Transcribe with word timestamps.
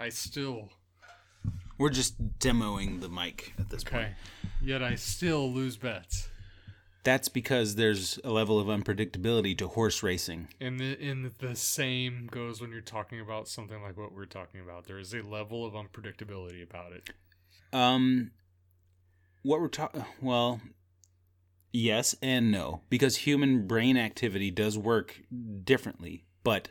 I 0.00 0.08
still 0.08 0.70
We're 1.78 1.90
just 1.90 2.38
demoing 2.38 3.00
the 3.00 3.08
mic 3.08 3.52
at 3.58 3.68
this 3.68 3.84
point. 3.84 4.04
okay. 4.04 4.14
Yet 4.62 4.82
I 4.82 4.94
still 4.96 5.50
lose 5.52 5.76
bets. 5.76 6.28
That's 7.02 7.28
because 7.28 7.76
there's 7.76 8.18
a 8.24 8.30
level 8.30 8.58
of 8.58 8.66
unpredictability 8.66 9.56
to 9.58 9.68
horse 9.68 10.02
racing. 10.02 10.48
And 10.60 10.78
the 10.78 10.98
and 11.00 11.30
the 11.38 11.56
same 11.56 12.28
goes 12.30 12.60
when 12.60 12.70
you're 12.72 12.82
talking 12.82 13.20
about 13.20 13.48
something 13.48 13.80
like 13.82 13.96
what 13.96 14.12
we're 14.12 14.26
talking 14.26 14.60
about. 14.60 14.86
There 14.86 14.98
is 14.98 15.14
a 15.14 15.22
level 15.22 15.64
of 15.64 15.72
unpredictability 15.72 16.62
about 16.62 16.92
it. 16.92 17.08
Um, 17.72 18.32
what 19.42 19.60
we're 19.60 19.68
talking, 19.68 20.04
well, 20.20 20.60
yes 21.72 22.14
and 22.20 22.50
no, 22.50 22.82
because 22.90 23.16
human 23.18 23.66
brain 23.66 23.96
activity 23.96 24.50
does 24.50 24.76
work 24.76 25.22
differently, 25.64 26.24
but 26.44 26.68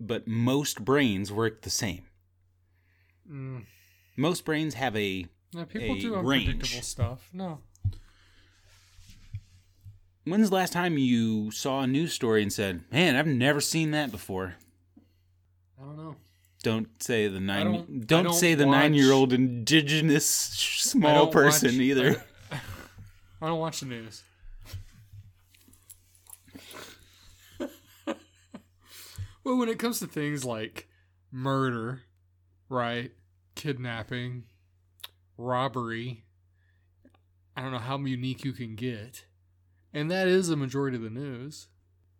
but 0.00 0.26
most 0.26 0.84
brains 0.84 1.30
work 1.30 1.62
the 1.62 1.70
same. 1.70 2.02
Mm. 3.30 3.64
Most 4.16 4.44
brains 4.44 4.74
have 4.74 4.96
a 4.96 5.26
Yeah, 5.52 5.64
people 5.64 5.96
A 5.96 6.00
do 6.00 6.16
range. 6.16 6.82
stuff. 6.82 7.28
No. 7.32 7.60
When's 10.24 10.50
the 10.50 10.54
last 10.56 10.72
time 10.72 10.98
you 10.98 11.50
saw 11.50 11.80
a 11.82 11.86
news 11.86 12.12
story 12.12 12.42
and 12.42 12.52
said, 12.52 12.84
"Man, 12.92 13.16
I've 13.16 13.26
never 13.26 13.60
seen 13.60 13.90
that 13.92 14.10
before"? 14.10 14.56
I 15.80 15.84
don't 15.84 15.96
know. 15.96 16.16
Don't 16.62 17.02
say 17.02 17.26
the 17.26 17.40
nine. 17.40 17.64
Don't, 17.72 18.06
don't, 18.06 18.24
don't, 18.24 18.32
say 18.34 18.54
the 18.54 18.66
watch, 18.66 18.74
nine-year-old 18.76 19.32
indigenous 19.32 20.26
small 20.28 21.28
person 21.28 21.68
watch- 21.70 21.80
either. 21.80 22.24
I 23.42 23.46
don't 23.46 23.58
watch 23.58 23.80
the 23.80 23.86
news. 23.86 24.22
Well, 29.44 29.58
when 29.58 29.68
it 29.68 29.78
comes 29.78 29.98
to 30.00 30.06
things 30.06 30.44
like 30.44 30.88
murder, 31.30 32.02
right? 32.68 33.12
Kidnapping, 33.54 34.44
robbery, 35.36 36.24
I 37.56 37.62
don't 37.62 37.72
know 37.72 37.78
how 37.78 37.98
unique 37.98 38.44
you 38.44 38.52
can 38.52 38.74
get. 38.74 39.26
And 39.92 40.10
that 40.10 40.28
is 40.28 40.48
a 40.48 40.56
majority 40.56 40.96
of 40.96 41.02
the 41.02 41.10
news. 41.10 41.68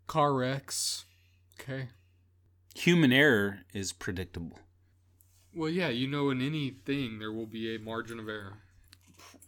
Car 0.07 0.35
wrecks. 0.35 1.05
Okay. 1.61 1.89
Human 2.75 3.13
error 3.13 3.61
is 3.73 3.93
predictable. 3.93 4.59
Well, 5.55 5.69
yeah, 5.71 5.89
you 5.89 6.07
know, 6.07 6.31
in 6.31 6.41
anything, 6.41 7.19
there 7.19 7.33
will 7.33 7.47
be 7.47 7.75
a 7.75 7.79
margin 7.79 8.19
of 8.19 8.29
error. 8.29 8.59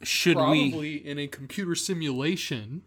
Should 0.03 0.37
we? 0.37 0.71
Probably 0.71 0.95
in 0.97 1.19
a 1.19 1.29
computer 1.29 1.75
simulation, 1.75 2.83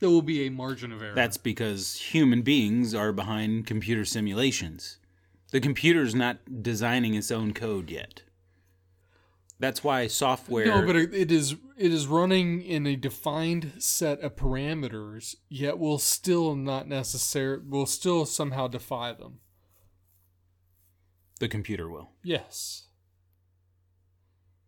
there 0.00 0.10
will 0.10 0.22
be 0.22 0.46
a 0.46 0.50
margin 0.50 0.92
of 0.92 1.02
error. 1.02 1.14
That's 1.14 1.36
because 1.36 1.96
human 1.96 2.42
beings 2.42 2.94
are 2.94 3.12
behind 3.12 3.66
computer 3.66 4.04
simulations. 4.04 4.98
The 5.50 5.60
computer's 5.60 6.14
not 6.14 6.62
designing 6.62 7.14
its 7.14 7.30
own 7.30 7.54
code 7.54 7.90
yet. 7.90 8.22
That's 9.60 9.84
why 9.84 10.08
software. 10.08 10.66
No, 10.66 10.84
but 10.84 10.96
it 10.96 11.14
it 11.14 11.30
is 11.32 11.54
it 11.76 11.92
is 11.92 12.06
running 12.08 12.60
in 12.60 12.86
a 12.86 12.96
defined 12.96 13.72
set 13.78 14.20
of 14.20 14.34
parameters, 14.36 15.36
yet 15.48 15.78
will 15.78 15.98
still 15.98 16.56
not 16.56 16.88
necessary 16.88 17.60
will 17.66 17.86
still 17.86 18.26
somehow 18.26 18.66
defy 18.66 19.12
them. 19.12 19.38
the 21.40 21.48
computer 21.48 21.88
will. 21.88 22.10
Yes. 22.22 22.88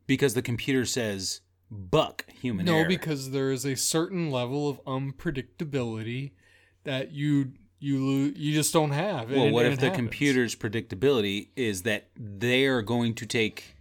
Because 0.06 0.34
the 0.34 0.42
computer 0.42 0.84
says, 0.84 1.40
buck 1.70 2.24
human 2.32 2.66
error. 2.68 2.74
no, 2.76 2.80
error. 2.80 2.88
because 2.88 3.30
there 3.30 3.50
is 3.50 3.64
a 3.64 3.74
certain 3.76 4.30
level 4.30 4.68
of 4.68 4.82
unpredictability 4.84 6.32
that 6.84 7.12
you 7.12 7.52
you 7.78 7.98
lo- 8.04 8.32
you 8.34 8.54
just 8.54 8.72
don't 8.72 8.92
have. 8.92 9.30
well, 9.30 9.50
what 9.50 9.66
if 9.66 9.74
it 9.74 9.80
the 9.80 9.86
happens. 9.86 9.96
computer's 10.08 10.54
predictability 10.56 11.48
is 11.56 11.82
that 11.82 12.08
they 12.16 12.64
are 12.66 12.82
going 12.82 13.14
to 13.14 13.26
take 13.26 13.76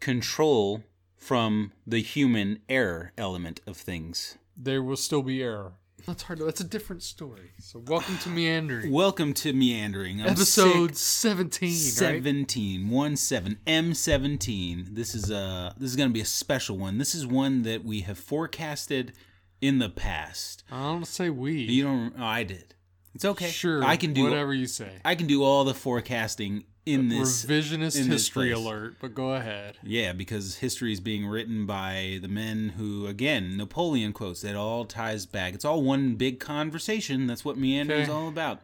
control 0.00 0.82
from 1.16 1.72
the 1.86 2.00
human 2.02 2.58
error 2.68 3.12
element 3.18 3.60
of 3.66 3.76
things? 3.76 4.38
there 4.54 4.82
will 4.82 4.96
still 4.96 5.22
be 5.22 5.42
error. 5.42 5.72
That's 6.06 6.22
hard. 6.24 6.40
To, 6.40 6.44
that's 6.46 6.60
a 6.60 6.64
different 6.64 7.02
story. 7.02 7.52
So, 7.60 7.78
welcome 7.86 8.18
to 8.18 8.28
meandering. 8.28 8.90
Welcome 9.02 9.34
to 9.34 9.52
Meandering. 9.52 10.20
I'm 10.20 10.28
Episode 10.28 10.96
sick. 10.96 11.32
17, 11.32 11.68
right? 11.70 11.76
17 11.78 12.88
1 12.88 13.16
7 13.16 13.58
m17 13.66 14.94
this 14.94 15.14
is 15.14 15.30
a 15.30 15.74
this 15.78 15.90
is 15.90 15.96
going 15.96 16.08
to 16.08 16.12
be 16.12 16.20
a 16.20 16.24
special 16.24 16.76
one 16.78 16.98
this 16.98 17.14
is 17.14 17.26
one 17.26 17.62
that 17.62 17.84
we 17.84 18.00
have 18.00 18.18
forecasted 18.18 19.12
in 19.60 19.78
the 19.78 19.88
past 19.88 20.64
I 20.70 20.82
don't 20.82 21.06
say 21.06 21.30
we. 21.30 21.52
you 21.62 21.84
don't 21.84 22.14
oh, 22.18 22.24
i 22.24 22.42
did 22.42 22.74
it's 23.14 23.24
okay 23.24 23.48
Sure. 23.48 23.82
i 23.84 23.96
can 23.96 24.12
do 24.12 24.24
whatever 24.24 24.52
you 24.52 24.66
say. 24.66 24.90
i 25.04 25.14
can 25.14 25.26
do 25.26 25.42
all 25.44 25.64
the 25.64 25.74
forecasting 25.74 26.64
in 26.84 27.08
this 27.08 27.44
Revisionist 27.44 27.96
in 28.00 28.08
this 28.08 28.22
history 28.26 28.52
place. 28.52 28.64
alert, 28.64 28.96
but 29.00 29.14
go 29.14 29.34
ahead. 29.34 29.76
yeah 29.84 30.12
because 30.12 30.56
history 30.56 30.92
is 30.92 30.98
being 31.00 31.26
written 31.26 31.64
by 31.64 32.18
the 32.20 32.26
men 32.28 32.70
who 32.76 33.06
again 33.06 33.56
napoleon 33.56 34.12
quotes 34.12 34.42
it 34.42 34.56
all 34.56 34.84
ties 34.84 35.24
back 35.24 35.54
it's 35.54 35.64
all 35.64 35.80
one 35.82 36.16
big 36.16 36.40
conversation 36.40 37.26
that's 37.28 37.44
what 37.44 37.56
meander 37.56 37.94
is 37.94 38.08
Okay. 38.08 38.12
all 38.18 38.26
about 38.28 38.60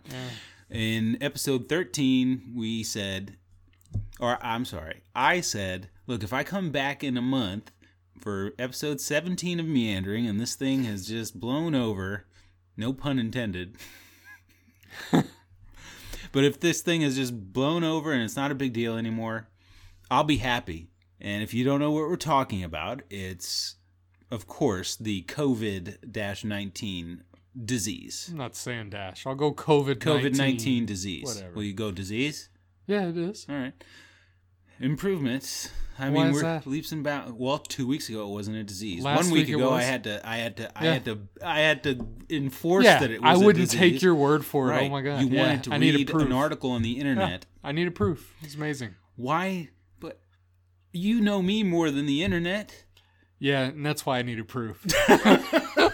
in 0.69 1.17
episode 1.21 1.69
13 1.69 2.55
we 2.57 2.83
said 2.83 3.37
or 4.19 4.37
i'm 4.45 4.65
sorry 4.65 5.03
i 5.15 5.41
said 5.41 5.89
look 6.09 6.25
if 6.25 6.33
i 6.33 6.43
come 6.43 6.71
back 6.71 7.05
in 7.05 7.17
a 7.17 7.23
month 7.23 7.71
for 8.19 8.53
episode 8.59 9.01
17 9.01 9.61
of 9.61 9.67
meandering 9.67 10.27
and 10.27 10.41
this 10.41 10.57
thing 10.57 10.83
has 10.83 11.07
just 11.07 11.39
blown 11.39 11.73
over 11.73 12.27
no 12.77 12.93
pun 12.93 13.19
intended 13.21 13.77
but 16.39 16.45
if 16.45 16.61
this 16.61 16.83
thing 16.83 17.01
has 17.01 17.17
just 17.17 17.53
blown 17.53 17.83
over 17.83 18.13
and 18.13 18.23
it's 18.23 18.37
not 18.37 18.53
a 18.53 18.55
big 18.55 18.73
deal 18.73 18.97
anymore 18.97 19.49
i'll 20.09 20.23
be 20.23 20.37
happy 20.37 20.89
and 21.21 21.43
if 21.43 21.53
you 21.53 21.65
don't 21.65 21.81
know 21.81 21.91
what 21.91 22.09
we're 22.09 22.15
talking 22.15 22.63
about 22.63 23.03
it's 23.11 23.75
of 24.31 24.47
course 24.47 24.95
the 24.95 25.23
covid-19 25.25 27.23
disease 27.65 28.29
I'm 28.31 28.39
not 28.39 28.55
saying 28.55 28.91
dash. 28.91 29.27
I'll 29.27 29.35
go 29.35 29.53
COVID 29.53 29.97
COVID 29.97 30.37
nineteen 30.37 30.87
disease. 30.87 31.25
Whatever. 31.25 31.55
Will 31.55 31.65
you 31.65 31.73
go 31.73 31.91
disease? 31.91 32.51
Yeah, 32.87 33.09
it 33.09 33.17
is. 33.17 33.47
All 33.49 33.57
right. 33.57 33.73
Improvements. 34.81 35.71
I 36.01 36.11
Why 36.11 36.25
mean, 36.27 36.33
we're 36.33 36.43
that? 36.43 36.67
leaps 36.67 36.93
and 36.93 37.03
bounds. 37.03 37.33
Well, 37.33 37.59
two 37.59 37.85
weeks 37.87 38.09
ago 38.09 38.25
it 38.29 38.31
wasn't 38.33 38.57
a 38.59 38.63
disease. 38.63 39.03
Last 39.03 39.17
One 39.25 39.33
week, 39.33 39.49
week 39.49 39.57
ago, 39.57 39.73
I 39.73 39.83
had 39.83 40.05
to, 40.05 40.21
I 40.29 40.37
had 40.37 40.57
to, 40.59 40.71
I 40.81 40.85
had 40.85 41.05
to, 41.07 41.19
I 41.45 41.59
had 41.61 41.83
to 41.85 42.07
enforce 42.31 42.85
Yeah, 42.85 43.01
that 43.01 43.11
it 43.11 43.21
was. 43.21 43.43
I 43.43 43.45
wouldn't 43.45 43.69
take 43.71 44.01
your 44.01 44.15
word 44.15 44.45
for 44.45 44.69
it. 44.71 44.75
Oh 44.75 44.77
right. 44.77 44.87
Oh 44.87 44.91
my 44.91 45.03
god! 45.03 45.23
You 45.23 45.27
Yeah, 45.29 45.43
wanted 45.43 45.65
to 45.65 45.75
I 45.75 45.79
need 45.79 45.95
a 45.97 45.99
read 45.99 46.09
proof. 46.11 46.27
an 46.27 46.33
article 46.33 46.71
on 46.71 46.83
the 46.83 46.91
Yeah, 46.91 47.01
internet. 47.01 47.47
I 47.65 47.73
need 47.73 47.89
a 47.89 47.91
proof. 47.91 48.33
It's 48.43 48.55
amazing. 48.55 48.95
Why? 49.17 49.71
But 49.99 50.21
you 50.93 51.21
know 51.21 51.43
me 51.43 51.65
more 51.65 51.91
than 51.91 52.07
the 52.07 52.23
internet. 52.23 52.85
Yeah, 53.41 53.63
and 53.65 53.85
that's 53.85 54.07
why 54.07 54.19
I 54.19 54.23
need 54.23 54.39
a 54.39 54.45
proof. 54.45 54.85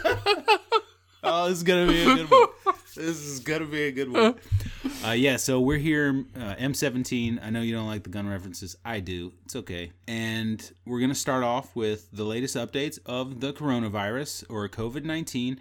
Oh, 1.27 1.49
this 1.49 1.56
is 1.56 1.62
gonna 1.62 1.87
be 1.91 2.03
a 2.03 2.05
good 2.17 2.31
one. 2.31 2.49
This 2.94 3.19
is 3.19 3.41
gonna 3.41 3.66
be 3.66 3.82
a 3.84 3.93
good 3.93 4.12
one. 4.12 4.37
Uh, 5.05 5.10
yeah, 5.10 5.37
so 5.37 5.60
we're 5.60 5.78
here, 5.78 6.25
uh, 6.37 6.55
M17. 6.55 7.38
I 7.43 7.50
know 7.50 7.60
you 7.60 7.75
don't 7.75 7.87
like 7.87 8.05
the 8.05 8.10
gun 8.10 8.28
references. 8.28 8.77
I 8.84 9.00
do. 9.00 9.32
It's 9.44 9.56
okay. 9.56 9.93
And 10.06 10.72
we're 10.87 11.00
gonna 11.00 11.15
start 11.15 11.43
off 11.43 11.75
with 11.75 12.09
the 12.12 12.25
latest 12.25 12.56
updates 12.56 12.99
of 13.05 13.41
the 13.41 13.53
coronavirus 13.53 14.44
or 14.49 14.69
COVID 14.69 15.05
19. 15.05 15.59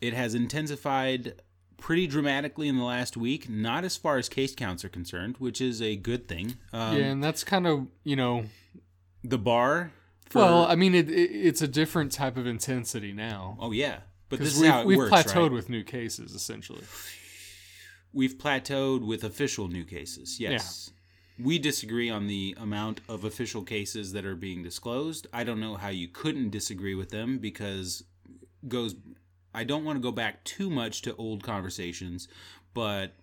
It 0.00 0.12
has 0.12 0.34
intensified 0.34 1.40
pretty 1.78 2.06
dramatically 2.06 2.68
in 2.68 2.76
the 2.76 2.84
last 2.84 3.16
week. 3.16 3.48
Not 3.48 3.84
as 3.84 3.96
far 3.96 4.18
as 4.18 4.28
case 4.28 4.54
counts 4.54 4.84
are 4.84 4.88
concerned, 4.88 5.36
which 5.38 5.60
is 5.60 5.80
a 5.80 5.96
good 5.96 6.28
thing. 6.28 6.56
Um, 6.72 6.96
yeah, 6.96 7.04
and 7.04 7.24
that's 7.24 7.44
kind 7.44 7.66
of 7.66 7.86
you 8.04 8.16
know. 8.16 8.44
The 9.24 9.38
bar. 9.38 9.92
For, 10.28 10.38
well, 10.38 10.66
I 10.66 10.74
mean, 10.74 10.94
it, 10.94 11.08
it, 11.08 11.30
it's 11.30 11.62
a 11.62 11.68
different 11.68 12.12
type 12.12 12.36
of 12.36 12.46
intensity 12.46 13.12
now 13.12 13.56
oh 13.60 13.70
yeah, 13.70 13.98
but 14.28 14.38
this 14.38 14.58
is 14.60 14.66
how 14.66 14.80
it 14.80 14.86
we've 14.86 14.98
works. 14.98 15.12
plateaued 15.12 15.42
right? 15.42 15.52
with 15.52 15.68
new 15.68 15.82
cases 15.82 16.34
essentially. 16.34 16.82
we've 18.12 18.38
plateaued 18.38 19.06
with 19.06 19.24
official 19.24 19.68
new 19.68 19.84
cases. 19.84 20.40
Yes. 20.40 20.90
We 21.38 21.58
disagree 21.58 22.08
on 22.08 22.28
the 22.28 22.56
amount 22.58 23.02
of 23.10 23.24
official 23.24 23.62
cases 23.62 24.12
that 24.12 24.24
are 24.24 24.34
being 24.36 24.62
disclosed. 24.62 25.26
I 25.34 25.44
don't 25.44 25.60
know 25.60 25.74
how 25.74 25.88
you 25.88 26.08
couldn't 26.08 26.48
disagree 26.50 26.94
with 26.94 27.10
them 27.10 27.38
because 27.38 28.04
goes 28.66 28.94
I 29.54 29.64
don't 29.64 29.84
want 29.84 29.96
to 29.96 30.02
go 30.02 30.12
back 30.12 30.44
too 30.44 30.68
much 30.68 31.02
to 31.02 31.16
old 31.16 31.42
conversations, 31.42 32.28
but 32.74 33.14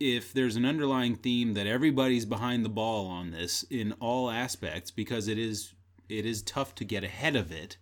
if 0.00 0.32
there's 0.32 0.56
an 0.56 0.64
underlying 0.64 1.14
theme 1.14 1.54
that 1.54 1.66
everybody's 1.66 2.24
behind 2.24 2.64
the 2.64 2.68
ball 2.68 3.06
on 3.06 3.30
this 3.30 3.64
in 3.70 3.92
all 4.00 4.30
aspects 4.30 4.90
because 4.90 5.28
it 5.28 5.38
is 5.38 5.72
it 6.08 6.26
is 6.26 6.42
tough 6.42 6.74
to 6.74 6.84
get 6.84 7.04
ahead 7.04 7.36
of 7.36 7.50
it, 7.50 7.76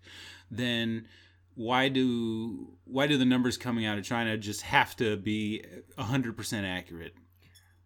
then 0.51 1.07
why 1.55 1.89
do 1.89 2.77
why 2.85 3.07
do 3.07 3.17
the 3.19 3.25
numbers 3.25 3.57
coming 3.57 3.85
out 3.85 3.99
of 3.99 4.05
China 4.05 4.37
just 4.39 4.63
have 4.63 4.97
to 4.97 5.17
be 5.17 5.65
100% 5.99 6.65
accurate? 6.65 7.15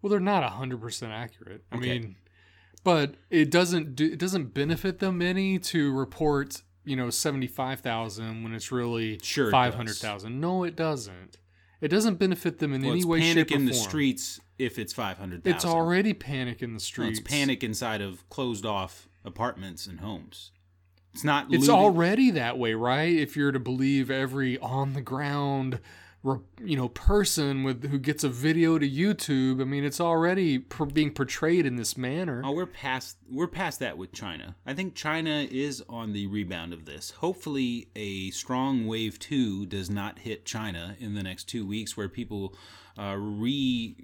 Well, 0.03 0.11
they're 0.11 0.21
not 0.21 0.45
hundred 0.53 0.81
percent 0.81 1.13
accurate. 1.13 1.65
I 1.73 1.77
Okay. 1.77 1.99
mean, 1.99 2.17
but 2.85 3.15
it 3.31 3.51
doesn't 3.51 3.97
do, 3.97 4.05
it 4.07 4.19
doesn't 4.19 4.55
benefit 4.55 4.99
them 5.01 5.21
any 5.21 5.59
to 5.59 5.93
report 5.93 6.63
you 6.85 6.95
know 6.95 7.11
seventy 7.11 7.49
five 7.49 7.81
thousand 7.81 8.45
when 8.45 8.55
it's 8.55 8.71
really 8.71 9.19
Sure 9.23 9.51
five 9.51 9.75
hundred 9.75 9.97
thousand. 9.97 10.41
No, 10.41 10.63
it 10.65 10.77
doesn't. 10.77 11.39
It 11.81 11.89
doesn't 11.89 12.17
benefit 12.17 12.59
them 12.59 12.73
in 12.73 12.83
Well, 12.83 12.93
any 12.93 13.05
way, 13.05 13.21
panic 13.21 13.49
shape, 13.49 13.57
or 13.57 13.61
in 13.61 13.67
the 13.67 13.75
streets 13.75 14.41
if 14.59 14.79
it's 14.79 14.95
500,000. 14.95 15.55
It's 15.55 15.65
already 15.65 16.15
panic 16.15 16.63
in 16.63 16.73
the 16.73 16.81
streets. 16.81 17.19
it's 17.19 17.29
panic 17.29 17.63
inside 17.63 18.01
of 18.01 18.27
closed 18.31 18.65
off 18.65 19.09
apartments 19.27 19.87
and 19.87 20.01
homes. 20.01 20.53
It's 21.17 21.25
not 21.25 21.47
It's 21.47 21.63
looting- 21.67 21.71
already 21.75 22.31
that 22.33 22.59
way, 22.59 22.75
right? 22.75 23.17
If 23.17 23.39
you're 23.39 23.51
to 23.51 23.59
believe 23.59 24.11
every 24.11 24.59
on 24.59 24.93
the 24.93 25.01
ground, 25.01 25.81
you 26.63 26.77
know, 26.77 26.89
person 26.91 27.63
with 27.63 27.89
who 27.89 27.99
gets 27.99 28.23
a 28.23 28.29
video 28.29 28.79
to 28.79 28.87
YouTube, 28.87 29.63
I 29.63 29.65
mean, 29.65 29.83
it's 29.83 29.99
already 29.99 30.59
pr- 30.59 30.85
being 30.85 31.11
portrayed 31.13 31.65
in 31.65 31.77
this 31.77 31.97
manner. 31.97 32.43
Oh, 32.45 32.53
we're 32.53 32.67
past 32.67 33.17
we're 33.31 33.47
past 33.47 33.79
that 33.81 33.97
with 33.97 34.13
China. 34.13 34.57
I 34.67 34.75
think 34.75 34.95
China 34.95 35.47
is 35.51 35.83
on 35.89 36.13
the 36.13 36.27
rebound 36.27 36.75
of 36.75 36.85
this. 36.85 37.13
Hopefully, 37.13 37.89
a 37.97 38.31
strong 38.33 38.87
wave 38.87 39.19
two 39.19 39.65
does 39.65 39.89
not 39.89 40.19
hit 40.19 40.45
China 40.45 40.97
in 40.99 41.15
the 41.15 41.23
next 41.23 41.45
two 41.45 41.67
weeks, 41.67 41.97
where 41.97 42.11
people 42.11 42.55
uh, 42.99 43.17
re 43.19 43.97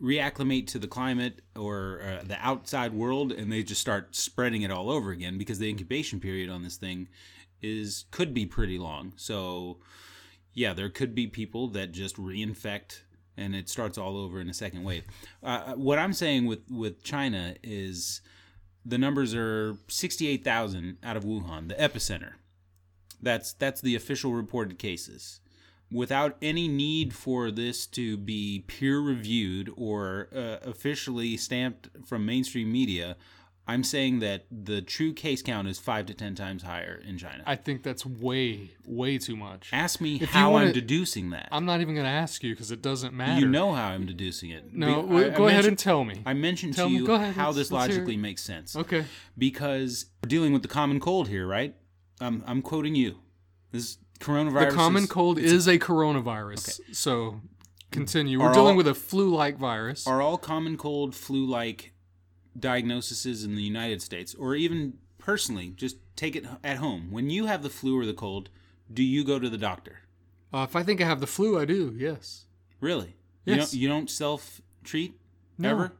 reacclimate 0.00 0.66
to 0.68 0.78
the 0.78 0.86
climate 0.86 1.40
or 1.56 2.02
uh, 2.02 2.24
the 2.24 2.38
outside 2.40 2.92
world, 2.92 3.32
and 3.32 3.50
they 3.50 3.62
just 3.62 3.80
start 3.80 4.14
spreading 4.14 4.62
it 4.62 4.70
all 4.70 4.90
over 4.90 5.10
again 5.10 5.38
because 5.38 5.58
the 5.58 5.68
incubation 5.68 6.20
period 6.20 6.50
on 6.50 6.62
this 6.62 6.76
thing 6.76 7.08
is 7.60 8.04
could 8.10 8.34
be 8.34 8.46
pretty 8.46 8.78
long. 8.78 9.12
So, 9.16 9.78
yeah, 10.52 10.72
there 10.72 10.88
could 10.88 11.14
be 11.14 11.26
people 11.26 11.68
that 11.68 11.92
just 11.92 12.16
reinfect 12.16 13.00
and 13.36 13.54
it 13.54 13.68
starts 13.68 13.96
all 13.96 14.16
over 14.16 14.40
in 14.40 14.48
a 14.48 14.54
second 14.54 14.84
wave. 14.84 15.04
Uh, 15.42 15.72
what 15.74 15.98
I'm 15.98 16.12
saying 16.12 16.46
with 16.46 16.70
with 16.70 17.02
China 17.02 17.54
is 17.62 18.20
the 18.84 18.98
numbers 18.98 19.34
are 19.34 19.76
68,000 19.88 20.98
out 21.02 21.16
of 21.16 21.24
Wuhan, 21.24 21.68
the 21.68 21.74
epicenter. 21.74 22.32
That's 23.20 23.52
that's 23.52 23.80
the 23.80 23.94
official 23.94 24.32
reported 24.32 24.78
cases. 24.78 25.40
Without 25.92 26.36
any 26.42 26.68
need 26.68 27.12
for 27.14 27.50
this 27.50 27.86
to 27.88 28.16
be 28.16 28.64
peer 28.66 28.98
reviewed 29.00 29.70
or 29.76 30.28
uh, 30.34 30.56
officially 30.62 31.36
stamped 31.36 31.88
from 32.06 32.24
mainstream 32.24 32.72
media, 32.72 33.16
I'm 33.66 33.84
saying 33.84 34.18
that 34.20 34.46
the 34.50 34.82
true 34.82 35.12
case 35.12 35.40
count 35.40 35.68
is 35.68 35.78
five 35.78 36.06
to 36.06 36.14
ten 36.14 36.34
times 36.34 36.64
higher 36.64 37.00
in 37.06 37.16
China. 37.16 37.44
I 37.46 37.54
think 37.54 37.84
that's 37.84 38.04
way, 38.04 38.72
way 38.84 39.18
too 39.18 39.36
much. 39.36 39.68
Ask 39.72 40.00
me 40.00 40.16
If 40.20 40.30
how 40.30 40.52
wanna- 40.52 40.66
I'm 40.66 40.72
deducing 40.72 41.30
that. 41.30 41.48
I'm 41.52 41.64
not 41.64 41.80
even 41.80 41.94
going 41.94 42.04
to 42.06 42.10
ask 42.10 42.42
you 42.42 42.52
because 42.54 42.72
it 42.72 42.82
doesn't 42.82 43.14
matter. 43.14 43.38
you 43.40 43.46
know 43.46 43.72
how 43.72 43.88
I'm 43.90 44.04
deducing 44.04 44.50
it. 44.50 44.74
No, 44.74 45.02
Be- 45.04 45.14
I- 45.14 45.26
I 45.26 45.28
go 45.30 45.46
ahead 45.46 45.64
and 45.66 45.78
tell 45.78 46.04
me. 46.04 46.22
I 46.26 46.34
mentioned 46.34 46.74
Tell 46.74 46.86
to 46.88 46.92
me- 46.92 46.98
you 46.98 47.12
ahead, 47.12 47.34
how 47.34 47.52
this 47.52 47.70
logically 47.70 48.16
makes 48.16 48.42
sense. 48.42 48.74
okay. 48.74 49.04
Because 49.38 50.06
we're 50.24 50.28
dealing 50.28 50.52
with 50.52 50.62
the 50.62 50.68
common 50.68 50.98
cold 50.98 51.28
here, 51.28 51.46
right? 51.46 51.74
Um, 52.20 52.42
I'm 52.46 52.62
quoting 52.62 52.94
you. 52.96 53.18
This 53.70 53.98
coronavirus. 54.22 54.70
The 54.70 54.74
common 54.76 55.02
is- 55.04 55.10
cold 55.10 55.38
is 55.38 55.66
a 55.68 55.78
coronavirus. 55.78 56.80
So 56.92 57.40
continue. 57.90 58.38
We're 58.40 58.46
Are 58.46 58.54
dealing 58.54 58.70
all- 58.70 58.76
with 58.76 58.88
a 58.88 58.94
flu-like 58.94 59.58
virus. 59.58 60.06
Are 60.06 60.22
all 60.22 60.38
common 60.38 60.76
cold 60.76 61.14
flu-like 61.14 61.92
diagnoses 62.58 63.44
in 63.44 63.54
the 63.54 63.62
United 63.62 64.02
States, 64.02 64.34
or 64.34 64.54
even 64.54 64.94
personally, 65.18 65.70
just 65.76 65.96
take 66.16 66.36
it 66.36 66.44
at 66.62 66.76
home. 66.78 67.10
When 67.10 67.30
you 67.30 67.46
have 67.46 67.62
the 67.62 67.70
flu 67.70 67.98
or 67.98 68.04
the 68.06 68.12
cold, 68.14 68.50
do 68.92 69.02
you 69.02 69.24
go 69.24 69.38
to 69.38 69.48
the 69.48 69.58
doctor? 69.58 70.00
Uh, 70.52 70.66
if 70.68 70.76
I 70.76 70.82
think 70.82 71.00
I 71.00 71.04
have 71.06 71.20
the 71.20 71.26
flu, 71.26 71.58
I 71.58 71.64
do. 71.64 71.94
Yes. 71.96 72.44
Really? 72.80 73.16
You 73.46 73.54
Yes. 73.56 73.70
don't, 73.70 73.80
you 73.80 73.88
don't 73.88 74.10
self-treat 74.10 75.18
No. 75.58 75.70
ever? 75.70 75.92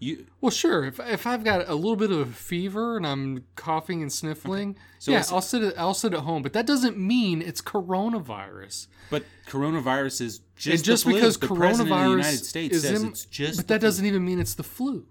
You 0.00 0.26
Well, 0.40 0.50
sure. 0.50 0.84
If 0.84 0.98
if 1.00 1.26
I've 1.26 1.44
got 1.44 1.68
a 1.68 1.74
little 1.74 1.96
bit 1.96 2.10
of 2.10 2.18
a 2.18 2.26
fever 2.26 2.96
and 2.96 3.06
I'm 3.06 3.44
coughing 3.56 4.02
and 4.02 4.12
sniffling, 4.12 4.76
So 4.98 5.12
yeah, 5.12 5.24
I'll 5.30 5.40
sit 5.40 5.62
at, 5.62 5.78
I'll 5.78 5.94
sit 5.94 6.12
at 6.14 6.20
home. 6.20 6.42
But 6.42 6.52
that 6.52 6.66
doesn't 6.66 6.98
mean 6.98 7.40
it's 7.40 7.62
coronavirus. 7.62 8.88
But 9.10 9.24
coronavirus 9.48 10.20
is 10.20 10.40
just 10.56 10.76
and 10.76 10.84
just 10.84 11.04
the 11.04 11.10
flu. 11.10 11.18
because 11.20 11.38
the 11.38 11.46
of 11.46 11.88
the 11.88 12.10
United 12.10 12.44
States 12.44 12.82
says 12.82 13.02
in, 13.02 13.08
it's 13.08 13.24
just. 13.24 13.56
but 13.58 13.68
that 13.68 13.80
flu. 13.80 13.86
doesn't 13.88 14.06
even 14.06 14.24
mean 14.24 14.40
it's 14.40 14.54
the 14.54 14.62
flu 14.62 15.06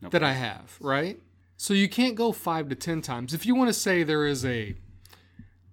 Nope. 0.00 0.12
that 0.12 0.22
I 0.22 0.32
have, 0.32 0.76
right? 0.80 1.20
So 1.56 1.74
you 1.74 1.88
can't 1.88 2.14
go 2.14 2.32
five 2.32 2.68
to 2.70 2.74
ten 2.74 3.02
times. 3.02 3.34
If 3.34 3.44
you 3.44 3.54
want 3.54 3.68
to 3.68 3.74
say 3.74 4.04
there 4.04 4.26
is 4.26 4.44
a 4.44 4.74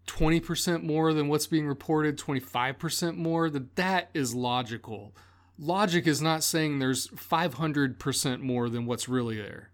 twenty 0.07 0.39
percent 0.39 0.83
more 0.83 1.13
than 1.13 1.27
what's 1.27 1.47
being 1.47 1.67
reported, 1.67 2.17
twenty 2.17 2.39
five 2.39 2.77
percent 2.79 3.17
more, 3.17 3.49
that 3.49 3.75
that 3.75 4.09
is 4.13 4.33
logical. 4.35 5.15
Logic 5.57 6.06
is 6.06 6.22
not 6.22 6.44
saying 6.44 6.80
there's 6.80 7.07
five 7.16 7.56
hundred 7.56 8.00
percent 8.00 8.42
more 8.42 8.69
than 8.69 8.86
what's 8.86 9.07
really 9.07 9.38
there. 9.38 9.72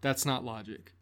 That's 0.00 0.26
not 0.26 0.44
logic. 0.44 0.92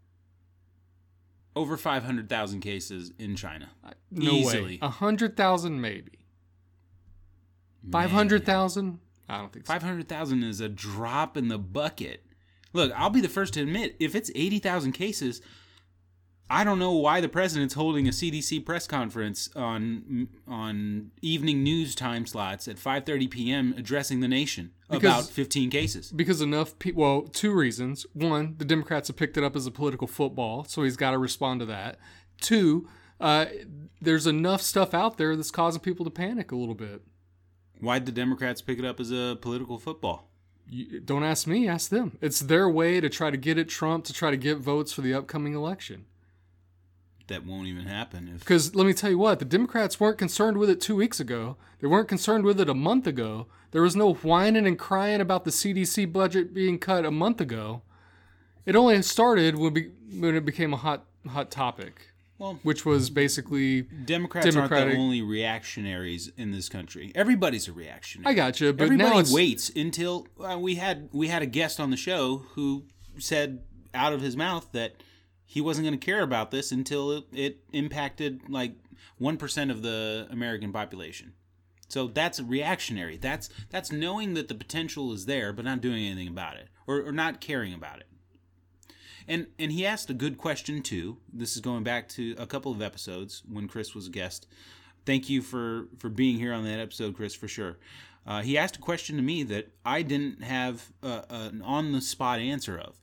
over 1.57 1.77
five 1.77 2.05
hundred 2.05 2.29
thousand 2.29 2.61
cases 2.61 3.13
in 3.19 3.37
China. 3.37 3.71
Uh, 3.85 3.91
no 4.11 4.33
Easily. 4.33 4.63
way. 4.63 4.79
A 4.83 4.89
hundred 4.89 5.37
thousand 5.37 5.81
maybe. 5.81 6.27
Five 7.91 8.11
hundred 8.11 8.45
thousand? 8.45 9.01
I 9.29 9.39
don't 9.39 9.53
think 9.53 9.67
so. 9.67 9.73
Five 9.73 9.83
hundred 9.83 10.09
thousand 10.09 10.43
is 10.43 10.61
a 10.61 10.69
drop 10.69 11.37
in 11.37 11.49
the 11.49 11.59
bucket. 11.59 12.25
Look, 12.73 12.93
I'll 12.95 13.11
be 13.11 13.21
the 13.21 13.29
first 13.29 13.55
to 13.55 13.63
admit, 13.63 13.97
if 13.99 14.15
it's 14.15 14.31
eighty 14.35 14.59
thousand 14.59 14.93
cases, 14.93 15.41
I 16.53 16.65
don't 16.65 16.81
know 16.81 16.91
why 16.91 17.21
the 17.21 17.29
president's 17.29 17.75
holding 17.75 18.09
a 18.09 18.11
CDC 18.11 18.65
press 18.67 18.89
conference 18.89 19.49
on 19.55 20.27
on 20.49 21.13
evening 21.23 21.63
news 21.63 21.95
time 21.95 22.27
slots 22.27 22.67
at 22.67 22.77
five 22.77 23.07
thirty 23.07 23.29
p.m. 23.29 23.73
addressing 23.79 24.19
the 24.19 24.27
nation 24.27 24.73
Because- 24.91 25.01
about 25.27 25.31
fifteen 25.33 25.71
cases. 25.71 26.11
Because 26.11 26.41
enough 26.41 26.77
people, 26.81 27.03
well, 27.03 27.23
two 27.23 27.53
reasons. 27.55 28.05
One, 28.15 28.57
the 28.59 28.65
Democrats 28.65 29.07
have 29.07 29.17
picked 29.17 29.37
it 29.37 29.45
up 29.45 29.55
as 29.55 29.65
a 29.67 29.71
political 29.71 30.09
football, 30.09 30.65
so 30.65 30.83
he's 30.83 30.97
got 30.97 31.13
to 31.13 31.19
respond 31.19 31.61
to 31.61 31.67
that. 31.67 31.99
Two, 32.41 32.89
uh, 33.21 33.47
there's 34.01 34.27
enough 34.27 34.61
stuff 34.61 34.93
out 34.93 35.19
there 35.19 35.37
that's 35.37 35.53
causing 35.53 35.81
people 35.81 36.05
to 36.05 36.11
panic 36.11 36.51
a 36.51 36.57
little 36.57 36.75
bit. 36.75 37.03
Why'd 37.79 38.07
the 38.07 38.13
Democrats 38.13 38.61
pick 38.61 38.79
it 38.81 38.85
up 38.85 38.99
as 38.99 39.13
a 39.13 39.39
political 39.41 39.79
football? 39.79 40.29
You, 40.69 41.01
don't 41.01 41.23
ask 41.25 41.47
me, 41.47 41.69
ask 41.69 41.91
them. 41.91 42.19
It's 42.21 42.41
their 42.41 42.69
way 42.69 43.01
to 43.01 43.09
try 43.09 43.31
to 43.31 43.37
get 43.37 43.57
at 43.59 43.69
Trump 43.69 44.05
to 44.07 44.13
try 44.13 44.31
to 44.31 44.37
get 44.37 44.59
votes 44.59 44.93
for 44.93 45.01
the 45.01 45.15
upcoming 45.15 45.55
election. 45.55 46.07
That 47.31 47.47
won't 47.47 47.69
even 47.69 47.87
happen 47.87 48.29
if 48.35 48.41
Because 48.41 48.75
let 48.75 48.87
me 48.87 48.93
tell 48.93 49.09
you 49.09 49.19
what, 49.19 49.39
the 49.39 49.45
Democrats 49.45 50.01
weren't 50.01 50.19
concerned 50.19 50.59
with 50.59 50.69
it 50.69 50.81
two 50.81 50.97
weeks 50.97 51.21
ago. 51.21 51.57
They 51.81 51.87
weren't 51.87 52.09
concerned 52.09 52.45
with 52.45 52.61
it 52.61 52.69
a 52.69 52.75
month 52.75 53.07
ago. 53.07 53.47
There 53.71 53.83
was 53.83 53.95
no 53.95 54.15
whining 54.15 54.67
and 54.67 54.77
crying 54.77 55.21
about 55.21 55.45
the 55.45 55.53
CDC 55.53 56.13
budget 56.13 56.53
being 56.53 56.77
cut 56.81 57.05
a 57.05 57.11
month 57.13 57.41
ago. 57.41 57.83
It 58.67 58.75
only 58.75 59.01
started 59.03 59.57
when, 59.57 59.73
be, 59.73 59.91
when 60.13 60.35
it 60.35 60.45
became 60.45 60.75
a 60.75 60.77
hot 60.77 61.07
hot 61.29 61.53
topic, 61.53 62.09
well, 62.39 62.59
which 62.65 62.85
was 62.85 63.11
basically 63.11 63.83
Democrats 63.83 64.57
aren't 64.57 64.71
the 64.71 64.97
only 64.97 65.23
reactionaries 65.23 66.33
in 66.37 66.51
this 66.51 66.69
country. 66.69 67.13
Everybody's 67.15 67.69
a 67.69 67.73
reactionary. 67.73 68.33
I 68.33 68.35
got 68.35 68.61
you, 68.61 68.73
but 68.73 68.87
Everybody 68.87 69.09
now 69.09 69.19
it's 69.21 69.33
waits 69.33 69.71
until 69.71 70.27
uh, 70.41 70.59
we 70.59 70.75
had 70.75 71.09
we 71.13 71.29
had 71.29 71.43
a 71.43 71.47
guest 71.47 71.79
on 71.79 71.91
the 71.91 71.97
show 71.97 72.39
who 72.55 72.87
said 73.19 73.63
out 73.95 74.13
of 74.13 74.21
his 74.21 74.37
mouth 74.37 74.69
that 74.73 75.03
he 75.51 75.61
wasn't 75.61 75.85
going 75.85 75.99
to 75.99 76.07
care 76.07 76.23
about 76.23 76.53
this 76.53 76.71
until 76.71 77.11
it, 77.11 77.25
it 77.33 77.59
impacted 77.73 78.41
like 78.49 78.75
one 79.19 79.37
percent 79.37 79.69
of 79.73 79.83
the 79.83 80.29
American 80.31 80.73
population. 80.73 81.33
So 81.89 82.07
that's 82.07 82.39
reactionary. 82.39 83.17
That's 83.17 83.51
that's 83.69 83.91
knowing 83.91 84.35
that 84.35 84.47
the 84.47 84.55
potential 84.55 85.13
is 85.13 85.27
there, 85.27 85.53
but 85.53 85.65
not 85.65 85.81
doing 85.81 86.05
anything 86.05 86.29
about 86.29 86.55
it, 86.55 86.69
or, 86.87 87.03
or 87.03 87.11
not 87.11 87.41
caring 87.41 87.75
about 87.75 87.99
it. 87.99 88.07
And 89.27 89.49
and 89.59 89.73
he 89.73 89.85
asked 89.85 90.09
a 90.09 90.15
good 90.15 90.39
question 90.39 90.83
too. 90.83 91.17
This 91.33 91.57
is 91.57 91.61
going 91.61 91.83
back 91.83 92.09
to 92.11 92.37
a 92.39 92.47
couple 92.47 92.71
of 92.71 92.81
episodes 92.81 93.43
when 93.51 93.67
Chris 93.67 93.93
was 93.93 94.07
a 94.07 94.11
guest. 94.11 94.47
Thank 95.05 95.29
you 95.29 95.43
for 95.43 95.89
for 95.99 96.09
being 96.09 96.39
here 96.39 96.53
on 96.53 96.63
that 96.63 96.79
episode, 96.79 97.17
Chris, 97.17 97.35
for 97.35 97.49
sure. 97.49 97.79
Uh, 98.25 98.43
he 98.43 98.57
asked 98.57 98.77
a 98.77 98.81
question 98.81 99.17
to 99.17 99.23
me 99.23 99.43
that 99.43 99.73
I 99.85 100.03
didn't 100.03 100.45
have 100.45 100.93
uh, 101.03 101.23
an 101.29 101.61
on 101.63 101.91
the 101.91 102.01
spot 102.01 102.39
answer 102.39 102.79
of, 102.79 103.01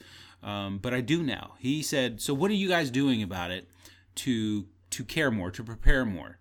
um, 0.47 0.77
but 0.77 0.93
I 0.93 1.01
do 1.01 1.21
now. 1.21 1.55
He 1.59 1.83
said, 1.83 2.21
"So 2.21 2.33
what 2.33 2.49
are 2.49 2.55
you 2.55 2.69
guys 2.69 2.89
doing 2.89 3.21
about 3.21 3.51
it 3.51 3.67
to 4.15 4.65
to 4.91 5.03
care 5.03 5.29
more, 5.29 5.51
to 5.51 5.63
prepare 5.63 6.05
more?" 6.05 6.39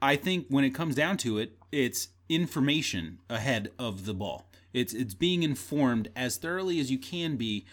I 0.00 0.16
think 0.16 0.46
when 0.48 0.64
it 0.64 0.70
comes 0.70 0.94
down 0.94 1.18
to 1.18 1.38
it, 1.38 1.58
it's 1.70 2.08
information 2.30 3.18
ahead 3.28 3.70
of 3.78 4.06
the 4.06 4.14
ball. 4.14 4.48
It's 4.72 4.94
it's 4.94 5.12
being 5.12 5.42
informed 5.42 6.08
as 6.16 6.38
thoroughly 6.38 6.80
as 6.80 6.90
you 6.90 6.98
can 6.98 7.36
be 7.36 7.66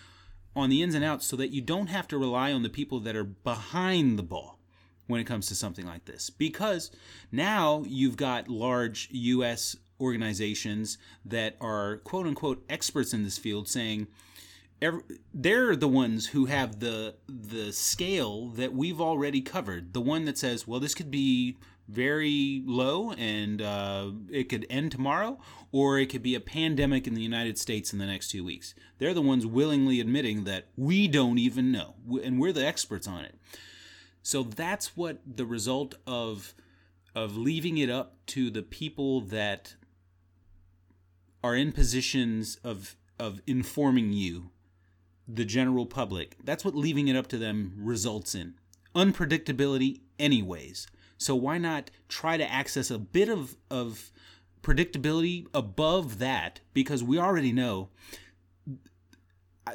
on 0.58 0.70
the 0.70 0.84
ins 0.84 0.94
and 0.94 1.06
outs 1.06 1.26
so 1.26 1.38
that 1.38 1.52
you 1.52 1.62
don't 1.62 1.88
have 1.88 2.08
to 2.10 2.18
rely 2.18 2.52
on 2.52 2.64
the 2.64 2.70
people 2.70 3.00
that 3.00 3.16
are 3.16 3.24
behind 3.24 4.20
the 4.20 4.24
ball 4.24 4.60
when 5.08 5.22
it 5.22 5.26
comes 5.26 5.48
to 5.48 5.56
something 5.56 5.86
like 5.86 6.04
this. 6.04 6.30
Because 6.30 6.92
now 7.32 7.84
you've 7.88 8.18
got 8.18 8.50
large 8.50 9.08
US 9.12 9.78
organizations 10.02 10.98
that 11.24 11.56
are 11.62 11.98
quote 11.98 12.28
unquote 12.28 12.66
experts 12.70 13.14
in 13.14 13.24
this 13.24 13.38
field 13.38 13.70
saying 13.70 14.08
every, 14.82 15.02
they're 15.34 15.76
the 15.76 15.88
ones 15.88 16.28
who 16.28 16.46
have 16.46 16.80
the 16.80 17.16
the 17.28 17.72
scale 17.72 18.50
that 18.50 18.74
we've 18.74 19.02
already 19.02 19.42
covered. 19.42 19.94
The 19.94 20.02
one 20.02 20.26
that 20.26 20.38
says, 20.38 20.68
well, 20.68 20.80
this 20.80 20.94
could 20.94 21.12
be 21.12 21.58
very 21.88 22.64
low 22.66 23.12
and 23.12 23.62
uh, 23.62 24.10
it 24.32 24.50
could 24.50 24.66
end 24.70 24.92
tomorrow, 24.92 25.40
or 25.72 26.00
it 26.00 26.10
could 26.10 26.24
be 26.24 26.36
a 26.36 26.40
pandemic 26.40 27.06
in 27.06 27.14
the 27.14 27.22
United 27.22 27.58
States 27.60 27.94
in 27.94 28.00
the 28.00 28.06
next 28.06 28.30
two 28.30 28.44
weeks. 28.44 28.74
They're 28.98 29.14
the 29.14 29.22
ones 29.22 29.46
willingly 29.46 30.00
admitting 30.00 30.46
that 30.46 30.68
we 30.76 31.08
don't 31.08 31.38
even 31.38 31.72
know, 31.72 31.96
and 32.24 32.40
we're 32.40 32.54
the 32.54 32.66
experts 32.66 33.08
on 33.08 33.24
it. 33.24 33.36
So 34.24 34.42
that's 34.42 34.98
what 34.98 35.20
the 35.26 35.46
result 35.46 35.96
of 36.08 36.56
of 37.16 37.38
leaving 37.38 37.78
it 37.78 37.90
up 37.90 38.18
to 38.26 38.50
the 38.50 38.64
people 38.64 39.22
that 39.22 39.76
are 41.44 41.56
in 41.56 41.72
positions 41.72 42.58
of 42.64 42.96
of 43.20 43.42
informing 43.46 44.12
you, 44.12 44.50
the 45.28 45.46
general 45.46 45.86
public. 45.86 46.38
That's 46.44 46.64
what 46.64 46.76
leaving 46.76 47.08
it 47.08 47.16
up 47.16 47.28
to 47.28 47.38
them 47.38 47.74
results 47.78 48.36
in. 48.36 48.56
Unpredictability 48.96 50.02
anyways. 50.20 50.88
So 51.18 51.36
why 51.36 51.58
not 51.58 51.90
try 52.10 52.38
to 52.38 52.52
access 52.52 52.92
a 52.92 53.00
bit 53.00 53.30
of 53.30 53.58
of 53.70 54.12
predictability 54.62 55.46
above 55.54 56.18
that 56.18 56.60
because 56.74 57.04
we 57.04 57.20
already 57.20 57.52
know 57.52 57.90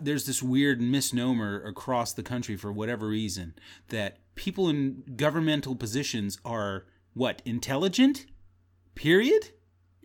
there's 0.01 0.27
this 0.27 0.43
weird 0.43 0.81
misnomer 0.81 1.63
across 1.63 2.13
the 2.13 2.23
country 2.23 2.57
for 2.57 2.73
whatever 2.73 3.09
reason 3.09 3.55
that 3.89 4.19
people 4.35 4.69
in 4.69 5.03
governmental 5.17 5.75
positions 5.75 6.39
are 6.45 6.87
what 7.15 7.43
intelligent 7.45 8.27
period 8.95 9.51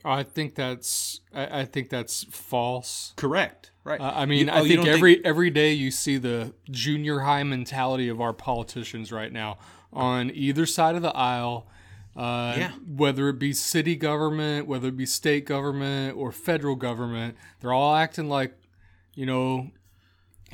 I 0.05 0.23
think 0.23 0.55
that's 0.55 1.21
I, 1.33 1.61
I 1.61 1.65
think 1.65 1.89
that's 1.89 2.23
false. 2.25 3.13
correct 3.15 3.71
right 3.83 3.99
Uh, 3.99 4.11
I 4.15 4.25
mean, 4.25 4.47
You- 4.47 4.53
I 4.53 4.59
oh, 4.61 4.67
think 4.67 4.85
every 4.87 5.23
every 5.25 5.49
day 5.49 5.73
you 5.73 5.91
see 5.91 6.17
the 6.17 6.53
junior 6.69 7.19
high 7.21 7.43
mentality 7.43 8.07
of 8.09 8.21
our 8.21 8.33
politicians 8.33 9.11
right 9.11 9.31
now 9.31 9.57
on 9.91 10.31
either 10.33 10.65
side 10.65 10.95
of 10.95 11.01
the 11.01 11.15
aisle. 11.15 11.67
Uh, 12.15 12.55
Yeah. 12.57 12.71
Whether 12.87 13.27
it 13.29 13.39
be 13.39 13.51
city 13.51 13.95
government, 13.95 14.67
whether 14.67 14.87
it 14.87 14.95
be 14.97 15.05
state 15.05 15.45
government 15.45 16.15
or 16.17 16.31
federal 16.31 16.75
government, 16.75 17.35
they're 17.59 17.73
all 17.73 17.93
acting 17.95 18.29
like, 18.29 18.57
you 19.15 19.25
know, 19.25 19.71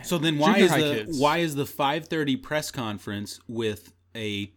So 0.04 0.18
then 0.18 0.40
why 0.40 0.58
is 0.58 0.72
the 0.72 0.78
kids. 0.78 1.20
why 1.20 1.38
is 1.38 1.54
the 1.56 1.66
5:30 1.66 2.36
press 2.42 2.72
conference 2.72 3.40
with 3.48 3.94
a 4.16 4.52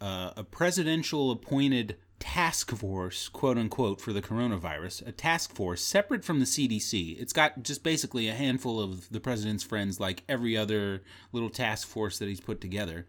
uh, 0.00 0.32
a 0.36 0.42
presidential 0.42 1.30
appointed 1.30 1.96
task 2.22 2.70
force, 2.70 3.28
quote 3.28 3.58
unquote, 3.58 4.00
for 4.00 4.12
the 4.12 4.22
coronavirus, 4.22 5.04
a 5.04 5.10
task 5.10 5.52
force 5.52 5.82
separate 5.82 6.24
from 6.24 6.38
the 6.38 6.46
CDC. 6.46 7.20
It's 7.20 7.32
got 7.32 7.64
just 7.64 7.82
basically 7.82 8.28
a 8.28 8.32
handful 8.32 8.80
of 8.80 9.10
the 9.10 9.18
president's 9.18 9.64
friends 9.64 9.98
like 9.98 10.22
every 10.28 10.56
other 10.56 11.02
little 11.32 11.50
task 11.50 11.88
force 11.88 12.20
that 12.20 12.28
he's 12.28 12.40
put 12.40 12.60
together. 12.60 13.08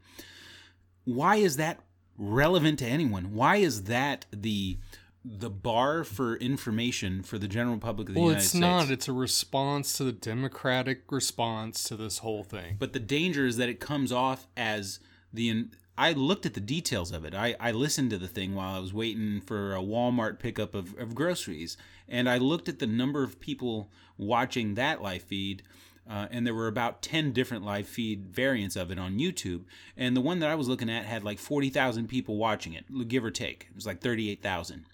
Why 1.05 1.35
is 1.35 1.57
that 1.57 1.81
relevant 2.17 2.79
to 2.79 2.87
anyone? 2.87 3.35
Why 3.35 3.57
is 3.57 3.83
that 3.83 4.25
the 4.31 4.79
the 5.23 5.51
bar 5.51 6.03
for 6.03 6.35
information 6.37 7.21
for 7.21 7.37
the 7.37 7.47
general 7.47 7.77
public 7.77 8.09
of 8.09 8.15
the 8.15 8.19
well, 8.19 8.29
United 8.31 8.43
it's 8.43 8.49
States? 8.49 8.59
not. 8.59 8.89
It's 8.89 9.07
a 9.07 9.13
response 9.13 9.93
to 9.97 10.05
the 10.05 10.11
democratic 10.11 11.03
response 11.11 11.83
to 11.83 11.95
this 11.95 12.17
whole 12.17 12.43
thing. 12.43 12.77
But 12.79 12.93
the 12.93 12.99
danger 12.99 13.45
is 13.45 13.57
that 13.57 13.69
it 13.69 13.79
comes 13.79 14.11
off 14.11 14.47
as 14.57 14.99
the. 15.31 15.67
I 15.97 16.13
looked 16.13 16.45
at 16.45 16.55
the 16.55 16.59
details 16.59 17.11
of 17.11 17.23
it. 17.23 17.35
I, 17.35 17.55
I 17.59 17.71
listened 17.71 18.09
to 18.11 18.17
the 18.17 18.27
thing 18.27 18.55
while 18.55 18.75
I 18.75 18.79
was 18.79 18.93
waiting 18.93 19.41
for 19.41 19.75
a 19.75 19.81
Walmart 19.81 20.39
pickup 20.39 20.73
of, 20.73 20.97
of 20.97 21.13
groceries. 21.13 21.77
And 22.07 22.27
I 22.27 22.37
looked 22.37 22.67
at 22.67 22.79
the 22.79 22.87
number 22.87 23.23
of 23.23 23.39
people 23.39 23.89
watching 24.17 24.73
that 24.73 25.01
live 25.01 25.21
feed. 25.21 25.61
Uh, 26.09 26.27
and 26.31 26.45
there 26.45 26.55
were 26.55 26.67
about 26.67 27.01
10 27.01 27.31
different 27.31 27.63
live 27.63 27.87
feed 27.87 28.25
variants 28.25 28.75
of 28.75 28.91
it 28.91 28.97
on 28.97 29.19
YouTube. 29.19 29.63
And 29.95 30.17
the 30.17 30.21
one 30.21 30.39
that 30.39 30.49
I 30.49 30.55
was 30.55 30.67
looking 30.67 30.89
at 30.89 31.05
had 31.05 31.23
like 31.23 31.37
40,000 31.37 32.07
people 32.07 32.37
watching 32.37 32.73
it, 32.73 32.85
give 33.07 33.23
or 33.23 33.31
take. 33.31 33.67
It 33.69 33.75
was 33.75 33.85
like 33.85 34.01
38,000. 34.01 34.85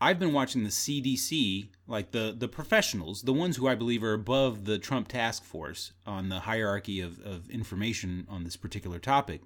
I've 0.00 0.18
been 0.18 0.32
watching 0.32 0.64
the 0.64 0.70
CDC, 0.70 1.68
like 1.86 2.10
the 2.10 2.34
the 2.36 2.48
professionals, 2.48 3.22
the 3.22 3.32
ones 3.32 3.56
who 3.56 3.68
I 3.68 3.76
believe 3.76 4.02
are 4.02 4.14
above 4.14 4.64
the 4.64 4.76
Trump 4.76 5.06
task 5.06 5.44
force 5.44 5.92
on 6.04 6.28
the 6.28 6.40
hierarchy 6.40 7.00
of, 7.00 7.20
of 7.20 7.48
information 7.48 8.26
on 8.28 8.42
this 8.42 8.56
particular 8.56 8.98
topic. 8.98 9.42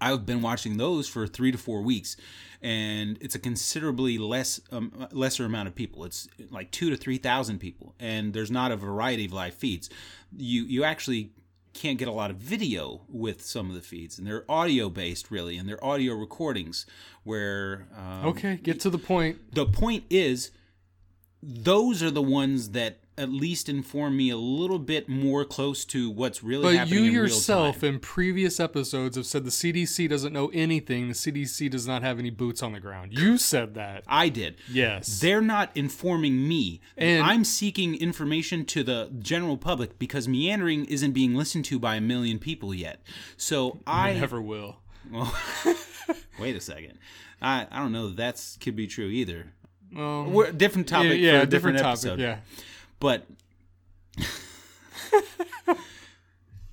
I've 0.00 0.26
been 0.26 0.42
watching 0.42 0.76
those 0.76 1.08
for 1.08 1.26
three 1.26 1.50
to 1.52 1.58
four 1.58 1.82
weeks, 1.82 2.16
and 2.62 3.18
it's 3.20 3.34
a 3.34 3.38
considerably 3.38 4.18
less 4.18 4.60
um, 4.72 5.06
lesser 5.12 5.44
amount 5.44 5.68
of 5.68 5.74
people. 5.74 6.04
It's 6.04 6.28
like 6.50 6.70
two 6.70 6.90
to 6.90 6.96
three 6.96 7.18
thousand 7.18 7.58
people, 7.58 7.94
and 7.98 8.32
there's 8.34 8.50
not 8.50 8.72
a 8.72 8.76
variety 8.76 9.24
of 9.26 9.32
live 9.32 9.54
feeds. 9.54 9.88
You 10.36 10.64
you 10.64 10.84
actually 10.84 11.32
can't 11.72 11.98
get 11.98 12.08
a 12.08 12.12
lot 12.12 12.30
of 12.30 12.36
video 12.36 13.02
with 13.08 13.42
some 13.42 13.68
of 13.68 13.74
the 13.74 13.82
feeds, 13.82 14.18
and 14.18 14.26
they're 14.26 14.50
audio 14.50 14.88
based 14.88 15.30
really, 15.30 15.56
and 15.58 15.68
they're 15.68 15.84
audio 15.84 16.14
recordings 16.14 16.86
where 17.24 17.86
um, 17.96 18.26
Okay, 18.26 18.56
get 18.62 18.80
to 18.80 18.90
the 18.90 18.98
point. 18.98 19.54
the 19.54 19.66
point 19.66 20.04
is 20.10 20.50
those 21.42 22.02
are 22.02 22.10
the 22.10 22.22
ones 22.22 22.70
that 22.70 23.00
at 23.18 23.30
least 23.30 23.68
inform 23.68 24.16
me 24.16 24.30
a 24.30 24.36
little 24.36 24.78
bit 24.78 25.08
more 25.08 25.44
close 25.44 25.84
to 25.86 26.10
what's 26.10 26.42
really 26.42 26.62
But 26.64 26.74
happening 26.74 26.98
you 26.98 27.04
in 27.04 27.14
real 27.14 27.22
yourself 27.24 27.82
in 27.82 27.98
previous 27.98 28.60
episodes 28.60 29.16
have 29.16 29.26
said 29.26 29.44
the 29.44 29.50
CDC 29.50 30.08
doesn't 30.08 30.32
know 30.32 30.48
anything. 30.52 31.08
The 31.08 31.14
CDC 31.14 31.70
does 31.70 31.86
not 31.86 32.02
have 32.02 32.18
any 32.18 32.30
boots 32.30 32.62
on 32.62 32.72
the 32.72 32.80
ground. 32.80 33.18
You 33.18 33.38
said 33.38 33.74
that. 33.74 34.04
I 34.06 34.28
did. 34.28 34.56
Yes. 34.70 35.20
They're 35.20 35.40
not 35.40 35.70
informing 35.74 36.46
me. 36.46 36.80
And- 36.96 37.24
I'm 37.24 37.44
seeking 37.44 37.94
information 37.94 38.64
to 38.66 38.82
the 38.82 39.10
general 39.18 39.56
public 39.56 39.98
because 39.98 40.28
meandering 40.28 40.84
isn't 40.86 41.12
being 41.12 41.34
listened 41.34 41.64
to 41.66 41.78
by 41.78 41.96
a 41.96 42.00
million 42.00 42.38
people 42.38 42.74
yet. 42.74 43.00
So 43.36 43.80
I 43.86 44.12
never 44.14 44.40
will. 44.42 44.76
well, 45.10 45.34
wait 46.38 46.56
a 46.56 46.60
second. 46.60 46.98
I, 47.40 47.66
I 47.70 47.78
don't 47.78 47.92
know 47.92 48.08
that 48.08 48.16
that's 48.16 48.56
could 48.58 48.76
be 48.76 48.86
true 48.86 49.06
either. 49.06 49.52
Well, 49.94 50.24
We're 50.24 50.52
different 50.52 50.90
yeah, 50.90 50.96
topic 50.96 51.20
yeah, 51.20 51.28
a 51.42 51.46
different, 51.46 51.50
different, 51.50 51.78
topic. 51.78 51.88
episode. 51.88 52.20
Yeah. 52.20 52.38
But 52.98 53.26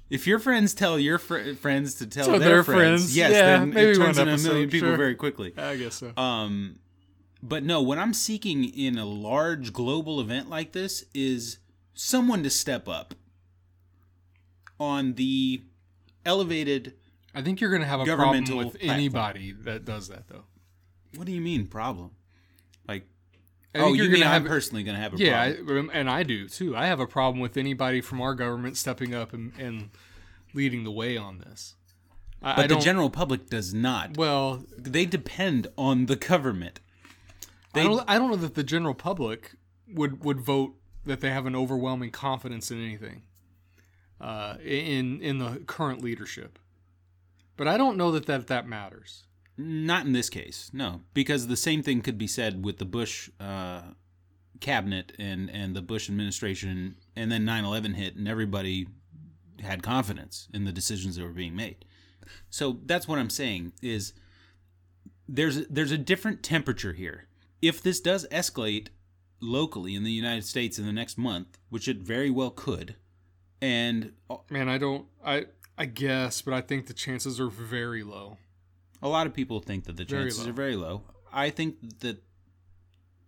if 0.10 0.28
your 0.28 0.40
friends 0.40 0.74
tell 0.74 1.00
your 1.00 1.18
fr- 1.18 1.54
friends 1.54 1.96
to 1.96 2.08
tell 2.08 2.26
Tell 2.26 2.40
their, 2.40 2.50
their 2.50 2.64
friends, 2.64 3.02
friends, 3.02 3.18
yes, 3.18 3.32
yeah, 3.32 3.58
then 3.58 3.70
maybe 3.72 3.92
it 3.92 3.98
one 3.98 4.14
turns 4.14 4.18
into 4.20 4.34
a 4.34 4.38
million 4.54 4.70
people 4.70 4.90
sure. 4.90 4.98
very 4.98 5.16
quickly. 5.16 5.54
I 5.58 5.76
guess 5.76 5.96
so. 5.96 6.14
Um, 6.16 6.80
but 7.42 7.64
no, 7.64 7.82
what 7.82 7.98
I'm 7.98 8.14
seeking 8.14 8.64
in 8.64 8.98
a 8.98 9.06
large 9.06 9.74
global 9.74 10.22
event 10.22 10.50
like 10.50 10.72
this 10.72 11.04
is 11.14 11.58
someone 11.94 12.44
to 12.44 12.50
step 12.50 12.88
up 12.88 13.14
on 14.80 15.16
the 15.16 15.64
elevated. 16.26 16.94
I 17.36 17.42
think 17.42 17.60
you're 17.60 17.70
going 17.70 17.82
to 17.82 17.88
have 17.88 18.00
a 18.00 18.06
problem 18.06 18.20
governmental 18.20 18.58
with 18.58 18.80
platform. 18.80 18.92
anybody 18.92 19.52
that 19.52 19.84
does 19.84 20.08
that, 20.08 20.28
though. 20.28 20.44
What 21.16 21.26
do 21.26 21.34
you 21.34 21.42
mean 21.42 21.68
problem? 21.68 22.12
I 23.76 23.80
oh, 23.80 23.94
you 23.94 24.04
you're 24.04 24.12
mean 24.12 24.22
gonna 24.24 24.36
I'm 24.36 24.46
personally 24.46 24.84
going 24.84 24.96
to 24.96 25.02
have 25.02 25.14
a 25.14 25.18
Yeah, 25.18 25.52
problem? 25.54 25.90
I, 25.90 25.98
and 25.98 26.10
I 26.10 26.24
do 26.24 26.48
too. 26.48 26.76
I 26.76 26.86
have 26.86 27.00
a 27.00 27.08
problem 27.08 27.40
with 27.40 27.58
anybody 27.58 28.02
from 28.02 28.22
our 28.22 28.36
government 28.36 28.78
stepping 28.78 29.16
up 29.16 29.34
and, 29.34 29.52
and 29.58 29.90
leading 30.54 30.84
the 30.84 30.92
way 30.92 31.18
on 31.18 31.40
this. 31.40 31.76
I, 32.42 32.56
but 32.56 32.66
I 32.66 32.76
the 32.76 32.80
general 32.80 33.10
public 33.10 33.50
does 33.50 33.74
not. 33.74 34.18
well, 34.18 34.64
They 34.78 35.06
depend 35.06 35.68
on 35.78 36.06
the 36.06 36.16
government. 36.16 36.82
I 37.74 37.84
don't. 37.84 38.04
I 38.08 38.20
don't 38.20 38.30
know 38.30 38.36
that 38.38 38.54
the 38.54 38.64
general 38.64 38.94
public 38.94 39.56
would 39.88 40.24
would 40.24 40.40
vote 40.40 40.76
that 41.06 41.22
they 41.22 41.32
have 41.32 41.46
an 41.46 41.56
overwhelming 41.56 42.12
confidence 42.12 42.70
in 42.70 42.84
anything, 42.84 43.24
uh, 44.22 44.58
in 44.64 45.20
in 45.22 45.40
the 45.40 45.64
current 45.66 46.04
leadership. 46.04 46.60
But 47.58 47.68
I 47.68 47.78
don't 47.78 47.98
know 47.98 48.12
that 48.12 48.28
that 48.28 48.48
that 48.48 48.68
matters. 48.68 49.24
Not 49.58 50.06
in 50.06 50.14
this 50.14 50.30
case, 50.30 50.72
no, 50.74 51.02
because 51.14 51.48
the 51.48 51.56
same 51.56 51.84
thing 51.84 52.02
could 52.02 52.18
be 52.18 52.28
said 52.28 52.66
with 52.66 52.80
the 52.80 52.86
Bush 52.86 53.30
uh, 53.40 53.82
cabinet 54.60 55.14
and 55.20 55.50
and 55.50 55.76
the 55.76 55.82
Bush 55.82 56.10
administration, 56.10 56.96
and 57.16 57.32
then 57.32 57.46
9/11 57.46 57.96
hit, 57.96 58.16
and 58.16 58.28
everybody 58.28 58.88
had 59.62 59.84
confidence 59.84 60.48
in 60.54 60.66
the 60.66 60.72
decisions 60.72 61.16
that 61.16 61.24
were 61.24 61.30
being 61.30 61.56
made. 61.56 61.86
So 62.50 62.80
that's 62.86 63.08
what 63.08 63.20
I'm 63.20 63.30
saying 63.30 63.74
is 63.82 64.14
there's 65.28 65.68
there's 65.68 65.92
a 65.92 65.98
different 65.98 66.42
temperature 66.42 66.94
here. 66.94 67.28
If 67.62 67.82
this 67.82 68.00
does 68.00 68.28
escalate 68.30 68.88
locally 69.40 69.96
in 69.96 70.04
the 70.04 70.12
United 70.12 70.46
States 70.46 70.80
in 70.80 70.86
the 70.86 70.92
next 70.92 71.18
month, 71.18 71.60
which 71.70 71.88
it 71.88 71.98
very 71.98 72.30
well 72.30 72.50
could, 72.50 72.96
and 73.62 74.14
Man, 74.50 74.68
I 74.68 74.78
don't. 74.78 75.06
I 75.24 75.46
I 75.78 75.86
guess, 75.86 76.42
but 76.42 76.54
I 76.54 76.62
think 76.62 76.88
the 76.88 76.94
chances 76.94 77.40
are 77.40 77.50
very 77.50 78.04
low. 78.04 78.38
A 79.04 79.10
lot 79.10 79.28
of 79.28 79.34
people 79.34 79.60
think 79.60 79.84
that 79.84 79.98
the 79.98 80.06
Very 80.06 80.24
chances 80.24 80.46
low. 80.46 80.50
are 80.50 80.54
very 80.54 80.76
low. 80.78 81.04
I 81.32 81.50
think 81.50 82.00
that 82.00 82.24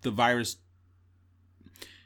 the 0.01 0.10
virus 0.12 0.58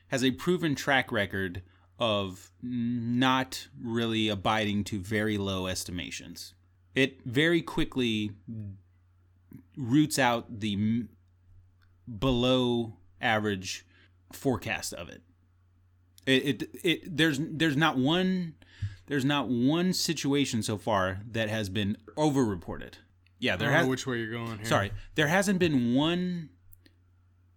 has 0.08 0.24
a 0.24 0.32
proven 0.32 0.74
track 0.74 1.12
record 1.12 1.62
of 2.00 2.52
not 2.64 3.68
really 3.80 4.28
abiding 4.28 4.86
to 4.86 5.00
very 5.00 5.38
low 5.38 5.68
estimations. 5.68 6.56
It 6.96 7.24
very 7.26 7.62
quickly 7.62 8.32
roots 9.78 10.18
out 10.18 10.60
the 10.62 11.06
below 12.18 12.96
average 13.22 13.86
forecast 14.32 14.94
of 14.94 15.10
it. 15.10 15.22
It, 16.26 16.64
it 16.64 16.70
it 16.84 17.18
there's 17.18 17.40
there's 17.40 17.78
not 17.78 17.98
one 17.98 18.56
there's 19.08 19.26
not 19.26 19.48
one 19.48 19.94
situation 19.94 20.64
so 20.64 20.78
far 20.78 21.20
that 21.32 21.50
has 21.50 21.70
been 21.70 21.98
overreported. 22.18 22.94
Yeah, 23.40 23.54
I 23.54 23.58
there 23.58 23.68
don't 23.70 23.78
has 23.78 23.86
know 23.86 23.90
which 23.90 24.06
way 24.08 24.18
you're 24.20 24.32
going 24.32 24.58
here. 24.58 24.66
sorry, 24.66 24.92
there 25.16 25.28
hasn't 25.28 25.60
been 25.60 25.94
one 25.96 26.50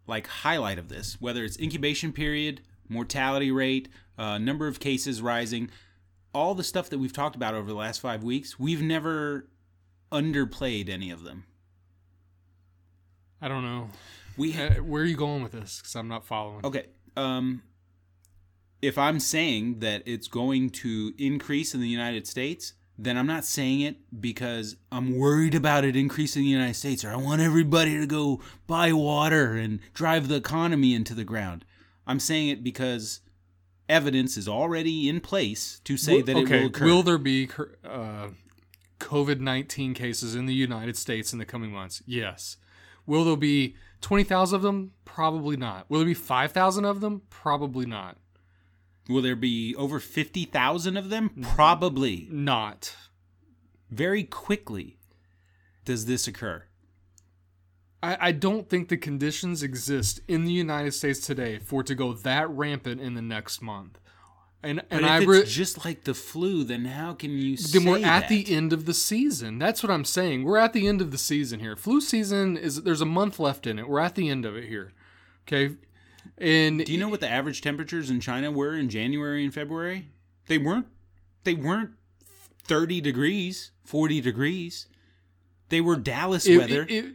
like 0.07 0.27
highlight 0.27 0.79
of 0.79 0.89
this, 0.89 1.17
whether 1.21 1.45
it's 1.45 1.59
incubation 1.59 2.13
period, 2.13 2.61
mortality 2.89 3.51
rate, 3.51 3.89
uh, 4.19 4.39
number 4.39 4.67
of 4.69 4.79
cases 4.81 5.21
rising, 5.23 5.71
all 6.35 6.55
the 6.55 6.65
stuff 6.65 6.89
that 6.91 6.99
we've 6.99 7.13
talked 7.13 7.37
about 7.37 7.55
over 7.55 7.69
the 7.69 7.75
last 7.77 8.01
five 8.01 8.23
weeks. 8.23 8.59
We've 8.59 8.83
never 8.83 9.49
underplayed 10.11 10.89
any 10.89 11.11
of 11.11 11.23
them. 11.25 11.45
I 13.41 13.49
don't 13.49 13.65
know. 13.65 13.91
We 14.37 14.53
ha- 14.53 14.75
Uh, 14.79 14.83
where 14.83 15.03
are 15.03 15.07
you 15.07 15.17
going 15.17 15.43
with 15.43 15.53
this? 15.53 15.79
Because 15.79 15.95
I'm 15.97 16.09
not 16.09 16.25
following. 16.25 16.65
okay. 16.65 16.87
Um, 17.17 17.63
if 18.81 18.97
I'm 18.99 19.21
saying 19.21 19.81
that 19.81 20.03
it's 20.07 20.27
going 20.29 20.71
to 20.71 21.13
increase 21.19 21.75
in 21.75 21.81
the 21.81 21.89
United 21.89 22.27
States, 22.27 22.73
then 22.99 23.17
I'm 23.17 23.27
not 23.27 23.45
saying 23.45 23.81
it 23.81 23.97
because 24.21 24.77
I'm 24.91 25.17
worried 25.17 25.55
about 25.55 25.85
it 25.85 25.97
increasing 25.97 26.43
in 26.43 26.47
the 26.47 26.53
United 26.53 26.75
States 26.75 27.05
or 27.05 27.11
I 27.11 27.17
want 27.17 27.41
everybody 27.41 27.99
to 27.99 28.07
go 28.07 28.41
buy 28.67 28.93
water 28.93 29.55
and 29.55 29.81
drive 29.95 30.29
the 30.29 30.37
economy 30.37 30.95
into 30.95 31.15
the 31.15 31.25
ground. 31.25 31.65
I'm 32.07 32.21
saying 32.21 32.49
it 32.49 32.63
because 32.63 33.21
evidence 33.89 34.37
is 34.37 34.49
already 34.49 35.09
in 35.09 35.21
place 35.21 35.81
to 35.85 35.97
say 35.97 36.23
that 36.23 36.37
it 36.37 36.49
will 36.49 36.67
occur. 36.67 36.85
Will 36.85 37.03
there 37.03 37.19
be 37.19 37.49
uh, 37.85 38.29
COVID 39.01 39.41
19 39.41 39.95
cases 39.95 40.35
in 40.35 40.47
the 40.47 40.55
United 40.55 40.97
States 40.97 41.33
in 41.33 41.39
the 41.39 41.45
coming 41.45 41.73
months? 41.73 42.03
Yes. 42.07 42.57
Will 43.07 43.25
there 43.25 43.37
be 43.37 43.77
20,000 44.01 44.57
of 44.57 44.63
them? 44.63 44.93
Probably 45.05 45.57
not. 45.57 45.89
Will 45.89 46.01
there 46.01 46.07
be 46.07 46.15
5,000 46.15 46.85
of 46.85 47.01
them? 47.01 47.23
Probably 47.31 47.87
not. 47.87 48.17
Will 49.09 49.23
there 49.23 49.37
be 49.37 49.75
over 49.77 49.99
50,000 49.99 50.97
of 50.97 51.11
them? 51.11 51.31
Mm-hmm. 51.31 51.43
Probably. 51.55 52.29
Not. 52.31 52.95
Very 53.91 54.25
quickly 54.25 54.99
does 55.85 56.07
this 56.07 56.27
occur. 56.27 56.65
I, 58.03 58.29
I 58.29 58.33
don't 58.33 58.69
think 58.69 58.89
the 58.89 58.97
conditions 58.97 59.63
exist 59.63 60.21
in 60.27 60.45
the 60.45 60.53
United 60.53 60.93
States 60.93 61.25
today 61.25 61.59
for 61.59 61.83
it 61.83 61.87
to 61.89 61.95
go 61.95 62.13
that 62.13 62.51
rampant 62.51 63.01
in 63.01 63.15
the 63.15 63.23
next 63.23 63.63
month. 63.63 63.99
And 64.63 64.79
But 64.89 65.03
and 65.03 65.05
if 65.05 65.29
I 65.29 65.41
it's 65.41 65.53
just 65.53 65.85
like 65.85 66.05
the 66.05 66.15
flu, 66.15 66.63
then 66.63 66.85
how 66.85 67.15
can 67.15 67.33
you 67.33 67.57
say 67.57 67.79
then 67.79 67.89
we're 67.89 67.97
at 67.99 68.03
that? 68.03 68.29
the 68.29 68.55
end 68.55 68.73
of 68.73 68.87
the 68.87 68.95
season. 68.95 69.59
That's 69.59 69.83
what 69.83 69.91
I'm 69.91 70.05
saying. 70.05 70.45
We're 70.45 70.59
at 70.59 70.73
the 70.73 70.87
end 70.87 71.01
of 71.01 71.11
the 71.11 71.19
season 71.19 71.59
here. 71.59 71.75
Flu 71.75 72.01
season 72.01 72.57
is 72.57 72.83
there's 72.83 73.01
a 73.01 73.07
month 73.07 73.41
left 73.41 73.67
in 73.67 73.79
it. 73.79 73.89
We're 73.89 73.99
at 73.99 74.15
the 74.15 74.29
end 74.29 74.45
of 74.47 74.57
it 74.57 74.69
here. 74.69 74.93
Okay. 75.47 75.75
And 76.43 76.85
Do 76.85 76.91
you 76.93 76.99
know 76.99 77.09
what 77.09 77.21
the 77.21 77.31
average 77.31 77.61
temperatures 77.63 78.11
in 78.11 78.21
China 78.21 78.51
were 78.51 78.75
in 78.75 78.89
January 78.89 79.45
and 79.45 79.55
February? 79.55 80.09
They 80.49 80.59
weren't 80.59 80.87
they 81.45 81.55
weren't 81.55 81.91
30 82.65 83.01
degrees, 83.01 83.71
40 83.85 84.21
degrees. 84.21 84.87
They 85.69 85.81
were 85.81 85.97
Dallas 85.97 86.47
it- 86.47 86.59
weather. 86.59 86.83
it- 86.89 86.91
it- 86.91 87.15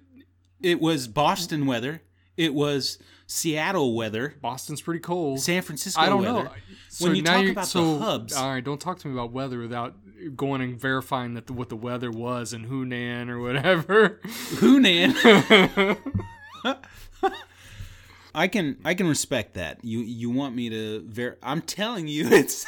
it 0.62 0.79
was 0.81 1.07
Boston 1.07 1.65
weather. 1.65 2.01
It 2.38 2.53
was 2.53 2.98
Seattle 3.27 3.93
weather. 3.96 4.36
Boston's 4.41 4.81
pretty 4.81 5.01
cold. 5.01 5.39
San 5.41 5.62
Francisco 5.62 6.01
I 6.01 6.07
don't 6.10 6.22
weather. 6.24 6.46
know. 6.46 6.51
When 7.00 7.15
you 7.15 7.22
now 7.22 7.34
talk 7.34 7.41
you're- 7.41 7.51
about 7.51 7.67
so, 7.67 7.98
the 8.00 8.05
hubs, 8.05 8.34
all 8.34 8.50
right, 8.50 8.63
don't 8.63 8.79
talk 8.81 8.98
to 9.00 9.07
me 9.07 9.13
about 9.13 9.31
weather 9.34 9.60
without 9.60 9.96
going 10.36 10.62
and 10.62 10.79
verifying 10.79 11.34
that 11.36 11.46
the, 11.48 11.53
what 11.53 11.69
the 11.69 11.75
weather 11.75 12.10
was 12.10 12.53
in 12.53 12.67
Hunan 12.67 13.29
or 13.29 13.39
whatever. 13.39 14.19
Hunan. 14.55 15.13
I 18.38 18.48
can 18.48 18.77
I 18.86 18.94
can 18.94 19.08
respect 19.08 19.56
that. 19.56 19.84
You 19.84 20.00
you 20.00 20.29
want 20.29 20.53
me 20.56 20.70
to 20.70 21.03
ver 21.08 21.38
I'm 21.41 21.62
telling 21.62 22.08
you 22.08 22.27
it's 22.32 22.67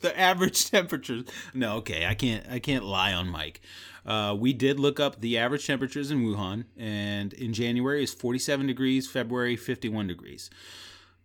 the 0.00 0.18
average 0.18 0.68
temperatures. 0.70 1.24
No, 1.54 1.76
okay, 1.76 2.04
I 2.04 2.14
can't 2.14 2.44
I 2.50 2.58
can't 2.58 2.84
lie 2.84 3.12
on 3.12 3.30
mic. 3.30 3.60
Uh, 4.04 4.36
we 4.36 4.52
did 4.52 4.80
look 4.80 4.98
up 4.98 5.20
the 5.20 5.38
average 5.38 5.64
temperatures 5.68 6.10
in 6.10 6.24
Wuhan, 6.24 6.64
and 6.76 7.32
in 7.34 7.52
January 7.52 8.02
is 8.02 8.12
47 8.12 8.66
degrees, 8.66 9.08
February 9.08 9.54
51 9.54 10.08
degrees. 10.08 10.50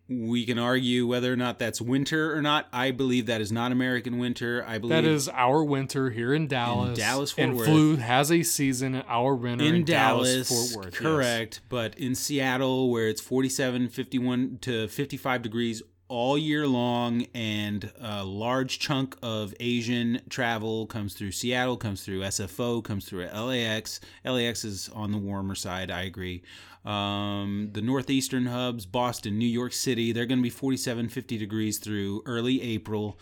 We 0.10 0.46
can 0.46 0.58
argue 0.58 1.06
whether 1.06 1.34
or 1.34 1.36
not 1.36 1.60
that's 1.60 1.82
winter 1.82 2.34
or 2.36 2.42
not. 2.42 2.68
I 2.72 2.92
believe 2.92 3.26
that 3.26 3.42
is 3.42 3.52
not 3.52 3.74
American 3.74 4.18
winter. 4.20 4.64
I 4.66 4.78
believe 4.78 5.04
that 5.04 5.06
is 5.06 5.28
our 5.28 5.64
winter 5.64 6.10
here 6.12 6.34
in 6.34 6.48
Dallas. 6.48 6.98
Dallas, 6.98 7.32
Fort 7.32 7.48
and 7.48 7.58
Worth. 7.58 7.68
flu 7.68 7.96
has 7.98 8.32
a 8.32 8.44
season 8.44 8.96
in 8.96 9.04
our 9.08 9.36
winter 9.36 9.66
in, 9.66 9.76
in 9.76 9.84
Dallas, 9.86 10.48
Dallas, 10.50 10.72
Fort 10.74 10.86
Worth. 10.86 10.94
yes. 10.94 11.02
correct. 11.02 11.60
But 11.68 11.98
in 12.00 12.16
Seattle, 12.16 12.90
where 12.90 13.10
it's 13.10 13.20
47, 13.22 13.90
51 13.90 14.60
to 14.62 14.88
55 14.88 15.42
degrees 15.42 15.84
all 16.10 16.38
year 16.38 16.66
long, 16.66 17.26
and 17.36 17.92
a 18.00 18.24
large 18.24 18.80
chunk 18.80 19.18
of 19.22 19.54
Asian 19.60 20.22
travel 20.30 20.86
comes 20.86 21.14
through 21.16 21.32
Seattle, 21.32 21.76
comes 21.76 22.04
through 22.06 22.22
SFO, 22.22 22.82
comes 22.82 23.04
through 23.04 23.26
LAX. 23.26 24.00
LAX 24.24 24.64
is 24.64 24.88
on 24.94 25.12
the 25.12 25.18
warmer 25.18 25.54
side, 25.56 25.92
I 25.92 26.04
agree. 26.04 26.44
Um, 26.88 27.72
the 27.74 27.82
northeastern 27.82 28.46
hubs, 28.46 28.86
Boston, 28.86 29.38
New 29.38 29.48
York 29.48 29.74
City, 29.74 30.14
they're 30.14 30.26
going 30.26 30.40
to 30.40 30.44
be 30.44 30.50
47, 30.50 31.10
50 31.10 31.38
degrees 31.38 31.80
through 31.80 32.22
early 32.26 32.62
April 32.62 33.20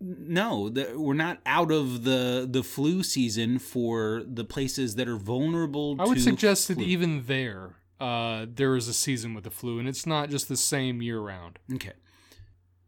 no, 0.00 0.70
the, 0.70 0.94
we're 0.96 1.14
not 1.14 1.40
out 1.44 1.70
of 1.70 2.04
the 2.04 2.48
the 2.50 2.62
flu 2.62 3.02
season 3.02 3.58
for 3.58 4.22
the 4.26 4.44
places 4.44 4.94
that 4.94 5.08
are 5.08 5.16
vulnerable. 5.16 5.96
I 5.98 6.06
would 6.06 6.22
suggest 6.22 6.68
that 6.68 6.80
even 6.80 7.24
there, 7.26 7.76
uh, 8.00 8.46
there 8.48 8.76
is 8.76 8.88
a 8.88 8.94
season 8.94 9.34
with 9.34 9.44
the 9.44 9.50
flu, 9.50 9.78
and 9.78 9.86
it's 9.86 10.06
not 10.06 10.30
just 10.30 10.48
the 10.48 10.56
same 10.56 11.02
year 11.02 11.20
round. 11.20 11.58
Okay, 11.74 11.92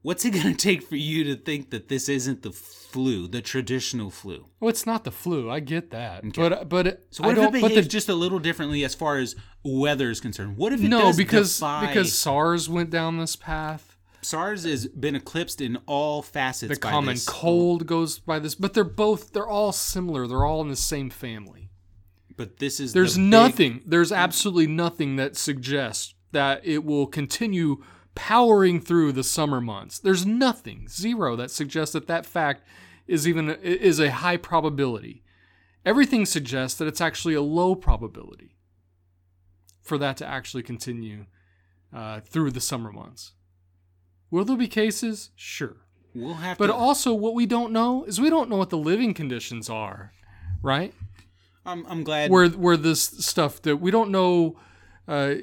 what's 0.03 0.25
it 0.25 0.31
going 0.31 0.45
to 0.51 0.55
take 0.55 0.83
for 0.83 0.97
you 0.97 1.25
to 1.25 1.37
think 1.37 1.71
that 1.71 1.88
this 1.88 2.09
isn't 2.09 2.43
the 2.43 2.53
flu, 2.53 3.27
the 3.29 3.41
traditional 3.41 4.11
flu? 4.11 4.47
Well, 4.61 4.69
it's 4.69 4.87
not 4.87 5.05
the 5.05 5.11
flu. 5.11 5.51
I 5.51 5.61
get 5.61 5.91
that, 5.91 6.33
but 6.35 6.69
but 6.69 7.07
So 7.11 7.25
what 7.25 7.38
I 7.38 7.43
if 7.43 7.49
it 7.49 7.53
behaves 7.53 7.87
the, 7.87 7.91
just 7.91 8.09
a 8.09 8.15
little 8.15 8.38
differently 8.38 8.85
as 8.85 8.95
far 8.95 9.19
as 9.19 9.35
weather 9.65 10.11
is 10.11 10.21
concerned? 10.21 10.57
What 10.57 10.73
if 10.73 10.83
it 10.83 10.88
no, 10.88 11.12
because 11.17 11.57
defy- 11.59 11.87
because 11.87 12.17
SARS 12.17 12.69
went 12.69 12.91
down 12.91 13.19
this 13.19 13.37
path. 13.37 13.88
SARS 14.25 14.62
has 14.62 14.87
been 14.87 15.17
eclipsed 15.17 15.61
in 15.61 15.79
all 15.87 16.23
facets. 16.23 16.73
The 16.73 16.77
common 16.81 17.15
this. 17.15 17.29
cold 17.29 17.87
goes 17.88 18.21
by 18.21 18.38
this, 18.38 18.55
but 18.55 18.73
they're 18.73 18.85
both 18.85 19.33
they're 19.33 19.49
all 19.49 19.73
similar. 19.73 20.27
They're 20.29 20.45
all 20.45 20.61
in 20.62 20.69
the 20.69 20.77
same 20.77 21.11
family. 21.11 21.71
but 22.37 22.59
this 22.59 22.79
is 22.79 22.93
There's 22.93 23.15
the 23.15 23.21
big- 23.21 23.31
nothing. 23.31 23.83
There's 23.85 24.12
absolutely 24.12 24.69
nothing 24.69 25.17
that 25.17 25.37
suggests 25.37 26.15
that 26.31 26.61
it 26.65 26.85
will 26.85 27.07
continue 27.09 27.83
powering 28.14 28.81
through 28.81 29.12
the 29.12 29.25
summer 29.25 29.61
months. 29.61 29.98
There's 29.98 30.27
nothing, 30.27 30.87
zero, 30.88 31.37
that 31.37 31.51
suggests 31.51 31.92
that 31.94 32.07
that 32.09 32.27
fact 32.27 32.62
is 33.07 33.27
even 33.27 33.51
is 33.51 33.98
a 34.01 34.11
high 34.11 34.37
probability. 34.37 35.22
Everything 35.85 36.25
suggests 36.27 36.79
that 36.79 36.87
it's 36.88 37.01
actually 37.01 37.35
a 37.35 37.42
low 37.42 37.75
probability 37.75 38.57
for 39.83 39.98
that 39.98 40.16
to 40.18 40.27
actually 40.27 40.62
continue 40.62 41.27
uh, 41.94 42.20
through 42.20 42.51
the 42.53 42.61
summer 42.61 42.92
months. 42.92 43.33
Will 44.31 44.44
there 44.44 44.57
be 44.57 44.68
cases? 44.68 45.31
Sure. 45.35 45.77
We'll 46.14 46.35
have 46.35 46.57
But 46.59 46.68
to. 46.68 46.75
also, 46.75 47.12
what 47.14 47.35
we 47.35 47.46
don't 47.46 47.72
know 47.72 48.05
is 48.05 48.20
we 48.20 48.31
don't 48.31 48.48
know 48.48 48.57
what 48.57 48.70
the 48.70 48.79
living 48.79 49.12
conditions 49.14 49.68
are, 49.68 50.12
right? 50.62 50.94
I'm, 51.64 51.85
I'm 51.87 52.03
glad. 52.05 52.31
where 52.31 52.48
where 52.48 52.77
this 52.77 53.03
stuff 53.03 53.62
that 53.62 53.77
we 53.77 53.92
don't 53.92 54.11
know 54.11 54.59
uh 55.07 55.35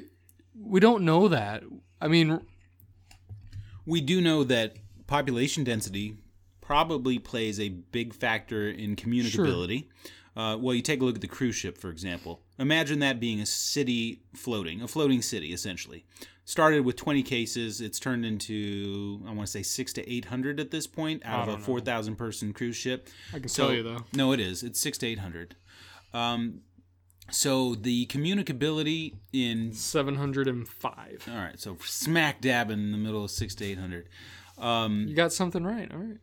we 0.54 0.78
don't 0.78 1.02
know 1.02 1.28
that 1.28 1.62
i 1.98 2.08
mean 2.08 2.40
we 3.86 4.00
do 4.00 4.20
know 4.20 4.44
that 4.44 4.76
population 5.06 5.64
density 5.64 6.16
probably 6.60 7.18
plays 7.18 7.58
a 7.58 7.68
big 7.68 8.14
factor 8.14 8.68
in 8.68 8.94
communicability. 8.96 9.86
Uh, 10.36 10.56
well, 10.58 10.74
you 10.74 10.82
take 10.82 11.00
a 11.00 11.04
look 11.04 11.16
at 11.16 11.20
the 11.20 11.26
cruise 11.26 11.56
ship, 11.56 11.76
for 11.76 11.90
example. 11.90 12.40
Imagine 12.58 13.00
that 13.00 13.18
being 13.18 13.40
a 13.40 13.46
city 13.46 14.22
floating, 14.34 14.80
a 14.80 14.86
floating 14.88 15.22
city, 15.22 15.52
essentially. 15.52 16.04
Started 16.44 16.84
with 16.84 16.96
20 16.96 17.22
cases. 17.24 17.80
It's 17.80 17.98
turned 17.98 18.24
into, 18.24 19.20
I 19.26 19.32
want 19.32 19.40
to 19.40 19.46
say, 19.46 19.62
six 19.62 19.92
to 19.94 20.08
800 20.12 20.60
at 20.60 20.70
this 20.70 20.86
point 20.86 21.22
out 21.24 21.48
of 21.48 21.54
a 21.60 21.62
4,000 21.62 22.16
person 22.16 22.52
cruise 22.52 22.76
ship. 22.76 23.08
i 23.34 23.38
can 23.40 23.48
So- 23.48 23.66
tell 23.66 23.74
you 23.76 23.82
though 23.82 24.04
No, 24.14 24.32
it 24.32 24.40
is. 24.40 24.62
It's 24.62 24.80
six 24.80 24.98
to 24.98 25.06
800. 25.06 25.56
Um, 26.12 26.60
so 27.30 27.74
the 27.74 28.06
communicability 28.06 29.14
in 29.32 29.72
705 29.72 31.28
all 31.28 31.34
right, 31.34 31.58
so 31.58 31.76
smack 31.84 32.40
dab 32.40 32.70
in 32.70 32.92
the 32.92 32.98
middle 32.98 33.24
of 33.24 33.30
six 33.30 33.54
to 33.56 33.64
eight 33.64 33.78
hundred. 33.78 34.08
Um, 34.58 35.06
you 35.08 35.14
got 35.14 35.32
something 35.32 35.64
right 35.64 35.90
all 35.92 35.98
right 35.98 36.18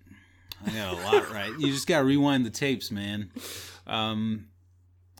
I 0.65 0.71
got 0.71 0.93
a 0.93 1.01
lot 1.01 1.31
right. 1.31 1.51
You 1.59 1.71
just 1.71 1.87
got 1.87 1.99
to 1.99 2.05
rewind 2.05 2.45
the 2.45 2.49
tapes, 2.49 2.91
man. 2.91 3.31
Um, 3.85 4.47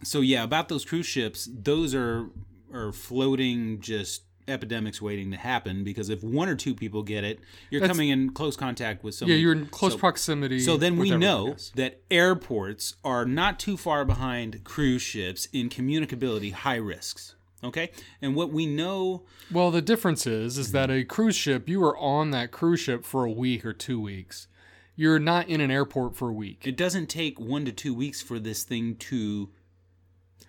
so 0.04 0.22
yeah, 0.22 0.44
about 0.44 0.70
those 0.70 0.86
cruise 0.86 1.06
ships, 1.06 1.48
those 1.52 1.94
are 1.94 2.30
are 2.74 2.92
floating 2.92 3.80
just 3.80 4.24
epidemics 4.48 5.02
waiting 5.02 5.32
to 5.32 5.38
happen 5.38 5.84
because 5.84 6.10
if 6.10 6.24
one 6.24 6.48
or 6.50 6.56
two 6.56 6.74
people 6.74 7.04
get 7.04 7.24
it, 7.24 7.40
you're 7.70 7.82
That's- 7.82 7.96
coming 7.96 8.10
in 8.10 8.32
close 8.32 8.56
contact 8.56 9.04
with 9.04 9.22
yeah 9.22 9.36
you're 9.36 9.52
in 9.54 9.66
close 9.68 9.94
so- 9.94 9.98
proximity 10.00 10.60
So 10.60 10.78
then 10.78 10.98
we 10.98 11.12
know 11.12 11.48
yes. 11.50 11.72
that 11.76 12.02
airports 12.10 12.96
are 13.04 13.26
not 13.26 13.60
too 13.60 13.78
far 13.78 14.06
behind 14.06 14.64
cruise 14.64 15.02
ships 15.02 15.48
in 15.52 15.70
communicability 15.70 16.52
high 16.54 16.76
risks. 16.78 17.36
Okay, 17.64 17.90
and 18.22 18.36
what 18.36 18.52
we 18.52 18.68
know 18.68 19.24
well 19.52 19.72
the 19.72 19.82
difference 19.82 20.28
is 20.28 20.58
is 20.60 20.72
that 20.74 20.92
a 20.92 21.04
cruise 21.04 21.36
ship 21.36 21.68
you 21.68 21.84
are 21.84 21.98
on 21.98 22.30
that 22.32 22.52
cruise 22.52 22.80
ship 22.80 23.04
for 23.04 23.26
a 23.26 23.32
week 23.32 23.66
or 23.66 23.74
two 23.74 24.00
weeks 24.00 24.48
you're 24.96 25.18
not 25.20 25.48
in 25.50 25.60
an 25.60 25.72
airport 25.72 26.16
for 26.16 26.30
a 26.30 26.34
week 26.34 26.62
it 26.68 26.78
doesn't 26.78 27.08
take 27.08 27.40
one 27.40 27.66
to 27.66 27.72
two 27.72 27.94
weeks 27.96 28.22
for 28.22 28.38
this 28.40 28.64
thing 28.64 28.96
to 28.96 29.50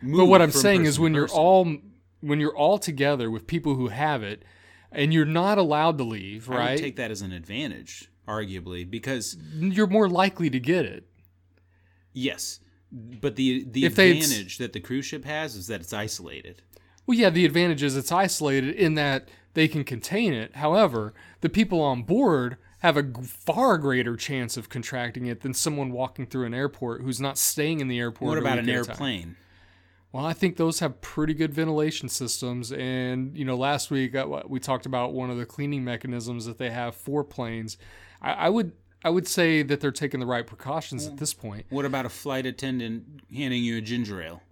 move. 0.03 0.19
but 0.19 0.27
what 0.27 0.43
i'm 0.43 0.51
saying 0.51 0.85
is 0.85 1.01
when 1.01 1.15
you're 1.15 1.29
all 1.31 1.77
when 2.21 2.41
you're 2.41 2.57
all 2.57 2.79
together 2.79 3.31
with 3.31 3.47
people 3.47 3.75
who 3.75 3.89
have 3.89 4.23
it 4.23 4.45
and 4.91 5.13
you're 5.13 5.25
not 5.25 5.59
allowed 5.59 5.99
to 5.99 6.05
leave 6.05 6.49
I 6.49 6.53
would 6.53 6.59
right 6.59 6.79
take 6.79 6.97
that 6.97 7.11
as 7.11 7.23
an 7.23 7.33
advantage, 7.33 8.11
arguably, 8.27 8.89
because 8.89 9.37
you're 9.55 9.87
more 9.87 10.09
likely 10.09 10.51
to 10.51 10.61
get 10.61 10.85
it 10.85 11.09
yes, 12.19 12.61
but 12.91 13.37
the 13.37 13.65
the 13.65 13.85
If 13.85 13.93
advantage 13.93 14.59
that 14.59 14.73
the 14.73 14.81
cruise 14.81 15.07
ship 15.07 15.25
has 15.25 15.55
is 15.57 15.67
that 15.69 15.81
it's 15.81 15.93
isolated. 15.93 16.63
Well, 17.07 17.17
yeah, 17.17 17.31
the 17.31 17.47
advantage 17.47 17.83
is 17.83 17.97
it's 17.97 18.13
isolated 18.13 18.75
in 18.75 18.95
that 18.95 19.29
they 19.55 19.69
can 19.69 19.85
contain 19.85 20.35
it. 20.35 20.57
However, 20.57 21.15
the 21.41 21.49
people 21.49 21.81
on 21.81 22.03
board 22.03 22.59
have 22.81 22.97
a 22.97 23.13
far 23.23 23.79
greater 23.79 24.15
chance 24.15 24.57
of 24.57 24.69
contracting 24.69 25.27
it 25.27 25.41
than 25.41 25.55
someone 25.55 25.91
walking 25.91 26.27
through 26.27 26.47
an 26.47 26.55
airport 26.55 27.03
who's 27.03 27.21
not 27.21 27.39
staying 27.39 27.81
in 27.81 27.89
the 27.89 27.99
airport. 27.99 28.29
What 28.29 28.39
about 28.39 28.59
an 28.59 28.69
at 28.69 28.89
a 28.89 28.93
time. 28.93 29.37
Well, 30.12 30.25
I 30.25 30.33
think 30.33 30.57
those 30.57 30.81
have 30.81 31.01
pretty 31.01 31.35
good 31.35 31.53
ventilation 31.53 32.09
systems. 32.09 32.73
And, 32.73 33.37
you 33.37 33.44
know, 33.44 33.57
last 33.57 33.90
week 33.90 34.14
uh, 34.14 34.42
we 34.47 34.59
talked 34.59 34.87
about 34.87 35.12
one 35.12 35.31
of 35.31 35.37
the 35.37 35.47
cleaning 35.47 35.85
mechanisms 35.85 36.47
that 36.47 36.59
they 36.59 36.71
have 36.71 36.94
for 36.94 37.23
planes. 37.25 37.77
I, 38.23 38.33
I 38.33 38.49
would. 38.49 38.73
I 39.05 39.11
would 39.11 39.29
say 39.29 39.62
that 39.62 39.81
they're 39.81 39.92
taking 39.92 40.18
the 40.18 40.27
right 40.27 40.44
precautions 40.44 41.07
at 41.07 41.18
this 41.18 41.33
point. 41.33 41.66
What 41.71 41.85
about 41.85 42.05
a 42.05 42.09
flight 42.09 42.47
attendant 42.47 43.21
handing 43.33 43.62
you 43.62 43.77
a 43.77 43.81
ginger 43.81 44.21
ale? 44.21 44.42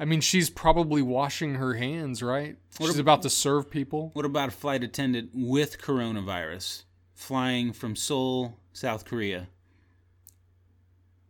I 0.00 0.04
mean, 0.04 0.20
she's 0.20 0.50
probably 0.50 1.00
washing 1.00 1.54
her 1.54 1.74
hands, 1.74 2.20
right? 2.20 2.56
What 2.78 2.88
She's 2.88 2.96
ab- 2.96 3.04
about 3.04 3.22
to 3.22 3.30
serve 3.30 3.70
people. 3.70 4.10
What 4.14 4.24
about 4.24 4.48
a 4.48 4.50
flight 4.50 4.82
attendant 4.82 5.30
with 5.32 5.80
coronavirus 5.80 6.82
flying 7.14 7.72
from 7.72 7.94
Seoul, 7.94 8.58
South 8.72 9.04
Korea? 9.04 9.46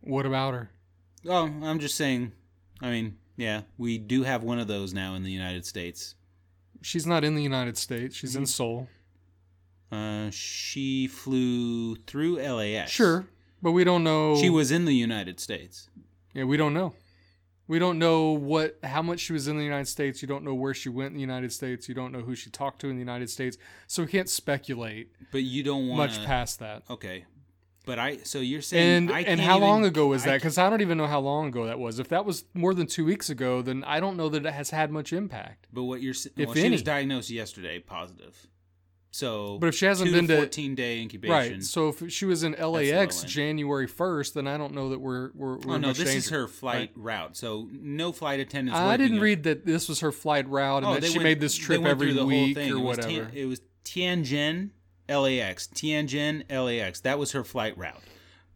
What 0.01 0.25
about 0.25 0.55
her? 0.55 0.71
Oh, 1.27 1.53
I'm 1.61 1.79
just 1.79 1.95
saying. 1.95 2.31
I 2.81 2.89
mean, 2.89 3.18
yeah, 3.39 3.61
we 3.77 3.97
do 3.97 4.23
have 4.23 4.43
one 4.43 4.59
of 4.59 4.67
those 4.67 4.93
now 4.93 5.15
in 5.15 5.23
the 5.23 5.31
United 5.31 5.65
States. 5.65 6.15
She's 6.81 7.05
not 7.07 7.23
in 7.23 7.35
the 7.35 7.41
United 7.43 7.77
States. 7.77 8.15
She's 8.15 8.31
Mm-hmm. 8.31 8.39
in 8.41 8.45
Seoul. 8.45 8.87
Uh, 9.91 10.29
she 10.29 11.07
flew 11.07 11.95
through 11.95 12.37
LAX. 12.37 12.91
Sure, 12.91 13.25
but 13.61 13.71
we 13.71 13.83
don't 13.83 14.03
know. 14.03 14.35
She 14.35 14.49
was 14.49 14.71
in 14.71 14.85
the 14.85 14.93
United 14.93 15.39
States. 15.39 15.89
Yeah, 16.33 16.43
we 16.43 16.57
don't 16.57 16.73
know. 16.73 16.93
We 17.67 17.79
don't 17.79 17.97
know 17.99 18.31
what 18.31 18.77
how 18.83 19.01
much 19.01 19.19
she 19.19 19.33
was 19.33 19.47
in 19.47 19.57
the 19.57 19.63
United 19.63 19.87
States. 19.87 20.21
You 20.21 20.27
don't 20.27 20.43
know 20.43 20.53
where 20.53 20.73
she 20.73 20.89
went 20.89 21.09
in 21.11 21.15
the 21.15 21.21
United 21.21 21.51
States. 21.53 21.87
You 21.89 21.95
don't 21.95 22.11
know 22.11 22.21
who 22.21 22.35
she 22.35 22.49
talked 22.49 22.81
to 22.81 22.89
in 22.89 22.95
the 22.95 22.99
United 22.99 23.29
States. 23.29 23.57
So 23.87 24.03
we 24.03 24.09
can't 24.09 24.29
speculate 24.29 25.11
But 25.31 25.43
you 25.43 25.63
don't 25.63 25.87
want 25.87 25.97
much 26.11 26.25
past 26.25 26.59
that. 26.59 26.83
Okay. 26.89 27.25
But 27.89 27.97
I 27.97 28.17
so 28.17 28.37
you're 28.39 28.61
saying 28.61 29.09
And 29.09 29.25
and 29.25 29.41
how 29.41 29.57
even- 29.57 29.67
long 29.67 29.83
ago 29.83 30.05
was 30.05 30.23
that? 30.25 30.35
Because 30.35 30.59
I 30.59 30.69
don't 30.69 30.81
even 30.81 30.95
know 30.95 31.07
how 31.07 31.19
long 31.19 31.47
ago 31.47 31.65
that 31.65 31.79
was. 31.79 31.97
If 31.97 32.09
that 32.09 32.23
was 32.23 32.45
more 32.53 32.75
than 32.75 32.85
two 32.85 33.03
weeks 33.03 33.31
ago, 33.31 33.63
then 33.63 33.83
I 33.83 33.99
don't 33.99 34.15
know 34.15 34.29
that 34.29 34.45
it 34.45 34.53
has 34.53 34.69
had 34.69 34.91
much 34.91 35.11
impact. 35.11 35.65
But 35.73 35.85
what 35.85 35.99
you're 35.99 36.13
saying, 36.13 36.35
If 36.37 36.49
well, 36.49 36.55
she 36.55 36.69
was 36.69 36.83
diagnosed 36.83 37.31
yesterday 37.31 37.79
positive. 37.79 38.45
So, 39.09 39.57
But 39.59 39.69
if 39.69 39.75
she 39.75 39.85
hasn't 39.87 40.11
been 40.11 40.27
to- 40.27 40.37
14 40.37 40.75
day 40.75 41.01
incubation. 41.01 41.33
Right. 41.33 41.63
So 41.63 41.89
if 41.89 42.11
she 42.13 42.25
was 42.25 42.43
in 42.43 42.51
LAX. 42.59 43.23
January 43.23 43.87
first, 43.87 44.35
then 44.35 44.45
I 44.45 44.55
don't 44.59 44.75
know 44.75 44.89
that 44.89 44.99
we're 44.99 45.31
we're. 45.33 45.55
Oh, 45.55 45.61
we're 45.65 45.73
oh 45.73 45.77
no, 45.79 45.93
this 45.93 46.13
is 46.13 46.29
her 46.29 46.47
flight 46.47 46.91
route. 46.95 47.35
So 47.37 47.67
no 47.71 48.11
flight 48.11 48.39
attendants. 48.39 48.79
I 48.79 48.97
didn't 48.97 49.19
read 49.19 49.41
that 49.45 49.65
this 49.65 49.89
was 49.89 50.01
her 50.01 50.11
flight 50.11 50.47
route 50.47 50.83
and 50.83 50.91
Oh, 50.91 50.99
that 50.99 51.05
she 51.05 51.17
went- 51.17 51.23
made 51.23 51.39
this 51.39 51.55
trip 51.55 51.83
every 51.83 52.13
week 52.23 52.55
or 52.55 52.61
It 52.61 52.73
was 52.75 52.83
whatever. 52.83 53.09
Tian- 53.09 53.31
it 53.33 53.45
was 53.45 53.61
Tianjin, 53.83 54.69
LAX, 55.09 55.67
Tianjin, 55.67 56.43
LAX. 56.49 56.99
That 57.01 57.19
was 57.19 57.31
her 57.33 57.43
flight 57.43 57.77
route. 57.77 58.01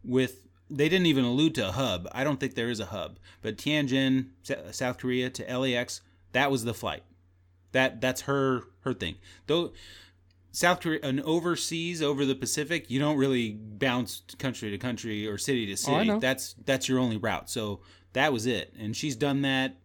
With 0.04 0.40
they 0.70 0.88
didn't 0.88 1.06
even 1.06 1.24
allude 1.24 1.54
to 1.56 1.68
a 1.68 1.72
hub. 1.72 2.08
I 2.12 2.24
don't 2.24 2.40
think 2.40 2.54
there 2.54 2.70
is 2.70 2.80
a 2.80 2.86
hub, 2.86 3.18
but 3.42 3.56
Tianjin, 3.58 4.28
South 4.72 4.98
Korea 4.98 5.30
to 5.30 5.58
LAX. 5.58 6.00
That 6.32 6.50
was 6.50 6.64
the 6.64 6.74
flight. 6.74 7.02
That 7.72 8.00
that's 8.00 8.22
her 8.22 8.62
her 8.80 8.94
thing. 8.94 9.16
Though 9.46 9.72
South 10.52 10.80
Korea 10.80 11.00
and 11.02 11.20
overseas 11.22 12.00
over 12.02 12.24
the 12.24 12.34
Pacific, 12.34 12.88
you 12.90 13.00
don't 13.00 13.16
really 13.16 13.52
bounce 13.52 14.22
country 14.38 14.70
to 14.70 14.78
country 14.78 15.26
or 15.26 15.36
city 15.38 15.66
to 15.66 15.72
Oh, 15.72 15.76
city. 15.76 16.04
know. 16.08 16.18
that's 16.20 16.54
that's 16.64 16.88
your 16.88 16.98
only 17.00 17.16
route. 17.16 17.50
So 17.50 17.80
that 18.12 18.32
was 18.32 18.46
it, 18.46 18.72
and 18.78 18.96
she's 18.96 19.16
done 19.16 19.42
that. 19.42 19.76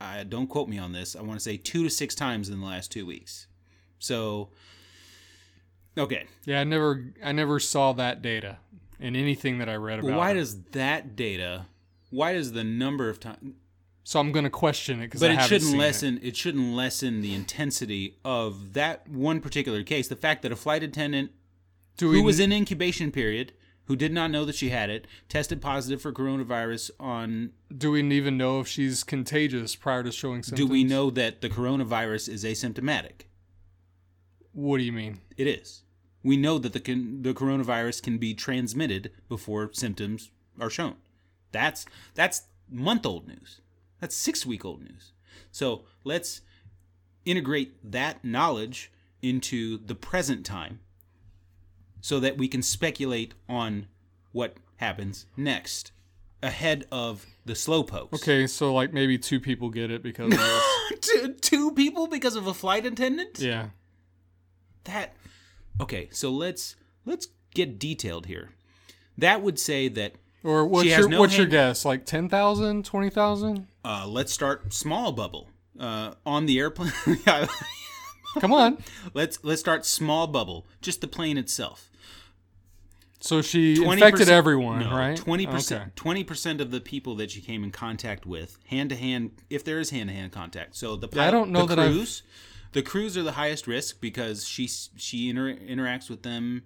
I 0.00 0.22
don't 0.24 0.46
quote 0.48 0.68
me 0.68 0.78
on 0.78 0.92
this. 0.92 1.16
I 1.16 1.22
want 1.22 1.38
to 1.38 1.44
say 1.44 1.56
two 1.56 1.82
to 1.84 1.90
six 1.90 2.14
times 2.14 2.48
in 2.48 2.60
the 2.60 2.66
last 2.66 2.92
two 2.92 3.06
weeks. 3.06 3.46
So 3.98 4.50
okay, 5.98 6.26
yeah, 6.44 6.60
I 6.60 6.64
never 6.64 7.12
I 7.22 7.32
never 7.32 7.60
saw 7.60 7.92
that 7.94 8.22
data 8.22 8.58
in 9.00 9.16
anything 9.16 9.58
that 9.58 9.68
I 9.68 9.76
read 9.76 9.98
about. 9.98 10.10
well, 10.10 10.18
why 10.18 10.28
her. 10.28 10.34
does 10.34 10.62
that 10.72 11.16
data? 11.16 11.66
Why 12.10 12.32
does 12.32 12.52
the 12.52 12.64
number 12.64 13.08
of 13.08 13.20
times? 13.20 13.54
so 14.04 14.20
I'm 14.20 14.32
going 14.32 14.44
to 14.44 14.50
question 14.50 15.00
it 15.00 15.06
because 15.06 15.20
But 15.20 15.30
I 15.30 15.42
it 15.42 15.48
shouldn't 15.48 15.76
lessen. 15.76 16.20
It. 16.22 16.36
shouldn't 16.36 16.74
lessen 16.74 17.22
the 17.22 17.34
intensity 17.34 18.18
of 18.24 18.74
that 18.74 19.08
one 19.08 19.40
particular 19.40 19.82
case. 19.82 20.08
The 20.08 20.16
fact 20.16 20.42
that 20.42 20.52
a 20.52 20.56
flight 20.56 20.82
attendant 20.82 21.32
Do 21.96 22.12
who 22.12 22.22
was 22.22 22.38
in 22.38 22.52
incubation 22.52 23.10
period, 23.10 23.52
who 23.86 23.96
did 23.96 24.12
not 24.12 24.30
know 24.30 24.44
that 24.44 24.54
she 24.54 24.68
had 24.68 24.90
it, 24.90 25.06
tested 25.30 25.62
positive 25.62 26.02
for 26.02 26.12
coronavirus 26.12 26.90
on. 27.00 27.52
do 27.76 27.92
we 27.92 28.02
even 28.12 28.36
know 28.36 28.60
if 28.60 28.68
she's 28.68 29.02
contagious 29.04 29.74
prior 29.74 30.02
to 30.02 30.12
showing 30.12 30.42
symptoms? 30.42 30.68
Do 30.68 30.70
we 30.70 30.84
know 30.84 31.10
that 31.10 31.40
the 31.40 31.48
coronavirus 31.48 32.28
is 32.28 32.44
asymptomatic? 32.44 33.22
What 34.52 34.78
do 34.78 34.84
you 34.84 34.92
mean? 34.92 35.20
It 35.36 35.46
is. 35.46 35.82
We 36.24 36.36
know 36.36 36.58
that 36.58 36.72
the 36.72 36.80
con- 36.80 37.22
the 37.22 37.34
coronavirus 37.34 38.02
can 38.02 38.18
be 38.18 38.34
transmitted 38.34 39.12
before 39.28 39.70
symptoms 39.72 40.30
are 40.58 40.70
shown. 40.70 40.96
That's 41.52 41.86
that's 42.14 42.42
month 42.68 43.06
old 43.06 43.28
news. 43.28 43.60
That's 44.00 44.16
six 44.16 44.44
week 44.44 44.64
old 44.64 44.82
news. 44.82 45.12
So 45.52 45.84
let's 46.02 46.40
integrate 47.24 47.74
that 47.92 48.24
knowledge 48.24 48.90
into 49.22 49.78
the 49.78 49.94
present 49.94 50.44
time 50.44 50.80
so 52.00 52.20
that 52.20 52.36
we 52.36 52.48
can 52.48 52.62
speculate 52.62 53.34
on 53.48 53.86
what 54.32 54.56
happens 54.76 55.26
next 55.36 55.92
ahead 56.42 56.86
of 56.92 57.24
the 57.46 57.54
slowpokes. 57.54 58.12
Okay, 58.14 58.46
so 58.46 58.74
like 58.74 58.92
maybe 58.92 59.16
two 59.16 59.40
people 59.40 59.70
get 59.70 59.90
it 59.90 60.02
because 60.02 60.32
of 60.34 61.00
two, 61.00 61.34
two 61.40 61.70
people 61.72 62.06
because 62.06 62.36
of 62.36 62.46
a 62.46 62.54
flight 62.54 62.84
attendant? 62.84 63.38
yeah. 63.38 63.68
that 64.84 65.14
okay 65.80 66.08
so 66.12 66.30
let's 66.30 66.76
let's 67.04 67.28
get 67.54 67.78
detailed 67.78 68.26
here 68.26 68.50
that 69.18 69.42
would 69.42 69.58
say 69.58 69.88
that 69.88 70.14
Or 70.42 70.66
what's 70.66 70.88
your 70.88 71.08
no 71.08 71.20
what's 71.20 71.36
your 71.36 71.46
guess? 71.46 71.84
Like 71.84 72.04
10,000, 72.06 72.84
20,000? 72.84 73.66
uh, 73.84 74.06
let's 74.08 74.32
start 74.32 74.72
small 74.72 75.12
bubble 75.12 75.48
uh, 75.78 76.12
on 76.26 76.46
the 76.46 76.58
airplane 76.58 76.92
Come 78.40 78.52
on. 78.52 78.78
let's 79.14 79.38
let's 79.44 79.60
start 79.60 79.84
small 79.86 80.26
bubble 80.26 80.66
just 80.80 81.00
the 81.00 81.06
plane 81.08 81.38
itself 81.38 81.88
So 83.20 83.40
she 83.42 83.76
20 83.76 83.92
infected 84.02 84.28
everyone, 84.28 84.80
no, 84.80 84.90
right? 84.96 85.16
20% 85.16 85.92
20% 85.94 86.60
of 86.60 86.70
the 86.72 86.80
people 86.80 87.14
that 87.16 87.30
she 87.30 87.40
came 87.40 87.62
in 87.64 87.70
contact 87.70 88.26
with 88.26 88.58
hand 88.66 88.90
to 88.90 88.96
hand 88.96 89.30
if 89.50 89.62
there 89.64 89.78
is 89.78 89.90
hand 89.90 90.08
to 90.08 90.14
hand 90.14 90.32
contact 90.32 90.74
so 90.76 90.96
the 90.96 91.08
Yeah, 91.12 91.28
I 91.28 91.30
don't 91.30 91.50
know 91.50 91.66
the 91.66 91.76
that 91.76 91.78
I've- 91.84 91.94
crews 91.94 92.22
the 92.74 92.82
crews 92.82 93.16
are 93.16 93.22
the 93.22 93.32
highest 93.32 93.66
risk 93.66 94.00
because 94.00 94.46
she 94.46 94.66
she 94.66 95.30
inter- 95.30 95.54
interacts 95.56 96.10
with 96.10 96.22
them 96.22 96.64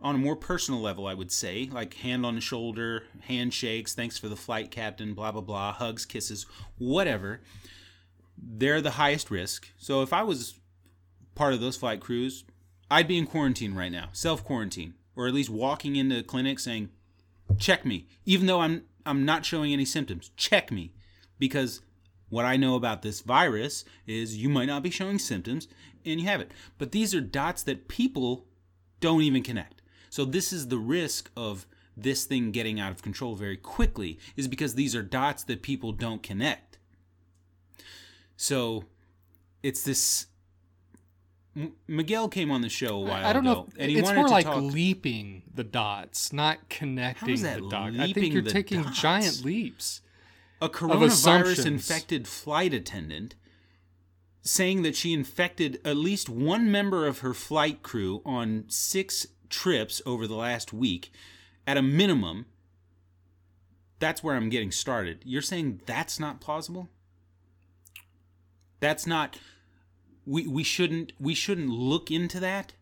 on 0.00 0.14
a 0.14 0.18
more 0.18 0.36
personal 0.36 0.80
level, 0.80 1.06
I 1.06 1.14
would 1.14 1.30
say, 1.30 1.68
like 1.70 1.94
hand 1.94 2.26
on 2.26 2.34
the 2.34 2.40
shoulder, 2.40 3.04
handshakes, 3.28 3.94
thanks 3.94 4.18
for 4.18 4.28
the 4.28 4.36
flight 4.36 4.70
captain, 4.70 5.14
blah 5.14 5.32
blah 5.32 5.42
blah, 5.42 5.72
hugs, 5.72 6.04
kisses, 6.06 6.46
whatever. 6.78 7.40
They're 8.36 8.80
the 8.80 8.92
highest 8.92 9.30
risk. 9.30 9.68
So 9.76 10.02
if 10.02 10.12
I 10.12 10.22
was 10.22 10.54
part 11.34 11.52
of 11.52 11.60
those 11.60 11.76
flight 11.76 12.00
crews, 12.00 12.44
I'd 12.90 13.08
be 13.08 13.18
in 13.18 13.26
quarantine 13.26 13.74
right 13.74 13.92
now, 13.92 14.08
self 14.12 14.42
quarantine, 14.42 14.94
or 15.14 15.26
at 15.26 15.34
least 15.34 15.50
walking 15.50 15.96
into 15.96 16.16
the 16.16 16.22
clinic 16.22 16.58
saying, 16.58 16.88
"Check 17.58 17.84
me," 17.84 18.06
even 18.24 18.46
though 18.46 18.60
I'm 18.60 18.84
I'm 19.04 19.26
not 19.26 19.44
showing 19.44 19.74
any 19.74 19.84
symptoms. 19.84 20.30
Check 20.36 20.72
me, 20.72 20.92
because 21.38 21.82
what 22.28 22.44
I 22.44 22.56
know 22.56 22.74
about 22.74 23.02
this 23.02 23.20
virus 23.20 23.84
is 24.06 24.36
you 24.36 24.48
might 24.48 24.66
not 24.66 24.82
be 24.82 24.90
showing 24.90 25.18
symptoms 25.18 25.68
and 26.04 26.20
you 26.20 26.26
have 26.26 26.40
it. 26.40 26.50
But 26.78 26.92
these 26.92 27.14
are 27.14 27.20
dots 27.20 27.62
that 27.64 27.88
people 27.88 28.46
don't 29.00 29.22
even 29.22 29.42
connect. 29.42 29.82
So 30.10 30.24
this 30.24 30.52
is 30.52 30.68
the 30.68 30.78
risk 30.78 31.30
of 31.36 31.66
this 31.96 32.24
thing 32.24 32.50
getting 32.50 32.78
out 32.78 32.92
of 32.92 33.02
control 33.02 33.34
very 33.34 33.56
quickly 33.56 34.18
is 34.36 34.48
because 34.48 34.74
these 34.74 34.94
are 34.94 35.02
dots 35.02 35.44
that 35.44 35.62
people 35.62 35.92
don't 35.92 36.22
connect. 36.22 36.78
So 38.36 38.84
it's 39.62 39.82
this 39.82 40.26
Miguel 41.88 42.28
came 42.28 42.50
on 42.50 42.60
the 42.60 42.68
show 42.68 42.96
a 42.96 43.00
while 43.00 43.24
I 43.24 43.32
don't 43.32 43.44
know. 43.44 43.52
ago 43.52 43.66
If, 43.74 43.80
and 43.80 43.90
he 43.90 43.98
it's 43.98 44.04
wanted 44.04 44.18
more 44.18 44.28
to 44.28 44.32
like 44.32 44.44
talk 44.44 44.62
leaping 44.62 45.42
the 45.54 45.64
dots, 45.64 46.32
not 46.32 46.68
connecting 46.68 47.42
that 47.42 47.62
the 47.62 47.68
dots. 47.68 47.98
I 47.98 48.12
think 48.12 48.34
you're 48.34 48.42
taking 48.42 48.82
dots? 48.82 49.00
giant 49.00 49.44
leaps. 49.44 50.02
A 50.60 50.68
coronavirus 50.68 51.66
infected 51.66 52.26
flight 52.26 52.72
attendant 52.72 53.34
saying 54.42 54.82
that 54.82 54.94
she 54.94 55.12
infected 55.12 55.80
at 55.84 55.96
least 55.96 56.28
one 56.28 56.70
member 56.70 57.06
of 57.06 57.18
her 57.18 57.34
flight 57.34 57.82
crew 57.82 58.22
on 58.24 58.64
six 58.68 59.26
trips 59.50 60.00
over 60.06 60.26
the 60.26 60.34
last 60.36 60.72
week 60.72 61.12
at 61.66 61.76
a 61.76 61.82
minimum 61.82 62.46
that's 63.98 64.22
where 64.22 64.36
i'm 64.36 64.48
getting 64.48 64.70
started 64.70 65.18
you're 65.24 65.42
saying 65.42 65.80
that's 65.86 66.18
not 66.18 66.40
plausible 66.40 66.88
that's 68.80 69.06
not 69.06 69.38
we 70.24 70.46
we 70.46 70.62
shouldn't 70.62 71.12
we 71.20 71.34
shouldn't 71.34 71.68
look 71.68 72.10
into 72.10 72.40
that 72.40 72.72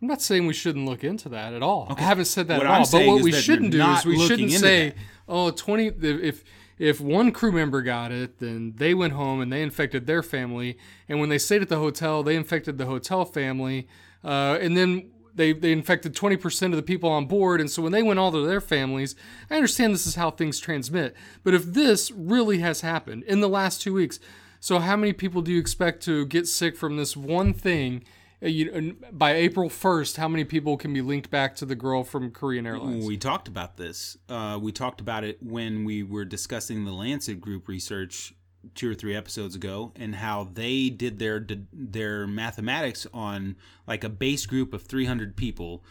I'm 0.00 0.08
not 0.08 0.20
saying 0.20 0.46
we 0.46 0.52
shouldn't 0.52 0.84
look 0.84 1.02
into 1.04 1.30
that 1.30 1.54
at 1.54 1.62
all. 1.62 1.88
Okay. 1.90 2.04
I 2.04 2.06
haven't 2.06 2.26
said 2.26 2.48
that 2.48 2.58
What 2.58 2.66
at 2.66 2.72
I'm 2.72 2.80
all. 2.82 2.86
But 2.92 3.06
what 3.06 3.22
we 3.22 3.32
shouldn't 3.32 3.72
do 3.72 3.82
is 3.82 4.04
we 4.04 4.18
shouldn't 4.26 4.52
say, 4.52 4.90
that. 4.90 4.96
"Oh, 5.26 5.50
20 5.50 5.86
if 5.86 6.44
if 6.78 7.00
one 7.00 7.32
crew 7.32 7.52
member 7.52 7.82
got 7.82 8.12
it, 8.12 8.38
then 8.38 8.74
they 8.76 8.94
went 8.94 9.14
home 9.14 9.40
and 9.40 9.52
they 9.52 9.62
infected 9.62 10.06
their 10.06 10.22
family. 10.22 10.76
And 11.08 11.20
when 11.20 11.28
they 11.28 11.38
stayed 11.38 11.62
at 11.62 11.68
the 11.68 11.78
hotel, 11.78 12.22
they 12.22 12.36
infected 12.36 12.78
the 12.78 12.86
hotel 12.86 13.24
family. 13.24 13.88
Uh, 14.22 14.58
and 14.60 14.76
then 14.76 15.10
they, 15.34 15.52
they 15.52 15.72
infected 15.72 16.14
20% 16.14 16.66
of 16.66 16.76
the 16.76 16.82
people 16.82 17.10
on 17.10 17.26
board. 17.26 17.60
And 17.60 17.70
so 17.70 17.82
when 17.82 17.92
they 17.92 18.02
went 18.02 18.18
all 18.18 18.32
to 18.32 18.46
their 18.46 18.60
families, 18.60 19.14
I 19.50 19.56
understand 19.56 19.94
this 19.94 20.06
is 20.06 20.16
how 20.16 20.30
things 20.30 20.58
transmit. 20.58 21.14
But 21.44 21.54
if 21.54 21.64
this 21.64 22.10
really 22.10 22.58
has 22.58 22.80
happened 22.80 23.24
in 23.24 23.40
the 23.40 23.48
last 23.48 23.80
two 23.80 23.94
weeks, 23.94 24.18
so 24.60 24.78
how 24.78 24.96
many 24.96 25.12
people 25.12 25.42
do 25.42 25.52
you 25.52 25.60
expect 25.60 26.02
to 26.04 26.26
get 26.26 26.46
sick 26.46 26.76
from 26.76 26.96
this 26.96 27.16
one 27.16 27.52
thing? 27.52 28.04
Uh, 28.42 28.48
you, 28.48 28.96
by 29.12 29.34
April 29.34 29.70
1st, 29.70 30.16
how 30.16 30.28
many 30.28 30.44
people 30.44 30.76
can 30.76 30.92
be 30.92 31.00
linked 31.00 31.30
back 31.30 31.56
to 31.56 31.64
the 31.64 31.74
girl 31.74 32.04
from 32.04 32.30
Korean 32.30 32.66
Airlines? 32.66 33.06
We 33.06 33.16
talked 33.16 33.48
about 33.48 33.76
this. 33.76 34.16
Uh, 34.28 34.58
we 34.60 34.72
talked 34.72 35.00
about 35.00 35.24
it 35.24 35.42
when 35.42 35.84
we 35.84 36.02
were 36.02 36.24
discussing 36.24 36.84
the 36.84 36.92
Lancet 36.92 37.40
Group 37.40 37.66
research 37.66 38.34
two 38.74 38.90
or 38.90 38.94
three 38.94 39.14
episodes 39.14 39.54
ago, 39.54 39.92
and 39.96 40.16
how 40.16 40.48
they 40.52 40.90
did 40.90 41.18
their 41.18 41.46
their 41.72 42.26
mathematics 42.26 43.06
on 43.14 43.56
like 43.86 44.04
a 44.04 44.08
base 44.08 44.44
group 44.44 44.74
of 44.74 44.82
300 44.82 45.36
people, 45.36 45.84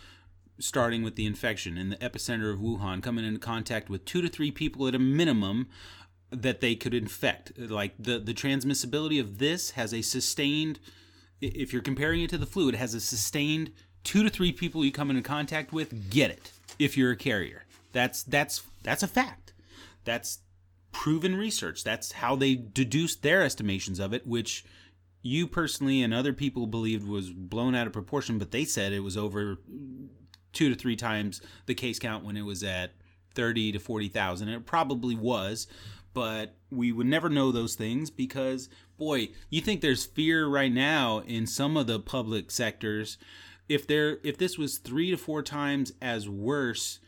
starting 0.60 1.01
with 1.01 1.15
the 1.15 1.25
infection 1.25 1.77
in 1.77 1.89
the 1.89 1.95
epicenter 1.97 2.53
of 2.53 2.60
Wuhan, 2.60 3.01
coming 3.01 3.25
into 3.25 3.39
contact 3.39 3.89
with 3.89 4.05
two 4.05 4.21
to 4.21 4.27
three 4.27 4.51
people 4.51 4.88
at 4.88 4.93
a 4.93 4.99
minimum 4.99 5.67
that 6.29 6.60
they 6.60 6.75
could 6.75 6.93
infect. 6.93 7.58
Like 7.58 7.93
the 7.97 8.19
the 8.19 8.34
transmissibility 8.34 9.19
of 9.19 9.39
this 9.39 9.71
has 9.71 9.93
a 9.93 10.03
sustained 10.03 10.79
if 11.41 11.73
you're 11.73 11.81
comparing 11.81 12.21
it 12.21 12.29
to 12.31 12.37
the 12.37 12.45
flu, 12.45 12.69
it 12.69 12.75
has 12.75 12.93
a 12.93 12.99
sustained 12.99 13.71
two 14.03 14.23
to 14.23 14.29
three 14.29 14.51
people 14.51 14.85
you 14.85 14.91
come 14.91 15.09
into 15.09 15.21
contact 15.21 15.73
with 15.73 16.09
get 16.09 16.31
it 16.31 16.51
if 16.79 16.97
you're 16.97 17.11
a 17.11 17.17
carrier. 17.17 17.65
That's 17.91 18.23
that's 18.23 18.63
that's 18.83 19.03
a 19.03 19.07
fact. 19.07 19.53
That's 20.03 20.39
proven 20.91 21.35
research. 21.35 21.83
That's 21.83 22.13
how 22.13 22.35
they 22.35 22.55
deduced 22.55 23.21
their 23.21 23.43
estimations 23.43 23.99
of 23.99 24.13
it, 24.13 24.25
which 24.25 24.63
you 25.21 25.47
personally 25.47 26.03
and 26.03 26.13
other 26.13 26.33
people 26.33 26.67
believed 26.67 27.07
was 27.07 27.31
blown 27.31 27.73
out 27.73 27.87
of 27.87 27.93
proportion, 27.93 28.37
but 28.37 28.51
they 28.51 28.63
said 28.63 28.93
it 28.93 28.99
was 28.99 29.17
over 29.17 29.57
two 30.53 30.69
to 30.69 30.75
three 30.75 30.95
times 30.95 31.41
the 31.65 31.73
case 31.73 31.99
count 31.99 32.23
when 32.23 32.37
it 32.37 32.43
was 32.43 32.63
at 32.63 32.91
30 33.33 33.73
to 33.73 33.79
40,000. 33.79 34.47
It 34.47 34.65
probably 34.65 35.15
was, 35.15 35.67
but 36.15 36.56
we 36.71 36.93
would 36.93 37.06
never 37.06 37.30
know 37.30 37.51
those 37.51 37.75
things 37.75 38.10
because 38.10 38.69
boy 38.97 39.30
you 39.49 39.62
think 39.62 39.82
there's 39.82 40.06
fear 40.06 40.47
right 40.47 40.71
now 40.71 41.19
in 41.28 41.45
some 41.45 41.78
of 41.78 41.86
the 41.86 41.99
public 41.99 42.49
sectors. 42.49 43.19
If 43.67 43.86
there 43.86 44.17
if 44.23 44.38
this 44.38 44.58
was 44.58 44.80
3 44.80 45.12
to 45.12 45.17
4 45.17 45.43
times 45.43 45.91
as 46.01 46.28
worse 46.28 46.99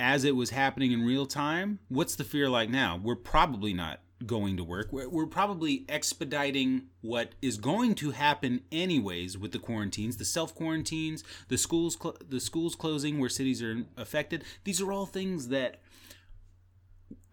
as 0.00 0.24
it 0.24 0.36
was 0.36 0.50
happening 0.50 0.92
in 0.92 1.04
real 1.04 1.26
time 1.26 1.80
what's 1.88 2.14
the 2.14 2.24
fear 2.24 2.48
like 2.48 2.70
now? 2.70 2.98
We're 3.02 3.16
probably 3.16 3.74
not 3.74 4.00
going 4.24 4.56
to 4.56 4.64
work. 4.64 4.92
We're, 4.92 5.08
we're 5.08 5.26
probably 5.26 5.84
expediting 5.88 6.84
what 7.00 7.32
is 7.42 7.58
going 7.58 7.96
to 7.96 8.12
happen 8.12 8.62
anyways 8.70 9.36
with 9.36 9.50
the 9.50 9.58
quarantines 9.58 10.16
the 10.16 10.24
self 10.24 10.54
quarantines 10.54 11.24
the 11.48 11.58
schools 11.58 11.98
cl- 12.00 12.16
the 12.26 12.40
schools 12.40 12.76
closing 12.76 13.18
where 13.18 13.28
cities 13.28 13.60
are 13.62 13.84
affected 13.96 14.44
these 14.62 14.80
are 14.80 14.92
all 14.92 15.06
things 15.06 15.48
that 15.48 15.80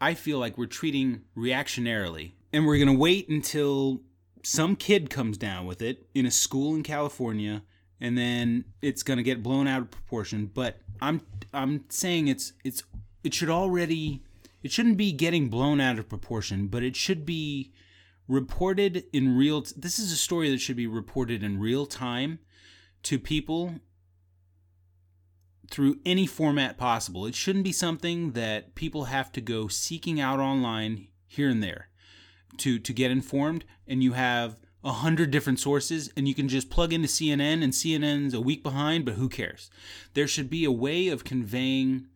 I 0.01 0.15
feel 0.15 0.39
like 0.39 0.57
we're 0.57 0.65
treating 0.65 1.21
reactionarily. 1.37 2.31
And 2.51 2.65
we're 2.65 2.77
going 2.77 2.87
to 2.87 2.99
wait 2.99 3.29
until 3.29 4.01
some 4.43 4.75
kid 4.75 5.09
comes 5.09 5.37
down 5.37 5.65
with 5.65 5.81
it 5.81 6.07
in 6.13 6.25
a 6.25 6.31
school 6.31 6.75
in 6.75 6.83
California 6.83 7.63
and 8.01 8.17
then 8.17 8.65
it's 8.81 9.03
going 9.03 9.17
to 9.17 9.23
get 9.23 9.43
blown 9.43 9.67
out 9.67 9.83
of 9.83 9.91
proportion, 9.91 10.49
but 10.51 10.79
I'm 10.99 11.21
I'm 11.53 11.85
saying 11.89 12.27
it's 12.27 12.53
it's 12.63 12.83
it 13.23 13.33
should 13.33 13.49
already 13.49 14.23
it 14.63 14.71
shouldn't 14.71 14.97
be 14.97 15.11
getting 15.11 15.49
blown 15.49 15.79
out 15.79 15.99
of 15.99 16.09
proportion, 16.09 16.67
but 16.67 16.83
it 16.83 16.95
should 16.95 17.25
be 17.25 17.71
reported 18.27 19.05
in 19.13 19.37
real 19.37 19.61
t- 19.61 19.75
this 19.77 19.99
is 19.99 20.11
a 20.11 20.15
story 20.15 20.49
that 20.49 20.59
should 20.59 20.75
be 20.75 20.87
reported 20.87 21.43
in 21.43 21.59
real 21.59 21.85
time 21.85 22.39
to 23.03 23.19
people 23.19 23.75
through 25.71 25.99
any 26.05 26.27
format 26.27 26.77
possible. 26.77 27.25
It 27.25 27.33
shouldn't 27.33 27.63
be 27.63 27.71
something 27.71 28.31
that 28.33 28.75
people 28.75 29.05
have 29.05 29.31
to 29.31 29.41
go 29.41 29.67
seeking 29.67 30.19
out 30.19 30.39
online 30.39 31.07
here 31.25 31.49
and 31.49 31.63
there 31.63 31.87
to 32.57 32.77
to 32.77 32.93
get 32.93 33.09
informed 33.09 33.63
and 33.87 34.03
you 34.03 34.13
have 34.13 34.59
a 34.83 34.91
hundred 34.91 35.31
different 35.31 35.59
sources 35.59 36.11
and 36.17 36.27
you 36.27 36.35
can 36.35 36.49
just 36.49 36.69
plug 36.69 36.91
into 36.91 37.07
CNN 37.07 37.63
and 37.63 37.71
CNN's 37.71 38.33
a 38.33 38.41
week 38.41 38.63
behind, 38.63 39.05
but 39.05 39.13
who 39.13 39.29
cares? 39.29 39.69
There 40.13 40.27
should 40.27 40.49
be 40.49 40.65
a 40.65 40.71
way 40.71 41.07
of 41.07 41.23
conveying 41.23 42.07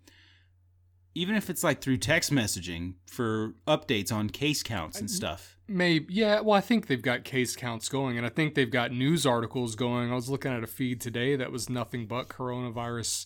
even 1.18 1.36
if 1.36 1.50
it's 1.50 1.64
like 1.64 1.82
through 1.82 1.98
text 1.98 2.32
messaging 2.32 2.96
for 3.08 3.54
updates 3.66 4.12
on 4.12 4.30
case 4.30 4.62
counts 4.62 5.00
and 5.00 5.08
mm-hmm. 5.08 5.16
stuff. 5.16 5.58
Maybe, 5.68 6.14
yeah. 6.14 6.42
Well, 6.42 6.58
I 6.58 6.62
think 6.62 6.88
they've 6.88 7.02
got 7.02 7.24
case 7.24 7.56
counts 7.56 7.88
going, 7.88 8.18
and 8.18 8.26
I 8.26 8.30
think 8.30 8.54
they've 8.54 8.70
got 8.70 8.92
news 8.92 9.26
articles 9.26 9.76
going. 9.76 10.12
I 10.12 10.16
was 10.16 10.30
looking 10.30 10.52
at 10.52 10.64
a 10.64 10.68
feed 10.68 11.00
today 11.02 11.36
that 11.38 11.52
was 11.52 11.70
nothing 11.70 12.06
but 12.06 12.28
coronavirus 12.28 13.26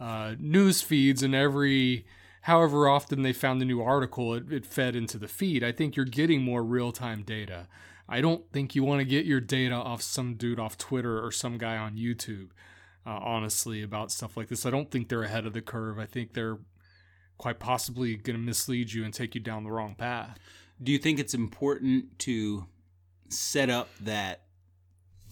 uh, 0.00 0.34
news 0.38 0.82
feeds 0.82 1.22
and 1.22 1.34
every 1.34 2.06
however 2.42 2.88
often 2.88 3.22
they 3.22 3.32
found 3.32 3.60
a 3.62 3.64
new 3.64 3.82
article 3.82 4.34
it, 4.34 4.52
it 4.52 4.66
fed 4.66 4.94
into 4.96 5.18
the 5.18 5.28
feed. 5.28 5.64
I 5.64 5.72
think 5.72 5.96
you're 5.96 6.04
getting 6.04 6.42
more 6.42 6.62
real-time 6.62 7.22
data. 7.22 7.68
I 8.08 8.20
don't 8.20 8.50
think 8.52 8.74
you 8.74 8.84
want 8.84 9.00
to 9.00 9.04
get 9.04 9.26
your 9.26 9.40
data 9.40 9.74
off 9.74 10.02
some 10.02 10.34
dude 10.34 10.60
off 10.60 10.78
twitter 10.78 11.24
or 11.24 11.32
some 11.32 11.58
guy 11.58 11.76
on 11.76 11.96
youtube 11.96 12.50
uh, 13.06 13.20
honestly 13.22 13.82
about 13.82 14.10
stuff 14.10 14.36
like 14.36 14.48
this. 14.48 14.66
I 14.66 14.70
don't 14.70 14.90
think 14.90 15.08
they're 15.08 15.22
ahead 15.22 15.46
of 15.46 15.52
the 15.52 15.62
curve. 15.62 15.98
I 15.98 16.06
think 16.06 16.34
they're 16.34 16.58
quite 17.38 17.60
possibly 17.60 18.16
going 18.16 18.36
to 18.36 18.42
mislead 18.42 18.92
you 18.92 19.04
and 19.04 19.14
take 19.14 19.34
you 19.34 19.40
down 19.40 19.62
the 19.62 19.70
wrong 19.70 19.94
path. 19.94 20.38
Do 20.82 20.90
you 20.90 20.98
think 20.98 21.18
it's 21.18 21.34
important 21.34 22.18
to 22.20 22.66
set 23.28 23.70
up 23.70 23.88
that 24.00 24.42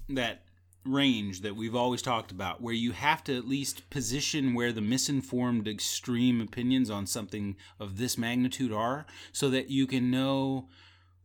that 0.08 0.43
range 0.84 1.40
that 1.40 1.56
we've 1.56 1.74
always 1.74 2.02
talked 2.02 2.30
about 2.30 2.60
where 2.60 2.74
you 2.74 2.92
have 2.92 3.24
to 3.24 3.36
at 3.36 3.48
least 3.48 3.88
position 3.90 4.54
where 4.54 4.72
the 4.72 4.80
misinformed 4.80 5.66
extreme 5.66 6.40
opinions 6.40 6.90
on 6.90 7.06
something 7.06 7.56
of 7.80 7.96
this 7.96 8.18
magnitude 8.18 8.72
are 8.72 9.06
so 9.32 9.48
that 9.50 9.70
you 9.70 9.86
can 9.86 10.10
know 10.10 10.68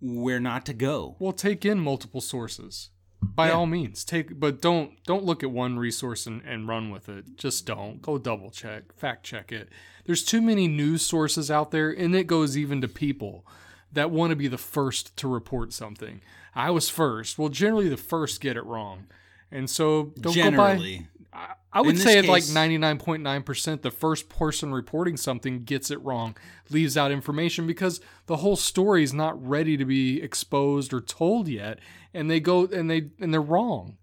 where 0.02 0.39
not 0.39 0.65
to 0.65 0.74
go. 0.74 1.15
Well 1.19 1.34
take 1.34 1.65
in 1.65 1.80
multiple 1.80 2.22
sources. 2.22 2.89
By 3.22 3.48
yeah. 3.48 3.56
all 3.56 3.65
means 3.65 4.06
take 4.06 4.39
but 4.39 4.62
don't 4.62 5.04
don't 5.04 5.26
look 5.26 5.43
at 5.43 5.52
one 5.52 5.78
resource 5.78 6.26
and, 6.26 6.41
and 6.43 6.67
run 6.67 6.89
with 6.89 7.10
it. 7.10 7.36
Just 7.36 7.65
don't. 7.65 8.02
Go 8.02 8.17
double 8.17 8.50
check 8.50 8.93
fact 8.95 9.26
check 9.26 9.52
it. 9.52 9.69
There's 10.06 10.24
too 10.24 10.41
many 10.41 10.67
news 10.69 11.06
sources 11.06 11.52
out 11.52 11.72
there 11.72 11.91
and 11.91 12.15
it 12.15 12.28
goes 12.28 12.58
even 12.58 12.80
to 12.82 12.88
people 12.88 13.45
that 13.91 14.12
want 14.12 14.30
to 14.30 14.36
be 14.36 14.48
the 14.48 14.58
first 14.58 15.17
to 15.17 15.28
report 15.28 15.74
something. 15.74 16.22
I 16.56 16.72
was 16.72 16.89
first. 16.89 17.38
Well 17.38 17.50
generally 17.50 17.89
the 17.89 17.98
first 17.98 18.39
get 18.39 18.56
it 18.56 18.65
wrong 18.65 19.08
and 19.51 19.69
so 19.69 20.13
don't 20.19 20.33
Generally. 20.33 20.97
go 20.97 21.03
by. 21.03 21.39
I, 21.39 21.53
I 21.71 21.81
would 21.81 21.99
say 21.99 22.21
case, 22.21 22.29
like 22.29 22.43
99.9% 22.43 23.81
the 23.81 23.91
first 23.91 24.29
person 24.29 24.73
reporting 24.73 25.17
something 25.17 25.63
gets 25.63 25.91
it 25.91 26.01
wrong, 26.03 26.35
leaves 26.69 26.97
out 26.97 27.12
information 27.12 27.67
because 27.67 28.01
the 28.25 28.38
whole 28.38 28.55
story 28.55 29.03
is 29.03 29.13
not 29.13 29.41
ready 29.47 29.77
to 29.77 29.85
be 29.85 30.21
exposed 30.21 30.93
or 30.93 31.01
told 31.01 31.47
yet. 31.47 31.79
And 32.13 32.29
they 32.29 32.39
go 32.39 32.65
and 32.65 32.89
they 32.89 33.09
and 33.19 33.33
they're 33.33 33.41
wrong. 33.41 33.97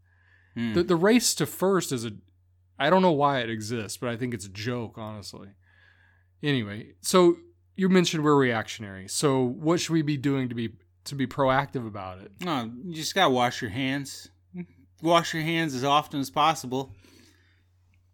Hmm. 0.54 0.74
The 0.74 0.84
the 0.84 0.96
race 0.96 1.34
to 1.34 1.46
first 1.46 1.90
is 1.90 2.04
a 2.04 2.12
I 2.78 2.90
don't 2.90 3.02
know 3.02 3.12
why 3.12 3.40
it 3.40 3.50
exists, 3.50 3.96
but 3.96 4.10
I 4.10 4.16
think 4.16 4.34
it's 4.34 4.46
a 4.46 4.50
joke, 4.50 4.98
honestly. 4.98 5.48
Anyway, 6.42 6.92
so 7.00 7.36
you 7.74 7.88
mentioned 7.88 8.22
we're 8.22 8.36
reactionary. 8.36 9.08
So 9.08 9.42
what 9.42 9.80
should 9.80 9.92
we 9.92 10.02
be 10.02 10.16
doing 10.16 10.48
to 10.48 10.54
be 10.54 10.74
to 11.04 11.14
be 11.14 11.26
proactive 11.26 11.86
about 11.86 12.20
it? 12.20 12.32
No, 12.40 12.70
you 12.84 12.94
just 12.94 13.14
gotta 13.14 13.30
wash 13.30 13.60
your 13.60 13.70
hands 13.70 14.30
wash 15.02 15.34
your 15.34 15.42
hands 15.42 15.74
as 15.74 15.84
often 15.84 16.20
as 16.20 16.30
possible. 16.30 16.92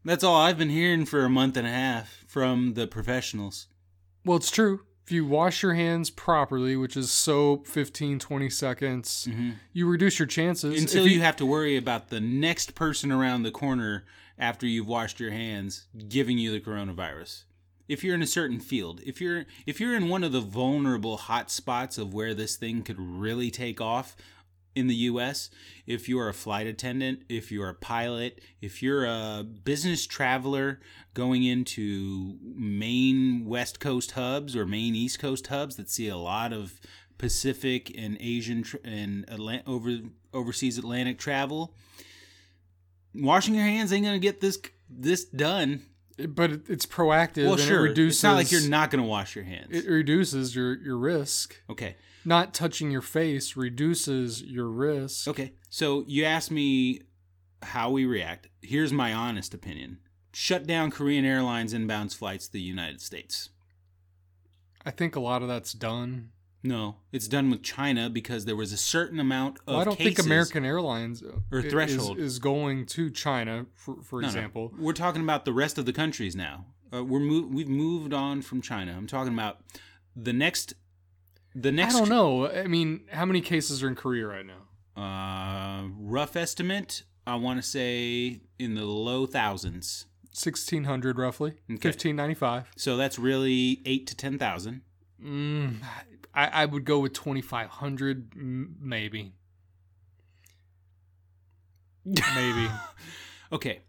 That's 0.04 0.24
all 0.24 0.36
I've 0.36 0.58
been 0.58 0.70
hearing 0.70 1.04
for 1.04 1.24
a 1.24 1.30
month 1.30 1.56
and 1.56 1.66
a 1.66 1.70
half 1.70 2.24
from 2.26 2.74
the 2.74 2.86
professionals. 2.86 3.68
Well, 4.24 4.36
it's 4.36 4.50
true. 4.50 4.80
If 5.04 5.12
you 5.12 5.24
wash 5.24 5.62
your 5.62 5.74
hands 5.74 6.10
properly, 6.10 6.76
which 6.76 6.96
is 6.96 7.10
soap, 7.10 7.66
15, 7.66 8.18
20 8.18 8.50
seconds, 8.50 9.28
mm-hmm. 9.28 9.50
you 9.72 9.88
reduce 9.88 10.18
your 10.18 10.26
chances. 10.26 10.80
Until 10.80 11.06
you, 11.06 11.16
you 11.16 11.20
have 11.22 11.36
to 11.36 11.46
worry 11.46 11.76
about 11.76 12.08
the 12.08 12.20
next 12.20 12.74
person 12.74 13.10
around 13.10 13.42
the 13.42 13.50
corner 13.50 14.04
after 14.38 14.66
you've 14.66 14.86
washed 14.86 15.20
your 15.20 15.30
hands 15.30 15.86
giving 16.08 16.38
you 16.38 16.52
the 16.52 16.60
coronavirus. 16.60 17.44
If 17.88 18.04
you're 18.04 18.14
in 18.14 18.22
a 18.22 18.26
certain 18.26 18.60
field, 18.60 19.00
if 19.04 19.20
you're 19.20 19.44
if 19.66 19.80
you're 19.80 19.94
in 19.94 20.08
one 20.08 20.24
of 20.24 20.32
the 20.32 20.40
vulnerable 20.40 21.16
hot 21.16 21.50
spots 21.50 21.98
of 21.98 22.14
where 22.14 22.32
this 22.32 22.56
thing 22.56 22.82
could 22.82 22.98
really 22.98 23.50
take 23.50 23.80
off, 23.80 24.16
in 24.74 24.86
the 24.86 24.94
US, 24.94 25.50
if 25.86 26.08
you're 26.08 26.28
a 26.28 26.34
flight 26.34 26.66
attendant, 26.66 27.22
if 27.28 27.52
you're 27.52 27.68
a 27.68 27.74
pilot, 27.74 28.40
if 28.60 28.82
you're 28.82 29.04
a 29.04 29.44
business 29.44 30.06
traveler 30.06 30.80
going 31.14 31.44
into 31.44 32.36
main 32.42 33.44
West 33.44 33.80
Coast 33.80 34.12
hubs 34.12 34.56
or 34.56 34.64
main 34.66 34.94
East 34.94 35.18
Coast 35.18 35.48
hubs 35.48 35.76
that 35.76 35.90
see 35.90 36.08
a 36.08 36.16
lot 36.16 36.52
of 36.52 36.80
Pacific 37.18 37.92
and 37.96 38.16
Asian 38.20 38.62
tra- 38.62 38.80
and 38.84 39.26
Atlant- 39.26 39.66
over 39.66 39.98
overseas 40.32 40.78
Atlantic 40.78 41.18
travel, 41.18 41.74
washing 43.14 43.54
your 43.54 43.64
hands 43.64 43.92
ain't 43.92 44.04
going 44.04 44.14
to 44.14 44.26
get 44.26 44.40
this 44.40 44.58
this 44.88 45.24
done 45.24 45.82
but 46.28 46.50
it, 46.52 46.60
it's 46.68 46.84
proactive 46.86 47.46
Well, 47.46 47.56
sure. 47.56 47.78
it 47.86 47.88
reduces. 47.90 48.18
it's 48.18 48.22
not 48.22 48.34
like 48.36 48.52
you're 48.52 48.68
not 48.68 48.90
going 48.90 49.02
to 49.02 49.08
wash 49.08 49.34
your 49.34 49.44
hands. 49.44 49.68
It 49.70 49.88
reduces 49.88 50.54
your 50.54 50.74
your 50.78 50.96
risk. 50.96 51.60
okay. 51.70 51.96
Not 52.24 52.54
touching 52.54 52.90
your 52.90 53.02
face 53.02 53.56
reduces 53.56 54.42
your 54.42 54.68
risk. 54.68 55.26
Okay. 55.28 55.52
So 55.68 56.04
you 56.06 56.24
asked 56.24 56.50
me 56.50 57.02
how 57.62 57.90
we 57.90 58.04
react. 58.06 58.48
Here's 58.60 58.92
my 58.92 59.12
honest 59.12 59.54
opinion. 59.54 59.98
Shut 60.32 60.66
down 60.66 60.90
Korean 60.90 61.24
Airlines 61.24 61.72
inbound 61.72 62.12
flights 62.12 62.46
to 62.46 62.52
the 62.52 62.60
United 62.60 63.00
States. 63.00 63.50
I 64.84 64.90
think 64.90 65.14
a 65.16 65.20
lot 65.20 65.42
of 65.42 65.48
that's 65.48 65.72
done. 65.72 66.30
No, 66.64 66.96
it's 67.10 67.26
done 67.26 67.50
with 67.50 67.62
China 67.64 68.08
because 68.08 68.44
there 68.44 68.54
was 68.54 68.72
a 68.72 68.76
certain 68.76 69.18
amount 69.18 69.58
of 69.66 69.72
Well, 69.74 69.80
I 69.80 69.84
don't 69.84 69.98
think 69.98 70.20
American 70.20 70.64
Airlines 70.64 71.20
Or 71.22 71.42
i- 71.52 71.56
is- 71.64 71.72
threshold. 71.72 72.18
is, 72.20 72.38
going 72.38 72.86
to 72.86 73.10
China, 73.10 73.66
for, 73.74 74.00
for 74.00 74.20
No, 74.20 74.26
no. 74.26 74.28
example. 74.28 74.72
We're 74.78 74.92
talking 74.92 75.22
about 75.22 75.44
the 75.44 75.52
rest 75.52 75.76
of 75.76 75.86
the 75.86 75.92
countries 75.92 76.36
now. 76.36 76.66
Uh, 76.94 77.02
we're 77.04 77.18
mo- 77.18 77.48
we've 77.50 77.68
moved 77.68 78.12
on 78.12 78.42
from 78.42 78.62
China. 78.62 78.94
I'm 78.96 79.08
talking 79.08 79.32
about 79.32 79.58
the 80.14 80.32
next 80.32 80.74
the 81.54 81.72
next, 81.72 81.94
I 81.94 81.98
don't 82.00 82.08
know. 82.08 82.48
I 82.48 82.66
mean, 82.66 83.02
how 83.10 83.24
many 83.24 83.40
cases 83.40 83.82
are 83.82 83.88
in 83.88 83.94
Korea 83.94 84.26
right 84.26 84.46
now? 84.46 84.58
uh 84.94 85.88
rough 85.98 86.36
estimate, 86.36 87.04
I 87.26 87.36
want 87.36 87.62
to 87.62 87.66
say 87.66 88.40
in 88.58 88.74
the 88.74 88.84
low 88.84 89.26
thousands. 89.26 90.06
Sixteen 90.32 90.84
hundred 90.84 91.18
roughly. 91.18 91.54
Fifteen 91.80 92.16
ninety 92.16 92.34
five. 92.34 92.70
So 92.76 92.96
that's 92.96 93.18
really 93.18 93.82
8 93.84 94.06
to 94.06 94.16
10,000. 94.16 94.80
Mm, 95.22 95.76
I, 96.34 96.46
I 96.46 96.64
would 96.66 96.84
go 96.84 96.98
with 96.98 97.12
twenty 97.12 97.42
five 97.42 97.68
hundred, 97.68 98.32
maybe. 98.34 99.32
Maybe. 102.04 102.68
Okay. 103.52 103.82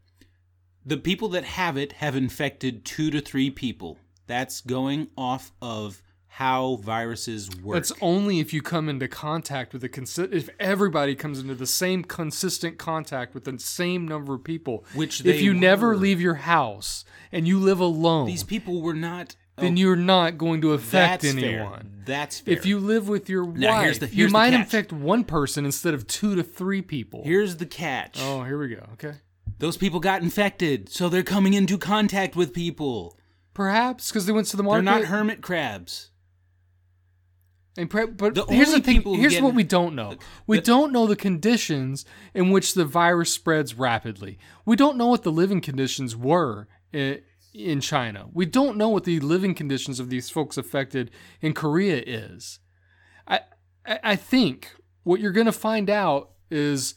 The 0.86 0.98
people 0.98 1.30
that 1.30 1.46
have 1.46 1.78
it 1.78 1.94
have 1.94 2.18
infected 2.18 2.84
2 2.84 3.12
to 3.12 3.22
3 3.22 3.50
people. 3.52 3.98
That's 4.28 4.60
going 4.60 5.08
off 5.18 5.54
of 5.62 6.03
how 6.38 6.78
viruses 6.78 7.48
work. 7.62 7.76
That's 7.76 7.92
only 8.02 8.40
if 8.40 8.54
you 8.54 8.64
come 8.64 8.90
into 8.90 9.08
contact 9.08 9.72
with 9.72 9.84
a 9.84 9.90
consi- 9.90 10.34
if 10.34 10.50
everybody 10.60 11.14
comes 11.14 11.40
into 11.40 11.54
the 11.54 11.68
same 11.68 12.04
consistent 12.04 12.80
contact 12.80 13.36
with 13.36 13.44
the 13.44 13.60
same 13.60 14.08
number 14.08 14.34
of 14.34 14.44
people. 14.44 14.84
Which 14.96 15.24
if 15.24 15.42
you 15.42 15.54
never 15.54 15.96
leave 15.96 16.20
your 16.20 16.34
house 16.36 17.06
and 17.32 17.48
you 17.48 17.60
live 17.60 17.80
alone, 17.80 18.26
These 18.26 18.44
people 18.44 18.82
were 18.82 18.96
not 18.96 19.36
then 19.58 19.74
oh, 19.74 19.76
you're 19.82 19.96
not 19.96 20.40
going 20.40 20.62
to 20.62 20.74
affect 20.74 21.22
that's 21.22 21.36
anyone. 21.36 21.82
Fair. 21.82 22.06
That's 22.06 22.40
fair. 22.40 22.56
If 22.56 22.66
you 22.66 22.80
live 22.80 23.08
with 23.08 23.30
your 23.30 23.46
Now, 23.46 23.74
wife, 23.74 23.84
here's 23.84 24.00
the- 24.00 24.08
you 24.08 24.12
here's 24.16 24.32
the 24.32 24.34
might 24.34 24.50
catch. 24.50 24.60
infect 24.62 24.92
one 24.92 25.24
person 25.24 25.66
instead 25.66 25.94
of 25.94 26.08
two 26.08 26.36
to 26.36 26.42
three 26.42 26.82
people. 26.82 27.22
Here's 27.24 27.58
the 27.58 27.68
catch. 27.68 28.18
oh, 28.20 28.42
here 28.44 28.58
we 28.58 28.70
go. 28.70 28.84
Okay. 28.94 29.14
Those 29.60 29.78
people 29.78 30.00
got 30.00 30.24
infected, 30.24 30.90
so 30.90 31.10
they're 31.10 31.22
coming 31.22 31.54
into 31.54 31.78
contact 31.78 32.36
with 32.36 32.54
people. 32.54 33.16
Perhaps 33.54 34.10
because 34.10 34.26
they 34.26 34.32
went 34.34 34.48
to 34.48 34.58
the 34.58 34.64
market. 34.64 34.84
They're 34.86 34.94
not 35.00 35.06
hermit 35.10 35.42
crabs. 35.44 36.10
And 37.76 37.90
pre- 37.90 38.06
but 38.06 38.36
The 38.36 38.46
here's 38.46 38.72
the 38.72 38.82
thing. 38.82 39.02
Here's 39.02 39.42
what 39.42 39.56
we 39.56 39.64
don't 39.64 39.96
know. 39.96 40.16
We 40.46 40.58
the- 40.58 40.64
don't 40.64 40.92
know 40.92 41.08
the 41.08 41.16
conditions 41.16 42.06
in 42.34 42.52
which 42.52 42.74
the 42.76 42.86
virus 42.86 43.34
spreads 43.34 43.74
rapidly. 43.74 44.38
We 44.66 44.76
don't 44.76 44.98
know 44.98 45.08
what 45.08 45.24
the 45.24 45.32
living 45.32 45.60
conditions 45.60 46.16
were 46.16 46.68
in, 46.92 47.22
in 47.54 47.82
China. 47.82 48.28
We 48.32 48.46
don't 48.46 48.78
know 48.78 48.90
what 48.90 49.06
the 49.06 49.20
living 49.20 49.56
conditions 49.56 50.00
of 50.00 50.10
these 50.10 50.30
folks 50.30 50.56
affected 50.58 51.10
in 51.42 51.54
Korea 51.54 52.04
is. 52.06 52.60
I 53.28 53.42
I 53.86 54.00
I 54.04 54.16
think 54.16 54.72
what 55.04 55.20
you're 55.20 55.32
going 55.32 55.46
to 55.48 55.52
find 55.52 55.90
out 55.90 56.32
is 56.52 56.94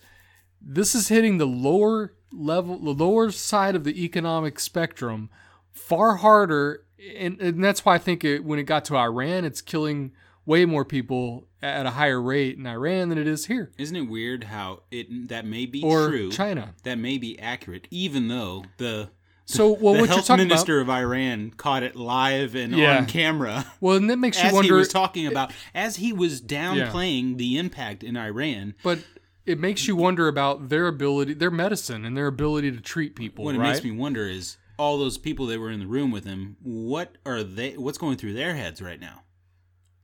this 0.61 0.95
is 0.95 1.09
hitting 1.09 1.39
the 1.39 1.47
lower 1.47 2.15
level, 2.33 2.79
the 2.79 2.91
lower 3.05 3.31
side 3.31 3.75
of 3.75 3.85
the 3.85 4.05
economic 4.05 4.59
spectrum 4.61 5.31
far 5.73 6.17
harder. 6.17 6.83
And, 7.19 7.41
and 7.41 7.63
that's 7.63 7.85
why 7.85 7.95
I 7.95 7.99
think 7.99 8.25
it, 8.25 8.45
when 8.45 8.59
it 8.59 8.65
got 8.65 8.85
to 8.87 8.97
Iran, 8.97 9.45
it's 9.45 9.61
killing 9.61 10.13
way 10.47 10.65
more 10.65 10.85
people 10.85 11.49
at 11.61 11.85
a 11.87 11.91
higher 11.91 12.21
rate 12.23 12.57
in 12.57 12.67
Iran 12.67 13.09
than 13.09 13.19
it 13.19 13.27
is 13.27 13.47
here 13.47 13.73
Isn't 13.77 13.97
it 13.97 14.03
weird 14.09 14.45
how 14.45 14.83
it 14.91 15.29
that 15.29 15.45
may 15.45 15.67
be 15.67 15.83
or 15.83 16.09
true? 16.09 16.31
China. 16.31 16.75
That 16.85 16.97
may 16.99 17.19
be 17.19 17.39
accurate, 17.39 17.89
even 17.91 18.29
though 18.29 18.65
the 18.79 19.11
So, 19.45 19.69
well, 19.73 19.95
the 19.95 20.01
what 20.01 20.07
you're 20.07 20.07
health 20.17 20.27
talking 20.27 20.47
minister 20.49 20.81
of 20.81 20.89
Iran 20.89 21.51
caught 21.57 21.83
it 21.83 21.97
live 21.97 22.55
and 22.55 22.73
Yeah. 22.73 22.99
on 22.99 23.07
camera 23.07 23.67
well, 23.81 23.97
and 23.97 24.09
that 24.11 24.19
makes 24.19 24.39
you 24.41 24.45
as 24.45 24.51
he 24.53 24.55
wonder. 24.57 24.75
was 24.77 24.89
talking 24.89 25.27
about 25.27 25.53
as 25.75 25.97
he 25.97 26.13
was 26.13 26.41
downplaying 26.41 27.39
the 27.39 27.59
impact 27.59 28.03
in 28.05 28.17
Iran. 28.17 28.75
but 28.83 29.01
it 29.45 29.59
makes 29.61 29.87
you 29.87 29.95
wonder 29.95 30.27
about 30.27 30.71
their 30.71 30.89
ability, 30.89 31.33
their 31.35 31.53
medicine, 31.53 32.05
and 32.05 32.17
their 32.17 32.27
ability 32.27 32.73
to 32.73 32.81
treat 32.81 33.15
people. 33.15 33.45
What 33.45 33.55
it 33.55 33.59
makes 33.59 33.85
me 33.85 33.93
wonder 33.93 34.29
is 34.29 34.57
all 34.79 34.99
those 34.99 35.19
people 35.19 35.47
that 35.47 35.59
were 35.61 35.71
in 35.71 35.79
the 35.81 35.87
room 35.87 36.11
with 36.11 36.25
him. 36.25 36.57
What 36.63 37.17
are 37.25 37.43
they? 37.45 37.77
What's 37.77 37.97
going 37.99 38.17
through 38.17 38.35
their 38.35 38.55
heads 38.57 38.83
right 38.83 39.01
now? 39.01 39.23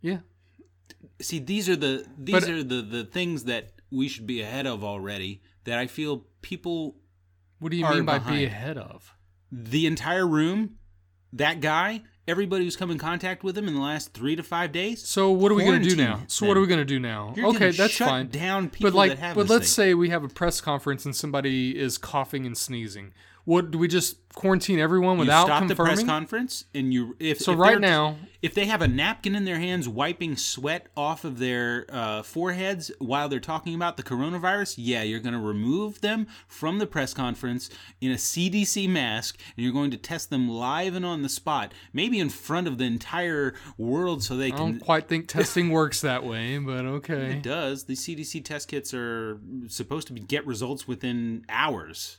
yeah. 0.01 0.19
See 1.23 1.39
these 1.39 1.69
are 1.69 1.77
the 1.77 2.05
these 2.19 2.35
But- 2.35 2.49
uh, 2.49 2.53
are 2.53 2.63
the 2.63 2.83
the 2.83 3.05
things 3.05 3.45
that 3.45 3.73
we 3.91 4.09
should 4.09 4.27
be 4.27 4.41
ahead 4.43 4.67
of 4.67 4.83
already 4.85 5.43
that 5.65 5.79
i 5.79 5.87
feel 5.87 6.27
people 6.43 6.97
What 7.59 7.71
do 7.73 7.77
you 7.79 7.85
are 7.87 7.95
mean 7.95 8.05
by 8.05 8.19
behind. 8.19 8.37
be 8.37 8.45
ahead 8.45 8.79
of? 8.79 9.15
the 9.51 9.87
entire 9.87 10.27
room 10.27 10.77
that 11.33 11.61
guy 11.61 12.03
everybody 12.29 12.65
who's 12.65 12.77
come 12.77 12.91
in 12.91 12.99
contact 12.99 13.43
with 13.43 13.57
him 13.57 13.69
in 13.69 13.75
the 13.75 13.81
last 13.81 14.13
three 14.13 14.37
to 14.37 14.43
five 14.43 14.73
days 14.73 15.03
So 15.07 15.31
what 15.31 15.51
are 15.51 15.55
we 15.55 15.65
going 15.65 15.83
to 15.83 15.89
do 15.89 15.97
now? 15.97 16.23
So 16.29 16.47
what 16.47 16.57
are 16.57 16.61
we 16.61 16.67
going 16.67 16.79
to 16.79 16.85
do 16.85 17.01
now? 17.01 17.33
You're 17.37 17.49
okay, 17.49 17.71
that's 17.71 17.93
shut 17.93 18.09
fine. 18.09 18.29
down 18.29 18.71
people 18.71 18.91
but 18.91 18.97
like, 18.97 19.11
that 19.11 19.19
have 19.19 19.37
but 19.37 19.49
let's 19.49 19.75
thing. 19.75 19.87
say 19.87 19.95
we 19.95 20.11
have 20.11 20.25
a 20.25 20.29
press 20.29 20.61
conference 20.61 21.05
and 21.05 21.15
somebody 21.15 21.79
is 21.79 21.99
coughing 21.99 22.47
and 22.47 22.57
sneezing. 22.57 23.13
What 23.45 23.73
do 23.73 23.79
we 23.79 23.89
just 23.89 24.17
quarantine 24.35 24.79
everyone 24.79 25.17
you 25.17 25.21
without 25.21 25.47
stop 25.47 25.69
the 25.69 25.75
press 25.75 26.03
conference 26.03 26.65
and 26.75 26.93
you 26.93 27.17
if 27.19 27.39
so 27.39 27.53
if 27.53 27.59
right 27.59 27.81
now, 27.81 28.17
if 28.41 28.55
they 28.55 28.67
have 28.67 28.83
a 28.83 28.89
napkin 28.89 29.35
in 29.35 29.45
their 29.45 29.59
hands 29.59 29.89
wiping 29.89 30.37
sweat 30.37 30.87
off 30.97 31.25
of 31.25 31.39
their 31.39 31.87
uh, 31.91 32.23
foreheads 32.23 32.91
while 32.99 33.29
they're 33.29 33.41
talking 33.41 33.75
about 33.75 33.97
the 33.97 34.03
coronavirus, 34.03 34.75
yeah, 34.79 35.03
you're 35.03 35.21
going 35.21 35.35
to 35.35 35.41
remove 35.41 36.01
them 36.01 36.27
from 36.49 36.79
the 36.79 36.87
press 36.87 37.15
conference 37.15 37.71
in 38.01 38.11
a 38.11 38.17
CDC 38.17 38.89
mask 38.89 39.39
and 39.57 39.65
you're 39.65 39.73
going 39.73 39.91
to 39.91 39.97
test 39.97 40.31
them 40.31 40.49
live 40.49 40.95
and 40.95 41.05
on 41.05 41.23
the 41.23 41.29
spot, 41.29 41.73
maybe 41.93 42.12
in 42.21 42.29
front 42.31 42.67
of 42.67 42.79
the 42.79 42.85
entire 42.85 43.55
world 43.79 44.23
so 44.23 44.37
they 44.37 44.49
I 44.49 44.51
can. 44.51 44.59
don't 44.59 44.79
quite 44.81 45.09
think 45.09 45.29
testing 45.29 45.71
works 45.71 46.01
that 46.03 46.25
way, 46.25 46.59
but 46.59 46.85
okay. 46.85 47.33
It 47.37 47.43
does. 47.43 47.85
The 47.85 47.95
CDC 47.95 48.45
test 48.45 48.69
kits 48.69 48.93
are 48.95 49.39
supposed 49.69 50.07
to 50.09 50.13
be, 50.13 50.21
get 50.21 50.47
results 50.47 50.87
within 50.89 51.45
hours. 51.49 52.19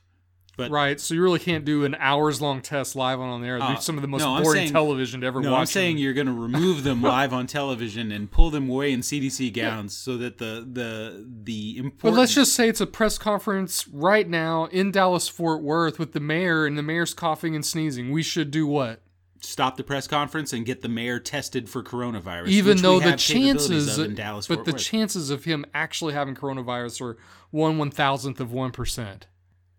But 0.55 0.69
Right, 0.69 0.99
so 0.99 1.15
you 1.15 1.23
really 1.23 1.39
can't 1.39 1.65
do 1.65 1.83
an 1.83 1.95
hours 1.97 2.39
long 2.39 2.61
test 2.61 2.95
live 2.95 3.19
on 3.19 3.41
there. 3.41 3.57
They're 3.57 3.69
Uh, 3.69 3.79
some 3.79 3.95
of 3.97 4.03
the 4.03 4.07
most 4.07 4.21
no, 4.21 4.39
boring 4.43 4.59
saying- 4.59 4.71
television 4.71 5.21
to 5.21 5.25
ever 5.25 5.41
No, 5.41 5.49
watch. 5.53 5.59
I'm 5.61 5.65
saying 5.65 5.97
you're 5.97 6.13
going 6.13 6.27
to 6.27 6.31
remove 6.31 6.83
them 6.83 7.01
live 7.01 7.33
on 7.33 7.47
television 7.47 8.11
and 8.11 8.29
pull 8.29 8.51
them 8.51 8.69
away 8.69 8.93
in 8.93 8.99
CDC 8.99 9.51
gowns 9.51 9.97
so 9.97 10.15
that 10.17 10.37
the 10.37 10.63
the 10.71 11.25
the 11.43 11.77
important. 11.77 12.01
But 12.03 12.13
let's 12.13 12.35
just 12.35 12.53
say 12.53 12.69
it's 12.69 12.81
a 12.81 12.85
press 12.85 13.17
conference 13.17 13.87
right 13.87 14.29
now 14.29 14.65
in 14.65 14.91
Dallas 14.91 15.27
Fort 15.27 15.63
Worth 15.63 15.97
with 15.97 16.11
the 16.13 16.19
mayor, 16.19 16.67
and 16.67 16.77
the 16.77 16.83
mayor's 16.83 17.15
coughing 17.15 17.55
and 17.55 17.65
sneezing. 17.65 18.11
We 18.11 18.21
should 18.21 18.51
do 18.51 18.67
what? 18.67 19.01
Stop 19.43 19.77
the 19.77 19.83
press 19.83 20.07
conference 20.07 20.53
and 20.53 20.65
get 20.65 20.81
the 20.81 20.89
mayor 20.89 21.19
tested 21.19 21.69
for 21.69 21.83
coronavirus. 21.83 22.47
Even 22.47 22.77
though 22.81 22.99
the 22.99 23.15
chances, 23.15 23.97
of 23.97 24.05
in 24.05 24.15
Dallas, 24.15 24.47
but 24.47 24.55
Fort 24.55 24.65
the 24.65 24.71
Worth. 24.73 24.81
chances 24.81 25.29
of 25.29 25.43
him 25.43 25.65
actually 25.73 26.13
having 26.13 26.35
coronavirus 26.35 27.01
are 27.01 27.17
one 27.51 27.77
one 27.77 27.91
thousandth 27.91 28.39
of 28.39 28.51
one 28.51 28.71
percent. 28.71 29.27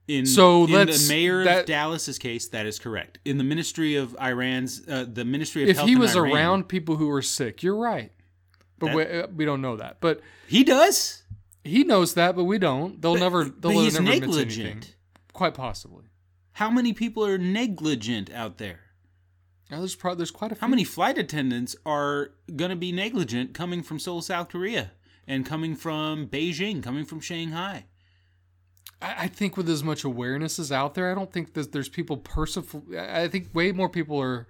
in 0.07 0.27
so 0.27 0.65
in 0.67 0.87
the 0.89 1.07
mayor 1.09 1.45
that- 1.45 1.61
of 1.61 1.67
Dallas's 1.67 2.19
case, 2.19 2.49
that 2.49 2.67
is 2.67 2.79
correct. 2.79 3.19
In 3.25 3.39
the 3.39 3.45
Ministry 3.45 3.97
of 3.97 4.15
Iran's, 4.21 4.83
uh, 4.87 5.07
the 5.11 5.25
Ministry 5.25 5.63
of 5.63 5.69
If 5.71 5.77
Health 5.77 5.89
he 5.89 5.97
was 5.97 6.15
Iran- 6.15 6.33
around 6.33 6.69
people 6.69 6.97
who 6.97 7.09
were 7.09 7.23
sick, 7.23 7.63
you're 7.63 7.77
right. 7.77 8.13
But 8.79 8.87
That- 8.89 8.97
we, 8.97 9.03
uh, 9.05 9.27
we 9.35 9.45
don't 9.47 9.63
know 9.63 9.77
that. 9.77 9.99
But 10.01 10.21
he 10.47 10.63
does. 10.63 11.23
he 11.65 11.85
knows 11.85 12.15
that, 12.15 12.37
but 12.37 12.45
we 12.45 12.59
don't. 12.59 13.01
They'll 13.01 13.15
never. 13.17 13.45
They'll 13.45 13.53
but 13.61 13.71
he's 13.71 13.95
never 13.99 14.13
admit 14.13 14.31
to 14.31 14.39
anything. 14.41 14.65
negligent. 14.65 14.95
Quite 15.33 15.55
possibly. 15.55 16.05
How 16.53 16.71
many 16.71 16.93
people 16.93 17.25
are 17.25 17.39
negligent 17.39 18.31
out 18.31 18.59
there? 18.59 18.81
Now, 19.75 19.81
there's 19.81 19.97
probably 19.97 20.19
there's 20.19 20.31
quite 20.31 20.53
a 20.53 20.55
few. 20.55 20.61
How 20.61 20.69
many 20.69 20.85
flight 20.85 21.19
attendants 21.19 21.75
are 21.85 22.31
going 22.55 22.71
to 22.71 22.77
be 22.77 22.93
negligent 22.93 23.55
coming 23.55 23.83
from 23.83 23.99
Seoul, 23.99 24.23
South 24.23 24.49
Korea, 24.49 24.93
and 25.27 25.45
coming 25.45 25.75
from 25.75 26.29
Beijing, 26.29 26.81
coming 26.81 27.05
from 27.05 27.19
Shanghai? 27.19 27.87
I 29.03 29.15
I 29.25 29.27
think 29.27 29.57
with 29.57 29.69
as 29.69 29.83
much 29.83 30.05
awareness 30.05 30.61
as 30.61 30.71
out 30.71 30.95
there, 30.95 31.11
I 31.11 31.15
don't 31.17 31.33
think 31.33 31.55
that 31.55 31.73
there's 31.73 31.89
people 31.89 32.19
persif- 32.19 32.97
I 32.97 33.27
think 33.27 33.53
way 33.53 33.73
more 33.73 33.89
people 33.89 34.17
are 34.21 34.47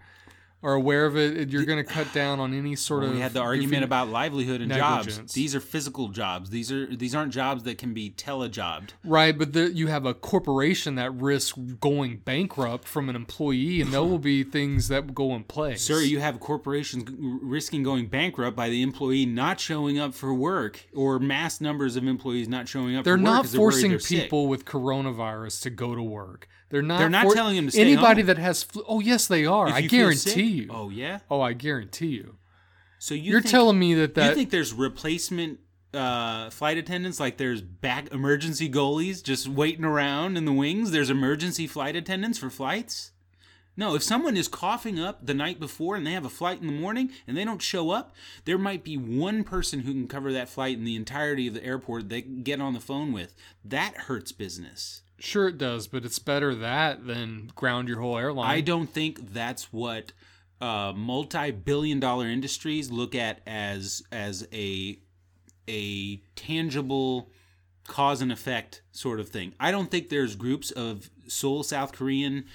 are 0.65 0.73
aware 0.75 1.05
of 1.05 1.17
it. 1.17 1.51
You're 1.51 1.67
going 1.67 1.79
to 1.79 1.85
cut 1.85 2.11
down 2.15 2.41
on 2.41 2.55
any 2.55 2.75
sort 2.75 3.05
of. 3.05 3.13
we 3.13 3.21
had 3.21 3.35
the 3.35 3.41
argument 3.41 3.85
about 3.85 4.09
livelihood 4.09 4.63
and 4.63 4.73
jobs. 4.73 5.33
These 5.35 5.55
are 5.55 5.61
physical 5.61 6.09
jobs. 6.09 6.49
These 6.51 6.73
are 6.73 6.87
these 6.87 7.15
aren't 7.15 7.33
jobs 7.33 7.63
that 7.65 7.77
can 7.79 7.93
be 7.93 8.11
telejobbed. 8.11 8.91
right, 9.05 9.37
but 9.37 9.53
the, 9.53 9.71
you 9.73 9.89
have 9.89 10.07
a 10.07 10.15
corporation 10.15 10.95
that 10.97 11.13
risks 11.15 11.53
going 11.81 12.17
bankrupt 12.19 12.89
from 12.89 13.09
an 13.09 13.15
employee, 13.15 13.81
and 13.83 13.93
there 13.93 14.03
will 14.03 14.19
be 14.19 14.43
things 14.59 14.89
that 14.89 15.15
go 15.15 15.35
in 15.35 15.45
place. 15.45 15.83
Sir, 15.83 16.01
you 16.01 16.19
have 16.21 16.41
corporations 16.41 17.05
risking 17.43 17.83
going 17.83 18.07
bankrupt 18.07 18.57
by 18.57 18.71
the 18.71 18.83
employee 18.83 19.27
not 19.27 19.61
showing 19.61 19.99
up 19.99 20.15
for 20.15 20.33
work, 20.33 20.87
or 20.95 21.19
mass 21.19 21.61
numbers 21.61 21.95
of 21.97 22.07
employees 22.07 22.49
not 22.49 22.67
showing 22.69 22.97
up. 22.97 23.05
They're 23.05 23.19
for 23.19 23.23
work 23.23 23.25
not 23.25 23.43
'cause 23.43 23.53
they're 23.53 23.59
forcing 23.59 23.99
sick. 23.99 24.23
people 24.23 24.49
with 24.49 24.65
coronavirus 24.65 25.61
to 25.63 25.71
go 25.71 25.95
to 25.95 26.03
work. 26.03 26.49
They're 26.75 26.83
not. 26.83 26.99
They're 26.99 27.09
not 27.09 27.29
for- 27.29 27.35
telling 27.35 27.55
him 27.55 27.67
to 27.67 27.71
stay 27.71 27.83
anybody 27.83 28.23
home. 28.23 28.27
that 28.27 28.39
has. 28.39 28.65
Flu- 28.65 28.85
oh 28.89 28.99
yes, 28.99 29.29
they 29.29 29.47
are. 29.47 29.69
If 29.69 29.75
I 29.75 29.79
you 29.79 29.89
guarantee 29.89 30.19
sick- 30.19 30.37
you. 30.37 30.69
Oh 30.71 30.91
yeah. 30.91 31.21
Oh, 31.31 31.41
I 31.41 31.53
guarantee 31.53 32.09
you. 32.09 32.35
So 32.99 33.15
you 33.15 33.37
are 33.37 33.41
telling 33.41 33.79
me 33.79 33.95
that 33.95 34.17
that 34.17 34.31
you 34.31 34.35
think 34.35 34.51
there's 34.51 34.73
replacement 34.73 35.61
uh, 35.95 36.51
flight 36.51 36.77
attendants? 36.77 37.21
Like 37.21 37.37
there's 37.37 37.63
back 37.63 38.13
emergency 38.13 38.69
goalies 38.69 39.23
just 39.23 39.47
waiting 39.47 39.85
around 39.85 40.37
in 40.37 40.47
the 40.47 40.53
wings. 40.53 40.91
There's 40.91 41.11
emergency 41.11 41.69
flight 41.69 41.95
attendants 41.95 42.39
for 42.39 42.51
flights. 42.51 43.13
No, 43.77 43.95
if 43.95 44.03
someone 44.03 44.37
is 44.37 44.49
coughing 44.49 44.99
up 44.99 45.25
the 45.27 45.35
night 45.35 45.61
before 45.61 45.95
and 45.95 46.05
they 46.05 46.13
have 46.13 46.25
a 46.25 46.29
flight 46.29 46.61
in 46.61 46.67
the 46.67 46.73
morning 46.73 47.11
and 47.29 47.37
they 47.37 47.45
don't 47.45 47.63
show 47.63 47.91
up, 47.91 48.17
there 48.47 48.59
might 48.59 48.83
be 48.83 48.97
one 48.97 49.45
person 49.45 49.81
who 49.81 49.93
can 49.93 50.09
cover 50.09 50.33
that 50.33 50.49
flight 50.49 50.77
in 50.77 50.85
the 50.85 50.97
entirety 50.97 51.47
of 51.47 51.55
the 51.55 51.65
airport 51.65 52.09
they 52.09 52.23
can 52.23 52.43
get 52.43 52.61
on 52.61 52.73
the 52.75 52.81
phone 52.81 53.13
with. 53.13 53.35
That 53.65 53.97
hurts 53.97 54.33
business. 54.33 55.03
Sure 55.19 55.49
it 55.49 55.59
does, 55.59 55.87
but 55.87 56.05
it's 56.05 56.19
better 56.19 56.55
that 56.55 57.07
than 57.07 57.51
ground 57.55 57.89
your 57.89 58.01
whole 58.01 58.19
airline. 58.19 58.51
I 58.51 58.61
don't 58.61 58.89
think 58.89 59.33
that's 59.33 59.73
what 59.73 60.13
uh, 60.61 60.93
multi-billion-dollar 60.95 62.27
industries 62.29 62.91
look 62.91 63.15
at 63.15 63.41
as 63.47 64.03
as 64.13 64.47
a 64.53 64.99
a 65.69 66.17
tangible 66.37 67.31
cause 67.87 68.21
and 68.23 68.33
effect 68.33 68.83
sort 68.93 69.21
of 69.21 69.29
thing. 69.29 69.55
I 69.61 69.71
don't 69.71 69.91
think 69.91 70.09
there's 70.09 70.37
groups 70.37 70.71
of 70.71 71.11
Seoul, 71.29 71.63
South 71.63 71.93
Korean 71.93 72.47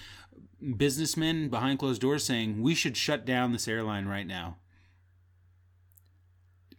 businessmen 0.75 1.49
behind 1.49 1.79
closed 1.79 2.01
doors 2.01 2.23
saying 2.23 2.61
we 2.61 2.75
should 2.75 2.97
shut 2.97 3.25
down 3.25 3.51
this 3.51 3.67
airline 3.67 4.07
right 4.07 4.27
now 4.27 4.57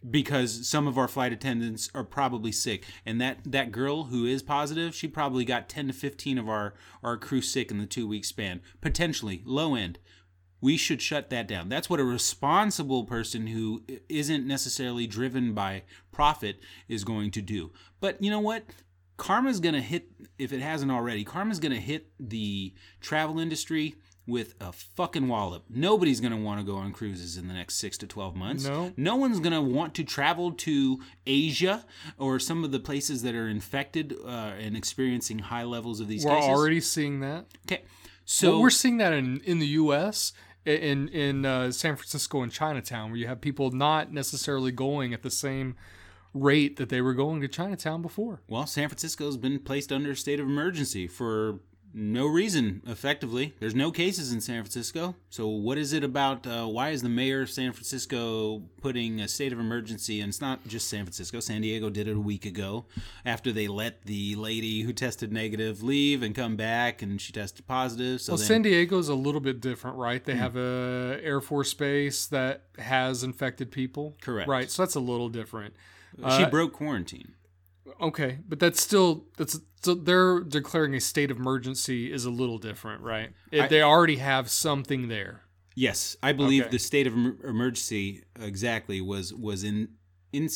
because 0.09 0.67
some 0.67 0.87
of 0.87 0.97
our 0.97 1.07
flight 1.07 1.31
attendants 1.31 1.89
are 1.93 2.03
probably 2.03 2.51
sick. 2.51 2.85
And 3.05 3.19
that 3.21 3.39
that 3.45 3.71
girl 3.71 4.05
who 4.05 4.25
is 4.25 4.41
positive 4.41 4.95
she 4.95 5.07
probably 5.07 5.45
got 5.45 5.69
10 5.69 5.87
to 5.87 5.93
15 5.93 6.37
of 6.37 6.49
our 6.49 6.73
our 7.03 7.17
crew 7.17 7.41
sick 7.41 7.71
in 7.71 7.77
the 7.77 7.85
two 7.85 8.07
week 8.07 8.25
span. 8.25 8.61
Potentially 8.81 9.41
low 9.45 9.75
end. 9.75 9.99
We 10.59 10.77
should 10.77 11.01
shut 11.01 11.31
that 11.31 11.47
down. 11.47 11.69
That's 11.69 11.89
what 11.89 11.99
a 11.99 12.03
responsible 12.03 13.05
person 13.05 13.47
who 13.47 13.83
isn't 14.09 14.45
necessarily 14.45 15.07
driven 15.07 15.53
by 15.53 15.83
profit 16.11 16.59
is 16.87 17.03
going 17.03 17.31
to 17.31 17.41
do. 17.41 17.71
But 17.99 18.21
you 18.21 18.29
know 18.29 18.39
what? 18.39 18.65
Karma's 19.17 19.59
going 19.59 19.73
to 19.73 19.81
hit 19.81 20.09
if 20.37 20.53
it 20.53 20.61
hasn't 20.61 20.91
already 20.91 21.23
karma's 21.23 21.59
going 21.59 21.73
to 21.73 21.79
hit 21.79 22.07
the 22.19 22.73
travel 23.01 23.39
industry 23.39 23.95
with 24.31 24.55
a 24.59 24.71
fucking 24.71 25.27
wallop. 25.27 25.65
Nobody's 25.69 26.19
going 26.19 26.31
to 26.31 26.37
want 26.39 26.59
to 26.59 26.65
go 26.65 26.75
on 26.77 26.93
cruises 26.93 27.37
in 27.37 27.47
the 27.47 27.53
next 27.53 27.75
6 27.75 27.97
to 27.99 28.07
12 28.07 28.35
months. 28.35 28.65
No. 28.65 28.93
No 28.97 29.15
one's 29.15 29.39
going 29.39 29.53
to 29.53 29.61
want 29.61 29.93
to 29.95 30.03
travel 30.03 30.51
to 30.53 30.99
Asia 31.27 31.85
or 32.17 32.39
some 32.39 32.63
of 32.63 32.71
the 32.71 32.79
places 32.79 33.21
that 33.23 33.35
are 33.35 33.47
infected 33.47 34.15
uh, 34.25 34.53
and 34.59 34.75
experiencing 34.75 35.39
high 35.39 35.63
levels 35.63 35.99
of 35.99 36.07
these 36.07 36.25
We're 36.25 36.35
cases. 36.35 36.49
already 36.49 36.79
seeing 36.81 37.19
that. 37.19 37.45
Okay. 37.67 37.83
So 38.25 38.51
So 38.53 38.59
we're 38.59 38.69
seeing 38.69 38.97
that 38.97 39.13
in 39.13 39.41
in 39.43 39.59
the 39.59 39.67
U.S. 39.67 40.31
in 40.65 41.09
in 41.09 41.45
uh, 41.45 41.71
San 41.71 41.95
Francisco 41.95 42.41
and 42.41 42.51
Chinatown, 42.51 43.09
where 43.11 43.17
you 43.17 43.27
have 43.27 43.41
people 43.41 43.71
not 43.71 44.11
necessarily 44.13 44.71
going 44.71 45.13
at 45.13 45.21
the 45.21 45.31
same 45.31 45.75
rate 46.33 46.77
that 46.77 46.87
they 46.89 47.01
were 47.01 47.13
going 47.13 47.41
to 47.41 47.47
Chinatown 47.47 48.01
before. 48.01 48.41
well, 48.47 48.65
San 48.65 48.87
Francisco's 48.87 49.35
been 49.35 49.59
placed 49.59 49.91
under 49.91 50.11
a 50.11 50.15
state 50.15 50.39
of 50.39 50.45
emergency 50.45 51.05
for 51.05 51.59
no 51.93 52.25
reason 52.25 52.81
effectively 52.87 53.53
there's 53.59 53.75
no 53.75 53.91
cases 53.91 54.31
in 54.31 54.39
san 54.39 54.61
francisco 54.61 55.15
so 55.29 55.47
what 55.47 55.77
is 55.77 55.91
it 55.93 56.03
about 56.03 56.45
uh, 56.47 56.65
why 56.65 56.89
is 56.89 57.01
the 57.01 57.09
mayor 57.09 57.41
of 57.41 57.49
san 57.49 57.71
francisco 57.71 58.61
putting 58.81 59.19
a 59.19 59.27
state 59.27 59.51
of 59.51 59.59
emergency 59.59 60.21
and 60.21 60.29
it's 60.29 60.41
not 60.41 60.65
just 60.67 60.87
san 60.87 61.03
francisco 61.03 61.39
san 61.39 61.61
diego 61.61 61.89
did 61.89 62.07
it 62.07 62.15
a 62.15 62.19
week 62.19 62.45
ago 62.45 62.85
after 63.25 63.51
they 63.51 63.67
let 63.67 64.03
the 64.05 64.35
lady 64.35 64.81
who 64.81 64.93
tested 64.93 65.31
negative 65.31 65.83
leave 65.83 66.23
and 66.23 66.33
come 66.35 66.55
back 66.55 67.01
and 67.01 67.19
she 67.19 67.31
tested 67.33 67.65
positive 67.67 68.21
so 68.21 68.33
Well, 68.33 68.37
then 68.37 68.47
San 68.47 68.61
Diego's 68.61 69.09
a 69.09 69.15
little 69.15 69.41
bit 69.41 69.61
different, 69.61 69.97
right? 69.97 70.23
They 70.23 70.35
have 70.35 70.55
a 70.55 71.19
Air 71.23 71.41
Force 71.41 71.73
base 71.73 72.25
that 72.27 72.63
has 72.77 73.23
infected 73.23 73.71
people. 73.71 74.15
Correct. 74.21 74.47
Right. 74.47 74.69
So 74.69 74.81
that's 74.81 74.95
a 74.95 74.99
little 74.99 75.29
different. 75.29 75.73
she 76.17 76.23
uh, 76.43 76.49
broke 76.49 76.73
quarantine 76.73 77.33
Okay, 78.01 78.39
but 78.47 78.59
that's 78.59 78.81
still 78.81 79.25
that's 79.37 79.59
so 79.83 79.93
they're 79.93 80.39
declaring 80.41 80.95
a 80.95 80.99
state 80.99 81.29
of 81.31 81.37
emergency 81.37 82.11
is 82.11 82.25
a 82.25 82.29
little 82.31 82.57
different, 82.57 83.01
right? 83.03 83.31
It, 83.51 83.61
I- 83.61 83.67
they 83.67 83.81
already 83.81 84.17
have 84.17 84.49
something 84.49 85.07
there. 85.07 85.43
Yes, 85.75 86.17
I 86.21 86.33
believe 86.33 86.63
Okay. 86.63 86.71
the 86.71 86.79
state 86.79 87.07
of 87.07 87.13
emergency 87.13 88.23
exactly 88.39 88.99
was 89.01 89.33
was 89.33 89.63
in, 89.63 89.89
in 90.33 90.49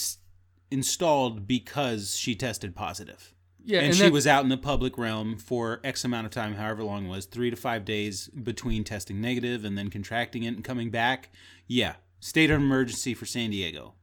installed 0.71 1.47
because 1.47 2.15
she 2.17 2.35
tested 2.35 2.75
positive. 2.75 3.33
Yeah, 3.63 3.79
and, 3.79 3.87
and 3.87 3.95
she 3.95 4.09
was 4.09 4.27
out 4.27 4.43
in 4.43 4.49
the 4.49 4.57
public 4.57 4.97
realm 4.97 5.37
for 5.37 5.79
X 5.83 6.03
amount 6.05 6.25
of 6.27 6.31
time, 6.31 6.53
however 6.55 6.83
long 6.83 7.05
it 7.07 7.09
was, 7.09 7.25
three 7.25 7.49
to 7.49 7.55
five 7.55 7.83
days 7.83 8.27
between 8.27 8.83
testing 8.83 9.19
negative 9.19 9.65
and 9.65 9.75
then 9.77 9.89
contracting 9.89 10.43
it 10.43 10.49
and 10.55 10.63
coming 10.63 10.91
back. 10.91 11.29
Yeah, 11.65 11.95
state 12.19 12.51
of 12.51 12.59
emergency 12.61 13.13
for 13.15 13.25
San 13.25 13.49
Diego. 13.49 13.95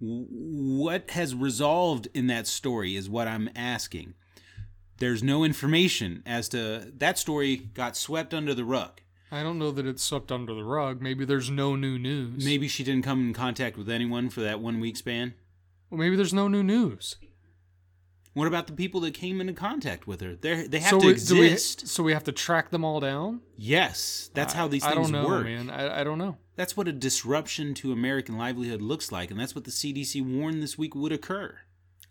What 0.00 1.10
has 1.10 1.34
resolved 1.34 2.08
in 2.14 2.26
that 2.28 2.46
story 2.46 2.96
is 2.96 3.08
what 3.08 3.28
I'm 3.28 3.50
asking. 3.54 4.14
There's 4.98 5.22
no 5.22 5.44
information 5.44 6.22
as 6.26 6.48
to 6.50 6.92
that 6.98 7.18
story 7.18 7.56
got 7.56 7.96
swept 7.96 8.32
under 8.34 8.54
the 8.54 8.64
rug. 8.64 9.00
I 9.32 9.42
don't 9.42 9.58
know 9.58 9.70
that 9.70 9.86
it's 9.86 10.02
swept 10.02 10.32
under 10.32 10.54
the 10.54 10.64
rug. 10.64 11.00
Maybe 11.00 11.24
there's 11.24 11.50
no 11.50 11.76
new 11.76 11.98
news. 11.98 12.44
Maybe 12.44 12.66
she 12.66 12.82
didn't 12.82 13.04
come 13.04 13.20
in 13.20 13.32
contact 13.32 13.76
with 13.76 13.88
anyone 13.88 14.28
for 14.28 14.40
that 14.40 14.60
one 14.60 14.80
week 14.80 14.96
span. 14.96 15.34
well, 15.88 15.98
maybe 15.98 16.16
there's 16.16 16.34
no 16.34 16.48
new 16.48 16.62
news. 16.62 17.16
What 18.32 18.46
about 18.46 18.68
the 18.68 18.72
people 18.72 19.00
that 19.00 19.12
came 19.14 19.40
into 19.40 19.52
contact 19.52 20.06
with 20.06 20.20
her? 20.20 20.36
They 20.36 20.66
they 20.66 20.78
have 20.80 20.90
so 20.90 21.00
to 21.00 21.06
we- 21.08 21.14
do 21.14 21.34
we- 21.40 21.46
exist. 21.48 21.88
so 21.88 22.02
we 22.02 22.12
have 22.12 22.24
to 22.24 22.32
track 22.32 22.70
them 22.70 22.84
all 22.84 23.00
down. 23.00 23.40
yes, 23.56 24.30
that's 24.34 24.54
how 24.54 24.68
these 24.68 24.84
I 24.84 24.94
things 24.94 25.10
don't 25.10 25.22
know, 25.22 25.28
work. 25.28 25.44
man. 25.44 25.68
I, 25.70 26.00
I 26.00 26.04
don't 26.04 26.18
know. 26.18 26.36
That's 26.56 26.76
what 26.76 26.86
a 26.88 26.92
disruption 26.92 27.74
to 27.74 27.90
American 27.92 28.36
livelihood 28.38 28.82
looks 28.82 29.10
like, 29.10 29.30
and 29.30 29.40
that's 29.40 29.54
what 29.54 29.64
the 29.64 29.70
CDC 29.70 30.22
warned 30.22 30.62
this 30.62 30.76
week 30.78 30.94
would 30.94 31.12
occur. 31.12 31.58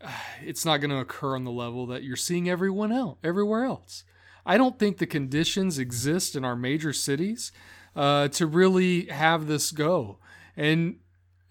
It's 0.43 0.65
not 0.65 0.77
going 0.81 0.89
to 0.91 0.97
occur 0.97 1.35
on 1.35 1.43
the 1.43 1.51
level 1.51 1.85
that 1.87 2.03
you're 2.03 2.15
seeing 2.15 2.49
everyone 2.49 2.91
else, 2.91 3.17
everywhere 3.23 3.63
else. 3.65 4.03
I 4.45 4.57
don't 4.57 4.79
think 4.79 4.97
the 4.97 5.05
conditions 5.05 5.77
exist 5.77 6.35
in 6.35 6.43
our 6.45 6.55
major 6.55 6.93
cities 6.93 7.51
uh, 7.95 8.29
to 8.29 8.47
really 8.47 9.05
have 9.07 9.47
this 9.47 9.71
go, 9.71 10.17
and 10.57 10.97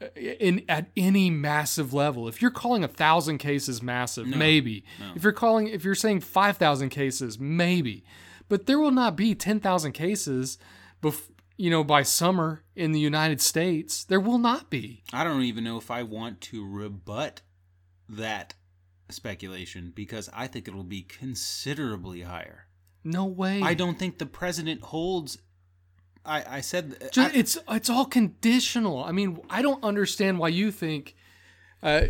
Uh, 0.00 0.06
in 0.14 0.64
at 0.68 0.90
any 0.96 1.28
massive 1.28 1.92
level. 1.92 2.28
If 2.28 2.40
you're 2.40 2.52
calling 2.52 2.84
a 2.84 2.88
thousand 2.88 3.38
cases 3.38 3.82
massive, 3.82 4.28
maybe. 4.28 4.84
no. 5.00 5.12
If 5.16 5.24
you're 5.24 5.32
calling, 5.32 5.66
if 5.66 5.82
you're 5.84 5.96
saying 5.96 6.20
five 6.20 6.56
thousand 6.56 6.90
cases, 6.90 7.38
maybe. 7.40 8.04
But 8.48 8.66
there 8.66 8.78
will 8.78 8.92
not 8.92 9.16
be 9.16 9.34
ten 9.34 9.58
thousand 9.58 9.92
cases, 9.92 10.56
bef- 11.02 11.30
you 11.56 11.68
know, 11.68 11.82
by 11.82 12.04
summer 12.04 12.62
in 12.76 12.92
the 12.92 13.00
United 13.00 13.40
States. 13.40 14.04
There 14.04 14.20
will 14.20 14.38
not 14.38 14.70
be. 14.70 15.02
I 15.12 15.24
don't 15.24 15.42
even 15.42 15.64
know 15.64 15.78
if 15.78 15.90
I 15.90 16.04
want 16.04 16.40
to 16.42 16.64
rebut 16.64 17.40
that 18.08 18.54
speculation 19.10 19.92
because 19.94 20.30
I 20.32 20.46
think 20.46 20.68
it'll 20.68 20.84
be 20.84 21.02
considerably 21.02 22.20
higher. 22.22 22.66
No 23.04 23.24
way. 23.24 23.62
I 23.62 23.74
don't 23.74 23.98
think 23.98 24.18
the 24.18 24.26
president 24.26 24.82
holds. 24.82 25.38
I, 26.24 26.56
I 26.56 26.60
said 26.60 27.10
Ju- 27.12 27.22
I- 27.22 27.30
it's 27.34 27.58
it's 27.70 27.88
all 27.90 28.04
conditional. 28.06 29.02
I 29.04 29.12
mean, 29.12 29.38
I 29.48 29.62
don't 29.62 29.82
understand 29.82 30.38
why 30.38 30.48
you 30.48 30.70
think 30.70 31.14
uh, 31.82 32.02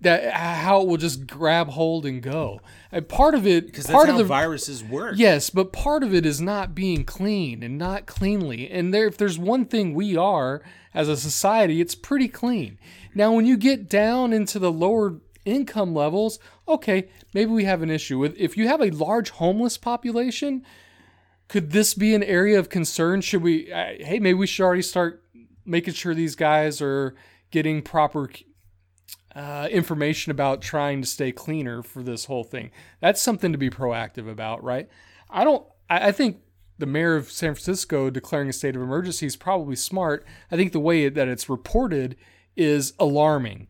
that 0.00 0.32
how 0.32 0.80
it 0.82 0.88
will 0.88 0.96
just 0.96 1.26
grab 1.26 1.68
hold 1.68 2.06
and 2.06 2.22
go. 2.22 2.60
And 2.90 3.06
part 3.08 3.34
of 3.34 3.46
it, 3.46 3.66
because 3.66 3.84
that's 3.84 3.94
part 3.94 4.06
how 4.08 4.12
of 4.14 4.18
the 4.18 4.24
viruses 4.24 4.82
work. 4.82 5.14
yes, 5.16 5.50
but 5.50 5.72
part 5.72 6.02
of 6.02 6.14
it 6.14 6.24
is 6.24 6.40
not 6.40 6.74
being 6.74 7.04
clean 7.04 7.62
and 7.62 7.76
not 7.76 8.06
cleanly. 8.06 8.70
And 8.70 8.94
there, 8.94 9.06
if 9.06 9.18
there's 9.18 9.38
one 9.38 9.66
thing 9.66 9.92
we 9.94 10.16
are 10.16 10.62
as 10.94 11.08
a 11.08 11.16
society, 11.16 11.80
it's 11.80 11.94
pretty 11.94 12.28
clean. 12.28 12.78
Now, 13.14 13.32
when 13.32 13.44
you 13.46 13.56
get 13.56 13.88
down 13.88 14.32
into 14.32 14.58
the 14.58 14.72
lower 14.72 15.18
income 15.44 15.94
levels, 15.94 16.38
okay, 16.66 17.08
maybe 17.34 17.50
we 17.50 17.64
have 17.64 17.82
an 17.82 17.90
issue 17.90 18.18
with. 18.18 18.34
If 18.38 18.56
you 18.56 18.68
have 18.68 18.80
a 18.80 18.90
large 18.90 19.30
homeless 19.30 19.76
population, 19.76 20.64
could 21.50 21.72
this 21.72 21.94
be 21.94 22.14
an 22.14 22.22
area 22.22 22.56
of 22.60 22.68
concern? 22.68 23.20
Should 23.20 23.42
we, 23.42 23.72
uh, 23.72 23.94
hey, 23.98 24.20
maybe 24.20 24.34
we 24.34 24.46
should 24.46 24.62
already 24.62 24.82
start 24.82 25.24
making 25.66 25.94
sure 25.94 26.14
these 26.14 26.36
guys 26.36 26.80
are 26.80 27.16
getting 27.50 27.82
proper 27.82 28.30
uh, 29.34 29.66
information 29.68 30.30
about 30.30 30.62
trying 30.62 31.00
to 31.02 31.08
stay 31.08 31.32
cleaner 31.32 31.82
for 31.82 32.04
this 32.04 32.26
whole 32.26 32.44
thing. 32.44 32.70
That's 33.00 33.20
something 33.20 33.50
to 33.50 33.58
be 33.58 33.68
proactive 33.68 34.30
about, 34.30 34.62
right? 34.62 34.88
I 35.28 35.42
don't, 35.42 35.66
I, 35.88 36.08
I 36.08 36.12
think 36.12 36.36
the 36.78 36.86
mayor 36.86 37.16
of 37.16 37.32
San 37.32 37.54
Francisco 37.54 38.10
declaring 38.10 38.48
a 38.48 38.52
state 38.52 38.76
of 38.76 38.82
emergency 38.82 39.26
is 39.26 39.34
probably 39.34 39.74
smart. 39.74 40.24
I 40.52 40.56
think 40.56 40.70
the 40.70 40.78
way 40.78 41.08
that 41.08 41.26
it's 41.26 41.48
reported 41.48 42.14
is 42.54 42.94
alarming. 43.00 43.66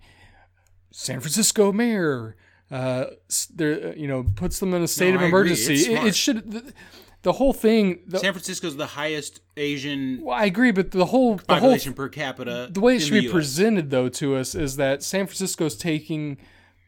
San 0.90 1.20
Francisco 1.20 1.72
mayor, 1.72 2.36
uh, 2.70 3.06
there, 3.54 3.96
you 3.96 4.06
know, 4.06 4.26
puts 4.36 4.60
them 4.60 4.74
in 4.74 4.82
a 4.82 4.88
state 4.88 5.14
No, 5.14 5.16
of 5.16 5.22
emergency. 5.22 5.94
It, 5.94 6.08
it 6.08 6.14
should. 6.14 6.50
The, 6.50 6.74
the 7.22 7.32
whole 7.32 7.52
thing. 7.52 8.00
The, 8.06 8.18
San 8.18 8.32
Francisco's 8.32 8.76
the 8.76 8.86
highest 8.86 9.40
Asian 9.56 10.20
well, 10.22 10.36
I 10.36 10.44
agree, 10.46 10.70
but 10.70 10.90
the 10.90 11.06
whole 11.06 11.36
the 11.36 11.42
whole 11.42 11.56
population 11.60 11.92
per 11.94 12.08
capita. 12.08 12.68
the 12.72 12.80
way 12.80 12.96
it 12.96 13.00
should 13.00 13.12
be 13.20 13.26
US. 13.26 13.32
presented 13.32 13.90
though 13.90 14.08
to 14.08 14.36
us 14.36 14.54
is 14.54 14.76
that 14.76 15.02
San 15.02 15.26
Francisco's 15.26 15.76
taking 15.76 16.38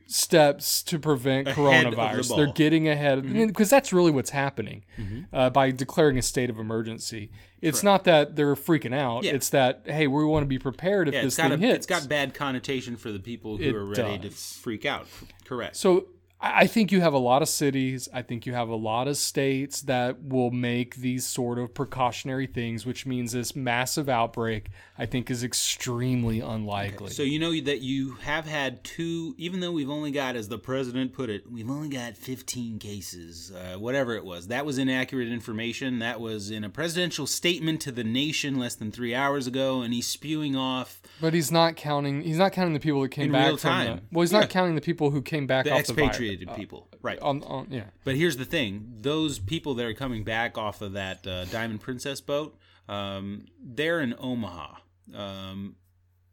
steps 0.06 0.82
to 0.82 0.98
prevent 0.98 1.48
Ahead 1.48 1.86
of 1.86 1.92
the 1.92 1.96
coronavirus. 1.96 2.36
They're 2.36 2.52
getting 2.52 2.86
ahead 2.88 3.22
because 3.46 3.70
that's 3.70 3.92
really 3.92 4.10
what's 4.10 4.30
happening 4.30 4.84
Mhm. 4.98 5.26
uh, 5.32 5.48
by 5.50 5.70
declaring 5.70 6.18
a 6.18 6.22
state 6.22 6.50
of 6.50 6.58
emergency. 6.58 7.30
It's 7.62 7.82
not 7.82 8.04
that 8.04 8.34
they're 8.36 8.54
freaking 8.56 8.94
out. 8.94 9.22
Yeah. 9.24 9.32
It's 9.34 9.48
that 9.50 9.82
hey, 9.86 10.06
we 10.08 10.24
want 10.24 10.42
to 10.42 10.48
be 10.48 10.58
prepared 10.58 11.08
if 11.08 11.14
Yeah, 11.14 11.22
this 11.22 11.34
it's 11.34 11.36
got 11.36 11.50
thing 11.52 11.62
a, 11.64 11.66
hits. 11.66 11.76
it's 11.76 11.86
got 11.86 12.08
bad 12.08 12.34
connotation 12.34 12.96
for 12.96 13.10
the 13.12 13.20
people 13.20 13.56
who 13.56 13.62
It 13.64 13.74
are 13.74 13.84
ready 13.86 14.18
to 14.18 14.30
freak 14.30 14.84
out. 14.84 15.06
Correct. 15.46 15.76
So 15.76 16.06
I 16.44 16.66
think 16.66 16.90
you 16.90 17.00
have 17.00 17.12
a 17.12 17.18
lot 17.18 17.40
of 17.40 17.48
cities. 17.48 18.08
I 18.12 18.22
think 18.22 18.46
you 18.46 18.52
have 18.54 18.68
a 18.68 18.74
lot 18.74 19.06
of 19.06 19.16
states 19.16 19.82
that 19.82 20.24
will 20.24 20.50
make 20.50 20.96
these 20.96 21.24
sort 21.24 21.56
of 21.60 21.72
precautionary 21.72 22.48
things, 22.48 22.84
which 22.84 23.06
means 23.06 23.30
this 23.30 23.54
massive 23.54 24.08
outbreak, 24.08 24.66
I 24.98 25.06
think, 25.06 25.30
is 25.30 25.44
extremely 25.44 26.40
unlikely. 26.40 27.10
So 27.10 27.22
you 27.22 27.38
know 27.38 27.52
that 27.60 27.82
you 27.82 28.14
have 28.22 28.46
had 28.46 28.82
two, 28.82 29.36
even 29.38 29.60
though 29.60 29.70
we've 29.70 29.88
only 29.88 30.10
got, 30.10 30.34
as 30.34 30.48
the 30.48 30.58
president 30.58 31.12
put 31.12 31.30
it, 31.30 31.48
we've 31.48 31.70
only 31.70 31.88
got 31.88 32.16
15 32.16 32.80
cases, 32.80 33.52
uh, 33.52 33.78
whatever 33.78 34.16
it 34.16 34.24
was. 34.24 34.48
That 34.48 34.66
was 34.66 34.78
inaccurate 34.78 35.28
information. 35.28 36.00
That 36.00 36.20
was 36.20 36.50
in 36.50 36.64
a 36.64 36.68
presidential 36.68 37.28
statement 37.28 37.80
to 37.82 37.92
the 37.92 38.04
nation 38.04 38.58
less 38.58 38.74
than 38.74 38.90
three 38.90 39.14
hours 39.14 39.46
ago, 39.46 39.82
and 39.82 39.94
he's 39.94 40.08
spewing 40.08 40.56
off 40.56 41.00
but 41.20 41.34
he's 41.34 41.52
not 41.52 41.76
counting. 41.76 42.22
He's 42.22 42.38
not 42.38 42.52
counting 42.52 42.74
the 42.74 42.80
people 42.80 43.00
that 43.02 43.10
came 43.10 43.26
In 43.26 43.32
back 43.32 43.46
real 43.46 43.56
from 43.56 43.70
time. 43.70 43.96
The, 43.96 44.02
well, 44.10 44.22
he's 44.22 44.32
Yeah. 44.32 44.40
not 44.40 44.50
counting 44.50 44.74
the 44.74 44.80
people 44.80 45.10
who 45.10 45.22
came 45.22 45.46
back 45.46 45.64
the 45.66 45.72
off 45.72 45.86
the 45.86 45.92
virus. 45.92 46.16
Expatriated 46.40 46.54
people. 46.56 46.88
Right. 47.02 47.18
On, 47.20 47.42
on, 47.44 47.68
yeah. 47.70 47.84
But 48.04 48.16
here's 48.16 48.36
the 48.36 48.44
thing: 48.44 48.94
those 49.00 49.38
people 49.38 49.74
that 49.74 49.86
are 49.86 49.94
coming 49.94 50.24
back 50.24 50.56
off 50.56 50.82
of 50.82 50.92
that 50.92 51.26
uh, 51.26 51.44
Diamond 51.46 51.80
Princess 51.80 52.20
boat, 52.20 52.56
um, 52.88 53.46
they're 53.62 54.00
in 54.00 54.14
Omaha. 54.18 54.76
Um, 55.14 55.76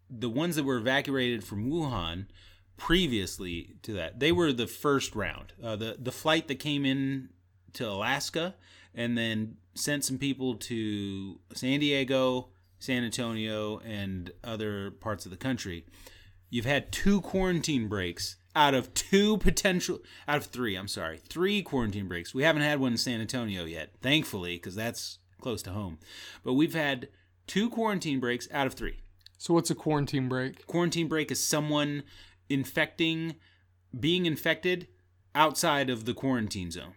the 0.09 0.29
ones 0.29 0.55
that 0.55 0.63
were 0.63 0.77
evacuated 0.77 1.43
from 1.43 1.69
Wuhan 1.69 2.27
previously 2.77 3.75
to 3.83 3.93
that, 3.93 4.19
they 4.19 4.31
were 4.31 4.53
the 4.53 4.67
first 4.67 5.15
round. 5.15 5.53
Uh, 5.63 5.75
the 5.75 5.97
the 5.99 6.11
flight 6.11 6.47
that 6.47 6.59
came 6.59 6.85
in 6.85 7.29
to 7.73 7.87
Alaska 7.87 8.55
and 8.95 9.17
then 9.17 9.55
sent 9.75 10.03
some 10.03 10.17
people 10.17 10.55
to 10.55 11.39
San 11.53 11.79
Diego, 11.79 12.49
San 12.79 13.03
Antonio, 13.03 13.79
and 13.79 14.31
other 14.43 14.91
parts 14.91 15.25
of 15.25 15.31
the 15.31 15.37
country. 15.37 15.85
You've 16.49 16.65
had 16.65 16.91
two 16.91 17.21
quarantine 17.21 17.87
breaks 17.87 18.37
out 18.59 18.73
of 18.73 18.93
two 18.93 19.37
potential 19.37 19.99
out 20.27 20.35
of 20.35 20.45
three. 20.47 20.75
I'm 20.75 20.89
sorry, 20.89 21.21
three 21.29 21.61
quarantine 21.61 22.09
breaks. 22.09 22.33
We 22.35 22.43
haven't 22.43 22.63
had 22.63 22.81
one 22.81 22.91
in 22.91 22.97
San 22.97 23.21
Antonio 23.21 23.63
yet, 23.63 23.91
thankfully, 24.01 24.57
because 24.57 24.75
that's 24.75 25.19
close 25.39 25.61
to 25.61 25.71
home. 25.71 25.97
But 26.43 26.55
we've 26.55 26.73
had 26.73 27.07
two 27.47 27.69
quarantine 27.69 28.19
breaks 28.19 28.49
out 28.51 28.67
of 28.67 28.73
three. 28.73 28.99
So 29.37 29.53
what's 29.53 29.71
a 29.71 29.75
quarantine 29.75 30.27
break? 30.27 30.67
Quarantine 30.67 31.07
break 31.07 31.31
is 31.31 31.41
someone 31.41 32.03
infecting, 32.49 33.35
being 33.97 34.25
infected 34.25 34.89
outside 35.33 35.89
of 35.89 36.03
the 36.03 36.13
quarantine 36.13 36.69
zone. 36.69 36.95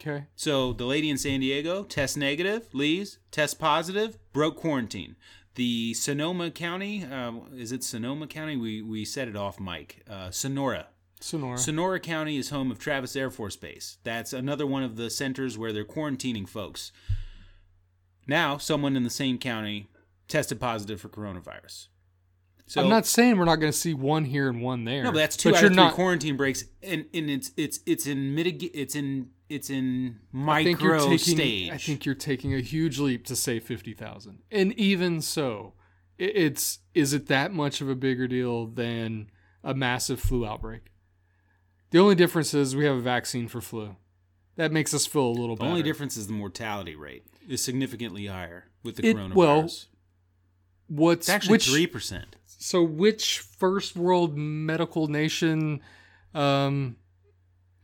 Okay. 0.00 0.26
So 0.36 0.72
the 0.72 0.84
lady 0.84 1.10
in 1.10 1.18
San 1.18 1.40
Diego, 1.40 1.82
test 1.82 2.16
negative, 2.16 2.68
leaves, 2.72 3.18
test 3.32 3.58
positive, 3.58 4.16
broke 4.32 4.54
quarantine. 4.54 5.16
The 5.54 5.94
Sonoma 5.94 6.50
County, 6.50 7.04
uh, 7.04 7.32
is 7.56 7.70
it 7.70 7.84
Sonoma 7.84 8.26
County? 8.26 8.56
We 8.56 8.82
we 8.82 9.04
set 9.04 9.28
it 9.28 9.36
off, 9.36 9.60
Mike. 9.60 10.04
Uh, 10.08 10.30
Sonora. 10.30 10.88
Sonora. 11.20 11.56
Sonora 11.58 12.00
County 12.00 12.36
is 12.36 12.50
home 12.50 12.70
of 12.70 12.78
Travis 12.78 13.16
Air 13.16 13.30
Force 13.30 13.56
Base. 13.56 13.98
That's 14.02 14.32
another 14.32 14.66
one 14.66 14.82
of 14.82 14.96
the 14.96 15.08
centers 15.08 15.56
where 15.56 15.72
they're 15.72 15.84
quarantining 15.84 16.48
folks. 16.48 16.92
Now, 18.26 18.58
someone 18.58 18.96
in 18.96 19.04
the 19.04 19.10
same 19.10 19.38
county 19.38 19.88
tested 20.28 20.60
positive 20.60 21.00
for 21.00 21.08
coronavirus. 21.08 21.88
So 22.66 22.82
I'm 22.82 22.88
not 22.88 23.06
saying 23.06 23.36
we're 23.36 23.44
not 23.44 23.56
going 23.56 23.72
to 23.72 23.78
see 23.78 23.94
one 23.94 24.24
here 24.24 24.48
and 24.48 24.62
one 24.62 24.84
there. 24.84 25.04
no, 25.04 25.12
but 25.12 25.18
that's 25.18 25.36
two 25.36 25.50
out 25.50 25.60
you're 25.60 25.66
of 25.66 25.74
three 25.74 25.76
not, 25.76 25.94
quarantine 25.94 26.36
breaks, 26.36 26.64
and, 26.82 27.04
and 27.12 27.30
it's 27.30 27.52
it's 27.56 27.80
it's 27.84 28.06
in 28.06 28.34
mitigate 28.34 28.70
it's 28.74 28.96
in 28.96 29.30
it's 29.48 29.70
in 29.70 30.18
I 30.32 30.36
micro 30.36 31.00
taking, 31.00 31.18
stage. 31.18 31.70
I 31.70 31.76
think 31.76 32.04
you're 32.06 32.14
taking 32.14 32.54
a 32.54 32.60
huge 32.60 32.98
leap 32.98 33.24
to 33.26 33.36
say 33.36 33.60
fifty 33.60 33.92
thousand, 33.94 34.38
and 34.50 34.72
even 34.74 35.20
so, 35.20 35.74
it's 36.18 36.78
is 36.94 37.12
it 37.12 37.26
that 37.26 37.52
much 37.52 37.80
of 37.80 37.88
a 37.88 37.94
bigger 37.94 38.26
deal 38.28 38.66
than 38.66 39.30
a 39.62 39.74
massive 39.74 40.20
flu 40.20 40.46
outbreak? 40.46 40.90
The 41.90 41.98
only 41.98 42.14
difference 42.14 42.54
is 42.54 42.74
we 42.74 42.84
have 42.86 42.96
a 42.96 43.00
vaccine 43.00 43.46
for 43.48 43.60
flu. 43.60 43.96
That 44.56 44.72
makes 44.72 44.94
us 44.94 45.04
feel 45.06 45.26
a 45.26 45.28
little 45.30 45.48
better. 45.48 45.56
The 45.56 45.60
better. 45.62 45.70
only 45.70 45.82
difference 45.82 46.16
is 46.16 46.26
the 46.26 46.32
mortality 46.32 46.94
rate 46.96 47.24
is 47.48 47.62
significantly 47.62 48.26
higher 48.26 48.66
with 48.82 48.96
the 48.96 49.06
It- 49.08 49.16
coronavirus. 49.16 49.34
well, 49.34 49.70
What's 50.86 51.20
it's 51.22 51.28
actually 51.30 51.52
which 51.52 51.68
three 51.68 51.86
percent. 51.86 52.36
so 52.46 52.82
which 52.82 53.38
first 53.38 53.96
world 53.96 54.36
medical 54.36 55.08
nation? 55.08 55.80
Um, 56.34 56.96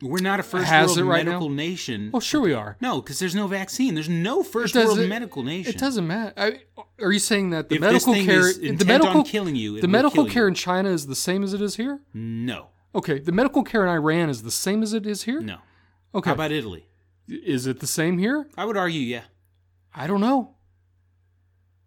We're 0.02 0.22
not 0.22 0.40
a 0.40 0.42
first 0.42 0.66
Has 0.66 0.96
world 0.96 1.08
right 1.08 1.26
medical 1.26 1.48
now? 1.50 1.56
nation. 1.56 2.10
oh, 2.14 2.20
sure 2.20 2.40
we 2.40 2.54
are. 2.54 2.76
No, 2.80 3.02
because 3.02 3.18
there's 3.18 3.34
no 3.34 3.46
vaccine. 3.46 3.94
There's 3.94 4.08
no 4.08 4.42
first 4.42 4.74
world 4.74 4.98
medical 5.08 5.42
nation. 5.42 5.74
It 5.74 5.78
doesn't 5.78 6.06
matter. 6.06 6.32
I, 6.36 6.60
are 7.02 7.12
you 7.12 7.18
saying 7.18 7.50
that 7.50 7.68
the 7.68 7.74
If 7.74 7.80
medical 7.82 8.14
care, 8.14 8.52
the 8.52 8.84
medical, 8.86 9.22
killing 9.24 9.56
you, 9.56 9.80
the 9.80 9.88
medical 9.88 10.24
care 10.24 10.44
you. 10.44 10.48
in 10.48 10.54
China 10.54 10.88
is 10.88 11.06
the 11.06 11.14
same 11.14 11.42
as 11.42 11.52
it 11.52 11.60
is 11.60 11.76
here? 11.76 12.00
No, 12.14 12.68
Okay, 12.94 13.18
the 13.18 13.32
medical 13.32 13.62
care 13.62 13.82
in 13.84 13.88
Iran 13.90 14.30
is 14.30 14.42
the 14.42 14.50
same 14.50 14.82
as 14.82 14.92
it 14.94 15.06
is 15.06 15.24
here? 15.24 15.40
no. 15.40 15.58
Okay. 16.14 16.30
How 16.30 16.34
about 16.34 16.50
Italy? 16.50 16.86
is 17.28 17.66
it 17.68 17.78
the 17.78 17.86
same 17.86 18.18
here? 18.18 18.48
I 18.56 18.64
would 18.64 18.76
argue, 18.76 19.00
yeah. 19.02 19.22
I 19.94 20.08
don't 20.08 20.20
know. 20.20 20.56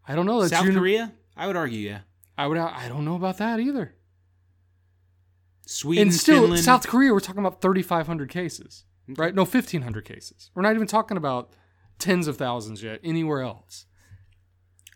I 0.08 0.16
don't 0.16 0.26
know. 0.26 0.40
That's 0.42 0.54
South 0.54 0.66
uni- 0.66 0.78
Korea? 0.78 1.12
I 1.36 1.48
would 1.48 1.58
argue, 1.58 1.80
yeah. 1.80 2.00
I 2.38 2.48
would 2.48 2.58
I 2.58 2.88
don't 2.88 3.04
know 3.06 3.16
about 3.16 3.38
that 3.40 3.60
either. 3.60 3.94
Sweden, 5.66 6.04
and 6.10 6.14
still 6.14 6.42
Finland. 6.44 6.64
South 6.64 6.88
Korea 6.88 7.14
we're 7.14 7.20
talking 7.20 7.40
about 7.46 7.62
3500 7.62 8.30
cases. 8.30 8.86
Right? 9.08 9.36
No, 9.36 9.42
1500 9.44 10.06
cases. 10.06 10.50
We're 10.56 10.62
not 10.64 10.76
even 10.76 10.88
talking 10.88 11.18
about 11.18 11.54
tens 12.00 12.28
of 12.28 12.38
thousands 12.38 12.82
yet 12.84 13.00
anywhere 13.04 13.42
else. 13.42 13.86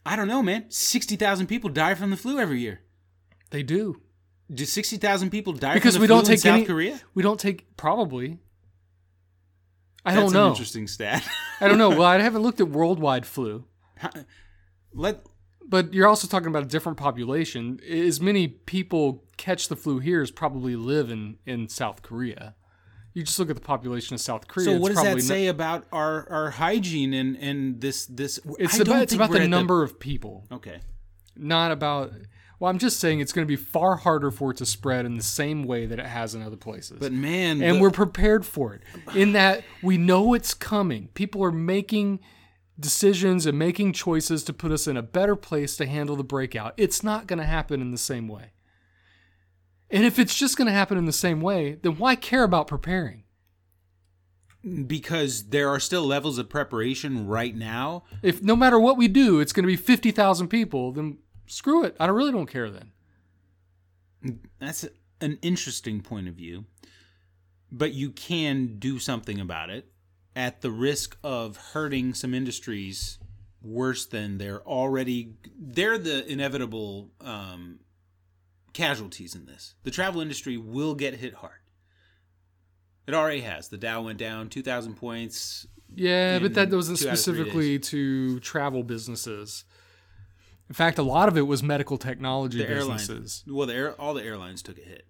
I 0.06 0.16
don't 0.16 0.28
know, 0.30 0.42
man. 0.42 0.66
Sixty 0.70 1.18
thousand 1.18 1.48
people 1.48 1.70
die 1.70 1.94
from 1.94 2.12
the 2.12 2.18
flu 2.18 2.40
every 2.40 2.62
year. 2.62 2.82
They 3.50 3.64
do. 3.64 4.02
Do 4.50 4.64
sixty 4.64 4.96
thousand 4.96 5.30
people 5.32 5.52
die 5.52 5.74
Because 5.74 5.96
from 5.96 6.02
the 6.02 6.04
we 6.04 6.08
don't 6.08 6.26
take 6.26 6.40
South 6.40 6.54
any 6.56 6.66
Korea? 6.66 7.02
We 7.14 7.22
don't 7.24 7.40
take 7.40 7.76
probably 7.76 8.40
I 10.06 10.12
That's 10.14 10.22
don't 10.22 10.28
an 10.28 10.34
know. 10.42 10.48
interesting 10.50 10.88
stat. 10.88 11.28
I 11.60 11.68
don't 11.68 11.78
know. 11.78 11.90
Well, 11.98 12.04
I 12.04 12.18
haven't 12.20 12.42
looked 12.42 12.62
at 12.62 12.70
worldwide 12.70 13.26
flu. 13.26 13.66
Let 14.94 15.26
But 15.70 15.94
you're 15.94 16.08
also 16.08 16.28
talking 16.28 16.48
about 16.48 16.64
a 16.64 16.68
different 16.68 16.98
population. 16.98 17.80
As 17.88 18.22
many 18.22 18.48
people 18.48 19.26
catch 19.36 19.68
the 19.68 19.76
flu 19.76 20.00
here 20.00 20.22
as 20.22 20.32
probably 20.32 20.76
live 20.76 21.10
in, 21.12 21.38
in 21.46 21.68
South 21.68 22.02
Korea. 22.02 22.56
You 23.14 23.24
just 23.24 23.38
look 23.40 23.50
at 23.50 23.56
the 23.56 23.62
population 23.62 24.14
of 24.14 24.22
South 24.22 24.48
Korea. 24.48 24.66
so 24.66 24.72
it's 24.74 24.82
what 24.82 24.94
does 24.94 25.04
that 25.04 25.14
no- 25.16 25.20
say 25.20 25.48
about 25.48 25.86
our, 25.92 26.30
our 26.30 26.52
hygiene 26.52 27.14
and, 27.14 27.36
and 27.38 27.82
this 27.82 28.06
this 28.06 28.40
it's 28.60 28.80
I 28.80 28.84
about 28.84 29.02
it's 29.02 29.14
about 29.14 29.32
the 29.32 29.48
number 29.48 29.84
of 29.84 30.00
people, 30.00 30.46
Okay. 30.52 30.80
not 31.36 31.72
about. 31.72 32.14
Well, 32.60 32.72
I'm 32.72 32.80
just 32.80 33.00
saying 33.00 33.20
it's 33.20 33.34
going 33.34 33.46
to 33.46 33.48
be 33.48 33.56
far 33.56 33.98
harder 33.98 34.32
for 34.32 34.50
it 34.52 34.58
to 34.58 34.66
spread 34.66 35.06
in 35.06 35.16
the 35.16 35.24
same 35.24 35.64
way 35.64 35.86
that 35.86 36.00
it 36.00 36.06
has 36.06 36.34
in 36.34 36.42
other 36.42 36.56
places. 36.58 36.98
But 37.00 37.12
man, 37.12 37.62
and 37.62 37.78
the- 37.78 37.82
we're 37.82 37.92
prepared 37.92 38.46
for 38.46 38.74
it 38.74 38.82
in 39.16 39.34
that 39.34 39.64
we 39.84 39.98
know 39.98 40.34
it's 40.34 40.54
coming. 40.54 41.10
People 41.14 41.44
are 41.44 41.52
making 41.52 42.20
decisions 42.80 43.46
and 43.46 43.58
making 43.58 43.94
choices 43.94 44.44
to 44.44 44.54
put 44.54 44.72
us 44.72 44.88
in 44.88 44.98
a 44.98 45.02
better 45.02 45.36
place 45.36 45.76
to 45.78 45.86
handle 45.86 46.16
the 46.16 46.24
breakout. 46.24 46.74
It's 46.78 47.04
not 47.04 47.28
going 47.28 47.40
to 47.40 47.46
happen 47.46 47.82
in 47.82 47.92
the 47.92 47.98
same 47.98 48.28
way. 48.28 48.52
And 49.90 50.04
if 50.06 50.20
it's 50.20 50.36
just 50.36 50.58
going 50.58 50.68
to 50.68 50.74
happen 50.74 50.98
in 50.98 51.06
the 51.06 51.14
same 51.14 51.42
way, 51.42 51.78
then 51.82 51.98
why 51.98 52.16
care 52.16 52.44
about 52.44 52.68
preparing? 52.68 53.24
because 54.86 55.50
there 55.50 55.70
are 55.70 55.80
still 55.80 56.04
levels 56.04 56.38
of 56.38 56.50
preparation 56.50 57.28
right 57.28 57.56
now. 57.56 58.04
If 58.22 58.42
no 58.42 58.56
matter 58.56 58.80
what 58.80 58.98
we 58.98 59.08
do, 59.08 59.40
it's 59.40 59.54
going 59.54 59.64
to 59.64 59.68
be 59.68 59.76
50,000 59.76 60.48
people, 60.48 60.92
then 60.92 61.20
screw 61.46 61.84
it. 61.84 61.96
I 62.00 62.08
really 62.08 62.32
don't 62.32 62.50
care 62.50 62.70
then. 62.70 62.92
That's 64.60 64.86
an 65.22 65.38
interesting 65.42 66.02
point 66.02 66.28
of 66.28 66.34
view. 66.34 66.66
But 67.72 67.94
you 67.94 68.12
can 68.12 68.78
do 68.80 69.00
something 69.00 69.40
about 69.40 69.70
it 69.70 69.90
at 70.38 70.62
the 70.62 70.70
risk 70.70 71.18
of 71.24 71.58
hurting 71.74 72.14
some 72.14 72.32
industries 72.32 73.18
worse 73.64 74.06
than 74.06 74.38
they're 74.38 74.62
already 74.62 75.34
they're 75.60 75.98
the 75.98 76.32
inevitable 76.32 77.10
um, 77.22 77.80
casualties 78.72 79.34
in 79.34 79.48
this. 79.48 79.74
The 79.82 79.90
travel 79.90 80.22
industry 80.22 80.56
will 80.56 80.94
get 80.94 81.16
hit 81.16 81.34
hard. 81.34 81.54
It 83.08 83.16
already 83.16 83.42
has. 83.42 83.70
The 83.70 83.78
Dow 83.78 84.04
went 84.04 84.20
down 84.20 84.50
2,000 84.50 84.94
points. 84.96 85.66
Yeah, 85.96 86.38
but 86.38 86.54
that 86.54 86.70
wasn't 86.70 87.00
two 87.00 87.10
out 87.10 87.14
of 87.14 87.20
three 87.20 87.34
specifically 87.34 87.80
to 87.80 88.40
travel 88.42 88.84
businesses. 88.84 89.66
In 90.70 90.76
fact, 90.76 91.00
a 91.00 91.04
lot 91.04 91.30
of 91.30 91.38
it 91.38 91.48
was 91.48 91.64
medical 91.64 91.98
technology 91.98 92.60
The 92.60 92.66
businesses. 92.66 93.44
well, 93.48 93.66
the 93.66 93.74
air, 93.74 93.94
all 93.94 94.14
the 94.14 94.24
airlines 94.24 94.62
took 94.62 94.78
a 94.78 94.82
hit. 94.82 95.08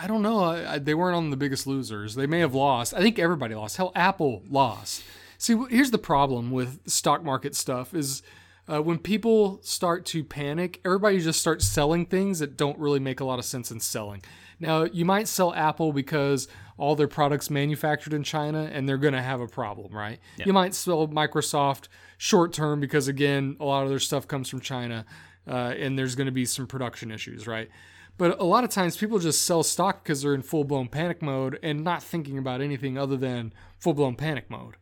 I 0.00 0.06
don't 0.06 0.22
know. 0.22 0.40
I, 0.40 0.74
I, 0.74 0.78
they 0.78 0.94
weren't 0.94 1.16
on 1.16 1.30
the 1.30 1.36
biggest 1.36 1.66
losers. 1.66 2.14
They 2.14 2.26
may 2.26 2.40
have 2.40 2.54
lost. 2.54 2.94
I 2.94 3.00
think 3.00 3.18
everybody 3.18 3.54
lost. 3.54 3.76
Hell, 3.76 3.92
Apple 3.94 4.42
lost. 4.48 5.02
See, 5.38 5.56
here's 5.70 5.90
the 5.90 5.98
problem 5.98 6.50
with 6.50 6.80
stock 6.88 7.22
market 7.24 7.54
stuff: 7.54 7.94
is 7.94 8.22
Uh, 8.70 8.82
when 8.82 8.98
people 8.98 9.60
start 9.62 10.04
to 10.04 10.22
panic, 10.22 10.78
everybody 10.84 11.18
just 11.20 11.40
starts 11.40 11.66
selling 11.66 12.04
things 12.04 12.38
that 12.38 12.54
don't 12.56 12.78
really 12.78 13.00
make 13.00 13.18
a 13.18 13.24
lot 13.24 13.38
of 13.38 13.44
sense 13.46 13.70
in 13.70 13.80
selling. 13.80 14.22
Now, 14.60 14.84
you 14.84 15.06
might 15.06 15.26
sell 15.26 15.54
Apple 15.54 15.92
because 15.92 16.48
all 16.76 16.94
their 16.94 17.08
products 17.08 17.48
manufactured 17.48 18.12
in 18.12 18.22
China 18.24 18.68
and 18.70 18.86
they're 18.86 18.98
going 18.98 19.14
to 19.14 19.22
have 19.22 19.40
a 19.40 19.46
problem, 19.46 19.94
right? 19.96 20.18
You 20.44 20.52
might 20.52 20.74
sell 20.74 21.08
Microsoft 21.08 21.88
short 22.18 22.52
term 22.52 22.78
because, 22.80 23.08
again, 23.08 23.56
a 23.58 23.64
lot 23.64 23.84
of 23.84 23.88
their 23.88 23.98
stuff 23.98 24.28
comes 24.28 24.50
from 24.50 24.60
China 24.60 25.06
uh, 25.46 25.72
and 25.78 25.98
there's 25.98 26.14
going 26.14 26.26
to 26.26 26.32
be 26.32 26.44
some 26.44 26.66
production 26.66 27.10
issues, 27.10 27.46
right? 27.46 27.70
But 28.18 28.40
a 28.40 28.44
lot 28.44 28.64
of 28.64 28.70
times 28.70 28.96
people 28.96 29.20
just 29.20 29.46
sell 29.46 29.62
stock 29.62 30.02
because 30.02 30.22
they're 30.22 30.34
in 30.34 30.42
full 30.42 30.64
blown 30.64 30.88
panic 30.88 31.22
mode 31.22 31.58
and 31.62 31.84
not 31.84 32.02
thinking 32.02 32.36
about 32.36 32.60
anything 32.60 32.98
other 32.98 33.16
than 33.16 33.54
full 33.78 33.94
blown 33.94 34.16
panic 34.16 34.50
mode. 34.50 34.76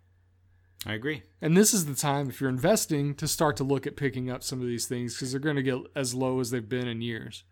I 0.87 0.95
agree. 0.95 1.23
And 1.43 1.57
this 1.57 1.75
is 1.75 1.85
the 1.85 1.95
time, 1.95 2.29
if 2.29 2.41
you're 2.41 2.49
investing, 2.49 3.15
to 3.17 3.29
start 3.29 3.57
to 3.57 3.65
look 3.65 3.87
at 3.87 3.97
picking 3.97 4.31
up 4.31 4.43
some 4.43 4.61
of 4.61 4.67
these 4.67 4.87
things 4.87 5.15
because 5.15 5.33
they're 5.33 5.41
going 5.41 5.57
to 5.57 5.63
get 5.63 5.79
as 5.95 6.15
low 6.15 6.41
as 6.41 6.51
they've 6.51 6.69
been 6.69 6.89
in 6.89 7.03
years. 7.03 7.45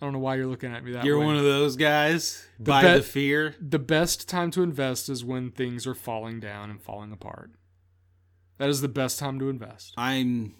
I 0.00 0.04
don't 0.04 0.12
know 0.12 0.18
why 0.18 0.34
you're 0.34 0.46
looking 0.46 0.74
at 0.74 0.84
me 0.84 0.92
that 0.92 1.02
way. 1.02 1.06
You're 1.06 1.18
way. 1.18 1.26
one 1.26 1.36
of 1.36 1.44
those 1.44 1.76
guys. 1.76 2.44
By 2.58 2.82
bet- 2.82 2.96
the 2.98 3.02
fear. 3.02 3.54
the 3.60 3.78
best 3.78 4.28
time 4.28 4.50
to 4.52 4.62
invest 4.62 5.08
is 5.08 5.24
when 5.24 5.50
things 5.50 5.86
are 5.86 5.94
falling 5.94 6.38
down 6.38 6.70
and 6.70 6.82
falling 6.82 7.12
apart. 7.12 7.52
That 8.58 8.68
is 8.68 8.80
the 8.80 8.88
best 8.88 9.18
time 9.18 9.38
to 9.38 9.48
invest. 9.48 9.94
I'm. 9.96 10.54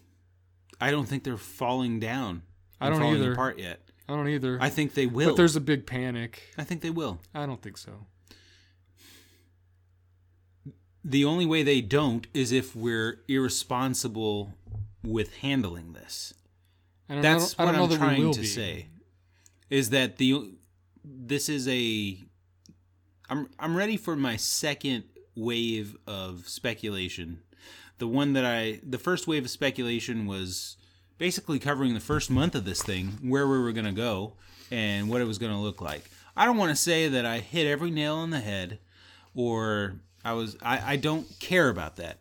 I 0.83 0.91
don't 0.91 1.07
think 1.07 1.23
they're 1.23 1.37
falling 1.37 2.01
down. 2.01 2.43
I 2.81 2.91
don't 2.91 2.99
falling 2.99 3.21
either. 3.21 3.33
apart 3.33 3.59
yet. 3.61 3.81
I 4.09 4.17
don't 4.17 4.29
either. 4.29 4.59
I 4.61 4.69
think 4.69 4.95
they 4.95 5.07
will. 5.07 5.31
but 5.31 5.37
there's 5.37 5.55
a 5.55 5.61
big 5.61 5.87
panic. 5.87 6.43
I 6.59 6.65
think 6.65 6.81
they 6.81 6.91
will. 6.91 7.21
I 7.33 7.47
don't 7.47 7.63
think 7.63 7.77
so. 7.79 8.07
The 11.05 11.25
only 11.25 11.47
way 11.47 11.63
they 11.63 11.81
don't 11.81 12.27
is 12.35 12.51
if 12.51 12.75
we're 12.75 13.21
irresponsible 13.29 14.55
with 15.05 15.37
handling 15.37 15.93
this. 15.93 16.35
I 17.09 17.15
don't, 17.15 17.23
That's 17.23 17.55
I 17.59 17.65
don't, 17.65 17.75
I 17.77 17.81
what 17.81 17.89
don't 17.91 18.01
know 18.01 18.05
I'm 18.07 18.11
that 18.11 18.17
trying 18.17 18.33
to 18.33 18.41
be. 18.41 18.47
say. 18.47 18.87
Is 19.71 19.91
that 19.91 20.17
the 20.17 20.53
this 21.05 21.49
is 21.49 21.69
a 21.69 22.19
I'm 23.31 23.49
I'm 23.59 23.77
ready 23.77 23.97
for 23.97 24.17
my 24.17 24.37
second 24.37 25.05
wave 25.37 25.97
of 26.07 26.49
speculation. 26.49 27.41
The 28.03 28.09
one 28.09 28.33
that 28.33 28.45
I 28.45 28.81
the 28.83 28.99
first 28.99 29.29
wave 29.29 29.45
of 29.45 29.51
speculation 29.51 30.27
was 30.27 30.77
basically 31.19 31.61
covering 31.61 31.95
the 31.95 32.01
first 32.01 32.33
month 32.33 32.57
of 32.57 32.65
this 32.65 32.83
thing, 32.83 33.17
where 33.23 33.47
we 33.47 33.61
were 33.61 33.71
going 33.71 33.87
to 33.87 33.93
go 33.93 34.33
and 34.73 35.09
what 35.09 35.21
it 35.21 35.25
was 35.25 35.39
going 35.39 35.53
to 35.53 35.59
look 35.59 35.81
like. 35.81 36.11
I 36.37 36.45
don't 36.45 36.57
want 36.57 36.71
to 36.71 36.75
say 36.75 37.07
that 37.07 37.25
I 37.25 37.39
hit 37.39 37.69
every 37.69 37.93
nail 37.93 38.17
on 38.17 38.31
the 38.31 38.41
head 38.41 38.81
or 39.37 40.01
I 40.25 40.33
was 40.33 40.57
I, 40.61 40.95
I 40.95 40.97
don't 40.97 41.29
care 41.39 41.69
about 41.69 41.95
that. 41.95 42.19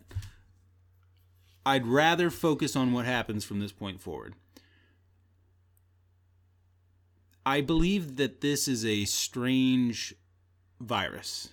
I'd 1.66 1.88
rather 1.88 2.30
focus 2.30 2.76
on 2.76 2.94
what 2.94 3.06
happens 3.08 3.44
from 3.44 3.60
this 3.60 3.72
point 3.72 4.02
forward. 4.02 4.36
I 7.44 7.62
believe 7.62 8.18
that 8.18 8.42
this 8.42 8.68
is 8.68 8.86
a 8.86 9.06
strange 9.06 10.14
virus. 10.80 11.50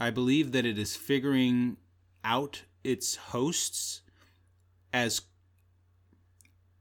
I 0.00 0.08
believe 0.08 0.52
that 0.52 0.64
it 0.64 0.78
is 0.78 0.96
figuring 0.96 1.76
out 2.24 2.62
its 2.84 3.16
hosts 3.16 4.02
as 4.92 5.22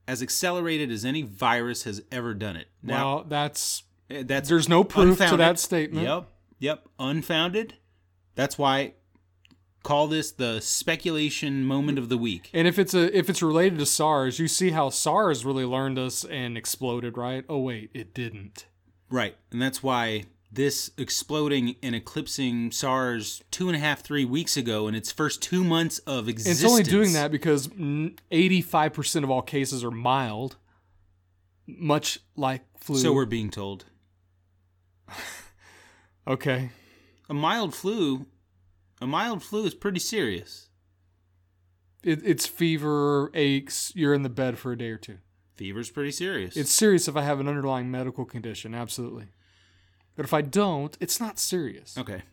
as 0.08 0.22
accelerated 0.22 0.90
as 0.90 1.04
any 1.04 1.22
virus 1.22 1.84
has 1.84 2.02
ever 2.12 2.34
done 2.34 2.56
it. 2.56 2.68
Now, 2.82 3.16
Well, 3.16 3.26
that's 3.28 3.84
eh, 4.10 4.24
that's 4.26 4.50
there's 4.50 4.70
no 4.70 4.84
proof 4.84 5.18
to 5.20 5.38
that 5.38 5.60
statement. 5.60 6.08
Yep, 6.08 6.30
yep, 6.60 6.88
unfounded. 6.98 7.76
That's 8.36 8.58
why 8.58 8.94
call 9.84 10.08
this 10.08 10.32
the 10.32 10.60
speculation 10.60 11.64
moment 11.64 11.98
of 11.98 12.10
the 12.10 12.18
week. 12.18 12.50
And 12.54 12.68
if 12.68 12.78
it's 12.80 12.94
a 12.94 13.16
if 13.18 13.30
it's 13.30 13.42
related 13.42 13.80
to 13.80 13.86
SARS, 13.86 14.40
you 14.40 14.48
see 14.48 14.72
how 14.72 14.90
SARS 14.90 15.46
really 15.46 15.66
learned 15.66 16.00
us 16.00 16.24
and 16.24 16.58
exploded, 16.58 17.18
right? 17.18 17.44
Oh 17.50 17.60
wait, 17.60 17.90
it 17.94 18.14
didn't. 18.14 18.66
Right, 19.10 19.38
and 19.52 19.62
that's 19.62 19.82
why 19.82 20.26
this 20.58 20.90
exploding 20.98 21.76
and 21.84 21.94
eclipsing 21.94 22.72
SARS 22.72 23.44
two 23.52 23.70
and 23.70 23.76
a 23.76 23.80
half, 23.80 24.02
three 24.02 24.26
weeks 24.26 24.58
ago 24.58 24.88
in 24.88 24.96
its 24.96 25.12
first 25.12 25.40
two 25.40 25.64
months 25.64 26.00
of 26.00 26.28
existence. 26.28 26.64
It's 26.64 26.70
only 26.70 26.84
doing 26.84 27.14
that 27.14 27.32
because 27.32 27.70
eighty 28.32 28.62
five 28.62 28.92
percent 28.92 29.24
of 29.24 29.30
all 29.30 29.44
cases 29.44 29.84
are 29.84 29.92
mild, 29.92 30.58
much 31.68 32.20
like 32.36 32.64
flu. 32.80 32.98
So 32.98 33.14
we're 33.14 33.26
being 33.26 33.52
told. 33.52 33.86
okay. 36.28 36.72
A 37.30 37.36
mild 37.36 37.76
flu, 37.76 38.26
a 39.00 39.06
mild 39.06 39.44
flu 39.44 39.64
is 39.66 39.76
pretty 39.76 40.00
serious. 40.00 40.70
It, 42.04 42.22
it's 42.26 42.48
fever, 42.48 43.30
aches. 43.36 43.92
You're 43.96 44.16
in 44.16 44.24
the 44.24 44.30
bed 44.30 44.58
for 44.58 44.72
a 44.72 44.78
day 44.78 44.90
or 44.90 44.98
two. 44.98 45.20
Fever's 45.56 45.92
pretty 45.92 46.12
serious. 46.12 46.58
It's 46.58 46.72
serious 46.72 47.08
if 47.08 47.16
I 47.16 47.22
have 47.22 47.40
an 47.40 47.48
underlying 47.48 47.92
medical 47.92 48.26
condition, 48.26 48.74
absolutely. 48.74 49.28
But 50.18 50.26
if 50.26 50.34
I 50.34 50.42
don't, 50.42 50.98
it's 51.00 51.20
not 51.22 51.40
serious. 51.40 51.98
okay. 51.98 52.24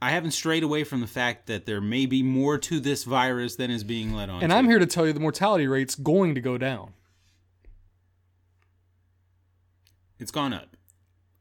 I 0.00 0.10
haven't 0.10 0.30
strayed 0.30 0.62
away 0.62 0.84
from 0.84 1.00
the 1.00 1.08
fact 1.08 1.48
that 1.48 1.66
there 1.66 1.80
may 1.80 2.06
be 2.06 2.22
more 2.22 2.56
to 2.58 2.78
this 2.78 3.02
virus 3.02 3.56
than 3.56 3.68
is 3.72 3.82
being 3.82 4.14
let 4.14 4.30
on. 4.30 4.42
And 4.44 4.50
to. 4.52 4.56
I'm 4.56 4.66
here 4.66 4.78
to 4.78 4.86
tell 4.86 5.04
you 5.06 5.12
the 5.12 5.18
mortality 5.18 5.66
rate's 5.66 5.96
going 5.96 6.36
to 6.36 6.40
go 6.40 6.56
down. 6.56 6.92
It's 10.20 10.30
gone 10.30 10.52
up. 10.52 10.76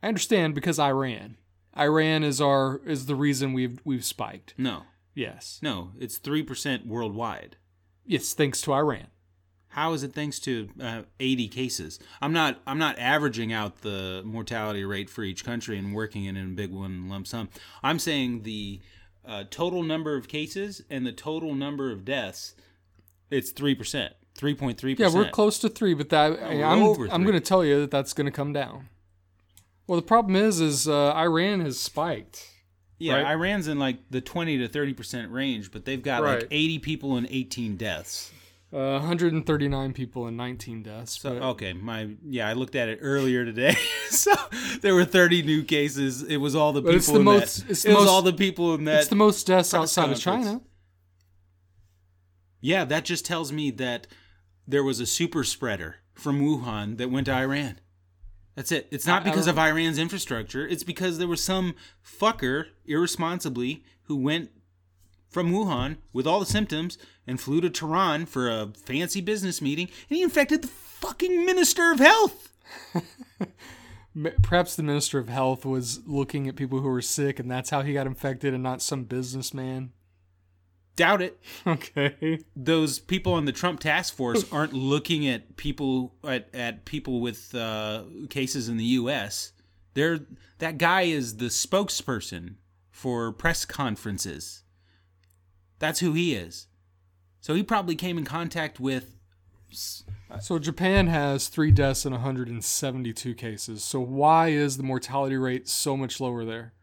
I 0.01 0.07
understand 0.07 0.55
because 0.55 0.79
Iran. 0.79 1.37
Iran 1.77 2.23
is 2.23 2.41
our 2.41 2.81
is 2.85 3.05
the 3.05 3.13
reason 3.15 3.53
we've 3.53 3.79
we've 3.83 4.05
spiked. 4.05 4.55
No, 4.57 4.83
Yes. 5.13 5.59
no, 5.61 5.91
it's 5.99 6.17
three 6.17 6.41
percent 6.41 6.87
worldwide. 6.87 7.57
Yes, 8.07 8.33
thanks 8.33 8.61
to 8.61 8.73
Iran. 8.73 9.07
How 9.77 9.93
is 9.93 10.01
it 10.01 10.13
thanks 10.13 10.39
to 10.39 10.69
uh, 10.81 11.03
80 11.19 11.49
cases? 11.49 11.99
I'm 12.19 12.33
not 12.33 12.59
I'm 12.65 12.79
not 12.79 12.97
averaging 12.97 13.53
out 13.53 13.83
the 13.83 14.23
mortality 14.25 14.83
rate 14.83 15.07
for 15.07 15.21
each 15.23 15.45
country 15.45 15.77
and 15.77 15.93
working 15.93 16.25
it 16.25 16.31
in 16.31 16.37
a 16.37 16.55
big 16.55 16.71
one 16.71 17.07
lump 17.09 17.27
sum. 17.27 17.49
I'm 17.83 17.99
saying 17.99 18.41
the 18.41 18.79
uh, 19.23 19.43
total 19.51 19.83
number 19.83 20.17
of 20.17 20.27
cases 20.27 20.81
and 20.89 21.05
the 21.05 21.11
total 21.11 21.53
number 21.53 21.91
of 21.91 22.03
deaths. 22.05 22.55
It's 23.29 23.51
three 23.51 23.75
percent, 23.75 24.13
three 24.33 24.55
point 24.55 24.79
three 24.79 24.95
percent. 24.95 25.13
Yeah, 25.13 25.19
we're 25.19 25.29
close 25.29 25.59
to 25.59 25.69
three, 25.69 25.93
but 25.93 26.09
that 26.09 26.41
I'm 26.41 26.81
over 26.81 27.07
I'm 27.11 27.21
going 27.21 27.35
to 27.35 27.39
tell 27.39 27.63
you 27.63 27.79
that 27.81 27.91
that's 27.91 28.13
going 28.13 28.25
to 28.25 28.31
come 28.31 28.53
down. 28.53 28.89
Well, 29.85 29.97
the 29.97 30.07
problem 30.07 30.35
is, 30.35 30.59
is 30.59 30.87
uh, 30.87 31.13
Iran 31.13 31.59
has 31.59 31.79
spiked. 31.79 32.49
Yeah, 32.97 33.17
right? 33.21 33.27
Iran's 33.27 33.67
in 33.67 33.77
like 33.77 33.97
the 34.09 34.21
20 34.21 34.57
to 34.57 34.67
30 34.67 34.93
percent 34.95 35.31
range, 35.31 35.69
but 35.71 35.85
they've 35.85 36.01
got 36.01 36.23
Right. 36.23 36.39
like 36.39 36.47
80 36.49 36.79
people 36.79 37.15
and 37.15 37.27
18 37.29 37.77
deaths. 37.77 38.31
Uh, 38.73 38.99
139 38.99 39.93
people 39.93 40.27
and 40.27 40.35
19 40.35 40.83
deaths. 40.83 41.21
So 41.21 41.29
okay, 41.31 41.71
my 41.71 42.09
yeah, 42.25 42.49
I 42.49 42.53
looked 42.53 42.75
at 42.75 42.89
it 42.89 42.99
earlier 43.01 43.45
today. 43.45 43.75
so 44.09 44.33
there 44.81 44.93
were 44.93 45.05
30 45.05 45.43
new 45.43 45.63
cases. 45.63 46.21
It 46.23 46.37
was 46.37 46.53
all 46.53 46.73
the 46.73 46.81
people 46.81 46.95
it's 46.97 47.07
the 47.07 47.15
in 47.19 47.23
most- 47.23 47.57
that. 47.61 47.69
it's 47.71 47.85
it 47.85 47.89
the 47.89 47.95
was 47.95 48.03
most- 48.05 48.11
all 48.11 48.21
the 48.21 48.33
people 48.33 48.73
in 48.75 48.83
that. 48.83 48.99
it's 48.99 49.07
the 49.07 49.15
most 49.15 49.47
deaths 49.47 49.73
outside 49.73 50.09
of. 50.11 50.19
China. 50.19 50.59
yeah, 52.59 52.83
that 52.85 53.05
just 53.05 53.25
tells 53.25 53.51
me 53.53 53.71
that 53.71 54.07
there 54.67 54.83
was 54.83 54.99
a 54.99 55.05
super 55.05 55.43
spreader 55.45 55.97
from 56.13 56.41
Wuhan 56.41 56.97
that 56.97 57.09
went 57.09 57.27
to 57.27 57.33
Iran. 57.33 57.79
That's 58.55 58.71
it. 58.71 58.87
It's 58.91 59.05
not 59.05 59.23
because 59.23 59.47
of 59.47 59.57
Iran's 59.59 59.99
infrastructure. 59.99 60.67
It's 60.67 60.83
because 60.83 61.19
there 61.19 61.27
was 61.27 61.43
some 61.43 61.75
fucker 62.03 62.65
irresponsibly 62.85 63.83
who 64.03 64.17
went 64.17 64.49
from 65.29 65.51
Wuhan 65.51 65.97
with 66.11 66.25
all 66.25 66.39
the 66.39 66.45
symptoms 66.47 66.97
and 67.27 67.39
flew 67.39 67.61
to 67.61 67.69
Tehran 67.69 68.25
for 68.25 68.49
a 68.49 68.71
fancy 68.75 69.21
business 69.21 69.61
meeting 69.61 69.89
and 70.09 70.17
he 70.17 70.23
infected 70.23 70.61
the 70.63 70.67
fucking 70.67 71.45
minister 71.45 71.91
of 71.91 71.99
health. 71.99 72.53
Perhaps 74.41 74.75
the 74.75 74.83
Minister 74.83 75.19
of 75.19 75.29
Health 75.29 75.63
was 75.65 76.01
looking 76.07 76.47
at 76.47 76.55
people 76.55 76.79
who 76.79 76.89
were 76.89 77.03
sick, 77.03 77.39
and 77.39 77.51
that's 77.51 77.69
how 77.69 77.83
he 77.83 77.93
got 77.93 78.07
infected, 78.07 78.53
and 78.53 78.63
not 78.63 78.81
some 78.81 79.03
businessman. 79.03 79.91
Doubt 80.95 81.21
it. 81.21 81.39
Okay. 81.67 82.39
Those 82.55 82.97
people 82.97 83.33
on 83.33 83.45
the 83.45 83.51
Trump 83.51 83.79
task 83.79 84.15
force 84.15 84.45
aren't 84.51 84.73
looking 84.73 85.27
at 85.27 85.55
people 85.57 86.15
at, 86.23 86.49
at 86.53 86.85
people 86.85 87.19
with 87.21 87.53
uh, 87.53 88.03
cases 88.29 88.69
in 88.69 88.77
the 88.77 88.83
U.S. 88.85 89.51
They're 89.93 90.21
that 90.59 90.77
guy 90.77 91.03
is 91.03 91.37
the 91.37 91.45
spokesperson 91.45 92.55
for 92.89 93.31
press 93.31 93.65
conferences. 93.65 94.63
That's 95.77 95.99
who 95.99 96.13
he 96.13 96.33
is. 96.33 96.67
So 97.47 97.53
he 97.53 97.63
probably 97.63 97.95
came 97.95 98.17
in 98.17 98.25
contact 98.25 98.77
with. 98.77 99.15
So 100.41 100.59
Japan 100.59 101.07
has 101.07 101.47
three 101.47 101.71
deaths 101.71 102.03
and 102.03 102.13
172 102.13 103.33
cases. 103.35 103.85
So 103.85 104.01
why 104.01 104.49
is 104.49 104.75
the 104.75 104.83
mortality 104.83 105.37
rate 105.37 105.69
so 105.69 105.95
much 105.95 106.19
lower 106.19 106.43
there? 106.43 106.73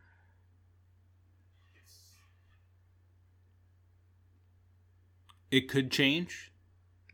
It 5.50 5.68
could 5.68 5.90
change. 5.90 6.50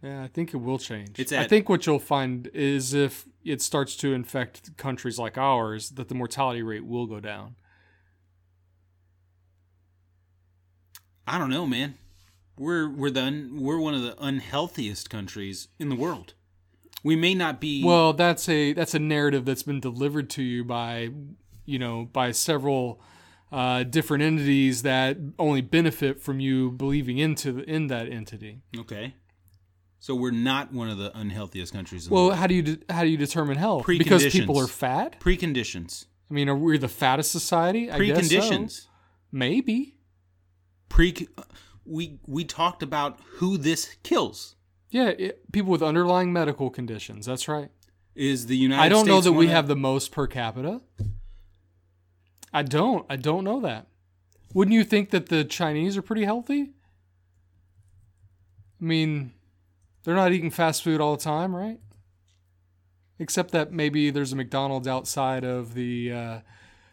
Yeah, 0.00 0.22
I 0.22 0.28
think 0.28 0.54
it 0.54 0.58
will 0.58 0.78
change. 0.78 1.18
It's 1.18 1.32
I 1.32 1.48
think 1.48 1.68
what 1.68 1.86
you'll 1.86 1.98
find 1.98 2.48
is 2.54 2.94
if 2.94 3.26
it 3.44 3.60
starts 3.60 3.96
to 3.96 4.14
infect 4.14 4.76
countries 4.76 5.18
like 5.18 5.36
ours, 5.36 5.90
that 5.90 6.06
the 6.06 6.14
mortality 6.14 6.62
rate 6.62 6.86
will 6.86 7.08
go 7.08 7.18
down. 7.18 7.56
I 11.26 11.36
don't 11.36 11.50
know, 11.50 11.66
man. 11.66 11.96
We're 12.58 12.88
we're 12.90 13.10
the 13.10 13.22
un, 13.22 13.50
we're 13.60 13.78
one 13.78 13.94
of 13.94 14.02
the 14.02 14.14
unhealthiest 14.22 15.08
countries 15.08 15.68
in 15.78 15.88
the 15.88 15.96
world. 15.96 16.34
We 17.02 17.16
may 17.16 17.34
not 17.34 17.60
be 17.60 17.82
Well, 17.82 18.12
that's 18.12 18.48
a 18.48 18.72
that's 18.74 18.94
a 18.94 18.98
narrative 18.98 19.44
that's 19.46 19.62
been 19.62 19.80
delivered 19.80 20.28
to 20.30 20.42
you 20.42 20.64
by 20.64 21.10
you 21.64 21.78
know 21.78 22.04
by 22.12 22.32
several 22.32 23.00
uh, 23.52 23.82
different 23.84 24.22
entities 24.22 24.82
that 24.82 25.16
only 25.38 25.60
benefit 25.62 26.20
from 26.20 26.38
you 26.38 26.70
believing 26.70 27.18
into 27.18 27.50
the, 27.52 27.62
in 27.68 27.86
that 27.88 28.08
entity. 28.08 28.60
okay. 28.78 29.14
So 30.02 30.14
we're 30.14 30.30
not 30.30 30.72
one 30.72 30.88
of 30.88 30.96
the 30.96 31.10
unhealthiest 31.18 31.74
countries 31.74 32.06
in 32.06 32.10
the 32.10 32.14
Well, 32.14 32.26
world. 32.28 32.36
how 32.36 32.46
do 32.46 32.54
you 32.54 32.62
de- 32.62 32.78
how 32.92 33.02
do 33.02 33.08
you 33.10 33.18
determine 33.18 33.56
health? 33.58 33.84
Because 33.86 34.24
people 34.28 34.58
are 34.58 34.66
fat. 34.66 35.20
Preconditions. 35.20 36.06
I 36.30 36.34
mean, 36.34 36.48
are 36.48 36.54
we 36.56 36.78
the 36.78 36.88
fattest 36.88 37.32
society? 37.32 37.90
I 37.90 37.98
guess 37.98 38.28
so. 38.30 38.36
Preconditions. 38.36 38.86
Maybe. 39.32 39.96
Pre 40.88 41.28
we 41.90 42.20
we 42.26 42.44
talked 42.44 42.82
about 42.82 43.18
who 43.34 43.56
this 43.58 43.96
kills. 44.02 44.54
Yeah, 44.90 45.08
it, 45.08 45.52
people 45.52 45.70
with 45.70 45.82
underlying 45.82 46.32
medical 46.32 46.70
conditions. 46.70 47.26
That's 47.26 47.48
right. 47.48 47.70
Is 48.14 48.46
the 48.46 48.56
United 48.56 48.80
States. 48.80 48.86
I 48.86 48.88
don't 48.88 49.06
know 49.06 49.20
States 49.20 49.26
that 49.26 49.38
we 49.38 49.48
have 49.48 49.68
the 49.68 49.76
most 49.76 50.12
per 50.12 50.26
capita. 50.26 50.80
I 52.52 52.62
don't. 52.62 53.06
I 53.08 53.16
don't 53.16 53.44
know 53.44 53.60
that. 53.60 53.86
Wouldn't 54.52 54.74
you 54.74 54.84
think 54.84 55.10
that 55.10 55.28
the 55.28 55.44
Chinese 55.44 55.96
are 55.96 56.02
pretty 56.02 56.24
healthy? 56.24 56.72
I 58.80 58.84
mean, 58.84 59.32
they're 60.02 60.14
not 60.14 60.32
eating 60.32 60.50
fast 60.50 60.82
food 60.82 61.00
all 61.00 61.16
the 61.16 61.22
time, 61.22 61.54
right? 61.54 61.78
Except 63.18 63.52
that 63.52 63.70
maybe 63.72 64.10
there's 64.10 64.32
a 64.32 64.36
McDonald's 64.36 64.88
outside 64.88 65.44
of 65.44 65.74
the 65.74 66.12
uh, 66.12 66.40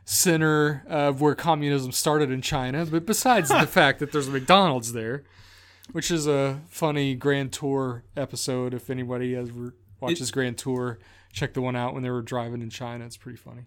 center 0.10 0.84
of 0.88 1.20
where 1.20 1.36
communism 1.36 1.92
started 1.92 2.32
in 2.32 2.42
China. 2.42 2.86
But 2.86 3.06
besides 3.06 3.50
the 3.50 3.68
fact 3.68 4.00
that 4.00 4.14
there's 4.14 4.30
a 4.30 4.32
McDonald's 4.32 4.94
there, 4.94 5.26
which 5.92 6.10
is 6.10 6.28
a 6.28 6.62
funny 6.70 7.14
Grand 7.14 7.52
Tour 7.52 8.04
episode. 8.16 8.74
If 8.74 8.90
anybody 8.90 9.36
ever 9.36 9.76
watches 10.00 10.32
Grand 10.32 10.58
Tour, 10.58 10.98
check 11.34 11.54
the 11.54 11.62
one 11.62 11.76
out 11.76 11.94
when 11.94 12.04
they 12.04 12.10
were 12.10 12.22
driving 12.22 12.62
in 12.62 12.70
China. 12.70 13.06
It's 13.06 13.18
pretty 13.18 13.38
funny. 13.38 13.66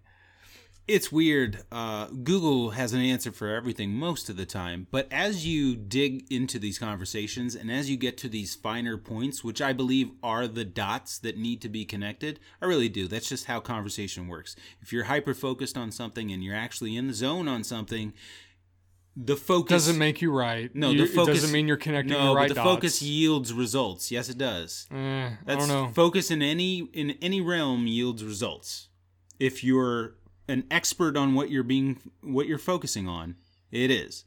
It's 0.89 1.13
weird. 1.13 1.63
Uh, 1.71 2.07
Google 2.07 2.71
has 2.71 2.93
an 2.93 3.01
answer 3.01 3.31
for 3.31 3.49
everything 3.55 3.93
most 3.93 4.29
of 4.29 4.37
the 4.37 4.45
time, 4.47 4.89
but 4.91 5.07
as 5.13 5.47
you 5.47 5.77
dig 5.77 6.27
into 6.33 6.59
these 6.59 6.81
conversations 6.81 7.55
and 7.55 7.71
as 7.71 7.89
you 7.89 7.97
get 7.97 8.19
to 8.19 8.29
these 8.29 8.57
finer 8.57 8.97
points, 8.97 9.45
which 9.45 9.63
I 9.63 9.73
believe 9.73 10.11
are 10.21 10.49
the 10.49 10.65
dots 10.65 11.19
that 11.21 11.39
need 11.39 11.61
to 11.63 11.69
be 11.69 11.85
connected, 11.85 12.41
I 12.61 12.67
really 12.67 12.89
do. 12.89 13.07
That's 13.07 13.29
just 13.29 13.45
how 13.45 13.61
conversation 13.61 14.27
works. 14.27 14.57
If 14.83 14.93
you're 14.93 15.05
hyper 15.05 15.33
focused 15.33 15.77
on 15.79 15.93
something 15.93 16.33
and 16.33 16.43
you're 16.43 16.57
actually 16.57 16.97
in 16.97 17.07
the 17.07 17.15
zone 17.15 17.47
on 17.47 17.63
something, 17.63 18.13
the 19.17 19.37
focus 19.37 19.71
Doesn't 19.87 19.99
make 19.99 20.21
you 20.21 20.33
right. 20.33 20.75
no. 20.75 20.91
You- 20.91 21.07
the 21.07 21.13
focus 21.13 21.37
doesn't 21.37 21.53
mean 21.53 21.69
you're 21.69 21.77
connecting 21.77 22.15
No, 22.15 22.31
the 22.31 22.35
right 22.35 22.49
but 22.49 22.55
the 22.57 22.63
dots. 22.63 22.69
focus 22.69 23.03
yields 23.03 23.53
results. 23.53 24.11
Yes, 24.11 24.29
it 24.29 24.39
does. 24.39 24.89
Eh, 24.91 24.97
I 24.97 25.37
That's 25.47 25.67
don't 25.67 25.69
know. 25.69 25.93
focus 25.95 26.33
in 26.33 26.43
any 26.43 26.81
in 26.93 27.13
any 27.23 27.41
realm 27.41 27.87
yields 27.87 28.25
results. 28.25 28.89
If 29.39 29.63
you're 29.65 30.15
an 30.51 30.65
expert 30.71 31.17
on 31.17 31.35
what 31.35 31.51
you're 31.51 31.63
being 31.63 31.99
what 32.23 32.47
you're 32.47 32.59
focusing 32.59 33.09
on, 33.09 33.37
it 33.71 33.91
is. 33.91 34.25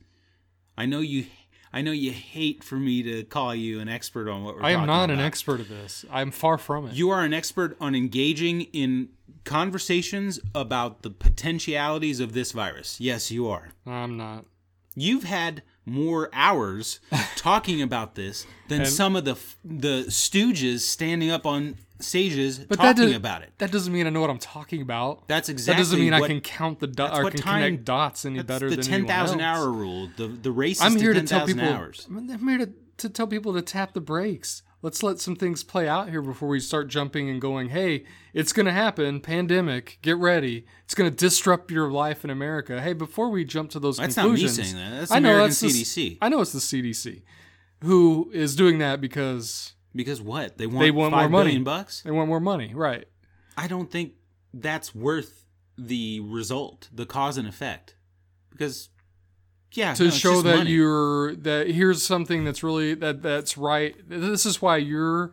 I 0.78 0.86
know 0.86 1.00
you 1.00 1.26
I 1.72 1.82
know 1.82 1.92
you 1.92 2.12
hate 2.12 2.64
for 2.64 2.76
me 2.76 3.02
to 3.04 3.24
call 3.24 3.54
you 3.56 3.80
an 3.80 3.90
expert 3.90 4.30
on 4.30 4.44
what 4.44 4.56
we're 4.56 4.64
I 4.64 4.72
am 4.72 4.86
not 4.86 5.10
an 5.10 5.20
expert 5.20 5.60
at 5.60 5.70
this. 5.70 6.06
I'm 6.12 6.32
far 6.32 6.58
from 6.58 6.88
it. 6.88 6.94
You 6.94 7.10
are 7.10 7.22
an 7.22 7.34
expert 7.34 7.76
on 7.82 7.96
engaging 7.96 8.62
in 8.74 9.10
conversations 9.44 10.40
about 10.54 11.02
the 11.02 11.10
potentialities 11.10 12.20
of 12.20 12.34
this 12.34 12.52
virus. 12.52 13.00
Yes, 13.02 13.32
you 13.32 13.48
are. 13.48 13.70
I'm 13.86 14.18
not. 14.18 14.46
You've 14.96 15.24
had 15.24 15.64
more 15.86 16.30
hours 16.34 17.00
talking 17.36 17.82
about 17.82 18.16
this 18.16 18.46
than 18.68 18.82
And- 18.82 18.90
some 18.90 19.16
of 19.16 19.26
the 19.26 19.36
the 19.64 20.06
stooges 20.08 20.80
standing 20.82 21.30
up 21.30 21.46
on 21.46 21.76
stages 22.00 22.60
But 22.60 22.78
talking 22.78 23.06
does- 23.08 23.16
about 23.16 23.44
it. 23.44 23.52
That 23.60 23.72
doesn't 23.72 23.92
mean 23.94 24.08
I 24.08 24.10
know 24.10 24.22
what 24.22 24.30
I'm 24.30 24.38
talking 24.40 24.82
about. 24.82 25.28
That's 25.28 25.48
exactly. 25.50 25.74
that 25.74 25.86
doesn't 25.86 26.00
mean 26.00 26.14
what, 26.14 26.24
I 26.24 26.28
can 26.28 26.42
count 26.42 26.80
the 26.80 26.88
dots 26.88 27.18
or 27.18 27.30
can 27.32 27.40
time- 27.40 27.64
connect 27.64 27.86
dots 27.86 28.26
any 28.26 28.42
better 28.44 28.70
the 28.70 28.76
than 28.78 28.86
ten 28.86 28.94
anyone 28.96 29.08
thousand 29.10 29.42
hour 29.42 29.72
rule. 29.72 30.10
The 30.18 30.28
the 30.28 30.52
race. 30.52 30.82
I'm 30.82 30.96
here 30.98 31.14
to 31.14 31.20
10,000 31.22 31.28
tell 31.28 31.48
people. 31.48 31.74
Hours. 31.74 32.08
I'm 32.10 32.48
here 32.48 32.58
to, 32.60 32.70
to 32.98 33.10
tell 33.10 33.28
people 33.28 33.54
to 33.54 33.62
tap 33.62 33.94
the 33.94 34.02
brakes. 34.02 34.64
Let's 34.84 35.02
let 35.02 35.20
some 35.20 35.36
things 35.36 35.64
play 35.64 35.88
out 35.88 36.10
here 36.10 36.22
before 36.22 36.50
we 36.50 36.60
start 36.60 36.90
jumping 36.90 37.30
and 37.30 37.42
going. 37.42 37.70
Hey, 37.70 38.04
it's 38.34 38.54
going 38.54 38.68
to 38.68 38.72
happen. 38.72 39.22
Pandemic. 39.22 39.98
Get 40.04 40.18
ready. 40.18 40.68
It's 40.84 40.94
going 40.94 41.10
to 41.10 41.16
disrupt 41.16 41.72
your 41.72 41.90
life 41.90 42.24
in 42.24 42.30
America. 42.30 42.80
Hey, 42.80 42.94
before 42.94 43.30
we 43.30 43.46
jump 43.46 43.72
to 43.72 43.80
those 43.80 43.98
That's 43.98 44.18
not 44.18 44.30
me 44.30 44.48
saying 44.48 44.76
that. 44.76 45.00
That's 45.00 45.12
I 45.12 45.18
know 45.20 45.30
American 45.30 45.50
that's 45.50 45.60
the 45.62 45.68
CDC. 45.70 46.18
I 46.22 46.30
know 46.30 46.42
it's 46.42 46.52
the 46.52 46.60
CDC 46.60 47.24
who 47.84 48.32
is 48.34 48.56
doing 48.56 48.80
that 48.80 49.02
because 49.02 49.74
because 49.94 50.22
what 50.22 50.58
they 50.58 50.66
want? 50.66 50.80
They 50.80 50.92
want 50.92 51.14
more 51.14 51.30
money. 51.30 51.50
billion 51.50 51.64
bucks. 51.64 52.02
they 52.02 52.12
want 52.12 52.30
more 52.30 52.40
money, 52.40 52.74
right? 52.74 53.06
I 53.58 53.68
don't 53.68 53.92
think 53.92 54.14
that's 54.54 54.96
worth 54.96 55.46
the 55.78 56.20
result, 56.22 56.90
the 56.92 57.06
cause 57.06 57.38
and 57.38 57.48
effect, 57.48 57.96
because 58.50 58.90
yeah, 59.74 59.94
to 59.94 60.06
no, 60.06 60.10
show 60.10 60.42
that 60.42 60.58
money. 60.58 60.72
you're 60.72 61.36
that 61.36 61.70
here's 61.70 62.04
something 62.04 62.44
that's 62.44 62.64
really 62.64 62.94
that 62.96 63.22
that's 63.22 63.58
right 63.58 63.96
this 64.08 64.46
is 64.46 64.62
why 64.62 64.78
your 64.78 65.32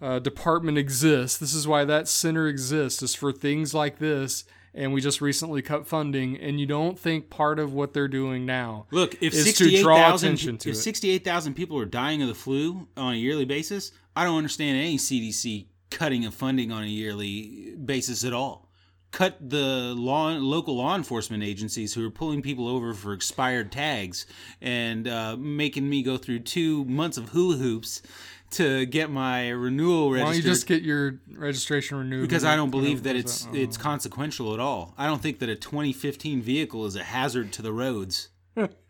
uh, 0.00 0.18
department 0.18 0.78
exists 0.78 1.38
this 1.38 1.54
is 1.54 1.66
why 1.66 1.84
that 1.84 2.06
center 2.08 2.46
exists 2.46 3.02
is 3.02 3.14
for 3.14 3.32
things 3.32 3.74
like 3.74 3.98
this 3.98 4.44
and 4.74 4.92
we 4.92 5.00
just 5.00 5.20
recently 5.20 5.60
cut 5.60 5.86
funding 5.86 6.36
and 6.38 6.60
you 6.60 6.66
don't 6.66 6.98
think 6.98 7.30
part 7.30 7.58
of 7.58 7.72
what 7.72 7.92
they're 7.92 8.06
doing 8.06 8.46
now 8.46 8.86
Look, 8.92 9.14
if 9.14 9.34
is 9.34 9.44
to 9.44 9.50
sixty-eight 9.50 9.82
draw 9.82 9.96
thousand 9.96 10.28
attention 10.28 10.58
to 10.58 10.70
if 10.70 10.76
sixty-eight 10.76 11.24
thousand 11.24 11.54
people 11.54 11.78
are 11.78 11.84
dying 11.84 12.22
of 12.22 12.28
the 12.28 12.34
flu 12.34 12.86
on 12.96 13.14
a 13.14 13.16
yearly 13.16 13.44
basis, 13.44 13.90
I 14.14 14.24
don't 14.24 14.36
understand 14.36 14.76
any 14.76 14.96
CDC 14.98 15.66
cutting 15.90 16.26
of 16.26 16.34
funding 16.34 16.70
on 16.70 16.84
a 16.84 16.86
yearly 16.86 17.74
basis 17.84 18.24
at 18.24 18.32
all. 18.32 18.67
Cut 19.10 19.36
the 19.40 19.94
law, 19.96 20.28
local 20.28 20.76
law 20.76 20.94
enforcement 20.94 21.42
agencies 21.42 21.94
who 21.94 22.06
are 22.06 22.10
pulling 22.10 22.42
people 22.42 22.68
over 22.68 22.92
for 22.92 23.12
expired 23.12 23.72
tags 23.72 24.26
and 24.60 25.08
uh, 25.08 25.36
making 25.36 25.88
me 25.88 26.02
go 26.02 26.18
through 26.18 26.40
two 26.40 26.84
months 26.84 27.16
of 27.16 27.30
hula 27.30 27.56
hoops 27.56 28.02
to 28.50 28.86
get 28.86 29.10
my 29.10 29.48
renewal 29.50 30.10
why 30.10 30.20
don't 30.20 30.36
you 30.36 30.42
just 30.42 30.66
get 30.66 30.82
your 30.82 31.20
registration 31.34 31.98
renewed 31.98 32.22
because 32.22 32.44
I 32.44 32.56
don't 32.56 32.70
believe 32.70 33.02
that 33.02 33.14
it's 33.14 33.46
out? 33.46 33.54
it's 33.54 33.76
consequential 33.76 34.54
at 34.54 34.60
all. 34.60 34.94
I 34.96 35.06
don't 35.06 35.20
think 35.20 35.38
that 35.40 35.48
a 35.48 35.56
2015 35.56 36.40
vehicle 36.40 36.86
is 36.86 36.96
a 36.96 37.04
hazard 37.04 37.52
to 37.54 37.62
the 37.62 37.72
roads. 37.72 38.28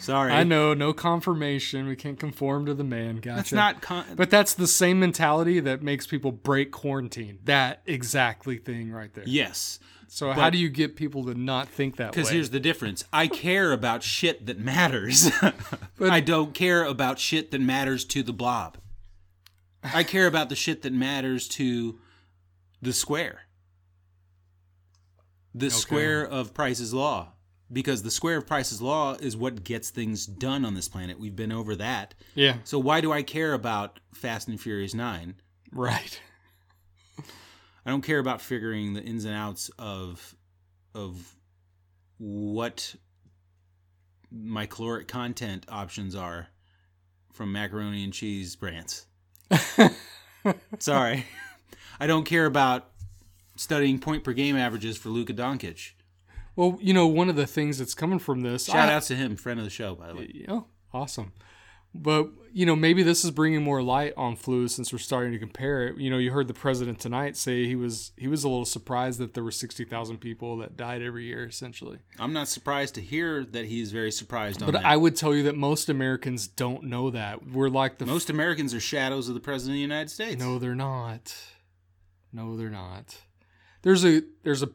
Sorry, 0.00 0.32
I 0.32 0.44
know 0.44 0.72
no 0.72 0.92
confirmation 0.94 1.86
we 1.88 1.96
can't 1.96 2.18
conform 2.18 2.64
to 2.66 2.74
the 2.74 2.84
man 2.84 3.16
gotcha 3.16 3.36
That's 3.36 3.52
not. 3.52 3.82
Con- 3.82 4.06
but 4.16 4.30
that's 4.30 4.54
the 4.54 4.66
same 4.66 4.98
mentality 5.00 5.60
that 5.60 5.82
makes 5.82 6.06
people 6.06 6.32
break 6.32 6.72
quarantine 6.72 7.38
that 7.44 7.82
exactly 7.84 8.56
thing 8.56 8.90
right 8.90 9.12
there 9.12 9.24
yes, 9.26 9.78
So 10.06 10.32
how 10.32 10.48
do 10.48 10.56
you 10.56 10.70
get 10.70 10.96
people 10.96 11.24
to 11.26 11.34
not 11.34 11.68
think 11.68 11.96
that 11.96 12.06
way? 12.06 12.10
because 12.12 12.30
here's 12.30 12.50
the 12.50 12.60
difference. 12.60 13.04
I 13.12 13.26
care 13.26 13.72
about 13.72 14.02
shit 14.02 14.46
that 14.46 14.58
matters. 14.58 15.30
But- 15.98 16.10
I 16.10 16.20
don't 16.20 16.54
care 16.54 16.84
about 16.84 17.18
shit 17.18 17.50
that 17.50 17.60
matters 17.60 18.04
to 18.06 18.22
the 18.22 18.32
blob. 18.32 18.78
I 19.82 20.02
care 20.04 20.26
about 20.26 20.48
the 20.48 20.56
shit 20.56 20.82
that 20.82 20.92
matters 20.92 21.46
to 21.48 21.98
the 22.80 22.92
square. 22.92 23.42
The 25.54 25.70
square 25.70 26.24
of 26.26 26.54
Price's 26.54 26.94
Law. 26.94 27.32
Because 27.70 28.02
the 28.02 28.10
square 28.10 28.38
of 28.38 28.46
Price's 28.46 28.80
Law 28.80 29.14
is 29.14 29.36
what 29.36 29.62
gets 29.62 29.90
things 29.90 30.24
done 30.24 30.64
on 30.64 30.74
this 30.74 30.88
planet. 30.88 31.18
We've 31.20 31.36
been 31.36 31.52
over 31.52 31.76
that. 31.76 32.14
yeah, 32.34 32.56
So 32.64 32.78
why 32.78 33.00
do 33.02 33.12
I 33.12 33.22
care 33.22 33.52
about 33.52 34.00
Fast 34.14 34.48
and 34.48 34.58
Furious 34.60 34.94
9? 34.94 35.34
right. 35.72 36.20
I 37.86 37.90
don't 37.90 38.02
care 38.02 38.18
about 38.18 38.40
figuring 38.42 38.92
the 38.94 39.02
ins 39.02 39.24
and 39.24 39.34
outs 39.34 39.70
of 39.78 40.34
of 40.94 41.34
what 42.18 42.94
my 44.30 44.66
caloric 44.66 45.08
content 45.08 45.64
options 45.70 46.14
are 46.14 46.48
from 47.32 47.50
macaroni 47.52 48.04
and 48.04 48.12
cheese 48.12 48.56
brands. 48.56 49.06
Sorry. 50.78 51.24
I 52.00 52.06
don't 52.06 52.24
care 52.24 52.44
about 52.46 52.90
studying 53.56 53.98
point 53.98 54.22
per 54.22 54.32
game 54.32 54.56
averages 54.56 54.98
for 54.98 55.08
Luka 55.08 55.32
Doncic. 55.32 55.92
Well, 56.58 56.76
you 56.80 56.92
know, 56.92 57.06
one 57.06 57.28
of 57.28 57.36
the 57.36 57.46
things 57.46 57.78
that's 57.78 57.94
coming 57.94 58.18
from 58.18 58.40
this. 58.40 58.64
Shout 58.64 58.88
I- 58.88 58.94
outs 58.94 59.06
to 59.08 59.14
him, 59.14 59.36
friend 59.36 59.60
of 59.60 59.64
the 59.64 59.70
show, 59.70 59.94
by 59.94 60.08
the 60.08 60.14
way. 60.16 60.28
Yeah, 60.34 60.62
awesome. 60.92 61.32
But 61.94 62.30
you 62.52 62.66
know, 62.66 62.74
maybe 62.74 63.04
this 63.04 63.24
is 63.24 63.30
bringing 63.30 63.62
more 63.62 63.80
light 63.80 64.12
on 64.16 64.34
flu 64.34 64.66
since 64.66 64.92
we're 64.92 64.98
starting 64.98 65.30
to 65.32 65.38
compare 65.38 65.86
it. 65.86 65.98
You 65.98 66.10
know, 66.10 66.18
you 66.18 66.32
heard 66.32 66.48
the 66.48 66.54
president 66.54 66.98
tonight 66.98 67.36
say 67.36 67.64
he 67.64 67.76
was 67.76 68.10
he 68.16 68.26
was 68.26 68.42
a 68.42 68.48
little 68.48 68.64
surprised 68.64 69.20
that 69.20 69.34
there 69.34 69.44
were 69.44 69.52
sixty 69.52 69.84
thousand 69.84 70.18
people 70.18 70.56
that 70.58 70.76
died 70.76 71.00
every 71.00 71.26
year, 71.26 71.46
essentially. 71.46 72.00
I'm 72.18 72.32
not 72.32 72.48
surprised 72.48 72.96
to 72.96 73.00
hear 73.00 73.44
that 73.44 73.66
he's 73.66 73.92
very 73.92 74.10
surprised 74.10 74.60
on 74.60 74.66
But 74.66 74.80
that. 74.80 74.84
I 74.84 74.96
would 74.96 75.14
tell 75.14 75.36
you 75.36 75.44
that 75.44 75.54
most 75.54 75.88
Americans 75.88 76.48
don't 76.48 76.82
know 76.84 77.08
that. 77.10 77.46
We're 77.48 77.68
like 77.68 77.98
the 77.98 78.06
Most 78.06 78.30
Americans 78.30 78.74
are 78.74 78.80
shadows 78.80 79.28
of 79.28 79.34
the 79.34 79.40
president 79.40 79.74
of 79.74 79.76
the 79.76 79.80
United 79.82 80.10
States. 80.10 80.42
No, 80.42 80.58
they're 80.58 80.74
not. 80.74 81.34
No, 82.32 82.56
they're 82.56 82.68
not. 82.68 83.16
There's 83.82 84.04
a 84.04 84.22
there's 84.42 84.64
a 84.64 84.70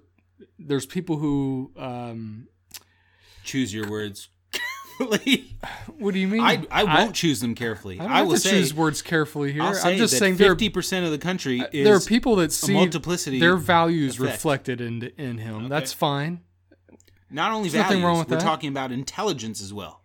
there's 0.59 0.85
people 0.85 1.17
who 1.17 1.71
um 1.77 2.47
Choose 3.43 3.73
your 3.73 3.89
words. 3.89 4.29
carefully. 4.97 5.55
What 5.97 6.13
do 6.13 6.19
you 6.19 6.27
mean? 6.27 6.41
I, 6.41 6.65
I 6.71 6.83
won't 6.83 7.15
choose 7.15 7.39
them 7.39 7.55
carefully. 7.55 7.99
I, 7.99 8.19
I 8.19 8.21
will 8.23 8.37
say, 8.37 8.49
choose 8.51 8.73
words 8.73 9.01
carefully 9.01 9.51
here. 9.53 9.73
Say 9.73 9.91
I'm 9.93 9.97
just 9.97 10.17
saying 10.17 10.35
fifty 10.37 10.69
percent 10.69 11.05
of 11.05 11.11
the 11.11 11.17
country 11.17 11.61
is 11.71 11.85
there 11.85 11.95
are 11.95 11.99
people 12.01 12.35
that 12.37 12.51
see 12.51 12.73
multiplicity 12.73 13.39
their 13.39 13.55
values 13.57 14.15
effect. 14.19 14.33
reflected 14.33 14.81
in 14.81 15.03
in 15.17 15.37
him. 15.37 15.69
That's 15.69 15.93
fine. 15.93 16.41
not 17.29 17.51
only 17.51 17.69
There's 17.69 17.83
nothing 17.83 18.01
values. 18.01 18.05
wrong 18.05 18.19
with 18.19 18.29
we're 18.29 18.37
that. 18.37 18.43
talking 18.43 18.69
about 18.69 18.91
intelligence 18.91 19.61
as 19.61 19.73
well. 19.73 20.01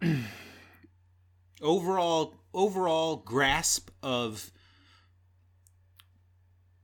overall, 1.62 2.34
overall 2.54 3.16
grasp 3.16 3.90
of 4.02 4.50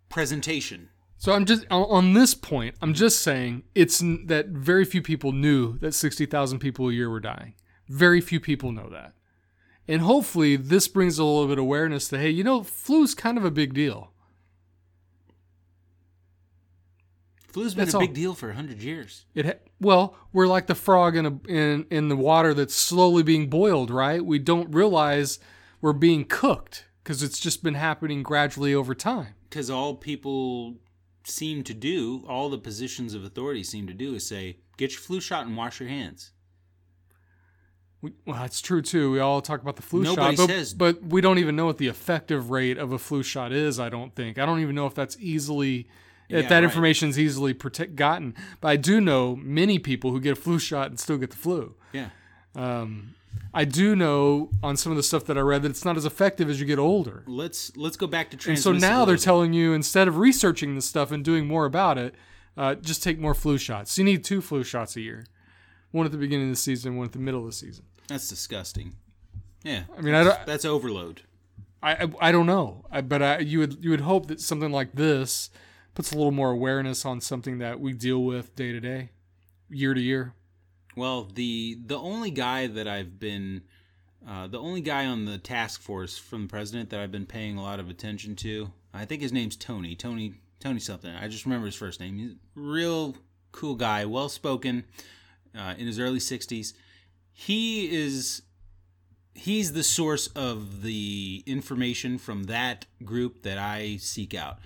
presentation. 0.09 0.89
So 1.21 1.33
I'm 1.33 1.45
just 1.45 1.67
on- 1.71 2.15
this 2.15 2.35
point. 2.35 2.77
I'm 2.81 2.95
just 2.95 3.21
saying 3.23 3.65
it's 3.75 3.99
that 3.99 4.47
very 4.49 4.85
few 4.85 5.03
people 5.03 5.33
knew 5.33 5.77
that 5.79 5.93
60,000 5.93 6.61
people 6.61 6.89
a 6.89 6.93
year 6.93 7.11
were 7.11 7.19
dying. 7.21 7.55
Very 7.89 8.21
few 8.21 8.39
people 8.39 8.71
know 8.71 8.89
that. 8.91 9.15
And 9.89 10.03
hopefully 10.03 10.55
this 10.55 10.87
brings 10.87 11.19
a 11.19 11.25
little 11.25 11.47
bit 11.49 11.59
of 11.59 11.63
awareness 11.65 12.07
that 12.09 12.19
hey, 12.21 12.31
you 12.31 12.45
know, 12.45 12.63
flu's 12.63 13.15
kind 13.15 13.37
of 13.37 13.45
a 13.45 13.51
big 13.51 13.75
deal. 13.75 14.13
Flu's 17.49 17.75
been 17.75 17.87
That's 17.87 17.95
a 17.95 17.99
big 17.99 18.11
all. 18.11 18.15
deal 18.15 18.35
for 18.35 18.53
hundred 18.53 18.83
years. 18.83 19.25
It 19.35 19.47
ha- 19.47 19.53
well, 19.81 20.15
we're 20.33 20.47
like 20.47 20.67
the 20.67 20.75
frog 20.75 21.17
in 21.17 21.27
a 21.27 21.41
in 21.51 21.87
in 21.91 22.09
the 22.11 22.17
water 22.17 22.53
that's 22.55 22.75
slowly 22.75 23.23
being 23.23 23.49
boiled, 23.49 23.91
right? 23.91 24.25
We 24.25 24.39
don't 24.39 24.73
realize 24.73 25.39
we're 25.81 25.95
being 25.95 26.27
cooked 26.27 26.85
because 27.03 27.23
it's 27.23 27.41
just 27.41 27.65
been 27.65 27.75
happening 27.75 28.23
gradually 28.23 28.75
over 28.75 28.95
time. 28.95 29.35
Because 29.49 29.71
all 29.71 29.95
people 29.95 30.77
seem 31.29 31.63
to 31.65 31.75
do, 31.75 32.25
all 32.29 32.49
the 32.49 32.59
positions 32.59 33.15
of 33.15 33.25
authority 33.25 33.63
seem 33.63 33.87
to 33.87 33.95
do, 33.95 34.15
is 34.15 34.27
say, 34.27 34.59
"Get 34.77 34.93
your 34.93 35.01
flu 35.01 35.21
shot 35.21 35.47
and 35.47 35.57
wash 35.57 35.81
your 35.81 35.89
hands." 35.89 36.33
We, 38.01 38.13
well, 38.27 38.37
that's 38.37 38.61
true 38.61 38.81
too. 38.81 39.11
We 39.11 39.19
all 39.19 39.41
talk 39.41 39.61
about 39.61 39.77
the 39.77 39.83
flu 39.83 40.03
Nobody 40.05 40.37
shot, 40.37 40.47
but, 40.47 40.53
says- 40.53 40.75
but 40.75 41.03
we 41.03 41.21
don't 41.21 41.39
even 41.39 41.57
know 41.57 41.67
what 41.67 41.79
the 41.79 41.89
effective 41.89 42.51
rate 42.51 42.79
of 42.79 42.93
a 42.93 42.99
flu 42.99 43.23
shot 43.23 43.53
is. 43.53 43.81
I 43.81 43.89
don't 43.89 44.15
think. 44.15 44.39
I 44.39 44.47
don't 44.47 44.61
even 44.61 44.75
know 44.75 44.87
if 44.87 44.95
that's 44.95 45.17
easily. 45.19 45.89
Yeah, 46.29 46.41
if 46.41 46.49
that 46.51 46.57
right. 46.57 46.65
information 46.65 47.09
is 47.09 47.19
easily 47.19 47.55
protect, 47.55 47.97
gotten, 47.97 48.35
but 48.61 48.69
I 48.69 48.77
do 48.77 49.01
know 49.01 49.35
many 49.35 49.79
people 49.79 50.13
who 50.13 50.21
get 50.21 50.33
a 50.33 50.37
flu 50.37 50.59
shot 50.59 50.89
and 50.91 51.01
still 51.01 51.17
get 51.17 51.31
the 51.31 51.37
flu. 51.37 51.75
Yeah. 51.93 52.11
Um, 52.55 53.15
I 53.53 53.65
do 53.65 53.97
know 53.97 54.51
on 54.63 54.77
some 54.77 54.93
of 54.93 54.97
the 54.97 55.03
stuff 55.03 55.25
that 55.25 55.39
I 55.39 55.41
read 55.41 55.63
that 55.63 55.71
it's 55.71 55.85
not 55.85 55.97
as 55.97 56.05
effective 56.05 56.49
as 56.51 56.61
you 56.61 56.67
get 56.67 56.79
older. 56.79 57.25
Let's 57.27 57.77
let's 57.77 57.97
go 57.97 58.07
back 58.07 58.31
to 58.31 58.51
And 58.51 58.59
so 58.59 58.73
now 58.73 59.05
they're 59.05 59.17
telling 59.17 59.53
you 59.53 59.73
instead 59.73 60.09
of 60.09 60.19
researching 60.19 60.75
this 60.75 60.87
stuff 60.87 61.11
and 61.11 61.25
doing 61.25 61.47
more 61.47 61.65
about 61.65 61.99
it, 61.99 62.15
uh, 62.57 62.75
just 62.75 63.03
take 63.03 63.19
more 63.19 63.35
flu 63.35 63.59
shots. 63.59 63.97
You 63.99 64.05
need 64.05 64.25
two 64.25 64.41
flu 64.41 64.63
shots 64.65 64.97
a 64.97 65.01
year, 65.01 65.27
one 65.91 66.07
at 66.07 66.13
the 66.13 66.19
beginning 66.19 66.49
of 66.51 66.53
the 66.53 66.61
season, 66.61 66.97
one 66.97 67.07
at 67.07 67.13
the 67.13 67.19
middle 67.19 67.41
of 67.41 67.47
the 67.47 67.53
season. 67.53 67.85
That's 68.09 68.29
disgusting. 68.29 68.97
Yeah. 69.63 69.83
I 69.97 70.01
mean, 70.01 70.15
I 70.15 70.25
don't, 70.25 70.47
That's 70.47 70.65
overload. 70.65 71.23
I, 71.83 71.93
I, 71.93 72.09
I 72.21 72.33
don't 72.33 72.47
know, 72.47 72.85
I, 72.91 73.01
but 73.03 73.23
I, 73.23 73.39
you 73.39 73.61
would 73.61 73.85
you 73.85 73.91
would 73.91 74.01
hope 74.01 74.27
that 74.27 74.41
something 74.41 74.73
like 74.73 74.93
this 74.95 75.51
puts 75.95 76.13
a 76.13 76.17
little 76.17 76.33
more 76.33 76.51
awareness 76.51 77.05
on 77.05 77.21
something 77.21 77.59
that 77.59 77.81
we 77.81 77.93
deal 77.93 78.23
with 78.23 78.55
day 78.57 78.73
to 78.73 78.81
day, 78.81 79.11
year 79.71 79.95
to 79.95 80.01
year. 80.01 80.35
Well, 80.99 81.29
the 81.33 81.79
the 81.87 81.97
only 81.97 82.31
guy 82.33 82.67
that 82.67 82.89
I've 82.89 83.21
been 83.21 83.63
uh, 84.29 84.49
the 84.49 84.59
only 84.59 84.81
guy 84.81 85.07
on 85.07 85.25
the 85.27 85.39
task 85.39 85.81
force 85.81 86.19
from 86.19 86.43
the 86.43 86.49
president 86.49 86.91
that 86.91 86.99
I've 86.99 87.13
been 87.13 87.25
paying 87.25 87.57
a 87.57 87.63
lot 87.63 87.79
of 87.79 87.89
attention 87.89 88.35
to, 88.37 88.73
I 88.93 89.05
think 89.05 89.23
his 89.23 89.33
name's 89.33 89.57
Tony. 89.57 89.95
Tony 89.95 90.35
Tony 90.59 90.81
something. 90.81 91.15
I 91.15 91.29
just 91.29 91.45
remember 91.45 91.67
his 91.67 91.77
first 91.77 92.01
name. 92.01 92.19
He's 92.19 92.33
a 92.33 92.37
real 92.57 93.17
cool 93.53 93.77
guy, 93.77 94.05
well 94.07 94.29
spoken, 94.29 94.85
uh, 95.57 95.75
in 95.79 95.87
his 95.87 96.01
early 96.01 96.21
sixties. 96.21 96.75
He 97.33 97.95
is 97.95 98.43
he's 99.35 99.73
the 99.73 99.85
source 99.85 100.27
of 100.35 100.83
the 100.83 101.45
information 101.47 102.19
from 102.19 102.45
that 102.45 102.87
group 103.05 103.43
that 103.43 103.57
I 103.57 103.99
seek 103.99 104.35
out. 104.35 104.59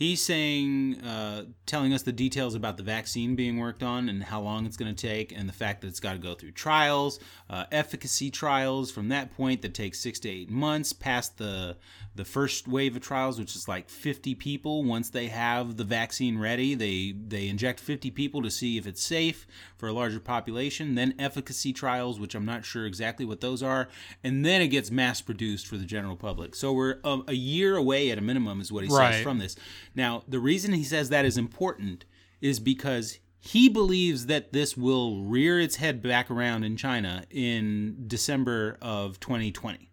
He's 0.00 0.24
saying, 0.24 1.02
uh, 1.02 1.44
telling 1.66 1.92
us 1.92 2.00
the 2.00 2.10
details 2.12 2.54
about 2.54 2.78
the 2.78 2.82
vaccine 2.82 3.36
being 3.36 3.58
worked 3.58 3.82
on 3.82 4.08
and 4.08 4.24
how 4.24 4.40
long 4.40 4.64
it's 4.64 4.78
going 4.78 4.94
to 4.94 5.06
take, 5.06 5.30
and 5.30 5.46
the 5.46 5.52
fact 5.52 5.82
that 5.82 5.88
it's 5.88 6.00
got 6.00 6.14
to 6.14 6.18
go 6.18 6.34
through 6.34 6.52
trials, 6.52 7.20
uh, 7.50 7.66
efficacy 7.70 8.30
trials. 8.30 8.90
From 8.90 9.10
that 9.10 9.30
point, 9.36 9.60
that 9.60 9.74
takes 9.74 10.00
six 10.00 10.18
to 10.20 10.30
eight 10.30 10.48
months 10.48 10.94
past 10.94 11.36
the 11.36 11.76
the 12.16 12.24
first 12.24 12.66
wave 12.66 12.96
of 12.96 13.02
trials, 13.02 13.38
which 13.38 13.54
is 13.54 13.68
like 13.68 13.88
50 13.88 14.34
people. 14.34 14.82
Once 14.82 15.10
they 15.10 15.28
have 15.28 15.76
the 15.76 15.84
vaccine 15.84 16.38
ready, 16.38 16.74
they 16.74 17.12
they 17.12 17.48
inject 17.48 17.78
50 17.78 18.10
people 18.10 18.40
to 18.40 18.50
see 18.50 18.78
if 18.78 18.86
it's 18.86 19.02
safe 19.02 19.46
for 19.76 19.86
a 19.86 19.92
larger 19.92 20.18
population. 20.18 20.94
Then 20.94 21.14
efficacy 21.18 21.74
trials, 21.74 22.18
which 22.18 22.34
I'm 22.34 22.46
not 22.46 22.64
sure 22.64 22.86
exactly 22.86 23.26
what 23.26 23.42
those 23.42 23.62
are, 23.62 23.88
and 24.24 24.46
then 24.46 24.62
it 24.62 24.68
gets 24.68 24.90
mass 24.90 25.20
produced 25.20 25.66
for 25.66 25.76
the 25.76 25.84
general 25.84 26.16
public. 26.16 26.54
So 26.54 26.72
we're 26.72 27.00
um, 27.04 27.22
a 27.28 27.34
year 27.34 27.76
away 27.76 28.10
at 28.10 28.16
a 28.16 28.22
minimum, 28.22 28.62
is 28.62 28.72
what 28.72 28.82
he 28.84 28.90
Right. 28.90 29.16
says 29.16 29.22
from 29.22 29.38
this. 29.38 29.56
Now, 29.94 30.22
the 30.28 30.38
reason 30.38 30.72
he 30.72 30.84
says 30.84 31.08
that 31.08 31.24
is 31.24 31.36
important 31.36 32.04
is 32.40 32.60
because 32.60 33.18
he 33.38 33.68
believes 33.68 34.26
that 34.26 34.52
this 34.52 34.76
will 34.76 35.22
rear 35.24 35.58
its 35.58 35.76
head 35.76 36.02
back 36.02 36.30
around 36.30 36.62
in 36.64 36.76
China 36.76 37.24
in 37.30 38.04
December 38.06 38.78
of 38.82 39.18
2020. 39.20 39.90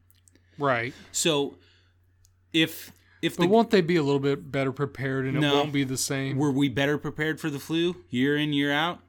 Right. 0.60 0.94
So, 1.12 1.58
if 2.54 2.92
if 3.22 3.36
the 3.36 3.44
But 3.44 3.50
won't 3.50 3.72
they 3.72 3.82
be 3.82 3.96
a 3.96 4.04
little 4.04 4.20
bit 4.20 4.52
better 4.52 4.72
prepared 4.72 5.26
and 5.26 5.38
it 5.38 5.42
won't 5.42 5.74
be 5.74 5.84
the 5.84 5.98
same? 5.98 6.38
were 6.38 6.52
we 6.52 6.70
better 6.70 6.98
prepared 6.98 7.40
for 7.40 7.50
the 7.50 7.60
flu 7.60 7.96
year 8.10 8.38
in 8.38 8.54
year 8.54 8.72
out? 8.72 9.00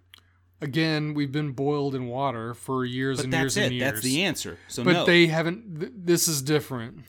Again, 0.60 1.14
we've 1.14 1.30
been 1.30 1.52
boiled 1.52 1.94
in 1.94 2.06
water 2.06 2.52
for 2.52 2.84
years 2.84 3.18
But 3.18 3.26
and 3.26 3.34
years 3.34 3.56
it. 3.56 3.64
and 3.64 3.74
years. 3.74 3.92
That's 3.92 4.02
the 4.02 4.22
answer. 4.24 4.58
So 4.66 4.82
but 4.82 4.92
no. 4.92 5.04
they 5.04 5.26
haven't. 5.26 5.78
Th- 5.78 5.92
this 5.94 6.26
is 6.26 6.42
different. 6.42 7.00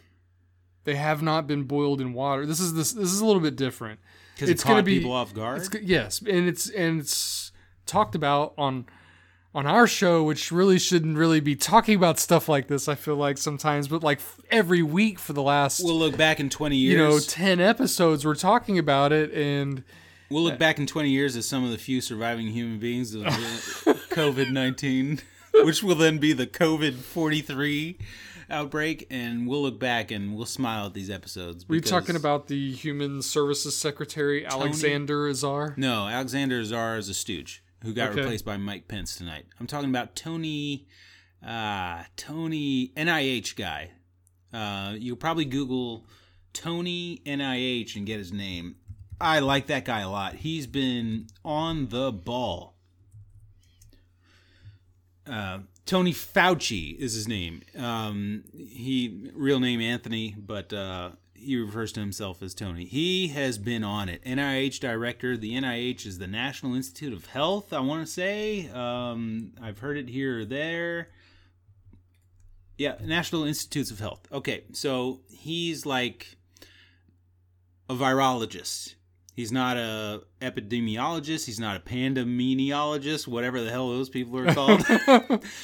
They 0.85 0.95
have 0.95 1.21
not 1.21 1.45
been 1.47 1.63
boiled 1.63 2.01
in 2.01 2.13
water. 2.13 2.45
This 2.45 2.59
is 2.59 2.73
this. 2.73 2.91
This 2.93 3.11
is 3.11 3.19
a 3.21 3.25
little 3.25 3.41
bit 3.41 3.55
different. 3.55 3.99
because 4.35 4.49
it 4.49 4.53
it's 4.53 4.63
gonna 4.63 4.83
be- 4.83 4.97
people 4.97 5.11
off 5.11 5.33
guard. 5.33 5.57
It's, 5.61 5.69
yes, 5.81 6.21
and 6.21 6.47
it's 6.47 6.69
and 6.69 6.99
it's 7.01 7.51
talked 7.85 8.15
about 8.15 8.53
on 8.57 8.85
on 9.53 9.65
our 9.65 9.87
show, 9.87 10.23
which 10.23 10.51
really 10.51 10.77
shouldn't 10.79 11.17
really 11.17 11.39
be 11.39 11.55
talking 11.55 11.95
about 11.95 12.19
stuff 12.19 12.47
like 12.47 12.67
this. 12.67 12.87
I 12.87 12.95
feel 12.95 13.15
like 13.15 13.37
sometimes, 13.37 13.87
but 13.87 14.03
like 14.03 14.19
every 14.51 14.83
week 14.83 15.17
for 15.19 15.33
the 15.33 15.41
last 15.41 15.83
we'll 15.83 15.97
look 15.97 16.15
back 16.15 16.39
in 16.39 16.49
20 16.49 16.75
years. 16.77 16.91
you 16.93 16.97
know 16.97 17.19
ten 17.19 17.59
episodes, 17.59 18.25
we're 18.25 18.35
talking 18.35 18.77
about 18.79 19.11
it, 19.11 19.31
and 19.33 19.83
We'll 20.31 20.43
look 20.43 20.59
back 20.59 20.77
in 20.77 20.85
20 20.85 21.09
years 21.09 21.35
as 21.35 21.47
some 21.47 21.63
of 21.63 21.71
the 21.71 21.77
few 21.79 22.01
surviving 22.01 22.49
human 22.49 22.77
beings 22.77 23.15
of 23.15 23.23
COVID 24.11 24.51
19, 24.51 25.21
which 25.63 25.81
will 25.81 25.95
then 25.95 26.19
be 26.19 26.33
the 26.33 26.45
COVID 26.45 26.93
43 26.97 27.97
outbreak. 28.51 29.07
And 29.09 29.47
we'll 29.47 29.61
look 29.61 29.79
back 29.79 30.11
and 30.11 30.35
we'll 30.35 30.45
smile 30.45 30.87
at 30.87 30.93
these 30.93 31.09
episodes. 31.09 31.67
were 31.67 31.75
you 31.75 31.81
talking 31.81 32.15
about 32.15 32.47
the 32.47 32.71
Human 32.71 33.21
Services 33.21 33.75
Secretary 33.77 34.45
Alexander 34.45 35.27
Azar? 35.27 35.73
No, 35.77 36.07
Alexander 36.07 36.59
Azar 36.59 36.97
is 36.97 37.09
a 37.09 37.13
stooge 37.13 37.63
who 37.83 37.93
got 37.93 38.09
Okay. 38.11 38.21
replaced 38.21 38.45
by 38.45 38.57
Mike 38.57 38.87
Pence 38.87 39.15
tonight. 39.15 39.45
I'm 39.59 39.67
talking 39.67 39.89
about 39.89 40.15
Tony, 40.15 40.87
uh, 41.45 42.03
Tony, 42.17 42.91
NIH 42.97 43.55
guy. 43.55 43.91
Uh, 44.51 44.95
you'll 44.97 45.15
probably 45.15 45.45
Google 45.45 46.05
Tony 46.53 47.21
NIH 47.25 47.95
and 47.95 48.05
get 48.05 48.17
his 48.17 48.33
name. 48.33 48.75
I 49.21 49.39
like 49.39 49.67
that 49.67 49.85
guy 49.85 49.99
a 50.01 50.09
lot. 50.09 50.35
He's 50.35 50.65
been 50.65 51.27
on 51.45 51.89
the 51.89 52.11
ball. 52.11 52.75
Uh, 55.29 55.59
Tony 55.89 56.13
Fauci 56.13 56.95
is 56.99 57.15
his 57.15 57.27
name. 57.27 57.63
Um, 57.75 58.43
he 58.55 59.31
real 59.33 59.59
name 59.59 59.81
Anthony, 59.81 60.35
but 60.37 60.71
uh, 60.71 61.13
he 61.33 61.57
refers 61.57 61.91
to 61.93 61.99
himself 61.99 62.43
as 62.43 62.53
Tony. 62.53 62.85
He 62.85 63.29
has 63.29 63.57
been 63.57 63.83
on 63.83 64.07
it. 64.07 64.23
NIH 64.23 64.81
director. 64.81 65.35
The 65.35 65.55
NIH 65.55 66.05
is 66.05 66.19
the 66.19 66.27
National 66.27 66.75
Institute 66.75 67.11
of 67.11 67.25
Health. 67.25 67.73
I 67.73 67.79
want 67.79 68.05
to 68.05 68.11
say. 68.11 68.69
Um, 68.69 69.53
I've 69.59 69.79
heard 69.79 69.97
it 69.97 70.09
here 70.09 70.41
or 70.41 70.45
there. 70.45 71.09
Yeah, 72.77 72.93
National 73.03 73.45
Institutes 73.45 73.89
of 73.89 73.99
Health. 73.99 74.27
Okay, 74.31 74.65
so 74.73 75.21
he's 75.27 75.87
like 75.87 76.37
a 77.89 77.95
virologist. 77.95 78.93
He's 79.39 79.53
not 79.53 79.77
a 79.77 80.23
epidemiologist. 80.41 81.45
He's 81.45 81.61
not 81.61 81.77
a 81.77 81.79
pandemiologist, 81.79 83.25
whatever 83.25 83.61
the 83.61 83.71
hell 83.71 83.87
those 83.87 84.09
people 84.09 84.37
are 84.37 84.53
called. 84.53 84.85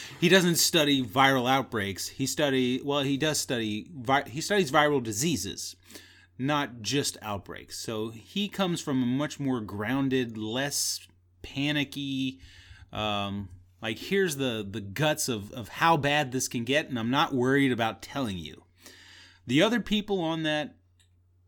he 0.21 0.29
doesn't 0.29 0.55
study 0.55 1.03
viral 1.03 1.51
outbreaks. 1.51 2.07
He 2.07 2.25
study 2.25 2.79
well. 2.81 3.01
He 3.01 3.17
does 3.17 3.37
study. 3.37 3.89
Vi- 3.93 4.29
he 4.29 4.39
studies 4.39 4.71
viral 4.71 5.03
diseases, 5.03 5.75
not 6.39 6.83
just 6.83 7.17
outbreaks. 7.21 7.77
So 7.77 8.11
he 8.11 8.47
comes 8.47 8.79
from 8.79 9.03
a 9.03 9.05
much 9.05 9.41
more 9.41 9.59
grounded, 9.59 10.37
less 10.37 11.05
panicky. 11.41 12.39
Um, 12.93 13.49
like 13.81 13.99
here's 13.99 14.37
the 14.37 14.65
the 14.65 14.79
guts 14.79 15.27
of 15.27 15.51
of 15.51 15.67
how 15.67 15.97
bad 15.97 16.31
this 16.31 16.47
can 16.47 16.63
get, 16.63 16.87
and 16.87 16.97
I'm 16.97 17.11
not 17.11 17.33
worried 17.33 17.73
about 17.73 18.01
telling 18.01 18.37
you. 18.37 18.63
The 19.45 19.61
other 19.61 19.81
people 19.81 20.21
on 20.21 20.43
that 20.43 20.75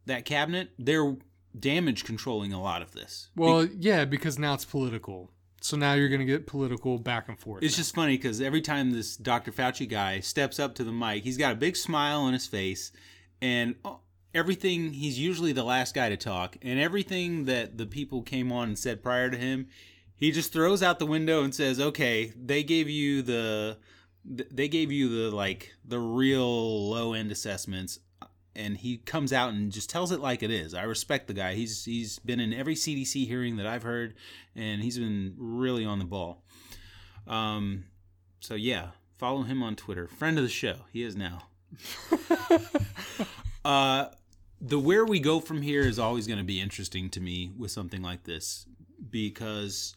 that 0.08 0.26
cabinet, 0.26 0.72
they're 0.78 1.16
damage 1.60 2.04
controlling 2.04 2.54
a 2.54 2.62
lot 2.62 2.82
of 2.82 2.92
this. 2.92 3.30
Well, 3.36 3.66
yeah, 3.66 4.06
because 4.06 4.38
now 4.38 4.54
it's 4.54 4.66
political. 4.66 5.32
So 5.62 5.76
now 5.76 5.94
you're 5.94 6.10
going 6.10 6.20
to 6.20 6.26
get 6.26 6.48
political 6.48 7.00
back 7.00 7.28
and 7.28 7.38
forth. 7.38 7.64
It's 7.64 7.76
just 7.76 7.96
funny 7.96 8.18
because 8.18 8.42
every 8.42 8.62
time 8.62 8.92
this 8.92 9.18
Dr. 9.18 9.52
Fauci 9.52 9.90
guy 9.90 10.20
steps 10.20 10.60
up 10.60 10.76
to 10.76 10.84
the 10.84 10.92
mic, 10.92 11.24
he's 11.24 11.38
got 11.38 11.54
a 11.54 11.56
big 11.56 11.76
smile 11.76 12.22
on 12.22 12.34
his 12.34 12.48
face, 12.48 12.92
and 13.42 13.76
uh, 13.84 13.96
everything. 14.34 14.94
He's 14.94 15.20
usually 15.20 15.52
the 15.52 15.64
last 15.64 15.96
guy 15.96 16.10
to 16.10 16.18
talk, 16.18 16.58
and 16.62 16.80
everything 16.80 17.46
that 17.46 17.78
the 17.78 17.86
people 17.86 18.22
came 18.22 18.52
on 18.52 18.70
and 18.70 18.80
said 18.80 19.04
prior 19.04 19.30
to 19.30 19.38
him, 19.38 19.68
he 20.16 20.32
just 20.32 20.54
throws 20.54 20.84
out 20.84 21.00
the 21.00 21.06
window 21.06 21.44
and 21.44 21.54
says, 21.54 21.80
"Okay, 21.80 22.34
they 22.36 22.64
gave 22.64 22.90
you 22.90 23.22
the." 23.22 23.78
They 24.30 24.68
gave 24.68 24.92
you 24.92 25.08
the 25.08 25.34
like 25.34 25.72
the 25.86 26.00
real 26.00 26.90
low 26.90 27.14
end 27.14 27.32
assessments 27.32 28.00
and 28.58 28.76
he 28.76 28.98
comes 28.98 29.32
out 29.32 29.54
and 29.54 29.72
just 29.72 29.90
tells 29.90 30.12
it 30.12 30.20
like 30.20 30.42
it 30.42 30.50
is. 30.50 30.74
I 30.74 30.84
respect 30.84 31.28
the 31.28 31.34
guy. 31.34 31.54
He's 31.54 31.86
he's 31.86 32.20
been 32.20 32.40
in 32.40 32.54
every 32.54 32.76
CDC 32.76 33.28
hearing 33.28 33.58
that 33.58 33.68
I've 33.68 33.84
heard, 33.84 34.16
and 34.56 34.82
he's 34.82 34.98
been 34.98 35.36
really 35.38 35.86
on 35.86 36.00
the 36.00 36.06
ball. 36.06 36.44
Um, 37.28 37.86
so 38.40 38.56
yeah, 38.56 38.90
follow 39.18 39.44
him 39.44 39.62
on 39.62 39.76
Twitter. 39.76 40.08
Friend 40.08 40.38
of 40.38 40.44
the 40.44 40.50
show, 40.50 40.78
he 40.92 41.04
is 41.04 41.16
now. 41.16 41.44
uh, 43.66 44.08
the 44.60 44.80
where 44.80 45.06
we 45.06 45.20
go 45.20 45.40
from 45.40 45.62
here 45.62 45.82
is 45.82 46.00
always 46.00 46.26
going 46.26 46.40
to 46.40 46.46
be 46.46 46.60
interesting 46.60 47.10
to 47.12 47.22
me 47.22 47.52
with 47.58 47.72
something 47.72 48.02
like 48.02 48.24
this 48.24 48.66
because. 49.10 49.96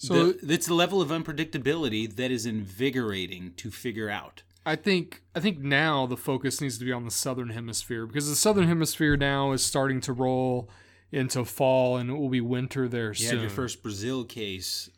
So 0.00 0.30
the, 0.30 0.54
it's 0.54 0.68
a 0.68 0.74
level 0.74 1.02
of 1.02 1.08
unpredictability 1.08 2.14
that 2.14 2.30
is 2.30 2.46
invigorating 2.46 3.54
to 3.56 3.72
figure 3.72 4.08
out. 4.08 4.44
I 4.68 4.76
think 4.76 5.22
I 5.34 5.40
think 5.40 5.60
now 5.60 6.04
the 6.04 6.16
focus 6.16 6.60
needs 6.60 6.76
to 6.78 6.84
be 6.84 6.92
on 6.92 7.06
the 7.06 7.10
southern 7.10 7.48
hemisphere 7.48 8.06
because 8.06 8.28
the 8.28 8.36
southern 8.36 8.68
hemisphere 8.68 9.16
now 9.16 9.52
is 9.52 9.64
starting 9.64 10.02
to 10.02 10.12
roll 10.12 10.68
into 11.10 11.46
fall 11.46 11.96
and 11.96 12.10
it 12.10 12.12
will 12.12 12.28
be 12.28 12.42
winter 12.42 12.86
there 12.86 13.08
you 13.08 13.14
soon. 13.14 13.30
had 13.30 13.40
your 13.40 13.50
first 13.50 13.82
Brazil 13.82 14.24
case 14.24 14.90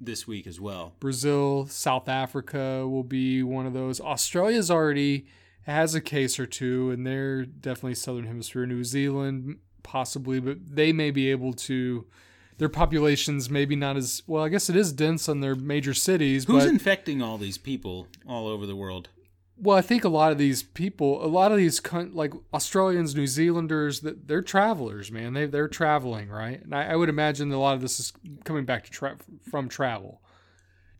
this 0.00 0.28
week 0.28 0.46
as 0.46 0.60
well. 0.60 0.94
Brazil, 1.00 1.66
South 1.66 2.08
Africa 2.08 2.86
will 2.86 3.02
be 3.02 3.42
one 3.42 3.66
of 3.66 3.72
those. 3.72 4.00
Australia's 4.00 4.70
already 4.70 5.26
has 5.62 5.96
a 5.96 6.00
case 6.00 6.38
or 6.38 6.46
two, 6.46 6.92
and 6.92 7.04
they're 7.04 7.44
definitely 7.44 7.96
southern 7.96 8.26
hemisphere. 8.26 8.64
New 8.64 8.84
Zealand 8.84 9.58
possibly, 9.82 10.38
but 10.38 10.58
they 10.70 10.92
may 10.92 11.10
be 11.10 11.30
able 11.30 11.52
to. 11.52 12.06
Their 12.58 12.70
populations 12.70 13.50
maybe 13.50 13.76
not 13.76 13.98
as 13.98 14.22
well. 14.26 14.42
I 14.42 14.48
guess 14.48 14.70
it 14.70 14.76
is 14.76 14.90
dense 14.90 15.28
on 15.28 15.40
their 15.40 15.54
major 15.54 15.92
cities. 15.92 16.44
Who's 16.44 16.64
infecting 16.64 17.20
all 17.20 17.36
these 17.36 17.58
people 17.58 18.06
all 18.26 18.46
over 18.46 18.64
the 18.64 18.76
world? 18.76 19.10
Well, 19.58 19.76
I 19.76 19.80
think 19.80 20.04
a 20.04 20.08
lot 20.10 20.32
of 20.32 20.38
these 20.38 20.62
people, 20.62 21.24
a 21.24 21.28
lot 21.28 21.50
of 21.50 21.56
these 21.56 21.80
like 22.12 22.34
Australians, 22.52 23.14
New 23.14 23.26
Zealanders, 23.26 24.00
that 24.00 24.28
they're 24.28 24.42
travelers, 24.42 25.10
man. 25.10 25.32
They 25.32 25.46
they're 25.46 25.68
traveling, 25.68 26.28
right? 26.28 26.62
And 26.62 26.74
I, 26.74 26.92
I 26.92 26.96
would 26.96 27.08
imagine 27.08 27.50
a 27.52 27.58
lot 27.58 27.74
of 27.74 27.80
this 27.80 27.98
is 27.98 28.12
coming 28.44 28.66
back 28.66 28.84
to 28.84 28.90
tra- 28.90 29.16
from 29.48 29.68
travel, 29.68 30.20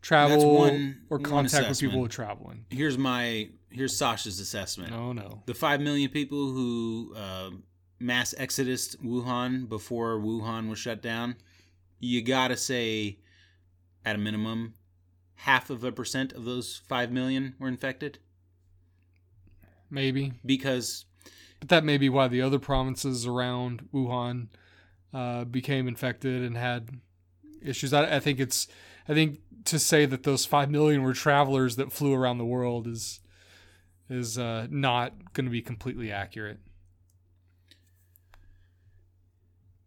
travel 0.01 0.55
one, 0.55 1.01
or 1.09 1.19
contact 1.19 1.69
with 1.69 1.79
people 1.79 1.99
who 1.99 2.05
are 2.05 2.09
traveling. 2.09 2.65
Here's 2.71 2.97
my 2.97 3.49
here's 3.69 3.95
Sasha's 3.95 4.39
assessment. 4.39 4.91
Oh 4.91 5.13
no, 5.13 5.43
the 5.45 5.53
five 5.53 5.79
million 5.79 6.09
people 6.09 6.51
who 6.51 7.13
uh, 7.15 7.51
mass 7.99 8.33
exodus 8.39 8.95
Wuhan 8.95 9.69
before 9.69 10.17
Wuhan 10.17 10.67
was 10.67 10.79
shut 10.79 11.03
down. 11.03 11.35
You 11.99 12.23
gotta 12.23 12.57
say, 12.57 13.19
at 14.03 14.15
a 14.15 14.19
minimum, 14.19 14.73
half 15.35 15.69
of 15.69 15.83
a 15.83 15.91
percent 15.91 16.33
of 16.33 16.43
those 16.43 16.81
five 16.87 17.11
million 17.11 17.53
were 17.59 17.67
infected 17.67 18.17
maybe 19.89 20.33
because 20.45 21.05
but 21.59 21.69
that 21.69 21.83
may 21.83 21.97
be 21.97 22.09
why 22.09 22.27
the 22.27 22.41
other 22.41 22.59
provinces 22.59 23.25
around 23.25 23.89
Wuhan 23.93 24.47
uh, 25.13 25.45
became 25.45 25.87
infected 25.87 26.43
and 26.43 26.55
had 26.55 26.89
issues. 27.61 27.93
I, 27.93 28.17
I, 28.17 28.19
think 28.19 28.39
it's 28.39 28.67
I 29.07 29.13
think 29.13 29.39
to 29.65 29.79
say 29.79 30.05
that 30.05 30.23
those 30.23 30.45
five 30.45 30.69
million 30.69 31.01
were 31.01 31.13
travelers 31.13 31.75
that 31.77 31.91
flew 31.91 32.13
around 32.13 32.37
the 32.37 32.45
world 32.45 32.87
is 32.87 33.19
is 34.09 34.37
uh, 34.37 34.67
not 34.69 35.33
going 35.33 35.45
to 35.45 35.51
be 35.51 35.61
completely 35.61 36.11
accurate. 36.11 36.59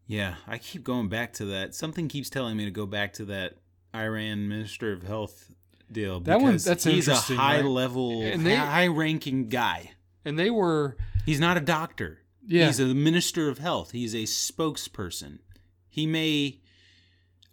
Yeah, 0.07 0.35
I 0.47 0.59
keep 0.59 0.83
going 0.83 1.09
back 1.09 1.33
to 1.35 1.45
that. 1.47 1.75
Something 1.75 2.09
keeps 2.09 2.29
telling 2.29 2.57
me 2.57 2.65
to 2.65 2.71
go 2.71 2.85
back 2.85 3.13
to 3.15 3.25
that 3.27 3.59
Iran 3.95 4.49
Minister 4.49 4.93
of 4.93 5.05
Health 5.05 5.51
deal. 5.93 6.21
That 6.21 6.41
one, 6.41 6.57
that's 6.57 6.85
he's 6.85 7.09
a 7.09 7.15
high 7.15 7.57
right? 7.57 7.65
level, 7.65 8.23
they, 8.23 8.55
high 8.55 8.87
ranking 8.87 9.49
guy. 9.49 9.93
And 10.25 10.39
they 10.39 10.51
were. 10.51 10.97
He's 11.25 11.41
not 11.41 11.57
a 11.57 11.61
doctor. 11.61 12.19
Yeah. 12.47 12.67
He's 12.67 12.81
a 12.81 12.87
minister 12.87 13.49
of 13.49 13.59
health. 13.59 13.93
He's 13.93 14.15
a 14.15 14.25
spokesperson. 14.25 15.39
He 15.89 16.07
may. 16.07 16.61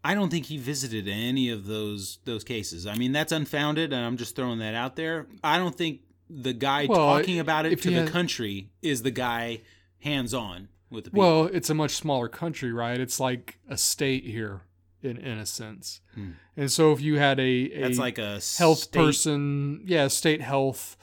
I 0.04 0.14
don't 0.14 0.30
think 0.30 0.46
he 0.46 0.58
visited 0.58 1.08
any 1.08 1.50
of 1.50 1.66
those 1.66 2.20
those 2.26 2.44
cases. 2.44 2.86
I 2.88 2.96
mean, 2.96 3.12
that's 3.12 3.32
unfounded, 3.32 3.94
and 3.94 4.06
I'm 4.06 4.18
just 4.18 4.36
throwing 4.36 4.60
that 4.60 4.76
out 4.76 4.96
there. 4.96 5.28
I 5.44 5.58
don't 5.58 5.76
think 5.76 6.02
the 6.30 6.54
guy 6.54 6.86
well, 6.88 7.18
talking 7.18 7.40
about 7.40 7.66
it 7.66 7.82
to 7.82 7.90
the 7.90 8.02
had, 8.02 8.10
country 8.10 8.70
is 8.82 9.04
the 9.04 9.12
guy 9.12 9.62
hands 10.00 10.34
on 10.34 10.70
with 10.90 11.06
the 11.06 11.12
people. 11.12 11.24
Well, 11.24 11.50
it's 11.52 11.70
a 11.70 11.74
much 11.74 11.92
smaller 11.92 12.30
country, 12.30 12.72
right? 12.72 13.00
It's 13.00 13.20
like 13.20 13.60
a 13.70 13.78
state 13.78 14.26
here 14.26 14.62
in 15.02 15.18
in 15.18 15.38
a 15.38 15.46
sense. 15.46 16.02
Hmm. 16.16 16.32
And 16.56 16.72
so 16.72 16.92
if 16.92 17.02
you 17.02 17.18
had 17.18 17.40
a, 17.40 17.44
a 17.44 17.82
that's 17.82 18.00
like 18.00 18.18
a 18.18 18.40
health 18.58 18.80
state... 18.80 18.94
person, 18.94 19.82
yeah, 19.86 20.08
state 20.08 20.42
health. 20.42 20.98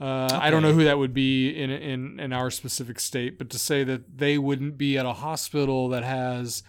Uh, 0.00 0.28
okay. 0.30 0.36
I 0.36 0.50
don't 0.50 0.62
know 0.62 0.72
who 0.72 0.84
that 0.84 0.98
would 0.98 1.12
be 1.12 1.50
in 1.50 1.70
in 1.70 2.20
in 2.20 2.32
our 2.32 2.50
specific 2.50 3.00
state, 3.00 3.38
but 3.38 3.50
to 3.50 3.58
say 3.58 3.84
that 3.84 4.18
they 4.18 4.38
wouldn't 4.38 4.78
be 4.78 4.96
at 4.96 5.06
a 5.06 5.12
hospital 5.12 5.88
that 5.88 6.04
has 6.04 6.62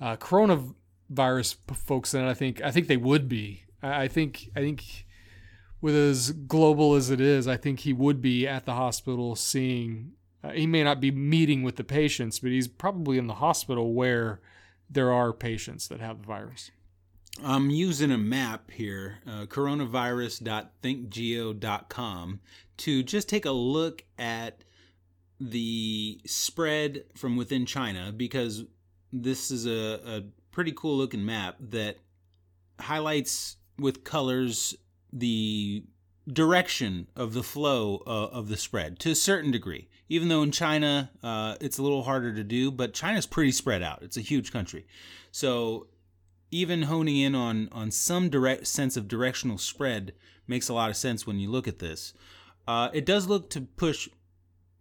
uh, 0.00 0.16
coronavirus 0.16 1.56
folks 1.74 2.14
in 2.14 2.24
it, 2.24 2.30
I 2.30 2.34
think 2.34 2.62
I 2.62 2.70
think 2.70 2.86
they 2.86 2.96
would 2.96 3.28
be. 3.28 3.64
I, 3.82 4.04
I 4.04 4.08
think 4.08 4.50
I 4.54 4.60
think 4.60 5.06
with 5.80 5.94
as 5.94 6.32
global 6.32 6.94
as 6.94 7.10
it 7.10 7.20
is, 7.20 7.46
I 7.48 7.56
think 7.56 7.80
he 7.80 7.92
would 7.92 8.20
be 8.20 8.46
at 8.46 8.64
the 8.64 8.74
hospital 8.74 9.34
seeing. 9.36 10.12
Uh, 10.42 10.50
he 10.50 10.66
may 10.66 10.84
not 10.84 11.00
be 11.00 11.10
meeting 11.10 11.64
with 11.64 11.76
the 11.76 11.84
patients, 11.84 12.38
but 12.38 12.52
he's 12.52 12.68
probably 12.68 13.18
in 13.18 13.26
the 13.26 13.34
hospital 13.34 13.92
where 13.92 14.40
there 14.90 15.12
are 15.12 15.32
patients 15.32 15.86
that 15.88 16.00
have 16.00 16.20
the 16.20 16.26
virus. 16.26 16.70
I'm 17.44 17.70
using 17.70 18.10
a 18.10 18.18
map 18.18 18.70
here, 18.70 19.18
uh, 19.26 19.46
coronavirus.thinkgeo.com, 19.46 22.40
to 22.78 23.02
just 23.02 23.28
take 23.28 23.44
a 23.44 23.52
look 23.52 24.04
at 24.18 24.64
the 25.40 26.20
spread 26.26 27.04
from 27.14 27.36
within 27.36 27.64
China 27.64 28.12
because 28.12 28.64
this 29.12 29.52
is 29.52 29.66
a, 29.66 30.00
a 30.04 30.24
pretty 30.50 30.72
cool 30.72 30.96
looking 30.96 31.24
map 31.24 31.54
that 31.60 31.98
highlights 32.80 33.56
with 33.78 34.02
colors 34.04 34.76
the 35.12 35.84
direction 36.26 37.06
of 37.16 37.32
the 37.32 37.42
flow 37.42 38.02
uh, 38.06 38.26
of 38.26 38.48
the 38.48 38.56
spread 38.56 38.98
to 38.98 39.10
a 39.10 39.14
certain 39.14 39.50
degree. 39.50 39.88
Even 40.08 40.28
though 40.28 40.42
in 40.42 40.50
China 40.50 41.10
uh, 41.22 41.56
it's 41.60 41.78
a 41.78 41.82
little 41.82 42.02
harder 42.02 42.34
to 42.34 42.44
do, 42.44 42.70
but 42.70 42.94
China's 42.94 43.26
pretty 43.26 43.52
spread 43.52 43.82
out. 43.82 44.02
It's 44.02 44.16
a 44.16 44.22
huge 44.22 44.52
country, 44.52 44.86
so 45.30 45.88
even 46.50 46.82
honing 46.82 47.18
in 47.18 47.34
on 47.34 47.68
on 47.72 47.90
some 47.90 48.28
direct 48.28 48.66
sense 48.66 48.96
of 48.96 49.08
directional 49.08 49.58
spread 49.58 50.12
makes 50.46 50.68
a 50.68 50.74
lot 50.74 50.90
of 50.90 50.96
sense 50.96 51.26
when 51.26 51.38
you 51.38 51.50
look 51.50 51.68
at 51.68 51.78
this. 51.78 52.14
Uh, 52.66 52.90
it 52.92 53.06
does 53.06 53.26
look 53.26 53.48
to 53.50 53.62
push 53.62 54.08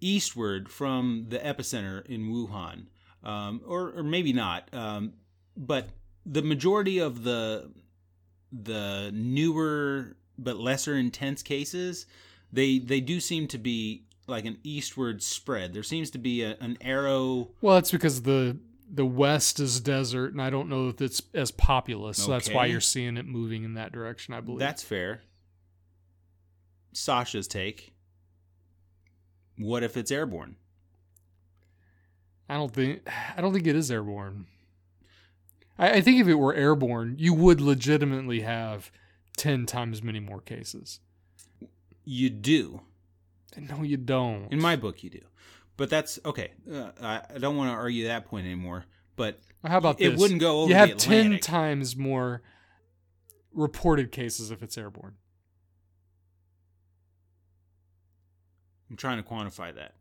eastward 0.01 0.69
from 0.69 1.25
the 1.30 1.39
epicenter 1.39 2.05
in 2.05 2.30
Wuhan, 2.30 2.86
um, 3.23 3.61
or, 3.65 3.91
or 3.95 4.03
maybe 4.03 4.34
not. 4.34 4.69
Um, 4.73 5.13
but 5.55 5.89
the 6.25 6.41
majority 6.41 6.99
of 6.99 7.23
the 7.23 7.71
the 8.51 9.11
newer 9.13 10.15
but 10.38 10.57
lesser 10.57 10.95
intense 10.95 11.41
cases, 11.41 12.05
they 12.51 12.80
they 12.80 13.01
do 13.01 13.19
seem 13.19 13.47
to 13.47 13.57
be 13.57 14.03
like 14.28 14.45
an 14.45 14.57
eastward 14.63 15.23
spread. 15.23 15.73
There 15.73 15.84
seems 15.84 16.11
to 16.11 16.17
be 16.17 16.43
a, 16.43 16.57
an 16.59 16.78
arrow. 16.82 17.49
Well, 17.61 17.75
that's 17.75 17.91
because 17.91 18.21
the 18.23 18.57
the 18.89 19.05
west 19.05 19.59
is 19.59 19.80
desert, 19.80 20.32
and 20.32 20.41
I 20.41 20.49
don't 20.49 20.69
know 20.69 20.89
if 20.89 21.01
it's 21.01 21.21
as 21.34 21.51
populous. 21.51 22.17
So 22.17 22.32
that's 22.32 22.49
why 22.49 22.67
you're 22.67 22.82
seeing 22.82 23.17
it 23.17 23.25
moving 23.25 23.63
in 23.63 23.73
that 23.73 23.91
direction. 23.91 24.34
I 24.34 24.41
believe 24.41 24.59
that's 24.59 24.84
fair. 24.84 25.21
Sasha's 26.93 27.47
take. 27.47 27.93
What 29.57 29.84
if 29.84 29.97
it's 29.97 30.11
airborne? 30.11 30.55
I 32.49 32.55
don't 32.55 32.73
think 32.73 33.07
I 33.36 33.41
don't 33.41 33.53
think 33.53 33.67
it 33.67 33.75
is 33.75 33.91
airborne. 33.91 34.45
I, 35.78 35.93
I 35.93 36.01
think 36.01 36.19
if 36.19 36.28
it 36.28 36.36
were 36.36 36.53
airborne, 36.53 37.15
you 37.19 37.34
would 37.34 37.59
legitimately 37.59 38.41
have 38.41 38.91
ten 39.36 39.65
times 39.65 40.01
many 40.01 40.19
more 40.19 40.41
cases. 40.41 40.99
You 42.05 42.30
do. 42.30 42.82
No, 43.58 43.84
you 43.84 43.98
don't. 43.98 44.52
In 44.52 44.62
my 44.62 44.76
book, 44.76 45.04
you 45.04 45.10
do. 45.10 45.22
But 45.78 45.89
that's 45.89 46.20
okay. 46.26 46.52
Uh, 46.72 46.91
I 47.02 47.38
don't 47.39 47.56
want 47.56 47.70
to 47.70 47.76
argue 47.76 48.08
that 48.08 48.26
point 48.26 48.45
anymore. 48.45 48.86
But 49.16 49.39
how 49.66 49.78
about 49.78 50.02
it 50.02 50.12
this? 50.12 50.20
wouldn't 50.20 50.39
go 50.39 50.62
over. 50.62 50.70
You 50.70 50.76
have 50.76 50.98
ten 50.98 51.39
times 51.39 51.95
more 51.95 52.41
reported 53.54 54.12
cases 54.12 54.52
if 54.52 54.62
it's 54.62 54.78
airborne. 54.78 55.16
I'm 58.89 58.95
trying 58.95 59.22
to 59.22 59.28
quantify 59.28 59.74
that. 59.76 59.93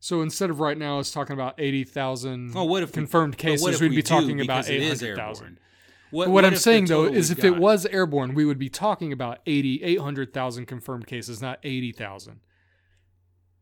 So 0.00 0.22
instead 0.22 0.50
of 0.50 0.60
right 0.60 0.78
now, 0.78 0.98
it's 0.98 1.10
talking 1.10 1.34
about 1.34 1.54
eighty 1.58 1.84
thousand. 1.84 2.52
Oh, 2.54 2.64
what 2.64 2.82
if 2.82 2.92
confirmed 2.92 3.34
we, 3.34 3.38
cases? 3.38 3.80
We'd 3.80 3.90
we 3.90 3.96
be 3.96 4.02
talking 4.02 4.40
about 4.40 4.68
eight 4.68 4.86
hundred 4.86 5.16
thousand. 5.16 5.58
What, 6.10 6.28
what, 6.28 6.34
what 6.34 6.44
I'm 6.44 6.56
saying 6.56 6.86
though 6.86 7.04
is 7.04 7.30
if 7.30 7.44
it 7.44 7.56
was 7.58 7.84
airborne, 7.86 8.34
we 8.34 8.44
would 8.44 8.58
be 8.58 8.70
talking 8.70 9.12
about 9.12 9.40
80, 9.44 9.82
800,000 9.82 10.64
confirmed 10.64 11.06
cases, 11.06 11.42
not 11.42 11.58
80,000. 11.62 12.40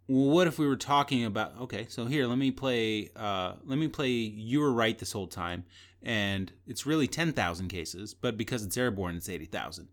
Well, 0.09 0.31
what 0.31 0.47
if 0.47 0.59
we 0.59 0.67
were 0.67 0.77
talking 0.77 1.25
about? 1.25 1.55
Okay, 1.63 1.87
so 1.89 2.07
here, 2.07 2.27
let 2.27 2.39
me 2.39 2.51
play. 2.51 3.11
Uh, 3.17 3.55
let 3.65 3.79
me 3.79 3.89
play. 3.89 4.09
You 4.09 4.61
were 4.61 4.73
right 4.73 4.97
this 4.99 5.13
whole 5.13 5.27
time, 5.27 5.65
and 6.03 6.53
it's 6.67 6.87
really 6.87 7.09
ten 7.09 7.33
thousand 7.33 7.69
cases, 7.69 8.15
but 8.15 8.37
because 8.37 8.65
it's 8.65 8.77
airborne, 8.77 9.17
it's 9.17 9.29
eighty 9.29 9.47
thousand. 9.47 9.89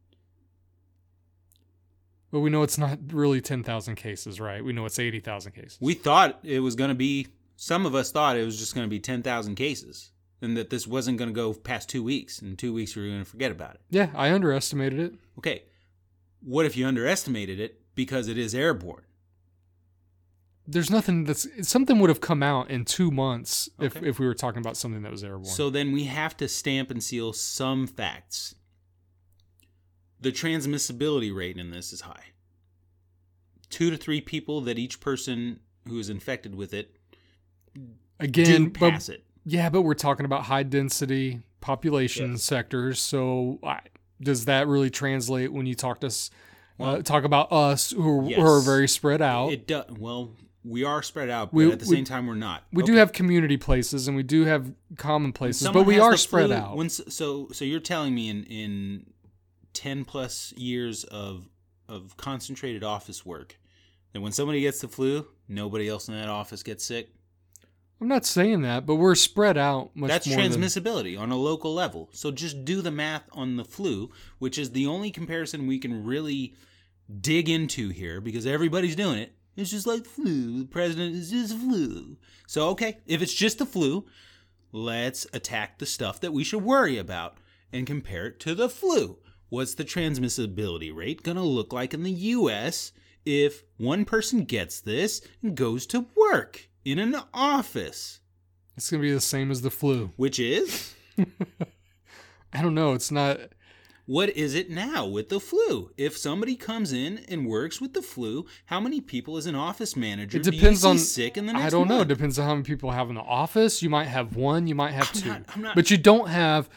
But 2.31 2.39
we 2.39 2.49
know 2.49 2.63
it's 2.63 2.79
not 2.79 2.97
really 3.11 3.41
10,000 3.41 3.93
cases, 3.93 4.39
right? 4.39 4.65
We 4.65 4.73
know 4.73 4.87
it's 4.87 4.97
80,000 4.97 5.51
cases. 5.51 5.77
We 5.79 5.93
thought 5.93 6.39
it 6.41 6.61
was 6.61 6.75
going 6.75 6.87
to 6.89 6.95
be. 6.95 7.27
Some 7.57 7.85
of 7.85 7.93
us 7.93 8.11
thought 8.11 8.35
it 8.35 8.43
was 8.43 8.57
just 8.57 8.73
going 8.73 8.87
to 8.87 8.89
be 8.89 8.99
ten 8.99 9.21
thousand 9.21 9.53
cases, 9.53 10.09
and 10.41 10.57
that 10.57 10.71
this 10.71 10.87
wasn't 10.87 11.19
going 11.19 11.29
to 11.29 11.33
go 11.33 11.53
past 11.53 11.89
two 11.89 12.01
weeks. 12.03 12.39
And 12.39 12.49
in 12.51 12.57
two 12.57 12.73
weeks, 12.73 12.95
we 12.95 13.03
were 13.03 13.09
going 13.09 13.23
to 13.23 13.29
forget 13.29 13.51
about 13.51 13.75
it. 13.75 13.81
yeah, 13.91 14.09
I 14.15 14.31
underestimated 14.31 14.99
it. 14.99 15.13
Okay, 15.37 15.63
what 16.41 16.65
if 16.65 16.75
you 16.75 16.87
underestimated 16.87 17.59
it 17.59 17.81
because 17.93 18.27
it 18.27 18.37
is 18.39 18.55
airborne? 18.55 19.03
There's 20.65 20.89
nothing 20.89 21.25
that's 21.25 21.45
something 21.67 21.99
would 21.99 22.09
have 22.09 22.21
come 22.21 22.41
out 22.41 22.69
in 22.71 22.85
two 22.85 23.11
months 23.11 23.67
if, 23.79 23.97
Okay. 23.97 24.07
if 24.07 24.17
we 24.19 24.25
were 24.25 24.33
talking 24.33 24.61
about 24.61 24.77
something 24.77 25.01
that 25.01 25.11
was 25.11 25.23
airborne. 25.23 25.45
So 25.45 25.69
then 25.69 25.91
we 25.91 26.05
have 26.05 26.37
to 26.37 26.47
stamp 26.47 26.89
and 26.89 27.03
seal 27.03 27.33
some 27.33 27.85
facts. 27.85 28.55
The 30.21 30.31
transmissibility 30.31 31.35
rate 31.35 31.57
in 31.57 31.71
this 31.71 31.91
is 31.91 32.01
high. 32.01 32.27
Two 33.69 33.89
to 33.89 33.97
three 33.97 34.21
people 34.21 34.61
that 34.61 34.79
each 34.79 35.01
person 35.01 35.59
who 35.87 35.99
is 35.99 36.09
infected 36.09 36.55
with 36.55 36.73
it 36.73 36.95
Again, 38.19 38.65
do 38.65 38.69
but 38.69 38.91
pass 38.91 39.09
it. 39.09 39.25
yeah, 39.43 39.69
but 39.69 39.81
we're 39.81 39.95
talking 39.95 40.25
about 40.25 40.43
high 40.43 40.63
density 40.63 41.41
population 41.59 42.31
Yes. 42.31 42.43
sectors. 42.43 42.99
So 42.99 43.59
I, 43.63 43.79
does 44.21 44.45
that 44.45 44.67
really 44.67 44.89
translate 44.89 45.51
when 45.51 45.65
you 45.65 45.75
talk 45.75 45.99
to 46.01 46.07
us, 46.07 46.29
uh, 46.79 47.01
talk 47.01 47.25
about 47.25 47.51
us 47.51 47.91
who, 47.91 48.33
who 48.33 48.41
are 48.41 48.61
very 48.61 48.87
spread 48.87 49.21
out? 49.21 49.51
It 49.51 49.67
does. 49.67 49.85
Well, 49.97 50.31
we 50.63 50.83
are 50.83 51.01
spread 51.03 51.29
out, 51.29 51.51
but 51.51 51.57
We- 51.57 51.71
at 51.71 51.79
the 51.79 51.85
we- 51.87 51.95
same 51.97 52.05
time, 52.05 52.25
we're 52.27 52.35
not. 52.35 52.63
we 52.71 52.83
Okay. 52.83 52.91
do 52.93 52.97
have 52.97 53.11
community 53.11 53.57
places 53.57 54.07
and 54.07 54.15
we 54.15 54.23
do 54.23 54.45
have 54.45 54.73
common 54.97 55.33
places, 55.33 55.67
but 55.73 55.83
we 55.85 55.99
are 55.99 56.15
spread 56.17 56.47
flu- 56.47 56.55
out. 56.55 56.77
When, 56.77 56.89
so, 56.89 57.49
so 57.51 57.65
you're 57.65 57.79
telling 57.79 58.15
me 58.15 58.29
in 58.29 58.43
in 58.45 59.05
ten 59.73 60.05
plus 60.05 60.53
years 60.57 61.03
of 61.05 61.49
of 61.89 62.15
concentrated 62.15 62.83
office 62.83 63.25
work 63.25 63.57
that 64.13 64.21
when 64.21 64.31
somebody 64.31 64.61
gets 64.61 64.79
the 64.79 64.87
flu, 64.87 65.27
nobody 65.49 65.87
else 65.89 66.07
in 66.07 66.13
that 66.13 66.29
office 66.29 66.63
gets 66.63 66.85
sick. 66.85 67.09
I'm 67.99 68.07
not 68.07 68.25
saying 68.25 68.61
that, 68.63 68.85
but 68.85 68.95
we're 68.95 69.15
spread 69.15 69.57
out 69.57 69.95
much 69.95 70.09
That's 70.09 70.27
more 70.27 70.37
than- 70.41 70.51
transmissibility 70.61 71.17
on 71.19 71.31
a 71.31 71.37
local 71.37 71.73
level. 71.73 72.09
So 72.13 72.31
just 72.31 72.65
do 72.65 72.81
the 72.81 72.91
math 72.91 73.29
on 73.31 73.55
the 73.57 73.63
flu, 73.65 74.11
which 74.39 74.57
is 74.57 74.71
the 74.71 74.87
only 74.87 75.09
comparison 75.11 75.67
we 75.67 75.77
can 75.79 76.03
really 76.05 76.53
dig 77.21 77.49
into 77.49 77.89
here 77.89 78.19
because 78.21 78.45
everybody's 78.45 78.95
doing 78.95 79.19
it. 79.19 79.33
It's 79.55 79.71
just 79.71 79.87
like 79.87 80.05
flu. 80.05 80.59
The 80.59 80.65
president 80.65 81.15
is 81.15 81.31
just 81.31 81.57
flu. 81.57 82.17
So, 82.47 82.69
okay, 82.69 82.97
if 83.05 83.21
it's 83.21 83.33
just 83.33 83.59
the 83.59 83.65
flu, 83.65 84.05
let's 84.71 85.27
attack 85.33 85.77
the 85.77 85.85
stuff 85.85 86.19
that 86.21 86.33
we 86.33 86.43
should 86.43 86.63
worry 86.63 86.97
about 86.97 87.37
and 87.71 87.85
compare 87.87 88.27
it 88.27 88.39
to 88.41 88.55
the 88.55 88.69
flu. 88.69 89.17
What's 89.49 89.75
the 89.75 89.85
transmissibility 89.85 90.93
rate 90.93 91.23
going 91.23 91.37
to 91.37 91.43
look 91.43 91.71
like 91.71 91.93
in 91.93 92.03
the 92.03 92.11
US 92.11 92.91
if 93.25 93.63
one 93.77 94.05
person 94.05 94.45
gets 94.45 94.81
this 94.81 95.21
and 95.43 95.55
goes 95.55 95.85
to 95.87 96.07
work 96.15 96.69
in 96.83 96.97
an 96.97 97.15
office? 97.33 98.19
It's 98.75 98.89
going 98.89 99.01
to 99.01 99.07
be 99.07 99.13
the 99.13 99.21
same 99.21 99.51
as 99.51 99.61
the 99.61 99.69
flu. 99.69 100.11
Which 100.15 100.39
is 100.39 100.95
I 102.53 102.61
don't 102.61 102.75
know. 102.75 102.93
It's 102.93 103.11
not. 103.11 103.39
What 104.05 104.31
is 104.31 104.53
it 104.53 104.69
now 104.69 105.05
with 105.07 105.29
the 105.29 105.39
flu? 105.39 105.91
If 105.97 106.17
somebody 106.17 106.55
comes 106.57 106.91
in 106.91 107.19
and 107.29 107.47
works 107.47 107.79
with 107.79 107.93
the 107.93 108.01
flu, 108.01 108.45
how 108.65 108.79
many 108.81 108.99
people 108.99 109.37
as 109.37 109.45
an 109.45 109.55
office 109.55 109.95
manager 109.95 110.37
It 110.37 110.43
do 110.43 110.51
you 110.51 110.59
depends 110.59 110.81
see 110.81 110.87
on- 110.87 110.97
sick 110.97 111.37
in 111.37 111.45
the 111.45 111.53
next 111.53 111.65
I 111.65 111.69
don't 111.69 111.87
know. 111.87 112.01
It 112.01 112.09
depends 112.09 112.37
on 112.37 112.45
how 112.45 112.53
many 112.53 112.65
people 112.65 112.91
have 112.91 113.07
in 113.09 113.15
the 113.15 113.21
office. 113.21 113.81
You 113.81 113.89
might 113.89 114.07
have 114.07 114.35
one. 114.35 114.67
You 114.67 114.75
might 114.75 114.91
have 114.91 115.09
I'm 115.13 115.21
two. 115.21 115.29
not- 115.29 115.43
I'm 115.55 115.61
not- 115.61 115.75
but 115.75 115.89
you 115.89 115.97
don't 115.97 116.27
have 116.27 116.69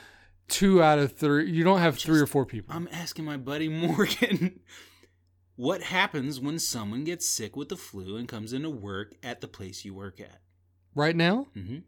two 0.48 0.80
out 0.80 1.00
of 1.00 1.16
three. 1.16 1.50
You 1.50 1.64
don't 1.64 1.80
have 1.80 1.98
three 1.98 2.20
or 2.20 2.26
four 2.26 2.46
people. 2.46 2.72
I'm 2.74 2.88
asking 2.92 3.24
my 3.24 3.36
buddy 3.36 3.68
Morgan, 3.82 4.60
what 5.56 5.82
happens 5.82 6.38
when 6.38 6.60
someone 6.60 7.02
gets 7.02 7.26
sick 7.28 7.56
with 7.56 7.70
the 7.70 7.76
flu 7.76 8.16
and 8.16 8.28
comes 8.28 8.52
into 8.52 8.70
work 8.70 9.14
at 9.24 9.40
the 9.40 9.48
place 9.48 9.84
you 9.84 9.94
work 9.94 10.20
at? 10.20 10.40
right 10.94 11.16
now, 11.16 11.48
hmm 11.54 11.78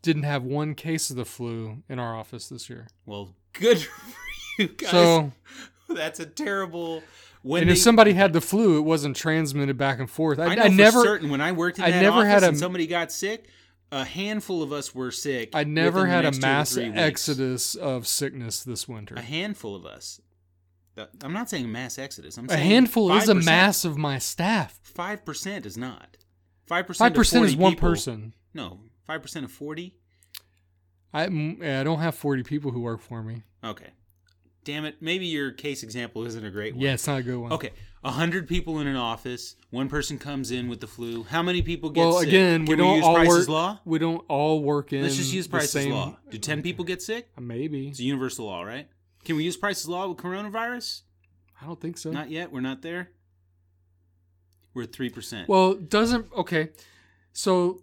didn't 0.00 0.22
have 0.22 0.44
one 0.44 0.74
case 0.76 1.10
of 1.10 1.16
the 1.16 1.24
flu 1.24 1.82
in 1.88 1.98
our 1.98 2.16
office 2.16 2.48
this 2.48 2.70
year. 2.70 2.86
Well, 3.04 3.34
good 3.52 3.78
for 3.82 4.30
you 4.62 4.68
guys. 4.68 4.90
So, 4.90 5.32
That's 5.88 6.20
a 6.20 6.26
terrible. 6.26 7.02
When 7.42 7.62
and 7.62 7.70
they, 7.70 7.72
if 7.74 7.80
somebody 7.80 8.12
had 8.12 8.32
the 8.32 8.40
flu, 8.40 8.78
it 8.78 8.82
wasn't 8.82 9.16
transmitted 9.16 9.76
back 9.76 9.98
and 9.98 10.08
forth. 10.08 10.38
I, 10.38 10.46
I 10.46 10.54
know 10.54 10.62
I 10.62 10.68
for 10.68 10.74
never, 10.74 11.02
certain 11.02 11.28
when 11.30 11.40
I 11.40 11.52
worked 11.52 11.78
in 11.78 11.84
I 11.84 11.90
that 11.90 12.00
never 12.00 12.18
office 12.18 12.28
had 12.28 12.42
a- 12.44 12.48
and 12.48 12.58
somebody 12.58 12.86
got 12.86 13.10
sick, 13.10 13.48
a 13.90 14.04
handful 14.04 14.62
of 14.62 14.72
us 14.72 14.94
were 14.94 15.10
sick. 15.10 15.50
I 15.52 15.64
never 15.64 16.06
had 16.06 16.24
a 16.24 16.30
next 16.30 16.36
two 16.36 16.80
to 16.82 16.90
mass 16.90 16.98
exodus 16.98 17.74
of 17.74 18.06
sickness 18.06 18.62
this 18.62 18.86
winter. 18.88 19.16
A 19.16 19.22
handful 19.22 19.74
of 19.74 19.84
us. 19.84 20.20
I'm 21.22 21.32
not 21.32 21.48
saying 21.50 21.70
mass 21.72 21.98
exodus. 21.98 22.36
I'm 22.36 22.48
A 22.50 22.56
handful 22.56 23.12
is 23.12 23.28
a 23.28 23.34
mass 23.34 23.84
of 23.84 23.96
my 23.96 24.18
staff. 24.18 24.78
Five 24.82 25.24
percent 25.24 25.66
is 25.66 25.76
not. 25.76 26.16
Five 26.66 26.86
percent. 26.86 27.10
Five 27.10 27.16
percent 27.16 27.44
is 27.46 27.56
one 27.56 27.76
person. 27.76 28.34
No, 28.54 28.80
five 29.06 29.22
percent 29.22 29.44
of 29.44 29.50
forty. 29.50 29.96
I, 31.12 31.26
mm, 31.26 31.80
I 31.80 31.82
don't 31.82 31.98
have 31.98 32.14
forty 32.14 32.42
people 32.42 32.70
who 32.70 32.80
work 32.80 33.00
for 33.00 33.22
me. 33.22 33.42
Okay. 33.64 33.90
Damn 34.64 34.84
it. 34.84 34.96
Maybe 35.00 35.26
your 35.26 35.50
case 35.50 35.82
example 35.82 36.24
isn't 36.24 36.44
a 36.44 36.50
great 36.50 36.74
one. 36.74 36.82
Yeah, 36.84 36.94
it's 36.94 37.06
not 37.06 37.18
a 37.18 37.22
good 37.22 37.36
one. 37.38 37.52
Okay. 37.52 37.70
A 38.04 38.10
hundred 38.12 38.48
people 38.48 38.78
in 38.80 38.86
an 38.86 38.96
office. 38.96 39.56
One 39.70 39.88
person 39.88 40.18
comes 40.18 40.50
in 40.50 40.68
with 40.68 40.80
the 40.80 40.86
flu. 40.86 41.22
How 41.24 41.42
many 41.42 41.62
people 41.62 41.90
get 41.90 42.00
Well, 42.00 42.18
sick? 42.20 42.28
again, 42.28 42.62
we 42.62 42.68
Can 42.68 42.78
don't 42.78 42.96
use 42.96 43.04
all 43.04 43.14
Price's 43.14 43.38
work. 43.40 43.48
law. 43.48 43.80
We 43.84 43.98
don't 43.98 44.24
all 44.28 44.62
work 44.62 44.92
in. 44.92 45.02
Let's 45.02 45.16
just 45.16 45.32
use 45.32 45.46
Price's 45.48 45.70
same- 45.70 45.92
law. 45.92 46.16
Do 46.30 46.38
ten 46.38 46.62
people 46.62 46.84
get 46.84 47.00
sick? 47.02 47.28
Uh, 47.36 47.40
maybe. 47.40 47.88
It's 47.88 48.00
a 48.00 48.04
universal 48.04 48.46
law, 48.46 48.62
right? 48.62 48.88
Can 49.24 49.36
we 49.36 49.44
use 49.44 49.56
Price's 49.56 49.88
law 49.88 50.08
with 50.08 50.18
coronavirus? 50.18 51.02
I 51.60 51.66
don't 51.66 51.80
think 51.80 51.96
so. 51.96 52.10
Not 52.10 52.30
yet. 52.30 52.50
We're 52.52 52.60
not 52.60 52.82
there. 52.82 53.10
We're 54.74 54.84
at 54.84 54.92
three 54.92 55.10
percent. 55.10 55.48
Well, 55.48 55.74
doesn't 55.74 56.26
okay. 56.32 56.70
So 57.32 57.82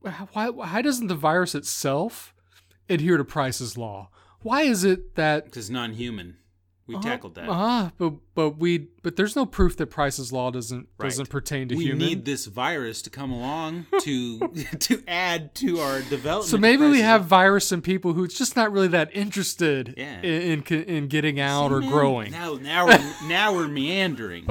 why 0.00 0.50
why 0.50 0.82
doesn't 0.82 1.06
the 1.06 1.14
virus 1.14 1.54
itself 1.54 2.34
adhere 2.88 3.16
to 3.16 3.24
Price's 3.24 3.78
law? 3.78 4.10
Why 4.44 4.62
is 4.62 4.84
it 4.84 5.16
that 5.16 5.46
because 5.46 5.68
non-human. 5.70 6.36
We 6.86 6.98
tackled 7.00 7.34
that. 7.36 7.48
Uh. 7.48 7.90
But 7.96 8.12
but 8.34 8.50
we 8.58 8.88
but 9.02 9.16
there's 9.16 9.34
no 9.34 9.46
proof 9.46 9.78
that 9.78 9.86
Price's 9.86 10.32
law 10.34 10.50
doesn't 10.50 10.86
Right. 10.98 11.08
doesn't 11.08 11.30
pertain 11.30 11.66
to 11.70 11.74
we 11.76 11.84
human. 11.84 12.06
need 12.06 12.24
this 12.26 12.44
virus 12.44 13.00
to 13.02 13.10
come 13.10 13.32
along 13.32 13.86
to 14.00 14.38
to 14.80 15.02
add 15.08 15.54
to 15.56 15.78
our 15.80 16.02
development. 16.02 16.50
so 16.50 16.58
maybe 16.58 16.86
we 16.86 17.00
have 17.00 17.24
virus 17.24 17.72
in 17.72 17.80
people 17.80 18.12
who's 18.12 18.34
just 18.36 18.54
not 18.54 18.70
really 18.70 18.88
that 18.88 19.08
interested 19.16 19.94
Yeah. 19.96 20.20
in, 20.20 20.62
in 20.62 20.82
in 20.84 21.08
getting 21.08 21.40
out 21.40 21.70
See, 21.70 21.74
or 21.74 21.80
growing. 21.80 22.30
Now, 22.32 22.56
now 22.60 22.84
we're 22.86 23.14
now 23.28 23.54
we're 23.54 23.68
meandering. 23.68 24.46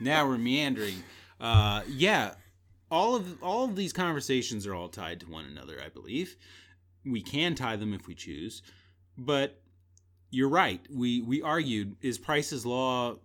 now 0.00 0.26
we're 0.26 0.38
meandering. 0.38 1.04
Uh, 1.40 1.82
yeah, 1.88 2.34
all 2.90 3.14
of 3.14 3.40
all 3.44 3.64
of 3.66 3.76
these 3.76 3.92
conversations 3.92 4.66
are 4.66 4.74
all 4.74 4.88
tied 4.88 5.20
to 5.20 5.26
one 5.30 5.44
another. 5.44 5.76
I 5.80 5.88
believe 5.88 6.34
we 7.06 7.22
can 7.22 7.54
tie 7.54 7.76
them 7.76 7.94
if 7.94 8.08
we 8.08 8.16
choose, 8.16 8.60
but 9.18 9.60
you're 10.30 10.48
right. 10.48 10.80
We 10.90 11.20
we 11.22 11.42
argued 11.42 11.96
is 12.00 12.18
Price's 12.18 12.64
law. 12.66 13.16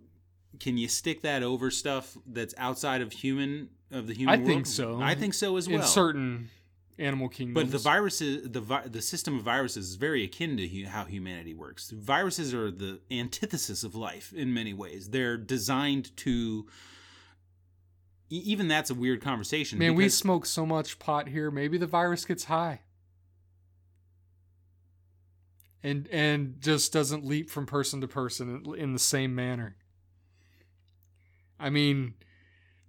Can 0.60 0.78
you 0.78 0.88
stick 0.88 1.22
that 1.22 1.44
over 1.44 1.70
stuff 1.70 2.18
that's 2.26 2.53
outside 2.57 3.02
of 3.02 3.12
human 3.12 3.70
of 3.91 4.07
the 4.07 4.14
human? 4.14 4.34
I 4.34 4.38
world? 4.38 4.48
think 4.48 4.66
so. 4.66 5.02
I 5.02 5.14
think 5.16 5.34
so 5.34 5.57
as 5.57 5.68
well. 5.68 5.82
in 5.82 5.84
certain 5.86 6.49
animal 6.98 7.28
kingdoms. 7.28 7.56
But 7.66 7.72
the 7.72 7.78
viruses, 7.78 8.49
the 8.49 8.62
vi- 8.62 8.88
the 8.88 9.02
system 9.02 9.38
of 9.38 9.44
viruses 9.44 9.90
is 9.90 9.95
very 9.95 10.24
akin 10.24 10.56
to 10.57 10.66
hu- 10.68 10.86
how 10.88 11.03
humanity 11.03 11.53
works. 11.53 11.90
Viruses 11.91 12.53
are 12.53 12.72
the 12.72 13.02
antithesis 13.12 13.84
of 13.84 13.95
life 13.95 14.32
in 14.34 14.53
many 14.53 14.74
ways. 14.74 15.10
They're 15.10 15.36
designed 15.38 16.16
to. 16.18 16.66
e- 18.30 18.41
Even 18.45 18.68
that's 18.70 18.90
a 18.90 18.95
weird 18.95 19.22
conversation. 19.22 19.78
Man, 19.80 19.95
we 19.95 20.07
smoke 20.10 20.45
so 20.45 20.66
much 20.66 20.99
pot 20.99 21.28
here. 21.28 21.52
Maybe 21.52 21.78
the 21.78 21.86
virus 21.88 22.24
gets 22.26 22.45
high, 22.45 22.80
and 25.86 26.07
and 26.12 26.56
just 26.60 26.91
doesn't 26.91 27.24
leap 27.24 27.49
from 27.49 27.66
person 27.68 28.02
to 28.02 28.07
person 28.07 28.66
in- 28.78 28.94
the 28.94 28.99
same 28.99 29.36
manner. 29.36 29.76
I 31.60 31.70
mean, 31.70 32.16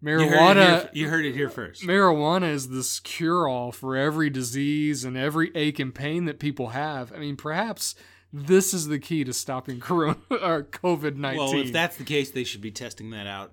you 0.03 0.11
heard, 0.11 0.23
it 0.23 0.31
marijuana. 0.31 0.81
here, 0.81 0.91
you 0.95 1.09
heard 1.11 1.25
it 1.27 1.35
here 1.35 1.51
first. 1.51 1.83
Marijuana 1.83 2.51
is 2.51 2.71
this 2.71 2.99
cure 3.01 3.47
all 3.47 3.71
for 3.71 3.97
every 3.97 4.31
disease 4.31 5.05
and 5.05 5.17
every 5.17 5.55
ache 5.55 5.79
and 5.79 5.95
pain 5.95 6.25
that 6.25 6.41
people 6.41 6.69
have. 6.69 7.13
I 7.13 7.19
mean, 7.19 7.37
perhaps 7.37 7.95
this 8.33 8.73
is 8.73 8.89
the 8.89 8.99
key 8.99 9.25
to 9.25 9.33
stopping 9.33 9.79
corona 9.81 10.17
or 10.31 10.63
COVID 10.63 11.17
nineteen. 11.17 11.39
Well, 11.39 11.59
if 11.59 11.73
that's 11.73 11.97
the 11.97 12.05
case, 12.05 12.31
they 12.31 12.45
should 12.45 12.63
be 12.63 12.71
testing 12.71 13.11
that 13.11 13.27
out 13.27 13.53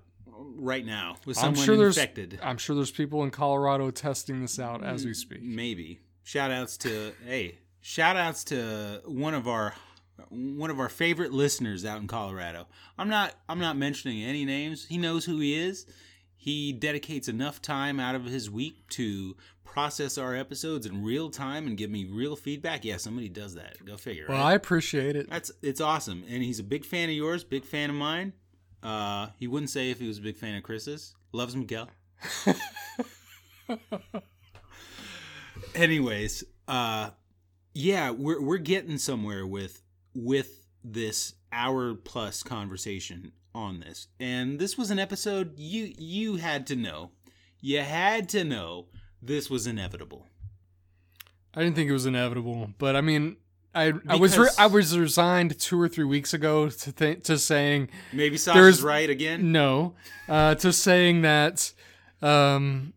right 0.56 0.86
now 0.86 1.16
with 1.26 1.36
I'm 1.38 1.54
someone 1.54 1.66
sure 1.66 1.76
there's 1.76 1.98
infected. 1.98 2.40
I'm 2.42 2.56
sure 2.56 2.74
there's 2.74 2.90
people 2.90 3.22
in 3.24 3.30
Colorado 3.30 3.90
testing 3.90 4.40
this 4.40 4.58
out 4.58 4.82
as 4.82 5.04
we 5.04 5.12
speak. 5.12 5.42
Maybe. 5.42 6.00
Shout 6.22 6.50
outs 6.50 6.78
to 6.78 7.12
hey, 7.26 7.58
shout 7.84 8.16
outs 8.16 8.44
to 8.44 9.02
one 9.04 9.34
of 9.34 9.46
our 9.46 9.74
one 10.30 10.70
of 10.70 10.80
our 10.80 10.88
favorite 10.88 11.32
listeners 11.32 11.84
out 11.84 12.00
in 12.00 12.06
Colorado. 12.08 12.66
I'm 12.98 13.10
not 13.10 13.34
I'm 13.48 13.58
not 13.60 13.76
mentioning 13.76 14.24
any 14.24 14.44
names. 14.44 14.86
He 14.86 14.96
knows 14.96 15.26
who 15.26 15.38
he 15.38 15.54
is. 15.54 15.86
He 16.34 16.72
dedicates 16.72 17.28
enough 17.28 17.62
time 17.62 18.00
out 18.00 18.14
of 18.14 18.24
his 18.24 18.50
week 18.50 18.88
to 18.90 19.36
process 19.64 20.18
our 20.18 20.34
episodes 20.34 20.86
in 20.86 21.04
real 21.04 21.30
time 21.30 21.66
and 21.66 21.76
give 21.76 21.90
me 21.90 22.06
real 22.06 22.36
feedback. 22.36 22.84
Yeah, 22.84 22.96
somebody 22.96 23.28
does 23.28 23.54
that. 23.54 23.84
Go 23.84 23.96
figure. 23.96 24.26
Well, 24.28 24.38
right? 24.38 24.52
I 24.52 24.54
appreciate 24.54 25.14
it. 25.14 25.28
That's 25.28 25.52
it's 25.62 25.80
awesome, 25.80 26.24
and 26.28 26.42
he's 26.42 26.58
a 26.58 26.64
big 26.64 26.84
fan 26.86 27.10
of 27.10 27.14
yours, 27.14 27.44
big 27.44 27.64
fan 27.64 27.90
of 27.90 27.96
mine. 27.96 28.32
Uh, 28.82 29.28
he 29.38 29.46
wouldn't 29.46 29.70
say 29.70 29.90
if 29.90 30.00
he 30.00 30.08
was 30.08 30.18
a 30.18 30.22
big 30.22 30.36
fan 30.36 30.54
of 30.56 30.62
Chris's. 30.62 31.14
Loves 31.32 31.54
Miguel. 31.56 31.88
Anyways, 35.74 36.44
uh, 36.68 37.10
yeah, 37.74 38.10
we're 38.10 38.40
we're 38.40 38.58
getting 38.58 38.96
somewhere 38.98 39.46
with 39.46 39.82
with 40.14 40.64
this 40.82 41.34
hour 41.52 41.94
plus 41.94 42.42
conversation 42.42 43.32
on 43.54 43.80
this, 43.80 44.08
and 44.18 44.58
this 44.58 44.78
was 44.78 44.90
an 44.90 44.98
episode 44.98 45.58
you 45.58 45.92
you 45.98 46.36
had 46.36 46.66
to 46.68 46.76
know, 46.76 47.10
you 47.60 47.80
had 47.80 48.28
to 48.30 48.44
know 48.44 48.86
this 49.20 49.50
was 49.50 49.66
inevitable. 49.66 50.26
I 51.54 51.62
didn't 51.62 51.76
think 51.76 51.88
it 51.90 51.92
was 51.92 52.06
inevitable, 52.06 52.70
but 52.78 52.96
I 52.96 53.00
mean, 53.00 53.36
I 53.74 53.92
I 54.08 54.16
was 54.16 54.38
re- 54.38 54.48
I 54.58 54.66
was 54.66 54.96
resigned 54.98 55.58
two 55.58 55.80
or 55.80 55.88
three 55.88 56.04
weeks 56.04 56.32
ago 56.32 56.68
to 56.68 56.92
th- 56.92 57.24
to 57.24 57.38
saying 57.38 57.90
Maybe 58.12 58.36
Sasha's 58.36 58.82
right 58.82 59.10
again. 59.10 59.52
no, 59.52 59.94
uh, 60.28 60.54
to 60.56 60.72
saying 60.72 61.22
that 61.22 61.72
um, 62.22 62.93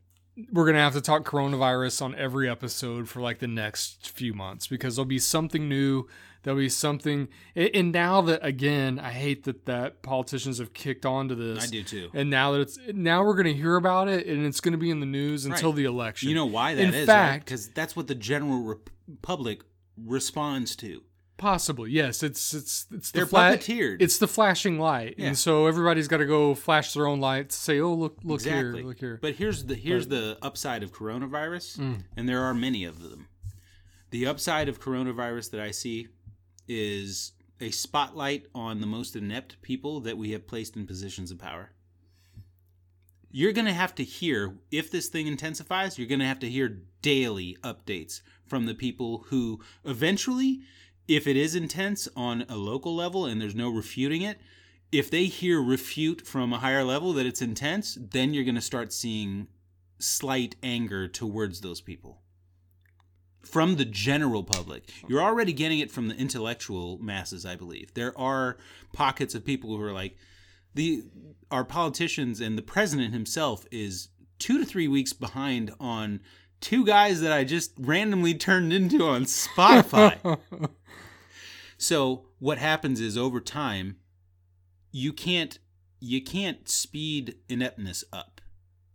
we're 0.51 0.65
gonna 0.65 0.79
have 0.79 0.93
to 0.93 1.01
talk 1.01 1.23
coronavirus 1.25 2.01
on 2.01 2.15
every 2.15 2.49
episode 2.49 3.09
for 3.09 3.21
like 3.21 3.39
the 3.39 3.47
next 3.47 4.09
few 4.09 4.33
months 4.33 4.67
because 4.67 4.95
there'll 4.95 5.05
be 5.07 5.19
something 5.19 5.67
new. 5.67 6.07
There'll 6.43 6.59
be 6.59 6.69
something, 6.69 7.27
and 7.55 7.91
now 7.91 8.21
that 8.21 8.39
again, 8.45 8.99
I 8.99 9.11
hate 9.11 9.43
that 9.45 9.65
that 9.65 10.01
politicians 10.01 10.59
have 10.59 10.71
kicked 10.73 11.05
on 11.05 11.27
to 11.27 11.35
this. 11.35 11.63
I 11.63 11.67
do 11.67 11.83
too. 11.83 12.09
And 12.13 12.29
now 12.29 12.53
that 12.53 12.61
it's 12.61 12.79
now 12.93 13.23
we're 13.25 13.33
gonna 13.35 13.51
hear 13.51 13.75
about 13.75 14.07
it, 14.07 14.27
and 14.27 14.45
it's 14.45 14.61
gonna 14.61 14.77
be 14.77 14.89
in 14.89 15.01
the 15.01 15.05
news 15.05 15.45
until 15.45 15.71
Right. 15.71 15.77
the 15.77 15.85
election. 15.85 16.29
You 16.29 16.35
know 16.35 16.45
why 16.45 16.75
that 16.75 16.81
In 16.81 16.93
is, 16.93 17.05
fact- 17.05 17.45
Because 17.45 17.67
that's 17.69 17.95
what 17.97 18.07
the 18.07 18.15
general 18.15 18.61
rep- 18.63 18.89
public 19.21 19.61
responds 19.97 20.75
to. 20.77 21.01
Possibly, 21.37 21.91
yes. 21.91 22.23
It's 22.23 22.53
it's 22.53 22.87
it's 22.91 23.11
They're 23.11 23.25
the 23.25 23.29
fla- 23.29 23.39
puppeteered. 23.57 23.97
It's 24.01 24.17
the 24.17 24.27
flashing 24.27 24.79
light, 24.79 25.15
Yeah. 25.19 25.27
and 25.27 25.37
so 25.37 25.67
everybody's 25.67 26.07
got 26.07 26.17
to 26.17 26.25
go 26.25 26.55
flash 26.55 26.93
their 26.93 27.05
own 27.05 27.19
light 27.19 27.49
to 27.49 27.55
say, 27.55 27.79
"Oh, 27.79 27.93
look, 27.93 28.17
look 28.23 28.39
exactly. 28.41 28.79
here, 28.79 28.87
look 28.87 28.99
here." 28.99 29.19
But 29.21 29.35
here's 29.35 29.65
the 29.65 29.75
here's 29.75 30.07
the 30.07 30.37
upside 30.41 30.81
of 30.81 30.91
coronavirus, 30.91 31.77
Mm. 31.77 32.03
and 32.15 32.27
there 32.27 32.41
are 32.41 32.55
many 32.55 32.83
of 32.85 33.03
them. 33.03 33.27
The 34.09 34.25
upside 34.25 34.67
of 34.67 34.79
coronavirus 34.81 35.51
that 35.51 35.59
I 35.61 35.69
see 35.71 36.07
is 36.67 37.33
a 37.61 37.69
spotlight 37.71 38.47
on 38.55 38.81
the 38.81 38.87
most 38.87 39.15
inept 39.15 39.61
people 39.61 39.99
that 40.01 40.17
we 40.17 40.31
have 40.31 40.47
placed 40.47 40.75
in 40.75 40.87
positions 40.87 41.29
of 41.29 41.37
power. 41.37 41.71
You're 43.29 43.51
going 43.53 43.65
to 43.65 43.73
have 43.73 43.93
to 43.95 44.03
hear 44.03 44.55
if 44.71 44.89
this 44.89 45.07
thing 45.09 45.27
intensifies, 45.27 45.97
you're 45.99 46.07
going 46.07 46.19
to 46.21 46.25
have 46.25 46.39
to 46.39 46.49
hear 46.49 46.81
daily 47.01 47.57
updates 47.63 48.21
from 48.45 48.65
the 48.65 48.73
people 48.73 49.25
who 49.27 49.59
eventually 49.85 50.61
if 51.07 51.27
it 51.27 51.37
is 51.37 51.55
intense 51.55 52.07
on 52.15 52.45
a 52.49 52.57
local 52.57 52.95
level 52.95 53.25
and 53.25 53.41
there's 53.41 53.55
no 53.55 53.69
refuting 53.69 54.21
it, 54.21 54.39
if 54.91 55.09
they 55.09 55.25
hear 55.25 55.61
refute 55.61 56.25
from 56.25 56.53
a 56.53 56.59
higher 56.59 56.83
level 56.83 57.13
that 57.13 57.25
it's 57.25 57.41
intense, 57.41 57.97
then 57.99 58.33
you're 58.33 58.43
going 58.43 58.55
to 58.55 58.61
start 58.61 58.93
seeing 58.93 59.47
slight 59.99 60.55
anger 60.61 61.07
towards 61.07 61.61
those 61.61 61.81
people 61.81 62.21
from 63.41 63.77
the 63.77 63.85
general 63.85 64.43
public. 64.43 64.91
You're 65.07 65.21
already 65.21 65.53
getting 65.53 65.79
it 65.79 65.91
from 65.91 66.09
the 66.09 66.15
intellectual 66.15 66.97
masses, 66.99 67.45
I 67.45 67.55
believe. 67.55 67.93
There 67.93 68.17
are 68.17 68.57
pockets 68.93 69.33
of 69.33 69.45
people 69.45 69.75
who 69.75 69.81
are 69.81 69.93
like 69.93 70.17
the 70.75 71.03
our 71.49 71.63
politicians 71.63 72.41
and 72.41 72.57
the 72.57 72.61
president 72.61 73.13
himself 73.13 73.65
is 73.71 74.09
2 74.39 74.59
to 74.59 74.65
3 74.65 74.87
weeks 74.87 75.13
behind 75.13 75.73
on 75.79 76.19
two 76.59 76.85
guys 76.85 77.21
that 77.21 77.31
I 77.31 77.43
just 77.43 77.71
randomly 77.79 78.33
turned 78.33 78.73
into 78.73 79.03
on 79.05 79.23
Spotify. 79.25 80.37
So 81.77 82.25
what 82.39 82.57
happens 82.57 82.99
is 82.99 83.17
over 83.17 83.39
time, 83.39 83.97
you 84.91 85.13
can't 85.13 85.59
you 85.99 86.21
can't 86.21 86.67
speed 86.69 87.37
ineptness 87.49 88.03
up. 88.11 88.41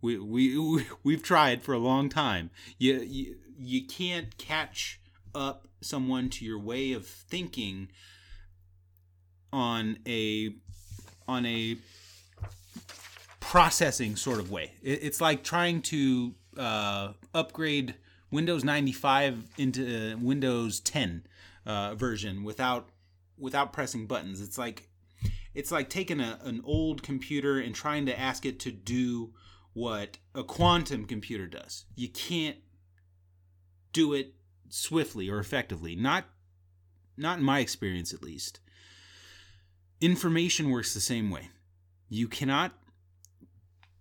We 0.01 0.17
we, 0.17 0.57
we 0.57 0.85
we've 1.03 1.23
tried 1.23 1.63
for 1.63 1.73
a 1.73 1.79
long 1.79 2.09
time. 2.09 2.51
You, 2.77 2.99
you 2.99 3.35
you 3.57 3.87
can't 3.87 4.37
catch 4.37 4.99
up 5.33 5.67
someone 5.81 6.29
to 6.29 6.45
your 6.45 6.59
way 6.59 6.93
of 6.93 7.05
thinking 7.05 7.89
on 9.51 9.99
a 10.07 10.55
on 11.27 11.45
a 11.45 11.77
processing 13.39 14.15
sort 14.15 14.39
of 14.39 14.51
way. 14.51 14.73
It, 14.81 15.03
it's 15.03 15.21
like 15.21 15.43
trying 15.43 15.81
to 15.83 16.33
uh, 16.57 17.13
upgrade 17.33 17.95
Windows 18.31 18.63
95 18.63 19.43
into 19.57 20.13
uh, 20.13 20.17
Windows 20.17 20.79
10 20.79 21.23
uh, 21.65 21.95
version 21.95 22.43
without 22.43 22.89
without 23.37 23.73
pressing 23.73 24.05
buttons. 24.05 24.41
It's 24.41 24.57
like 24.57 24.89
it's 25.53 25.71
like 25.71 25.89
taking 25.89 26.19
a, 26.19 26.39
an 26.43 26.61
old 26.63 27.03
computer 27.03 27.59
and 27.59 27.75
trying 27.75 28.05
to 28.07 28.19
ask 28.19 28.45
it 28.45 28.59
to 28.61 28.71
do 28.71 29.33
what 29.73 30.17
a 30.33 30.43
quantum 30.43 31.05
computer 31.05 31.47
does. 31.47 31.85
You 31.95 32.09
can't 32.09 32.57
do 33.91 34.13
it 34.13 34.33
swiftly 34.69 35.29
or 35.29 35.39
effectively. 35.39 35.95
Not 35.95 36.25
not 37.17 37.39
in 37.39 37.43
my 37.43 37.59
experience 37.59 38.13
at 38.13 38.23
least. 38.23 38.59
Information 40.01 40.69
works 40.69 40.93
the 40.93 40.99
same 40.99 41.29
way. 41.29 41.49
You 42.09 42.27
cannot 42.27 42.73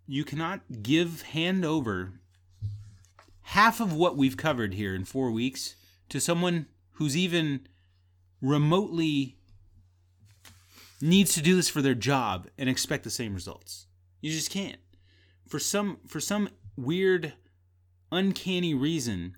you 0.06 0.24
cannot 0.24 0.60
give 0.82 1.22
hand 1.22 1.64
over 1.64 2.14
half 3.42 3.80
of 3.80 3.92
what 3.92 4.16
we've 4.16 4.36
covered 4.36 4.74
here 4.74 4.94
in 4.94 5.04
4 5.04 5.30
weeks 5.30 5.76
to 6.08 6.20
someone 6.20 6.66
who's 7.02 7.16
even 7.16 7.66
remotely 8.40 9.36
needs 11.00 11.34
to 11.34 11.42
do 11.42 11.56
this 11.56 11.68
for 11.68 11.82
their 11.82 11.96
job 11.96 12.46
and 12.56 12.68
expect 12.68 13.02
the 13.02 13.10
same 13.10 13.34
results. 13.34 13.88
You 14.20 14.30
just 14.30 14.50
can't. 14.50 14.78
For 15.48 15.58
some 15.58 15.98
for 16.06 16.20
some 16.20 16.48
weird 16.76 17.32
uncanny 18.12 18.72
reason 18.72 19.36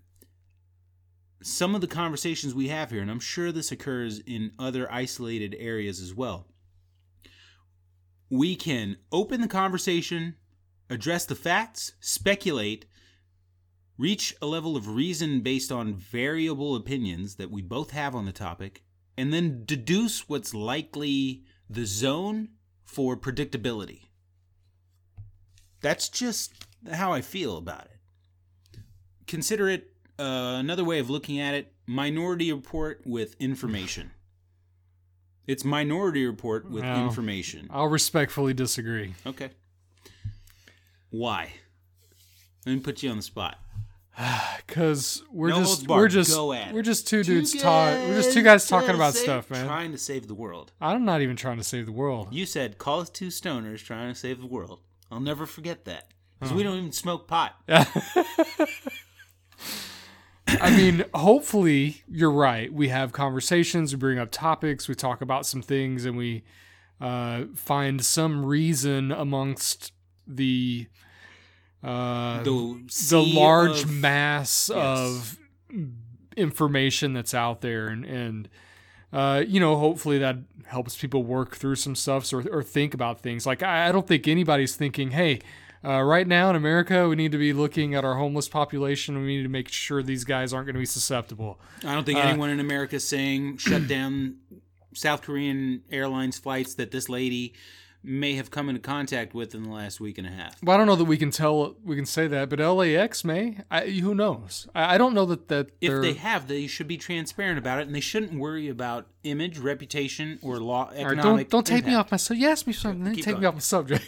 some 1.41 1.73
of 1.73 1.81
the 1.81 1.87
conversations 1.87 2.53
we 2.53 2.67
have 2.67 2.91
here 2.91 3.01
and 3.01 3.09
I'm 3.09 3.19
sure 3.19 3.51
this 3.51 3.71
occurs 3.71 4.19
in 4.19 4.51
other 4.59 4.91
isolated 4.91 5.55
areas 5.57 5.99
as 5.99 6.13
well. 6.13 6.45
We 8.29 8.55
can 8.55 8.97
open 9.11 9.41
the 9.41 9.47
conversation, 9.47 10.35
address 10.87 11.25
the 11.25 11.35
facts, 11.35 11.93
speculate, 11.99 12.85
reach 13.97 14.35
a 14.41 14.45
level 14.45 14.75
of 14.75 14.87
reason 14.87 15.41
based 15.41 15.71
on 15.71 15.95
variable 15.95 16.75
opinions 16.75 17.35
that 17.35 17.51
we 17.51 17.61
both 17.61 17.91
have 17.91 18.15
on 18.15 18.25
the 18.25 18.31
topic, 18.31 18.83
and 19.17 19.33
then 19.33 19.63
deduce 19.65 20.27
what's 20.27 20.53
likely 20.53 21.43
the 21.69 21.85
zone 21.85 22.49
for 22.83 23.15
predictability. 23.15 24.01
That's 25.81 26.09
just 26.09 26.53
how 26.91 27.13
I 27.13 27.21
feel 27.21 27.57
about 27.57 27.85
it. 27.85 28.79
Consider 29.27 29.69
it 29.69 29.91
uh, 30.19 30.57
another 30.59 30.83
way 30.83 30.99
of 30.99 31.09
looking 31.09 31.39
at 31.39 31.53
it 31.53 31.73
minority 31.85 32.51
report 32.51 33.01
with 33.05 33.35
information. 33.39 34.11
It's 35.47 35.63
minority 35.63 36.25
report 36.25 36.67
with 36.71 36.83
information. 36.83 37.67
I'll 37.69 37.85
respectfully 37.85 38.55
disagree. 38.55 39.13
Okay. 39.27 39.51
Why? 41.11 41.53
Let 42.65 42.73
me 42.73 42.79
put 42.79 43.03
you 43.03 43.11
on 43.11 43.17
the 43.17 43.21
spot. 43.21 43.59
Because 44.65 45.23
we're 45.31 45.49
No 45.49 45.59
just 45.59 45.87
we're 45.87 46.07
just 46.07 46.31
Go 46.35 46.51
at 46.51 46.73
we're 46.73 46.81
just 46.81 47.07
two 47.07 47.23
dudes 47.23 47.53
talk. 47.53 47.97
We're 47.99 48.15
just 48.15 48.33
two 48.33 48.41
guys 48.41 48.67
talking 48.67 48.95
about 48.95 49.13
Save- 49.13 49.23
stuff, 49.23 49.49
man. 49.51 49.65
Trying 49.67 49.91
to 49.93 49.97
save 49.97 50.27
the 50.27 50.33
world. 50.33 50.73
I'm 50.81 51.05
not 51.05 51.21
even 51.21 51.35
trying 51.35 51.57
to 51.57 51.63
save 51.63 51.85
the 51.85 51.91
world. 51.91 52.29
You 52.31 52.45
said 52.45 52.77
call 52.77 52.99
us 53.01 53.09
two 53.09 53.27
stoners 53.27 53.83
trying 53.83 54.13
to 54.13 54.19
save 54.19 54.39
the 54.39 54.47
world. 54.47 54.81
I'll 55.11 55.19
never 55.19 55.45
forget 55.45 55.85
that 55.85 56.11
because 56.39 56.53
we 56.53 56.63
don't 56.63 56.77
even 56.77 56.91
smoke 56.91 57.27
pot. 57.27 57.55
I 60.47 60.75
mean, 60.75 61.05
hopefully 61.13 62.03
you're 62.07 62.31
right. 62.31 62.71
We 62.71 62.89
have 62.89 63.11
conversations, 63.11 63.93
we 63.93 63.99
bring 63.99 64.19
up 64.19 64.31
topics, 64.31 64.87
we 64.87 64.95
talk 64.95 65.21
about 65.21 65.45
some 65.45 65.61
things, 65.61 66.05
and 66.05 66.17
we 66.17 66.43
uh, 67.01 67.45
find 67.55 68.03
some 68.03 68.45
reason 68.45 69.11
amongst 69.11 69.91
the 70.27 70.87
uh, 71.83 72.43
The, 72.43 72.79
the 73.09 73.21
large 73.21 73.83
of- 73.83 73.91
mass 73.91 74.69
of 74.69 75.37
information 76.37 77.13
that's 77.13 77.33
out 77.33 77.61
there 77.61 77.87
and 77.87 78.05
and 78.05 78.49
uh, 79.13 79.41
you 79.47 79.59
know 79.59 79.77
hopefully 79.77 80.17
that 80.19 80.37
helps 80.65 80.97
people 80.97 81.23
work 81.23 81.55
through 81.55 81.75
some 81.75 81.95
stuff 81.95 82.31
or, 82.33 82.43
or 82.51 82.63
think 82.63 82.93
about 82.93 83.21
things. 83.21 83.45
Like 83.45 83.63
I, 83.63 83.87
I 83.89 83.91
don't 83.91 84.07
think 84.07 84.27
anybody's 84.27 84.75
thinking 84.75 85.11
hey 85.11 85.39
uh, 85.85 86.01
right 86.01 86.27
now 86.27 86.49
in 86.49 86.55
America 86.55 87.07
we 87.07 87.15
need 87.15 87.31
to 87.31 87.37
be 87.37 87.53
looking 87.53 87.95
at 87.95 88.03
our 88.03 88.15
homeless 88.15 88.49
population. 88.49 89.17
We 89.21 89.37
need 89.37 89.43
to 89.43 89.49
make 89.49 89.69
sure 89.69 90.03
these 90.03 90.25
guys 90.25 90.51
aren't 90.53 90.65
going 90.65 90.73
to 90.75 90.79
be 90.79 90.85
susceptible. 90.85 91.59
I 91.85 91.93
don't 91.93 92.03
think 92.03 92.19
uh, 92.19 92.23
anyone 92.23 92.49
in 92.49 92.59
America 92.59 92.95
is 92.97 93.07
saying 93.07 93.57
shut 93.57 93.87
down 93.87 94.37
South 94.93 95.21
Korean 95.21 95.83
Airlines 95.91 96.37
flights 96.37 96.75
that 96.75 96.91
this 96.91 97.07
lady 97.07 97.53
may 98.05 98.35
have 98.35 98.51
come 98.51 98.69
into 98.69 98.79
contact 98.79 99.33
with 99.33 99.55
in 99.55 99.63
the 99.63 99.69
last 99.69 99.99
week 99.99 100.17
and 100.17 100.27
a 100.27 100.29
half. 100.29 100.61
Well, 100.63 100.75
I 100.75 100.77
don't 100.77 100.87
know 100.87 100.95
that 100.95 101.05
we 101.05 101.17
can 101.17 101.31
tell 101.31 101.75
we 101.83 101.95
can 101.95 102.05
say 102.05 102.27
that, 102.27 102.49
but 102.49 102.59
LAX 102.59 103.23
may. 103.23 103.57
I, 103.71 103.85
who 103.87 104.13
knows? 104.13 104.67
I, 104.75 104.95
I 104.95 104.97
don't 104.97 105.13
know 105.13 105.25
that 105.25 105.47
that 105.47 105.71
If 105.81 105.89
they're- 106.01 106.13
have, 106.15 106.47
they 106.47 106.67
should 106.67 106.87
be 106.87 106.97
transparent 106.97 107.57
about 107.57 107.79
it, 107.79 107.87
and 107.87 107.95
they 107.95 107.99
shouldn't 107.99 108.33
worry 108.39 108.69
about 108.69 109.07
image, 109.23 109.57
reputation, 109.57 110.39
or 110.41 110.57
law 110.59 110.85
All 110.85 110.91
right, 110.91 110.99
economic. 110.99 111.49
don't 111.49 111.65
don't 111.65 111.65
take 111.75 111.85
me 111.85 111.95
off 111.95 112.11
my 112.11 112.17
subject. 112.17 112.41
You 112.43 112.49
asked 112.49 112.67
me 112.67 112.73
something, 112.73 113.03
then 113.03 113.15
take 113.15 113.39
me 113.39 113.45
off 113.45 113.53
my 113.55 113.59
subject. 113.59 114.05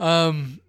um. 0.00 0.60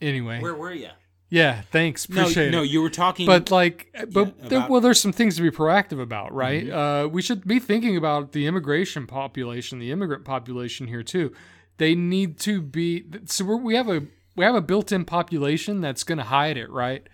Anyway, 0.00 0.40
Where 0.40 0.54
were 0.54 0.72
you? 0.74 0.90
Yeah. 1.28 1.62
Thanks. 1.70 2.08
No, 2.08 2.22
Appreciate 2.22 2.50
no, 2.50 2.62
it. 2.62 2.66
you 2.66 2.82
were 2.82 2.90
talking. 2.90 3.26
But 3.26 3.50
like, 3.50 3.88
but 4.10 4.34
Yeah, 4.42 4.48
there, 4.48 4.66
well, 4.68 4.80
there's 4.80 5.00
some 5.00 5.12
things 5.12 5.36
to 5.36 5.42
be 5.42 5.50
proactive 5.50 6.00
about, 6.00 6.32
right? 6.32 6.64
Mm-hmm. 6.66 6.76
Uh, 6.76 7.08
we 7.08 7.22
should 7.22 7.46
be 7.46 7.58
thinking 7.58 7.96
about 7.96 8.32
the 8.32 8.46
immigration 8.46 9.06
population, 9.06 9.78
the 9.78 9.90
immigrant 9.90 10.24
population 10.24 10.86
here 10.86 11.02
too. 11.02 11.32
They 11.78 11.94
need 11.94 12.38
to 12.40 12.62
be. 12.62 13.04
So 13.26 13.44
we're, 13.44 13.56
we 13.56 13.74
have 13.74 13.88
a 13.88 14.02
we 14.36 14.44
have 14.44 14.54
a 14.54 14.60
built-in 14.60 15.04
population 15.04 15.80
that's 15.80 16.04
going 16.04 16.18
to 16.18 16.24
hide 16.24 16.56
it, 16.56 16.70
right? 16.70 17.06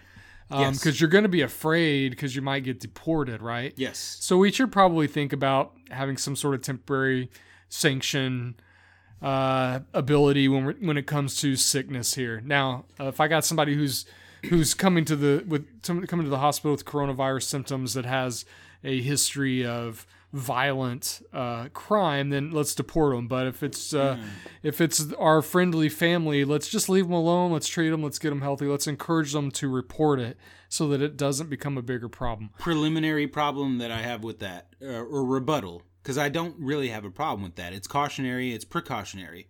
Yes. 0.50 0.78
Because 0.78 1.00
you're 1.00 1.10
going 1.10 1.22
to 1.22 1.30
be 1.30 1.40
afraid 1.40 2.10
because 2.10 2.36
you 2.36 2.42
might 2.42 2.64
get 2.64 2.80
deported, 2.80 3.40
right? 3.40 3.72
yes, 3.76 3.98
So 4.20 4.36
we 4.36 4.52
should 4.52 4.70
probably 4.70 5.06
think 5.06 5.32
about 5.32 5.72
having 5.90 6.16
some 6.16 6.36
sort 6.36 6.54
of 6.54 6.62
temporary 6.62 7.30
sanction 7.68 8.56
uh, 9.22 9.80
ability 9.94 10.48
when 10.48 10.74
when 10.80 10.96
it 10.96 11.06
comes 11.06 11.36
to 11.40 11.56
sickness 11.56 12.14
here. 12.14 12.40
Now, 12.44 12.84
uh, 12.98 13.06
if 13.06 13.20
I 13.20 13.28
got 13.28 13.44
somebody 13.44 13.74
who's 13.74 14.04
who's 14.46 14.74
coming 14.74 15.04
to 15.04 15.16
the 15.16 15.44
with 15.46 15.66
coming 15.82 16.24
to 16.24 16.30
the 16.30 16.38
hospital 16.38 16.72
with 16.72 16.84
coronavirus 16.84 17.44
symptoms 17.44 17.94
that 17.94 18.04
has 18.04 18.44
a 18.84 19.00
history 19.00 19.64
of 19.64 20.06
violent 20.32 21.20
uh, 21.32 21.68
crime, 21.74 22.30
then 22.30 22.50
let's 22.50 22.74
deport 22.74 23.14
them. 23.14 23.28
But 23.28 23.46
if 23.46 23.62
it's 23.62 23.94
uh, 23.94 24.18
if 24.62 24.80
it's 24.80 25.12
our 25.14 25.42
friendly 25.42 25.88
family, 25.88 26.44
let's 26.44 26.68
just 26.68 26.88
leave 26.88 27.04
them 27.04 27.12
alone. 27.12 27.52
Let's 27.52 27.68
treat 27.68 27.90
them. 27.90 28.02
Let's 28.02 28.18
get 28.18 28.30
them 28.30 28.40
healthy. 28.40 28.66
Let's 28.66 28.86
encourage 28.86 29.32
them 29.32 29.50
to 29.52 29.68
report 29.68 30.18
it 30.18 30.36
so 30.68 30.88
that 30.88 31.02
it 31.02 31.16
doesn't 31.16 31.50
become 31.50 31.76
a 31.76 31.82
bigger 31.82 32.08
problem. 32.08 32.50
preliminary 32.58 33.26
problem 33.26 33.78
that 33.78 33.90
I 33.90 34.00
have 34.00 34.24
with 34.24 34.38
that, 34.38 34.68
uh, 34.80 34.86
or 34.86 35.24
rebuttal, 35.24 35.82
because 36.02 36.18
I 36.18 36.28
don't 36.28 36.56
really 36.58 36.88
have 36.88 37.04
a 37.04 37.10
problem 37.10 37.42
with 37.42 37.56
that. 37.56 37.72
It's 37.72 37.86
cautionary, 37.86 38.52
it's 38.52 38.64
precautionary. 38.64 39.48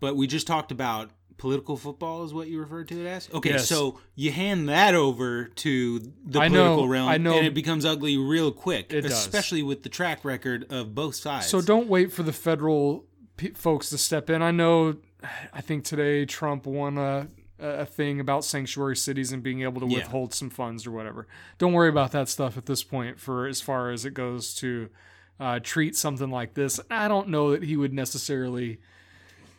But 0.00 0.16
we 0.16 0.26
just 0.26 0.46
talked 0.46 0.72
about 0.72 1.10
political 1.36 1.76
football, 1.76 2.24
is 2.24 2.34
what 2.34 2.48
you 2.48 2.58
referred 2.60 2.88
to 2.88 3.00
it 3.00 3.06
as. 3.08 3.28
Okay, 3.32 3.50
Yes. 3.50 3.66
so 3.68 3.98
you 4.14 4.30
hand 4.30 4.68
that 4.68 4.94
over 4.94 5.44
to 5.46 5.98
the 6.26 6.38
I 6.40 6.48
know- 6.48 6.64
political 6.64 6.88
realm, 6.88 7.08
I 7.08 7.16
know- 7.16 7.36
and 7.38 7.46
it 7.46 7.54
becomes 7.54 7.84
ugly 7.86 8.18
real 8.18 8.52
quick, 8.52 8.92
It 8.92 9.02
does. 9.02 9.12
especially 9.12 9.62
with 9.62 9.82
the 9.82 9.88
track 9.88 10.22
record 10.24 10.66
of 10.70 10.94
both 10.94 11.14
sides. 11.14 11.46
So 11.46 11.62
don't 11.62 11.88
wait 11.88 12.12
for 12.12 12.22
the 12.22 12.32
federal 12.32 13.06
p- 13.38 13.50
folks 13.50 13.88
to 13.90 13.98
step 13.98 14.28
in. 14.28 14.42
I 14.42 14.50
know. 14.50 14.96
I 15.52 15.60
think 15.62 15.84
today 15.84 16.24
Trump 16.26 16.66
won 16.66 16.98
a 16.98 17.28
a 17.62 17.84
thing 17.84 18.20
about 18.20 18.42
sanctuary 18.42 18.96
cities 18.96 19.32
and 19.32 19.42
being 19.42 19.60
able 19.60 19.82
to 19.82 19.86
Yeah. 19.86 19.98
withhold 19.98 20.32
some 20.32 20.48
funds 20.48 20.86
or 20.86 20.92
whatever. 20.92 21.26
Don't 21.58 21.74
worry 21.74 21.90
about 21.90 22.10
that 22.12 22.26
stuff 22.26 22.56
at 22.56 22.64
this 22.64 22.82
point. 22.82 23.20
For 23.20 23.46
as 23.46 23.60
far 23.60 23.90
as 23.90 24.06
it 24.06 24.14
goes 24.14 24.54
to 24.54 24.88
uh, 25.40 25.58
treat 25.60 25.96
something 25.96 26.30
like 26.30 26.54
this, 26.54 26.78
I 26.90 27.08
don't 27.08 27.28
know 27.28 27.52
that 27.52 27.64
he 27.64 27.76
would 27.76 27.94
necessarily 27.94 28.78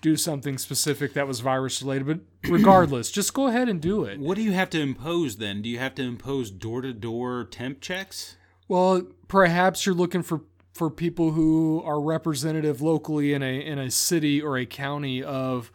do 0.01 0.15
something 0.15 0.57
specific 0.57 1.13
that 1.13 1.27
was 1.27 1.39
virus 1.39 1.81
related. 1.81 2.05
But 2.07 2.19
regardless, 2.51 3.11
just 3.11 3.33
go 3.33 3.47
ahead 3.47 3.67
and 3.67 3.81
do 3.81 4.05
it. 4.05 4.19
What 4.19 4.35
do 4.35 4.43
you 4.43 4.51
have 4.51 4.69
to 4.71 4.79
impose 4.79 5.37
then? 5.37 5.61
Do 5.61 5.69
you 5.69 5.79
have 5.79 5.95
to 5.95 6.03
impose 6.03 6.51
door 6.51 6.81
to 6.81 6.93
door 6.93 7.45
temp 7.49 7.81
checks? 7.81 8.37
Well, 8.67 9.03
perhaps 9.27 9.85
you're 9.85 9.95
looking 9.95 10.23
for 10.23 10.41
for 10.73 10.89
people 10.89 11.31
who 11.31 11.83
are 11.85 11.99
representative 11.99 12.81
locally 12.81 13.33
in 13.33 13.43
a 13.43 13.59
in 13.59 13.77
a 13.77 13.91
city 13.91 14.41
or 14.41 14.57
a 14.57 14.65
county 14.65 15.23
of 15.23 15.71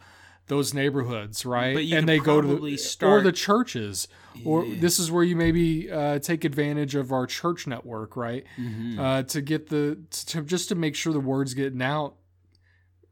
those 0.47 0.73
neighborhoods, 0.73 1.45
right? 1.45 1.75
But 1.75 1.85
you 1.85 1.97
and 1.97 2.07
they 2.07 2.19
go 2.19 2.41
to 2.41 2.47
the, 2.47 2.97
or 3.03 3.21
the 3.21 3.31
churches, 3.31 4.07
or 4.45 4.65
this 4.65 4.99
is 4.99 5.11
where 5.11 5.23
you 5.23 5.35
maybe 5.35 5.91
uh, 5.91 6.19
take 6.19 6.43
advantage 6.45 6.95
of 6.95 7.11
our 7.11 7.25
church 7.27 7.67
network, 7.67 8.15
right? 8.15 8.43
Mm-hmm. 8.59 8.99
Uh, 8.99 9.23
to 9.23 9.41
get 9.41 9.67
the 9.69 9.97
to, 10.27 10.41
just 10.43 10.69
to 10.69 10.75
make 10.75 10.95
sure 10.95 11.13
the 11.13 11.19
word's 11.19 11.53
getting 11.53 11.81
out. 11.81 12.15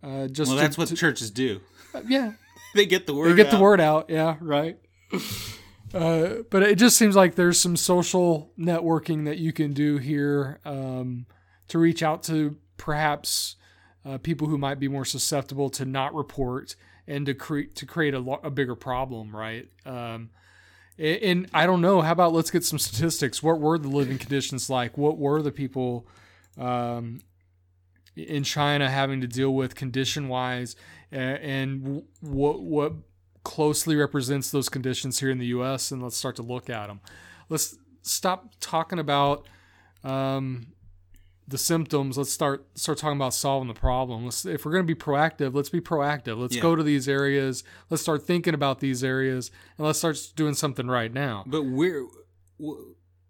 Uh, 0.03 0.27
just 0.27 0.49
Well, 0.49 0.57
to- 0.57 0.61
that's 0.64 0.77
what 0.77 0.88
to- 0.89 0.95
churches 0.95 1.31
do. 1.31 1.61
yeah, 2.07 2.34
They 2.76 2.85
get 2.85 3.07
the 3.07 3.14
word. 3.15 3.31
they 3.31 3.35
get 3.35 3.49
the 3.52 3.56
out. 3.57 3.61
word 3.61 3.80
out. 3.81 4.10
Yeah, 4.10 4.35
right. 4.41 4.77
Uh, 5.93 6.39
but 6.49 6.61
it 6.61 6.76
just 6.77 6.97
seems 6.97 7.15
like 7.15 7.35
there's 7.35 7.57
some 7.60 7.77
social 7.77 8.52
networking 8.60 9.23
that 9.26 9.38
you 9.38 9.53
can 9.53 9.72
do 9.72 9.97
here 9.97 10.60
um, 10.65 11.26
to 11.69 11.80
reach 11.80 12.03
out 12.03 12.22
to 12.23 12.57
perhaps 12.76 13.56
uh, 14.03 14.18
people 14.18 14.47
who 14.47 14.57
might 14.57 14.77
be 14.80 14.89
more 14.89 15.06
susceptible 15.06 15.69
to 15.69 15.85
not 15.85 16.14
report 16.14 16.76
and 17.07 17.26
to 17.27 17.34
create 17.34 17.76
to 17.76 17.85
create 17.85 18.14
a, 18.14 18.19
lo- 18.19 18.41
a 18.43 18.49
bigger 18.49 18.76
problem, 18.76 19.34
right? 19.34 19.69
Um, 19.85 20.31
and 20.97 21.49
I 21.53 21.65
don't 21.65 21.81
know. 21.81 22.01
How 22.01 22.11
about 22.11 22.34
let's 22.34 22.51
get 22.51 22.63
some 22.63 22.80
statistics? 22.80 23.43
What 23.43 23.59
were 23.59 23.77
the 23.77 23.88
living 23.88 24.17
conditions 24.17 24.69
like? 24.69 24.97
What 24.97 25.17
were 25.17 25.41
the 25.41 25.51
people 25.51 26.07
um, 26.57 27.22
in 28.15 28.43
China 28.43 28.89
having 28.89 29.22
to 29.22 29.27
deal 29.27 29.53
with 29.53 29.76
condition 29.76 30.27
wise, 30.30 30.76
and 31.11 32.03
what 32.22 32.61
what 32.61 32.93
closely 33.43 33.95
represents 33.95 34.51
those 34.51 34.69
conditions 34.69 35.19
here 35.19 35.30
in 35.30 35.38
the 35.38 35.47
U.S. 35.47 35.91
And 35.91 36.01
let's 36.01 36.17
start 36.17 36.35
to 36.38 36.43
look 36.43 36.69
at 36.69 36.88
them. 36.88 37.01
Let's 37.49 37.77
stop 38.01 38.53
talking 38.59 38.99
about 38.99 39.47
um, 40.03 40.67
the 41.47 41.57
symptoms. 41.57 42.17
Let's 42.17 42.31
start 42.31 42.65
start 42.76 42.97
talking 42.97 43.17
about 43.17 43.34
solving 43.34 43.67
the 43.67 43.80
problem. 43.80 44.26
Let's 44.26 44.45
if 44.45 44.65
we're 44.65 44.72
going 44.72 44.85
to 44.88 44.95
be 44.95 44.99
proactive, 44.99 45.53
let's 45.53 45.69
be 45.69 45.81
proactive. 45.81 46.38
Let's 46.38 46.55
Yeah. 46.55 46.61
go 46.61 46.76
to 46.76 46.84
these 46.84 47.07
areas. 47.07 47.63
Let's 47.89 48.01
start 48.03 48.23
thinking 48.23 48.53
about 48.53 48.80
these 48.80 49.03
areas, 49.03 49.51
and 49.77 49.85
let's 49.85 49.99
start 49.99 50.17
doing 50.35 50.53
something 50.55 50.88
right 50.88 51.13
now. 51.13 51.43
But 51.45 51.63
we're. 51.63 52.05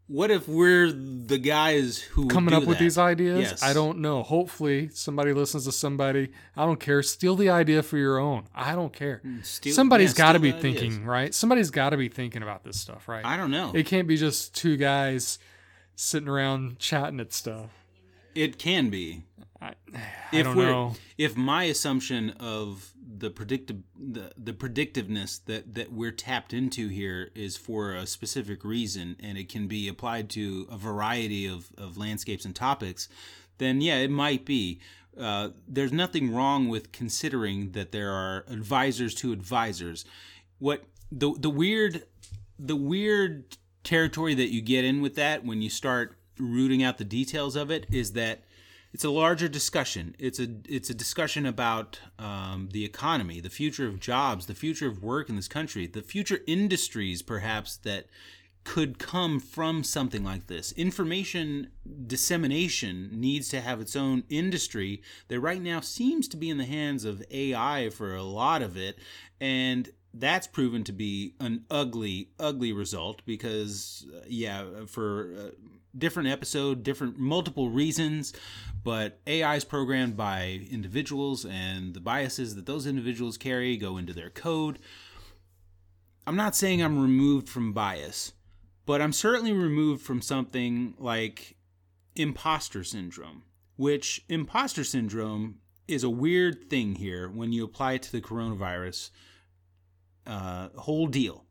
What 0.08 0.30
if 0.30 0.48
we're 0.48 0.92
the 0.92 1.40
guys 1.40 1.98
who 1.98 2.28
coming 2.28 2.54
up 2.54 2.66
with 2.66 2.78
these 2.78 2.96
ideas? 2.96 3.40
Yes. 3.40 3.64
I 3.64 3.74
don't 3.74 3.98
know. 4.02 4.22
Hopefully, 4.22 4.90
somebody 4.94 5.34
listens 5.34 5.66
to 5.66 5.72
somebody. 5.72 6.32
I 6.56 6.64
don't 6.64 6.80
care. 6.80 7.02
Steal 7.02 7.36
the 7.36 7.50
idea 7.50 7.82
for 7.82 7.98
your 7.98 8.20
own. 8.20 8.44
I 8.54 8.76
don't 8.76 8.94
care. 8.94 9.22
Mm, 9.26 9.44
steal- 9.44 9.74
Somebody's 9.74 10.12
yeah, 10.12 10.18
got 10.26 10.32
to 10.34 10.40
be 10.40 10.52
the 10.52 10.58
ideas. 10.60 10.80
thinking, 10.80 11.06
right? 11.06 11.34
Somebody's 11.34 11.72
got 11.72 11.90
to 11.90 11.98
be 11.98 12.08
thinking 12.08 12.44
about 12.44 12.64
this 12.64 12.80
stuff, 12.80 13.08
right? 13.08 13.26
I 13.26 13.36
don't 13.36 13.50
know. 13.50 13.72
it 13.74 13.88
can't 13.88 14.08
be 14.08 14.16
just 14.16 14.54
two 14.54 14.78
guys 14.78 15.40
sitting 15.96 16.30
around 16.30 16.78
chatting 16.78 17.20
at 17.20 17.34
stuff. 17.34 17.72
It 18.36 18.60
can 18.60 18.90
be. 18.90 19.24
I, 19.62 19.68
I 19.68 20.02
if 20.34 20.45
don't 20.45 20.56
we're 20.56 20.70
know. 20.70 20.95
if 21.18 21.36
my 21.36 21.64
assumption 21.64 22.32
of 22.32 22.91
the 23.18 23.30
predictive 23.30 23.78
the, 23.98 24.32
the 24.38 24.53
predictiveness 24.53 25.40
that 25.45 25.74
that 25.76 25.91
we're 25.91 26.12
tapped 26.12 26.53
into 26.53 26.90
here 26.90 27.32
is 27.34 27.56
for 27.56 27.94
a 27.95 28.06
specific 28.06 28.64
reason 28.64 29.16
and 29.20 29.38
it 29.38 29.49
can 29.49 29.68
be 29.68 29.88
applied 29.88 30.30
to 30.32 30.68
a 30.70 30.78
variety 30.78 31.48
of, 31.48 31.70
of 31.78 31.98
landscapes 31.98 32.45
and 32.45 32.56
topics 32.56 33.07
then 33.57 33.80
yeah 33.82 33.95
it 33.95 34.12
might 34.12 34.45
be 34.45 34.80
uh, 35.18 35.49
there's 35.66 35.94
nothing 35.94 36.34
wrong 36.34 36.68
with 36.68 36.91
considering 36.91 37.72
that 37.72 37.94
there 37.94 38.12
are 38.12 38.44
advisors 38.49 39.16
to 39.16 39.32
advisors 39.32 40.03
what 40.60 40.84
the 41.12 41.34
the 41.40 41.49
weird 41.49 42.03
the 42.60 42.76
weird 42.76 43.57
territory 43.84 44.34
that 44.34 44.52
you 44.52 44.62
get 44.62 44.84
in 44.84 45.02
with 45.02 45.16
that 45.16 45.45
when 45.45 45.62
you 45.62 45.70
start 45.70 46.18
rooting 46.40 46.84
out 46.84 46.98
the 46.98 47.06
details 47.06 47.56
of 47.56 47.72
it 47.72 47.86
is 47.91 48.14
that 48.14 48.44
it's 48.94 49.03
a 49.03 49.10
larger 49.10 49.49
discussion. 49.49 50.16
It's 50.18 50.40
a 50.40 50.48
it's 50.70 50.90
a 50.90 50.94
discussion 50.94 51.45
about 51.45 51.99
um, 52.18 52.70
the 52.72 52.86
economy, 52.86 53.41
the 53.41 53.49
future 53.49 53.88
of 53.88 53.99
jobs, 53.99 54.45
the 54.45 54.56
future 54.56 54.88
of 54.88 55.03
work 55.03 55.28
in 55.28 55.36
this 55.36 55.49
country, 55.49 55.86
the 55.86 56.02
future 56.02 56.40
industries, 56.48 57.22
perhaps 57.22 57.76
that 57.78 58.06
could 58.64 58.98
come 58.98 59.40
from 59.40 59.84
something 59.84 60.24
like 60.24 60.48
this. 60.48 60.72
Information 60.74 61.72
dissemination 62.07 63.10
needs 63.12 63.49
to 63.49 63.62
have 63.62 63.80
its 63.80 63.95
own 63.95 64.24
industry 64.30 65.02
that 65.28 65.40
right 65.40 65.62
now 65.62 65.80
seems 65.80 66.28
to 66.30 66.38
be 66.38 66.49
in 66.49 66.57
the 66.57 66.66
hands 66.66 67.06
of 67.06 67.24
AI 67.32 67.90
for 67.90 68.16
a 68.16 68.24
lot 68.24 68.62
of 68.62 68.76
it, 68.76 68.98
and 69.40 69.91
that's 70.14 70.48
proven 70.48 70.84
to 70.84 70.91
be 70.91 71.36
an 71.40 71.66
ugly, 71.70 72.30
ugly 72.40 72.74
result 72.74 73.22
because, 73.26 74.06
uh, 74.16 74.22
yeah, 74.28 74.64
for 74.88 75.34
uh, 75.38 75.49
different 75.98 76.30
episode, 76.30 76.84
different 76.84 77.18
multiple 77.18 77.70
reasons, 77.70 78.34
but 78.84 79.20
AI 79.28 79.56
is 79.56 79.66
programmed 79.66 80.16
by 80.16 80.62
individuals, 80.70 81.46
and 81.46 81.94
the 81.94 82.00
biases 82.00 82.56
that 82.56 82.66
those 82.66 82.86
individuals 82.86 83.38
carry 83.38 83.78
go 83.78 83.98
into 83.98 84.14
their 84.14 84.30
code. 84.30 84.80
I'm 86.28 86.36
not 86.36 86.56
saying 86.56 86.82
I'm 86.82 87.02
removed 87.02 87.48
from 87.50 87.74
bias, 87.74 88.34
but 88.86 89.02
I'm 89.02 89.14
certainly 89.14 89.54
removed 89.54 90.02
from 90.04 90.22
something 90.22 90.96
like 90.98 91.56
imposter 92.16 92.84
syndrome, 92.84 93.44
which 93.76 94.24
imposter 94.30 94.84
syndrome 94.84 95.60
is 95.88 96.04
a 96.04 96.10
weird 96.10 96.70
thing 96.70 96.96
here 96.96 97.30
when 97.30 97.52
you 97.52 97.64
apply 97.64 97.94
it 97.94 98.02
to 98.04 98.12
the 98.12 98.22
coronavirus 98.22 99.12
uh, 100.26 100.70
whole 100.76 101.08
deal. 101.08 101.45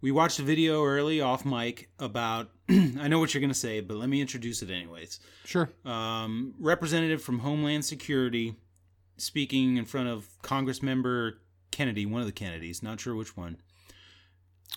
We 0.00 0.10
watched 0.10 0.38
a 0.38 0.42
video 0.42 0.84
early 0.84 1.20
off 1.20 1.44
mic 1.44 1.90
about. 1.98 2.50
I 2.68 3.08
know 3.08 3.18
what 3.18 3.34
you're 3.34 3.40
going 3.40 3.52
to 3.52 3.58
say, 3.58 3.80
but 3.80 3.96
let 3.96 4.08
me 4.08 4.20
introduce 4.20 4.62
it 4.62 4.70
anyways. 4.70 5.20
Sure. 5.44 5.70
Um, 5.84 6.54
representative 6.58 7.22
from 7.22 7.40
Homeland 7.40 7.84
Security 7.84 8.56
speaking 9.16 9.76
in 9.76 9.84
front 9.84 10.08
of 10.08 10.26
Congress 10.42 10.82
member 10.82 11.40
Kennedy, 11.70 12.06
one 12.06 12.20
of 12.20 12.26
the 12.26 12.32
Kennedys, 12.32 12.82
not 12.82 13.00
sure 13.00 13.14
which 13.14 13.36
one. 13.36 13.58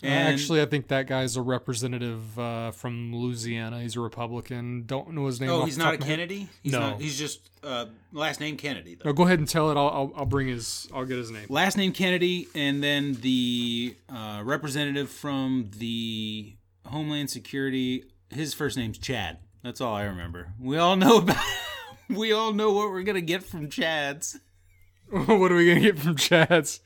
Uh, 0.02 0.08
actually, 0.08 0.62
I 0.62 0.66
think 0.66 0.88
that 0.90 1.08
guy's 1.08 1.38
a 1.38 1.42
representative 1.42 2.38
uh, 2.38 2.72
from 2.72 3.14
Louisiana. 3.16 3.82
He's 3.82 3.96
a 3.96 4.02
Republican. 4.02 4.84
Don't 4.86 5.12
know 5.14 5.26
his 5.28 5.40
name. 5.40 5.50
oh, 5.50 5.64
he's 5.66 5.78
not 5.78 5.92
a 5.92 5.94
of 5.96 6.00
my 6.02 6.06
head. 6.06 6.16
Kennedy. 6.18 6.50
He's 6.62 6.72
No. 6.74 6.80
not, 6.80 7.02
he's 7.02 7.18
just 7.18 7.50
uh, 7.64 7.86
last 8.12 8.40
name 8.42 8.58
Kennedy. 8.58 8.96
Though. 8.96 9.10
No, 9.10 9.14
go 9.14 9.24
ahead 9.24 9.40
and 9.40 9.48
tell 9.48 9.70
it. 9.72 9.78
I'll, 9.78 9.88
I'll 9.90 10.14
I'll 10.18 10.26
bring 10.26 10.48
his. 10.48 10.90
I'll 10.94 11.06
get 11.06 11.18
his 11.18 11.32
name. 11.32 11.46
Last 11.50 11.78
name 11.78 11.94
Kennedy, 11.94 12.48
and 12.56 12.84
then 12.84 13.14
the 13.22 13.96
uh, 14.10 14.42
representative 14.44 15.10
from 15.10 15.70
the 15.78 16.56
Homeland 16.86 17.30
Security. 17.30 18.04
His 18.30 18.54
first 18.54 18.76
name's 18.78 18.98
Chad. 18.98 19.38
That's 19.64 19.80
all 19.80 19.94
I 19.96 20.04
remember. 20.04 20.54
We 20.60 20.78
all 20.78 20.96
know 20.98 21.20
about. 21.20 21.38
we 22.10 22.34
all 22.34 22.52
know 22.52 22.74
what 22.74 22.90
we're 22.90 23.04
gonna 23.04 23.22
get 23.22 23.44
from 23.44 23.70
Chad's. 23.70 24.38
what 25.10 25.52
are 25.52 25.56
we 25.56 25.68
gonna 25.70 25.80
get 25.80 26.00
from 26.00 26.18
Chad's? 26.18 26.82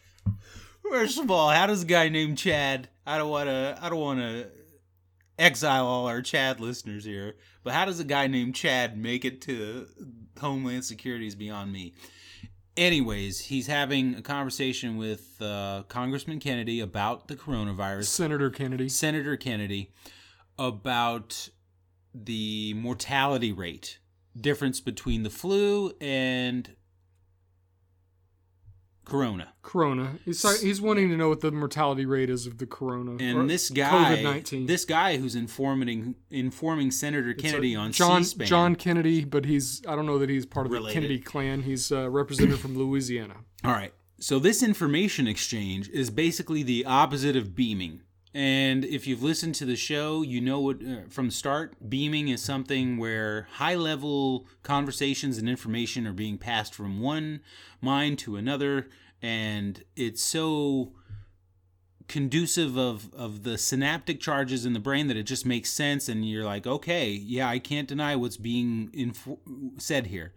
First 0.92 1.20
of 1.20 1.30
all, 1.30 1.50
how 1.50 1.68
does 1.68 1.84
a 1.84 1.86
guy 1.86 2.10
named 2.10 2.38
Chad? 2.38 2.90
I 3.06 3.18
don't 3.18 3.30
want 3.30 3.48
to. 3.50 3.78
I 3.82 3.90
don't 3.90 4.00
want 4.00 4.20
to 4.20 4.48
exile 5.38 5.86
all 5.86 6.08
our 6.08 6.22
Chad 6.22 6.60
listeners 6.60 7.06
here, 7.06 7.36
but 7.64 7.74
how 7.74 7.86
does 7.86 8.00
a 8.00 8.04
guy 8.04 8.28
named 8.28 8.56
Chad 8.56 8.98
make 8.98 9.26
it 9.26 9.42
to 9.42 9.88
Homeland 10.40 10.86
Security's 10.86 11.36
beyond 11.36 11.72
me? 11.72 11.94
Anyways, 12.76 13.40
he's 13.40 13.68
having 13.68 14.16
a 14.16 14.22
conversation 14.22 14.98
with 14.98 15.42
uh, 15.42 15.84
Congressman 15.88 16.40
Kennedy 16.40 16.80
about 16.80 17.28
the 17.28 17.36
coronavirus. 17.36 18.06
Senator 18.06 18.50
Kennedy. 18.50 18.88
Senator 18.88 19.36
Kennedy 19.36 19.92
about 20.60 21.50
the 22.14 22.74
mortality 22.76 23.52
rate 23.52 24.00
difference 24.40 24.80
between 24.80 25.24
the 25.24 25.30
flu 25.30 25.92
and 26.00 26.76
corona. 29.08 29.54
Corona. 29.62 30.20
He's 30.26 30.40
sorry, 30.40 30.60
he's 30.60 30.82
wanting 30.82 31.10
to 31.10 31.18
know 31.18 31.30
what 31.30 31.42
the 31.42 31.52
mortality 31.52 32.06
rate 32.06 32.30
is 32.30 32.46
of 32.46 32.58
the 32.58 32.66
corona. 32.66 33.18
And 33.20 33.50
this 33.50 33.70
guy, 33.70 34.18
COVID-19. 34.18 34.68
this 34.68 34.86
guy 34.86 35.18
who's 35.18 35.36
informing 35.36 36.16
informing 36.30 36.92
Senator 36.92 37.34
Kennedy 37.34 37.76
on 37.76 37.92
John 37.92 38.24
C-SPAN. 38.24 38.48
John 38.48 38.76
Kennedy, 38.76 39.26
but 39.26 39.46
he's 39.46 39.82
I 39.88 39.96
don't 39.96 40.06
know 40.06 40.20
that 40.20 40.30
he's 40.30 40.46
part 40.46 40.66
of 40.66 40.72
Related. 40.72 40.90
the 40.90 40.94
Kennedy 40.94 41.20
clan. 41.20 41.62
He's 41.64 41.92
a 41.92 42.10
representative 42.10 42.60
from 42.60 42.78
Louisiana. 42.78 43.36
All 43.64 43.72
right. 43.72 43.94
So 44.20 44.40
this 44.40 44.64
information 44.64 45.28
exchange 45.28 45.90
is 45.90 46.10
basically 46.10 46.64
the 46.64 46.86
opposite 46.86 47.36
of 47.36 47.56
beaming. 47.56 48.02
And 48.34 48.86
if 48.86 49.08
you've 49.08 49.24
listened 49.24 49.56
to 49.56 49.66
the 49.66 49.76
show, 49.76 50.22
you 50.22 50.42
know 50.42 50.60
what 50.60 50.78
uh, 50.84 51.02
from 51.10 51.32
start, 51.32 51.90
beaming 51.90 52.28
is 52.28 52.44
something 52.44 52.98
where 52.98 53.48
high-level 53.54 54.46
conversations 54.64 55.38
and 55.38 55.50
information 55.50 56.06
are 56.06 56.14
being 56.14 56.38
passed 56.38 56.74
from 56.74 57.00
one 57.00 57.40
mind 57.82 58.20
to 58.20 58.36
another. 58.36 58.90
And 59.22 59.84
it's 59.96 60.22
so 60.22 60.94
conducive 62.08 62.78
of 62.78 63.14
of 63.14 63.44
the 63.44 63.58
synaptic 63.58 64.22
charges 64.22 64.66
in 64.66 64.72
the 64.74 64.80
brain 64.80 65.08
that 65.08 65.18
it 65.18 65.24
just 65.24 65.46
makes 65.46 65.70
sense. 65.70 66.08
And 66.08 66.28
you're 66.28 66.46
like, 66.46 66.68
"Okay, 66.68 67.12
yeah, 67.12 67.50
I 67.50 67.60
can't 67.60 67.88
deny 67.88 68.16
what's 68.16 68.38
being 68.38 68.90
info- 68.94 69.40
said 69.78 70.08
here." 70.08 70.34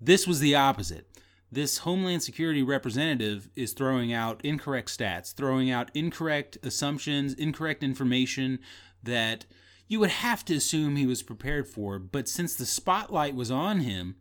This 0.00 0.26
was 0.26 0.40
the 0.40 0.54
opposite 0.54 1.06
this 1.50 1.78
Homeland 1.78 2.22
Security 2.22 2.62
representative 2.62 3.48
is 3.54 3.72
throwing 3.72 4.12
out 4.12 4.44
incorrect 4.44 4.96
stats, 4.96 5.32
throwing 5.32 5.70
out 5.70 5.90
incorrect 5.94 6.58
assumptions, 6.62 7.34
incorrect 7.34 7.82
information 7.82 8.58
that 9.02 9.46
you 9.88 10.00
would 10.00 10.10
have 10.10 10.44
to 10.46 10.54
assume 10.54 10.96
he 10.96 11.06
was 11.06 11.22
prepared 11.22 11.68
for. 11.68 11.98
But 11.98 12.28
since 12.28 12.54
the 12.54 12.66
spotlight 12.66 13.34
was 13.34 13.50
on 13.50 13.80
him, 13.80 14.16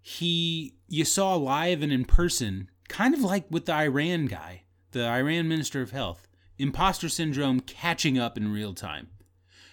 he 0.00 0.74
you 0.88 1.04
saw 1.04 1.34
live 1.34 1.82
and 1.82 1.92
in 1.92 2.06
person, 2.06 2.70
kind 2.88 3.14
of 3.14 3.20
like 3.20 3.46
with 3.50 3.66
the 3.66 3.74
Iran 3.74 4.26
guy, 4.26 4.64
the 4.92 5.06
Iran 5.06 5.48
Minister 5.48 5.82
of 5.82 5.90
Health, 5.90 6.26
imposter 6.58 7.08
syndrome 7.08 7.60
catching 7.60 8.18
up 8.18 8.38
in 8.38 8.52
real 8.52 8.72
time. 8.72 9.08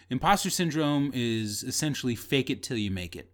Imposter 0.10 0.50
syndrome 0.50 1.12
is 1.14 1.64
essentially 1.64 2.16
fake 2.16 2.50
it 2.50 2.64
till 2.64 2.78
you 2.78 2.92
make 2.92 3.16
it. 3.16 3.32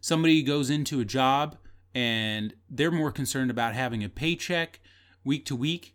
Somebody 0.00 0.42
goes 0.42 0.70
into 0.70 1.00
a 1.00 1.04
job 1.04 1.56
and 1.94 2.54
they're 2.70 2.90
more 2.90 3.12
concerned 3.12 3.50
about 3.50 3.74
having 3.74 4.02
a 4.02 4.08
paycheck 4.08 4.80
week 5.24 5.44
to 5.46 5.56
week 5.56 5.94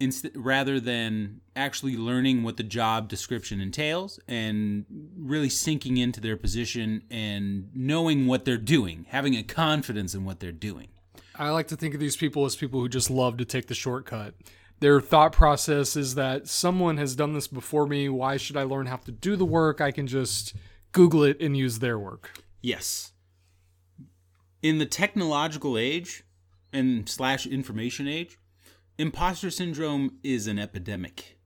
inst- 0.00 0.28
rather 0.34 0.80
than 0.80 1.40
actually 1.56 1.96
learning 1.96 2.42
what 2.42 2.56
the 2.56 2.62
job 2.62 3.08
description 3.08 3.60
entails 3.60 4.18
and 4.28 4.84
really 5.16 5.48
sinking 5.48 5.96
into 5.96 6.20
their 6.20 6.36
position 6.36 7.02
and 7.10 7.70
knowing 7.74 8.26
what 8.26 8.44
they're 8.44 8.56
doing, 8.56 9.06
having 9.08 9.34
a 9.34 9.42
confidence 9.42 10.14
in 10.14 10.24
what 10.24 10.40
they're 10.40 10.52
doing. 10.52 10.88
I 11.36 11.50
like 11.50 11.68
to 11.68 11.76
think 11.76 11.94
of 11.94 12.00
these 12.00 12.16
people 12.16 12.44
as 12.44 12.54
people 12.56 12.80
who 12.80 12.88
just 12.88 13.10
love 13.10 13.36
to 13.38 13.44
take 13.44 13.66
the 13.66 13.74
shortcut. 13.74 14.34
Their 14.80 15.00
thought 15.00 15.32
process 15.32 15.96
is 15.96 16.14
that 16.16 16.48
someone 16.48 16.96
has 16.98 17.16
done 17.16 17.32
this 17.32 17.48
before 17.48 17.86
me. 17.86 18.08
Why 18.08 18.36
should 18.36 18.56
I 18.56 18.64
learn 18.64 18.86
how 18.86 18.96
to 18.96 19.12
do 19.12 19.36
the 19.36 19.44
work? 19.44 19.80
I 19.80 19.90
can 19.90 20.06
just 20.06 20.54
Google 20.92 21.24
it 21.24 21.40
and 21.40 21.56
use 21.56 21.78
their 21.78 21.98
work. 21.98 22.30
Yes. 22.60 23.12
In 24.64 24.78
the 24.78 24.86
technological 24.86 25.76
age 25.76 26.22
and 26.72 27.06
slash 27.06 27.46
information 27.46 28.08
age, 28.08 28.38
imposter 28.96 29.50
syndrome 29.50 30.16
is 30.22 30.46
an 30.46 30.58
epidemic. 30.58 31.36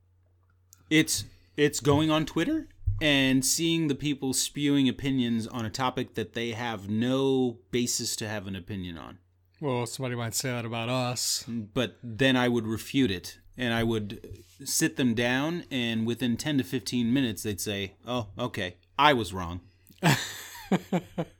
It's 0.89 1.24
it's 1.57 1.81
going 1.81 2.12
on 2.12 2.27
Twitter 2.27 2.69
and 3.03 3.45
seeing 3.45 3.89
the 3.89 3.97
people 3.97 4.35
spewing 4.35 4.89
opinions 4.89 5.49
on 5.49 5.66
a 5.66 5.70
topic 5.70 6.15
that 6.15 6.35
they 6.35 6.53
have 6.53 6.89
no 6.89 7.59
basis 7.73 8.15
to 8.15 8.28
have 8.28 8.47
an 8.47 8.55
opinion 8.55 8.97
on. 8.97 9.19
Well, 9.61 9.86
somebody 9.86 10.15
might 10.15 10.36
say 10.36 10.51
that 10.51 10.65
about 10.65 10.89
us. 10.89 11.45
But 11.49 11.97
then 12.01 12.36
I 12.36 12.47
would 12.49 12.69
refute 12.69 13.11
it 13.11 13.40
and 13.57 13.74
I 13.74 13.82
would 13.82 14.45
sit 14.65 14.95
them 14.95 15.15
down 15.15 15.65
and 15.73 16.07
within 16.07 16.36
10 16.36 16.59
to 16.59 16.62
15 16.62 17.12
minutes 17.12 17.43
they'd 17.43 17.61
say, 17.61 17.95
"Oh, 18.07 18.28
okay, 18.39 18.77
I 18.97 19.12
was 19.12 19.35
wrong." 19.35 19.62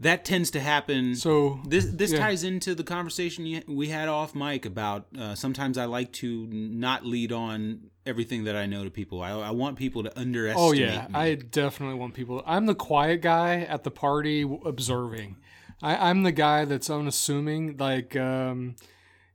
that 0.00 0.24
tends 0.24 0.50
to 0.50 0.60
happen 0.60 1.14
So 1.14 1.60
this 1.66 1.84
this 1.86 2.12
yeah. 2.12 2.18
ties 2.18 2.42
into 2.44 2.74
the 2.74 2.84
conversation 2.84 3.62
we 3.68 3.88
had 3.88 4.08
off 4.08 4.34
mic 4.34 4.66
about 4.66 5.06
uh, 5.18 5.34
sometimes 5.34 5.78
I 5.78 5.84
like 5.84 6.12
to 6.14 6.46
not 6.50 7.04
lead 7.06 7.30
on 7.32 7.90
everything 8.06 8.44
that 8.44 8.56
I 8.56 8.66
know 8.66 8.84
to 8.84 8.90
people. 8.90 9.22
I, 9.22 9.30
I 9.30 9.50
want 9.50 9.78
people 9.78 10.02
to 10.02 10.18
underestimate. 10.18 10.68
Oh 10.68 10.72
yeah, 10.72 11.06
me. 11.08 11.14
I 11.14 11.34
definitely 11.36 11.96
want 11.98 12.14
people. 12.14 12.42
I'm 12.46 12.66
the 12.66 12.74
quiet 12.74 13.22
guy 13.22 13.60
at 13.60 13.84
the 13.84 13.90
party 13.90 14.42
observing. 14.64 15.36
I, 15.82 16.10
I'm 16.10 16.22
the 16.22 16.32
guy 16.32 16.64
that's 16.64 16.90
unassuming. 16.90 17.76
Like, 17.76 18.16
um, 18.16 18.76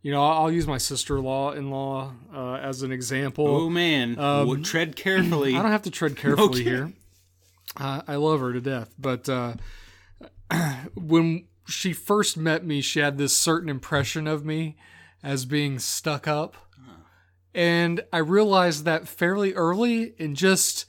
you 0.01 0.11
know, 0.11 0.23
I'll, 0.23 0.51
use 0.51 0.65
my 0.67 0.77
sister-in-law 0.77 1.51
in 1.53 1.71
uh, 1.73 2.55
as 2.55 2.81
an 2.81 2.91
example. 2.91 3.47
oh 3.47 3.69
man, 3.69 4.17
Um, 4.19 4.47
Wo- 4.47 4.55
tread 4.57 4.95
carefully. 4.95 5.55
I 5.57 5.61
don't 5.61 5.71
have 5.71 5.83
to 5.83 5.91
tread 5.91 6.15
carefully 6.23 6.61
Okay. 6.61 6.63
here. 6.63 6.93
Uh, 7.77 8.01
I 8.07 8.15
love 8.15 8.39
her 8.39 8.53
to 8.53 8.61
death, 8.61 8.93
but 8.97 9.27
uh, 9.29 9.53
when 10.95 11.47
she 11.67 11.93
first 11.93 12.37
met 12.37 12.65
me, 12.65 12.81
she 12.81 12.99
had 12.99 13.17
this 13.17 13.35
certain 13.35 13.69
impression 13.69 14.27
of 14.27 14.45
me 14.45 14.75
as 15.23 15.45
being 15.45 15.79
stuck 15.79 16.27
up, 16.27 16.55
uh-huh. 16.77 17.01
and 17.53 18.01
I 18.11 18.19
realized 18.19 18.85
that 18.85 19.07
fairly 19.07 19.53
early, 19.53 20.13
and 20.19 20.35
just 20.35 20.85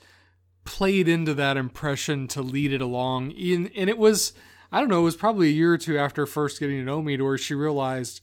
played 0.65 1.09
into 1.09 1.35
that 1.35 1.57
impression 1.57 2.29
to 2.29 2.43
lead 2.43 2.73
it 2.73 2.81
along. 2.81 3.33
In 3.33 3.71
and 3.77 3.91
it 3.91 3.99
was, 3.99 4.33
I 4.71 4.81
don't 4.81 4.89
know, 4.89 5.01
it 5.01 5.05
was 5.05 5.17
probably 5.17 5.49
a 5.49 5.53
year 5.53 5.75
or 5.75 5.79
two 5.79 5.99
after 5.99 6.27
first 6.27 6.61
getting 6.61 6.79
to 6.79 6.85
know 6.85 7.03
me, 7.03 7.17
to 7.17 7.25
where 7.25 7.39
she 7.39 7.55
realized. 7.55 8.21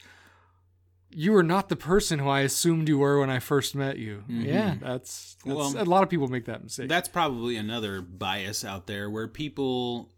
You 1.09 1.35
are 1.35 1.43
not 1.43 1.69
the 1.69 1.77
person 1.77 2.19
who 2.19 2.27
I 2.27 2.41
assumed 2.41 2.89
you 2.89 2.99
were 2.99 3.22
when 3.22 3.30
I 3.30 3.39
first 3.39 3.73
met 3.73 3.97
you. 3.97 4.23
Mm-hmm. 4.30 4.41
Yeah, 4.41 4.76
that's, 4.80 5.38
that's 5.43 5.55
Well, 5.55 5.73
a 5.81 5.85
lot 5.85 6.03
of 6.03 6.09
people 6.09 6.27
make 6.27 6.45
that 6.45 6.64
mistake. 6.64 6.89
That's 6.89 7.07
probably 7.07 7.55
another 7.55 8.01
bias 8.01 8.64
out 8.64 8.85
there 8.88 9.09
where 9.09 9.27
people 9.27 10.11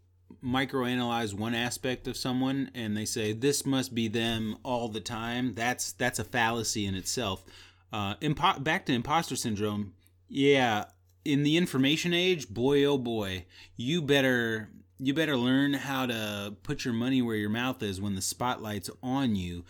microanalyze 0.44 1.34
one 1.34 1.54
aspect 1.54 2.08
of 2.08 2.16
someone 2.18 2.72
and 2.74 2.96
they 2.96 3.06
say 3.06 3.34
this 3.34 3.66
must 3.66 3.94
be 3.94 4.08
them 4.08 4.58
all 4.64 4.88
the 4.88 5.00
time. 5.00 5.54
That's 5.56 5.92
that's 5.92 6.20
a 6.20 6.24
fallacy 6.24 6.86
in 6.86 6.96
itself. 6.96 7.44
Uh, 7.92 8.16
impo- 8.16 8.64
back 8.64 8.86
to 8.86 8.94
imposter 8.94 9.36
syndrome. 9.36 9.94
Yeah, 10.28 10.86
in 11.26 11.44
the 11.44 11.58
information 11.58 12.14
age, 12.14 12.50
boy 12.50 12.86
oh 12.86 12.98
boy, 12.98 13.46
you 13.76 14.02
better 14.02 14.70
you 15.00 15.14
better 15.14 15.38
learn 15.38 15.74
how 15.74 16.06
to 16.06 16.56
put 16.64 16.84
your 16.84 16.94
money 16.94 17.22
where 17.22 17.36
your 17.36 17.50
mouth 17.50 17.82
is 17.82 18.02
when 18.02 18.16
the 18.16 18.22
spotlight's 18.22 18.90
on 19.02 19.36
you 19.36 19.64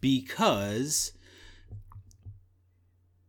because 0.00 1.12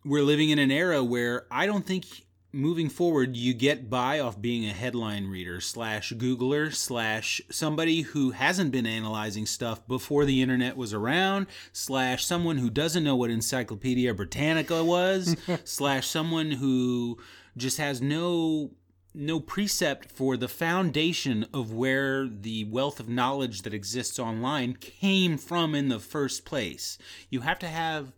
we're 0.04 0.24
living 0.24 0.50
in 0.50 0.60
an 0.60 0.72
era 0.72 1.04
where 1.04 1.46
I 1.50 1.66
don't 1.66 1.86
think 1.86 2.25
moving 2.56 2.90
forward, 2.90 3.36
you 3.36 3.54
get 3.54 3.90
by 3.90 4.20
off 4.20 4.42
being 4.42 4.66
a 4.66 4.74
headline 4.74 5.28
reader 5.28 5.60
slash 5.60 6.14
Googler 6.14 6.74
slash 6.74 7.42
somebody 7.52 8.02
who 8.02 8.32
hasn't 8.32 8.72
been 8.72 8.86
analyzing 8.86 9.46
stuff 9.46 9.86
before 9.88 10.26
the 10.26 10.42
internet 10.42 10.78
was 10.78 10.94
around 10.94 11.48
slash 11.74 12.24
someone 12.26 12.58
who 12.58 12.70
doesn't 12.70 13.04
know 13.04 13.16
what 13.16 13.30
Encyclopedia 13.30 14.14
Britannica 14.14 14.84
was 14.84 15.36
slash 15.66 16.08
someone 16.08 16.52
who 16.52 17.20
just 17.58 17.78
has 17.78 18.02
no 18.02 18.72
no 19.18 19.40
precept 19.40 20.12
for 20.12 20.36
the 20.36 20.48
foundation 20.48 21.46
of 21.54 21.72
where 21.72 22.28
the 22.28 22.66
wealth 22.66 23.00
of 23.00 23.08
knowledge 23.08 23.62
that 23.62 23.74
exists 23.74 24.20
online 24.20 24.74
came 24.74 25.38
from 25.38 25.74
in 25.74 25.88
the 25.88 26.00
first 26.00 26.44
place. 26.44 26.98
You 27.30 27.42
have 27.42 27.58
to 27.60 27.68
have 27.68 28.12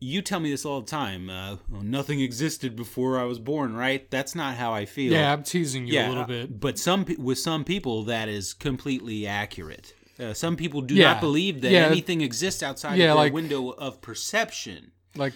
you 0.00 0.20
tell 0.22 0.40
me 0.40 0.50
this 0.50 0.64
all 0.64 0.80
the 0.80 0.86
time. 0.90 1.30
Uh, 1.30 1.56
well, 1.70 1.82
nothing 1.82 2.20
existed 2.20 2.76
before 2.76 3.18
I 3.18 3.24
was 3.24 3.38
born, 3.38 3.74
right? 3.74 4.10
That's 4.10 4.34
not 4.34 4.56
how 4.56 4.72
I 4.72 4.84
feel. 4.84 5.12
Yeah, 5.12 5.32
I'm 5.32 5.42
teasing 5.42 5.86
you 5.86 6.00
a 6.00 6.08
little 6.08 6.24
bit. 6.24 6.60
But 6.60 6.78
some 6.78 7.06
with 7.18 7.38
some 7.38 7.64
people, 7.64 8.02
that 8.04 8.28
is 8.28 8.52
completely 8.54 9.26
accurate. 9.26 9.94
Uh, 10.20 10.32
some 10.34 10.56
people 10.56 10.80
do 10.80 10.94
Yeah. 10.94 11.12
not 11.14 11.20
believe 11.20 11.60
that 11.62 11.72
Yeah. 11.72 11.86
anything 11.86 12.20
exists 12.20 12.62
outside 12.62 12.96
Yeah, 12.98 13.06
of 13.06 13.08
their 13.08 13.14
like- 13.16 13.32
window 13.32 13.70
of 13.70 14.00
perception. 14.00 14.92
Like, 15.16 15.32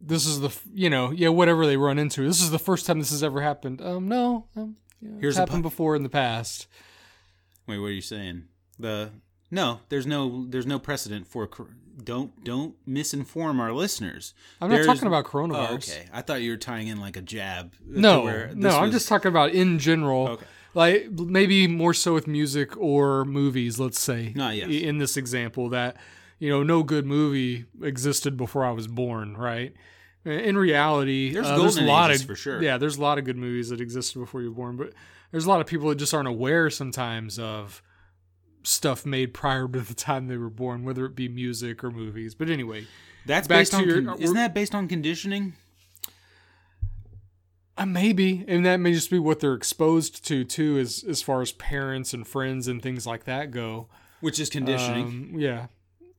this 0.00 0.24
is 0.26 0.40
the 0.40 0.50
you 0.72 0.88
know 0.88 1.10
yeah 1.10 1.28
whatever 1.28 1.66
they 1.66 1.76
run 1.76 1.98
into. 1.98 2.26
This 2.26 2.40
is 2.40 2.50
the 2.50 2.58
first 2.58 2.86
time 2.86 2.98
this 2.98 3.10
has 3.10 3.22
ever 3.22 3.40
happened. 3.42 3.80
Um, 3.82 4.08
no, 4.08 4.46
um, 4.56 4.76
yeah, 5.02 5.10
Here's 5.20 5.36
happened 5.36 5.62
before 5.62 5.94
in 5.94 6.02
the 6.02 6.08
past. 6.08 6.66
Wait, 7.66 7.78
what 7.78 7.86
are 7.86 7.92
you 7.92 8.00
saying? 8.00 8.44
The 8.78 9.10
no, 9.50 9.80
there's 9.88 10.06
no 10.06 10.46
there's 10.48 10.66
no 10.66 10.78
precedent 10.78 11.26
for. 11.26 11.48
Don't 12.02 12.42
don't 12.44 12.74
misinform 12.88 13.58
our 13.60 13.72
listeners. 13.74 14.32
I'm 14.60 14.70
not 14.70 14.76
There's- 14.76 14.86
talking 14.86 15.06
about 15.06 15.26
Oh, 15.26 15.28
coronavirus. 15.28 15.90
okay. 15.92 16.08
I 16.14 16.22
thought 16.22 16.40
you 16.40 16.52
were 16.52 16.56
tying 16.56 16.88
in 16.88 16.98
like 16.98 17.18
a 17.18 17.20
jab. 17.20 17.74
No, 17.86 18.24
no, 18.24 18.54
this 18.54 18.74
I'm 18.74 18.90
just 18.90 19.06
talking 19.06 19.28
about 19.28 19.50
in 19.50 19.78
general. 19.78 20.28
Okay. 20.28 20.46
Like 20.72 21.10
maybe 21.10 21.66
more 21.66 21.92
so 21.92 22.14
with 22.14 22.26
music 22.26 22.74
or 22.78 23.26
movies. 23.26 23.78
Let's 23.78 24.00
say 24.00 24.34
Ah, 24.38 24.50
yes. 24.50 24.70
in 24.70 24.96
this 24.96 25.18
example 25.18 25.68
that 25.70 25.98
you 26.38 26.48
know 26.48 26.62
no 26.62 26.82
good 26.82 27.04
movie 27.04 27.66
existed 27.82 28.34
before 28.38 28.64
I 28.64 28.70
was 28.70 28.86
born. 28.86 29.36
Right. 29.36 29.74
In 30.24 30.56
reality, 30.56 31.32
There's 31.34 31.46
uh, 31.46 31.56
golden 31.56 31.84
a 31.84 31.86
lot 31.86 32.10
of 32.10 32.22
for 32.22 32.34
sure. 32.36 32.62
Yeah, 32.62 32.78
there's 32.78 32.96
a 32.96 33.02
lot 33.02 33.18
of 33.18 33.24
good 33.24 33.36
movies 33.36 33.68
that 33.70 33.80
existed 33.82 34.18
before 34.20 34.40
you 34.40 34.48
were 34.50 34.56
born, 34.56 34.76
but 34.78 34.92
there's 35.32 35.44
a 35.44 35.48
lot 35.50 35.60
of 35.60 35.66
people 35.66 35.88
that 35.90 35.96
just 35.96 36.14
aren't 36.14 36.28
aware 36.28 36.70
sometimes 36.70 37.38
of 37.38 37.82
stuff 38.62 39.04
made 39.06 39.32
prior 39.34 39.66
to 39.68 39.80
the 39.80 39.94
time 39.94 40.28
they 40.28 40.36
were 40.36 40.50
born, 40.50 40.84
whether 40.84 41.04
it 41.06 41.14
be 41.14 41.28
music 41.28 41.82
or 41.84 41.90
movies. 41.90 42.34
But 42.34 42.48
anyway, 42.50 42.86
That's 43.26 43.48
back 43.48 43.60
based 43.60 43.72
to 43.72 43.78
on. 43.78 43.84
your- 43.88 44.02
con- 44.02 44.20
isn't 44.20 44.36
that 44.36 44.54
based 44.54 44.74
on 44.74 44.88
conditioning? 44.88 45.54
Uh, 47.76 47.86
maybe, 47.86 48.44
and 48.46 48.66
that 48.66 48.76
may 48.78 48.92
just 48.92 49.10
be 49.10 49.18
what 49.18 49.40
they're 49.40 49.54
exposed 49.54 50.24
to 50.26 50.44
too, 50.44 50.76
as 50.78 51.02
as 51.08 51.22
far 51.22 51.40
as 51.40 51.52
parents 51.52 52.12
and 52.12 52.26
friends 52.26 52.68
and 52.68 52.82
things 52.82 53.06
like 53.06 53.24
that 53.24 53.50
go. 53.50 53.88
Which 54.20 54.38
is 54.38 54.50
conditioning. 54.50 55.06
Um, 55.06 55.30
yeah, 55.38 55.66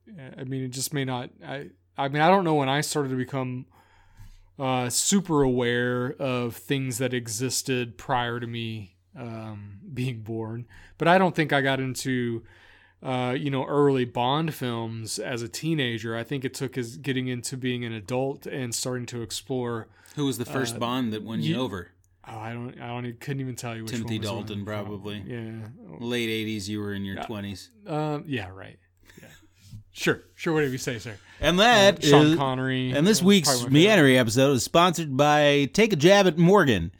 Yeah, 0.06 0.30
I 0.36 0.42
mean, 0.44 0.64
it 0.64 0.68
just 0.70 0.92
may 0.92 1.04
not. 1.04 1.30
I 1.46 1.68
I 1.96 2.08
mean, 2.08 2.20
I 2.20 2.28
don't 2.28 2.42
know 2.44 2.54
when 2.54 2.68
I 2.68 2.80
started 2.80 3.10
to 3.10 3.16
become 3.16 3.66
uh, 4.58 4.88
super 4.90 5.42
aware 5.42 6.12
of 6.18 6.56
things 6.56 6.98
that 6.98 7.14
existed 7.14 7.96
prior 7.96 8.40
to 8.40 8.46
me 8.46 8.96
um, 9.16 9.78
being 9.94 10.20
born, 10.20 10.66
but 10.98 11.08
I 11.08 11.18
don't 11.18 11.34
think 11.34 11.52
I 11.52 11.60
got 11.60 11.80
into. 11.80 12.42
Uh, 13.04 13.32
you 13.36 13.50
know, 13.50 13.64
early 13.64 14.04
Bond 14.04 14.54
films 14.54 15.18
as 15.18 15.42
a 15.42 15.48
teenager. 15.48 16.16
I 16.16 16.22
think 16.22 16.44
it 16.44 16.54
took 16.54 16.78
as 16.78 16.96
getting 16.98 17.26
into 17.26 17.56
being 17.56 17.84
an 17.84 17.92
adult 17.92 18.46
and 18.46 18.72
starting 18.72 19.06
to 19.06 19.22
explore 19.22 19.88
Who 20.14 20.26
was 20.26 20.38
the 20.38 20.44
first 20.44 20.76
uh, 20.76 20.78
Bond 20.78 21.12
that 21.12 21.24
won 21.24 21.42
you 21.42 21.56
you- 21.56 21.60
over? 21.60 21.90
Oh, 22.28 22.38
I 22.38 22.52
don't. 22.52 22.80
I 22.80 22.86
don't. 23.02 23.18
Couldn't 23.18 23.40
even 23.40 23.56
tell 23.56 23.74
you 23.74 23.82
which 23.82 23.90
Timothy 23.90 24.18
one 24.18 24.20
was 24.20 24.28
Dalton, 24.30 24.58
on. 24.60 24.64
probably. 24.64 25.20
Yeah. 25.26 25.50
Late 25.98 26.28
'80s. 26.46 26.68
You 26.68 26.78
were 26.78 26.94
in 26.94 27.04
your. 27.04 27.16
20s. 27.16 27.70
Um. 27.90 28.22
Yeah. 28.28 28.50
Right. 28.50 28.78
Yeah. 29.20 29.26
Sure. 29.90 30.22
Sure. 30.36 30.52
Whatever 30.52 30.70
you 30.70 30.78
say, 30.78 31.00
sir. 31.00 31.16
And 31.40 31.58
Uh, 31.58 31.62
that 31.64 32.04
Sean 32.04 32.26
is- 32.26 32.36
Connery. 32.36 32.92
And 32.92 33.04
this 33.04 33.20
uh, 33.20 33.24
week's 33.24 33.48
probably 33.48 33.64
my 33.64 33.68
favorite. 33.70 33.82
Meandering 33.88 34.16
episode 34.18 34.52
is 34.52 34.62
sponsored 34.62 35.16
by 35.16 35.68
Take 35.72 35.92
a 35.92 35.96
Jab 35.96 36.28
at 36.28 36.38
Morgan. 36.38 36.92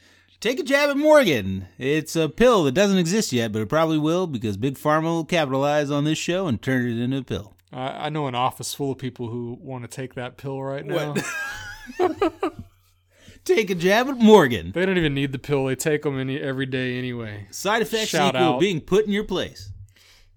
Take 0.43 0.59
a 0.59 0.65
jab 0.65 0.91
at 0.91 0.97
Morgan. 0.97 1.69
It's 1.79 2.17
a 2.17 2.29
pill 2.29 2.65
that 2.65 2.73
doesn't 2.73 2.99
exist 2.99 3.33
yet, 3.33 3.53
but 3.53 3.63
it 3.63 3.69
probably 3.69 3.97
will 3.97 4.27
because 4.27 4.57
Big 4.57 4.75
Pharma 4.75 5.05
will 5.05 5.25
capitalize 5.25 5.89
on 5.89 6.03
this 6.03 6.19
show 6.19 6.49
and 6.49 6.61
turn 6.61 6.85
it 6.85 7.01
into 7.01 7.19
a 7.19 7.23
pill. 7.23 7.55
I 7.73 8.07
I 8.07 8.09
know 8.09 8.27
an 8.27 8.35
office 8.35 8.75
full 8.75 8.91
of 8.91 8.99
people 8.99 9.29
who 9.29 9.57
want 9.61 9.85
to 9.85 9.89
take 9.89 10.15
that 10.15 10.37
pill 10.37 10.61
right 10.61 10.85
now. 10.85 11.15
Take 13.45 13.71
a 13.71 13.75
jab 13.77 14.09
at 14.09 14.19
Morgan. 14.19 14.71
They 14.73 14.87
don't 14.87 14.99
even 14.99 15.15
need 15.15 15.33
the 15.33 15.39
pill. 15.39 15.65
They 15.67 15.75
take 15.75 16.03
them 16.03 16.17
any 16.19 16.41
every 16.41 16.67
day 16.67 16.97
anyway. 16.97 17.49
Side 17.51 17.83
effects 17.83 18.11
Shout 18.11 18.37
equal 18.37 18.55
out. 18.55 18.61
being 18.61 18.81
put 18.81 19.05
in 19.05 19.11
your 19.11 19.25
place. 19.25 19.73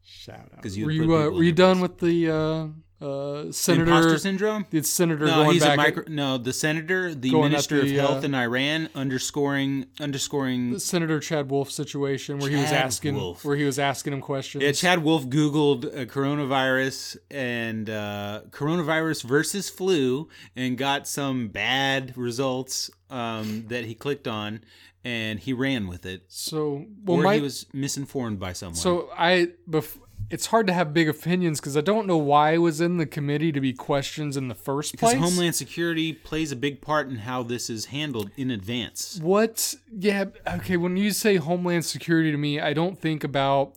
Shout 0.03 0.49
out. 0.57 0.63
were 0.63 0.91
you 0.91 1.15
uh, 1.15 1.29
were 1.29 1.43
you 1.43 1.51
done 1.51 1.81
with 1.81 1.99
the 1.99 2.31
uh, 2.31 2.67
uh, 3.05 3.51
senator? 3.51 3.83
Imposter 3.83 4.17
syndrome? 4.17 4.65
Did 4.69 4.85
senator 4.85 5.25
No, 5.25 5.35
going 5.35 5.53
he's 5.53 5.63
a 5.63 5.75
micro. 5.75 6.03
No, 6.07 6.37
the 6.37 6.53
senator, 6.53 7.13
the 7.13 7.31
minister 7.31 7.81
the, 7.81 7.97
of 7.97 8.09
health 8.09 8.23
uh, 8.23 8.27
in 8.27 8.35
Iran, 8.35 8.89
underscoring, 8.95 9.85
underscoring. 9.99 10.71
the 10.71 10.79
Senator 10.79 11.19
Chad 11.19 11.49
Wolf 11.49 11.71
situation 11.71 12.39
where 12.39 12.49
he 12.49 12.55
was 12.55 12.71
asking 12.71 13.15
Wolf. 13.15 13.45
where 13.45 13.55
he 13.55 13.63
was 13.63 13.79
asking 13.79 14.13
him 14.13 14.21
questions. 14.21 14.63
Yeah, 14.63 14.71
Chad 14.71 15.03
Wolf 15.03 15.27
Googled 15.27 15.85
uh, 15.85 16.05
coronavirus 16.05 17.17
and 17.29 17.89
uh, 17.89 18.41
coronavirus 18.49 19.23
versus 19.23 19.69
flu 19.69 20.29
and 20.55 20.77
got 20.77 21.07
some 21.07 21.47
bad 21.49 22.17
results 22.17 22.89
um, 23.09 23.65
that 23.67 23.85
he 23.85 23.93
clicked 23.95 24.27
on 24.27 24.61
and 25.05 25.39
he 25.39 25.53
ran 25.53 25.87
with 25.87 26.05
it. 26.05 26.23
so 26.27 26.85
well, 27.03 27.19
or 27.19 27.23
my 27.23 27.35
he 27.35 27.41
was 27.41 27.67
misinformed 27.71 28.39
by 28.39 28.53
someone. 28.53 28.75
So 28.75 29.09
I, 29.15 29.49
bef- 29.69 29.99
it's 30.29 30.47
hard 30.47 30.67
to 30.67 30.73
have 30.73 30.93
big 30.93 31.07
opinions 31.07 31.59
because 31.59 31.77
I 31.77 31.81
don't 31.81 32.07
know 32.07 32.17
why 32.17 32.51
it 32.51 32.57
was 32.57 32.81
in 32.81 32.97
the 32.97 33.05
committee 33.05 33.51
to 33.51 33.61
be 33.61 33.73
questions 33.73 34.35
in 34.35 34.47
the 34.47 34.55
first 34.55 34.91
because 34.91 35.13
place. 35.13 35.23
Homeland 35.23 35.55
Security 35.55 36.13
plays 36.13 36.51
a 36.51 36.55
big 36.55 36.81
part 36.81 37.07
in 37.09 37.17
how 37.17 37.43
this 37.43 37.69
is 37.69 37.85
handled 37.85 38.31
in 38.35 38.49
advance. 38.49 39.19
What? 39.21 39.75
Yeah. 39.91 40.25
Okay. 40.47 40.77
When 40.77 40.97
you 40.97 41.11
say 41.11 41.35
Homeland 41.35 41.85
Security 41.85 42.31
to 42.31 42.37
me, 42.37 42.59
I 42.59 42.73
don't 42.73 42.99
think 42.99 43.23
about 43.23 43.75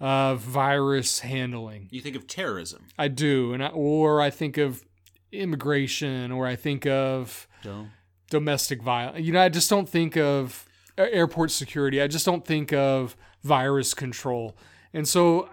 uh, 0.00 0.34
virus 0.34 1.20
handling. 1.20 1.88
You 1.90 2.00
think 2.00 2.16
of 2.16 2.26
terrorism. 2.26 2.86
I 2.98 3.08
do, 3.08 3.52
and 3.52 3.62
I, 3.62 3.68
or 3.68 4.20
I 4.20 4.30
think 4.30 4.58
of 4.58 4.84
immigration, 5.32 6.32
or 6.32 6.46
I 6.46 6.56
think 6.56 6.86
of 6.86 7.46
Don't. 7.62 7.90
domestic 8.30 8.82
violence. 8.82 9.24
You 9.24 9.32
know, 9.32 9.42
I 9.42 9.48
just 9.48 9.70
don't 9.70 9.88
think 9.88 10.16
of 10.16 10.66
airport 10.98 11.50
security. 11.50 12.00
I 12.02 12.06
just 12.06 12.26
don't 12.26 12.44
think 12.44 12.72
of 12.72 13.16
virus 13.42 13.94
control. 13.94 14.56
And 14.92 15.08
so 15.08 15.48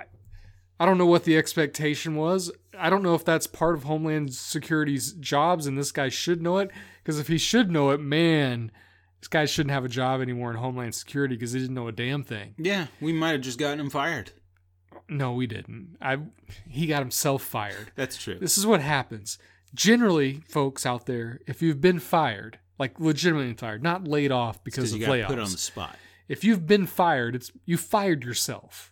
I- 0.81 0.85
don't 0.85 0.97
know 0.97 1.05
what 1.05 1.23
the 1.23 1.37
expectation 1.37 2.15
was. 2.15 2.51
I 2.77 2.89
don't 2.89 3.03
know 3.03 3.13
if 3.15 3.23
that's 3.25 3.47
part 3.47 3.75
of 3.75 3.83
Homeland 3.83 4.33
Security's 4.33 5.13
jobs 5.13 5.67
and 5.67 5.77
this 5.77 5.91
guy 5.91 6.09
should 6.09 6.41
know 6.41 6.57
it. 6.57 6.71
Because 7.03 7.19
if 7.19 7.27
he 7.27 7.37
should 7.37 7.71
know 7.71 7.91
it, 7.91 7.99
man, 7.99 8.71
this 9.19 9.27
guy 9.27 9.45
shouldn't 9.45 9.71
have 9.73 9.85
a 9.85 9.89
job 9.89 10.21
anymore 10.21 10.51
in 10.51 10.57
Homeland 10.57 10.95
Security 10.95 11.35
because 11.35 11.51
he 11.53 11.59
didn't 11.59 11.75
know 11.75 11.87
a 11.87 11.91
damn 11.91 12.23
thing. 12.23 12.55
Yeah, 12.57 12.87
we 12.99 13.13
might 13.13 13.31
have 13.31 13.41
just 13.41 13.59
gotten 13.59 13.79
him 13.79 13.89
fired. 13.89 14.31
No, 15.09 15.33
we 15.33 15.45
didn't. 15.47 15.97
I 16.01 16.19
he 16.69 16.87
got 16.87 16.99
himself 17.01 17.43
fired. 17.43 17.91
That's 17.95 18.17
true. 18.17 18.37
This 18.39 18.57
is 18.57 18.65
what 18.65 18.81
happens. 18.81 19.37
Generally, 19.73 20.41
folks 20.47 20.85
out 20.85 21.05
there, 21.05 21.39
if 21.47 21.61
you've 21.61 21.81
been 21.81 21.99
fired, 21.99 22.59
like 22.79 22.99
legitimately 22.99 23.53
fired, 23.53 23.83
not 23.83 24.07
laid 24.07 24.31
off 24.31 24.63
because 24.63 24.93
of 24.93 24.99
you 25.01 25.07
layoffs. 25.07 25.27
put 25.27 25.39
on 25.39 25.51
the 25.51 25.57
spot. 25.57 25.95
if 26.27 26.43
you've 26.43 26.65
been 26.67 26.85
fired, 26.85 27.35
it's 27.35 27.51
you 27.65 27.77
fired 27.77 28.23
yourself. 28.23 28.91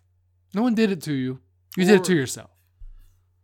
No 0.53 0.61
one 0.61 0.76
did 0.76 0.91
it 0.91 1.02
to 1.03 1.14
you. 1.14 1.40
You 1.78 1.86
did 1.86 1.96
it 1.96 2.04
to 2.06 2.16
yourself. 2.16 2.50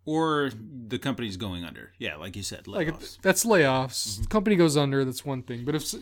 Or 0.06 0.52
the 0.88 1.00
company's 1.00 1.36
going 1.38 1.64
under. 1.64 1.92
Yeah, 1.98 2.16
like 2.18 2.36
you 2.36 2.44
said, 2.44 2.68
Like 2.68 2.88
layoffs. 2.90 3.18
that's 3.22 3.44
layoffs. 3.44 4.08
Mm-hmm. 4.08 4.22
The 4.24 4.28
company 4.28 4.56
goes 4.56 4.78
under. 4.78 5.04
That's 5.04 5.26
one 5.26 5.42
thing. 5.42 5.66
But 5.66 5.74
if 5.76 5.94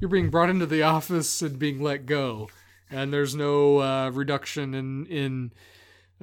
you're 0.00 0.08
being 0.10 0.30
brought 0.30 0.48
into 0.48 0.66
the 0.66 0.82
office 0.82 1.42
and 1.42 1.58
being 1.58 1.82
let 1.82 2.06
go, 2.06 2.48
and 2.90 3.12
there's 3.12 3.34
no 3.34 3.78
uh, 3.80 4.10
reduction 4.10 4.74
in 4.74 5.06
in 5.06 5.52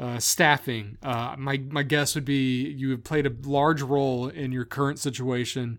uh, 0.02 0.18
staffing, 0.20 0.98
uh, 1.04 1.36
my 1.38 1.58
my 1.70 1.84
guess 1.84 2.16
would 2.16 2.24
be 2.26 2.70
you 2.70 2.92
have 2.92 3.04
played 3.04 3.26
a 3.26 3.34
large 3.44 3.82
role 3.82 4.28
in 4.30 4.52
your 4.54 4.66
current 4.66 5.00
situation. 5.00 5.78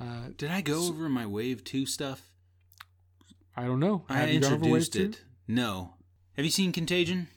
Uh, 0.00 0.28
Did 0.36 0.50
I 0.52 0.60
go 0.62 0.86
over 0.88 1.08
my 1.08 1.26
Wave 1.26 1.64
2 1.64 1.84
stuff? 1.84 2.30
I 3.56 3.64
don't 3.64 3.80
know. 3.80 4.04
I 4.08 4.18
Have 4.18 4.30
you 4.30 4.40
gone 4.40 4.52
over 4.54 4.64
Wave 4.64 4.74
introduced 4.84 4.92
two? 4.94 5.02
it. 5.02 5.20
No. 5.46 5.94
Have 6.36 6.44
you 6.46 6.50
seen 6.50 6.72
Contagion? 6.72 7.28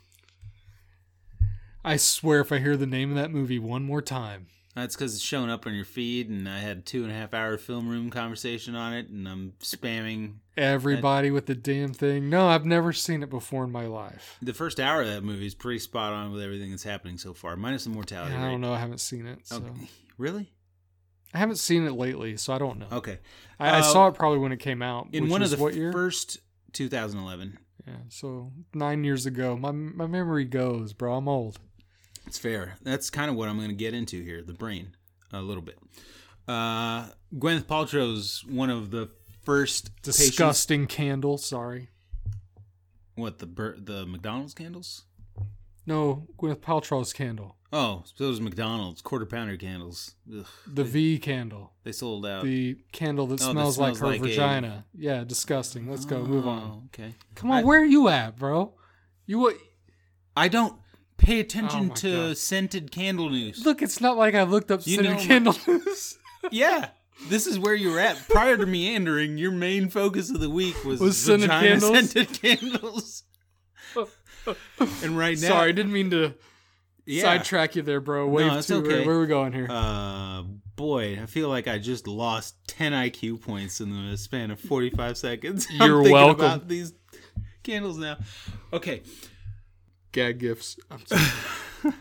I 1.86 1.98
swear, 1.98 2.40
if 2.42 2.52
I 2.52 2.60
hear 2.60 2.76
the 2.76 2.88
name 2.88 3.12
of 3.12 3.16
that 3.18 3.32
movie 3.32 3.60
one 3.60 3.84
more 3.84 4.02
time, 4.02 4.48
That's 4.76 4.96
because 4.96 5.14
it's 5.16 5.24
showing 5.24 5.50
up 5.50 5.66
on 5.68 5.74
your 5.74 5.86
feed, 5.86 6.30
and 6.30 6.50
I 6.50 6.60
had 6.60 6.78
a 6.80 6.82
two 6.82 7.04
and 7.04 7.12
a 7.12 7.16
half 7.16 7.34
hour 7.34 7.58
film 7.58 7.88
room 7.88 8.10
conversation 8.10 8.76
on 8.76 8.94
it, 8.94 9.08
and 9.10 9.28
I'm 9.28 9.54
spamming. 9.62 10.36
everybody 10.58 11.32
with 11.32 11.46
the 11.46 11.56
damn 11.56 11.94
thing. 11.94 12.30
No, 12.30 12.48
I've 12.48 12.66
never 12.66 12.92
seen 12.92 13.22
it 13.24 13.30
before 13.30 13.64
in 13.66 13.72
my 13.72 13.86
life. 13.86 14.38
The 14.42 14.54
first 14.54 14.80
hour 14.80 15.02
of 15.02 15.08
that 15.08 15.24
movie 15.24 15.46
is 15.46 15.56
pretty 15.56 15.80
spot 15.80 16.12
on 16.12 16.32
with 16.32 16.42
everything 16.42 16.72
that's 16.72 16.84
happening 16.84 17.18
so 17.18 17.34
far, 17.34 17.56
minus 17.56 17.84
the 17.86 17.92
mortality 17.92 18.36
I 18.36 18.50
don't 18.50 18.62
know. 18.62 18.74
I 18.74 18.80
haven't 18.80 19.00
seen 19.00 19.28
it. 19.28 19.48
So. 19.48 19.58
Okay. 19.58 19.70
Really? 20.18 20.50
I 21.34 21.40
haven't 21.40 21.58
seen 21.58 21.86
it 21.86 21.92
lately, 21.92 22.38
so 22.38 22.54
I 22.54 22.58
don't 22.58 22.80
know. 22.80 22.88
Okay. 22.90 23.20
I, 23.60 23.70
I 23.70 23.80
Uh, 23.80 23.82
saw 23.82 24.08
it 24.08 24.14
probably 24.16 24.40
when 24.40 24.54
it 24.54 24.60
came 24.62 24.82
out. 24.82 25.10
In 25.12 25.24
which 25.24 25.32
one 25.32 25.42
of 25.44 25.50
the 25.50 25.58
what 25.58 25.74
year? 25.74 25.92
first 25.92 26.38
2011. 26.72 27.58
Yeah, 27.86 27.94
so 28.08 28.54
nine 28.74 29.04
years 29.04 29.26
ago. 29.26 29.58
My 29.58 29.72
my 29.74 30.08
memory 30.08 30.46
goes, 30.46 30.94
bro. 30.94 31.16
I'm 31.18 31.28
old. 31.28 31.60
It's 32.28 32.38
fair. 32.40 32.76
That's 32.82 33.10
kind 33.10 33.30
of 33.30 33.36
what 33.36 33.50
I'm 33.50 33.58
going 33.58 33.70
to 33.70 33.76
get 33.76 33.94
into 33.94 34.22
here, 34.24 34.42
the 34.42 34.54
brain, 34.54 34.96
a 35.32 35.42
little 35.42 35.62
bit. 35.64 35.78
Uh, 36.48 37.08
Gwyneth 37.36 37.66
Paltrow's 37.66 38.44
one 38.46 38.70
of 38.70 38.92
the 38.92 39.10
first 39.44 39.92
patients- 40.04 40.18
Disgusting 40.30 40.88
candle. 40.88 41.38
Sorry. 41.38 41.90
What 43.16 43.40
the 43.40 43.46
bur- 43.46 43.78
the 43.80 44.06
McDonald's 44.06 44.54
candles? 44.54 45.06
No, 45.86 46.28
Gwyneth 46.38 46.60
Paltrow's 46.62 47.14
candle. 47.14 47.56
Oh, 47.72 48.04
so 48.06 48.28
does 48.30 48.40
McDonald's 48.42 49.02
quarter 49.02 49.26
pounder 49.26 49.58
candles. 49.58 50.16
Ugh, 50.34 50.46
The 50.66 50.84
V 50.84 51.20
candle. 51.20 51.74
they 51.84 51.92
sold 51.92 52.26
out. 52.26 52.44
The 52.44 52.78
candle 52.92 53.28
that 53.28 53.42
Oh, 53.42 53.46
that 53.48 53.52
smells, 53.52 53.78
like 53.78 53.98
her 53.98 54.08
like 54.08 54.22
a- 54.22 54.24
vagina. 54.24 54.86
Yeah, 54.94 55.24
disgusting. 55.24 55.90
Let's 55.90 56.06
go. 56.06 56.24
Move 56.26 56.48
on. 56.48 56.64
Oh, 56.64 56.84
Okay. 56.88 57.14
Come 57.36 57.52
on, 57.52 57.58
I- 57.58 57.64
where 57.64 57.82
are 57.82 57.86
you 57.86 58.08
at, 58.08 58.38
bro? 58.38 58.74
You 59.26 59.40
what? 59.40 59.58
I 60.38 60.48
don't 60.48 60.80
pay 61.18 61.40
attention 61.40 61.90
Oh 61.92 61.96
to 61.96 62.28
God. 62.30 62.38
scented 62.38 62.92
candle 62.92 63.30
news. 63.30 63.66
Look, 63.66 63.82
it's 63.82 64.00
not 64.02 64.18
like 64.18 64.36
I 64.36 64.44
looked 64.44 64.72
up 64.72 64.82
You 64.86 64.96
scented 64.96 65.12
know 65.12 65.18
my- 65.18 65.26
candle 65.26 65.56
news. 65.68 66.18
Yeah. 66.52 66.90
This 67.30 67.48
is 67.48 67.58
where 67.58 67.74
you're 67.74 68.00
at. 68.00 68.18
Prior 68.30 68.56
to 68.58 68.66
meandering, 68.66 69.38
your 69.38 69.52
main 69.52 69.90
focus 69.90 70.30
of 70.30 70.40
the 70.42 70.50
week 70.50 70.84
was, 70.84 71.00
Was 71.00 71.18
scented 71.18 71.50
candles? 71.50 72.12
scented 72.12 72.40
candles. 72.42 73.24
and 75.04 75.18
right 75.18 75.40
now, 75.40 75.48
Sorry, 75.48 75.70
I 75.70 75.72
didn't 75.72 75.94
mean 75.94 76.12
to 76.12 76.36
yeah. 77.06 77.24
sidetrack 77.24 77.76
you 77.76 77.82
there, 77.82 78.02
bro. 78.02 78.28
Wave 78.28 78.48
No, 78.48 78.58
it's 78.60 78.68
two. 78.68 78.82
Where, 78.82 78.92
okay. 78.98 79.06
where 79.08 79.16
are 79.16 79.22
we 79.22 79.28
going 79.28 79.54
here? 79.54 79.68
Uh, 79.70 80.44
boy, 80.76 81.20
I 81.22 81.26
feel 81.26 81.50
like 81.50 81.68
I 81.68 81.80
just 81.80 82.06
lost 82.08 82.56
10 82.68 82.92
IQ 82.92 83.42
points 83.42 83.82
in 83.82 83.90
the 84.12 84.18
span 84.18 84.52
of 84.52 84.60
45 84.60 85.18
seconds. 85.18 85.68
I'm 85.80 85.90
You're 85.90 85.98
thinking 86.00 86.14
welcome. 86.14 86.46
About 86.46 86.68
these 86.68 86.94
candles 87.64 87.98
now. 87.98 88.18
Okay, 88.74 89.02
Gag 90.16 90.40
gifts. 90.40 90.78
I'm 90.90 91.06
sorry. 91.06 91.94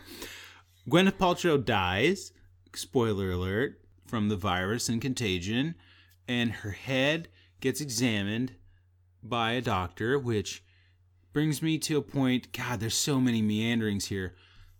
Gwyneth 0.89 1.17
Paltrow 1.17 1.63
dies. 1.63 2.31
Spoiler 2.73 3.31
alert 3.31 3.81
from 4.07 4.29
the 4.29 4.37
virus 4.37 4.87
and 4.87 5.01
contagion, 5.01 5.75
and 6.25 6.51
her 6.51 6.71
head 6.71 7.27
gets 7.59 7.81
examined 7.81 8.53
by 9.21 9.51
a 9.51 9.61
doctor, 9.61 10.17
which 10.17 10.63
brings 11.33 11.61
me 11.61 11.77
to 11.79 11.97
a 11.97 12.01
point. 12.01 12.53
God, 12.53 12.79
there's 12.79 12.95
so 12.95 13.19
many 13.19 13.41
meanderings 13.41 14.05
here. 14.05 14.33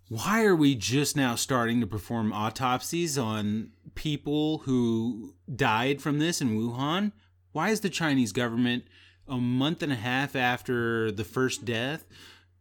Why 0.08 0.46
are 0.46 0.56
we 0.56 0.74
just 0.74 1.18
now 1.18 1.36
starting 1.36 1.82
to 1.82 1.88
perform 1.88 2.32
autopsies 2.32 3.18
on 3.18 3.72
people 3.96 4.60
who 4.60 5.34
died 5.54 6.02
from 6.02 6.20
this 6.20 6.40
in 6.40 6.58
Wuhan? 6.58 7.12
Why 7.52 7.70
is 7.72 7.82
the 7.82 7.90
Chinese 7.90 8.32
government 8.32 8.86
a 9.28 9.38
month 9.38 9.84
and 9.84 9.92
a 9.92 9.96
half 9.96 10.38
after 10.38 11.12
the 11.12 11.26
first 11.26 11.66
death 11.66 12.06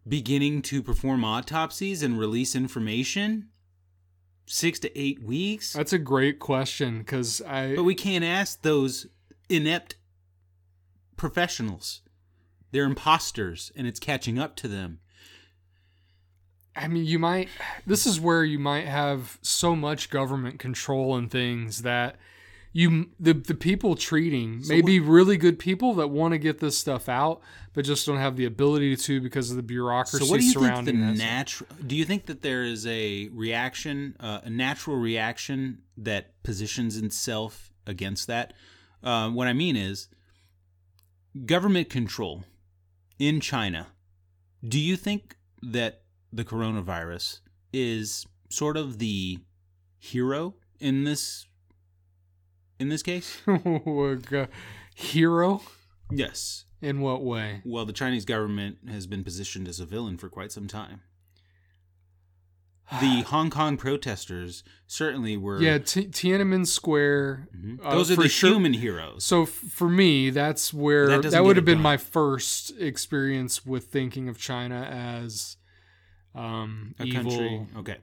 beginning 0.06 0.62
to 0.62 0.82
perform 0.82 1.24
autopsies 1.24 2.02
and 2.02 2.18
release 2.18 2.54
information? 2.54 3.48
Six 4.46 4.78
to 4.80 4.98
eight 4.98 5.22
weeks? 5.22 5.72
That's 5.72 5.92
a 5.92 5.98
great 5.98 6.38
question 6.38 6.98
because 6.98 7.40
I. 7.42 7.74
But 7.74 7.84
we 7.84 7.94
can't 7.94 8.24
ask 8.24 8.60
those 8.62 9.06
inept 9.48 9.96
professionals. 11.16 12.02
They're 12.70 12.84
imposters, 12.84 13.72
and 13.76 13.86
it's 13.86 14.00
catching 14.00 14.38
up 14.38 14.56
to 14.56 14.68
them. 14.68 14.98
I 16.76 16.88
mean, 16.88 17.04
you 17.04 17.18
might. 17.18 17.48
This 17.86 18.06
is 18.06 18.20
where 18.20 18.44
you 18.44 18.58
might 18.58 18.86
have 18.86 19.38
so 19.42 19.76
much 19.76 20.10
government 20.10 20.58
control 20.58 21.16
and 21.16 21.30
things 21.30 21.82
that 21.82 22.16
you 22.72 23.10
the 23.20 23.32
the 23.32 23.54
people 23.54 23.94
treating 23.94 24.62
may 24.66 24.82
be 24.82 24.98
really 24.98 25.36
good 25.36 25.60
people 25.60 25.94
that 25.94 26.08
want 26.08 26.32
to 26.32 26.38
get 26.38 26.58
this 26.58 26.76
stuff 26.76 27.08
out, 27.08 27.40
but 27.74 27.84
just 27.84 28.06
don't 28.06 28.18
have 28.18 28.36
the 28.36 28.44
ability 28.44 28.96
to 28.96 29.20
because 29.20 29.50
of 29.50 29.56
the 29.56 29.62
bureaucracy 29.62 30.24
So, 30.24 30.30
what 30.30 30.40
do 30.40 30.46
you 30.46 30.52
think 30.52 30.62
the 30.62 30.68
surrounding 30.68 31.16
natural? 31.16 31.68
Do 31.86 31.96
you 31.96 32.04
think 32.04 32.26
that 32.26 32.42
there 32.42 32.62
is 32.62 32.86
a 32.86 33.28
reaction, 33.32 34.16
uh, 34.20 34.40
a 34.44 34.50
natural 34.50 34.96
reaction 34.96 35.82
that 35.98 36.42
positions 36.42 36.96
itself 36.96 37.72
against 37.86 38.28
that? 38.28 38.54
Uh, 39.02 39.28
what 39.30 39.48
I 39.48 39.52
mean 39.52 39.76
is 39.76 40.08
government 41.44 41.90
control 41.90 42.44
in 43.18 43.40
China. 43.40 43.88
Do 44.66 44.80
you 44.80 44.96
think 44.96 45.36
that 45.62 46.02
the 46.32 46.44
coronavirus 46.44 47.40
is 47.72 48.26
sort 48.50 48.76
of 48.76 48.98
the 48.98 49.38
hero 49.98 50.54
in 50.80 51.04
this 51.04 51.46
in 52.78 52.88
this 52.88 53.02
case? 53.02 53.40
Hero? 54.94 55.60
Yes. 56.10 56.66
In 56.84 57.00
what 57.00 57.22
way? 57.24 57.62
Well, 57.64 57.86
the 57.86 57.92
Chinese 57.94 58.24
government 58.26 58.76
has 58.88 59.06
been 59.06 59.24
positioned 59.24 59.68
as 59.68 59.80
a 59.80 59.86
villain 59.86 60.18
for 60.18 60.28
quite 60.28 60.52
some 60.52 60.66
time. 60.68 61.00
The 63.00 63.22
Hong 63.28 63.48
Kong 63.48 63.76
protesters 63.78 64.62
certainly 64.86 65.36
were. 65.38 65.60
Yeah, 65.62 65.78
T- 65.78 66.06
Tiananmen 66.08 66.66
Square. 66.66 67.48
Mhm. 67.56 67.80
uh, 67.82 67.94
those 67.94 68.10
are 68.10 68.16
the 68.16 68.28
sure- 68.28 68.50
human 68.50 68.74
heroes. 68.74 69.24
So 69.24 69.44
f- 69.44 69.48
for 69.48 69.88
me, 69.88 70.28
that's 70.28 70.74
where 70.74 71.06
That 71.22 71.30
that, 71.30 71.44
would 71.44 71.56
have 71.56 71.64
been 71.64 71.76
done. 71.78 71.82
my 71.82 71.96
first 71.96 72.72
experience 72.78 73.64
with 73.64 73.86
thinking 73.86 74.28
of 74.28 74.36
China 74.38 74.82
as 74.82 75.56
um, 76.34 76.94
a 76.98 77.04
evil, 77.04 77.22
country, 77.30 77.66
okay, 77.78 77.96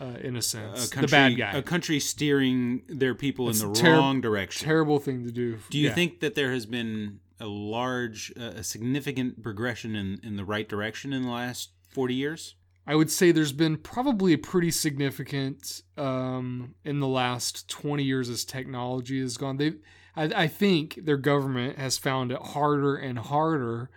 uh, 0.00 0.18
in 0.22 0.36
a 0.36 0.38
a 0.38 0.42
sense, 0.42 0.88
country, 0.90 1.06
the 1.06 1.10
bad 1.10 1.36
guy. 1.36 1.52
a 1.58 1.62
country 1.62 1.98
steering 1.98 2.82
their 2.88 3.14
people 3.16 3.46
That's 3.46 3.62
in 3.62 3.72
the 3.72 3.78
ter- 3.80 3.92
wrong 3.94 4.20
direction. 4.20 4.64
Terrible 4.64 5.00
thing 5.00 5.24
to 5.24 5.32
do. 5.32 5.58
Do 5.70 5.78
you 5.78 5.88
Yeah. 5.88 5.94
think 5.94 6.20
that 6.20 6.34
there 6.36 6.52
has 6.52 6.66
been 6.66 7.18
a 7.40 7.46
large, 7.46 8.32
uh, 8.38 8.54
a 8.56 8.64
significant 8.64 9.42
progression 9.42 9.94
in 9.94 10.20
in 10.22 10.36
the 10.36 10.44
right 10.44 10.68
direction 10.68 11.12
in 11.12 11.22
the 11.22 11.30
last 11.30 11.70
forty 11.88 12.14
years? 12.14 12.54
I 12.88 12.94
would 12.94 13.10
say 13.10 13.32
there's 13.32 13.52
been 13.52 13.76
probably 13.76 14.32
a 14.32 14.38
pretty 14.38 14.70
significant 14.70 15.82
um, 15.98 16.74
in 16.86 17.00
the 17.00 17.06
last 17.06 17.68
20 17.68 18.02
years 18.02 18.30
as 18.30 18.46
technology 18.46 19.20
has 19.20 19.36
gone. 19.36 19.58
They, 19.58 19.74
I, 20.16 20.44
I 20.44 20.46
think 20.46 21.00
their 21.04 21.18
government 21.18 21.78
has 21.78 21.98
found 21.98 22.32
it 22.32 22.40
harder 22.40 22.96
and 22.96 23.18
harder 23.18 23.90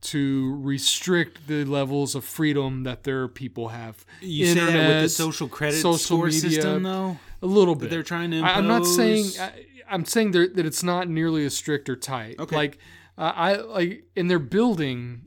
to 0.00 0.56
restrict 0.56 1.46
the 1.46 1.64
levels 1.64 2.16
of 2.16 2.24
freedom 2.24 2.82
that 2.82 3.04
their 3.04 3.28
people 3.28 3.68
have. 3.68 4.04
You 4.20 4.46
say 4.46 4.54
that 4.54 4.88
with 4.88 5.02
the 5.02 5.08
social 5.08 5.46
credit 5.46 5.76
social 5.76 5.98
score 5.98 6.26
media, 6.26 6.40
system, 6.40 6.82
though. 6.82 7.18
A 7.42 7.46
little 7.46 7.76
bit. 7.76 7.90
they're 7.90 8.02
trying 8.02 8.32
to. 8.32 8.40
I, 8.40 8.54
I'm 8.56 8.66
not 8.66 8.84
saying? 8.84 9.26
I, 9.40 9.52
I'm 9.92 10.04
saying 10.04 10.32
that 10.32 10.58
it's 10.58 10.82
not 10.82 11.08
nearly 11.08 11.44
as 11.44 11.54
strict 11.56 11.88
or 11.88 11.96
tight. 11.96 12.38
Okay. 12.38 12.56
Like 12.56 12.78
uh, 13.18 13.32
I 13.34 13.56
like, 13.56 14.04
and 14.16 14.30
they're 14.30 14.38
building 14.38 15.26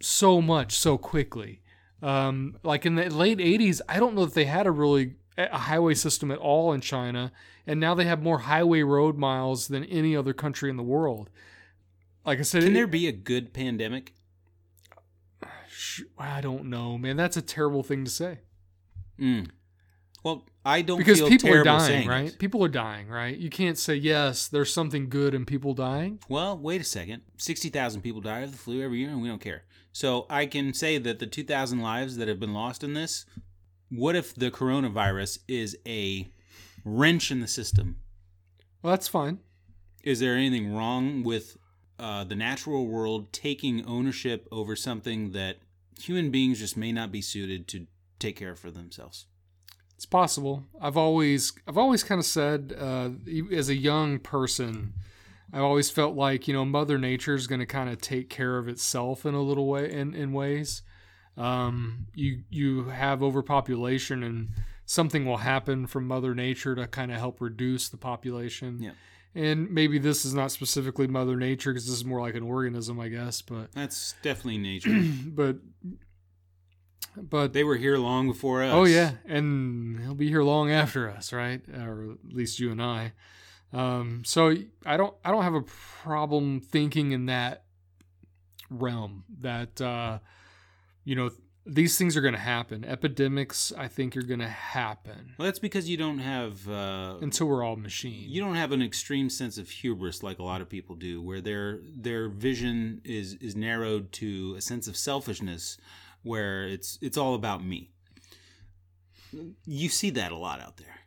so 0.00 0.40
much 0.40 0.76
so 0.78 0.96
quickly. 0.96 1.60
Um, 2.02 2.56
like 2.62 2.86
in 2.86 2.94
the 2.94 3.08
late 3.10 3.38
'80s, 3.38 3.80
I 3.88 3.98
don't 3.98 4.14
know 4.14 4.22
if 4.22 4.34
they 4.34 4.44
had 4.44 4.66
a 4.66 4.70
really 4.70 5.16
a 5.38 5.58
highway 5.58 5.94
system 5.94 6.30
at 6.30 6.38
all 6.38 6.72
in 6.72 6.80
China, 6.80 7.32
and 7.66 7.78
now 7.80 7.94
they 7.94 8.04
have 8.04 8.22
more 8.22 8.38
highway 8.40 8.82
road 8.82 9.18
miles 9.18 9.68
than 9.68 9.84
any 9.84 10.14
other 10.16 10.32
country 10.32 10.70
in 10.70 10.76
the 10.76 10.82
world. 10.82 11.30
Like 12.24 12.38
I 12.38 12.42
said, 12.42 12.62
Can 12.62 12.70
it- 12.72 12.74
there 12.74 12.86
be 12.86 13.06
a 13.08 13.12
good 13.12 13.52
pandemic? 13.52 14.14
I 16.18 16.40
don't 16.40 16.66
know, 16.66 16.98
man. 16.98 17.16
That's 17.16 17.36
a 17.36 17.42
terrible 17.42 17.82
thing 17.82 18.04
to 18.04 18.10
say 18.10 18.38
Mm. 19.18 19.48
Well, 20.22 20.44
I 20.66 20.82
don't 20.82 20.98
because 20.98 21.20
feel 21.20 21.28
people 21.28 21.54
are 21.54 21.62
dying, 21.62 21.80
saying 21.86 22.08
right? 22.08 22.26
it. 22.26 22.40
People 22.40 22.64
are 22.64 22.68
dying, 22.68 23.08
right? 23.08 23.36
You 23.38 23.50
can't 23.50 23.78
say 23.78 23.94
yes. 23.94 24.48
There's 24.48 24.72
something 24.72 25.08
good 25.08 25.32
in 25.32 25.46
people 25.46 25.74
dying. 25.74 26.18
Well, 26.28 26.58
wait 26.58 26.80
a 26.80 26.84
second. 26.84 27.22
60,000 27.36 28.00
people 28.00 28.20
die 28.20 28.40
of 28.40 28.50
the 28.50 28.58
flu 28.58 28.82
every 28.82 28.98
year, 28.98 29.10
and 29.10 29.22
we 29.22 29.28
don't 29.28 29.40
care. 29.40 29.62
So 29.92 30.26
I 30.28 30.46
can 30.46 30.74
say 30.74 30.98
that 30.98 31.20
the 31.20 31.26
2,000 31.28 31.78
lives 31.78 32.16
that 32.16 32.26
have 32.26 32.40
been 32.40 32.52
lost 32.52 32.82
in 32.82 32.94
this, 32.94 33.26
what 33.90 34.16
if 34.16 34.34
the 34.34 34.50
coronavirus 34.50 35.38
is 35.46 35.78
a 35.86 36.32
wrench 36.84 37.30
in 37.30 37.38
the 37.38 37.46
system? 37.46 37.98
Well, 38.82 38.90
that's 38.90 39.06
fine. 39.06 39.38
Is 40.02 40.18
there 40.18 40.34
anything 40.34 40.74
wrong 40.74 41.22
with 41.22 41.58
uh, 42.00 42.24
the 42.24 42.34
natural 42.34 42.88
world 42.88 43.32
taking 43.32 43.86
ownership 43.86 44.48
over 44.50 44.74
something 44.74 45.30
that 45.30 45.58
human 46.00 46.32
beings 46.32 46.58
just 46.58 46.76
may 46.76 46.90
not 46.90 47.12
be 47.12 47.22
suited 47.22 47.68
to 47.68 47.86
take 48.18 48.34
care 48.34 48.50
of 48.50 48.58
for 48.58 48.72
themselves? 48.72 49.26
It's 49.96 50.06
possible. 50.06 50.64
I've 50.80 50.96
always 50.96 51.52
I've 51.66 51.78
always 51.78 52.04
kind 52.04 52.18
of 52.18 52.26
said 52.26 52.74
uh, 52.78 53.10
as 53.50 53.70
a 53.70 53.74
young 53.74 54.18
person, 54.18 54.92
I've 55.52 55.62
always 55.62 55.88
felt 55.88 56.14
like 56.14 56.46
you 56.46 56.54
know 56.54 56.66
Mother 56.66 56.98
Nature 56.98 57.34
is 57.34 57.46
going 57.46 57.60
to 57.60 57.66
kind 57.66 57.88
of 57.88 58.00
take 58.00 58.28
care 58.28 58.58
of 58.58 58.68
itself 58.68 59.24
in 59.24 59.34
a 59.34 59.40
little 59.40 59.66
way 59.66 59.90
in 59.90 60.14
in 60.14 60.32
ways. 60.32 60.82
Um, 61.38 62.06
you 62.14 62.42
you 62.50 62.84
have 62.84 63.22
overpopulation 63.22 64.22
and 64.22 64.50
something 64.84 65.24
will 65.24 65.38
happen 65.38 65.86
from 65.86 66.06
Mother 66.06 66.34
Nature 66.34 66.74
to 66.74 66.86
kind 66.86 67.10
of 67.10 67.18
help 67.18 67.40
reduce 67.40 67.88
the 67.88 67.96
population. 67.96 68.82
Yeah. 68.82 68.92
And 69.34 69.70
maybe 69.70 69.98
this 69.98 70.24
is 70.24 70.32
not 70.32 70.50
specifically 70.50 71.06
Mother 71.06 71.36
Nature 71.36 71.72
because 71.72 71.86
this 71.86 71.96
is 71.96 72.04
more 72.06 72.22
like 72.22 72.34
an 72.34 72.42
organism, 72.42 72.98
I 72.98 73.08
guess. 73.08 73.42
But 73.42 73.72
That's 73.72 74.14
definitely 74.22 74.58
nature. 74.58 74.90
but 75.26 75.56
but 77.16 77.52
They 77.52 77.64
were 77.64 77.76
here 77.76 77.98
long 77.98 78.28
before 78.28 78.62
us. 78.62 78.72
Oh 78.72 78.84
yeah, 78.84 79.12
and 79.26 80.00
he'll 80.00 80.14
be 80.14 80.28
here 80.28 80.42
long 80.42 80.70
after 80.70 81.08
us, 81.10 81.32
right? 81.32 81.60
Or 81.68 82.12
at 82.12 82.34
least 82.34 82.60
you 82.60 82.70
and 82.70 82.82
I. 82.82 83.12
Um, 83.72 84.22
so 84.24 84.54
I 84.84 84.96
don't 84.96 85.14
I 85.24 85.30
don't 85.30 85.42
have 85.42 85.54
a 85.54 85.62
problem 85.62 86.60
thinking 86.60 87.12
in 87.12 87.26
that 87.26 87.64
realm 88.70 89.24
that 89.40 89.80
uh, 89.80 90.18
you 91.04 91.14
know 91.16 91.30
these 91.68 91.98
things 91.98 92.16
are 92.16 92.20
going 92.20 92.32
to 92.34 92.38
happen. 92.40 92.84
Epidemics, 92.84 93.72
I 93.76 93.88
think, 93.88 94.16
are 94.16 94.22
going 94.22 94.38
to 94.38 94.46
happen 94.46 95.34
Well, 95.36 95.46
that's 95.46 95.58
because 95.58 95.88
you 95.90 95.96
don't 95.96 96.20
have 96.20 96.68
uh, 96.68 97.16
until 97.20 97.48
we're 97.48 97.64
all 97.64 97.74
machine. 97.74 98.26
you 98.28 98.40
don't 98.40 98.54
have 98.54 98.70
an 98.70 98.80
extreme 98.82 99.28
sense 99.28 99.58
of 99.58 99.68
hubris 99.68 100.22
like 100.22 100.38
a 100.38 100.44
lot 100.44 100.60
of 100.60 100.68
people 100.68 100.94
do, 100.94 101.20
where 101.20 101.40
their 101.40 101.80
their 101.82 102.28
vision 102.28 103.00
is 103.04 103.34
is 103.40 103.56
narrowed 103.56 104.12
to 104.12 104.54
a 104.56 104.60
sense 104.60 104.86
of 104.86 104.96
selfishness, 104.96 105.76
where 106.26 106.64
it's 106.64 106.98
it's 107.00 107.16
all 107.16 107.34
about 107.34 107.64
me. 107.64 107.90
You 109.64 109.88
see 109.88 110.10
that 110.10 110.32
a 110.32 110.36
lot 110.36 110.60
out 110.60 110.76
there. 110.76 111.00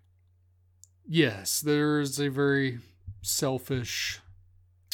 yes, 1.07 1.61
there's 1.61 2.19
a 2.19 2.29
very 2.29 2.79
selfish 3.21 4.19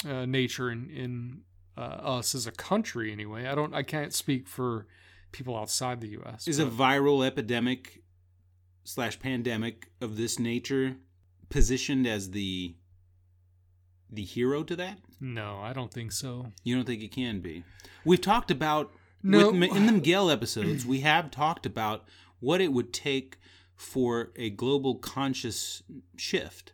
uh, 0.08 0.26
nature 0.26 0.72
in 0.72 0.90
in 0.90 1.42
uh, 1.78 1.82
us 1.82 2.34
as 2.36 2.48
a 2.48 2.52
country. 2.52 3.12
Anyway, 3.12 3.46
I 3.46 3.56
don't 3.56 3.74
I 3.74 3.84
can't 3.84 4.14
speak 4.14 4.48
for 4.48 4.88
people 5.32 5.56
outside 5.58 6.02
the 6.02 6.10
U.S. 6.10 6.48
Is 6.48 6.60
a 6.60 6.66
viral 6.66 7.26
epidemic 7.26 8.02
slash 8.84 9.20
pandemic 9.20 9.90
of 10.00 10.16
this 10.18 10.40
nature 10.40 10.96
positioned 11.50 12.08
as 12.08 12.32
the 12.32 12.76
the 14.10 14.24
hero 14.24 14.64
to 14.64 14.76
that? 14.76 15.00
no, 15.20 15.60
I 15.62 15.74
don't 15.74 15.92
think 15.92 16.12
so. 16.12 16.52
You 16.64 16.76
don't 16.76 16.86
think 16.86 17.02
it 17.02 17.12
can 17.12 17.40
be? 17.40 17.64
We've 18.04 18.22
talked 18.22 18.52
about 18.52 18.92
No. 19.26 19.52
with, 19.52 19.76
in 19.76 19.88
the 19.88 19.92
Miguel 19.92 20.30
episodes. 20.30 20.86
We 20.86 21.00
have 21.02 21.32
talked 21.32 21.66
about 21.66 22.06
what 22.40 22.62
it 22.62 22.72
would 22.72 22.94
take 22.94 23.38
for 23.76 24.32
a 24.36 24.52
global 24.52 24.96
conscious 24.96 25.82
shift. 26.16 26.74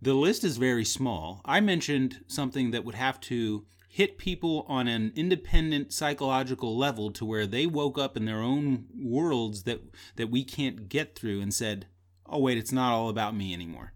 The 0.00 0.14
list 0.14 0.42
is 0.42 0.56
very 0.56 0.84
small. 0.84 1.40
I 1.44 1.60
mentioned 1.60 2.24
something 2.26 2.72
that 2.72 2.84
would 2.84 2.96
have 2.96 3.20
to 3.20 3.64
hit 3.88 4.18
people 4.18 4.66
on 4.68 4.88
an 4.88 5.12
independent 5.14 5.92
psychological 5.92 6.76
level 6.76 7.12
to 7.12 7.24
where 7.24 7.46
they 7.46 7.66
woke 7.66 7.98
up 7.98 8.16
in 8.16 8.24
their 8.24 8.40
own 8.40 8.86
worlds 8.98 9.62
that 9.62 9.80
that 10.16 10.30
we 10.30 10.42
can't 10.42 10.88
get 10.88 11.14
through 11.14 11.40
and 11.40 11.54
said, 11.54 11.86
"Oh 12.26 12.40
wait, 12.40 12.58
it's 12.58 12.72
not 12.72 12.92
all 12.92 13.08
about 13.08 13.36
me 13.36 13.54
anymore." 13.54 13.92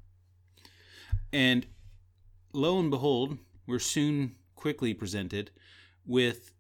And 1.33 1.67
lo 2.53 2.79
and 2.79 2.91
behold, 2.91 3.39
we're 3.67 3.81
soon 3.81 4.37
quickly 4.55 4.95
presented 4.95 5.51
with 6.07 6.53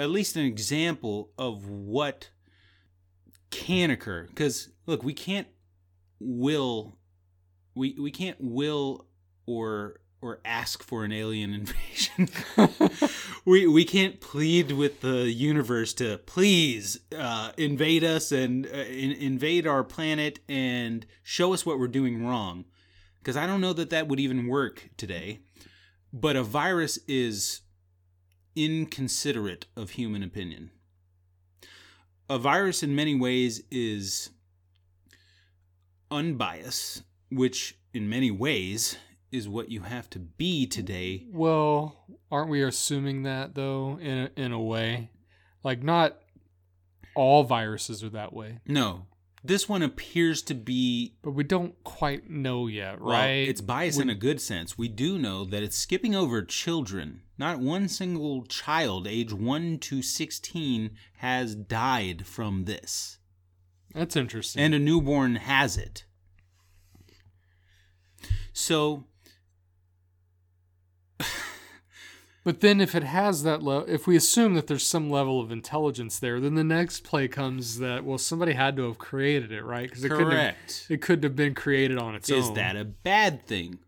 at 0.00 0.08
least 0.08 0.34
an 0.36 0.46
example 0.46 1.30
of 1.36 1.68
what 1.68 2.30
can 3.50 3.90
occur. 3.90 4.26
Because 4.26 4.70
look, 4.86 5.02
we 5.02 5.12
can't 5.12 5.46
will 6.18 6.96
we 7.74 7.96
we 8.00 8.10
can't 8.10 8.38
will 8.40 9.06
or 9.46 10.00
or 10.22 10.40
ask 10.44 10.82
for 10.82 11.04
an 11.04 11.12
alien 11.12 11.52
invasion. 11.54 12.28
we 13.44 13.66
we 13.66 13.84
can't 13.84 14.20
plead 14.22 14.72
with 14.72 15.02
the 15.02 15.30
universe 15.30 15.92
to 15.94 16.16
please 16.18 17.00
uh, 17.16 17.52
invade 17.58 18.02
us 18.02 18.32
and 18.32 18.66
uh, 18.66 18.70
in, 18.70 19.12
invade 19.12 19.66
our 19.66 19.84
planet 19.84 20.40
and 20.48 21.04
show 21.22 21.52
us 21.52 21.66
what 21.66 21.78
we're 21.78 21.88
doing 21.88 22.24
wrong. 22.26 22.64
Because 23.18 23.36
I 23.36 23.46
don't 23.46 23.60
know 23.60 23.74
that 23.74 23.90
that 23.90 24.08
would 24.08 24.18
even 24.18 24.46
work 24.46 24.88
today. 24.96 25.40
But 26.10 26.36
a 26.36 26.42
virus 26.42 26.98
is 27.06 27.60
inconsiderate 28.56 29.66
of 29.76 29.90
human 29.90 30.22
opinion. 30.22 30.70
A 32.28 32.38
virus, 32.38 32.82
in 32.82 32.94
many 32.94 33.14
ways, 33.14 33.62
is 33.70 34.30
unbiased, 36.10 37.02
which, 37.30 37.78
in 37.92 38.08
many 38.08 38.30
ways, 38.30 38.96
is 39.32 39.48
what 39.48 39.70
you 39.70 39.82
have 39.82 40.10
to 40.10 40.18
be 40.18 40.66
today. 40.66 41.26
Well, 41.30 41.96
aren't 42.30 42.50
we 42.50 42.62
assuming 42.62 43.22
that 43.24 43.54
though 43.54 43.98
in 44.00 44.18
a, 44.18 44.30
in 44.36 44.52
a 44.52 44.60
way? 44.60 45.10
Like 45.62 45.82
not 45.82 46.16
all 47.14 47.44
viruses 47.44 48.02
are 48.02 48.10
that 48.10 48.32
way, 48.32 48.58
No, 48.66 49.06
this 49.42 49.68
one 49.68 49.82
appears 49.82 50.42
to 50.42 50.54
be 50.54 51.14
but 51.22 51.32
we 51.32 51.44
don't 51.44 51.82
quite 51.84 52.28
know 52.28 52.66
yet, 52.66 53.00
well, 53.00 53.14
right? 53.14 53.48
it's 53.48 53.60
biased 53.60 54.00
in 54.00 54.10
a 54.10 54.14
good 54.14 54.40
sense. 54.40 54.76
We 54.76 54.88
do 54.88 55.18
know 55.18 55.44
that 55.44 55.62
it's 55.62 55.76
skipping 55.76 56.14
over 56.14 56.42
children. 56.42 57.22
Not 57.38 57.58
one 57.58 57.88
single 57.88 58.44
child 58.44 59.06
age 59.06 59.32
1 59.32 59.78
to 59.78 60.02
16 60.02 60.90
has 61.18 61.54
died 61.54 62.26
from 62.26 62.64
this. 62.64 63.18
That's 63.94 64.14
interesting. 64.14 64.62
and 64.62 64.74
a 64.74 64.78
newborn 64.78 65.36
has 65.36 65.76
it. 65.76 66.04
So, 68.52 69.06
but 72.42 72.60
then 72.60 72.80
if 72.80 72.94
it 72.94 73.02
has 73.04 73.42
that 73.42 73.62
level, 73.62 73.86
if 73.88 74.06
we 74.06 74.16
assume 74.16 74.54
that 74.54 74.66
there's 74.66 74.86
some 74.86 75.10
level 75.10 75.40
of 75.40 75.50
intelligence 75.50 76.18
there, 76.18 76.40
then 76.40 76.54
the 76.54 76.64
next 76.64 77.04
play 77.04 77.28
comes 77.28 77.78
that 77.78 78.04
well 78.04 78.18
somebody 78.18 78.52
had 78.52 78.76
to 78.76 78.84
have 78.86 78.98
created 78.98 79.52
it, 79.52 79.62
right? 79.62 79.88
Because 79.88 80.04
it 80.04 80.10
have, 80.10 80.20
correct. 80.20 80.86
it 80.88 81.02
couldn't 81.02 81.24
have 81.24 81.36
been 81.36 81.54
created 81.54 81.98
on 81.98 82.14
its 82.14 82.30
Is 82.30 82.46
own. 82.46 82.52
Is 82.52 82.56
that 82.56 82.76
a 82.76 82.84
bad 82.84 83.46
thing? 83.46 83.78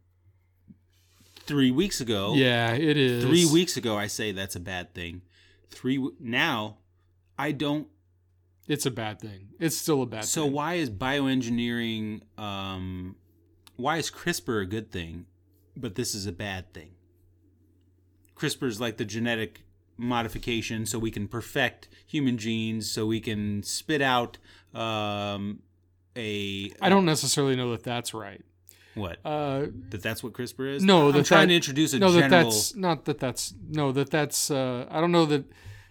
Three 1.44 1.70
weeks 1.72 2.00
ago, 2.00 2.34
Yeah, 2.34 2.72
it 2.72 2.96
is. 2.96 3.24
three 3.24 3.46
weeks 3.46 3.76
ago, 3.76 3.96
I 3.96 4.06
say 4.06 4.30
that's 4.32 4.54
a 4.54 4.60
bad 4.60 4.94
thing. 4.94 5.22
Three 5.70 6.06
now, 6.20 6.76
I 7.38 7.52
don't. 7.52 7.88
It's 8.68 8.86
a 8.86 8.90
bad 8.92 9.20
thing. 9.20 9.48
It's 9.58 9.76
still 9.76 10.02
a 10.02 10.06
bad 10.06 10.20
thing. 10.20 10.26
So 10.28 10.44
thing. 10.44 10.52
why 10.52 10.74
is 10.74 10.88
bioengineering? 10.88 12.20
Um, 12.38 13.16
why 13.76 13.96
is 13.96 14.10
CRISPR 14.10 14.62
a 14.62 14.66
good 14.66 14.92
thing, 14.92 15.26
but 15.76 15.94
this 15.96 16.14
is 16.14 16.26
a 16.26 16.32
bad 16.32 16.72
thing? 16.72 16.90
CRISPR 18.42 18.66
is 18.66 18.80
like 18.80 18.96
the 18.96 19.04
genetic 19.04 19.60
modification, 19.96 20.84
so 20.86 20.98
we 20.98 21.10
can 21.10 21.28
perfect 21.28 21.88
human 22.06 22.38
genes, 22.38 22.90
so 22.90 23.06
we 23.06 23.20
can 23.20 23.62
spit 23.62 24.02
out 24.02 24.38
um, 24.74 25.60
a. 26.16 26.70
I 26.80 26.88
don't 26.88 27.04
necessarily 27.04 27.56
know 27.56 27.70
that 27.70 27.84
that's 27.84 28.12
right. 28.14 28.42
what 28.94 29.18
Uh, 29.24 29.66
that 29.90 30.02
that's 30.02 30.22
what 30.22 30.32
CRISPR 30.32 30.74
is. 30.76 30.82
No, 30.82 31.08
I'm 31.08 31.12
that 31.12 31.24
trying 31.26 31.42
that- 31.42 31.52
to 31.52 31.54
introduce 31.56 31.92
a 31.94 31.98
no, 31.98 32.10
that 32.12 32.30
that's 32.30 32.74
not 32.74 33.04
that 33.04 33.18
that's 33.18 33.54
no 33.68 33.92
that 33.92 34.10
that's. 34.10 34.50
Uh, 34.50 34.86
I 34.90 35.00
don't 35.00 35.12
know 35.12 35.26
that 35.26 35.44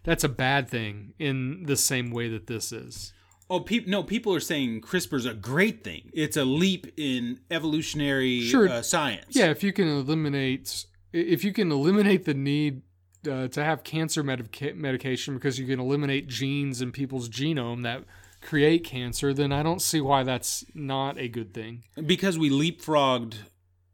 that's 0.03 0.23
a 0.23 0.30
bad 0.30 0.68
thing 0.69 1.14
in 1.19 1.64
the 1.64 1.78
same 1.78 2.11
way 2.11 2.28
that 2.30 2.48
this 2.48 2.72
is. 2.72 3.14
Oh, 3.49 3.60
peop 3.60 3.86
no, 3.88 4.02
people 4.03 4.34
are 4.34 4.40
saying 4.40 4.82
CRISPR's 4.82 5.26
a 5.26 5.34
great 5.34 5.84
thing. 5.84 6.10
It's 6.14 6.38
a 6.38 6.45
leap 6.45 6.88
in 6.98 7.40
evolutionary 7.52 8.41
Sure. 8.41 8.69
uh, 8.69 8.82
science. 8.82 9.36
Yeah, 9.36 9.48
if 9.52 9.61
you 9.64 9.73
can 9.73 9.88
eliminate 9.90 10.86
if 11.13 11.43
you 11.43 11.53
can 11.53 11.71
eliminate 11.71 12.25
the 12.25 12.33
need 12.33 12.81
uh, 13.29 13.47
to 13.49 13.63
have 13.63 13.83
cancer 13.83 14.23
medica- 14.23 14.73
medication 14.73 15.35
because 15.35 15.59
you 15.59 15.67
can 15.67 15.79
eliminate 15.79 16.27
genes 16.27 16.81
in 16.81 16.91
people's 16.91 17.29
genome 17.29 17.83
that 17.83 18.03
create 18.41 18.83
cancer, 18.83 19.33
then 19.33 19.51
I 19.51 19.63
don't 19.63 19.81
see 19.81 20.01
why 20.01 20.23
that's 20.23 20.65
not 20.73 21.17
a 21.17 21.27
good 21.27 21.53
thing. 21.53 21.83
because 22.05 22.38
we 22.38 22.49
leapfrogged 22.49 23.35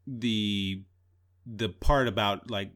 the 0.06 0.82
the 1.50 1.68
part 1.68 2.08
about 2.08 2.50
like 2.50 2.70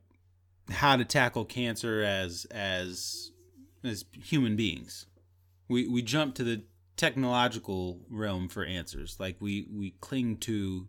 how 0.70 0.96
to 0.96 1.04
tackle 1.04 1.44
cancer 1.44 2.02
as 2.02 2.46
as 2.50 3.30
as 3.84 4.04
human 4.12 4.56
beings. 4.56 5.06
We 5.68 5.88
we 5.88 6.02
jump 6.02 6.34
to 6.36 6.44
the 6.44 6.64
technological 6.96 8.00
realm 8.10 8.48
for 8.48 8.64
answers. 8.64 9.16
Like 9.18 9.36
we 9.40 9.66
we 9.70 9.94
cling 10.00 10.36
to 10.38 10.88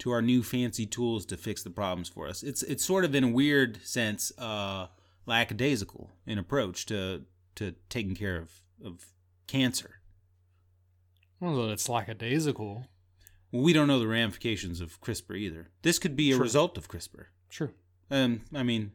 to 0.00 0.10
our 0.10 0.20
new 0.22 0.42
fancy 0.42 0.86
tools 0.86 1.24
to 1.26 1.36
fix 1.36 1.62
the 1.62 1.70
problems 1.70 2.08
for 2.08 2.26
us. 2.28 2.42
It's 2.42 2.62
it's 2.62 2.84
sort 2.84 3.04
of 3.04 3.14
in 3.14 3.24
a 3.24 3.28
weird 3.28 3.78
sense 3.86 4.32
uh 4.38 4.88
lackadaisical 5.26 6.10
in 6.26 6.38
approach 6.38 6.86
to 6.86 7.22
to 7.56 7.74
taking 7.88 8.14
care 8.14 8.36
of 8.38 8.60
of 8.84 9.06
cancer. 9.46 10.00
That 11.40 11.70
it's 11.70 11.88
lackadaisical. 11.88 12.86
Well, 13.52 13.62
we 13.62 13.72
don't 13.72 13.88
know 13.88 13.98
the 13.98 14.06
ramifications 14.06 14.80
of 14.80 15.00
CRISPR 15.00 15.36
either. 15.38 15.70
This 15.82 15.98
could 15.98 16.14
be 16.14 16.30
a 16.30 16.34
Sure. 16.34 16.42
result 16.42 16.76
of 16.78 16.88
CRISPR. 16.88 17.26
Sure. 17.48 17.72
Um, 18.10 18.42
I 18.54 18.62
mean, 18.62 18.92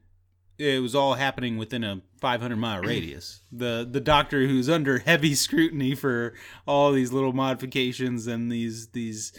it 0.57 0.81
was 0.81 0.93
all 0.95 1.15
happening 1.15 1.57
within 1.57 1.83
a 1.83 2.01
500 2.21 2.55
mile 2.55 2.81
radius. 2.93 3.41
The 3.51 3.87
the 3.89 3.99
doctor 3.99 4.47
who's 4.47 4.69
under 4.69 4.99
heavy 5.11 5.33
scrutiny 5.35 5.95
for 5.95 6.33
all 6.67 6.91
these 6.91 7.11
little 7.11 7.33
modifications 7.33 8.27
and 8.27 8.51
these 8.51 8.87
these 8.89 9.33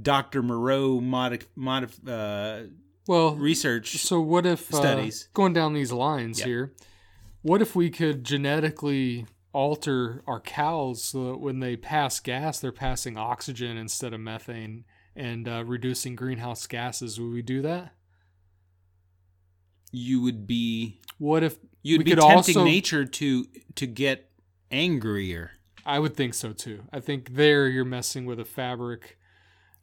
Dr. 0.00 0.42
Moreau 0.42 1.00
modif, 1.00 1.44
modif, 1.56 1.98
uh, 2.08 2.68
Well, 3.06 3.36
research. 3.36 3.96
So 3.98 4.20
what 4.20 4.44
if 4.46 4.72
uh, 4.74 4.78
studies. 4.78 5.28
going 5.34 5.52
down 5.52 5.74
these 5.74 5.92
lines 5.92 6.40
Yeah. 6.40 6.46
here? 6.46 6.72
What 7.42 7.60
if 7.62 7.76
we 7.76 7.90
could 7.90 8.24
genetically 8.24 9.26
alter 9.52 10.22
our 10.26 10.40
cows 10.40 11.04
so 11.04 11.24
that 11.32 11.38
when 11.38 11.60
they 11.60 11.76
pass 11.76 12.18
gas, 12.18 12.58
they're 12.58 12.72
passing 12.72 13.16
oxygen 13.16 13.76
instead 13.76 14.12
of 14.14 14.20
methane 14.20 14.84
and 15.14 15.46
uh, 15.46 15.62
reducing 15.64 16.16
greenhouse 16.16 16.66
gases? 16.66 17.20
Would 17.20 17.32
we 17.32 17.42
do 17.42 17.62
that? 17.62 17.92
You 19.92 20.22
would 20.22 20.46
be 20.46 21.00
What 21.18 21.42
if 21.44 21.58
you'd 21.82 22.04
be 22.04 22.14
tempting 22.16 22.56
also- 22.56 22.64
nature 22.64 23.04
to 23.04 23.46
to 23.76 23.86
get 23.86 24.30
angrier. 24.70 25.52
I 25.86 25.98
would 25.98 26.16
think 26.16 26.34
so 26.34 26.52
too. 26.52 26.84
I 26.92 27.00
think 27.00 27.34
there 27.34 27.68
you're 27.68 27.84
messing 27.84 28.24
with 28.24 28.40
a 28.40 28.44
fabric, 28.44 29.18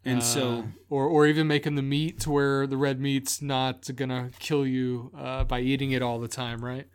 And 0.04 0.20
uh, 0.20 0.22
so 0.22 0.68
or 0.90 1.06
or 1.06 1.28
even 1.28 1.48
making 1.48 1.76
the 1.76 1.82
meat 1.82 2.20
to 2.22 2.32
where 2.32 2.66
the 2.66 2.78
red 2.78 3.00
meat's 3.00 3.42
not 3.42 3.88
gonna 3.96 4.32
kill 4.40 4.66
you 4.66 5.12
uh, 5.18 5.44
by 5.44 5.60
eating 5.60 5.92
it 5.92 6.02
all 6.02 6.20
the 6.20 6.28
time, 6.28 6.64
right? 6.64 6.88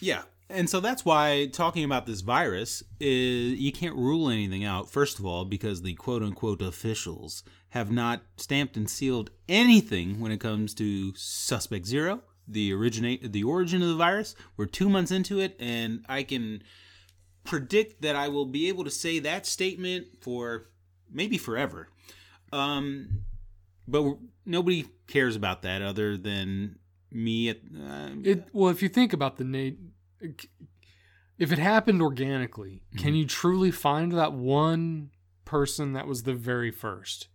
Yeah. 0.00 0.22
And 0.50 0.68
so 0.68 0.80
that's 0.80 1.02
why 1.02 1.48
talking 1.50 1.82
about 1.82 2.04
this 2.04 2.20
virus 2.20 2.82
is 3.00 3.58
you 3.58 3.72
can't 3.72 3.96
rule 3.96 4.28
anything 4.28 4.64
out. 4.64 4.90
First 4.90 5.18
of 5.18 5.24
all, 5.24 5.46
because 5.46 5.80
the 5.80 5.94
quote 5.94 6.22
unquote 6.22 6.60
officials 6.60 7.42
have 7.70 7.90
not 7.90 8.22
stamped 8.36 8.76
and 8.76 8.88
sealed 8.88 9.30
anything 9.48 10.20
when 10.20 10.30
it 10.30 10.40
comes 10.40 10.74
to 10.74 11.14
suspect 11.16 11.86
zero, 11.86 12.20
the 12.46 12.70
originate 12.74 13.32
the 13.32 13.44
origin 13.44 13.80
of 13.80 13.88
the 13.88 13.94
virus. 13.94 14.34
We're 14.58 14.66
two 14.66 14.90
months 14.90 15.10
into 15.10 15.40
it, 15.40 15.56
and 15.58 16.04
I 16.06 16.22
can 16.22 16.62
predict 17.44 18.02
that 18.02 18.14
I 18.14 18.28
will 18.28 18.44
be 18.44 18.68
able 18.68 18.84
to 18.84 18.90
say 18.90 19.18
that 19.20 19.46
statement 19.46 20.08
for 20.20 20.66
maybe 21.10 21.38
forever. 21.38 21.88
Um, 22.52 23.22
but 23.88 24.16
nobody 24.44 24.86
cares 25.06 25.36
about 25.36 25.62
that 25.62 25.82
other 25.82 26.16
than 26.16 26.78
me. 27.10 27.48
At 27.48 27.58
uh, 27.58 28.10
It 28.22 28.48
well, 28.52 28.70
if 28.70 28.82
you 28.82 28.88
think 28.88 29.12
about 29.12 29.36
the 29.38 29.44
Nate, 29.44 29.78
if 31.38 31.52
it 31.52 31.58
happened 31.58 32.02
organically, 32.02 32.82
Mm-hmm. 32.92 32.98
can 32.98 33.14
you 33.14 33.26
truly 33.26 33.70
find 33.70 34.12
that 34.12 34.32
one 34.32 35.10
person 35.44 35.92
that 35.94 36.06
was 36.06 36.22
the 36.24 36.34
very 36.34 36.70
first? 36.70 37.28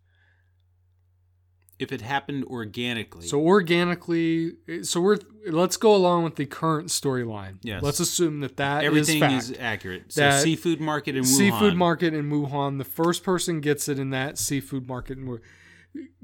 If 1.80 1.92
it 1.92 2.02
happened 2.02 2.44
organically. 2.46 3.28
So 3.28 3.40
organically, 3.42 4.54
so 4.84 5.00
we're 5.02 5.18
let's 5.48 5.78
go 5.78 5.96
along 5.96 6.24
with 6.24 6.36
the 6.36 6.46
current 6.46 6.90
storyline. 6.90 7.58
Yes. 7.62 7.82
Let's 7.84 8.00
assume 8.00 8.40
that 8.42 8.58
that 8.58 8.84
is 8.84 8.88
Everything 8.88 9.20
fact. 9.20 9.34
is 9.44 9.56
accurate. 9.60 10.12
So 10.14 10.22
That 10.22 10.42
seafood 10.42 10.82
market 10.82 11.16
in 11.16 11.24
Wuhan. 11.24 11.38
seafood 11.38 11.76
market 11.76 12.14
in 12.14 12.30
Wuhan. 12.30 12.78
The 12.80 12.84
first 12.84 13.24
person 13.24 13.62
gets 13.62 13.88
it 13.88 14.00
in 14.00 14.10
that 14.10 14.38
seafood 14.38 14.88
market 14.88 15.18
in 15.20 15.26
Wuhan. 15.28 15.40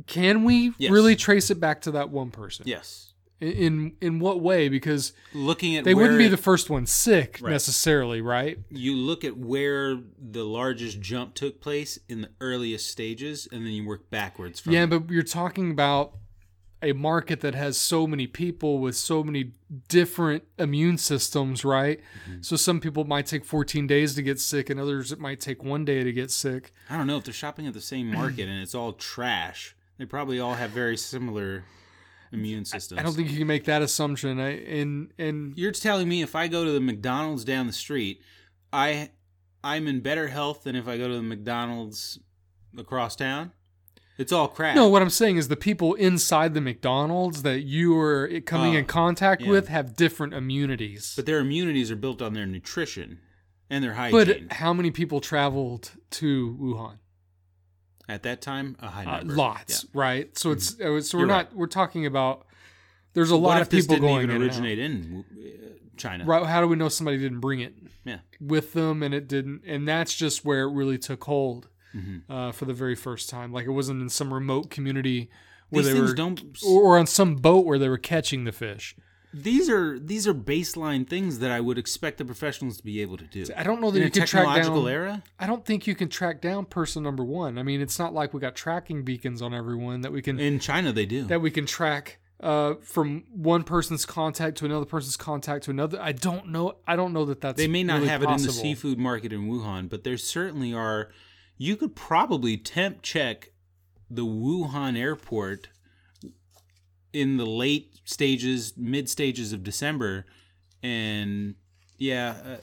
Can 0.07 0.43
we 0.43 0.73
Yes. 0.77 0.91
really 0.91 1.15
trace 1.15 1.49
it 1.49 1.59
back 1.59 1.81
to 1.81 1.91
that 1.91 2.09
one 2.09 2.31
person? 2.31 2.65
Yes. 2.67 3.12
In 3.43 3.93
in, 3.99 4.19
what 4.19 4.39
way? 4.41 4.69
Because 4.69 5.11
Looking 5.33 5.75
at 5.75 5.83
they 5.83 5.93
wouldn't 5.93 6.17
be 6.17 6.25
it- 6.27 6.29
the 6.29 6.37
first 6.37 6.69
one 6.69 6.85
sick 6.85 7.39
Right. 7.41 7.51
necessarily, 7.51 8.21
right? 8.21 8.57
you 8.69 8.95
look 8.95 9.23
at 9.25 9.37
where 9.37 9.99
the 10.17 10.43
largest 10.45 11.01
jump 11.01 11.33
took 11.35 11.59
place 11.59 11.99
in 12.07 12.21
the 12.21 12.29
earliest 12.39 12.89
stages, 12.89 13.47
and 13.51 13.65
then 13.65 13.73
you 13.73 13.85
work 13.85 14.09
backwards 14.09 14.59
from. 14.61 14.73
Yeah, 14.73 14.83
it. 14.83 14.87
but 14.87 15.09
you're 15.09 15.23
talking 15.23 15.71
about 15.71 16.13
a 16.81 16.91
market 16.93 17.39
that 17.41 17.55
has 17.55 17.77
so 17.77 18.05
many 18.05 18.27
people 18.27 18.79
with 18.79 18.95
so 18.95 19.23
many 19.23 19.51
different 19.87 20.43
immune 20.59 20.97
systems, 20.97 21.63
right? 21.63 21.99
Mm-hmm. 22.29 22.41
So 22.41 22.55
some 22.57 22.79
people 22.81 23.05
might 23.05 23.25
take 23.25 23.45
14 23.45 23.87
days 23.87 24.15
to 24.15 24.21
get 24.21 24.39
sick, 24.39 24.69
and 24.69 24.79
others 24.79 25.11
it 25.11 25.19
might 25.19 25.39
take 25.39 25.63
one 25.63 25.85
day 25.85 26.03
to 26.03 26.11
get 26.11 26.29
sick. 26.31 26.73
I 26.89 26.97
don't 26.97 27.07
know 27.07 27.17
if 27.17 27.23
they're 27.23 27.33
shopping 27.33 27.67
at 27.67 27.73
the 27.73 27.81
same 27.81 28.07
market 28.11 28.47
and 28.49 28.61
it's 28.61 28.75
all 28.75 28.93
trash. 28.93 29.75
They 29.97 30.05
probably 30.05 30.39
all 30.39 30.55
have 30.55 30.71
very 30.71 30.97
similar 30.97 31.63
immune 32.33 32.65
systems. 32.65 32.99
I 32.99 33.03
don't 33.03 33.13
think 33.13 33.31
you 33.31 33.37
can 33.37 33.47
make 33.47 33.65
that 33.65 33.81
assumption. 33.81 34.39
I, 34.39 34.49
and 34.65 35.11
and 35.17 35.53
you're 35.57 35.71
telling 35.71 36.09
me 36.09 36.21
if 36.21 36.35
I 36.35 36.47
go 36.47 36.65
to 36.65 36.71
the 36.71 36.81
McDonald's 36.81 37.43
down 37.45 37.67
the 37.67 37.73
street, 37.73 38.21
I 38.71 39.11
I'm 39.63 39.87
in 39.87 40.01
better 40.01 40.27
health 40.27 40.63
than 40.63 40.75
if 40.75 40.87
I 40.87 40.97
go 40.97 41.07
to 41.07 41.15
the 41.15 41.21
McDonald's 41.23 42.19
across 42.77 43.15
town. 43.15 43.51
It's 44.17 44.31
all 44.31 44.47
crap. 44.47 44.75
no, 44.75 44.87
what 44.89 45.01
I'm 45.01 45.09
saying 45.09 45.37
is 45.37 45.47
the 45.47 45.55
people 45.55 45.95
inside 45.95 46.53
the 46.53 46.61
McDonald's 46.61 47.41
that 47.41 47.61
you 47.61 47.97
are 47.97 48.29
coming 48.45 48.75
Oh, 48.75 48.79
in 48.79 48.85
contact 48.85 49.41
yeah. 49.41 49.49
with 49.49 49.69
have 49.69 49.95
different 49.95 50.35
immunities. 50.35 51.13
But 51.15 51.25
their 51.25 51.39
immunities 51.39 51.89
are 51.89 51.95
built 51.95 52.21
on 52.21 52.33
their 52.33 52.45
nutrition 52.45 53.19
and 53.71 53.83
their 53.83 53.93
hygiene. 53.93 54.47
But 54.49 54.57
how 54.57 54.71
many 54.71 54.91
people 54.91 55.19
traveled 55.19 55.91
to 56.11 56.55
Wuhan? 56.61 56.97
At 58.09 58.23
that 58.23 58.41
time, 58.41 58.75
a 58.81 58.89
high 58.89 59.05
Uh, 59.05 59.17
number. 59.19 59.33
lots, 59.35 59.85
right? 59.93 60.37
So 60.37 60.51
it's 60.51 60.79
uh, 60.79 60.99
so 61.01 61.17
we're 61.17 61.21
You're 61.21 61.27
not 61.27 61.55
we're 61.55 61.67
talking 61.67 62.05
about. 62.05 62.45
There's 63.13 63.31
a 63.31 63.35
Yeah. 63.35 63.39
Lot 63.41 63.61
of 63.61 63.69
people 63.69 63.97
going 63.97 64.23
even 64.23 64.35
in 64.37 64.41
originate 64.41 64.79
in 64.79 65.23
uh, 65.31 65.67
China? 65.97 66.25
Right? 66.25 66.45
How 66.45 66.59
do 66.61 66.67
we 66.67 66.75
know 66.75 66.89
somebody 66.89 67.17
didn't 67.17 67.39
bring 67.39 67.59
it 67.61 67.75
Yeah. 68.03 68.19
with 68.41 68.73
them 68.73 69.03
and 69.03 69.13
it 69.13 69.27
didn't? 69.27 69.61
And 69.65 69.87
that's 69.87 70.15
just 70.15 70.43
where 70.43 70.63
it 70.63 70.71
really 70.73 70.97
took 70.97 71.23
hold 71.23 71.69
Mhm. 71.95 72.23
uh, 72.27 72.51
for 72.51 72.65
the 72.65 72.73
very 72.73 72.95
first 72.95 73.29
time. 73.29 73.53
Like 73.53 73.65
it 73.65 73.71
wasn't 73.71 74.01
in 74.01 74.09
some 74.09 74.33
remote 74.33 74.69
community 74.71 75.29
where 75.69 75.83
These 75.83 75.93
they 75.93 75.99
were, 75.99 76.33
or 76.67 76.97
on 76.97 77.05
some 77.07 77.35
boat 77.35 77.65
where 77.65 77.77
they 77.79 77.87
were 77.89 77.97
catching 77.99 78.43
the 78.43 78.51
fish. 78.51 78.95
These 79.33 79.67
are 79.69 79.97
these 79.97 80.27
are 80.27 80.33
baseline 80.33 81.07
things 81.07 81.39
that 81.39 81.49
I 81.49 81.59
would 81.59 81.79
expect 81.79 82.19
the 82.19 82.25
professionals 82.25 82.77
to 82.77 82.83
be 82.83 83.01
able 83.01 83.17
to 83.17 83.25
do. 83.25 83.45
I 83.57 83.63
don't 83.63 83.81
know 83.81 83.89
that 83.89 83.97
In 83.97 84.05
you 84.05 84.11
can 84.11 84.27
track 84.27 84.63
down. 84.63 84.87
era, 84.87 85.23
I 85.39 85.47
don't 85.47 85.65
think 85.65 85.87
you 85.87 85.95
can 85.95 86.07
track 86.07 86.39
down 86.39 86.65
person 86.65 87.01
number 87.01 87.23
one. 87.23 87.57
I 87.57 87.63
mean, 87.63 87.81
it's 87.81 87.97
not 87.97 88.13
like 88.13 88.33
we 88.33 88.39
got 88.39 88.55
tracking 88.55 89.03
beacons 89.03 89.41
on 89.41 89.53
everyone 89.53 90.01
that 90.01 90.11
we 90.11 90.21
can 90.21 90.39
in 90.39 90.59
China 90.59 90.91
they 90.91 91.07
do. 91.07 91.23
that 91.25 91.41
we 91.41 91.49
can 91.49 91.65
track 91.65 92.19
uh, 92.41 92.75
from 92.81 93.23
one 93.33 93.63
person's 93.63 94.05
contact 94.05 94.57
to 94.57 94.65
another 94.65 94.85
person's 94.85 95.17
contact 95.17 95.63
to 95.65 95.71
another. 95.71 95.99
I 95.99 96.11
don't 96.11 96.49
know. 96.49 96.77
I 96.85 96.95
don't 96.95 97.13
know 97.13 97.25
that 97.25 97.41
that's 97.41 97.57
they 97.57 97.67
may 97.67 97.83
not 97.83 97.95
really 97.95 98.09
have 98.09 98.21
it 98.21 98.29
in 98.29 98.37
the 98.43 98.51
seafood 98.51 98.99
market 98.99 99.33
in 99.33 99.49
Wuhan, 99.49 99.89
but 99.89 100.03
there 100.03 100.17
certainly 100.17 100.73
are. 100.73 101.09
You 101.57 101.75
could 101.75 101.95
probably 101.95 102.57
temp 102.57 103.01
check 103.01 103.51
the 104.09 104.25
Wuhan 104.25 104.97
airport 104.97 105.69
in 107.13 107.37
the 107.37 107.45
late 107.45 107.92
stages, 108.03 108.73
mid 108.77 109.09
stages 109.09 109.53
of 109.53 109.63
December, 109.63 110.25
and 110.81 111.55
yeah, 111.97 112.35
uh, 112.45 112.57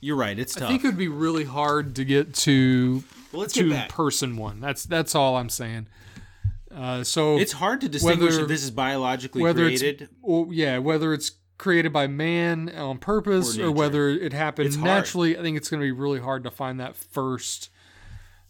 you're 0.00 0.16
right. 0.16 0.38
It's 0.38 0.54
tough. 0.54 0.64
I 0.64 0.68
think 0.68 0.84
it 0.84 0.88
would 0.88 0.98
be 0.98 1.08
really 1.08 1.44
hard 1.44 1.94
to 1.96 2.04
get 2.04 2.34
to 2.34 3.04
Well, 3.32 3.42
let's 3.42 3.54
to 3.54 3.64
get 3.68 3.70
back. 3.72 3.88
person 3.90 4.36
one. 4.36 4.60
That's 4.60 4.84
that's 4.84 5.14
all 5.14 5.36
I'm 5.36 5.48
saying. 5.48 5.86
Uh, 6.74 7.04
so 7.04 7.38
It's 7.38 7.52
hard 7.52 7.80
to 7.82 7.88
distinguish 7.88 8.32
whether- 8.32 8.42
if 8.42 8.48
this 8.48 8.64
is 8.64 8.72
biologically 8.72 9.42
whether 9.42 9.64
created. 9.66 10.02
it's 10.02 10.12
or, 10.22 10.52
yeah, 10.52 10.78
whether 10.78 11.14
it's 11.14 11.30
created 11.56 11.92
by 11.92 12.08
man 12.08 12.68
on 12.76 12.98
purpose 12.98 13.56
Or 13.56 13.66
or, 13.66 13.70
whether 13.70 14.08
it 14.08 14.32
happened 14.32 14.66
It's 14.66 14.74
hard. 14.76 14.84
naturally, 14.88 15.38
I 15.38 15.42
think 15.42 15.56
it's 15.56 15.68
going 15.70 15.80
to 15.80 15.84
be 15.86 15.92
really 15.92 16.18
hard 16.18 16.42
to 16.42 16.50
find 16.50 16.80
that 16.80 16.96
first. 16.96 17.70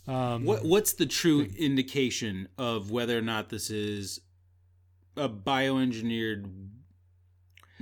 Um, 0.06 0.44
What 0.44 0.64
what's 0.64 0.94
the 0.94 1.04
true 1.04 1.48
indication 1.58 2.48
of 2.56 2.90
whether 2.90 3.16
or 3.18 3.22
not 3.22 3.50
this 3.50 3.68
is 3.68 4.20
a 5.16 5.28
bioengineered 5.28 6.50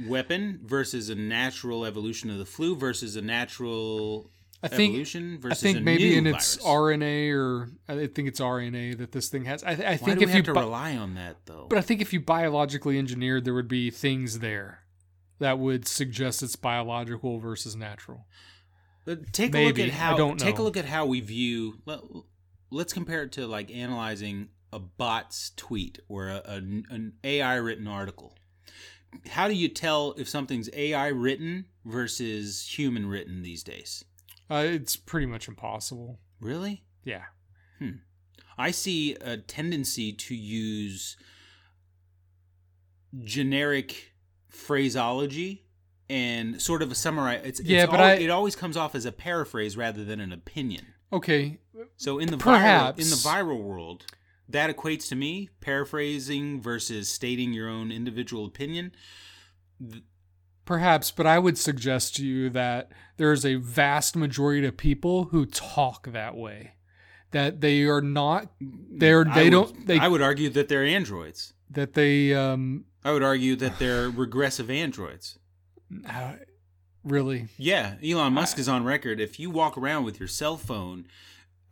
weapon 0.07 0.61
versus 0.63 1.09
a 1.09 1.15
natural 1.15 1.85
evolution 1.85 2.31
of 2.31 2.39
the 2.39 2.47
flu 2.47 2.75
versus 2.77 3.17
a 3.17 3.23
natural 3.23 4.31
I 4.63 4.69
think 4.69 4.93
evolution 4.93 5.41
I 5.51 5.55
think 5.55 5.83
maybe 5.83 6.17
in 6.17 6.27
its 6.27 6.57
virus? 6.57 6.67
RNA 6.67 7.35
or 7.35 7.71
I 7.89 8.07
think 8.07 8.29
it's 8.29 8.41
RNA 8.41 8.99
that 8.99 9.13
this 9.13 9.29
thing 9.29 9.45
has. 9.45 9.65
I, 9.65 9.73
I 9.73 9.97
think 9.97 10.23
if 10.23 10.35
you 10.35 10.43
bi- 10.43 10.61
rely 10.61 10.97
on 10.97 11.15
that 11.15 11.37
though? 11.47 11.67
But 11.69 11.79
I 11.79 11.81
think 11.81 12.01
if 12.01 12.13
you 12.13 12.21
biologically 12.21 12.99
engineered, 12.99 13.45
there 13.45 13.55
would 13.55 13.69
be 13.69 13.91
things 13.91 14.39
there 14.39 14.85
that 15.41 15.59
would 15.59 15.89
suggest 15.89 16.43
it's 16.43 16.55
biological 16.55 17.41
versus 17.41 17.75
natural. 17.75 18.27
But 19.05 19.33
take 19.33 19.53
Maybe. 19.53 19.65
a 19.65 19.69
look 19.69 19.79
at 19.81 19.89
I 19.89 20.05
how 20.05 20.17
don't 20.17 20.39
take 20.39 20.59
a 20.59 20.63
look 20.63 20.77
at 20.77 20.85
how 20.85 21.07
we 21.07 21.21
view. 21.21 21.79
Let, 21.85 22.01
let's 22.71 22.93
compare 22.93 23.25
it 23.25 23.33
to 23.33 23.49
like 23.49 23.71
analyzing 23.73 24.51
a 24.73 24.79
bot's 24.79 25.51
tweet 25.57 25.99
or 26.09 26.29
a, 26.29 26.43
a, 26.47 26.57
an 26.57 27.13
AI 27.25 27.57
written 27.57 27.87
article. 27.87 28.37
How 29.29 29.47
do 29.49 29.55
you 29.55 29.69
tell 29.69 30.15
if 30.17 30.29
something's 30.29 30.71
AI 30.73 31.09
written 31.09 31.67
versus 31.85 32.67
human 32.79 33.07
written 33.07 33.43
these 33.43 33.63
days? 33.63 34.05
Uh, 34.51 34.65
it's 34.67 34.97
pretty 34.97 35.27
much 35.27 35.49
impossible. 35.49 36.19
Really? 36.41 36.85
Yeah. 37.05 37.25
I 38.59 38.71
see 38.71 39.15
a 39.17 39.37
tendency 39.39 40.13
to 40.13 40.35
use 40.35 41.17
generic 43.25 44.13
phraseology 44.49 45.65
and 46.09 46.61
sort 46.61 46.83
of 46.83 46.91
a 46.91 46.95
summary. 46.95 47.37
It's, 47.37 47.61
it's 47.61 47.69
Yeah, 47.69 47.87
but 47.87 48.01
al- 48.01 48.07
I- 48.07 48.15
it 48.15 48.31
always 48.31 48.57
comes 48.57 48.77
off 48.77 48.95
as 48.95 49.05
a 49.07 49.13
paraphrase 49.13 49.77
rather 49.77 50.05
than 50.05 50.21
an 50.21 50.33
opinion. 50.33 50.87
Okay. 51.13 51.59
So 51.97 52.19
in 52.19 52.31
the 52.31 52.37
Perhaps. 52.39 52.99
viral 52.99 53.05
in 53.05 53.11
the 53.11 53.17
viral 53.17 53.63
world, 53.63 54.07
that 54.49 54.75
equates 54.75 55.09
to 55.09 55.17
me 55.17 55.49
paraphrasing 55.61 56.61
versus 56.61 57.09
stating 57.11 57.53
your 57.53 57.69
own 57.69 57.91
individual 57.93 58.45
opinion. 58.45 58.93
Perhaps, 60.65 61.11
but 61.11 61.27
I 61.27 61.39
would 61.41 61.59
suggest 61.59 62.15
to 62.17 62.27
you 62.27 62.49
that 62.51 62.93
there's 63.17 63.45
a 63.45 63.57
vast 63.57 64.15
majority 64.15 64.65
of 64.67 64.77
people 64.77 65.25
who 65.25 65.45
talk 65.45 66.07
that 66.13 66.37
way. 66.37 66.75
That 67.33 67.61
they 67.61 67.83
are 67.83 68.01
not. 68.03 68.53
They're. 68.61 69.25
They 69.25 69.45
would- 69.45 69.51
don't. 69.51 69.87
They. 69.87 69.99
I 69.99 70.07
would 70.09 70.23
argue 70.23 70.51
that 70.51 70.69
they're 70.69 70.85
androids. 70.85 71.53
that 71.71 71.95
they. 71.95 72.33
Um. 72.35 72.85
I 73.05 73.13
would 73.13 73.23
argue 73.25 73.57
that 73.57 73.79
they're 73.81 74.09
regressive 74.11 74.71
androids. 74.71 75.39
uh, 76.09 76.35
Really. 77.03 77.49
Yeah, 77.59 77.95
Elon 78.05 78.33
Musk 78.35 78.61
is 78.61 78.69
on 78.69 78.85
record. 78.85 79.19
If 79.19 79.41
you 79.41 79.51
walk 79.51 79.77
around 79.77 80.05
with 80.05 80.21
your 80.21 80.29
cell 80.29 80.57
phone 80.57 81.07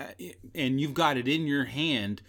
uh, 0.00 0.06
and 0.56 0.80
you've 0.80 0.94
got 0.94 1.16
it 1.16 1.28
in 1.28 1.46
your 1.46 1.66
hand 1.66 2.20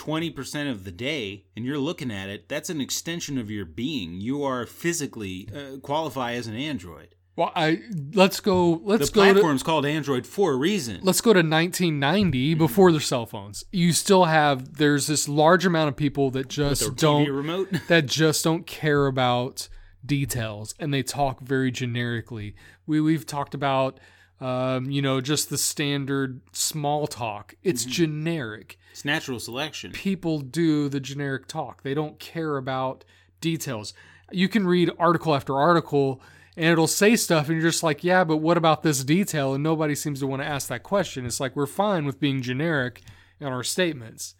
20% 0.00 0.70
of 0.70 0.84
the 0.84 0.90
day 0.90 1.44
and 1.54 1.64
you're 1.64 1.78
looking 1.78 2.10
at 2.10 2.30
it, 2.30 2.48
that's 2.48 2.70
an 2.70 2.80
extension 2.80 3.36
of 3.36 3.50
your 3.50 3.66
being. 3.66 4.20
You 4.20 4.42
are 4.42 4.64
physically 4.64 5.48
uh, 5.54 5.78
qualify 5.78 6.32
as 6.32 6.46
an 6.46 6.54
android. 6.54 7.14
Well, 7.36 7.52
I 7.54 7.80
let's 8.12 8.40
go. 8.40 8.80
Let's 8.84 9.08
the 9.08 9.14
go 9.14 9.24
to 9.26 9.32
platform's 9.32 9.62
called 9.62 9.86
Android 9.86 10.26
for 10.26 10.52
a 10.52 10.56
reason. 10.56 11.00
let's 11.02 11.20
go 11.20 11.32
to 11.32 11.38
1990 11.38 12.54
before 12.54 12.92
the 12.92 13.00
cell 13.00 13.24
phones. 13.24 13.64
You 13.72 13.92
still 13.92 14.24
have 14.24 14.76
there's 14.76 15.06
this 15.06 15.28
large 15.28 15.64
amount 15.64 15.88
of 15.88 15.96
people 15.96 16.30
that 16.32 16.48
just 16.48 16.96
don't 16.96 17.26
remote. 17.30 17.68
that 17.88 18.06
just 18.06 18.44
don't 18.44 18.66
care 18.66 19.06
about 19.06 19.68
details 20.04 20.74
and 20.78 20.92
they 20.92 21.02
talk 21.02 21.40
very 21.40 21.70
generically. 21.70 22.54
We 22.86 23.00
we've 23.00 23.24
talked 23.26 23.54
about 23.54 24.00
um, 24.40 24.90
you 24.90 25.02
know 25.02 25.20
just 25.20 25.50
the 25.50 25.58
standard 25.58 26.40
small 26.52 27.06
talk. 27.06 27.54
It's 27.62 27.84
generic. 27.84 28.78
It's 28.92 29.04
natural 29.04 29.38
selection. 29.38 29.92
People 29.92 30.40
do 30.40 30.88
the 30.88 31.00
generic 31.00 31.46
talk. 31.46 31.82
They 31.82 31.94
don't 31.94 32.18
care 32.18 32.56
about 32.56 33.04
details. 33.40 33.94
You 34.32 34.48
can 34.48 34.66
read 34.66 34.90
article 34.98 35.34
after 35.34 35.56
article 35.56 36.22
and 36.56 36.66
it'll 36.66 36.86
say 36.86 37.16
stuff 37.16 37.48
and 37.48 37.60
you're 37.60 37.70
just 37.70 37.82
like, 37.82 38.04
"Yeah, 38.04 38.24
but 38.24 38.38
what 38.38 38.56
about 38.56 38.82
this 38.82 39.04
detail?" 39.04 39.54
and 39.54 39.62
nobody 39.62 39.94
seems 39.94 40.20
to 40.20 40.26
want 40.26 40.42
to 40.42 40.48
ask 40.48 40.68
that 40.68 40.82
question. 40.82 41.26
It's 41.26 41.40
like 41.40 41.54
we're 41.56 41.66
fine 41.66 42.04
with 42.04 42.20
being 42.20 42.42
generic 42.42 43.02
in 43.38 43.46
our 43.46 43.62
statements. 43.62 44.34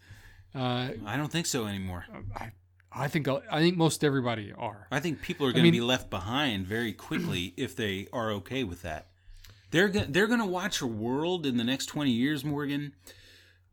Uh, 0.53 0.89
I 1.05 1.17
don't 1.17 1.31
think 1.31 1.45
so 1.45 1.65
anymore. 1.65 2.05
I, 2.35 2.51
I 2.91 3.07
think 3.07 3.27
I 3.27 3.59
think 3.59 3.77
most 3.77 4.03
everybody 4.03 4.51
are. 4.51 4.87
I 4.91 4.99
think 4.99 5.21
people 5.21 5.47
are 5.47 5.53
going 5.53 5.65
to 5.65 5.71
be 5.71 5.81
left 5.81 6.09
behind 6.09 6.67
very 6.67 6.91
quickly 6.93 7.53
if 7.55 7.75
they 7.75 8.07
are 8.11 8.31
okay 8.31 8.63
with 8.63 8.81
that. 8.81 9.07
They're 9.71 9.87
go- 9.89 10.05
they're 10.07 10.27
going 10.27 10.39
to 10.39 10.45
watch 10.45 10.81
a 10.81 10.87
world 10.87 11.45
in 11.45 11.57
the 11.57 11.63
next 11.63 11.87
20 11.87 12.11
years, 12.11 12.43
Morgan, 12.45 12.93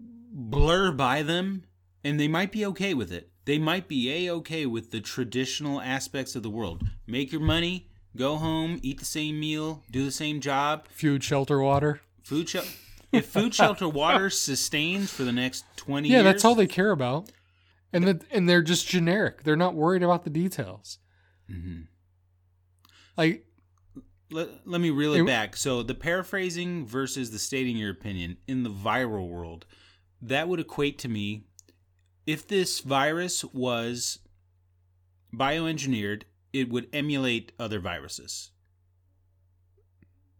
blur 0.00 0.92
by 0.92 1.22
them 1.22 1.64
and 2.04 2.18
they 2.20 2.28
might 2.28 2.52
be 2.52 2.64
okay 2.66 2.94
with 2.94 3.12
it. 3.12 3.30
They 3.44 3.58
might 3.58 3.88
be 3.88 4.10
a 4.26 4.32
okay 4.34 4.66
with 4.66 4.90
the 4.90 5.00
traditional 5.00 5.80
aspects 5.80 6.36
of 6.36 6.42
the 6.42 6.50
world. 6.50 6.84
Make 7.06 7.32
your 7.32 7.40
money, 7.40 7.88
go 8.16 8.36
home, 8.36 8.78
eat 8.82 8.98
the 8.98 9.04
same 9.04 9.40
meal, 9.40 9.82
do 9.90 10.04
the 10.04 10.10
same 10.12 10.40
job. 10.40 10.86
Food, 10.90 11.24
shelter, 11.24 11.60
water. 11.60 12.00
Food 12.22 12.48
shel- 12.48 12.64
if 13.10 13.26
food, 13.26 13.54
shelter, 13.54 13.88
water 13.88 14.28
sustains 14.46 15.10
for 15.10 15.24
the 15.24 15.32
next 15.32 15.64
20 15.76 16.08
Yeah, 16.08 16.16
years. 16.16 16.24
that's 16.24 16.44
all 16.44 16.54
they 16.54 16.66
care 16.66 16.90
about. 16.90 17.30
And 17.92 18.04
the, 18.06 18.20
and 18.30 18.46
they're 18.48 18.62
just 18.62 18.86
generic. 18.86 19.44
They're 19.44 19.56
not 19.56 19.74
worried 19.74 20.02
about 20.02 20.24
the 20.24 20.30
details. 20.30 20.98
mm-hmm. 21.50 21.82
Like 23.16 23.46
let, 24.30 24.48
let 24.66 24.80
me 24.80 24.90
reel 24.90 25.14
it 25.14 25.20
It- 25.22 25.26
back. 25.26 25.56
So 25.56 25.82
the 25.82 25.94
paraphrasing 25.94 26.86
versus 26.86 27.30
the 27.30 27.38
stating 27.38 27.76
your 27.76 27.90
opinion 27.90 28.36
in 28.46 28.62
the 28.62 28.70
viral 28.70 29.28
world, 29.28 29.66
that 30.20 30.48
would 30.48 30.60
equate 30.60 30.98
to 31.00 31.08
me 31.08 31.44
if 32.26 32.46
this 32.46 32.80
virus 32.80 33.44
was 33.44 34.18
bioengineered, 35.34 36.24
it 36.52 36.68
would 36.68 36.88
emulate 36.92 37.52
other 37.58 37.80
viruses. 37.80 38.50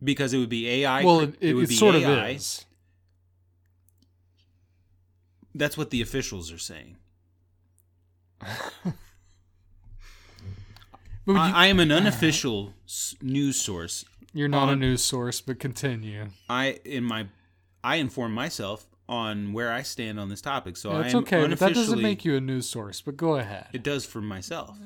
Because 0.02 0.32
it 0.32 0.39
would 0.39 0.48
be 0.48 0.69
AI. 0.69 1.05
well, 1.05 1.20
it, 1.20 1.35
it, 1.40 1.55
would 1.55 1.65
it 1.65 1.69
be 1.70 1.74
sort 1.74 1.94
AI. 1.97 2.28
of 2.28 2.36
is. 2.36 2.65
That's 5.55 5.77
what 5.77 5.90
the 5.90 6.01
officials 6.02 6.52
are 6.52 6.59
saying. 6.59 6.97
But 11.28 11.34
you, 11.34 11.38
I, 11.40 11.50
I 11.50 11.66
am 11.66 11.78
an 11.78 11.92
unofficial 11.92 12.72
s- 12.86 13.14
news 13.20 13.60
source. 13.60 14.06
you're 14.32 14.48
not 14.48 14.70
a 14.70 14.76
news 14.76 15.05
source, 15.05 15.42
but 15.42 15.60
continue. 15.60 16.28
I 16.48 16.80
in 16.86 17.05
my 17.05 17.26
I 17.84 17.96
inform 17.96 18.32
myself 18.32 18.86
on 19.10 19.52
where 19.52 19.70
I 19.70 19.82
stand 19.82 20.18
on 20.18 20.30
this 20.30 20.40
topic. 20.40 20.78
So 20.78 20.90
Yeah, 20.90 20.98
I 20.98 21.02
it's 21.02 21.14
okay, 21.14 21.46
but 21.46 21.59
that 21.59 21.74
doesn't 21.74 22.00
make 22.00 22.24
you 22.24 22.34
a 22.36 22.40
news 22.40 22.66
source. 22.66 23.02
But 23.02 23.18
go 23.18 23.36
ahead. 23.36 23.66
It 23.74 23.82
does 23.82 24.06
for 24.06 24.22
myself. 24.22 24.78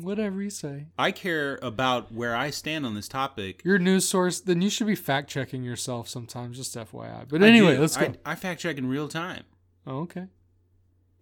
Whatever 0.00 0.42
you 0.42 0.50
say. 0.50 0.86
I 0.98 1.12
care 1.12 1.60
about 1.62 2.10
where 2.10 2.34
I 2.34 2.50
stand 2.50 2.84
on 2.84 2.96
this 2.96 3.06
topic. 3.06 3.62
You're 3.64 3.76
a 3.76 3.78
news 3.78 4.08
source, 4.08 4.40
then 4.40 4.62
you 4.62 4.70
should 4.70 4.88
be 4.88 4.96
fact 4.96 5.30
checking 5.30 5.62
yourself 5.62 6.08
sometimes, 6.08 6.56
just 6.56 6.74
FYI. 6.74 7.28
But 7.28 7.42
anyway, 7.42 7.78
let's 7.78 7.96
go. 7.96 8.06
I, 8.26 8.32
I 8.32 8.34
fact 8.34 8.60
check 8.60 8.78
in 8.78 8.88
real 8.88 9.06
time. 9.06 9.44
oh, 9.86 10.00
okay. 10.00 10.26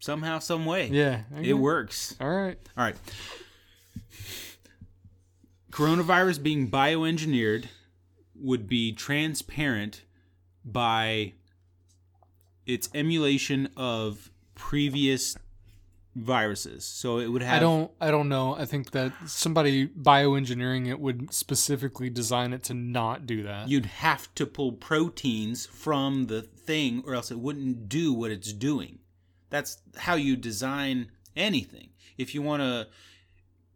Somehow, 0.00 0.38
some 0.38 0.64
way. 0.64 0.88
Yeah. 0.88 1.24
It 1.42 1.52
works. 1.54 2.16
All 2.20 2.30
right. 2.30 2.58
All 2.76 2.84
right. 2.84 2.96
Coronavirus 5.72 6.42
being 6.42 6.70
bioengineered 6.70 7.66
would 8.34 8.68
be 8.68 8.92
transparent 8.92 10.02
by 10.64 11.32
its 12.66 12.88
emulation 12.94 13.68
of 13.76 14.30
previous 14.54 15.36
viruses. 16.14 16.84
So 16.84 17.18
it 17.18 17.28
would 17.28 17.42
have 17.42 17.56
I 17.56 17.58
don't 17.60 17.90
I 18.00 18.10
don't 18.10 18.28
know. 18.28 18.54
I 18.54 18.66
think 18.66 18.90
that 18.90 19.12
somebody 19.26 19.88
bioengineering 19.88 20.88
it 20.88 21.00
would 21.00 21.32
specifically 21.32 22.10
design 22.10 22.52
it 22.52 22.62
to 22.64 22.74
not 22.74 23.26
do 23.26 23.42
that. 23.44 23.68
you'd 23.68 23.86
have 23.86 24.32
to 24.34 24.44
pull 24.46 24.72
proteins 24.72 25.66
from 25.66 26.26
the 26.26 26.42
thing 26.42 27.02
or 27.06 27.14
else 27.14 27.30
it 27.30 27.38
wouldn't 27.38 27.88
do 27.88 28.12
what 28.12 28.30
it's 28.30 28.52
doing. 28.52 28.98
That's 29.48 29.78
how 29.96 30.14
you 30.14 30.36
design 30.36 31.10
anything. 31.34 31.90
If 32.18 32.34
you 32.34 32.42
want 32.42 32.62
to 32.62 32.88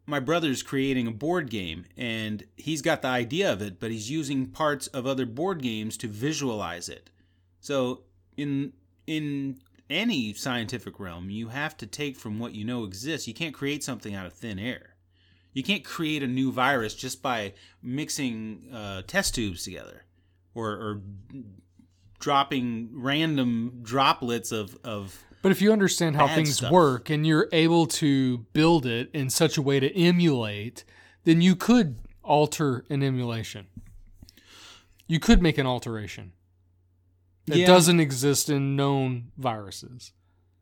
my 0.07 0.19
brother's 0.21 0.63
creating 0.63 1.05
a 1.05 1.11
board 1.11 1.49
game 1.49 1.85
and 1.97 2.45
he's 2.55 2.81
got 2.81 3.01
the 3.01 3.09
idea 3.09 3.51
of 3.51 3.61
it, 3.61 3.79
but 3.79 3.91
he's 3.91 4.09
using 4.09 4.47
parts 4.47 4.87
of 4.87 5.05
other 5.05 5.25
board 5.25 5.61
games 5.61 5.97
to 5.97 6.07
visualize 6.07 6.89
it. 6.89 7.09
So 7.59 8.03
in 8.37 8.73
in 9.05 9.59
any 9.89 10.33
scientific 10.33 10.99
realm, 10.99 11.29
you 11.29 11.49
have 11.49 11.77
to 11.77 11.85
take 11.85 12.15
from 12.17 12.39
what 12.39 12.55
you 12.55 12.65
know 12.65 12.83
exists. 12.83 13.27
You 13.27 13.33
can't 13.33 13.53
create 13.53 13.83
something 13.83 14.15
out 14.15 14.25
of 14.25 14.33
thin 14.33 14.59
air. 14.59 14.95
You 15.53 15.63
can't 15.63 15.83
create 15.83 16.23
a 16.23 16.27
new 16.27 16.51
virus 16.51 16.93
just 16.93 17.21
by 17.21 17.53
mixing 17.81 18.69
uh, 18.73 19.01
test 19.07 19.35
tubes 19.35 19.63
together 19.63 20.03
or, 20.53 20.69
or 20.69 21.01
dropping 22.19 22.89
random 22.93 23.79
droplets 23.81 24.51
of, 24.51 24.77
of 24.83 25.23
But 25.41 25.51
if 25.51 25.61
you 25.61 25.71
understand 25.71 26.15
how 26.15 26.27
things 26.27 26.57
stuff. 26.57 26.71
work 26.71 27.09
and 27.09 27.25
you're 27.25 27.47
able 27.51 27.85
to 27.87 28.39
build 28.53 28.85
it 28.85 29.09
in 29.13 29.29
such 29.29 29.57
a 29.57 29.61
way 29.61 29.79
to 29.79 29.95
emulate, 29.95 30.83
then 31.23 31.41
you 31.41 31.55
could 31.55 31.97
alter 32.23 32.83
an 32.89 33.03
emulation. 33.03 33.67
You 35.07 35.19
could 35.19 35.41
make 35.41 35.57
an 35.57 35.65
alteration. 35.65 36.33
It 37.47 37.57
Yeah. 37.59 37.67
doesn't 37.67 37.99
exist 37.99 38.49
in 38.49 38.75
known 38.75 39.31
viruses. 39.37 40.11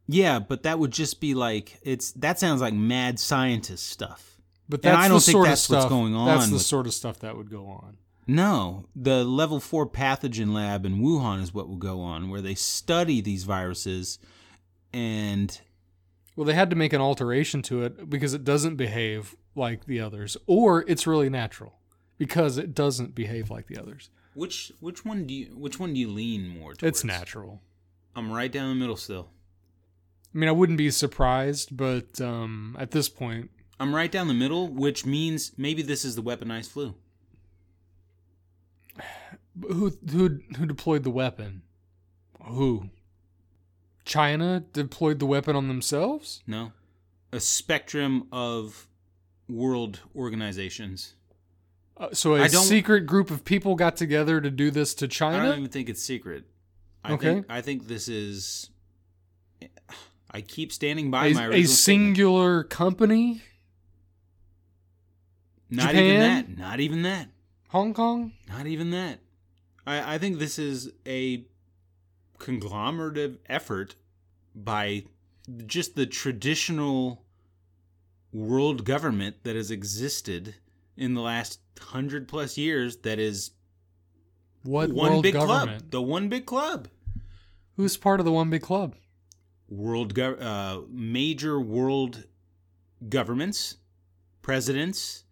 Yeah, 0.08 0.38
but 0.38 0.62
that 0.64 0.78
would 0.78 0.92
just 0.92 1.20
be 1.20 1.34
like 1.34 1.80
it's 1.82 2.12
that 2.12 2.38
sounds 2.40 2.62
like 2.62 2.74
mad 2.76 3.20
scientist 3.20 3.88
stuff. 3.90 4.38
But 4.70 4.86
And 4.86 4.94
that's 4.94 5.06
I 5.06 5.08
don't 5.08 5.18
the 5.18 5.22
think 5.22 5.34
sort 5.34 5.48
that's 5.48 5.66
of 5.66 5.70
what's 5.72 5.82
stuff, 5.84 5.90
going 5.90 6.14
That's 6.26 6.48
the 6.48 6.54
with- 6.54 6.62
sort 6.62 6.86
of 6.86 6.94
stuff 6.94 7.20
that 7.20 7.36
would 7.38 7.50
go 7.50 7.66
on. 7.68 7.98
No, 8.28 8.86
the 8.96 9.24
level 9.24 9.60
4 9.60 9.88
pathogen 9.88 10.52
lab 10.54 10.86
in 10.86 11.00
Wuhan 11.00 11.42
is 11.42 11.54
what 11.54 11.68
will 11.70 11.76
go 11.78 12.02
on 12.02 12.30
where 12.30 12.42
they 12.42 12.56
study 12.56 13.22
these 13.22 13.44
viruses 13.44 14.18
and 14.96 15.60
Well, 16.38 16.46
they 16.46 16.54
had 16.54 16.70
to 16.70 16.76
make 16.76 16.94
an 16.94 17.02
alteration 17.02 17.62
to 17.64 17.84
it 17.84 18.10
because 18.10 18.34
it 18.34 18.46
doesn't 18.46 18.78
behave 18.78 19.36
like 19.56 19.86
the 19.86 20.00
others, 20.00 20.38
or 20.48 20.86
it's 20.88 21.06
really 21.06 21.30
natural 21.30 21.74
because 22.18 22.58
it 22.58 22.74
doesn't 22.74 23.14
behave 23.14 23.52
like 23.52 23.68
the 23.68 23.78
others. 23.78 24.10
which 24.34 24.72
which 24.80 25.04
one 25.04 25.28
do 25.28 25.34
you 25.34 25.48
which 25.58 25.80
one 25.80 25.94
do 25.94 26.00
you 26.00 26.10
lean 26.10 26.48
more 26.48 26.74
towards? 26.74 26.84
It's 26.84 27.04
natural. 27.04 27.62
I'm 28.16 28.32
right 28.32 28.52
down 28.52 28.70
the 28.70 28.76
middle 28.76 28.96
still. 28.96 29.30
I 30.34 30.38
mean, 30.38 30.50
I 30.50 30.54
wouldn't 30.54 30.78
be 30.78 30.92
surprised, 30.92 31.76
but 31.76 32.20
um, 32.22 32.76
at 32.80 32.92
this 32.92 33.10
point, 33.10 33.52
I'm 33.80 33.94
right 33.94 34.12
down 34.12 34.28
the 34.30 34.34
middle, 34.34 34.70
which 34.70 35.06
means 35.06 35.52
maybe 35.58 35.82
this 35.82 36.06
is 36.06 36.16
the 36.16 36.24
weaponized 36.24 36.70
flu. 36.72 36.96
who 39.62 39.98
who 40.10 40.40
who 40.58 40.66
deployed 40.66 41.04
the 41.04 41.12
weapon? 41.12 41.64
Who? 42.42 42.90
China 44.06 44.64
deployed 44.72 45.20
the 45.20 45.26
weapon 45.26 45.56
on 45.56 45.68
themselves? 45.68 46.44
No. 46.48 46.72
A 47.34 47.40
spectrum 47.40 48.28
of 48.32 48.88
world 49.50 50.00
organizations. 50.16 51.16
Uh, 51.98 52.10
so 52.14 52.36
a 52.36 52.50
secret 52.50 53.02
group 53.06 53.32
of 53.32 53.44
people 53.46 53.76
got 53.76 53.96
together 53.96 54.40
to 54.42 54.52
do 54.52 54.70
this 54.70 54.94
to 54.96 55.08
China? 55.08 55.38
I 55.44 55.46
don't 55.48 55.60
even 55.60 55.70
think 55.72 55.90
it's 55.90 56.02
secret. 56.04 56.44
I 57.04 57.14
Okay. 57.14 57.34
Think, 57.36 57.46
I 57.50 57.62
think 57.62 57.88
this 57.88 58.08
is. 58.08 58.70
I 60.32 60.42
keep 60.42 60.74
standing 60.74 61.10
by 61.12 61.28
a, 61.28 61.34
my 61.34 61.44
a 61.46 61.48
original 61.50 61.68
statement. 61.68 61.70
singular 61.70 62.64
company? 62.64 63.42
Not 65.70 65.96
even 65.96 66.20
that. 66.20 66.58
Not 66.58 66.80
even 66.80 67.04
that. 67.04 67.30
Hong 67.70 67.94
Kong? 67.94 68.34
Not 68.50 68.68
even 68.68 68.92
that. 68.92 69.20
I, 69.88 70.16
I 70.16 70.18
think 70.18 70.40
this 70.40 70.60
is 70.60 70.92
a 71.08 71.46
conglomerative 72.40 73.38
effort 73.48 73.96
by 74.54 75.04
just 75.66 75.96
the 75.96 76.06
traditional 76.06 77.24
world 78.32 78.84
government 78.86 79.38
that 79.44 79.56
has 79.56 79.72
existed 79.72 80.56
in 80.98 81.14
the 81.14 81.22
last 81.22 81.60
hundred 81.80 82.28
plus 82.28 82.58
years 82.58 82.98
that 82.98 83.20
is 83.20 83.52
What 84.64 84.90
one 84.92 85.12
world 85.12 85.24
big 85.24 85.34
government? 85.34 85.80
club. 85.80 85.92
The 85.92 86.02
one 86.02 86.30
big 86.30 86.46
club. 86.46 86.88
Who's 87.76 87.98
part 87.98 88.20
of 88.20 88.26
the 88.26 88.32
one 88.32 88.50
big 88.50 88.62
club? 88.62 88.96
World 89.68 90.14
gov- 90.14 90.42
uh, 90.42 90.82
major 90.90 91.60
world 91.60 92.26
governments, 93.10 93.78
presidents, 94.42 95.24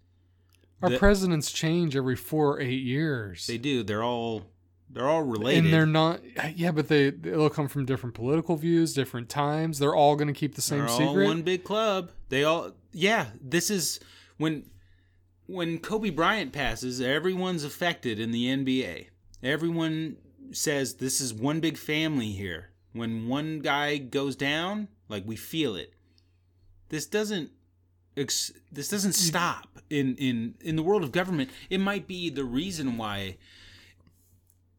Our 0.81 0.89
The- 0.89 0.97
presidents 0.99 1.49
change 1.53 1.95
every 1.95 2.17
four 2.17 2.57
or 2.57 2.59
eight 2.59 2.83
years. 2.83 3.47
They 3.47 3.57
do. 3.57 3.83
They're 3.83 4.03
all 4.03 4.43
they're 4.93 5.07
all 5.09 5.23
related. 5.23 5.65
and 5.65 5.73
they're 5.73 5.85
not 5.85 6.21
yeah, 6.55 6.71
but 6.71 6.87
they 6.87 7.09
they'll 7.09 7.49
come 7.49 7.67
from 7.67 7.85
different 7.85 8.15
political 8.15 8.55
views, 8.55 8.93
different 8.93 9.27
times. 9.29 9.79
They're 9.79 9.95
all 9.95 10.15
gonna 10.15 10.33
keep 10.33 10.55
the 10.55 10.61
same 10.61 10.79
They're 10.79 10.89
all 10.89 10.97
secret. 10.97 11.25
one 11.25 11.41
big 11.41 11.63
club. 11.63 12.11
They 12.29 12.43
all 12.43 12.71
yeah. 12.91 13.27
This 13.41 13.69
is 13.69 13.99
when 14.37 14.69
when 15.45 15.79
Kobe 15.79 16.09
Bryant 16.09 16.53
passes, 16.53 17.01
everyone's 17.01 17.63
affected 17.63 18.19
in 18.19 18.31
the 18.31 18.45
NBA. 18.47 19.07
Everyone 19.41 20.17
says 20.51 20.95
this 20.95 21.19
is 21.19 21.33
one 21.33 21.59
big 21.59 21.77
family 21.77 22.31
here. 22.31 22.69
When 22.93 23.27
one 23.27 23.59
guy 23.59 23.97
goes 23.97 24.35
down, 24.35 24.87
like 25.09 25.23
we 25.25 25.35
feel 25.35 25.75
it. 25.75 25.93
This 26.89 27.05
doesn't 27.07 27.49
ex- 28.15 28.51
this 28.71 28.87
doesn't 28.87 29.13
stop 29.13 29.79
in 29.89 30.15
in 30.17 30.55
in 30.61 30.75
the 30.75 30.83
world 30.83 31.03
of 31.03 31.11
government. 31.11 31.49
It 31.69 31.79
might 31.79 32.07
be 32.07 32.29
the 32.29 32.43
reason 32.43 32.97
why 32.97 33.37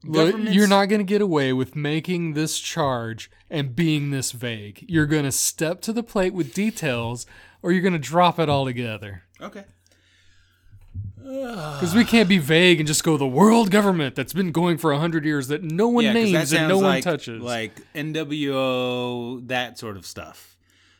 Look, 0.06 0.36
you're 0.38 0.68
not 0.68 0.86
going 0.86 1.00
to 1.00 1.04
get 1.04 1.20
away 1.20 1.52
with 1.52 1.74
making 1.74 2.34
this 2.34 2.58
charge 2.58 3.30
and 3.50 3.74
being 3.74 4.10
this 4.10 4.32
vague. 4.32 4.84
You're 4.88 5.06
going 5.06 5.24
to 5.24 5.32
step 5.32 5.80
to 5.82 5.92
the 5.92 6.02
plate 6.02 6.34
with 6.34 6.54
details 6.54 7.26
or 7.62 7.72
you're 7.72 7.82
going 7.82 7.94
to 7.94 7.98
drop 7.98 8.38
it 8.38 8.48
altogether. 8.48 9.22
Okay. 9.40 9.64
Because 11.24 11.94
we 11.94 12.04
can't 12.04 12.28
be 12.28 12.36
vague 12.36 12.80
and 12.80 12.86
just 12.86 13.02
go 13.02 13.16
the 13.16 13.26
world 13.26 13.70
government 13.70 14.14
that's 14.14 14.34
been 14.34 14.52
going 14.52 14.76
for 14.76 14.92
100 14.92 15.24
years 15.24 15.48
that 15.48 15.62
no 15.62 15.88
one 15.88 16.04
'cause 16.04 16.14
names 16.14 16.52
and 16.52 16.68
no 16.68 16.76
one 16.76 16.84
like, 16.84 17.04
touches. 17.04 17.42
Like 17.42 17.72
NWO, 17.94 19.46
that 19.48 19.78
sort 19.78 19.96
of 19.96 20.04
stuff. 20.04 20.56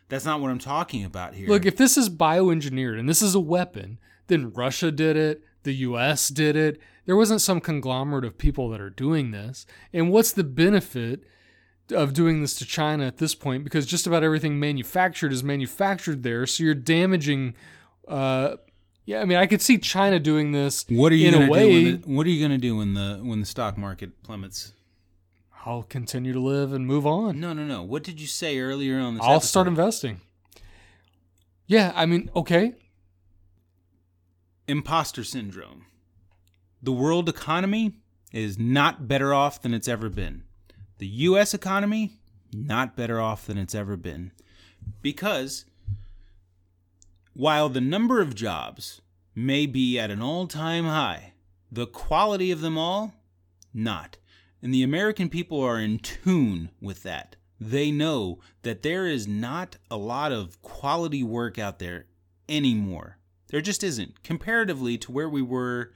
That's 0.09 0.25
not 0.25 0.41
what 0.41 0.51
I'm 0.51 0.59
talking 0.59 1.05
about 1.05 1.35
here. 1.35 1.49
Look, 1.49 1.67
if 1.67 1.77
this 1.77 1.99
is 1.99 2.09
bioengineered 2.09 2.99
and 2.99 3.07
this 3.09 3.21
is 3.21 3.35
a 3.35 3.41
weapon, 3.41 3.99
then 4.29 4.51
Russia 4.53 4.91
did 4.91 5.17
it, 5.17 5.43
the 5.63 5.73
US 5.75 6.29
did 6.29 6.57
it. 6.57 6.81
There 7.07 7.17
wasn't 7.17 7.41
some 7.41 7.61
conglomerate 7.61 8.25
of 8.25 8.39
people 8.39 8.69
that 8.71 8.81
are 8.81 8.91
doing 8.91 9.31
this. 9.31 9.67
And 9.93 10.11
what's 10.11 10.33
the 10.33 10.45
benefit 10.45 11.25
of 11.91 12.15
doing 12.15 12.41
this 12.41 12.55
to 12.57 12.65
China 12.65 13.07
at 13.07 13.19
this 13.19 13.35
point? 13.35 13.65
Because 13.65 13.87
just 13.87 14.07
about 14.07 14.23
everything 14.23 14.59
manufactured 14.59 15.33
is 15.33 15.45
manufactured 15.45 16.23
there. 16.23 16.47
So 16.47 16.65
you're 16.65 16.75
damaging. 16.75 17.55
Uh, 18.09 18.57
yeah, 19.05 19.21
I 19.21 19.27
mean, 19.27 19.37
I 19.37 19.47
could 19.47 19.61
see 19.61 19.77
China 19.77 20.19
doing 20.19 20.53
this 20.53 20.87
what 20.89 21.13
are 21.13 21.17
you 21.17 21.29
in 21.29 21.35
a 21.35 21.39
gonna 21.41 21.51
way. 21.51 21.69
do? 21.69 21.75
When 21.75 22.01
the, 22.01 22.09
what 22.17 22.27
are 22.27 22.31
you 22.31 22.41
going 22.41 22.59
to 22.59 22.67
do 22.67 22.77
when 22.77 22.95
the 22.95 23.21
when 23.23 23.41
the 23.41 23.47
stock 23.47 23.77
market 23.77 24.23
plummets? 24.23 24.73
I'll 25.67 25.83
continue 25.83 26.33
to 26.33 26.41
live 26.41 26.73
and 26.73 26.87
move 26.87 27.07
on. 27.07 27.41
No, 27.41 27.53
no, 27.55 27.65
no. 27.65 27.83
What 27.83 28.03
did 28.03 28.21
you 28.21 28.27
say 28.27 28.59
earlier 28.59 28.99
on 28.99 29.15
this? 29.15 29.23
I'll 29.23 29.37
episode? 29.37 29.49
start 29.49 29.67
investing. 29.67 30.21
Yeah, 31.67 31.93
I 31.95 32.05
mean, 32.05 32.31
okay. 32.37 32.75
imposter 34.69 35.25
syndrome. 35.25 35.87
The 36.85 36.93
world 36.93 37.31
economy 37.31 37.95
is 38.31 38.59
not 38.59 39.09
better 39.09 39.33
off 39.33 39.63
than 39.63 39.73
it's 39.73 39.89
ever 39.89 40.11
been. 40.11 40.43
The 40.99 41.07
US 41.07 41.55
economy, 41.55 42.19
not 42.53 42.95
better 42.95 43.19
off 43.19 43.47
than 43.47 43.57
it's 43.57 43.75
ever 43.75 43.97
been. 43.97 44.33
Because 45.01 45.65
while 47.33 47.71
the 47.71 47.81
number 47.81 48.21
of 48.21 48.35
jobs 48.35 49.01
may 49.35 49.65
be 49.65 49.99
at 49.99 50.11
an 50.11 50.21
all 50.21 50.47
time 50.47 50.85
high, 50.85 51.33
the 51.73 51.87
quality 51.87 52.51
of 52.51 52.61
them 52.61 52.77
all, 52.77 53.15
not. 53.73 54.19
And 54.61 54.75
the 54.75 54.83
American 54.83 55.31
people 55.31 55.63
are 55.63 55.81
in 55.81 56.01
tune 56.01 56.69
with 56.83 57.03
that. 57.03 57.37
They 57.59 57.91
know 57.93 58.41
that 58.61 58.83
there 58.83 59.07
is 59.07 59.27
not 59.27 59.79
a 59.91 59.97
lot 59.97 60.33
of 60.33 60.61
quality 60.61 61.23
work 61.23 61.59
out 61.59 61.79
there 61.79 62.05
anymore. 62.47 63.17
There 63.49 63.63
just 63.63 63.83
isn't, 63.83 64.23
comparatively 64.23 64.99
to 64.99 65.11
where 65.11 65.31
we 65.31 65.41
were 65.41 65.91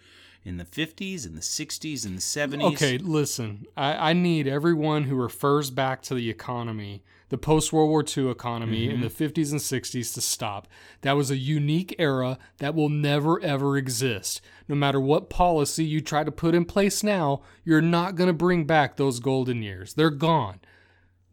in 0.48 0.56
the 0.56 0.64
50s 0.64 1.26
and 1.26 1.36
the 1.36 1.42
60s 1.42 2.06
and 2.06 2.16
the 2.16 2.22
70s. 2.22 2.72
Okay, 2.72 2.96
listen. 2.96 3.66
I, 3.76 4.10
I 4.10 4.12
need 4.14 4.48
everyone 4.48 5.04
who 5.04 5.14
refers 5.14 5.70
back 5.70 6.00
to 6.02 6.14
the 6.14 6.30
economy, 6.30 7.04
the 7.28 7.36
post 7.36 7.70
World 7.70 7.90
War 7.90 8.02
II 8.02 8.30
economy 8.30 8.88
in 8.88 9.02
the 9.02 9.08
mm-hmm. 9.08 9.40
50s 9.40 9.52
and 9.52 9.60
60s, 9.60 10.14
to 10.14 10.20
stop. 10.22 10.66
That 11.02 11.12
was 11.12 11.30
a 11.30 11.36
unique 11.36 11.94
era 11.98 12.38
that 12.58 12.74
will 12.74 12.88
never, 12.88 13.38
ever 13.42 13.76
exist. 13.76 14.40
No 14.66 14.74
matter 14.74 14.98
what 14.98 15.28
policy 15.28 15.84
you 15.84 16.00
try 16.00 16.24
to 16.24 16.32
put 16.32 16.54
in 16.54 16.64
place 16.64 17.02
now, 17.02 17.42
you're 17.62 17.82
not 17.82 18.14
going 18.14 18.28
to 18.28 18.32
bring 18.32 18.64
back 18.64 18.96
those 18.96 19.20
golden 19.20 19.62
years. 19.62 19.92
They're 19.94 20.08
gone. 20.08 20.60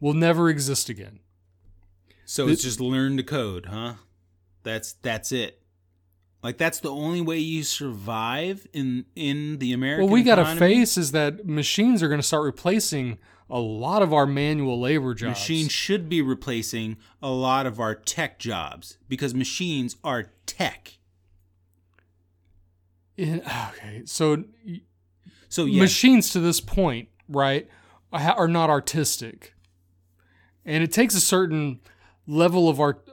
Will 0.01 0.13
never 0.13 0.49
exist 0.49 0.89
again. 0.89 1.19
So 2.25 2.49
it's 2.49 2.63
just 2.63 2.81
learn 2.81 3.15
to 3.15 3.23
code, 3.23 3.67
huh? 3.67 3.93
That's 4.63 4.93
that's 4.93 5.31
it. 5.31 5.61
Like 6.45 6.59
that's 6.59 6.79
the 6.79 6.91
only 6.91 7.21
way 7.21 7.39
you 7.39 7.63
survive 7.63 8.67
in 8.71 9.05
in 9.15 9.57
the 9.57 9.73
American 9.73 10.05
What 10.05 10.13
we 10.13 10.21
got 10.21 10.35
to 10.35 10.45
face 10.57 10.95
is 10.95 11.11
that 11.11 11.47
machines 11.47 12.03
are 12.03 12.07
going 12.07 12.21
to 12.21 12.27
start 12.27 12.43
replacing 12.43 13.17
a 13.49 13.57
lot 13.57 14.03
of 14.03 14.13
our 14.13 14.27
manual 14.27 14.79
labor 14.79 15.15
jobs. 15.15 15.39
Machines 15.39 15.71
should 15.71 16.07
be 16.07 16.21
replacing 16.21 16.97
a 17.19 17.31
lot 17.31 17.65
of 17.65 17.79
our 17.79 17.95
tech 17.95 18.37
jobs 18.37 18.99
because 19.09 19.33
machines 19.33 19.95
are 20.03 20.25
tech. 20.45 20.99
In- 23.17 23.41
okay, 23.41 24.03
so 24.05 24.43
So 25.49 25.65
yeah, 25.65 25.81
machines 25.81 26.29
to 26.33 26.39
this 26.39 26.61
point, 26.61 27.09
right, 27.27 27.67
are 28.13 28.47
not 28.47 28.69
artistic, 28.69 29.55
and 30.63 30.83
it 30.83 30.91
takes 30.91 31.15
a 31.15 31.21
certain 31.21 31.79
level 32.27 32.69
of 32.69 32.79
art, 32.79 33.09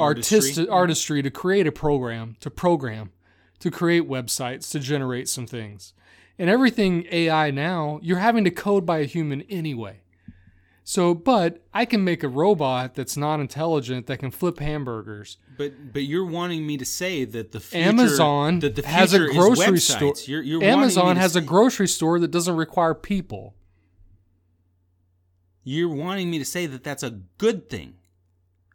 Artistry. 0.00 0.36
artistic 0.38 0.70
artistry 0.70 1.22
to 1.22 1.30
create 1.30 1.66
a 1.66 1.72
program, 1.72 2.36
to 2.40 2.50
program, 2.50 3.12
to 3.60 3.70
create 3.70 4.08
websites, 4.08 4.70
to 4.72 4.80
generate 4.80 5.28
some 5.28 5.46
things, 5.46 5.92
and 6.38 6.48
everything 6.50 7.06
AI 7.10 7.50
now, 7.50 8.00
you're 8.02 8.18
having 8.18 8.44
to 8.44 8.50
code 8.50 8.86
by 8.86 8.98
a 8.98 9.04
human 9.04 9.42
anyway. 9.42 10.00
So, 10.82 11.14
but 11.14 11.62
I 11.72 11.84
can 11.84 12.02
make 12.02 12.24
a 12.24 12.28
robot 12.28 12.94
that's 12.94 13.16
not 13.16 13.38
intelligent 13.38 14.06
that 14.06 14.18
can 14.18 14.32
flip 14.32 14.58
hamburgers. 14.58 15.36
but 15.56 15.92
but 15.92 16.02
you're 16.02 16.26
wanting 16.26 16.66
me 16.66 16.76
to 16.78 16.84
say 16.84 17.24
that 17.24 17.52
the 17.52 17.60
future, 17.60 17.88
Amazon 17.88 18.58
that 18.58 18.74
the 18.74 18.84
has 18.86 19.14
a 19.14 19.18
future 19.18 19.30
is 19.30 19.36
grocery 19.36 19.78
store. 19.78 20.14
You're, 20.24 20.42
you're 20.42 20.64
Amazon 20.64 21.16
has 21.16 21.36
a 21.36 21.40
grocery 21.40 21.86
store 21.86 22.18
that 22.18 22.32
doesn't 22.32 22.56
require 22.56 22.94
people. 22.94 23.54
You're 25.62 25.94
wanting 25.94 26.28
me 26.28 26.38
to 26.38 26.44
say 26.44 26.66
that 26.66 26.82
that's 26.82 27.04
a 27.04 27.20
good 27.38 27.68
thing. 27.68 27.94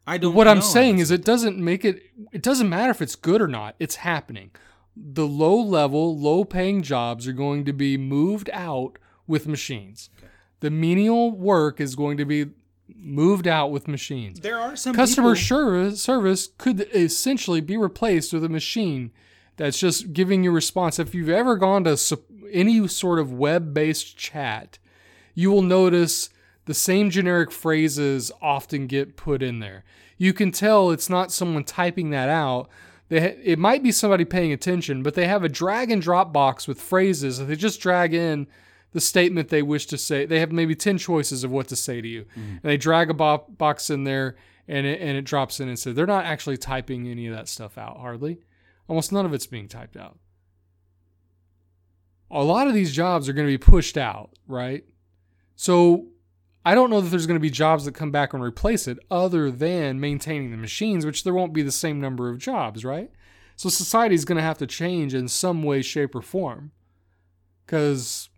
I 0.07 0.18
don't. 0.18 0.34
what 0.34 0.48
I'm 0.48 0.61
saying 0.61 0.99
is 0.99 1.11
it 1.11 1.26
doesn't 1.26 1.57
make 1.57 1.84
it 1.84 2.03
it 2.32 2.41
doesn't 2.41 2.69
matter 2.69 2.91
if 2.91 3.02
it's 3.02 3.15
good 3.15 3.41
or 3.41 3.48
not. 3.48 3.76
It's 3.80 3.95
happening. 3.98 4.52
The 4.95 5.27
low 5.27 5.56
level, 5.56 6.18
low 6.18 6.45
paying 6.45 6.82
jobs 6.82 7.27
are 7.27 7.34
going 7.34 7.65
to 7.65 7.73
be 7.73 7.98
moved 7.98 8.49
out 8.53 8.98
with 9.27 9.48
machines. 9.48 10.10
The 10.61 10.69
menial 10.69 11.32
work 11.32 11.82
is 11.82 11.95
going 11.95 12.18
to 12.18 12.26
be 12.26 12.52
moved 12.88 13.48
out 13.48 13.72
with 13.72 13.88
machines. 13.88 14.40
there 14.40 14.60
are 14.60 14.76
some 14.76 14.95
Customer 14.95 15.36
service 15.36 16.02
service 16.02 16.49
could 16.57 16.82
essentially 16.94 17.61
be 17.61 17.77
replaced 17.77 18.32
with 18.32 18.44
a 18.44 18.49
machine 18.49 19.11
that's 19.57 19.80
just 19.80 20.14
giving 20.14 20.44
you 20.44 20.52
response. 20.52 20.99
If 20.99 21.15
you've 21.15 21.30
ever 21.30 21.56
gone 21.56 21.84
to 21.86 21.98
any 22.52 22.88
sort 22.88 23.19
of 23.19 23.34
web-based 23.34 24.18
chat, 24.18 24.77
you 25.34 25.52
will 25.52 25.61
notice 25.61 26.30
the 26.66 26.74
same 26.74 27.10
generic 27.10 27.52
phrases 27.52 28.32
often 28.42 28.88
get 28.88 29.16
put 29.16 29.42
in 29.42 29.60
there. 29.60 29.84
You 30.18 30.34
can 30.34 30.52
tell 30.52 30.92
it's 30.92 31.10
not 31.10 31.32
someone 31.32 31.64
typing 31.64 32.10
that 32.10 32.30
out. 32.30 32.70
They 33.10 33.22
ha- 33.22 33.40
it 33.44 33.60
might 33.60 33.84
be 33.84 33.92
somebody 33.92 34.26
paying 34.26 34.52
attention, 34.52 35.04
but 35.04 35.14
they 35.14 35.28
have 35.28 35.44
a 35.44 35.50
drag 35.50 35.92
and 35.92 36.02
drop 36.02 36.34
box 36.34 36.68
with 36.68 36.82
phrases 36.82 37.38
that 37.38 37.46
they 37.46 37.56
just 37.56 37.82
drag 37.82 38.14
in 38.14 38.48
the 38.94 39.02
statement 39.02 39.50
they 39.50 39.62
wish 39.62 39.86
to 39.88 39.98
say. 39.98 40.26
They 40.26 40.40
have 40.40 40.52
maybe 40.52 40.74
10 40.74 40.98
choices 40.98 41.44
of 41.44 41.52
what 41.52 41.68
to 41.68 41.76
say 41.76 42.02
to 42.02 42.08
you. 42.08 42.24
Mm-hmm. 42.24 42.40
And 42.40 42.62
they 42.64 42.78
drag 42.78 43.10
a 43.10 43.14
bo- 43.14 43.46
box 43.50 43.90
in 43.90 44.06
there 44.06 44.36
and 44.68 44.88
it, 44.88 45.02
and 45.02 45.18
it 45.18 45.24
drops 45.24 45.60
in 45.60 45.68
and 45.68 45.78
says 45.78 45.96
they're 45.96 46.08
not 46.08 46.26
actually 46.26 46.58
typing 46.58 47.08
any 47.08 47.28
of 47.28 47.36
that 47.36 47.48
stuff 47.48 47.78
out 47.78 47.98
hardly. 47.98 48.40
Almost 48.88 49.12
none 49.12 49.26
of 49.26 49.34
it's 49.34 49.48
being 49.48 49.68
typed 49.68 49.98
out. 49.98 50.18
A 52.32 52.44
lot 52.44 52.68
of 52.68 52.74
these 52.74 52.92
jobs 52.92 53.30
are 53.30 53.34
going 53.34 53.48
to 53.48 53.54
be 53.54 53.58
pushed 53.58 53.98
out, 53.98 54.32
right? 54.48 54.84
So 55.56 56.08
I 56.68 56.74
don't 56.74 56.90
know 56.90 57.00
that 57.00 57.10
there's 57.10 57.28
going 57.28 57.36
to 57.40 57.42
be 57.42 57.52
jobs 57.52 57.86
that 57.86 57.94
come 57.94 58.10
back 58.12 58.34
and 58.34 58.42
replace 58.42 58.88
it 58.88 58.98
other 59.12 59.52
than 59.52 60.00
maintaining 60.00 60.50
the 60.52 60.58
machines, 60.58 61.06
which 61.06 61.24
there 61.24 61.34
won't 61.34 61.54
be 61.54 61.62
the 61.62 61.72
same 61.72 62.02
number 62.02 62.28
of 62.30 62.40
jobs, 62.40 62.84
right? 62.84 63.12
So 63.56 63.70
society 63.70 64.16
is 64.16 64.26
going 64.26 64.38
to 64.38 64.42
have 64.42 64.58
to 64.58 64.68
change 64.68 65.14
in 65.14 65.28
some 65.28 65.62
way, 65.64 65.82
shape, 65.82 66.16
or 66.16 66.22
form 66.22 66.72
because 67.66 68.30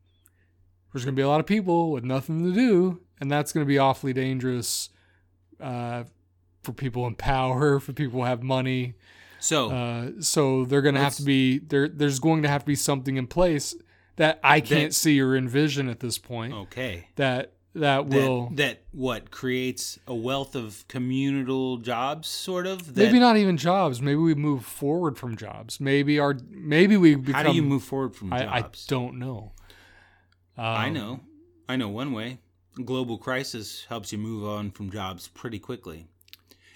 there's 0.94 1.06
going 1.06 1.16
to 1.16 1.20
be 1.20 1.24
a 1.24 1.28
lot 1.28 1.40
of 1.40 1.46
people 1.46 1.92
with 1.92 2.04
nothing 2.04 2.44
to 2.44 2.52
do, 2.54 3.02
and 3.20 3.32
that's 3.32 3.52
going 3.54 3.66
to 3.66 3.68
be 3.68 3.78
awfully 3.78 4.14
dangerous 4.14 4.90
uh, 5.60 6.04
for 6.64 6.74
people 6.74 7.08
in 7.08 7.16
power, 7.16 7.80
for 7.80 7.94
people 7.94 8.20
who 8.20 8.26
have 8.26 8.44
money. 8.44 8.94
So 9.40 9.70
Uh, 9.72 10.12
so 10.20 10.66
they're 10.66 10.82
going 10.82 10.96
to 10.96 11.02
have 11.02 11.16
to 11.16 11.24
be 11.24 11.60
there. 11.60 11.88
There's 11.88 12.20
going 12.20 12.42
to 12.44 12.50
have 12.50 12.62
to 12.62 12.68
be 12.68 12.76
something 12.76 13.18
in 13.18 13.28
place 13.28 13.76
that 14.18 14.40
I 14.44 14.60
can't 14.62 14.90
That- 14.90 14.94
see 14.96 15.22
or 15.22 15.36
envision 15.36 15.88
at 15.90 16.00
this 16.00 16.18
point 16.18 16.54
okay, 16.54 17.08
that 17.16 17.54
that 17.80 18.10
that, 18.10 18.16
will 18.18 18.50
that 18.56 18.82
what 18.92 19.32
creates 19.32 20.00
a 20.08 20.16
wealth 20.16 20.56
of 20.56 20.86
communal 20.88 21.78
jobs, 21.78 22.28
sort 22.28 22.68
of. 22.68 22.96
That, 22.96 23.06
maybe 23.06 23.20
not 23.20 23.38
even 23.38 23.58
jobs. 23.58 24.02
Maybe 24.02 24.16
we 24.18 24.36
move 24.36 24.66
forward 24.66 25.18
from 25.18 25.36
jobs. 25.38 25.80
Maybe 25.80 26.20
our 26.20 26.36
maybe 26.50 26.98
we 26.98 27.16
become. 27.16 27.46
How 27.46 27.50
do 27.52 27.56
you 27.56 27.64
move 27.64 27.84
forward 27.84 28.16
from 28.16 28.34
I, 28.34 28.58
I 28.60 28.64
don't 28.88 29.20
know. 29.20 29.54
I 30.58 30.88
Um, 30.88 30.94
know. 30.94 31.20
I 31.70 31.76
know 31.76 31.90
one 31.90 32.14
way. 32.14 32.40
Global 32.84 33.18
crisis 33.18 33.86
helps 33.90 34.12
you 34.12 34.18
move 34.18 34.46
on 34.48 34.72
from 34.72 34.92
jobs 34.92 35.28
pretty 35.28 35.60
quickly. 35.60 36.08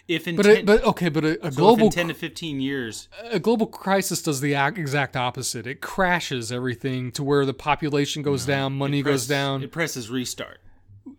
If 0.08 0.28
in 0.28 0.36
But 0.36 0.44
ten, 0.44 0.58
it, 0.58 0.66
but 0.66 0.84
okay, 0.84 1.10
but 1.10 1.24
a, 1.24 1.48
a 1.48 1.52
so 1.52 1.58
global 1.58 1.86
in 1.86 1.92
ten 1.92 2.08
to 2.10 2.14
fifteen 2.14 2.60
years, 2.60 3.08
a 3.24 3.40
global 3.40 3.68
crisis 3.68 4.22
does 4.22 4.42
the 4.42 4.56
ac- 4.56 4.80
exact 4.82 5.16
opposite. 5.16 5.66
It 5.68 5.80
crashes 5.80 6.52
everything 6.52 7.12
to 7.14 7.24
where 7.24 7.46
the 7.46 7.54
population 7.54 8.22
goes 8.24 8.46
down, 8.46 8.74
money 8.74 9.04
goes 9.04 9.28
down. 9.28 9.64
It 9.64 9.72
presses 9.72 10.10
restart. 10.10 10.60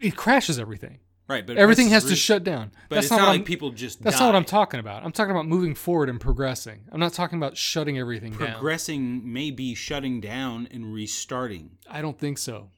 It 0.01 0.17
crashes 0.17 0.59
everything. 0.59 0.99
Right, 1.29 1.47
but 1.47 1.57
Everything 1.57 1.89
has 1.89 2.05
to 2.07 2.17
shut 2.17 2.45
down. 2.45 2.73
But 2.89 2.97
that's 2.97 3.07
it's 3.07 3.11
not, 3.13 3.19
not, 3.19 3.23
what 3.23 3.29
like 3.31 3.41
I'm, 3.41 3.45
people 3.45 3.71
just. 3.71 4.03
That's 4.03 4.19
die. 4.19 4.25
not 4.25 4.35
what 4.35 4.37
I'm 4.37 4.45
talking 4.45 4.81
about. 4.81 5.05
I'm 5.05 5.13
talking 5.13 5.31
about 5.31 5.47
moving 5.47 5.75
forward 5.75 6.09
and 6.11 6.21
progressing. 6.21 6.83
I'm 6.91 7.01
not 7.01 7.13
talking 7.15 7.39
about 7.39 7.57
shutting 7.57 7.97
everything 7.97 8.33
down. 8.33 8.53
Progressing 8.53 9.33
may 9.33 9.51
be 9.51 9.75
shutting 9.75 10.21
down 10.21 10.69
and 10.71 10.93
restarting. 10.93 11.79
I 11.89 12.03
don't 12.03 12.19
think 12.19 12.39
so. 12.39 12.69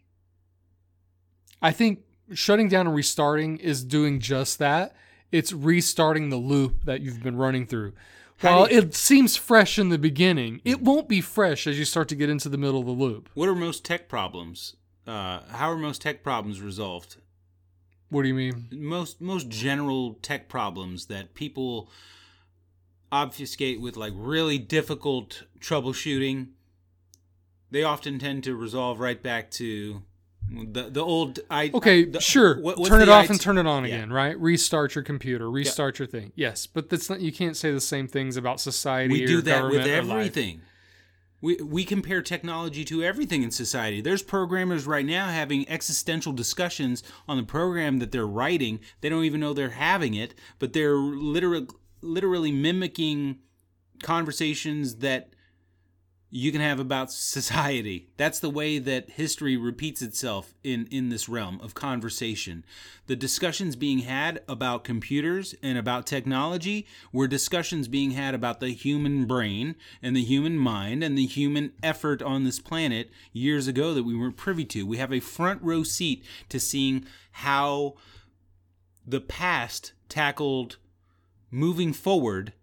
I 1.61 1.73
think 1.73 2.01
shutting 2.33 2.69
down 2.69 2.87
and 2.87 2.95
restarting 2.95 3.57
is 3.57 3.83
doing 3.83 4.21
just 4.21 4.59
that. 4.59 4.95
It's 5.33 5.53
restarting 5.53 6.29
the 6.29 6.37
loop 6.37 6.85
that 6.85 7.01
you've 7.01 7.23
been 7.23 7.37
running 7.37 7.67
through. 7.67 7.95
How 8.39 8.61
While 8.61 8.71
you- 8.71 8.79
it 8.79 8.95
seems 8.95 9.37
fresh 9.37 9.79
in 9.79 9.89
the 9.89 9.99
beginning, 9.99 10.61
it 10.65 10.81
won't 10.81 11.09
be 11.09 11.21
fresh 11.21 11.67
as 11.67 11.79
you 11.79 11.85
start 11.85 12.09
to 12.09 12.15
get 12.15 12.29
into 12.29 12.49
the 12.49 12.59
middle 12.59 12.81
of 12.81 12.87
the 12.87 12.93
loop. 12.93 13.31
What 13.35 13.49
are 13.49 13.55
most 13.55 13.85
tech 13.85 14.09
problems? 14.09 14.77
Uh, 15.07 15.41
how 15.51 15.71
are 15.71 15.77
most 15.77 16.01
tech 16.03 16.23
problems 16.23 16.61
resolved? 16.63 17.17
What 18.09 18.23
do 18.23 18.29
you 18.29 18.35
mean? 18.35 18.69
Most 18.73 19.21
most 19.21 19.49
general 19.49 20.15
tech 20.23 20.49
problems 20.49 21.07
that 21.07 21.35
people 21.35 21.91
obfuscate 23.13 23.81
with 23.81 23.97
like 23.97 24.13
really 24.17 24.59
difficult 24.59 25.45
troubleshooting. 25.61 26.49
They 27.71 27.83
often 27.83 28.19
tend 28.19 28.45
to 28.45 28.55
resolve 28.55 29.01
right 29.01 29.21
back 29.23 29.51
to 29.53 30.03
the 30.51 30.91
the 30.91 31.01
old 31.05 31.41
I 31.51 31.71
Okay, 31.75 32.05
the- 32.05 32.21
sure. 32.21 32.61
what- 32.61 32.85
turn 32.87 33.03
it 33.03 33.09
off 33.09 33.25
IT 33.25 33.31
and 33.31 33.41
turn 33.41 33.59
it 33.59 33.67
on 33.67 33.85
Yeah. 33.85 33.97
again, 33.97 34.13
right? 34.13 34.39
Restart 34.39 34.95
your 34.95 35.03
computer, 35.05 35.51
restart 35.51 35.99
your 35.99 36.07
thing. 36.07 36.33
Yes, 36.37 36.67
but 36.67 36.89
that's 36.91 37.09
not. 37.11 37.21
You 37.21 37.33
can't 37.33 37.57
say 37.57 37.73
the 37.73 37.81
same 37.81 38.07
things 38.07 38.37
about 38.37 38.61
society. 38.61 39.13
We 39.13 39.25
or 39.25 39.27
do 39.27 39.41
that 39.43 39.65
with 39.65 39.87
everything 39.87 40.57
life. 40.59 40.67
We, 41.45 41.57
we 41.57 41.85
compare 41.85 42.23
technology 42.23 42.87
to 42.87 43.03
everything 43.03 43.43
in 43.43 43.51
society. 43.51 44.01
There's 44.01 44.23
programmers 44.23 44.87
right 44.87 45.05
now 45.05 45.29
having 45.29 45.69
existential 45.69 46.33
discussions 46.33 47.03
on 47.29 47.37
the 47.37 47.43
program 47.43 47.99
that 47.99 48.13
they're 48.13 48.27
writing. 48.27 48.81
They 49.03 49.11
don't 49.11 49.25
even 49.25 49.41
know 49.41 49.53
they're 49.53 49.69
having 49.69 50.15
it, 50.15 50.35
but 50.59 50.73
they're 50.73 50.97
literally 50.97 51.67
literally 52.01 52.51
mimicking 52.51 53.41
conversations 54.03 54.97
that 54.97 55.34
you 56.37 56.51
can 56.51 56.61
have 56.61 56.81
about 56.81 57.13
society. 57.13 58.09
That's 58.17 58.41
the 58.41 58.51
way 58.51 58.81
that 58.81 59.11
history 59.11 59.57
repeats 59.57 60.03
itself 60.03 60.53
in 60.65 60.89
in 60.91 61.09
this 61.09 61.29
realm 61.29 61.61
of 61.63 61.75
conversation. 61.75 62.65
The 63.07 63.15
discussions 63.15 63.77
being 63.77 64.01
had 64.01 64.43
about 64.49 64.83
computers 64.83 65.55
and 65.63 65.79
about 65.79 66.09
technology 66.09 66.89
were 67.13 67.29
discussions 67.29 67.87
being 67.87 68.11
had 68.11 68.35
about 68.35 68.59
the 68.59 68.71
human 68.71 69.27
brain 69.27 69.77
and 70.03 70.17
the 70.17 70.25
human 70.25 70.59
mind 70.59 71.05
and 71.05 71.17
the 71.17 71.27
human 71.27 71.73
effort 71.85 72.21
on 72.21 72.43
this 72.43 72.59
planet 72.59 73.11
years 73.33 73.69
ago 73.69 73.95
that 73.95 74.03
we 74.03 74.17
weren't 74.17 74.37
privy 74.37 74.65
to. 74.65 74.85
We 74.85 74.97
have 74.97 75.13
a 75.13 75.21
front 75.21 75.63
row 75.63 75.85
seat 75.85 76.25
to 76.49 76.59
seeing 76.59 77.07
how 77.31 77.95
the 79.07 79.21
past 79.21 79.93
tackled 80.09 80.79
moving 81.53 81.93
forward 81.93 82.55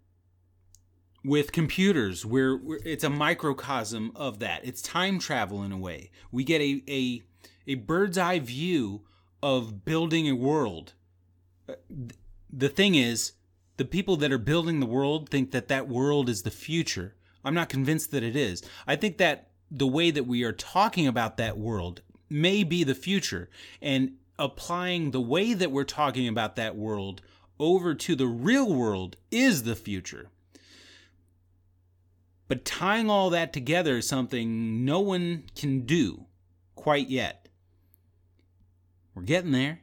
with 1.24 1.52
computers 1.52 2.26
where, 2.26 2.56
where 2.56 2.80
it's 2.84 3.04
a 3.04 3.10
microcosm 3.10 4.12
of 4.14 4.38
that. 4.40 4.64
It's 4.64 4.82
time 4.82 5.18
travel 5.18 5.62
in 5.62 5.72
a 5.72 5.78
way. 5.78 6.10
We 6.30 6.44
get 6.44 6.60
a, 6.60 6.82
a 6.88 7.22
a 7.66 7.74
bird's 7.76 8.18
eye 8.18 8.38
view 8.38 9.02
of 9.42 9.84
building 9.84 10.28
a 10.28 10.34
world. 10.34 10.94
Uh, 11.68 11.74
the 12.50 12.68
thing 12.68 12.94
is 12.94 13.32
the 13.76 13.84
people 13.84 14.16
that 14.16 14.32
are 14.32 14.38
building 14.38 14.80
the 14.80 14.86
world 14.86 15.28
think 15.28 15.50
that 15.52 15.68
that 15.68 15.88
world 15.88 16.28
is 16.28 16.42
the 16.42 16.50
future. 16.50 17.14
I'm 17.44 17.54
not 17.54 17.68
convinced 17.68 18.10
that 18.10 18.22
it 18.22 18.36
is. 18.36 18.62
I 18.86 18.96
think 18.96 19.18
that 19.18 19.50
the 19.70 19.86
way 19.86 20.10
that 20.10 20.26
we 20.26 20.42
are 20.44 20.52
talking 20.52 21.06
about 21.06 21.36
that 21.38 21.56
world 21.56 22.02
may 22.28 22.62
be 22.62 22.84
the 22.84 22.94
future 22.94 23.48
and 23.80 24.12
applying 24.38 25.10
the 25.10 25.20
way 25.20 25.54
that 25.54 25.70
we're 25.70 25.84
talking 25.84 26.28
about 26.28 26.56
that 26.56 26.76
world 26.76 27.22
over 27.58 27.94
to 27.94 28.14
the 28.14 28.26
real 28.26 28.72
world 28.72 29.16
is 29.30 29.62
the 29.62 29.76
future 29.76 30.28
but 32.52 32.66
tying 32.66 33.08
all 33.08 33.30
that 33.30 33.50
together 33.50 33.96
is 33.96 34.06
something 34.06 34.84
no 34.84 35.00
one 35.00 35.44
can 35.56 35.86
do 35.86 36.26
quite 36.74 37.08
yet. 37.08 37.48
We're 39.14 39.22
getting 39.22 39.52
there. 39.52 39.80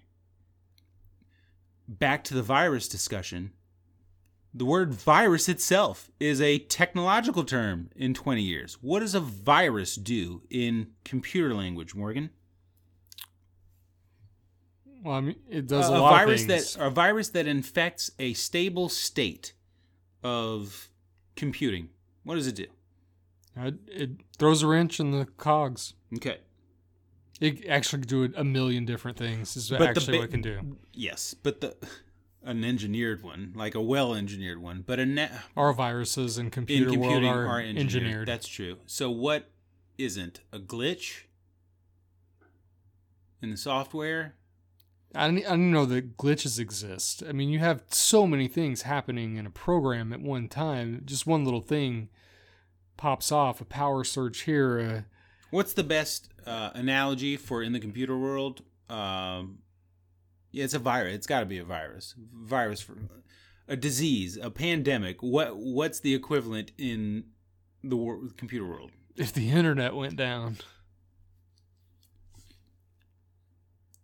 Back 1.87 2.23
to 2.25 2.35
the 2.35 2.43
virus 2.43 2.87
discussion. 2.87 3.53
The 4.53 4.65
word 4.65 4.93
virus 4.93 5.49
itself 5.49 6.11
is 6.19 6.39
a 6.41 6.59
technological 6.59 7.43
term 7.43 7.89
in 7.95 8.13
20 8.13 8.43
years. 8.43 8.77
What 8.81 8.99
does 8.99 9.15
a 9.15 9.19
virus 9.19 9.95
do 9.95 10.43
in 10.51 10.91
computer 11.03 11.55
language, 11.55 11.95
Morgan? 11.95 12.29
Well, 15.03 15.15
I 15.15 15.21
mean, 15.21 15.37
it 15.49 15.65
does 15.65 15.89
a, 15.89 15.93
a, 15.93 15.97
a 15.97 16.01
lot 16.01 16.11
virus 16.11 16.43
of 16.43 16.47
things. 16.49 16.73
that 16.75 16.85
a 16.85 16.91
virus 16.91 17.29
that 17.29 17.47
infects 17.47 18.11
a 18.19 18.33
stable 18.33 18.89
state 18.89 19.53
of 20.21 20.91
computing. 21.35 21.89
What 22.29 22.35
does 22.35 22.45
it 22.45 22.53
do? 22.55 22.67
Uh, 23.59 23.71
it 23.87 24.11
throws 24.37 24.61
a 24.61 24.67
wrench 24.67 24.99
in 24.99 25.09
the 25.09 25.25
cogs. 25.37 25.95
Okay. 26.15 26.37
It 27.41 27.67
actually 27.67 28.03
can 28.03 28.07
do 28.27 28.33
a 28.37 28.43
million 28.43 28.85
different 28.85 29.17
things. 29.17 29.57
Is 29.57 29.71
But 29.71 29.81
actually 29.81 30.11
ba- 30.11 30.17
what 30.19 30.25
it 30.25 30.31
can 30.31 30.41
do. 30.43 30.77
Yes, 30.93 31.33
but 31.33 31.59
the 31.61 31.75
an 32.43 32.63
engineered 32.63 33.23
one, 33.23 33.53
like 33.55 33.73
a 33.73 33.81
well-engineered 33.81 34.61
one, 34.61 34.83
but 34.85 34.99
a 34.99 35.07
ne- 35.07 35.31
Our 35.57 35.73
viruses 35.73 36.37
in 36.37 36.45
in 36.45 36.51
computer 36.51 36.91
computing 36.91 37.23
world 37.23 37.23
are, 37.35 37.47
are 37.47 37.59
engineered. 37.61 37.79
engineered. 37.79 38.27
That's 38.27 38.47
true. 38.47 38.77
So 38.85 39.09
what 39.09 39.49
isn't 39.97 40.41
a 40.53 40.59
glitch 40.59 41.21
in 43.41 43.49
the 43.49 43.57
software? 43.57 44.35
I 45.15 45.25
didn't, 45.31 45.47
I 45.47 45.51
didn't 45.51 45.71
know 45.71 45.87
that 45.87 46.17
glitches 46.17 46.59
exist. 46.59 47.23
I 47.27 47.31
mean, 47.31 47.49
you 47.49 47.57
have 47.57 47.81
so 47.89 48.27
many 48.27 48.47
things 48.47 48.83
happening 48.83 49.37
in 49.37 49.47
a 49.47 49.49
program 49.49 50.13
at 50.13 50.21
one 50.21 50.47
time. 50.47 51.01
Just 51.05 51.25
one 51.25 51.43
little 51.43 51.61
thing 51.61 52.09
pops 52.99 53.31
off, 53.31 53.61
a 53.61 53.65
power 53.65 54.03
surge 54.03 54.41
here. 54.41 54.79
Uh, 54.79 55.01
What's 55.51 55.73
the 55.73 55.83
best 55.83 56.29
uh, 56.45 56.69
analogy 56.75 57.37
for 57.37 57.63
in 57.63 57.71
the 57.73 57.79
computer 57.79 58.15
world? 58.17 58.61
Um, 58.89 59.59
yeah, 60.51 60.65
it's 60.65 60.73
a 60.75 60.79
virus. 60.79 61.15
It's 61.15 61.25
got 61.27 61.39
to 61.39 61.45
be 61.45 61.57
a 61.57 61.63
virus. 61.63 62.13
Virus 62.17 62.81
for 62.81 62.97
a 63.67 63.75
disease, 63.75 64.37
a 64.37 64.51
pandemic. 64.51 65.23
What 65.23 65.57
what's 65.57 65.99
the 66.01 66.13
equivalent 66.13 66.71
in 66.77 67.23
the 67.83 67.95
wor- 67.95 68.19
computer 68.37 68.65
world? 68.67 68.91
if 69.15 69.33
the 69.33 69.49
internet 69.49 69.95
went 69.95 70.15
down, 70.15 70.57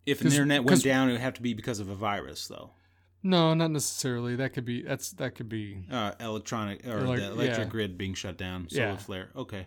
If 0.06 0.20
the 0.20 0.26
internet 0.30 0.64
went 0.64 0.84
down, 0.84 1.10
it 1.10 1.14
would 1.14 1.22
have 1.22 1.34
to 1.36 1.42
be 1.42 1.54
because 1.54 1.80
of 1.80 1.90
a 1.90 1.96
virus, 1.96 2.48
though. 2.48 2.72
No, 3.26 3.54
not 3.56 3.72
necessarily. 3.72 4.36
That 4.36 4.54
could 4.54 4.66
be. 4.66 4.82
That's 4.84 5.12
that 5.14 5.36
could 5.36 5.50
be. 5.50 5.86
Uh, 5.92 6.12
electronic 6.20 6.86
or 6.88 7.00
Elec- 7.02 7.18
the 7.18 7.32
electric 7.32 7.58
yeah. 7.68 7.72
grid 7.72 7.98
being 7.98 8.14
shut 8.14 8.38
down. 8.38 8.70
Solar 8.70 8.86
Yeah. 8.90 8.98
flare. 8.98 9.30
Okay. 9.36 9.66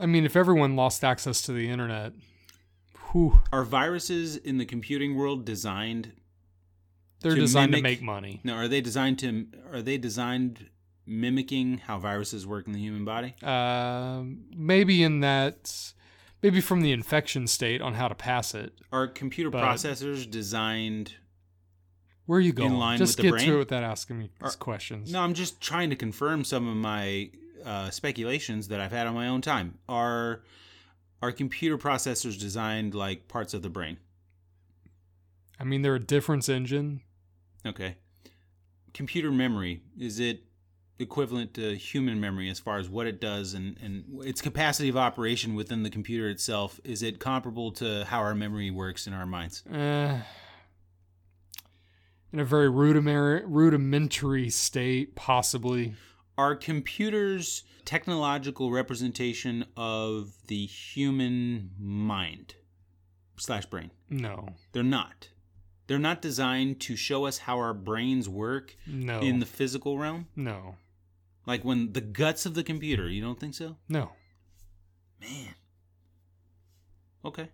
I 0.00 0.06
mean, 0.06 0.24
if 0.24 0.36
everyone 0.36 0.76
lost 0.76 1.02
access 1.02 1.42
to 1.42 1.52
the 1.52 1.68
internet, 1.68 2.12
whew, 3.10 3.40
Are 3.52 3.64
viruses 3.64 4.36
in 4.36 4.58
the 4.58 4.64
computing 4.64 5.16
world 5.16 5.44
designed? 5.44 6.12
they're 7.20 7.34
To 7.34 7.40
designed 7.40 7.72
to 7.72 7.82
make 7.82 8.00
money. 8.00 8.40
No, 8.44 8.54
are 8.54 8.68
they 8.68 8.80
designed 8.80 9.18
to? 9.20 9.46
Are 9.72 9.82
they 9.82 9.98
designed 9.98 10.70
mimicking 11.04 11.78
how 11.78 11.98
viruses 11.98 12.46
work 12.46 12.68
in 12.68 12.72
the 12.72 12.78
human 12.78 13.04
body? 13.04 13.34
Um, 13.42 14.44
maybe 14.56 15.02
in 15.02 15.18
that, 15.20 15.92
maybe 16.42 16.60
from 16.60 16.80
the 16.80 16.92
infection 16.92 17.46
state 17.46 17.80
on 17.80 17.94
how 17.94 18.08
to 18.08 18.14
pass 18.14 18.54
it. 18.54 18.72
Are 18.92 19.06
computer 19.06 19.50
But- 19.50 19.62
processors 19.64 20.28
designed? 20.30 21.14
Where 22.26 22.38
are 22.38 22.42
you 22.42 22.52
going? 22.52 22.72
In 22.72 22.78
line 22.78 22.98
Just 22.98 23.12
with 23.12 23.16
the 23.18 23.22
get 23.22 23.30
brain? 23.32 23.46
to 23.48 23.54
it 23.54 23.58
without 23.58 23.82
asking 23.82 24.18
me 24.18 24.30
Are- 24.42 24.48
these 24.48 24.56
questions. 24.56 25.10
No, 25.12 25.22
I'm 25.22 25.34
just 25.34 25.60
trying 25.60 25.88
to 25.90 25.96
confirm 25.96 26.44
some 26.44 26.68
of 26.68 26.76
my 26.76 27.30
uh, 27.64 27.90
speculations 27.90 28.68
that 28.68 28.80
I've 28.80 28.92
had 28.92 29.06
on 29.06 29.14
my 29.14 29.26
own 29.28 29.40
time. 29.40 29.78
Are 29.88 30.42
are 31.20 31.32
computer 31.32 31.76
processors 31.76 32.38
designed 32.38 32.94
like 32.94 33.26
parts 33.28 33.52
of 33.54 33.62
the 33.62 33.68
brain? 33.68 33.98
I 35.58 35.64
mean, 35.64 35.82
they're 35.82 35.96
a 35.96 36.00
difference 36.00 36.48
engine. 36.48 37.00
Okay. 37.66 37.96
Computer 38.94 39.32
memory 39.32 39.82
is 39.98 40.20
it 40.20 40.42
equivalent 41.00 41.54
to 41.54 41.76
human 41.76 42.20
memory 42.20 42.50
as 42.50 42.58
far 42.58 42.78
as 42.78 42.88
what 42.88 43.06
it 43.06 43.20
does 43.20 43.54
and, 43.54 43.76
and 43.82 44.04
its 44.24 44.40
capacity 44.40 44.88
of 44.88 44.96
operation 44.96 45.54
within 45.54 45.82
the 45.82 45.90
computer 45.90 46.28
itself? 46.28 46.80
Is 46.84 47.02
it 47.02 47.18
comparable 47.20 47.70
to 47.72 48.04
how 48.06 48.18
our 48.20 48.34
memory 48.34 48.70
works 48.70 49.06
in 49.06 49.12
our 49.12 49.26
minds? 49.26 49.64
Uh, 49.66 50.20
in 52.32 52.40
a 52.40 52.44
very 52.44 52.68
rudimentary, 52.68 53.42
rudimentary 53.46 54.50
state, 54.50 55.14
possibly. 55.14 55.94
Are 56.36 56.54
computers 56.54 57.62
technological 57.84 58.70
representation 58.70 59.64
of 59.76 60.32
the 60.46 60.66
human 60.66 61.70
mind 61.78 62.54
slash 63.38 63.66
brain? 63.66 63.90
No. 64.10 64.50
They're 64.72 64.82
not. 64.82 65.28
They're 65.86 65.98
not 65.98 66.20
designed 66.20 66.80
to 66.80 66.96
show 66.96 67.24
us 67.24 67.38
how 67.38 67.56
our 67.58 67.72
brains 67.72 68.28
work 68.28 68.76
No. 68.86 69.20
in 69.20 69.38
the 69.40 69.46
physical 69.46 69.98
realm. 69.98 70.26
no. 70.36 70.76
Like 71.48 71.64
when 71.64 71.94
the 71.94 72.02
guts 72.02 72.44
of 72.44 72.52
the 72.52 72.62
computer, 72.62 73.08
you 73.08 73.22
don't 73.22 73.40
think 73.40 73.54
so? 73.54 73.78
No. 73.88 74.12
Man. 75.18 75.54
Okay. 77.24 77.48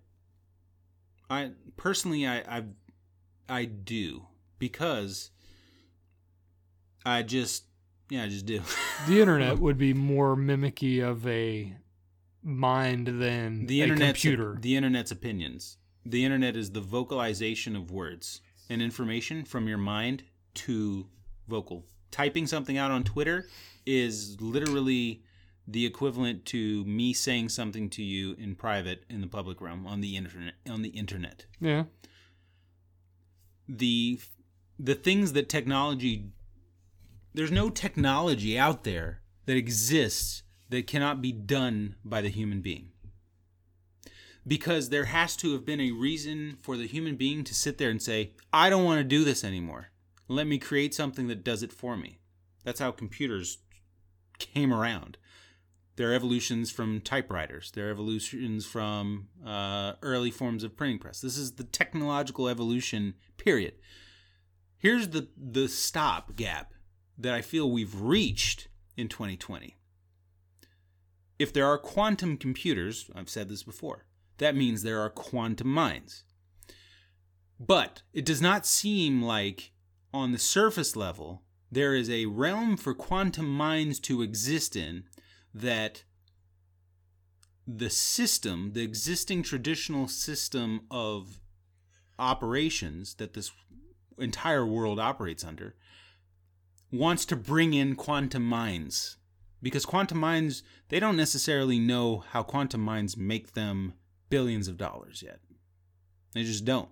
I 1.30 1.52
personally 1.76 2.26
I 2.26 2.38
I 2.40 2.64
I 3.48 3.64
do 3.66 4.26
because 4.58 5.30
I 7.06 7.22
just 7.22 7.66
yeah, 8.10 8.24
I 8.24 8.28
just 8.28 8.46
do. 8.46 8.60
The 9.06 9.20
internet 9.20 9.58
would 9.58 9.78
be 9.78 9.94
more 9.94 10.34
mimicky 10.36 11.02
of 11.02 11.26
a 11.26 11.76
mind 12.42 13.06
than 13.06 13.66
the 13.66 13.82
a 13.82 13.94
computer. 13.94 14.58
the 14.60 14.74
internet's 14.74 15.12
opinions. 15.12 15.78
The 16.04 16.24
internet 16.24 16.56
is 16.56 16.72
the 16.72 16.80
vocalization 16.80 17.76
of 17.76 17.92
words 17.92 18.40
and 18.68 18.82
information 18.82 19.44
from 19.44 19.68
your 19.68 19.78
mind 19.78 20.24
to 20.54 21.06
vocal. 21.48 21.86
Typing 22.14 22.46
something 22.46 22.78
out 22.78 22.92
on 22.92 23.02
Twitter 23.02 23.48
is 23.84 24.40
literally 24.40 25.24
the 25.66 25.84
equivalent 25.84 26.44
to 26.44 26.84
me 26.84 27.12
saying 27.12 27.48
something 27.48 27.90
to 27.90 28.04
you 28.04 28.36
in 28.38 28.54
private 28.54 29.02
in 29.10 29.20
the 29.20 29.26
public 29.26 29.60
realm 29.60 29.84
on 29.84 30.00
the 30.00 30.16
internet 30.16 30.54
on 30.70 30.82
the 30.82 30.90
internet. 30.90 31.46
yeah. 31.60 31.82
the 33.68 34.20
the 34.78 34.94
things 34.94 35.32
that 35.32 35.48
technology 35.48 36.30
there's 37.34 37.50
no 37.50 37.68
technology 37.68 38.56
out 38.56 38.84
there 38.84 39.20
that 39.46 39.56
exists 39.56 40.44
that 40.68 40.86
cannot 40.86 41.20
be 41.20 41.32
done 41.32 41.96
by 42.04 42.20
the 42.20 42.28
human 42.28 42.60
being 42.60 42.90
because 44.46 44.90
there 44.90 45.06
has 45.06 45.34
to 45.34 45.52
have 45.52 45.66
been 45.66 45.80
a 45.80 45.90
reason 45.90 46.58
for 46.62 46.76
the 46.76 46.86
human 46.86 47.16
being 47.16 47.42
to 47.42 47.54
sit 47.54 47.76
there 47.78 47.90
and 47.90 48.00
say 48.00 48.30
i 48.52 48.70
don't 48.70 48.84
want 48.84 48.98
to 48.98 49.04
do 49.04 49.24
this 49.24 49.42
anymore 49.42 49.88
let 50.28 50.46
me 50.46 50.58
create 50.58 50.94
something 50.94 51.28
that 51.28 51.44
does 51.44 51.62
it 51.62 51.72
for 51.72 51.96
me 51.96 52.18
that's 52.64 52.80
how 52.80 52.90
computers 52.90 53.58
came 54.38 54.72
around 54.72 55.18
they're 55.96 56.14
evolutions 56.14 56.70
from 56.70 57.00
typewriters. 57.00 57.70
They're 57.70 57.90
evolutions 57.90 58.66
from 58.66 59.28
uh, 59.46 59.92
early 60.02 60.30
forms 60.30 60.64
of 60.64 60.76
printing 60.76 60.98
press. 60.98 61.20
This 61.20 61.38
is 61.38 61.52
the 61.52 61.64
technological 61.64 62.48
evolution. 62.48 63.14
Period. 63.36 63.74
Here's 64.76 65.08
the 65.08 65.28
the 65.36 65.68
stop 65.68 66.34
gap 66.36 66.74
that 67.16 67.32
I 67.32 67.42
feel 67.42 67.70
we've 67.70 68.00
reached 68.00 68.68
in 68.96 69.08
2020. 69.08 69.76
If 71.38 71.52
there 71.52 71.66
are 71.66 71.78
quantum 71.78 72.36
computers, 72.36 73.10
I've 73.14 73.28
said 73.28 73.48
this 73.48 73.62
before, 73.62 74.04
that 74.38 74.56
means 74.56 74.82
there 74.82 75.00
are 75.00 75.10
quantum 75.10 75.68
minds. 75.68 76.24
But 77.60 78.02
it 78.12 78.24
does 78.24 78.42
not 78.42 78.66
seem 78.66 79.22
like, 79.22 79.72
on 80.14 80.30
the 80.30 80.38
surface 80.38 80.94
level, 80.94 81.42
there 81.72 81.92
is 81.92 82.08
a 82.08 82.26
realm 82.26 82.76
for 82.76 82.94
quantum 82.94 83.52
minds 83.52 83.98
to 83.98 84.22
exist 84.22 84.76
in 84.76 85.02
that 85.52 86.04
the 87.66 87.90
system, 87.90 88.72
the 88.74 88.82
existing 88.82 89.42
traditional 89.42 90.06
system 90.06 90.82
of 90.88 91.40
operations 92.16 93.14
that 93.14 93.34
this 93.34 93.50
entire 94.16 94.64
world 94.64 95.00
operates 95.00 95.42
under, 95.42 95.74
wants 96.92 97.24
to 97.24 97.34
bring 97.34 97.74
in 97.74 97.96
quantum 97.96 98.44
minds. 98.44 99.16
Because 99.60 99.84
quantum 99.84 100.18
minds, 100.18 100.62
they 100.90 101.00
don't 101.00 101.16
necessarily 101.16 101.80
know 101.80 102.18
how 102.30 102.44
quantum 102.44 102.82
minds 102.82 103.16
make 103.16 103.54
them 103.54 103.94
billions 104.30 104.68
of 104.68 104.76
dollars 104.76 105.22
yet. 105.22 105.40
They 106.34 106.44
just 106.44 106.64
don't. 106.64 106.90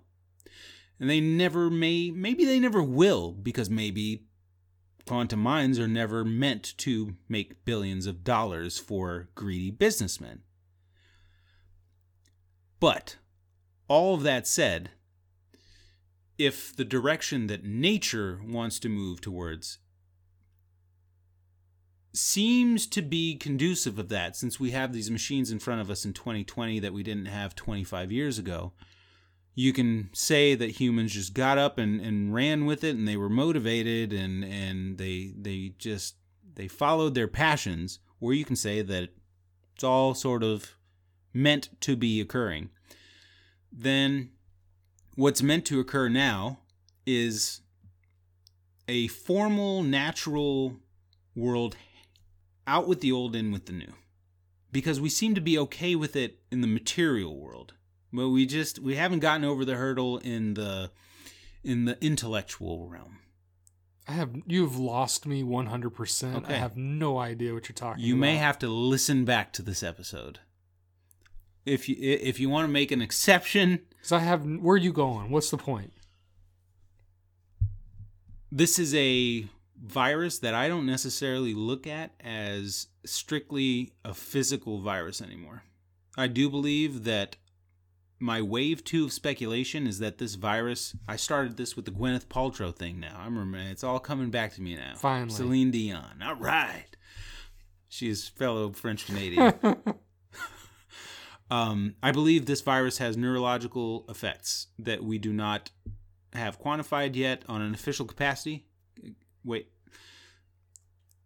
And 1.03 1.09
they 1.09 1.19
never 1.19 1.69
may, 1.69 2.11
maybe 2.11 2.45
they 2.45 2.61
never 2.61 2.81
will, 2.81 3.33
because 3.33 3.69
maybe 3.69 4.23
quantum 5.05 5.41
minds 5.41 5.77
are 5.77 5.85
never 5.85 6.23
meant 6.23 6.77
to 6.77 7.17
make 7.27 7.65
billions 7.65 8.07
of 8.07 8.23
dollars 8.23 8.79
for 8.79 9.27
greedy 9.35 9.69
businessmen. 9.69 10.43
But 12.79 13.17
all 13.89 14.15
of 14.15 14.23
that 14.23 14.47
said, 14.47 14.91
if 16.37 16.73
the 16.73 16.85
direction 16.85 17.47
that 17.47 17.65
nature 17.65 18.39
wants 18.41 18.79
to 18.79 18.87
move 18.87 19.19
towards 19.19 19.79
seems 22.13 22.87
to 22.87 23.01
be 23.01 23.35
conducive 23.35 23.99
of 23.99 24.07
that 24.07 24.37
since 24.37 24.57
we 24.57 24.71
have 24.71 24.93
these 24.93 25.11
machines 25.11 25.51
in 25.51 25.59
front 25.59 25.81
of 25.81 25.89
us 25.89 26.05
in 26.05 26.13
2020 26.13 26.79
that 26.79 26.93
we 26.93 27.03
didn't 27.03 27.25
have 27.25 27.55
25 27.55 28.09
years 28.09 28.39
ago 28.39 28.71
you 29.55 29.71
can 29.71 30.09
say 30.13 30.55
that 30.55 30.71
humans 30.71 31.13
just 31.13 31.33
got 31.33 31.57
up 31.57 31.77
and, 31.77 32.01
and 32.01 32.33
ran 32.33 32.65
with 32.65 32.83
it 32.83 32.95
and 32.95 33.07
they 33.07 33.17
were 33.17 33.29
motivated 33.29 34.11
and, 34.11 34.43
and 34.43 34.97
they 34.97 35.33
they 35.37 35.73
just 35.77 36.15
they 36.55 36.67
followed 36.67 37.13
their 37.13 37.27
passions 37.27 37.99
or 38.19 38.33
you 38.33 38.45
can 38.45 38.55
say 38.55 38.81
that 38.81 39.09
it's 39.75 39.83
all 39.83 40.13
sort 40.13 40.43
of 40.43 40.75
meant 41.33 41.69
to 41.81 41.95
be 41.95 42.21
occurring. 42.21 42.69
Then 43.71 44.31
what's 45.15 45.43
meant 45.43 45.65
to 45.65 45.79
occur 45.79 46.09
now 46.09 46.59
is 47.05 47.61
a 48.87 49.07
formal 49.07 49.83
natural 49.83 50.77
world 51.35 51.75
out 52.65 52.87
with 52.87 53.01
the 53.01 53.11
old 53.11 53.35
in 53.35 53.51
with 53.51 53.65
the 53.65 53.73
new 53.73 53.93
because 54.71 54.99
we 54.99 55.09
seem 55.09 55.35
to 55.35 55.41
be 55.41 55.57
okay 55.57 55.95
with 55.95 56.15
it 56.15 56.39
in 56.51 56.61
the 56.61 56.67
material 56.67 57.37
world 57.37 57.73
but 58.13 58.29
we 58.29 58.45
just 58.45 58.79
we 58.79 58.95
haven't 58.95 59.19
gotten 59.19 59.43
over 59.43 59.65
the 59.65 59.75
hurdle 59.75 60.17
in 60.19 60.53
the 60.53 60.91
in 61.63 61.85
the 61.85 61.97
intellectual 62.03 62.87
realm 62.87 63.19
I 64.07 64.11
have 64.13 64.31
you've 64.47 64.77
lost 64.77 65.25
me 65.25 65.43
100%. 65.43 66.35
Okay. 66.35 66.53
I 66.53 66.57
have 66.57 66.75
no 66.75 67.19
idea 67.19 67.53
what 67.53 67.69
you're 67.69 67.73
talking 67.73 68.03
you 68.03 68.15
about. 68.15 68.17
You 68.17 68.21
may 68.21 68.35
have 68.35 68.59
to 68.59 68.67
listen 68.67 69.23
back 69.23 69.53
to 69.53 69.61
this 69.61 69.81
episode 69.81 70.39
if 71.65 71.87
you 71.87 71.95
if 71.99 72.39
you 72.39 72.49
want 72.49 72.67
to 72.67 72.71
make 72.71 72.91
an 72.91 73.01
exception 73.01 73.79
Cuz 74.01 74.11
I 74.11 74.19
have 74.19 74.45
where 74.45 74.75
are 74.75 74.77
you 74.77 74.93
going? 74.93 75.31
What's 75.31 75.49
the 75.49 75.57
point? 75.57 75.93
this 78.55 78.77
is 78.77 78.93
a 78.93 79.45
virus 79.83 80.37
that 80.39 80.53
I 80.53 80.67
don't 80.67 80.85
necessarily 80.85 81.55
look 81.55 81.87
at 81.87 82.11
as 82.19 82.87
strictly 83.03 83.93
a 84.05 84.13
physical 84.13 84.79
virus 84.79 85.21
anymore. 85.21 85.63
I 86.15 86.27
do 86.27 86.49
believe 86.51 87.03
that 87.05 87.35
my 88.23 88.41
wave 88.41 88.85
two 88.85 89.03
of 89.03 89.11
speculation 89.11 89.85
is 89.85 89.99
that 89.99 90.17
this 90.17 90.35
virus. 90.35 90.95
I 91.09 91.17
started 91.17 91.57
this 91.57 91.75
with 91.75 91.83
the 91.83 91.91
Gwyneth 91.91 92.27
Paltrow 92.27 92.73
thing. 92.73 92.97
Now 92.99 93.19
I'm 93.19 93.37
remembering 93.37 93.67
it's 93.67 93.83
all 93.83 93.99
coming 93.99 94.29
back 94.29 94.53
to 94.53 94.61
me 94.61 94.75
now. 94.75 94.93
Finally. 94.95 95.31
Celine 95.31 95.71
Dion. 95.71 96.23
All 96.23 96.35
right, 96.35 96.95
she's 97.89 98.29
fellow 98.29 98.71
French 98.71 99.05
Canadian. 99.05 99.53
um, 101.51 101.95
I 102.01 102.13
believe 102.13 102.45
this 102.45 102.61
virus 102.61 102.97
has 102.99 103.17
neurological 103.17 104.05
effects 104.07 104.67
that 104.79 105.03
we 105.03 105.17
do 105.17 105.33
not 105.33 105.71
have 106.31 106.61
quantified 106.61 107.15
yet 107.17 107.43
on 107.49 107.61
an 107.61 107.73
official 107.73 108.05
capacity. 108.05 108.65
Wait. 109.43 109.67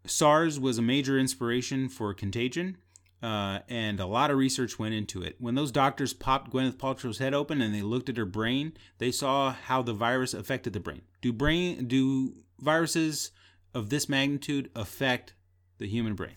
SARS 0.08 0.60
was 0.60 0.78
a 0.78 0.82
major 0.82 1.20
inspiration 1.20 1.90
for 1.90 2.14
contagion, 2.14 2.78
uh, 3.22 3.60
and 3.68 4.00
a 4.00 4.06
lot 4.06 4.30
of 4.30 4.38
research 4.38 4.78
went 4.78 4.94
into 4.94 5.24
it. 5.24 5.36
When 5.40 5.56
those 5.56 5.72
doctors 5.72 6.14
popped 6.14 6.52
Gwyneth 6.52 6.78
Paltrow's 6.78 7.18
head 7.18 7.34
open 7.34 7.62
and 7.62 7.74
they 7.74 7.82
looked 7.82 8.10
at 8.10 8.18
her 8.18 8.26
brain, 8.26 8.74
they 9.00 9.12
saw 9.12 9.54
how 9.54 9.82
the 9.82 9.94
virus 9.94 10.34
affected 10.34 10.74
the 10.74 10.80
brain. 10.80 11.02
Do 11.22 11.34
brain 11.34 11.88
do 11.88 12.36
viruses 12.60 13.32
of 13.74 13.90
this 13.90 14.08
magnitude 14.08 14.70
affect 14.76 15.34
the 15.80 15.88
human 15.88 16.14
brain? 16.14 16.36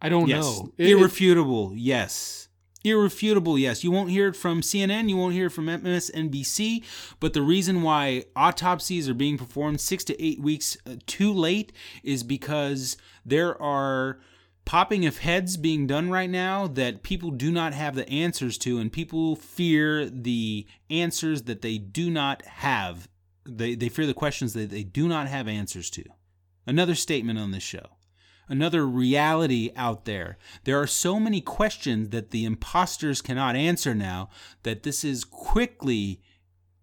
I 0.00 0.08
don't 0.08 0.28
yes. 0.28 0.44
know. 0.44 0.72
It- 0.76 0.90
Irrefutable, 0.90 1.72
yes. 1.74 2.48
Irrefutable, 2.84 3.58
yes. 3.58 3.82
You 3.82 3.90
won't 3.90 4.10
hear 4.10 4.28
it 4.28 4.36
from 4.36 4.60
CNN, 4.60 5.08
you 5.08 5.16
won't 5.16 5.34
hear 5.34 5.46
it 5.46 5.50
from 5.50 5.66
MSNBC, 5.66 6.84
but 7.18 7.32
the 7.32 7.42
reason 7.42 7.82
why 7.82 8.24
autopsies 8.36 9.08
are 9.08 9.14
being 9.14 9.36
performed 9.38 9.80
six 9.80 10.04
to 10.04 10.22
eight 10.22 10.40
weeks 10.40 10.76
uh, 10.86 10.94
too 11.06 11.32
late 11.32 11.72
is 12.04 12.22
because 12.22 12.96
there 13.24 13.60
are 13.60 14.20
popping 14.66 15.06
of 15.06 15.18
heads 15.18 15.56
being 15.56 15.86
done 15.86 16.10
right 16.10 16.28
now 16.28 16.66
that 16.66 17.02
people 17.02 17.30
do 17.30 17.50
not 17.50 17.72
have 17.72 17.94
the 17.94 18.06
answers 18.10 18.58
to, 18.58 18.78
and 18.78 18.92
people 18.92 19.34
fear 19.36 20.04
the 20.10 20.66
answers 20.90 21.42
that 21.42 21.62
they 21.62 21.78
do 21.78 22.10
not 22.10 22.42
have. 22.44 23.08
They, 23.48 23.74
they 23.76 23.88
fear 23.88 24.06
the 24.06 24.12
questions 24.12 24.52
that 24.52 24.68
they 24.70 24.82
do 24.82 25.08
not 25.08 25.28
have 25.28 25.48
answers 25.48 25.88
to. 25.90 26.04
another 26.66 26.96
statement 26.96 27.38
on 27.38 27.52
this 27.52 27.62
show, 27.62 27.86
another 28.48 28.84
reality 28.84 29.70
out 29.76 30.04
there. 30.04 30.36
There 30.64 30.80
are 30.80 30.86
so 30.88 31.20
many 31.20 31.40
questions 31.40 32.08
that 32.08 32.30
the 32.32 32.44
imposters 32.44 33.22
cannot 33.22 33.54
answer 33.54 33.94
now 33.94 34.30
that 34.64 34.82
this 34.82 35.04
is 35.04 35.24
quickly, 35.24 36.20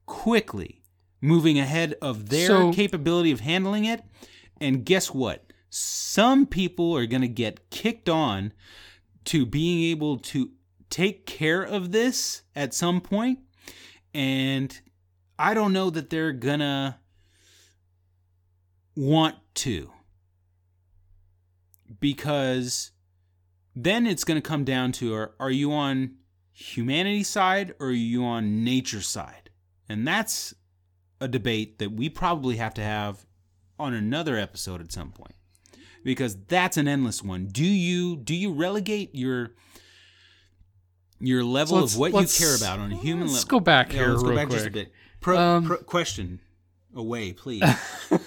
quickly 0.06 0.82
moving 1.20 1.60
ahead 1.60 1.96
of 2.02 2.30
their 2.30 2.48
So- 2.48 2.74
capability 2.74 3.32
of 3.32 3.42
handling 3.42 3.84
it. 3.86 4.04
And 4.62 4.86
guess 4.86 5.14
what? 5.14 5.52
Some 5.76 6.46
people 6.46 6.96
are 6.96 7.08
going 7.08 7.24
to 7.24 7.28
get 7.28 7.72
kicked 7.72 8.08
on 8.08 8.54
to 9.26 9.44
being 9.44 9.90
able 9.92 10.20
to 10.20 10.52
take 10.92 11.26
care 11.26 11.64
of 11.64 11.92
this 11.92 12.44
at 12.56 12.76
some 12.76 13.02
point 13.02 13.40
and 14.14 14.80
I 15.40 15.56
don't 15.56 15.74
know 15.74 15.90
that 15.90 16.12
they're 16.12 16.32
gonna 16.32 17.00
want 18.96 19.38
to. 19.56 19.92
Because 22.00 22.92
then 23.76 24.06
it's 24.06 24.24
gonna 24.24 24.42
come 24.42 24.64
down 24.64 24.92
to 24.94 25.16
are, 25.16 25.34
are 25.40 25.50
you 25.50 25.74
on 25.74 26.18
humanity 26.52 27.24
side 27.24 27.74
or 27.80 27.88
are 27.88 27.92
you 27.92 28.24
on 28.24 28.64
nature 28.64 29.02
side? 29.02 29.50
And 29.90 30.08
that's 30.08 30.54
a 31.20 31.28
debate 31.28 31.80
that 31.80 31.94
we 31.94 32.10
probably 32.10 32.58
have 32.58 32.76
to 32.76 32.84
have 32.84 33.26
on 33.80 33.96
another 33.96 34.38
episode 34.38 34.80
at 34.80 34.92
some 34.92 35.12
point 35.12 35.34
because 36.04 36.36
that's 36.48 36.78
an 36.78 36.88
endless 36.88 37.24
one. 37.24 37.48
Do 37.48 37.64
you 37.66 38.16
do 38.18 38.36
you 38.36 38.52
relegate 38.54 39.14
your 39.16 39.52
your 41.20 41.44
level 41.44 41.80
let's- 41.80 41.94
of 41.94 42.00
what 42.00 42.14
you 42.14 42.28
care 42.28 42.56
about 42.56 42.80
on 42.80 42.92
a 42.92 42.96
human 42.98 43.22
level? 43.28 43.34
let's 43.34 43.46
go 43.46 43.60
back 43.60 43.92
Yeah, 43.94 44.00
here 44.00 44.10
let's 44.10 44.24
go 44.24 44.36
back 44.36 44.50
just 44.50 44.66
a 44.68 44.72
bit. 44.72 44.92
Pro, 45.22 45.38
Um, 45.38 45.66
pro- 45.66 45.78
question 45.78 46.40
away 46.96 47.34
please. 47.34 47.64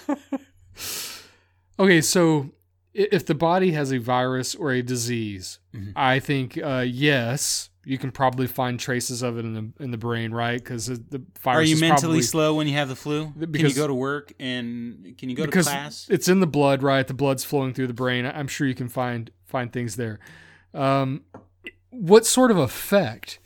Okay, 1.79 2.01
so 2.01 2.49
if 2.97 3.25
the 3.25 3.35
body 3.35 3.71
has 3.71 3.91
a 3.93 3.97
virus 3.99 4.55
or 4.55 4.71
a 4.71 4.81
disease, 4.81 5.59
Mhm. 5.75 5.93
I 5.95 6.19
think 6.19 6.57
uh, 6.57 6.83
yes, 6.87 7.69
you 7.85 7.97
can 7.97 8.11
probably 8.11 8.47
find 8.47 8.79
traces 8.79 9.21
of 9.21 9.37
it 9.37 9.45
in 9.45 9.53
the 9.53 9.83
in 9.83 9.91
the 9.91 9.97
brain, 9.97 10.31
right? 10.33 10.61
Because 10.61 10.87
the 10.87 11.21
virus 11.41 11.59
Are 11.59 11.63
you 11.63 11.79
mentally 11.79 12.01
probably, 12.01 12.21
slow 12.23 12.55
when 12.55 12.67
you 12.67 12.73
have 12.73 12.89
the 12.89 12.95
flu? 12.95 13.31
can 13.39 13.53
you 13.53 13.73
go 13.73 13.87
to 13.87 13.93
work 13.93 14.33
and 14.39 15.15
can 15.17 15.29
you 15.29 15.35
go 15.35 15.45
because 15.45 15.67
to 15.67 15.71
class? 15.71 16.07
it's 16.09 16.27
in 16.27 16.39
the 16.39 16.47
blood, 16.47 16.81
right? 16.83 17.07
The 17.07 17.13
blood's 17.13 17.43
flowing 17.45 17.73
through 17.73 17.87
the 17.87 17.93
brain. 17.93 18.25
I'm 18.25 18.47
sure 18.47 18.67
you 18.67 18.75
can 18.75 18.89
find 18.89 19.29
find 19.45 19.71
things 19.71 19.95
there. 19.95 20.19
Um, 20.73 21.21
what 21.89 22.25
sort 22.25 22.51
of 22.51 22.57
effect 22.57 23.39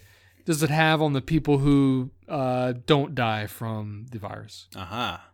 does 0.45 0.63
it 0.63 0.69
have 0.71 1.01
on 1.01 1.13
the 1.13 1.21
people 1.21 1.59
who 1.59 2.09
uh, 2.27 2.73
don't 2.87 3.13
die 3.13 3.45
from 3.47 4.07
the 4.11 4.17
virus? 4.17 4.67
Aha. 4.75 5.27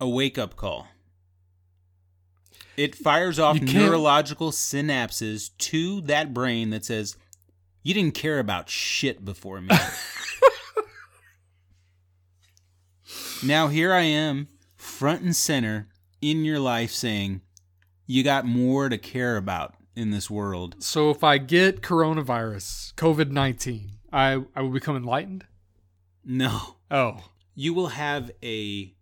A 0.00 0.08
wake 0.08 0.38
up 0.38 0.54
call. 0.56 0.86
It 2.76 2.94
fires 2.94 3.38
off 3.38 3.60
neurological 3.60 4.50
synapses 4.50 5.50
to 5.58 6.00
that 6.02 6.34
brain 6.34 6.70
that 6.70 6.84
says, 6.84 7.16
You 7.82 7.94
didn't 7.94 8.14
care 8.14 8.38
about 8.38 8.68
shit 8.68 9.24
before 9.24 9.60
me. 9.60 9.74
now 13.44 13.68
here 13.68 13.92
I 13.92 14.02
am, 14.02 14.48
front 14.76 15.22
and 15.22 15.34
center 15.34 15.88
in 16.20 16.44
your 16.44 16.60
life 16.60 16.90
saying, 16.90 17.40
You 18.06 18.22
got 18.22 18.44
more 18.44 18.88
to 18.88 18.98
care 18.98 19.36
about 19.36 19.74
in 19.94 20.10
this 20.10 20.30
world. 20.30 20.76
So 20.78 21.10
if 21.10 21.24
I 21.24 21.38
get 21.38 21.80
coronavirus, 21.80 22.94
COVID 22.94 23.30
nineteen, 23.30 23.92
I 24.12 24.42
I 24.54 24.60
will 24.60 24.70
become 24.70 24.96
enlightened. 24.96 25.46
No. 26.24 26.76
Oh, 26.90 27.30
you 27.54 27.72
will 27.72 27.88
have 27.88 28.30
a 28.42 28.92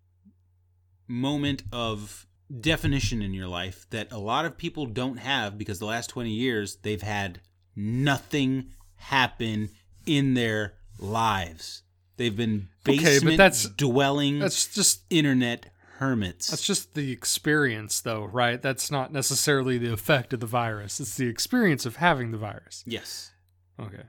moment 1.09 1.65
of 1.73 2.27
definition 2.60 3.20
in 3.22 3.35
your 3.35 3.48
life 3.48 3.86
that 3.90 4.12
a 4.12 4.18
lot 4.18 4.44
of 4.44 4.56
people 4.56 4.86
don't 4.86 5.18
have 5.18 5.59
because 5.59 5.78
the 5.78 5.86
last 5.86 6.09
20 6.10 6.31
years 6.31 6.76
they've 6.82 7.02
had 7.02 7.40
nothing 7.74 8.70
happen 8.97 9.70
in 10.06 10.35
their 10.35 10.74
lives. 10.98 11.82
They've 12.16 12.36
been 12.36 12.68
Okay, 12.89 13.18
but 13.22 13.36
that's- 13.36 13.64
dwelling 13.76 14.39
that's 14.39 14.72
just 14.72 15.02
internet 15.10 15.72
hermits. 15.98 16.48
that's 16.48 16.66
just 16.66 16.94
the 16.94 17.10
experience, 17.10 18.01
though, 18.01 18.24
right? 18.24 18.60
That's 18.62 18.90
not 18.90 19.12
necessarily 19.12 19.78
the 19.78 19.93
effect 19.93 20.32
of 20.32 20.40
the 20.40 20.47
virus. 20.47 21.01
It's 21.01 21.16
the 21.16 21.26
experience 21.26 21.85
of 21.86 21.97
having 21.97 22.31
the 22.31 22.39
virus. 22.39 22.85
yes. 22.86 23.32
Okay. 23.81 24.05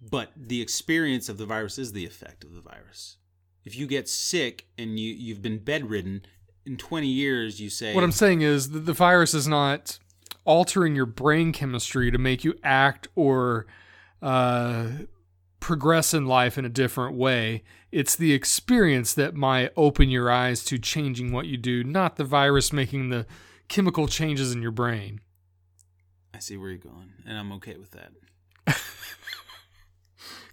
But 0.00 0.32
the 0.36 0.60
experience 0.62 1.28
of 1.28 1.38
the 1.38 1.46
virus 1.46 1.78
is 1.78 1.92
the 1.92 2.04
effect 2.06 2.42
of 2.44 2.54
the 2.54 2.60
virus. 2.60 3.18
If 3.64 3.76
you 3.76 3.86
get 3.86 4.08
sick 4.08 4.66
and 4.76 4.98
you, 4.98 5.12
you've 5.14 5.42
been 5.42 5.58
bedridden, 5.58 6.22
in 6.64 6.76
20 6.76 7.06
years 7.06 7.60
you 7.60 7.70
say 7.70 7.94
What 7.94 8.04
I'm 8.04 8.12
saying 8.12 8.42
is 8.42 8.70
that 8.70 8.80
the 8.80 8.92
virus 8.92 9.34
is 9.34 9.48
not 9.48 9.98
altering 10.44 10.96
your 10.96 11.06
brain 11.06 11.52
chemistry 11.52 12.10
to 12.10 12.18
make 12.18 12.44
you 12.44 12.54
act 12.62 13.08
or 13.14 13.66
uh, 14.20 14.88
progress 15.60 16.12
in 16.12 16.26
life 16.26 16.58
in 16.58 16.64
a 16.64 16.68
different 16.68 17.16
way. 17.16 17.62
It's 17.90 18.16
the 18.16 18.32
experience 18.32 19.14
that 19.14 19.34
might 19.34 19.70
open 19.76 20.10
your 20.10 20.30
eyes 20.30 20.64
to 20.64 20.78
changing 20.78 21.32
what 21.32 21.46
you 21.46 21.56
do, 21.56 21.84
not 21.84 22.16
the 22.16 22.24
virus 22.24 22.72
making 22.72 23.10
the 23.10 23.26
chemical 23.68 24.08
changes 24.08 24.52
in 24.52 24.62
your 24.62 24.70
brain. 24.72 25.20
I 26.34 26.38
see 26.38 26.56
where 26.56 26.70
you're 26.70 26.78
going, 26.78 27.12
and 27.26 27.38
I'm 27.38 27.52
okay 27.52 27.76
with 27.76 27.92
that. 27.92 28.12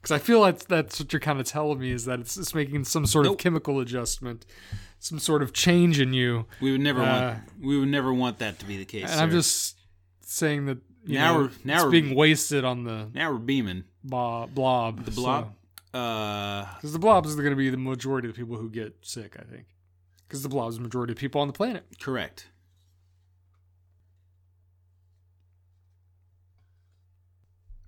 Because 0.01 0.11
I 0.11 0.19
feel 0.19 0.39
like 0.39 0.59
that's 0.67 0.99
what 0.99 1.11
you're 1.11 1.19
kind 1.19 1.41
of 1.41 1.45
telling 1.45 1.79
me 1.79 1.91
is 1.91 2.05
that 2.05 2.21
it's, 2.21 2.37
it's 2.37 2.55
making 2.55 2.85
some 2.85 3.05
sort 3.05 3.27
of 3.27 3.37
chemical 3.37 3.81
adjustment, 3.81 4.45
some 4.99 5.17
sort 5.19 5.41
of 5.41 5.53
change 5.53 5.99
in 5.99 6.13
you. 6.13 6.45
We 6.61 6.71
would 6.71 6.81
never 6.81 7.01
Uh, 7.01 7.05
want 7.33 7.39
we 7.61 7.79
would 7.79 7.89
never 7.89 8.13
want 8.13 8.39
that 8.39 8.59
to 8.59 8.65
be 8.65 8.77
the 8.77 8.85
case. 8.85 9.09
And 9.09 9.19
I'm 9.19 9.31
just 9.31 9.77
saying 10.21 10.65
that 10.67 10.77
you 11.05 11.15
Now 11.15 11.33
know, 11.33 11.39
we're- 11.39 11.51
now 11.63 11.75
it's 11.75 11.83
we're- 11.85 12.01
being 12.01 12.15
wasted 12.15 12.63
on 12.65 12.83
the 12.83 13.09
now 13.13 13.31
we're 13.31 13.37
beaming 13.39 13.85
bo- 14.03 14.47
blob. 14.47 15.05
the 15.05 15.11
blob. 15.11 15.53
Uh, 15.93 16.65
Because 16.75 16.93
the 16.93 16.99
blobs 16.99 17.33
are 17.33 17.37
going 17.41 17.49
to 17.49 17.55
be 17.55 17.69
the 17.71 17.77
majority 17.77 18.27
of 18.29 18.35
the 18.35 18.39
people 18.39 18.57
who 18.57 18.69
get 18.69 18.95
sick, 19.01 19.35
I 19.39 19.43
think. 19.43 19.65
Because 20.27 20.43
the 20.43 20.49
blobs 20.49 20.75
are 20.75 20.77
the 20.79 20.83
majority 20.83 21.13
of 21.13 21.17
people 21.17 21.41
on 21.41 21.47
the 21.47 21.53
planet. 21.53 21.85
correct. 21.99 22.47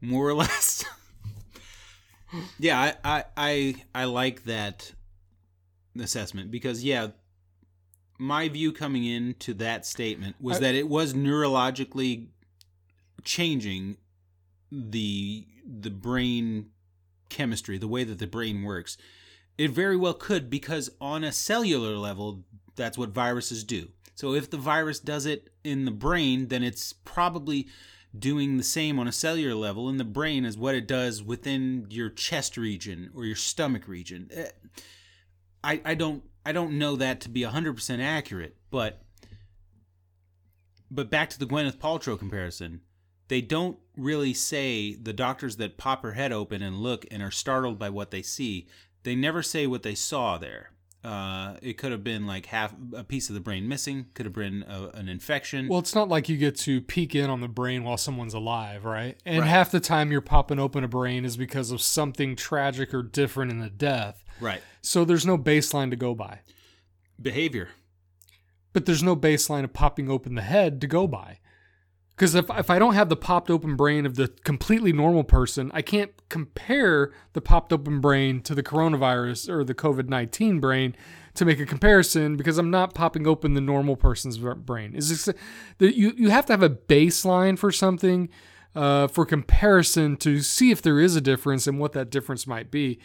More 0.02 0.30
or 0.30 0.34
less. 0.44 0.84
yeah, 2.60 2.80
I, 2.80 2.96
I 3.18 3.24
I 3.38 3.76
I 3.94 4.04
like 4.06 4.46
that 4.46 4.94
assessment 6.00 6.52
because 6.52 6.84
yeah, 6.84 7.08
my 8.18 8.48
view 8.50 8.72
coming 8.72 9.06
into 9.06 9.54
that 9.56 9.86
statement 9.86 10.36
was 10.40 10.58
I- 10.58 10.60
that 10.62 10.76
it 10.76 10.88
was 10.88 11.14
neurologically 11.14 12.28
changing 13.24 13.98
the 14.72 15.46
the 15.66 15.90
brain 15.90 16.68
chemistry, 17.30 17.78
the 17.78 17.88
way 17.88 18.04
that 18.04 18.20
the 18.20 18.28
brain 18.28 18.64
works. 18.64 18.98
It 19.58 19.72
very 19.72 19.96
well 19.98 20.14
could 20.14 20.50
because 20.50 20.90
on 21.00 21.24
a 21.24 21.32
cellular 21.32 21.96
level, 21.98 22.46
that's 22.76 22.98
what 22.98 23.10
viruses 23.10 23.64
do. 23.64 23.90
So 24.16 24.34
if 24.34 24.50
the 24.50 24.58
virus 24.58 25.00
does 25.00 25.26
it 25.26 25.50
in 25.64 25.86
the 25.86 25.92
brain, 25.92 26.48
then 26.48 26.64
it's 26.64 26.94
probably 26.94 27.68
doing 28.18 28.58
the 28.58 28.64
same 28.64 29.00
on 29.00 29.08
a 29.08 29.12
cellular 29.12 29.56
level 29.56 29.88
in 29.90 29.98
the 29.98 30.04
brain 30.04 30.46
as 30.46 30.58
what 30.58 30.76
it 30.76 30.88
does 30.88 31.24
within 31.24 31.88
your 31.90 32.10
chest 32.10 32.58
region 32.58 33.10
or 33.16 33.26
your 33.26 33.36
stomach 33.36 33.88
region. 33.88 34.30
Eh, 34.34 34.50
I, 35.64 35.82
I 35.86 35.94
don't 35.96 36.24
I 36.46 36.52
don't 36.52 36.78
know 36.78 36.96
that 36.96 37.22
to 37.22 37.30
be 37.30 37.42
100% 37.42 38.00
accurate, 38.00 38.58
but 38.70 39.02
but 40.90 41.10
back 41.10 41.30
to 41.30 41.40
the 41.40 41.46
Gwyneth 41.46 41.78
Paltrow 41.78 42.18
comparison. 42.18 42.82
They 43.28 43.42
don't 43.42 43.78
really 43.96 44.34
say 44.34 44.96
the 44.96 45.14
doctors 45.14 45.56
that 45.58 45.78
pop 45.78 46.04
her 46.04 46.14
head 46.14 46.34
open 46.34 46.62
and 46.62 46.80
look 46.80 47.06
and 47.10 47.24
are 47.24 47.32
startled 47.32 47.80
by 47.80 47.90
what 47.90 48.12
they 48.12 48.22
see. 48.22 48.68
They 49.04 49.16
never 49.16 49.42
say 49.42 49.68
what 49.68 49.84
they 49.84 49.96
saw 49.96 50.38
there. 50.38 50.72
Uh, 51.04 51.56
it 51.64 51.80
could 51.80 51.92
have 51.92 52.04
been 52.04 52.28
like 52.28 52.46
half 52.46 52.76
a 52.96 53.04
piece 53.04 53.30
of 53.30 53.34
the 53.34 53.40
brain 53.42 53.68
missing. 53.68 54.06
Could 54.14 54.28
have 54.28 54.34
been 54.36 54.64
a, 54.68 54.90
an 54.94 55.10
infection. 55.10 55.68
Well, 55.68 55.80
it's 55.80 55.96
not 55.96 56.10
like 56.10 56.30
you 56.30 56.38
get 56.38 56.56
to 56.58 56.80
peek 56.80 57.16
in 57.16 57.28
on 57.30 57.42
the 57.42 57.48
brain 57.48 57.84
while 57.84 57.98
someone's 57.98 58.36
alive, 58.36 58.86
right? 58.86 59.18
And 59.26 59.40
Right. 59.40 59.50
half 59.50 59.72
the 59.72 59.80
time 59.80 60.12
you're 60.12 60.22
popping 60.22 60.60
open 60.60 60.84
a 60.84 60.88
brain 60.88 61.26
is 61.26 61.38
because 61.38 61.72
of 61.72 61.82
something 61.82 62.36
tragic 62.36 62.94
or 62.94 63.02
different 63.02 63.52
in 63.52 63.60
the 63.60 63.70
death. 63.70 64.24
right. 64.40 64.62
So 64.84 65.04
there's 65.06 65.26
no 65.26 65.38
baseline 65.40 65.90
to 65.90 65.96
go 65.96 66.14
by. 66.14 66.40
Behavior. 67.22 67.70
But 68.74 68.86
there's 68.86 69.04
no 69.04 69.16
baseline 69.16 69.64
of 69.64 69.74
popping 69.74 70.10
open 70.10 70.36
the 70.36 70.42
head 70.42 70.80
to 70.82 70.88
go 70.88 71.08
by. 71.08 71.40
Because 72.16 72.36
if, 72.36 72.50
if 72.52 72.70
I 72.70 72.78
don't 72.78 72.94
have 72.94 73.10
the 73.10 73.16
popped 73.16 73.50
open 73.50 73.76
brain 73.76 74.06
of 74.06 74.16
the 74.16 74.28
completely 74.28 74.94
normal 74.94 75.24
person, 75.24 75.72
I 75.74 75.82
can't 75.82 76.12
compare 76.30 77.12
the 77.34 77.42
popped 77.42 77.74
open 77.74 78.00
brain 78.00 78.42
to 78.44 78.54
the 78.54 78.62
coronavirus 78.62 79.50
or 79.50 79.64
the 79.64 79.74
COVID 79.74 80.08
19 80.08 80.60
brain 80.60 80.96
to 81.34 81.46
make 81.46 81.60
a 81.60 81.66
comparison 81.66 82.36
because 82.36 82.58
I'm 82.58 82.70
not 82.70 82.94
popping 82.94 83.26
open 83.26 83.54
the 83.54 83.62
normal 83.62 83.96
person's 83.96 84.38
brain. 84.38 84.94
Is 84.96 85.34
you, 85.80 86.14
you 86.16 86.30
have 86.30 86.46
to 86.48 86.54
have 86.54 86.64
a 86.64 86.70
baseline 86.70 87.58
for 87.58 87.72
something 87.72 88.30
uh, 88.76 89.08
for 89.08 89.26
comparison 89.26 90.18
to 90.18 90.42
see 90.42 90.72
if 90.72 90.82
there 90.82 91.00
is 91.00 91.16
a 91.16 91.22
difference 91.22 91.66
and 91.66 91.80
what 91.80 91.94
that 91.94 92.10
difference 92.10 92.46
might 92.46 92.70
be. 92.70 93.00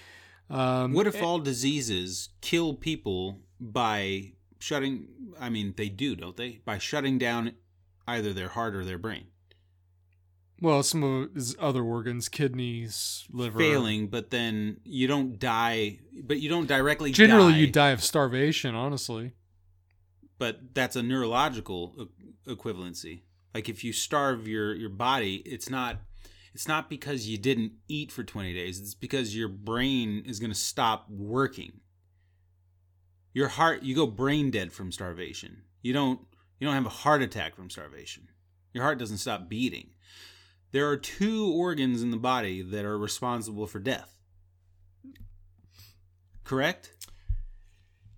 Um, 0.51 0.93
What 0.93 1.07
if 1.07 1.23
all 1.23 1.39
diseases 1.39 2.29
kill 2.41 2.75
people 2.75 3.41
by 3.59 4.33
shutting. 4.59 5.09
I 5.41 5.51
mean, 5.51 5.75
they 5.77 5.89
do, 5.89 6.17
don't 6.17 6.37
they? 6.37 6.61
By 6.65 6.79
shutting 6.79 7.19
down 7.19 7.53
either 8.07 8.33
their 8.33 8.49
heart 8.49 8.75
or 8.75 8.85
their 8.85 8.99
brain, 8.99 9.27
Well, 10.61 10.83
some 10.83 11.03
of 11.03 11.35
his 11.35 11.55
other 11.59 11.83
organs, 11.83 12.29
kidneys, 12.29 13.27
liver. 13.31 13.59
failing. 13.59 14.09
But 14.09 14.31
then 14.31 14.79
you 14.85 15.07
don't 15.07 15.39
die. 15.39 15.99
But 16.25 16.41
you 16.41 16.49
don't 16.49 16.67
directly. 16.67 17.13
Generally, 17.13 17.53
die, 17.53 17.59
you 17.59 17.67
die 17.71 17.91
of 17.91 18.03
starvation, 18.03 18.75
honestly. 18.75 19.33
But 20.39 20.75
that's 20.75 20.97
a 20.97 21.03
neurological 21.03 22.09
equivalency. 22.47 23.23
Like 23.55 23.69
if 23.69 23.83
you 23.85 23.93
starve 23.93 24.47
your 24.47 24.75
your 24.75 24.91
body, 24.91 25.37
it's 25.47 25.69
not. 25.71 25.97
It's 26.55 26.67
not 26.69 26.89
because 26.89 27.29
you 27.29 27.37
didn't 27.37 27.73
eat 27.87 28.11
for 28.11 28.25
20 28.25 28.55
days. 28.55 28.81
It's 28.81 28.95
because 28.95 29.37
your 29.37 29.49
brain 29.49 30.23
is 30.25 30.39
going 30.41 30.51
to 30.53 30.59
stop 30.59 31.07
working. 31.11 31.81
Your 33.35 33.49
heart, 33.49 33.83
you 33.83 33.95
go 33.95 34.07
brain 34.07 34.51
dead 34.51 34.73
from 34.73 34.91
starvation. 34.91 35.65
You 35.83 35.93
don't 35.93 36.21
you 36.59 36.67
don't 36.67 36.75
have 36.75 36.87
a 36.87 36.91
heart 36.91 37.23
attack 37.23 37.55
from 37.55 37.71
starvation. 37.71 38.29
Your 38.73 38.85
heart 38.85 38.99
doesn't 38.99 39.19
stop 39.19 39.49
beating. 39.49 39.91
There 40.73 40.89
are 40.89 40.97
two 40.97 41.53
organs 41.53 42.03
in 42.03 42.11
the 42.11 42.17
body 42.17 42.63
that 42.63 42.85
are 42.85 42.99
responsible 42.99 43.67
for 43.67 43.79
death. 43.79 44.15
Correct? 46.45 46.93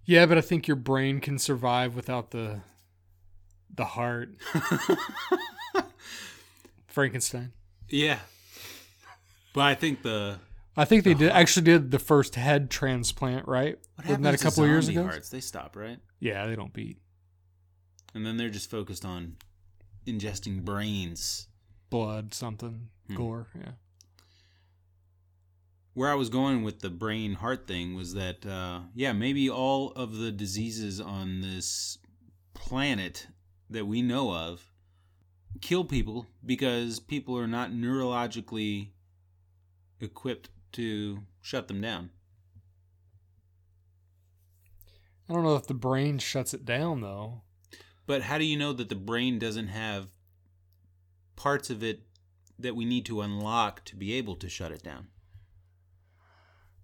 Yeah, 0.05 0.27
but 0.27 0.39
I 0.39 0.41
think 0.41 0.67
your 0.67 0.77
brain 0.77 1.21
can 1.21 1.39
survive 1.39 1.95
without 1.95 2.31
the 2.31 2.61
the 3.75 3.85
heart. 3.85 4.31
Frankenstein. 6.87 7.53
yeah. 7.89 8.19
But 9.55 9.63
I 9.63 9.75
think 9.75 10.03
the 10.03 10.39
I 10.77 10.85
think 10.85 11.05
they 11.05 11.15
did 11.15 11.31
actually 11.31 11.65
did 11.65 11.91
the 11.91 11.99
first 11.99 12.35
head 12.35 12.71
transplant, 12.71 13.47
right? 13.47 13.79
what 13.97 14.07
Wasn't 14.07 14.25
that 14.25 14.35
a 14.35 14.39
couple 14.39 14.65
of 14.65 14.71
years 14.71 14.89
ago? 14.89 15.05
Hearts? 15.05 15.29
They 15.29 15.41
stop, 15.41 15.77
right? 15.77 15.99
Yeah, 16.21 16.47
they 16.47 16.57
don't 16.57 16.73
beat 16.73 16.99
And 18.15 18.25
then 18.27 18.37
they're 18.37 18.49
just 18.51 18.71
focused 18.71 19.05
on 19.05 19.37
ingesting 20.07 20.65
brains. 20.65 21.47
blood, 21.91 22.35
something, 22.35 22.89
Hmm. 23.09 23.15
gore. 23.15 23.49
Yeah. 23.55 23.73
where 25.95 26.11
I 26.13 26.15
was 26.15 26.29
going 26.29 26.63
with 26.63 26.79
the 26.81 26.91
brain 26.91 27.33
heart 27.35 27.67
thing 27.67 27.95
was 27.97 28.15
that, 28.15 28.47
uh, 28.47 28.83
yeah, 28.95 29.13
maybe 29.13 29.51
all 29.51 29.91
of 29.93 30.15
the 30.17 30.31
diseases 30.31 31.01
on 31.01 31.41
this 31.41 31.99
planet 32.55 33.27
that 33.69 33.87
we 33.87 34.01
know 34.01 34.33
of 34.33 34.73
kill 35.61 35.85
people 35.85 36.27
because 36.47 37.01
people 37.01 37.37
are 37.37 37.49
not 37.49 37.73
neurologically 37.73 38.91
equipped 39.99 40.51
to 40.73 41.25
shut 41.41 41.67
them 41.67 41.81
down. 41.81 42.11
I 45.29 45.33
don't 45.35 45.43
know 45.43 45.57
if 45.57 45.67
the 45.67 45.75
brain 45.75 46.19
shuts 46.19 46.55
it 46.55 46.65
down 46.65 47.01
though. 47.01 47.43
But 48.09 48.23
how 48.23 48.39
do 48.39 48.45
you 48.45 48.57
know 48.57 48.73
that 48.73 48.89
the 48.89 48.95
brain 48.97 49.39
doesn't 49.39 49.69
have 49.69 50.09
parts 51.37 51.69
of 51.69 51.83
it 51.85 52.01
that 52.59 52.75
we 52.75 52.85
need 52.87 53.05
to 53.07 53.21
unlock 53.21 53.85
to 53.85 53.95
be 53.97 54.15
able 54.15 54.35
to 54.37 54.49
shut 54.49 54.73
it 54.73 54.83
down? 54.83 55.09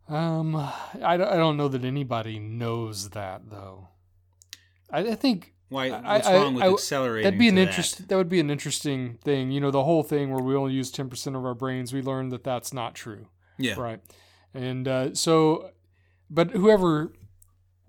Um, 0.07 0.55
I, 0.55 1.17
don't- 1.17 1.33
I 1.33 1.37
don't 1.37 1.57
know 1.57 1.69
that 1.69 1.83
anybody 1.85 2.39
knows 2.39 3.11
that 3.11 3.49
though. 3.51 3.89
I, 4.91 4.99
I 5.01 5.15
think 5.15 5.55
Why? 5.71 5.89
What's 5.91 6.27
I- 6.29 6.35
wrong 6.37 6.55
with 6.55 6.63
I- 6.65 6.73
accelerating? 6.73 7.25
that'd 7.25 7.39
be 7.39 7.49
an 7.49 7.57
interest. 7.59 8.07
That. 8.09 8.17
would 8.17 8.29
be 8.29 8.39
an 8.41 8.51
interesting 8.51 9.15
thing. 9.25 9.51
You 9.51 9.61
know, 9.61 9.71
the 9.71 9.83
whole 9.85 10.03
thing 10.03 10.31
where 10.31 10.43
we 10.45 10.55
only 10.55 10.75
use 10.75 10.91
ten 10.91 11.09
percent 11.09 11.37
of 11.37 11.45
our 11.47 11.55
brains. 11.55 11.93
We 11.95 12.03
learned 12.03 12.33
that 12.33 12.45
that's 12.45 12.73
not 12.75 12.95
true. 12.95 13.29
Yeah. 13.59 13.81
Right. 13.81 14.01
And 14.53 14.87
uh, 14.87 15.15
so, 15.15 15.71
but 16.29 16.51
whoever 16.51 17.13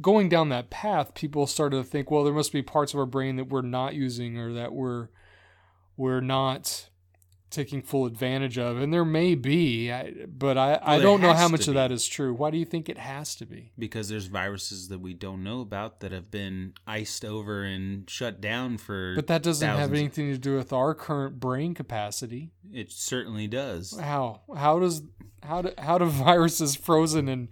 going 0.01 0.29
down 0.29 0.49
that 0.49 0.69
path, 0.69 1.13
people 1.13 1.47
started 1.47 1.77
to 1.77 1.83
think, 1.83 2.11
well, 2.11 2.23
there 2.23 2.33
must 2.33 2.51
be 2.53 2.61
parts 2.61 2.93
of 2.93 2.99
our 2.99 3.05
brain 3.05 3.35
that 3.37 3.45
we're 3.49 3.61
not 3.61 3.93
using 3.95 4.37
or 4.37 4.53
that 4.53 4.73
we're 4.73 5.09
we're 5.97 6.21
not 6.21 6.89
taking 7.51 7.81
full 7.81 8.05
advantage 8.05 8.57
of, 8.57 8.77
and 8.81 8.93
there 8.93 9.05
may 9.05 9.33
be, 9.33 9.89
but 10.27 10.57
I, 10.57 10.73
I 10.73 10.97
Well, 10.97 10.97
there 10.97 11.07
don't 11.07 11.21
know 11.21 11.33
how 11.33 11.47
much 11.47 11.69
of 11.69 11.75
that 11.75 11.89
is 11.89 12.05
true. 12.05 12.33
Why 12.33 12.51
do 12.51 12.57
you 12.57 12.65
think 12.65 12.89
it 12.89 12.97
has 12.97 13.33
to 13.35 13.45
be? 13.45 13.71
because 13.79 14.09
there's 14.09 14.25
viruses 14.25 14.89
that 14.89 14.99
we 14.99 15.13
don't 15.13 15.41
know 15.41 15.61
about 15.61 16.01
that 16.01 16.11
have 16.11 16.29
been 16.29 16.73
iced 16.85 17.23
over 17.23 17.63
and 17.63 18.09
shut 18.09 18.41
down 18.41 18.77
for 18.77 19.13
But 19.15 19.27
that 19.27 19.41
doesn't 19.41 19.65
have 19.67 19.93
anything 19.93 20.31
to 20.33 20.37
do 20.37 20.57
with 20.57 20.73
our 20.73 20.93
current 20.93 21.39
brain 21.39 21.73
capacity. 21.73 22.51
it 22.73 22.91
certainly 22.91 23.47
does 23.47 23.97
How 23.97 24.41
how 24.57 24.79
does 24.79 25.03
how 25.41 25.61
do 25.61 25.71
how 25.77 25.97
do 25.97 26.05
viruses 26.09 26.75
frozen 26.75 27.29
in 27.29 27.47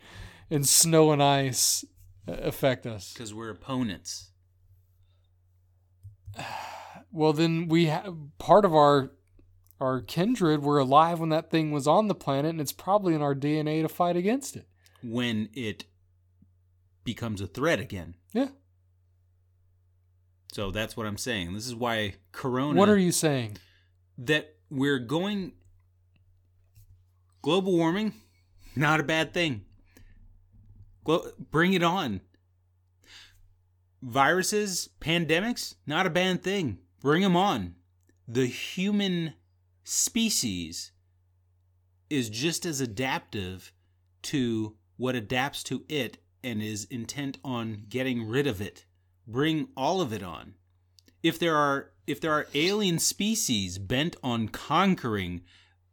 in 0.49 0.65
snow 0.65 1.13
and 1.13 1.23
ice 1.23 1.85
affect 2.27 2.85
us? 2.85 3.13
because 3.13 3.33
we're 3.33 3.49
opponents 3.49 4.31
Well, 7.11 7.31
then 7.33 7.67
we 7.67 7.85
have 7.85 8.11
part 8.39 8.65
of 8.65 8.73
our 8.73 9.11
our 9.79 10.01
kindred 10.01 10.63
were 10.63 10.79
alive 10.79 11.19
when 11.19 11.29
that 11.29 11.51
thing 11.51 11.71
was 11.71 11.87
on 11.87 12.07
the 12.07 12.15
planet, 12.15 12.49
and 12.51 12.61
it's 12.61 12.71
probably 12.71 13.13
in 13.13 13.21
our 13.21 13.35
DNA 13.35 13.81
to 13.83 13.89
fight 13.89 14.15
against 14.15 14.55
it. 14.55 14.67
when 15.03 15.49
it 15.53 15.85
becomes 17.03 17.41
a 17.41 17.47
threat 17.47 17.79
again 17.81 18.15
Yeah. 18.33 18.47
so 20.53 20.71
that's 20.71 20.95
what 20.95 21.05
i'm 21.05 21.17
saying 21.17 21.53
this 21.53 21.67
is 21.67 21.75
why 21.75 22.15
corona 22.31 22.79
What 22.79 22.87
are 22.87 22.97
you 22.97 23.11
saying? 23.11 23.57
that 24.17 24.55
we're 24.69 24.99
going 24.99 25.51
global 27.41 27.73
warming 27.75 28.13
not 28.75 29.01
a 29.01 29.03
bad 29.03 29.33
thing 29.33 29.65
bring 31.51 31.73
it 31.73 31.83
on. 31.83 32.21
Viruses 34.01 34.89
pandemics 34.99 35.75
not 35.85 36.05
a 36.05 36.09
bad 36.09 36.43
thing. 36.43 36.79
Bring 36.99 37.21
them 37.21 37.35
on. 37.35 37.75
The 38.27 38.45
human 38.45 39.33
species 39.83 40.91
is 42.09 42.29
just 42.29 42.65
as 42.65 42.79
adaptive 42.79 43.73
to 44.23 44.75
what 44.97 45.15
adapts 45.15 45.63
to 45.63 45.83
it 45.89 46.17
and 46.43 46.61
is 46.61 46.85
intent 46.85 47.37
on 47.43 47.85
getting 47.89 48.27
rid 48.27 48.47
of 48.47 48.61
it. 48.61 48.85
Bring 49.27 49.69
all 49.75 50.01
of 50.01 50.13
it 50.13 50.23
on. 50.23 50.55
If 51.21 51.39
there 51.39 51.55
are 51.55 51.91
if 52.05 52.19
there 52.19 52.33
are 52.33 52.47
alien 52.53 52.99
species 52.99 53.77
bent 53.77 54.15
on 54.23 54.49
conquering 54.49 55.41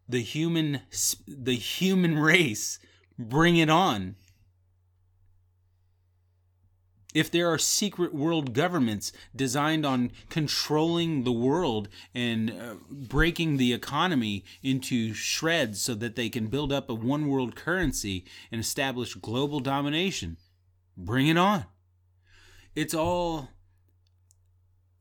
the 0.08 0.20
human 0.20 0.82
the 1.26 1.54
human 1.54 2.18
race 2.30 2.78
bring 3.16 3.56
it 3.56 3.70
on 3.70 4.16
if 7.14 7.30
there 7.30 7.48
are 7.48 7.58
secret 7.58 8.14
world 8.14 8.54
governments 8.54 9.12
designed 9.34 9.84
on 9.84 10.12
controlling 10.28 11.24
the 11.24 11.32
world 11.32 11.88
and 12.14 12.50
uh, 12.50 12.74
breaking 12.90 13.56
the 13.56 13.72
economy 13.72 14.44
into 14.62 15.12
shreds 15.12 15.80
so 15.80 15.94
that 15.94 16.14
they 16.16 16.28
can 16.28 16.46
build 16.46 16.72
up 16.72 16.88
a 16.88 16.94
one 16.94 17.28
world 17.28 17.56
currency 17.56 18.24
and 18.52 18.60
establish 18.60 19.14
global 19.14 19.60
domination 19.60 20.36
bring 21.04 21.28
it 21.28 21.38
on. 21.38 21.64
It's 22.74 22.94
all 22.94 23.48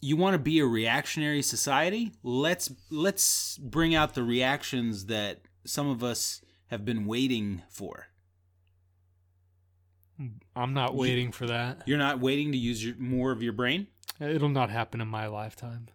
you 0.02 0.16
want 0.16 0.34
to 0.34 0.40
be 0.40 0.60
a 0.60 0.66
reactionary 0.66 1.42
society? 1.42 2.14
Let's 2.24 2.72
let's 2.90 3.58
bring 3.58 3.94
out 3.94 4.16
the 4.16 4.24
reactions 4.24 5.06
that 5.06 5.42
some 5.66 5.90
of 5.90 6.04
us 6.04 6.42
have 6.68 6.86
been 6.86 7.06
waiting 7.06 7.64
for 7.70 8.08
I'm 10.60 10.74
not 10.74 10.96
waiting 10.96 11.32
for 11.32 11.48
that. 11.48 11.84
you're 11.86 11.98
not 11.98 12.20
waiting 12.20 12.52
to 12.52 12.58
use 12.58 12.84
your, 12.86 12.96
more 12.98 13.32
of 13.32 13.42
your 13.42 13.54
brain 13.54 13.88
It'll 14.20 14.50
not 14.50 14.70
happen 14.70 15.00
in 15.02 15.08
my 15.08 15.28
lifetime. 15.28 15.88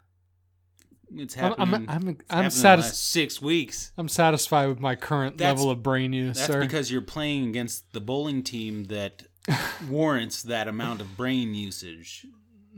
it's 1.14 1.36
I'm 1.36 1.42
happening 1.42 1.62
I'm 1.62 1.74
I'm, 1.74 1.86
I'm, 1.88 1.88
happened 1.88 2.20
in 2.38 2.44
the 2.44 2.50
satis- 2.50 2.98
six 2.98 3.40
weeks 3.42 3.92
I'm 3.98 4.08
satisfied 4.08 4.66
with 4.68 4.80
my 4.80 4.96
current 4.96 5.36
That's- 5.38 5.56
level 5.58 5.70
of 5.70 5.82
brain 5.82 6.12
use, 6.12 6.36
that's 6.38 6.52
sir. 6.52 6.60
because 6.60 6.90
you're 6.90 7.02
playing 7.02 7.48
against 7.48 7.92
the 7.92 8.00
bowling 8.00 8.42
team 8.42 8.84
that 8.84 9.24
warrants 9.88 10.42
that 10.44 10.68
amount 10.68 11.00
of 11.00 11.16
brain 11.16 11.54
usage 11.54 12.26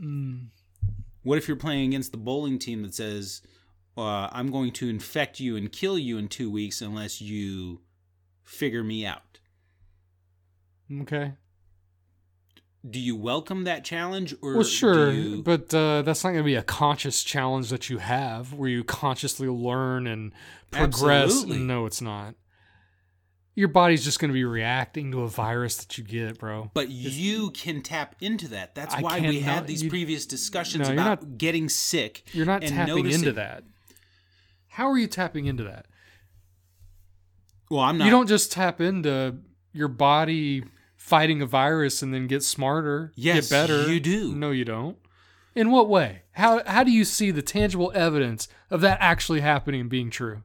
Mm. 0.01 0.49
What 1.23 1.39
if 1.39 1.47
you're 1.47 1.57
playing 1.57 1.87
against 1.89 2.11
the 2.11 2.17
bowling 2.19 2.59
team 2.59 2.83
that 2.83 2.93
says, 2.93 3.41
uh, 3.97 4.29
"I'm 4.31 4.51
going 4.51 4.71
to 4.73 4.87
infect 4.89 5.39
you 5.39 5.55
and 5.57 5.71
kill 5.71 5.97
you 5.97 6.19
in 6.19 6.27
two 6.27 6.51
weeks 6.51 6.81
unless 6.81 7.19
you 7.19 7.81
figure 8.43 8.83
me 8.83 9.05
out"? 9.07 9.39
Okay. 11.01 11.33
Do 12.89 12.99
you 12.99 13.15
welcome 13.15 13.63
that 13.65 13.83
challenge, 13.83 14.33
or 14.41 14.55
Well, 14.55 14.63
sure, 14.63 15.11
do 15.11 15.17
you, 15.17 15.41
but 15.43 15.73
uh, 15.73 16.03
that's 16.03 16.23
not 16.23 16.29
going 16.31 16.43
to 16.43 16.45
be 16.45 16.55
a 16.55 16.63
conscious 16.63 17.23
challenge 17.23 17.69
that 17.69 17.89
you 17.89 17.97
have 17.97 18.53
where 18.53 18.69
you 18.69 18.83
consciously 18.83 19.47
learn 19.47 20.07
and 20.07 20.31
progress. 20.71 21.25
Absolutely. 21.25 21.59
No, 21.59 21.85
it's 21.85 22.01
not. 22.01 22.35
Your 23.55 23.67
body's 23.67 24.05
just 24.05 24.19
going 24.19 24.29
to 24.29 24.33
be 24.33 24.45
reacting 24.45 25.11
to 25.11 25.21
a 25.21 25.27
virus 25.27 25.77
that 25.77 25.97
you 25.97 26.03
get, 26.03 26.37
bro. 26.37 26.69
But 26.75 26.89
you 26.89 27.49
can 27.51 27.81
tap 27.81 28.15
into 28.21 28.47
that. 28.49 28.75
That's 28.75 28.93
I 28.93 29.01
why 29.01 29.19
we 29.19 29.39
had 29.39 29.65
these 29.65 29.81
you- 29.83 29.89
previous 29.89 30.25
discussions 30.27 30.87
No, 30.87 30.93
about 30.93 31.37
getting 31.39 31.67
sick. 31.67 32.23
You're 32.33 32.45
not 32.45 32.61
tapping 32.61 32.95
noticing- 32.95 33.21
into 33.21 33.31
that. 33.33 33.63
How 34.67 34.89
are 34.91 34.97
you 34.97 35.07
tapping 35.07 35.47
into 35.47 35.63
that? 35.63 35.87
Well, 37.71 37.81
I'm 37.81 37.97
not. 37.97 38.05
You 38.05 38.11
don't 38.11 38.27
just 38.27 38.51
tap 38.51 38.79
into 38.79 39.37
your 39.73 39.87
body 39.87 40.63
fighting 41.07 41.41
a 41.41 41.45
virus 41.45 42.01
and 42.03 42.13
then 42.13 42.27
get 42.27 42.43
smarter, 42.43 43.13
Yes, 43.15 43.47
get 43.49 43.55
better. 43.55 43.89
you 43.91 43.99
do. 44.01 44.35
No, 44.35 44.51
you 44.51 44.65
don't. 44.65 44.97
In 45.55 45.71
what 45.71 45.87
way? 45.89 46.23
How 46.33 46.61
how 46.67 46.83
do 46.83 46.91
you 46.91 47.05
see 47.05 47.31
the 47.31 47.41
tangible 47.41 47.91
evidence 47.95 48.47
of 48.69 48.81
that 48.81 48.97
actually 49.01 49.39
happening 49.39 49.81
and 49.81 49.89
being 49.89 50.09
true? 50.09 50.43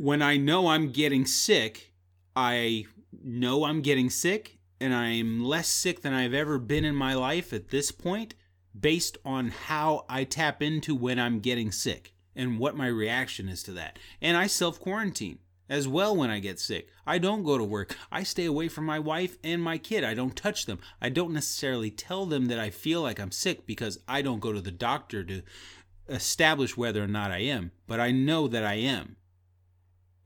when 0.00 0.22
I 0.22 0.36
know 0.36 0.68
I'm 0.68 0.92
getting 0.92 1.26
sick, 1.26 1.92
I 2.36 2.84
know 3.24 3.64
I'm 3.64 3.80
getting 3.82 4.10
sick 4.10 4.58
and 4.80 4.94
I'm 4.94 5.44
less 5.44 5.66
sick 5.66 6.02
than 6.02 6.14
I've 6.14 6.34
ever 6.34 6.56
been 6.58 6.84
in 6.84 6.94
my 6.94 7.14
life 7.14 7.52
at 7.52 7.70
this 7.70 7.90
point 7.90 8.34
based 8.78 9.18
on 9.24 9.48
how 9.48 10.04
I 10.08 10.22
tap 10.22 10.62
into 10.62 10.94
when 10.94 11.18
I'm 11.18 11.40
getting 11.40 11.72
sick 11.72 12.14
and 12.36 12.60
what 12.60 12.76
my 12.76 12.86
reaction 12.86 13.48
is 13.48 13.64
to 13.64 13.72
that. 13.72 13.98
And 14.22 14.36
I 14.36 14.46
self 14.46 14.78
quarantine 14.78 15.40
as 15.68 15.86
well 15.86 16.16
when 16.16 16.30
I 16.30 16.38
get 16.38 16.58
sick. 16.58 16.88
I 17.06 17.18
don't 17.18 17.42
go 17.42 17.58
to 17.58 17.64
work. 17.64 17.96
I 18.10 18.22
stay 18.22 18.46
away 18.46 18.68
from 18.68 18.86
my 18.86 18.98
wife 18.98 19.36
and 19.44 19.62
my 19.62 19.78
kid. 19.78 20.04
I 20.04 20.14
don't 20.14 20.36
touch 20.36 20.66
them. 20.66 20.78
I 21.00 21.08
don't 21.08 21.32
necessarily 21.32 21.90
tell 21.90 22.26
them 22.26 22.46
that 22.46 22.58
I 22.58 22.70
feel 22.70 23.02
like 23.02 23.20
I'm 23.20 23.32
sick 23.32 23.66
because 23.66 23.98
I 24.08 24.22
don't 24.22 24.40
go 24.40 24.52
to 24.52 24.60
the 24.60 24.70
doctor 24.70 25.22
to 25.24 25.42
establish 26.08 26.76
whether 26.76 27.02
or 27.02 27.08
not 27.08 27.30
I 27.30 27.38
am, 27.38 27.72
but 27.86 28.00
I 28.00 28.10
know 28.10 28.48
that 28.48 28.64
I 28.64 28.74
am. 28.74 29.16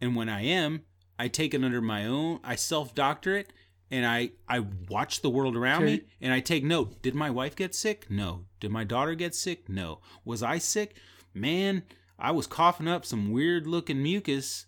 And 0.00 0.16
when 0.16 0.28
I 0.28 0.42
am, 0.42 0.82
I 1.18 1.28
take 1.28 1.54
it 1.54 1.64
under 1.64 1.80
my 1.80 2.06
own, 2.06 2.40
I 2.42 2.56
self 2.56 2.94
doctor 2.94 3.36
it, 3.36 3.52
and 3.90 4.06
I, 4.06 4.30
I 4.48 4.64
watch 4.88 5.20
the 5.20 5.30
world 5.30 5.54
around 5.56 5.84
me 5.84 6.02
and 6.20 6.32
I 6.32 6.40
take 6.40 6.64
note. 6.64 7.02
Did 7.02 7.14
my 7.14 7.30
wife 7.30 7.54
get 7.54 7.74
sick? 7.74 8.06
No. 8.08 8.46
Did 8.58 8.70
my 8.70 8.84
daughter 8.84 9.14
get 9.14 9.34
sick? 9.34 9.68
No. 9.68 10.00
Was 10.24 10.42
I 10.42 10.58
sick? 10.58 10.96
Man, 11.34 11.82
I 12.18 12.30
was 12.30 12.46
coughing 12.46 12.88
up 12.88 13.04
some 13.04 13.32
weird 13.32 13.66
looking 13.66 14.02
mucus 14.02 14.64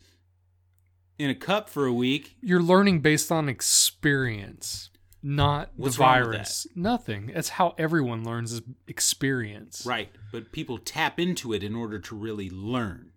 in 1.18 1.30
a 1.30 1.34
cup 1.34 1.68
for 1.68 1.86
a 1.86 1.92
week. 1.92 2.36
You're 2.40 2.62
learning 2.62 3.00
based 3.00 3.30
on 3.30 3.48
experience, 3.48 4.90
not 5.22 5.70
What's 5.76 5.96
the 5.96 6.02
virus. 6.02 6.66
Nothing. 6.74 7.30
That's 7.34 7.50
how 7.50 7.74
everyone 7.78 8.24
learns 8.24 8.52
is 8.52 8.62
experience. 8.86 9.84
Right. 9.86 10.10
But 10.32 10.52
people 10.52 10.78
tap 10.78 11.20
into 11.20 11.52
it 11.52 11.62
in 11.62 11.74
order 11.74 11.98
to 11.98 12.14
really 12.16 12.50
learn. 12.50 13.12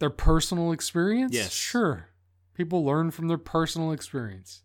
Their 0.00 0.10
personal 0.10 0.72
experience? 0.72 1.32
Yes. 1.32 1.52
Sure. 1.52 2.08
People 2.54 2.84
learn 2.84 3.10
from 3.10 3.28
their 3.28 3.38
personal 3.38 3.92
experience. 3.92 4.62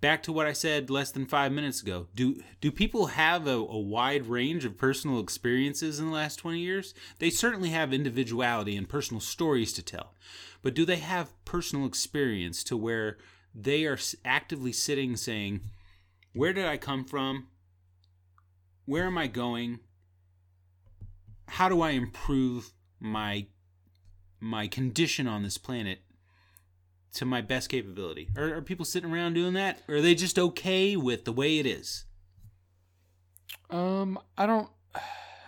Back 0.00 0.22
to 0.22 0.32
what 0.32 0.46
I 0.46 0.52
said 0.52 0.90
less 0.90 1.10
than 1.10 1.26
five 1.26 1.52
minutes 1.52 1.82
ago. 1.82 2.08
Do 2.14 2.42
do 2.60 2.70
people 2.70 3.06
have 3.06 3.46
a, 3.46 3.56
a 3.56 3.78
wide 3.78 4.26
range 4.26 4.64
of 4.64 4.78
personal 4.78 5.20
experiences 5.20 5.98
in 5.98 6.06
the 6.06 6.12
last 6.12 6.36
twenty 6.36 6.60
years? 6.60 6.94
They 7.18 7.30
certainly 7.30 7.70
have 7.70 7.92
individuality 7.92 8.76
and 8.76 8.88
personal 8.88 9.20
stories 9.20 9.72
to 9.74 9.82
tell, 9.82 10.14
but 10.62 10.74
do 10.74 10.84
they 10.84 10.96
have 10.96 11.32
personal 11.44 11.86
experience 11.86 12.64
to 12.64 12.76
where 12.76 13.18
they 13.54 13.84
are 13.84 13.98
actively 14.24 14.72
sitting 14.72 15.16
saying, 15.16 15.60
"Where 16.32 16.52
did 16.52 16.66
I 16.66 16.76
come 16.76 17.04
from? 17.04 17.48
Where 18.84 19.06
am 19.06 19.18
I 19.18 19.26
going? 19.26 19.80
How 21.46 21.68
do 21.68 21.80
I 21.80 21.90
improve 21.90 22.72
my 22.98 23.46
my 24.40 24.66
condition 24.66 25.26
on 25.26 25.42
this 25.42 25.58
planet 25.58 26.00
to 27.14 27.24
my 27.24 27.40
best 27.40 27.68
capability. 27.68 28.28
Are, 28.36 28.54
are 28.56 28.62
people 28.62 28.84
sitting 28.84 29.10
around 29.10 29.34
doing 29.34 29.54
that? 29.54 29.82
Or 29.88 29.96
are 29.96 30.00
they 30.00 30.14
just 30.14 30.38
okay 30.38 30.96
with 30.96 31.24
the 31.24 31.32
way 31.32 31.58
it 31.58 31.66
is? 31.66 32.04
Um, 33.70 34.18
I 34.36 34.46
don't 34.46 34.68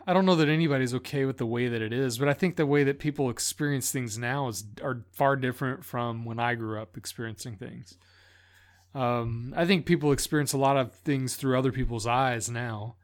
I 0.07 0.13
don't 0.13 0.27
know 0.27 0.35
that 0.35 0.49
anybody's 0.49 0.95
okay 0.95 1.25
with 1.27 1.39
the 1.39 1.47
way 1.47 1.69
that 1.69 1.81
it 1.81 1.93
is, 1.93 2.19
but 2.19 2.29
I 2.29 2.35
think 2.35 2.57
the 2.57 2.67
way 2.67 2.83
that 2.83 2.99
people 2.99 3.31
experience 3.31 3.93
things 3.93 4.19
now 4.19 4.49
is 4.49 4.65
are 4.83 5.05
far 5.13 5.37
different 5.37 5.85
from 5.85 6.25
when 6.25 6.41
I 6.41 6.55
grew 6.57 6.81
up 6.81 6.97
experiencing 6.97 7.57
things. 7.57 7.97
Um, 8.95 9.55
I 9.57 9.65
think 9.65 9.87
people 9.87 10.11
experience 10.11 10.53
a 10.53 10.59
lot 10.59 10.77
of 10.77 10.93
things 10.93 11.37
through 11.37 11.57
other 11.57 11.71
people's 11.73 12.07
eyes 12.07 12.51
now. 12.51 12.97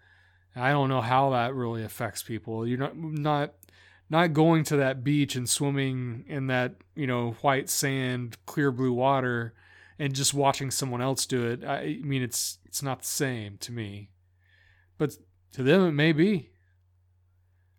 I 0.57 0.73
don't 0.73 0.89
know 0.89 1.01
how 1.01 1.31
that 1.31 1.55
really 1.55 1.85
affects 1.85 2.23
people. 2.25 2.67
You're 2.67 2.79
not 2.79 2.97
not 2.97 3.55
not 4.11 4.33
going 4.33 4.65
to 4.65 4.77
that 4.77 5.05
beach 5.05 5.37
and 5.37 5.49
swimming 5.49 6.25
in 6.27 6.47
that, 6.47 6.77
you 6.95 7.07
know, 7.07 7.33
white 7.43 7.69
sand, 7.69 8.37
clear 8.47 8.71
blue 8.73 8.93
water 8.93 9.55
and 9.99 10.15
just 10.15 10.33
watching 10.33 10.71
someone 10.71 11.03
else 11.03 11.27
do 11.27 11.47
it. 11.47 11.65
I, 11.65 11.99
mean 12.03 12.23
it's 12.23 12.59
it's 12.65 12.83
not 12.83 13.01
the 13.01 13.09
same 13.09 13.59
to 13.59 13.73
me. 13.73 14.11
But 14.97 15.17
to 15.53 15.63
them, 15.63 15.87
it 15.87 15.93
may 15.93 16.13
be. 16.13 16.51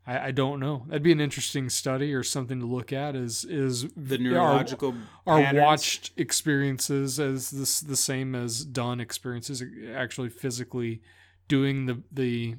I, 0.05 0.27
I 0.27 0.31
don't 0.31 0.59
know. 0.59 0.85
That'd 0.87 1.03
be 1.03 1.11
an 1.11 1.21
interesting 1.21 1.69
study 1.69 2.13
or 2.13 2.23
something 2.23 2.59
to 2.59 2.65
look 2.65 2.91
at. 2.91 3.15
Is 3.15 3.45
is 3.45 3.87
The 3.95 4.17
neurological 4.17 4.95
are 5.25 5.41
patterns? 5.41 5.61
watched 5.61 6.11
experiences 6.17 7.19
as 7.19 7.51
this 7.51 7.79
the 7.79 7.95
same 7.95 8.35
as 8.35 8.65
done 8.65 8.99
experiences? 8.99 9.63
Actually, 9.93 10.29
physically 10.29 11.01
doing 11.47 11.85
the 11.85 12.01
the 12.11 12.55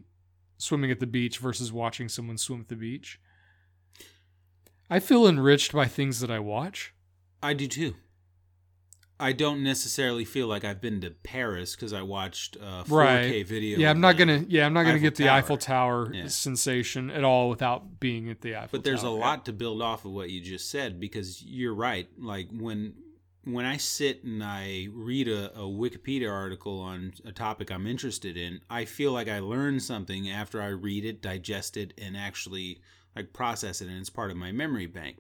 swimming 0.59 0.90
at 0.90 1.01
the 1.01 1.06
beach 1.06 1.38
versus 1.38 1.72
watching 1.72 2.09
someone 2.09 2.38
swim 2.38 2.60
at 2.60 2.68
the 2.68 2.76
beach. 2.76 3.20
I 4.91 4.99
feel 4.99 5.27
enriched 5.27 5.73
by 5.73 5.87
things 5.87 6.21
that 6.21 6.31
I 6.31 6.41
watch. 6.41 6.93
I 7.43 7.55
do 7.55 7.67
too. 7.69 7.95
I 9.23 9.33
don't 9.33 9.62
necessarily 9.62 10.25
feel 10.25 10.47
like 10.47 10.65
I've 10.65 10.81
been 10.81 11.03
to 11.03 11.11
Paris 11.11 11.77
because 11.77 11.93
I 11.93 12.01
watched 12.01 12.57
uh, 12.57 12.65
a 12.65 12.85
4K 12.89 12.91
Right. 12.91 13.47
video. 13.47 13.79
Yeah, 13.79 13.91
I'm 13.91 14.01
not 14.01 14.17
gonna. 14.17 14.45
Yeah, 14.49 14.65
I'm 14.65 14.73
not 14.73 14.83
gonna 14.85 14.95
Eiffel 14.95 15.03
get 15.03 15.15
the 15.17 15.25
Tower. 15.25 15.39
Eiffel 15.39 15.57
Tower 15.59 16.15
Yeah. 16.15 16.27
sensation 16.29 17.11
at 17.11 17.23
all 17.23 17.51
without 17.51 18.01
being 18.01 18.31
at 18.31 18.41
the 18.41 18.57
Eiffel. 18.57 18.61
Tower. 18.61 18.69
But 18.73 18.85
there's 18.85 19.03
a 19.03 19.11
lot 19.11 19.45
to 19.45 19.53
build 19.53 19.83
off 19.83 20.07
of 20.07 20.12
what 20.12 20.31
you 20.31 20.41
just 20.41 20.70
said 20.70 20.99
because 20.99 21.43
you're 21.44 21.75
right. 21.75 22.09
Like 22.19 22.49
when 22.51 22.94
when 23.44 23.67
I 23.67 23.77
sit 23.77 24.25
and 24.25 24.43
I 24.43 24.89
read 24.93 25.28
a, 25.28 25.52
a 25.55 25.62
Wikipedia 25.65 26.31
article 26.31 26.81
on 26.81 27.12
a 27.25 27.33
topic 27.33 27.70
I'm 27.70 27.86
interested 27.86 28.36
in, 28.39 28.60
I 28.70 28.86
feel 28.86 29.12
like 29.12 29.28
I 29.28 29.41
learn 29.41 29.81
something 29.81 30.31
after 30.31 30.62
I 30.62 30.69
read 30.69 31.05
it, 31.05 31.20
digest 31.23 31.77
it, 31.77 31.93
and 31.99 32.17
actually 32.17 32.81
like 33.14 33.32
process 33.32 33.80
it, 33.80 33.89
and 33.89 33.98
it's 33.98 34.10
part 34.10 34.30
of 34.30 34.36
my 34.36 34.52
memory 34.52 34.86
bank. 34.86 35.18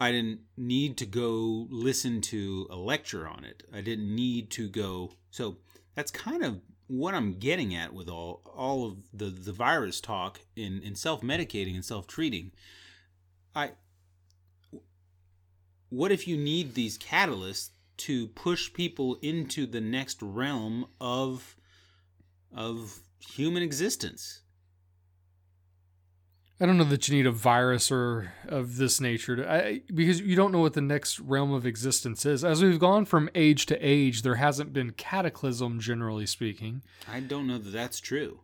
I 0.00 0.12
didn't 0.12 0.40
need 0.56 0.96
to 0.98 1.06
go 1.06 1.66
listen 1.70 2.20
to 2.22 2.68
a 2.70 2.76
lecture 2.76 3.26
on 3.26 3.44
it. 3.44 3.64
I 3.74 3.80
didn't 3.80 4.14
need 4.14 4.50
to 4.52 4.68
go. 4.68 5.12
So 5.30 5.56
that's 5.94 6.12
kind 6.12 6.44
of 6.44 6.60
what 6.86 7.14
I'm 7.14 7.34
getting 7.34 7.74
at 7.74 7.92
with 7.92 8.08
all 8.08 8.42
all 8.56 8.86
of 8.86 8.96
the 9.12 9.26
the 9.26 9.52
virus 9.52 10.00
talk 10.00 10.40
in 10.56 10.80
in 10.82 10.94
self 10.94 11.20
medicating 11.20 11.74
and 11.74 11.84
self 11.84 12.06
treating. 12.06 12.52
I 13.54 13.72
what 15.90 16.12
if 16.12 16.28
you 16.28 16.36
need 16.36 16.74
these 16.74 16.98
catalysts 16.98 17.70
to 17.96 18.28
push 18.28 18.72
people 18.72 19.18
into 19.22 19.66
the 19.66 19.80
next 19.80 20.22
realm 20.22 20.86
of 21.00 21.56
of 22.54 23.00
human 23.18 23.62
existence? 23.62 24.42
I 26.60 26.66
don't 26.66 26.76
know 26.76 26.84
that 26.84 27.08
you 27.08 27.16
need 27.16 27.26
a 27.26 27.30
virus 27.30 27.92
or 27.92 28.32
of 28.48 28.78
this 28.78 29.00
nature 29.00 29.36
to, 29.36 29.50
I, 29.50 29.80
because 29.94 30.20
you 30.20 30.34
don't 30.34 30.50
know 30.50 30.58
what 30.58 30.72
the 30.74 30.80
next 30.80 31.20
realm 31.20 31.52
of 31.52 31.64
existence 31.64 32.26
is. 32.26 32.44
As 32.44 32.62
we've 32.62 32.80
gone 32.80 33.04
from 33.04 33.30
age 33.34 33.66
to 33.66 33.76
age, 33.78 34.22
there 34.22 34.34
hasn't 34.34 34.72
been 34.72 34.90
cataclysm, 34.90 35.78
generally 35.78 36.26
speaking. 36.26 36.82
I 37.10 37.20
don't 37.20 37.46
know 37.46 37.58
that 37.58 37.70
that's 37.70 38.00
true. 38.00 38.40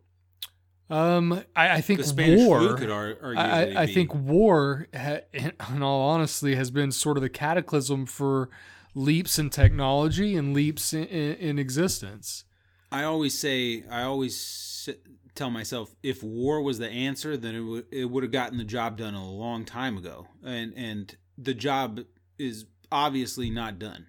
Um, 0.89 1.43
I, 1.57 1.77
I 1.77 1.81
think 1.81 2.01
The 2.01 2.07
Spanish 2.07 2.41
war. 2.47 2.59
flu 2.61 2.77
could 2.77 2.91
ar- 2.91 3.17
I, 3.37 3.83
I 3.83 3.87
think 3.87 4.15
war, 4.15 4.87
ha, 4.95 5.19
in 5.33 5.83
all 5.83 6.09
honesty, 6.11 6.55
has 6.55 6.71
been 6.71 6.93
sort 6.93 7.17
of 7.17 7.23
the 7.23 7.29
cataclysm 7.31 8.07
for 8.07 8.49
leaps 8.95 9.41
in 9.41 9.51
technology 9.51 10.37
and 10.37 10.55
leaps 10.55 10.93
in, 10.93 11.05
in, 11.07 11.35
in 11.37 11.59
existence. 11.59 12.45
I 12.93 13.03
always 13.03 13.37
say, 13.37 13.83
I 13.91 14.03
always 14.03 14.89
tell 15.35 15.51
myself, 15.51 15.95
if 16.03 16.23
war 16.23 16.63
was 16.63 16.79
the 16.79 16.89
answer, 16.89 17.37
then 17.37 17.55
it 17.55 17.61
would 17.61 17.87
it 17.91 18.05
would 18.07 18.23
have 18.23 18.33
gotten 18.33 18.59
the 18.59 18.65
job 18.65 18.97
done 18.97 19.15
a 19.15 19.29
long 19.29 19.65
time 19.65 19.97
ago, 19.97 20.29
and 20.45 20.73
and 20.77 21.17
the 21.37 21.55
job 21.55 22.01
is 22.39 22.67
obviously 22.91 23.51
not 23.51 23.79
done. 23.79 24.07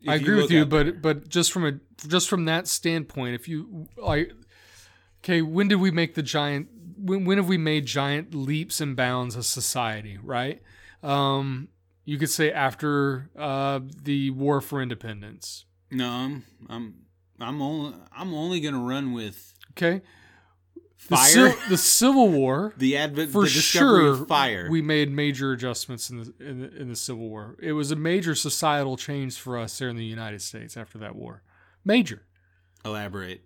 If 0.00 0.08
I 0.08 0.14
agree 0.14 0.36
with 0.36 0.50
you, 0.50 0.64
but 0.64 0.84
there. 0.84 0.92
but 0.94 1.28
just 1.28 1.52
from 1.52 1.66
a 1.66 1.72
just 2.06 2.28
from 2.28 2.46
that 2.46 2.66
standpoint, 2.66 3.34
if 3.34 3.48
you 3.48 3.88
like, 3.96 4.32
okay, 5.22 5.42
when 5.42 5.68
did 5.68 5.76
we 5.76 5.90
make 5.90 6.14
the 6.14 6.22
giant? 6.22 6.68
When 6.96 7.24
when 7.24 7.38
have 7.38 7.48
we 7.48 7.58
made 7.58 7.86
giant 7.86 8.34
leaps 8.34 8.80
and 8.80 8.96
bounds 8.96 9.36
as 9.36 9.46
society? 9.46 10.18
Right? 10.22 10.62
Um, 11.02 11.68
you 12.04 12.18
could 12.18 12.30
say 12.30 12.50
after 12.50 13.30
uh, 13.38 13.80
the 14.02 14.30
war 14.30 14.60
for 14.60 14.82
independence. 14.82 15.66
no, 15.90 16.08
I'm 16.08 16.44
I'm 16.68 16.94
I'm 17.38 17.60
only 17.60 17.94
I'm 18.12 18.32
only 18.32 18.60
gonna 18.60 18.82
run 18.82 19.12
with 19.12 19.54
Okay, 19.82 20.02
the, 21.08 21.16
fire. 21.16 21.26
Civil- 21.28 21.68
the 21.68 21.76
Civil 21.76 22.28
War. 22.28 22.74
the 22.78 22.96
advent, 22.96 23.30
For 23.30 23.44
the 23.44 23.48
sure, 23.48 24.06
of 24.08 24.28
fire. 24.28 24.68
we 24.70 24.82
made 24.82 25.10
major 25.10 25.52
adjustments 25.52 26.10
in 26.10 26.18
the, 26.18 26.34
in 26.40 26.60
the 26.60 26.76
in 26.76 26.88
the 26.88 26.96
Civil 26.96 27.28
War. 27.28 27.56
It 27.60 27.72
was 27.72 27.90
a 27.90 27.96
major 27.96 28.34
societal 28.34 28.96
change 28.96 29.38
for 29.38 29.58
us 29.58 29.78
here 29.78 29.88
in 29.88 29.96
the 29.96 30.04
United 30.04 30.42
States 30.42 30.76
after 30.76 30.98
that 30.98 31.16
war. 31.16 31.42
Major. 31.84 32.22
Elaborate. 32.84 33.42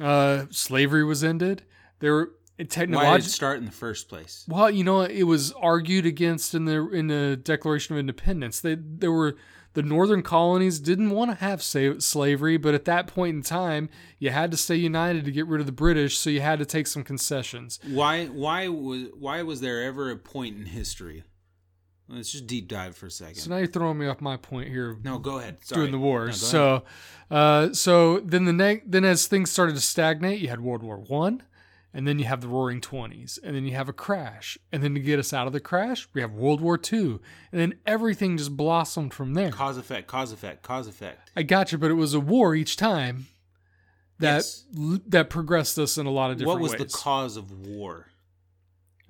Uh, 0.00 0.46
slavery 0.50 1.04
was 1.04 1.24
ended. 1.24 1.62
There, 2.00 2.28
Why 2.56 3.16
did 3.16 3.26
it 3.26 3.30
start 3.30 3.58
in 3.58 3.64
the 3.64 3.72
first 3.72 4.08
place? 4.08 4.44
Well, 4.48 4.70
you 4.70 4.84
know, 4.84 5.02
it 5.02 5.24
was 5.24 5.52
argued 5.52 6.06
against 6.06 6.54
in 6.54 6.64
the 6.66 6.88
in 6.90 7.08
the 7.08 7.36
Declaration 7.36 7.94
of 7.94 7.98
Independence. 7.98 8.60
They 8.60 8.76
there 8.76 9.12
were 9.12 9.36
the 9.74 9.82
northern 9.82 10.22
colonies 10.22 10.80
didn't 10.80 11.10
want 11.10 11.30
to 11.30 11.36
have 11.36 11.62
slavery, 11.62 12.56
but 12.56 12.74
at 12.74 12.84
that 12.86 13.06
point 13.06 13.36
in 13.36 13.42
time, 13.42 13.88
you 14.18 14.30
had 14.30 14.50
to 14.50 14.56
stay 14.56 14.76
united 14.76 15.24
to 15.24 15.30
get 15.30 15.46
rid 15.46 15.60
of 15.60 15.66
the 15.66 15.72
British, 15.72 16.18
so 16.18 16.30
you 16.30 16.40
had 16.40 16.58
to 16.58 16.64
take 16.66 16.86
some 16.86 17.04
concessions. 17.04 17.78
Why 17.86 18.26
why 18.26 18.68
was 18.68 19.08
why 19.18 19.42
was 19.42 19.60
there 19.60 19.82
ever 19.84 20.10
a 20.10 20.16
point 20.16 20.56
in 20.56 20.66
history? 20.66 21.24
Let's 22.10 22.32
just 22.32 22.46
deep 22.46 22.68
dive 22.68 22.96
for 22.96 23.06
a 23.06 23.10
second. 23.10 23.34
So 23.36 23.50
now 23.50 23.58
you're 23.58 23.66
throwing 23.66 23.98
me 23.98 24.06
off 24.06 24.22
my 24.22 24.38
point 24.38 24.68
here 24.70 24.96
no, 25.04 25.18
go 25.18 25.38
ahead. 25.38 25.58
Sorry. 25.62 25.82
doing 25.82 25.92
the 25.92 25.98
No, 25.98 26.04
wars. 26.04 26.40
go 26.40 26.46
so, 26.46 26.84
uh, 27.30 27.72
so 27.74 28.20
then 28.20 28.46
the 28.46 28.52
ne- 28.54 28.82
then 28.86 29.04
as 29.04 29.26
things 29.26 29.50
started 29.50 29.74
to 29.74 29.82
stagnate, 29.82 30.40
you 30.40 30.48
had 30.48 30.60
World 30.62 30.82
War 30.82 30.96
One, 30.96 31.42
and 31.98 32.06
then 32.06 32.20
you 32.20 32.26
have 32.26 32.40
the 32.40 32.46
Roaring 32.46 32.80
Twenties, 32.80 33.40
and 33.42 33.56
then 33.56 33.64
you 33.66 33.74
have 33.74 33.88
a 33.88 33.92
crash, 33.92 34.56
and 34.70 34.84
then 34.84 34.94
to 34.94 35.00
get 35.00 35.18
us 35.18 35.32
out 35.32 35.48
of 35.48 35.52
the 35.52 35.58
crash, 35.58 36.06
we 36.14 36.20
have 36.20 36.32
World 36.32 36.60
War 36.60 36.78
Two, 36.78 37.20
and 37.50 37.60
then 37.60 37.74
everything 37.86 38.36
just 38.36 38.56
blossomed 38.56 39.12
from 39.12 39.34
there. 39.34 39.50
cause 39.50 39.76
effect, 39.76 40.06
cause 40.06 40.30
effect, 40.30 40.62
cause 40.62 40.86
effect. 40.86 41.32
I 41.36 41.42
got 41.42 41.72
you, 41.72 41.78
but 41.78 41.90
it 41.90 41.94
was 41.94 42.14
a 42.14 42.20
war 42.20 42.54
each 42.54 42.76
time 42.76 43.26
that 44.20 44.36
Yes. 44.36 44.64
that 45.08 45.28
progressed 45.28 45.76
us 45.76 45.98
in 45.98 46.06
a 46.06 46.10
lot 46.10 46.30
of 46.30 46.36
different 46.38 46.60
ways. 46.60 46.70
What 46.70 46.72
was 46.78 46.80
ways. 46.80 46.92
the 46.92 46.98
cause 46.98 47.36
of 47.36 47.50
war 47.66 48.06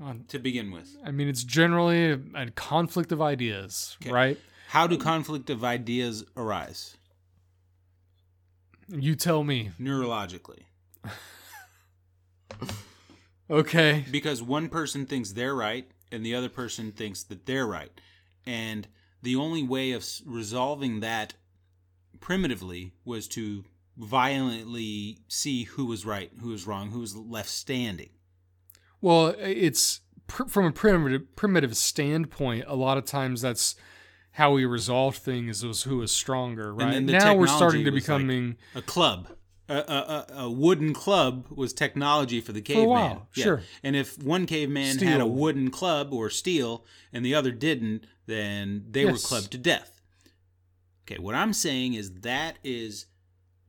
On- 0.00 0.25
to 0.28 0.39
begin 0.39 0.70
with? 0.70 0.97
I 1.05 1.10
mean, 1.10 1.28
it's 1.28 1.44
generally 1.44 2.12
a, 2.12 2.20
a 2.34 2.50
conflict 2.52 3.12
of 3.12 3.20
ideas, 3.20 3.99
Okay. 4.02 4.10
right? 4.12 4.39
How 4.68 4.86
do 4.86 4.97
conflict 4.97 5.50
of 5.50 5.62
ideas 5.62 6.25
arise? 6.39 6.97
You 8.89 9.15
tell 9.15 9.44
me. 9.44 9.73
Neurologically. 9.78 10.62
Okay. 13.51 14.05
Because 14.10 14.43
one 14.43 14.68
person 14.68 15.07
thinks 15.07 15.33
they're 15.33 15.55
right 15.55 15.91
and 16.12 16.25
the 16.25 16.35
other 16.35 16.49
person 16.51 16.93
thinks 16.93 17.23
that 17.25 17.47
they're 17.47 17.67
right. 17.67 17.91
And 18.44 18.86
the 19.23 19.36
only 19.36 19.62
way 19.62 19.93
of 19.93 20.07
resolving 20.27 21.01
that 21.01 21.35
primitively 22.20 22.93
was 23.05 23.27
to 23.28 23.65
violently 23.97 25.18
see 25.28 25.65
who 25.65 25.86
was 25.86 26.07
right, 26.07 26.31
who 26.41 26.49
was 26.49 26.67
wrong, 26.67 26.91
who 26.91 27.01
was 27.01 27.17
left 27.17 27.49
standing. 27.49 28.10
Well, 29.01 29.35
it's 29.39 30.01
pr- 30.27 30.47
from 30.47 30.67
a 30.67 30.73
primitive 30.73 31.35
primitive 31.36 31.77
standpoint. 31.77 32.65
A 32.67 32.75
lot 32.75 32.99
of 32.99 33.05
times, 33.05 33.41
that's 33.43 33.77
how 34.33 34.52
we 34.52 34.65
resolve 34.65 35.17
things. 35.17 35.65
Was 35.65 35.83
who 35.85 36.02
is 36.02 36.12
stronger, 36.12 36.75
right? 36.75 37.02
now 37.02 37.35
we're 37.35 37.47
starting 37.47 37.85
to 37.85 37.91
was 37.91 38.02
like- 38.02 38.18
becoming 38.18 38.57
A 38.75 38.83
club. 38.83 39.28
A, 39.68 39.74
a, 39.76 39.78
a, 39.78 40.42
a 40.44 40.50
wooden 40.50 40.94
club 40.94 41.47
was 41.50 41.74
technology 41.74 42.40
for 42.40 42.52
the 42.52 42.62
caveman. 42.62 42.88
while, 42.88 43.28
sure. 43.32 43.62
And 43.82 43.94
if 43.94 44.16
one 44.22 44.47
caveman 44.47 44.98
had 44.98 45.20
a 45.20 45.26
wooden 45.26 45.70
club 45.70 46.12
or 46.14 46.30
steel 46.30 46.86
and 47.12 47.22
the 47.24 47.34
other 47.34 47.50
didn't, 47.50 48.06
then 48.26 48.86
they 48.90 49.05
were 49.05 49.18
clubbed 49.18 49.50
to 49.52 49.58
death. 49.58 50.00
Okay, 51.05 51.18
what 51.18 51.34
I'm 51.34 51.52
saying 51.52 51.94
is 51.94 52.20
that 52.20 52.58
is 52.62 53.06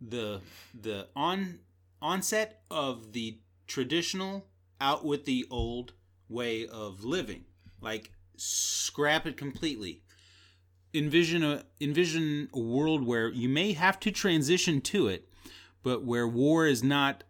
the 0.02 0.42
the 0.80 1.08
on 1.16 1.60
onset 2.02 2.62
of 2.70 3.14
the 3.14 3.40
traditional 3.68 4.48
out 4.82 5.06
with 5.06 5.26
the 5.26 5.46
old 5.50 5.94
way 6.28 6.68
of 6.68 7.04
living. 7.04 7.46
Like 7.82 8.12
scrap 8.36 9.26
it 9.26 9.38
completely. 9.38 10.02
Envision 10.94 11.44
a 11.44 11.64
envision 11.80 12.50
a 12.54 12.60
world 12.60 13.06
where 13.06 13.30
you 13.30 13.48
may 13.48 13.74
have 13.74 14.00
to 14.02 14.12
transition 14.12 14.82
to 14.82 15.08
it, 15.08 15.29
but 15.84 16.04
where 16.04 16.28
war 16.28 16.66
is 16.66 16.84
not 16.84 17.24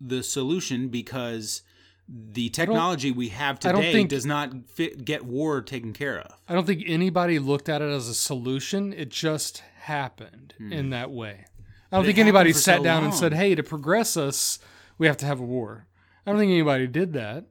the 0.00 0.22
solution 0.22 0.88
because 0.88 1.62
the 2.08 2.50
technology 2.50 3.10
we 3.10 3.30
have 3.30 3.58
today 3.58 3.92
think- 3.92 4.10
does 4.10 4.26
not 4.26 4.52
fit, 4.68 5.04
get 5.04 5.24
war 5.24 5.62
taken 5.62 5.92
care 5.92 6.20
of. 6.20 6.32
I 6.48 6.54
don't 6.54 6.66
think 6.66 6.82
anybody 6.86 7.38
looked 7.38 7.68
at 7.68 7.80
it 7.80 7.90
as 7.90 8.08
a 8.08 8.14
solution. 8.14 8.92
It 8.92 9.08
just 9.08 9.62
happened 9.76 10.54
hmm. 10.58 10.72
in 10.72 10.90
that 10.90 11.10
way. 11.10 11.46
I 11.90 11.96
don't 11.96 12.02
But 12.02 12.06
think 12.06 12.18
anybody 12.18 12.52
sat 12.52 12.78
so 12.78 12.84
down 12.84 13.04
and 13.04 13.14
said, 13.14 13.32
"Hey, 13.32 13.54
to 13.54 13.62
progress 13.62 14.16
us, 14.16 14.58
we 14.98 15.06
have 15.06 15.16
to 15.18 15.26
have 15.26 15.40
a 15.40 15.44
war." 15.44 15.86
I 16.26 16.30
don't 16.30 16.40
think 16.40 16.50
anybody 16.50 16.86
did 16.86 17.12
that. 17.12 17.46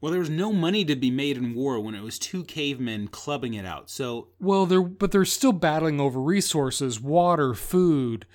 Well, 0.00 0.12
there 0.12 0.20
was 0.20 0.30
no 0.30 0.52
money 0.52 0.84
to 0.84 0.94
be 0.94 1.10
made 1.10 1.36
in 1.36 1.54
war 1.54 1.80
when 1.80 1.94
it 1.94 2.02
was 2.02 2.18
two 2.18 2.44
cavemen 2.44 3.08
clubbing 3.08 3.54
it 3.54 3.64
out. 3.66 3.90
So 3.90 4.28
Well, 4.38 4.64
they're 4.66 4.82
but 4.82 5.10
they're 5.12 5.24
still 5.24 5.52
battling 5.52 6.00
over 6.00 6.20
resources, 6.20 7.00
water, 7.00 7.54
food, 7.54 8.26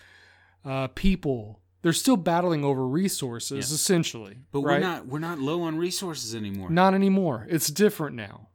uh, 0.66 0.88
people. 0.88 1.60
They're 1.82 1.94
still 1.94 2.16
battling 2.18 2.64
over 2.64 2.88
resources, 2.88 3.70
Yeah. 3.70 3.76
essentially. 3.76 4.38
But 4.52 4.62
right? 4.62 4.76
we're 4.82 4.88
not 4.88 5.08
we're 5.08 5.20
not 5.20 5.40
low 5.40 5.62
on 5.64 5.78
resources 5.78 6.34
anymore. 6.36 6.70
Not 6.70 6.94
anymore. 6.94 7.48
It's 7.50 7.68
different 7.70 8.16
now. 8.16 8.50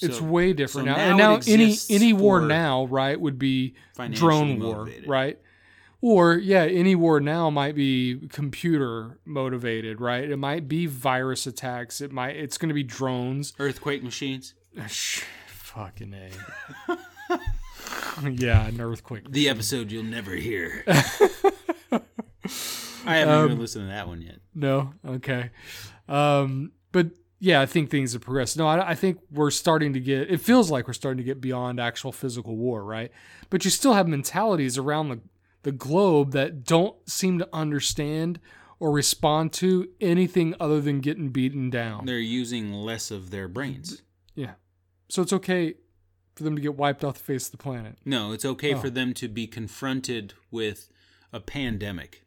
it's 0.00 0.20
way 0.20 0.52
different 0.54 0.88
so 0.88 0.92
now. 0.92 0.96
now 1.16 1.34
And 1.34 1.46
now 1.46 1.52
any 1.52 1.76
any 1.90 2.12
war 2.12 2.40
now, 2.40 2.86
right, 2.86 3.20
would 3.20 3.38
be 3.38 3.74
drone 4.12 4.58
war, 4.58 4.76
motivated. 4.78 5.08
right? 5.08 5.38
Or 6.04 6.34
yeah, 6.34 6.64
any 6.64 6.96
war 6.96 7.20
now 7.20 7.48
might 7.48 7.76
be 7.76 8.26
computer 8.28 9.18
motivated, 9.24 10.00
right? 10.00 10.28
It 10.28 10.36
might 10.36 10.66
be 10.66 10.86
virus 10.86 11.46
attacks. 11.46 12.00
It 12.00 12.10
might 12.10 12.34
it's 12.36 12.58
going 12.58 12.70
to 12.70 12.74
be 12.74 12.82
drones. 12.82 13.52
Earthquake 13.60 14.02
machines. 14.02 14.54
Fucking 15.46 16.12
a. 16.12 17.38
yeah, 18.30 18.66
an 18.66 18.80
earthquake. 18.80 19.30
The 19.30 19.48
episode 19.48 19.92
you'll 19.92 20.02
never 20.02 20.34
hear. 20.34 20.82
I 23.04 23.16
haven't 23.16 23.34
Um, 23.34 23.44
even 23.46 23.58
listened 23.60 23.84
to 23.84 23.88
that 23.92 24.06
one 24.08 24.22
yet. 24.22 24.40
No, 24.54 24.94
okay. 25.06 25.50
Um, 26.08 26.72
but 26.92 27.10
yeah, 27.40 27.60
I 27.60 27.66
think 27.66 27.90
things 27.90 28.12
have 28.12 28.22
progressed. 28.22 28.56
No, 28.56 28.66
I, 28.66 28.90
I 28.90 28.94
think 28.94 29.18
we're 29.30 29.50
starting 29.50 29.92
to 29.94 30.00
get. 30.00 30.30
It 30.30 30.40
feels 30.40 30.70
like 30.70 30.86
we're 30.86 30.92
starting 30.94 31.18
to 31.18 31.24
get 31.24 31.40
beyond 31.40 31.80
actual 31.80 32.12
physical 32.12 32.56
war, 32.56 32.84
right? 32.84 33.10
But 33.50 33.64
you 33.64 33.70
still 33.70 33.94
have 33.94 34.06
mentalities 34.08 34.78
around 34.78 35.08
the 35.08 35.20
the 35.62 35.72
globe 35.72 36.32
that 36.32 36.64
don't 36.64 36.96
seem 37.08 37.38
to 37.38 37.48
understand 37.52 38.40
or 38.80 38.90
respond 38.90 39.52
to 39.52 39.88
anything 40.00 40.54
other 40.58 40.80
than 40.80 41.00
getting 41.00 41.28
beaten 41.28 41.70
down. 41.70 42.04
They're 42.06 42.18
using 42.18 42.72
less 42.72 43.10
of 43.10 43.30
their 43.30 43.46
brains. 43.48 44.02
yeah, 44.34 44.54
so 45.08 45.22
it's 45.22 45.32
okay 45.32 45.74
for 46.34 46.42
them 46.44 46.56
to 46.56 46.62
get 46.62 46.74
wiped 46.76 47.04
off 47.04 47.18
the 47.18 47.24
face 47.24 47.46
of 47.46 47.52
the 47.52 47.58
planet. 47.58 47.96
No, 48.04 48.32
it's 48.32 48.44
okay 48.44 48.74
Oh. 48.74 48.78
for 48.80 48.90
them 48.90 49.12
to 49.14 49.28
be 49.28 49.46
confronted 49.46 50.32
with 50.50 50.88
a 51.32 51.38
pandemic. 51.40 52.24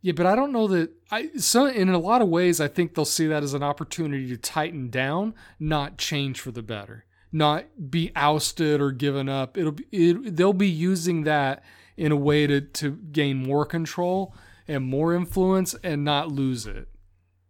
Yeah, 0.00 0.12
but 0.12 0.26
I 0.26 0.34
don't 0.34 0.52
know 0.52 0.66
that 0.68 0.90
I 1.10 1.30
so 1.36 1.66
in 1.66 1.88
a 1.88 1.98
lot 1.98 2.22
of 2.22 2.28
ways 2.28 2.60
I 2.60 2.66
think 2.68 2.94
they'll 2.94 3.04
see 3.04 3.26
that 3.28 3.42
as 3.42 3.54
an 3.54 3.62
opportunity 3.62 4.28
to 4.28 4.36
tighten 4.36 4.88
down, 4.90 5.34
not 5.60 5.96
change 5.98 6.40
for 6.40 6.50
the 6.50 6.62
better, 6.62 7.04
not 7.30 7.66
be 7.90 8.10
ousted 8.16 8.80
or 8.80 8.90
given 8.90 9.28
up. 9.28 9.56
It'll 9.56 9.72
be 9.72 9.84
it, 9.92 10.36
they'll 10.36 10.52
be 10.52 10.68
using 10.70 11.22
that 11.24 11.62
in 12.02 12.10
a 12.10 12.16
way 12.16 12.48
to 12.48 12.60
to 12.60 12.96
gain 13.12 13.36
more 13.36 13.64
control 13.64 14.34
and 14.66 14.84
more 14.84 15.14
influence 15.14 15.76
and 15.84 16.02
not 16.02 16.32
lose 16.32 16.66
it. 16.66 16.88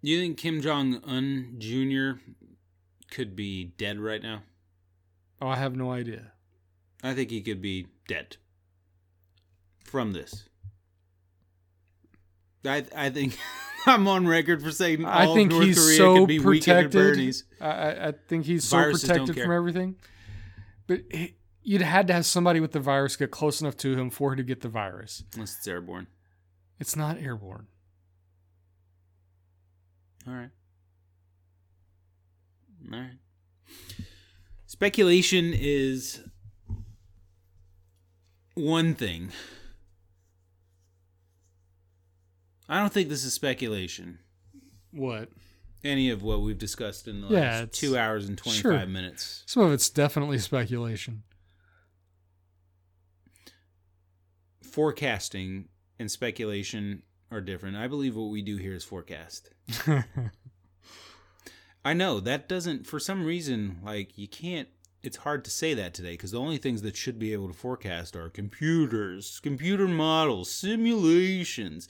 Do 0.05 0.10
you 0.10 0.20
think 0.20 0.36
Kim 0.36 0.60
Jong 0.60 1.00
Un 1.05 1.55
Jr. 1.56 2.20
could 3.10 3.34
be 3.34 3.64
dead 3.64 3.98
right 3.98 4.22
now? 4.22 4.42
Oh, 5.40 5.48
I 5.48 5.56
have 5.56 5.74
no 5.74 5.90
idea. 5.90 6.32
I 7.02 7.14
think 7.14 7.31
he 7.31 7.40
could 7.40 7.62
be 7.62 7.86
dead 8.06 8.36
from 9.84 10.12
this. 10.12 10.44
I 12.66 12.84
I 12.94 13.08
think 13.08 13.39
I'm 13.86 14.06
on 14.06 14.28
record 14.28 14.62
for 14.62 14.70
saying 14.70 15.06
I 15.06 15.32
think 15.32 15.50
North 15.50 15.64
he's 15.64 15.78
Korea 15.82 15.97
so 15.97 16.16
could 16.18 16.28
be 16.28 16.40
protected. 16.40 17.36
I, 17.58 18.08
I, 18.08 18.12
think 18.28 18.44
he's 18.44 18.64
so 18.64 18.76
Viruses 18.76 19.08
protected 19.08 19.40
from 19.40 19.50
everything. 19.50 19.97
But 20.86 21.00
he, 21.10 21.36
you'd 21.62 21.82
had 21.82 22.07
to 22.08 22.12
have 22.12 22.26
somebody 22.26 22.60
with 22.60 22.73
the 22.73 22.81
virus 22.81 23.16
get 23.16 23.31
close 23.31 23.60
enough 23.60 23.76
to 23.78 23.97
him 23.97 24.10
for 24.10 24.32
him 24.32 24.36
to 24.39 24.42
get 24.42 24.60
the 24.60 24.68
virus. 24.68 25.24
Unless 25.34 25.57
it's 25.58 25.66
airborne. 25.68 26.07
It's 26.81 26.97
not 26.97 27.18
airborne. 27.18 27.66
All 30.26 30.34
right. 30.34 30.50
All 32.92 32.99
right. 32.99 33.10
Speculation 34.66 35.52
is 35.55 36.20
one 38.55 38.94
thing. 38.94 39.31
I 42.68 42.78
don't 42.81 42.92
think 42.92 43.08
this 43.08 43.24
is 43.24 43.32
speculation. 43.34 44.18
What? 44.92 45.28
Any 45.84 46.10
of 46.10 46.23
what 46.23 46.41
we've 46.42 46.58
discussed 46.58 47.08
in 47.08 47.20
the 47.23 47.28
Yeah, 47.28 47.41
last 47.60 47.73
two 47.73 47.97
hours 47.99 48.28
and 48.28 48.39
25 48.39 48.60
sure. 48.62 48.86
minutes. 48.86 49.42
Some 49.47 49.65
of 49.65 49.73
it's 49.73 49.91
definitely 49.91 50.39
speculation. 50.39 51.23
Forecasting 54.73 55.68
and 55.99 56.10
speculation 56.10 57.02
are 57.31 57.42
different. 57.42 57.76
I 57.76 57.89
believe 57.89 58.17
what 58.17 58.31
we 58.31 58.41
do 58.41 58.57
here 58.57 58.73
is 58.73 58.84
forecast. 58.84 59.51
I 61.84 61.92
know 61.92 62.20
that 62.20 62.49
doesn't, 62.49 62.86
for 62.86 62.99
some 62.99 63.25
reason, 63.25 63.81
like 63.84 64.17
you 64.17 64.28
can't 64.28 64.68
it's 65.02 65.18
hard 65.18 65.44
to 65.44 65.51
say 65.51 65.75
that 65.75 65.94
today 65.94 66.12
because 66.12 66.31
the 66.31 66.39
only 66.41 66.59
things 66.59 66.83
that 66.83 66.97
should 66.97 67.18
be 67.18 67.33
able 67.33 67.49
to 67.49 67.55
forecast 67.55 68.17
are 68.17 68.28
computers, 68.31 69.41
computer 69.41 69.89
models, 69.89 70.51
simulations. 70.51 71.89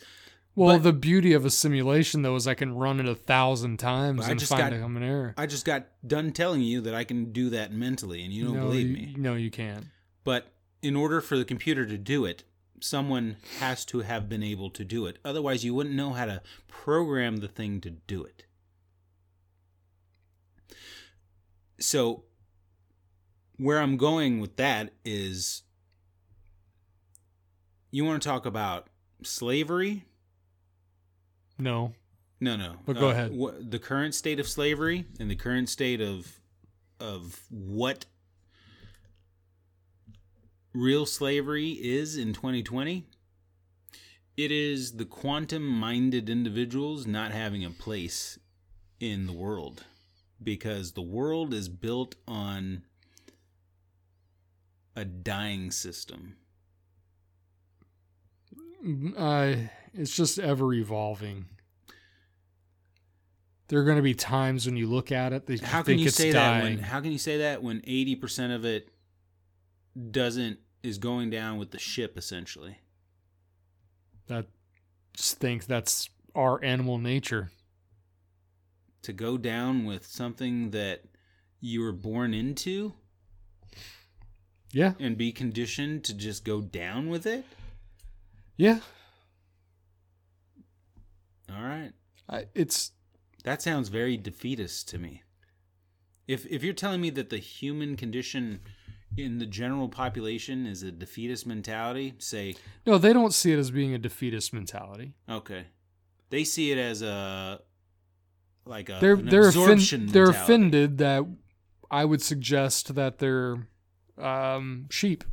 Well, 0.55 0.77
But- 0.77 0.83
the 0.83 0.93
beauty 0.93 1.33
of 1.33 1.45
a 1.45 1.51
simulation 1.51 2.23
though 2.23 2.35
is 2.37 2.49
I 2.49 2.55
can 2.55 2.75
run 2.75 3.01
it 3.01 3.07
a 3.07 3.15
thousand 3.15 3.79
times 3.79 4.27
and 4.27 4.41
just 4.41 4.51
find 4.51 4.63
got- 4.63 4.73
a 4.73 4.81
common 4.81 5.03
error. 5.03 5.35
I 5.37 5.47
just 5.47 5.65
got 5.65 5.87
done 6.07 6.33
telling 6.33 6.63
you 6.63 6.81
that 6.83 6.95
I 6.95 7.05
can 7.05 7.33
do 7.33 7.51
that 7.51 7.73
mentally, 7.73 8.25
and 8.25 8.33
you 8.33 8.47
don't 8.47 8.57
no, 8.57 8.63
believe 8.63 8.89
you, 8.89 8.95
me. 8.97 9.15
No, 9.17 9.35
you 9.35 9.51
can't. 9.51 9.87
But 10.25 10.53
in 10.83 10.97
order 10.97 11.21
for 11.21 11.37
the 11.37 11.45
computer 11.45 11.87
to 11.87 11.97
do 11.97 12.25
it, 12.25 12.45
someone 12.83 13.37
has 13.61 13.85
to 13.87 14.01
have 14.01 14.29
been 14.29 14.43
able 14.43 14.71
to 14.71 14.85
do 14.85 15.07
it. 15.07 15.19
Otherwise, 15.25 15.65
you 15.65 15.75
wouldn't 15.75 15.95
know 15.95 16.13
how 16.13 16.25
to 16.25 16.43
program 16.69 17.39
the 17.39 17.49
thing 17.49 17.81
to 17.81 17.91
do 17.91 18.25
it. 18.25 18.45
So, 21.79 22.25
where 23.57 23.81
I'm 23.81 23.97
going 23.97 24.41
with 24.41 24.57
that 24.57 24.93
is 25.05 25.63
you 27.91 28.05
want 28.05 28.23
to 28.23 28.29
talk 28.29 28.47
about 28.47 28.89
slavery? 29.23 30.05
No. 31.59 31.95
No, 32.41 32.57
no. 32.57 32.77
But 32.87 32.99
go 32.99 33.09
uh, 33.09 33.13
ahead. 33.13 33.33
wha- 33.33 33.53
the 33.61 33.79
current 33.79 34.15
state 34.15 34.41
of 34.41 34.49
slavery 34.49 35.07
and 35.21 35.31
the 35.31 35.37
current 35.37 35.69
state 35.69 36.01
of 36.01 36.41
of 36.99 37.41
what 37.51 38.07
real 40.73 41.07
slavery 41.07 41.71
is 41.71 42.17
in 42.17 42.33
2020. 42.33 43.05
It 44.37 44.51
is 44.51 44.93
the 44.93 45.05
quantum-minded 45.05 46.31
individuals 46.31 47.07
not 47.07 47.33
having 47.33 47.65
a 47.65 47.71
place 47.71 48.39
in 48.99 49.27
the 49.27 49.33
world 49.33 49.85
because 50.43 50.93
the 50.93 51.03
world 51.03 51.53
is 51.53 51.69
built 51.69 52.15
on 52.27 52.83
a 54.97 55.05
dying 55.05 55.71
system. 55.71 56.37
Uh, 59.17 59.55
it's 59.95 60.17
just 60.17 60.39
ever 60.39 60.73
evolving. 60.73 61.47
There 63.69 63.79
are 63.81 63.85
going 63.85 63.97
to 63.97 64.03
be 64.03 64.15
times 64.15 64.67
when 64.67 64.77
you 64.77 64.87
look 64.87 65.13
at 65.13 65.33
it 65.33 65.47
that 65.47 65.61
you 65.61 65.67
How 65.67 65.79
can 65.79 65.85
think 65.85 66.01
you 66.01 66.11
say 66.11 66.33
that 66.33 66.63
when 66.63 66.79
how 66.79 67.01
can 67.01 67.13
you 67.13 67.19
say 67.19 67.39
that 67.39 67.63
when 67.63 67.81
80% 67.81 68.55
of 68.55 68.65
it 68.65 68.89
doesn't 70.11 70.59
is 70.83 70.99
going 70.99 71.31
down 71.31 71.59
with 71.59 71.71
the 71.71 71.79
ship 71.79 72.17
essentially? 72.19 72.79
that 74.29 74.47
just 75.15 75.39
think 75.39 75.67
that's 75.67 76.09
our 76.35 76.63
animal 76.65 76.97
nature. 76.97 77.51
To 79.03 79.13
go 79.13 79.37
down 79.37 79.85
with 79.85 80.07
something 80.07 80.71
that 80.71 81.03
you 81.61 81.81
were 81.83 81.93
born 81.93 82.33
into 82.33 82.95
Yeah. 84.73 84.95
and 85.01 85.19
be 85.19 85.33
conditioned 85.33 86.05
to 86.05 86.15
just 86.15 86.45
go 86.45 86.61
down 86.61 87.09
with 87.11 87.27
it? 87.27 87.45
Yeah. 88.57 88.81
All 91.51 91.63
right. 91.63 91.93
I, 92.29 92.47
it's 92.55 92.93
That 93.45 93.61
sounds 93.61 93.89
very 93.89 94.17
defeatist 94.17 94.89
to 94.91 94.99
me. 94.99 95.23
If 96.29 96.47
if 96.47 96.63
you're 96.63 96.73
telling 96.75 97.01
me 97.01 97.11
that 97.11 97.29
the 97.31 97.39
human 97.39 97.97
condition 97.97 98.61
in 99.17 99.39
the 99.39 99.47
general 99.47 99.89
population 99.89 100.67
is 100.67 100.83
a 100.83 100.91
defeatist 100.91 101.47
mentality, 101.47 102.15
say 102.19 102.57
no, 102.87 102.99
they 102.99 103.13
don't 103.13 103.35
see 103.35 103.53
it 103.53 103.59
as 103.59 103.71
being 103.71 103.95
a 103.95 103.99
defeatist 103.99 104.53
mentality. 104.53 105.15
okay. 105.29 105.67
They 106.31 106.45
see 106.45 106.73
it 106.73 106.79
as 106.79 107.03
a 107.03 107.61
like 108.65 108.89
a 108.89 108.99
they're 109.01 109.17
they're 109.17 109.49
offend, 109.49 110.11
they're 110.11 110.31
offended 110.31 110.99
that 110.99 111.25
I 111.91 112.05
would 112.05 112.23
suggest 112.23 112.95
that 112.95 113.19
they're 113.19 113.69
um, 114.19 114.87
sheep 114.91 115.25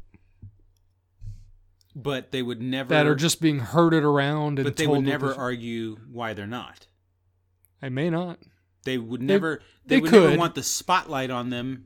but 1.95 2.31
they 2.31 2.41
would 2.41 2.61
never 2.61 2.89
that 2.89 3.05
are 3.05 3.15
just 3.15 3.41
being 3.41 3.59
herded 3.59 4.03
around 4.03 4.59
and 4.59 4.65
but 4.65 4.77
they 4.77 4.87
would 4.87 5.03
never 5.03 5.33
argue 5.33 5.97
why 6.11 6.33
they're 6.33 6.47
not. 6.47 6.87
I 7.81 7.89
may 7.89 8.09
not. 8.09 8.39
They 8.85 8.97
would 8.97 9.21
never 9.21 9.61
they, 9.85 9.95
they 9.95 10.01
would 10.01 10.11
never 10.11 10.37
want 10.37 10.55
the 10.55 10.63
spotlight 10.63 11.29
on 11.29 11.49
them 11.49 11.85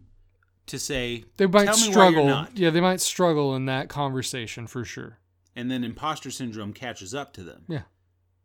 to 0.67 0.79
say 0.79 1.25
They 1.37 1.45
might 1.45 1.65
Tell 1.65 1.77
me 1.77 1.95
why 1.95 2.09
you're 2.09 2.21
struggle. 2.21 2.47
Yeah, 2.55 2.69
they 2.69 2.81
might 2.81 3.01
struggle 3.01 3.55
in 3.55 3.65
that 3.65 3.89
conversation 3.89 4.67
for 4.67 4.85
sure. 4.85 5.19
and 5.55 5.69
then 5.69 5.83
imposter 5.83 6.31
syndrome 6.31 6.73
catches 6.73 7.13
up 7.13 7.33
to 7.33 7.43
them. 7.43 7.63
Yeah. 7.67 7.83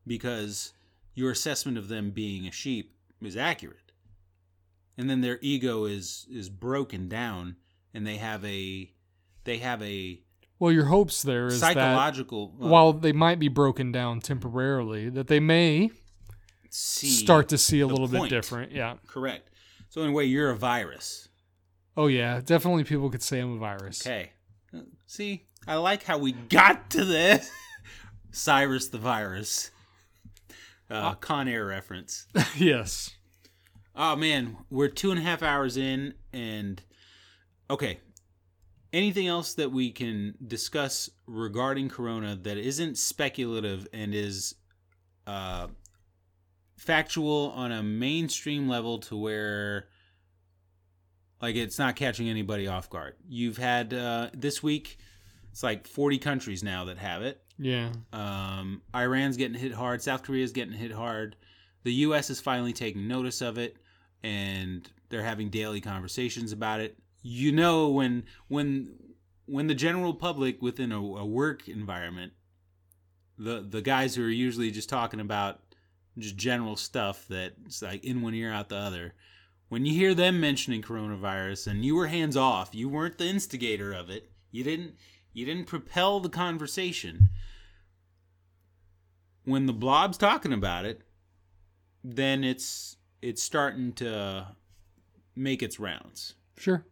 Because 0.06 0.72
your 1.14 1.30
assessment 1.30 1.78
of 1.78 1.88
them 1.88 2.10
being 2.10 2.46
a 2.46 2.52
sheep 2.52 2.94
is 3.22 3.36
accurate. 3.36 3.92
And 4.96 5.08
then 5.08 5.20
their 5.20 5.38
ego 5.42 5.84
is 5.84 6.26
is 6.30 6.48
broken 6.48 7.08
down 7.08 7.56
and 7.94 8.06
they 8.06 8.16
have 8.16 8.44
a 8.44 8.90
they 9.44 9.58
have 9.58 9.80
a 9.82 10.20
Well, 10.58 10.72
your 10.72 10.86
hopes 10.86 11.22
there 11.22 11.46
is 11.46 11.60
that 11.60 11.74
psychological 11.74 12.54
uh, 12.60 12.66
while 12.68 12.92
they 12.92 13.12
might 13.12 13.38
be 13.38 13.48
broken 13.48 13.92
down 13.92 14.20
temporarily, 14.20 15.08
that 15.08 15.28
they 15.28 15.40
may 15.40 15.90
see 16.70 17.06
start 17.06 17.48
to 17.50 17.58
see 17.58 17.80
a 17.80 17.86
little 17.86 18.08
point. 18.08 18.24
bit 18.24 18.36
different. 18.36 18.72
Yeah. 18.72 18.96
correct. 19.06 19.50
So 19.88 20.02
anyway, 20.02 20.26
you're 20.26 20.50
a 20.50 20.56
virus. 20.56 21.27
Oh 21.98 22.06
yeah, 22.06 22.40
definitely. 22.44 22.84
People 22.84 23.10
could 23.10 23.24
say 23.24 23.40
I'm 23.40 23.54
a 23.54 23.58
virus. 23.58 24.06
Okay. 24.06 24.30
Uh, 24.72 24.82
See, 25.06 25.48
I 25.66 25.74
like 25.74 26.04
how 26.04 26.16
we 26.18 26.30
got 26.30 26.90
to 26.90 27.04
this. 27.04 27.50
Cyrus 28.30 28.86
the 28.86 28.98
virus. 28.98 29.72
Uh, 30.88 31.14
Con 31.14 31.48
Air 31.48 31.66
reference. 31.66 32.28
yes. 32.56 33.10
Oh 33.96 34.14
man, 34.14 34.58
we're 34.70 34.86
two 34.86 35.10
and 35.10 35.18
a 35.18 35.22
half 35.24 35.42
hours 35.42 35.76
in, 35.76 36.14
and 36.32 36.80
okay. 37.68 37.98
Anything 38.92 39.26
else 39.26 39.54
that 39.54 39.72
we 39.72 39.90
can 39.90 40.34
discuss 40.46 41.10
regarding 41.26 41.88
Corona 41.88 42.36
that 42.36 42.56
isn't 42.56 42.96
speculative 42.96 43.88
and 43.92 44.14
is 44.14 44.54
uh, 45.26 45.66
factual 46.76 47.52
on 47.56 47.72
a 47.72 47.82
mainstream 47.82 48.68
level 48.68 48.98
to 49.00 49.16
where, 49.16 49.88
like, 51.40 51.56
it's 51.56 51.78
not 51.78 51.96
catching 51.96 52.28
anybody 52.28 52.66
off 52.66 52.90
guard? 52.90 53.14
You've 53.28 53.58
had 53.58 53.94
uh, 53.94 54.30
this 54.34 54.62
week. 54.62 54.98
It's 55.50 55.62
like 55.62 55.86
forty 55.86 56.18
countries 56.18 56.62
now 56.62 56.84
that 56.84 56.98
have 56.98 57.22
it. 57.22 57.42
Yeah. 57.58 57.90
Um, 58.12 58.82
Iran's 58.94 59.36
getting 59.36 59.58
hit 59.58 59.72
hard. 59.72 60.02
South 60.02 60.22
Korea's 60.22 60.52
getting 60.52 60.74
hit 60.74 60.92
hard. 60.92 61.36
The 61.82 61.92
U.S. 61.92 62.30
is 62.30 62.40
finally 62.40 62.72
taking 62.72 63.08
notice 63.08 63.40
of 63.40 63.58
it, 63.58 63.76
and 64.22 64.88
they're 65.08 65.22
having 65.22 65.48
daily 65.48 65.80
conversations 65.80 66.52
about 66.52 66.80
it. 66.80 66.96
You 67.22 67.52
know, 67.52 67.88
when 67.88 68.24
when 68.48 68.94
when 69.46 69.66
the 69.66 69.74
general 69.74 70.14
public 70.14 70.62
within 70.62 70.92
a, 70.92 70.98
a 70.98 71.26
work 71.26 71.68
environment, 71.68 72.32
the 73.38 73.66
the 73.68 73.82
guys 73.82 74.14
who 74.14 74.24
are 74.24 74.30
usually 74.30 74.70
just 74.70 74.88
talking 74.88 75.20
about 75.20 75.60
just 76.18 76.36
general 76.36 76.76
stuff 76.76 77.26
that's 77.28 77.82
like 77.82 78.04
in 78.04 78.22
one 78.22 78.34
ear 78.34 78.52
out 78.52 78.68
the 78.68 78.76
other. 78.76 79.14
When 79.68 79.84
you 79.84 79.92
hear 79.92 80.14
them 80.14 80.40
mentioning 80.40 80.82
coronavirus 80.82 81.66
and 81.66 81.84
you 81.84 81.94
were 81.94 82.06
hands 82.06 82.36
off, 82.36 82.74
you 82.74 82.88
weren't 82.88 83.18
the 83.18 83.26
instigator 83.26 83.92
of 83.92 84.08
it. 84.08 84.30
You 84.50 84.64
didn't 84.64 84.94
you 85.32 85.44
didn't 85.44 85.66
propel 85.66 86.20
the 86.20 86.30
conversation 86.30 87.28
when 89.48 89.66
the 89.66 89.72
blob's 89.72 90.18
talking 90.18 90.52
about 90.52 90.84
it, 90.84 91.00
then 92.04 92.44
it's 92.44 92.96
it's 93.22 93.42
starting 93.42 93.92
to 93.94 94.48
make 95.34 95.62
its 95.62 95.80
rounds. 95.80 96.34
Sure. 96.56 96.84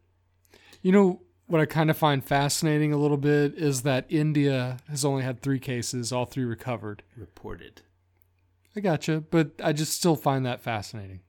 You 0.82 0.92
know 0.92 1.20
what 1.46 1.60
I 1.60 1.66
kind 1.66 1.90
of 1.90 1.96
find 1.96 2.24
fascinating 2.24 2.92
a 2.92 2.96
little 2.96 3.18
bit 3.18 3.54
is 3.54 3.82
that 3.82 4.06
India 4.08 4.78
has 4.88 5.04
only 5.04 5.22
had 5.22 5.40
three 5.40 5.60
cases, 5.60 6.12
all 6.12 6.24
three 6.24 6.44
recovered. 6.44 7.02
Reported. 7.16 7.82
I 8.74 8.80
gotcha, 8.80 9.22
but 9.30 9.52
I 9.62 9.72
just 9.72 9.92
still 9.92 10.16
find 10.16 10.44
that 10.46 10.60
fascinating. 10.60 11.20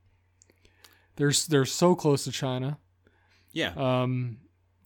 They're 1.17 1.33
they're 1.49 1.65
so 1.65 1.93
close 1.95 2.23
to 2.23 2.31
China. 2.31 2.77
Yeah, 3.51 3.73
Um, 3.75 4.37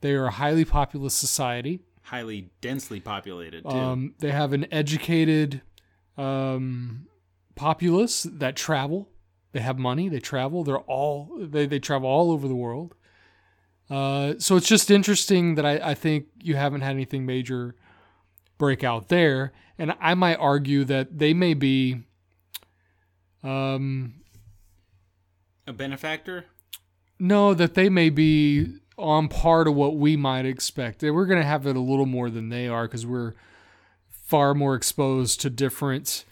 they 0.02 0.14
are 0.14 0.26
a 0.26 0.32
highly 0.32 0.66
populous 0.66 1.14
society. 1.14 1.82
highly 2.04 2.50
densely 2.62 3.00
populated 3.00 3.64
too. 3.64 3.70
Um, 3.70 4.16
they 4.20 4.32
have 4.32 4.52
an 4.54 4.66
educated 4.74 5.62
um, 6.18 7.08
populace 7.56 8.24
that 8.24 8.56
travel. 8.56 9.10
They 9.52 9.60
have 9.60 9.78
money. 9.78 10.08
They 10.10 10.20
travel. 10.20 10.64
They're 10.64 10.80
all 10.80 11.38
they, 11.40 11.66
they 11.66 11.80
travel 11.80 12.10
all 12.10 12.32
over 12.32 12.48
the 12.48 12.56
world. 12.56 12.96
Uh, 13.90 14.36
so 14.40 14.56
it's 14.56 14.68
just 14.70 14.90
interesting 14.90 15.56
that 15.56 15.66
I, 15.66 15.92
I 15.92 15.94
think 15.94 16.28
you 16.42 16.56
haven't 16.56 16.80
had 16.82 16.92
anything 16.92 17.26
major 17.26 17.76
break 18.58 18.84
out 18.86 19.10
there, 19.10 19.52
and 19.78 19.94
I 20.00 20.14
might 20.14 20.38
argue 20.38 20.86
that 20.86 21.18
they 21.20 21.34
may 21.34 21.54
be. 21.54 22.04
Um, 23.44 24.14
a 25.72 25.74
benefactor? 25.74 26.46
no, 27.22 27.54
that 27.54 27.76
they 27.76 27.88
may 27.88 28.10
be 28.10 28.68
on 28.98 29.28
par 29.28 29.64
to 29.64 29.72
what 29.72 29.96
we 29.96 30.18
might 30.18 30.46
expect. 30.46 31.04
We're 31.04 31.28
going 31.28 31.40
to 31.40 31.48
have 31.48 31.68
it 31.68 31.76
a 31.76 31.80
little 31.80 32.08
more 32.08 32.32
than 32.32 32.50
they 32.50 32.68
are 32.68 32.88
because 32.88 33.06
we're 33.06 33.34
far 34.10 34.56
more 34.56 34.74
exposed 34.74 35.40
to 35.42 35.50
different 35.52 36.26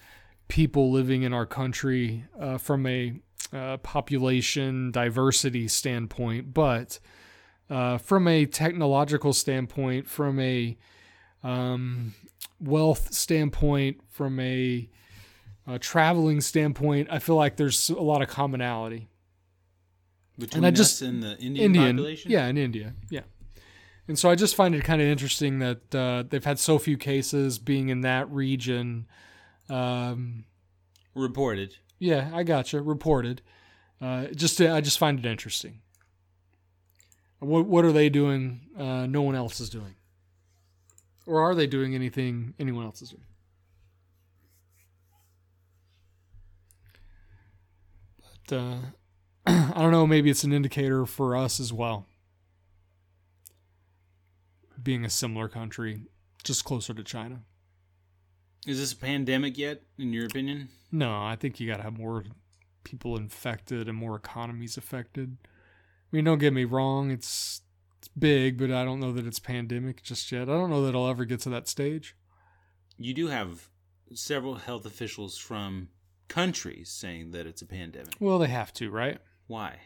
people 0.48 0.92
living 0.92 1.22
in 1.22 1.32
our 1.32 1.46
country 1.46 2.26
uh, 2.40 2.58
from 2.58 2.88
a 2.88 3.14
uh, 3.54 3.78
population 3.78 4.90
diversity 4.90 5.68
standpoint. 5.68 6.56
But 6.56 6.98
uh, 7.70 8.00
from 8.00 8.28
a 8.28 8.48
technological 8.48 9.34
standpoint, 9.34 10.08
from 10.08 10.40
a 10.40 10.76
um, 11.44 12.16
wealth 12.60 13.14
standpoint, 13.14 14.02
from 14.10 14.40
a, 14.40 14.90
a 15.68 15.78
traveling 15.78 16.42
standpoint, 16.42 17.10
I 17.12 17.20
feel 17.20 17.36
like 17.36 17.58
there's 17.58 17.92
a 17.92 18.02
lot 18.02 18.24
of 18.24 18.28
commonality. 18.28 19.09
Between 20.40 20.64
I 20.66 20.70
us 20.70 20.78
just- 20.78 21.02
and 21.02 21.22
the 21.22 21.38
Indian, 21.38 21.66
Indian, 21.66 21.96
population? 21.98 22.32
yeah, 22.32 22.48
in 22.48 22.58
India, 22.58 22.94
yeah. 23.10 23.22
And 24.08 24.18
so 24.18 24.30
I 24.30 24.36
just 24.36 24.56
find 24.56 24.74
it 24.74 24.84
kind 24.84 25.02
of 25.02 25.08
interesting 25.08 25.60
that 25.60 25.94
uh, 25.96 26.24
they've 26.28 26.44
had 26.44 26.58
so 26.58 26.80
few 26.80 26.98
cases 26.98 27.60
being 27.60 27.90
in 27.90 28.02
that 28.02 28.28
region. 28.32 29.06
Um, 29.70 30.46
Reported. 31.14 31.76
yeah, 32.00 32.32
I 32.34 32.42
gotcha. 32.44 32.82
Reported. 32.82 33.42
Uh, 34.02 34.28
just 34.28 34.60
I 34.62 34.82
just 34.82 34.98
find 34.98 35.20
it 35.20 35.26
interesting. 35.28 35.82
What 37.40 37.68
what 37.68 37.86
are 37.86 37.92
they 37.92 38.10
doing? 38.10 38.62
Uh, 38.78 39.06
no 39.06 39.22
one 39.22 39.36
else 39.36 39.60
is 39.60 39.70
doing, 39.70 39.96
or 41.28 41.42
are 41.42 41.54
they 41.54 41.68
doing 41.68 41.94
anything 41.94 42.54
anyone 42.60 42.86
else 42.86 43.02
is 43.02 43.10
doing? 43.10 43.24
But 48.48 48.56
uh, 48.58 48.76
I 49.76 49.82
don't 49.82 49.92
know. 49.92 50.06
Maybe 50.06 50.30
it's 50.30 50.44
an 50.44 50.54
indicator 50.54 51.08
for 51.08 51.36
us 51.36 51.60
as 51.60 51.74
well. 51.74 52.06
Being 54.82 55.04
a 55.04 55.10
similar 55.10 55.48
country, 55.48 56.04
just 56.44 56.66
closer 56.66 56.94
to 56.94 57.04
China. 57.04 57.42
Is 58.68 58.80
this 58.80 58.94
a 58.94 58.98
pandemic 58.98 59.58
yet, 59.58 59.82
in 59.98 60.14
your 60.14 60.26
opinion? 60.26 60.70
No, 60.92 61.12
I 61.12 61.36
think 61.36 61.60
you 61.60 61.68
got 61.68 61.78
to 61.78 61.84
have 61.84 61.98
more 61.98 62.26
people 62.84 63.18
infected 63.18 63.88
and 63.88 63.98
more 63.98 64.16
economies 64.16 64.78
affected. 64.78 65.38
I 65.44 65.48
mean, 66.16 66.26
don't 66.26 66.40
get 66.40 66.54
me 66.54 66.66
wrong, 66.66 67.10
it's 67.10 67.62
it's 67.98 68.08
big, 68.08 68.58
but 68.60 68.72
I 68.72 68.86
don't 68.86 69.00
know 69.00 69.12
that 69.14 69.26
it's 69.26 69.40
pandemic 69.40 70.04
just 70.04 70.32
yet. 70.32 70.44
I 70.44 70.54
don't 70.54 70.70
know 70.70 70.84
that 70.84 70.90
it'll 70.90 71.10
ever 71.10 71.26
get 71.26 71.40
to 71.42 71.50
that 71.50 71.68
stage. 71.68 72.16
You 72.98 73.14
do 73.16 73.28
have 73.28 73.70
several 74.14 74.56
health 74.56 74.86
officials 74.86 75.38
from 75.38 75.90
countries 76.28 76.90
saying 76.90 77.32
that 77.32 77.48
it's 77.48 77.62
a 77.62 77.66
pandemic. 77.66 78.14
Well, 78.20 78.38
they 78.38 78.48
have 78.48 78.72
to, 78.74 78.92
right? 78.92 79.20
Why? 79.50 79.80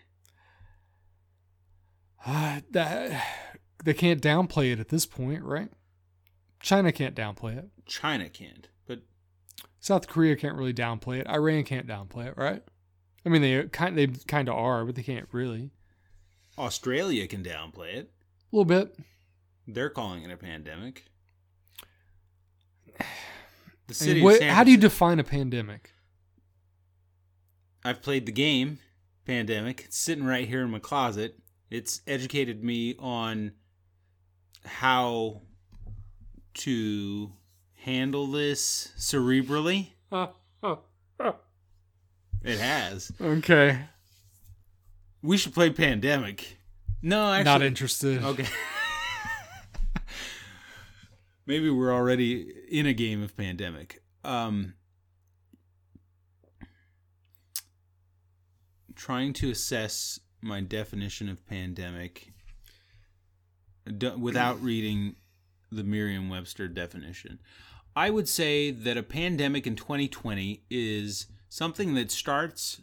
Uh, 2.25 2.59
that 2.72 3.24
they 3.85 3.93
can't 3.93 4.22
downplay 4.22 4.74
it 4.74 4.80
at 4.82 4.90
this 4.90 5.06
point, 5.06 5.42
right? 5.42 5.69
China 6.59 6.92
can't 6.92 7.16
downplay 7.16 7.58
it. 7.58 7.69
China 7.85 8.27
can't, 8.30 8.67
but 8.85 9.00
South 9.80 10.08
Korea 10.09 10.35
can't 10.35 10.58
really 10.58 10.74
downplay 10.74 11.19
it. 11.19 11.27
Iran 11.27 11.64
can't 11.64 11.88
downplay 11.88 12.27
it, 12.27 12.38
right? 12.38 12.61
I 13.25 13.30
mean, 13.30 13.42
they 13.42 13.64
kind 13.69 13.98
they 13.98 14.08
kind 14.08 14.50
of 14.50 14.56
are, 14.56 14.83
but 14.83 14.95
they 14.95 15.03
can't 15.03 15.30
really. 15.32 15.72
Australia 16.58 17.25
can 17.25 17.42
downplay 17.42 17.95
it. 17.95 18.11
A 18.51 18.56
little 18.56 18.66
bit. 18.66 18.98
They're 19.66 19.90
calling 19.90 20.24
it 20.24 20.32
a 20.32 20.35
pandemic. 20.35 21.06
The 22.98 23.03
I 23.90 23.93
city. 23.93 24.14
mean, 24.16 24.22
of 24.22 24.24
what- 24.25 24.40
San 24.40 24.53
how 24.53 24.66
do 24.66 24.72
you 24.72 24.77
define 24.77 25.19
a 25.19 25.24
pandemic? 25.24 25.93
I've 27.85 28.01
played 28.01 28.25
the 28.25 28.32
game 28.33 28.80
Pandemic. 29.26 29.84
It's 29.85 29.98
sitting 29.98 30.26
right 30.26 30.48
here 30.48 30.61
in 30.61 30.69
my 30.72 30.80
closet. 30.80 31.40
It's 31.69 32.02
educated 32.08 32.64
me 32.64 32.95
on 33.00 33.53
how 34.66 35.42
to 36.56 37.32
handle 37.76 38.27
this 38.27 38.92
cerebrally. 38.98 39.90
It 42.45 42.60
has. 42.60 43.10
okay. 43.22 43.85
We 45.22 45.38
should 45.38 45.53
play 45.53 45.69
Pandemic. 45.69 46.58
No, 47.02 47.32
actually, 47.32 47.43
Not 47.45 47.61
interested. 47.61 48.22
Okay. 48.22 48.45
Maybe 51.45 51.69
we're 51.69 51.93
already 51.93 52.53
in 52.69 52.85
a 52.85 52.93
game 52.93 53.24
of 53.24 53.35
pandemic. 53.38 54.02
Um, 54.26 54.74
trying 58.96 59.34
to 59.34 59.52
assess 59.52 60.20
my 60.42 60.62
definition 60.62 61.30
of 61.30 61.46
pandemic 61.48 62.34
d- 63.98 64.12
without 64.18 64.62
reading 64.62 65.16
the 65.72 65.84
Merriam-Webster 65.84 66.68
definition. 66.68 67.40
I 67.96 68.10
would 68.10 68.28
say 68.28 68.72
that 68.72 68.98
a 68.98 69.04
pandemic 69.04 69.68
in 69.68 69.76
2020 69.76 70.64
is 70.70 71.28
something 71.50 71.94
that 71.94 72.12
starts 72.12 72.82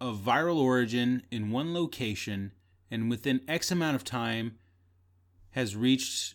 of 0.00 0.18
viral 0.18 0.56
origin 0.56 1.24
in 1.30 1.50
one 1.50 1.74
location 1.74 2.52
and 2.90 3.10
within 3.10 3.40
X 3.46 3.70
amount 3.70 3.96
of 3.96 4.04
time 4.04 4.56
has 5.50 5.76
reached 5.76 6.34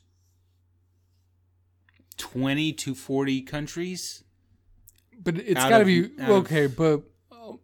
20 2.17 2.73
to 2.73 2.95
40 2.95 3.41
countries. 3.41 4.23
But 5.17 5.37
it's 5.37 5.53
got 5.53 5.79
to 5.79 5.85
be 5.85 6.09
okay. 6.19 6.67
But 6.67 7.03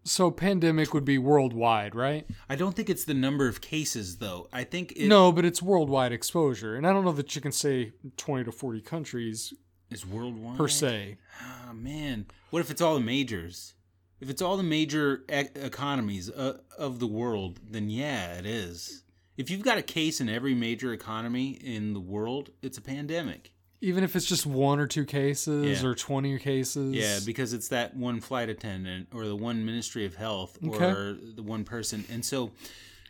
so 0.04 0.32
pandemic 0.32 0.94
would 0.94 1.06
be 1.06 1.18
worldwide, 1.18 1.96
right? 1.96 2.26
I 2.50 2.56
don't 2.56 2.76
think 2.76 2.90
it's 2.90 3.06
the 3.06 3.14
number 3.14 3.48
of 3.48 3.62
cases 3.62 4.18
though. 4.18 4.48
I 4.52 4.64
think 4.64 4.94
it 4.96 5.08
no, 5.08 5.32
but 5.32 5.46
it's 5.46 5.62
worldwide 5.62 6.12
exposure, 6.12 6.76
and 6.76 6.86
I 6.86 6.94
don't 6.94 7.06
know 7.06 7.12
that 7.14 7.36
you 7.36 7.42
can 7.42 7.52
say 7.52 7.94
twenty 8.18 8.44
to 8.46 8.52
forty 8.52 8.82
countries 8.82 9.54
is 9.90 10.06
worldwide 10.06 10.58
per 10.58 10.68
se. 10.68 11.18
Ah, 11.42 11.72
man. 11.74 12.26
What 12.50 12.60
if 12.60 12.72
it's 12.72 12.82
all 12.82 12.96
the 12.96 13.02
majors? 13.02 13.76
If 14.20 14.30
it's 14.30 14.42
all 14.42 14.56
the 14.56 14.64
major 14.64 15.24
e- 15.32 15.50
economies 15.56 16.30
uh, 16.30 16.60
of 16.78 17.00
the 17.00 17.08
world, 17.08 17.60
then 17.68 17.90
yeah, 17.90 18.34
it 18.34 18.46
is. 18.46 19.04
If 19.36 19.50
you've 19.50 19.64
got 19.64 19.80
a 19.80 19.82
case 19.82 20.22
in 20.22 20.30
every 20.30 20.54
major 20.54 20.94
economy 20.94 21.52
in 21.52 21.94
the 21.94 22.00
world, 22.00 22.52
it's 22.62 22.78
a 22.78 22.82
pandemic. 22.82 23.52
Even 23.84 24.04
if 24.04 24.16
it's 24.16 24.26
just 24.28 24.46
one 24.46 24.80
or 24.80 24.86
two 24.86 25.06
cases 25.06 25.82
Yeah. 25.82 25.88
or 25.90 25.96
twenty 25.96 26.38
cases. 26.38 26.94
Yeah, 26.94 27.20
because 27.26 27.52
it's 27.54 27.68
that 27.70 27.96
one 27.96 28.22
flight 28.22 28.48
attendant 28.50 29.08
or 29.14 29.26
the 29.28 29.36
one 29.36 29.66
Ministry 29.66 30.06
of 30.06 30.16
Health 30.16 30.58
or 30.64 31.18
the 31.36 31.42
one 31.44 31.64
person. 31.64 32.06
And 32.12 32.24
so 32.24 32.52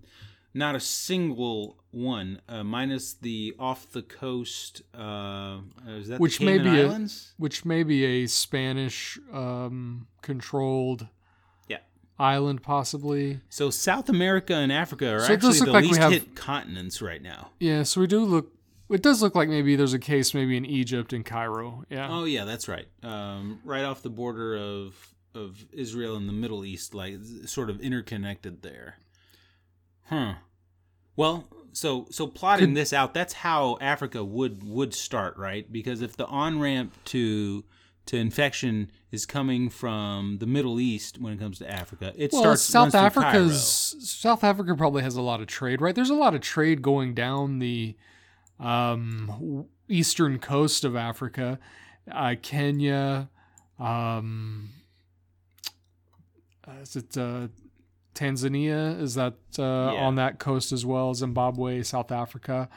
Not 0.53 0.75
a 0.75 0.79
single 0.79 1.77
one, 1.91 2.41
uh, 2.49 2.63
minus 2.63 3.13
the 3.13 3.53
off 3.59 3.91
the 3.91 4.01
coast. 4.01 4.81
Uh, 4.93 5.59
is 5.87 6.07
that 6.07 6.19
Which 6.19 6.39
the 6.39 6.45
may 6.45 6.57
be 6.57 6.69
a- 6.69 6.85
Islands? 6.87 7.33
Which 7.37 7.63
may 7.63 7.83
be 7.83 8.03
a 8.05 8.25
Spanish 8.27 9.19
um, 9.31 10.07
controlled 10.23 11.07
Yeah. 11.67 11.77
island, 12.17 12.63
possibly. 12.63 13.41
So 13.49 13.69
South 13.69 14.09
America 14.09 14.55
and 14.55 14.71
Africa 14.71 15.11
are 15.11 15.19
So 15.19 15.33
actually 15.33 15.59
the 15.59 15.71
like 15.71 15.85
least 15.85 15.99
have- 15.99 16.11
hit 16.11 16.35
continents 16.35 17.03
right 17.03 17.21
now. 17.21 17.51
Yeah, 17.59 17.83
so 17.83 18.01
we 18.01 18.07
do 18.07 18.25
look. 18.25 18.51
It 18.89 19.01
does 19.01 19.21
look 19.21 19.35
like 19.35 19.49
maybe 19.49 19.75
there's 19.75 19.93
a 19.93 19.99
case 19.99 20.33
maybe 20.33 20.55
in 20.55 20.65
Egypt 20.65 21.11
and 21.13 21.25
Cairo. 21.25 21.83
Yeah. 21.89 22.07
Oh 22.09 22.23
yeah, 22.23 22.45
that's 22.45 22.67
right. 22.67 22.87
Um, 23.03 23.59
right 23.63 23.83
off 23.83 24.01
the 24.01 24.09
border 24.09 24.55
of 24.55 24.95
of 25.35 25.65
Israel 25.71 26.15
and 26.15 26.27
the 26.27 26.33
Middle 26.33 26.63
East, 26.65 26.93
like 26.93 27.15
sort 27.45 27.69
of 27.69 27.79
interconnected 27.81 28.61
there. 28.61 28.95
Huh. 30.05 30.35
Well, 31.15 31.47
so 31.73 32.07
so 32.09 32.27
plotting 32.27 32.67
Could- 32.69 32.77
this 32.77 32.93
out, 32.93 33.13
that's 33.13 33.33
how 33.33 33.77
Africa 33.81 34.23
would 34.23 34.63
would 34.63 34.93
start, 34.93 35.37
right? 35.37 35.69
Because 35.71 36.01
if 36.01 36.15
the 36.15 36.25
on 36.27 36.59
ramp 36.59 36.93
to 37.05 37.65
to 38.05 38.17
infection 38.17 38.89
is 39.11 39.25
coming 39.25 39.69
from 39.69 40.37
the 40.39 40.45
Middle 40.45 40.79
East 40.79 41.19
when 41.19 41.33
it 41.33 41.39
comes 41.39 41.59
to 41.59 41.69
Africa, 41.69 42.13
it 42.15 42.31
well, 42.31 42.41
starts 42.41 42.61
South 42.61 42.93
runs 42.93 43.13
through 43.13 43.23
Cairo. 43.23 43.35
Africa's 43.35 43.95
South 43.99 44.43
Africa 44.45 44.75
probably 44.75 45.03
has 45.03 45.17
a 45.17 45.21
lot 45.21 45.41
of 45.41 45.47
trade, 45.47 45.81
right? 45.81 45.93
There's 45.93 46.09
a 46.09 46.15
lot 46.15 46.33
of 46.33 46.39
trade 46.41 46.81
going 46.81 47.13
down 47.13 47.59
the 47.59 47.97
um, 48.59 49.65
eastern 49.87 50.39
coast 50.39 50.83
of 50.83 50.95
Africa, 50.95 51.59
uh, 52.11 52.35
Kenya. 52.41 53.29
Um, 53.79 54.69
uh, 56.67 56.71
is 56.81 56.95
it 56.95 57.17
uh, 57.17 57.47
Tanzania 58.15 58.99
is 58.99 59.15
that 59.15 59.33
uh, 59.59 59.61
Yeah. 59.93 60.05
on 60.05 60.15
that 60.15 60.39
coast 60.39 60.71
as 60.71 60.85
well, 60.85 61.13
Zimbabwe, 61.13 61.83
South 61.83 62.11
Africa. 62.11 62.67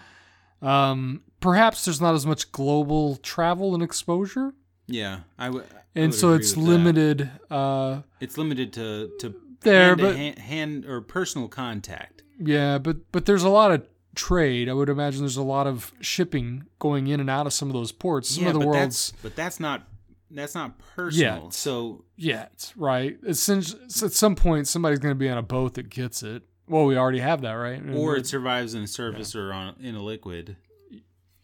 Um, 0.62 1.22
perhaps 1.40 1.84
there's 1.86 2.00
not 2.00 2.14
as 2.14 2.26
much 2.26 2.52
global 2.52 3.16
travel 3.16 3.72
and 3.74 3.82
exposure, 3.82 4.52
Yeah, 4.86 5.20
I 5.38 5.48
would. 5.48 5.64
And 5.94 6.14
so 6.14 6.34
it's 6.34 6.52
that. 6.52 6.60
limited 6.60 7.30
uh, 7.50 8.02
It's 8.20 8.36
limited 8.36 8.72
to 8.74 9.10
to 9.20 9.34
there. 9.62 9.88
hand, 9.88 10.00
But 10.00 10.16
hand, 10.16 10.38
hand 10.38 10.84
or 10.86 11.00
personal 11.00 11.48
contact. 11.48 12.22
yeah, 12.38 12.76
but 12.78 13.10
but 13.10 13.24
there's 13.24 13.42
a 13.42 13.48
lot 13.48 13.72
of 13.72 13.86
trade. 14.14 14.68
I 14.68 14.72
would 14.72 14.88
imagine 14.88 15.20
there's 15.20 15.36
a 15.36 15.42
lot 15.42 15.66
of 15.66 15.92
shipping 16.00 16.66
going 16.78 17.06
in 17.06 17.20
and 17.20 17.30
out 17.30 17.46
of 17.46 17.52
some 17.52 17.68
of 17.68 17.74
those 17.74 17.92
ports. 17.92 18.30
Some 18.30 18.44
yeah, 18.44 18.50
of 18.50 18.54
the 18.54 18.60
but 18.60 18.68
world's 18.68 19.10
that's 19.10 19.22
but 19.22 19.36
that's 19.36 19.60
not 19.60 19.86
that's 20.30 20.54
not 20.54 20.78
personal. 20.78 21.44
Yeah. 21.44 21.48
So 21.50 22.04
yet, 22.16 22.72
right? 22.76 23.18
Essentially, 23.26 23.82
at 23.84 24.12
some 24.12 24.36
point, 24.36 24.68
somebody's 24.68 24.98
going 24.98 25.12
to 25.12 25.18
be 25.18 25.28
on 25.28 25.38
a 25.38 25.42
boat 25.42 25.74
that 25.74 25.88
gets 25.88 26.22
it. 26.22 26.42
Well, 26.68 26.84
we 26.84 26.96
already 26.96 27.18
have 27.18 27.40
that, 27.42 27.52
right? 27.52 27.80
And 27.80 27.96
or 27.96 28.16
it 28.16 28.26
survives 28.26 28.74
in 28.74 28.82
a 28.82 28.86
surface 28.86 29.34
or 29.34 29.52
on 29.52 29.74
in 29.80 29.94
a 29.94 30.02
liquid. 30.02 30.56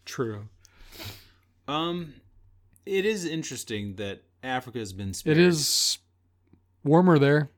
true. 0.05 0.49
Um, 1.67 2.15
it 2.85 3.05
is 3.05 3.25
interesting 3.25 3.97
that 3.97 4.23
Africa 4.45 4.79
has 4.79 4.93
been 4.93 5.13
spared. 5.13 5.37
It 5.37 5.43
is 5.43 5.99
warmer 6.85 7.19
there 7.19 7.51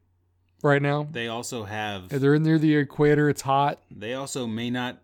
right 0.63 0.83
now. 0.83 1.07
They 1.11 1.29
also 1.29 1.65
have. 1.65 2.09
They're 2.09 2.39
near 2.39 2.59
the 2.59 2.77
equator. 2.77 3.29
It's 3.29 3.43
hot. 3.43 3.81
They 3.91 4.15
also 4.15 4.47
may 4.47 4.71
not 4.71 4.99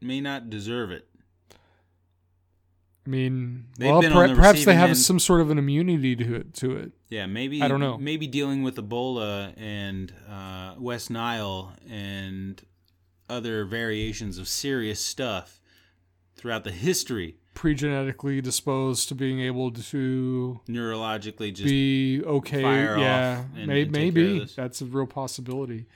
may 0.00 0.20
not 0.20 0.50
deserve 0.50 0.90
it. 0.90 1.06
I 3.06 3.10
mean, 3.10 3.64
They've 3.78 3.90
well, 3.90 4.02
been 4.02 4.12
per- 4.12 4.24
on 4.24 4.30
the 4.30 4.34
perhaps 4.36 4.66
they 4.66 4.74
have 4.74 4.90
end. 4.90 4.98
some 4.98 5.18
sort 5.18 5.40
of 5.40 5.50
an 5.50 5.56
immunity 5.56 6.14
to 6.14 6.34
it. 6.34 6.52
To 6.54 6.76
it. 6.76 6.92
Yeah, 7.08 7.24
maybe 7.24 7.62
I 7.62 7.68
don't 7.68 7.80
know. 7.80 7.96
Maybe 7.96 8.26
dealing 8.26 8.62
with 8.62 8.76
Ebola 8.76 9.54
and 9.56 10.12
uh, 10.30 10.74
West 10.78 11.10
Nile 11.10 11.72
and 11.88 12.60
other 13.30 13.64
variations 13.64 14.36
of 14.36 14.46
serious 14.46 15.00
stuff 15.00 15.58
throughout 16.36 16.64
the 16.64 16.70
history, 16.70 17.36
Pre-genetically 17.58 18.40
disposed 18.40 19.08
to 19.08 19.16
being 19.16 19.40
able 19.40 19.72
to 19.72 20.60
neurologically 20.68 21.52
just 21.52 21.64
be 21.64 22.22
okay. 22.24 22.62
fire 22.62 22.94
off 22.94 23.00
yeah, 23.00 23.44
may- 23.52 23.62
and 23.62 23.70
take 23.72 23.74
care 23.74 23.82
of 23.82 24.14
maybe 24.14 24.44
that's 24.54 24.80
a 24.80 24.84
real 24.84 25.08
possibility. 25.08 25.86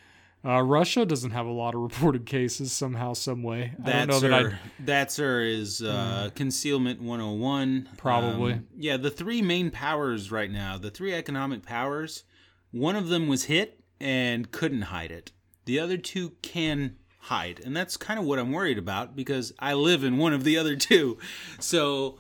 Uh, 0.45 0.61
Russia 0.61 1.07
doesn't 1.07 1.31
have 1.31 1.47
a 1.47 1.53
lot 1.53 1.77
of 1.77 1.81
reported 1.81 2.27
cases 2.27 2.73
somehow, 2.73 3.13
some 3.13 3.45
way. 3.45 3.63
I 3.63 3.67
don't 3.77 3.85
That 3.85 4.09
know 4.09 4.19
that 4.19 4.33
I 4.33 4.59
that 4.81 5.13
sir 5.13 5.43
is 5.43 5.81
uh, 5.83 6.31
concealment 6.35 7.01
101. 7.01 7.91
Probably. 7.97 8.55
Um, 8.55 8.67
yeah, 8.77 8.97
the 8.97 9.11
three 9.11 9.41
main 9.41 9.71
powers 9.71 10.33
right 10.33 10.51
now, 10.51 10.79
the 10.79 10.91
three 10.91 11.15
economic 11.15 11.63
powers, 11.65 12.25
one 12.73 12.97
of 12.97 13.09
them 13.09 13.29
was 13.29 13.45
hit 13.45 13.79
and 14.01 14.51
couldn't 14.51 14.83
hide 14.83 15.13
it. 15.13 15.31
The 15.65 15.79
other 15.79 15.97
two 15.97 16.31
can 16.43 16.97
hide. 17.23 17.61
And 17.65 17.77
that's 17.77 17.97
kind 17.97 18.19
of 18.19 18.27
what 18.27 18.39
I'm 18.39 18.53
worried 18.53 18.79
about 18.79 19.15
because 19.17 19.53
I 19.59 19.75
live 19.75 20.05
in 20.05 20.19
one 20.19 20.33
of 20.33 20.45
the 20.45 20.59
other 20.59 20.77
two. 20.77 21.19
So 21.61 22.19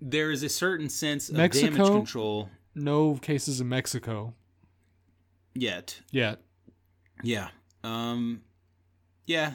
there 0.00 0.30
is 0.30 0.42
a 0.42 0.48
certain 0.48 0.88
sense 0.88 1.28
of 1.28 1.36
damage 1.36 1.76
control 1.76 2.50
no 2.74 3.14
cases 3.14 3.60
in 3.60 3.68
Mexico 3.68 4.34
yet. 5.54 6.00
yet. 6.10 6.40
Yeah. 7.22 7.48
Um 7.82 8.42
yeah, 9.24 9.54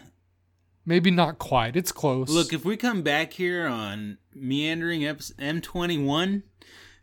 Maybe 0.85 1.11
not 1.11 1.37
quite. 1.37 1.75
It's 1.75 1.91
close. 1.91 2.29
Look, 2.29 2.53
if 2.53 2.65
we 2.65 2.75
come 2.75 3.03
back 3.03 3.33
here 3.33 3.67
on 3.67 4.17
meandering 4.33 5.01
M21 5.01 6.41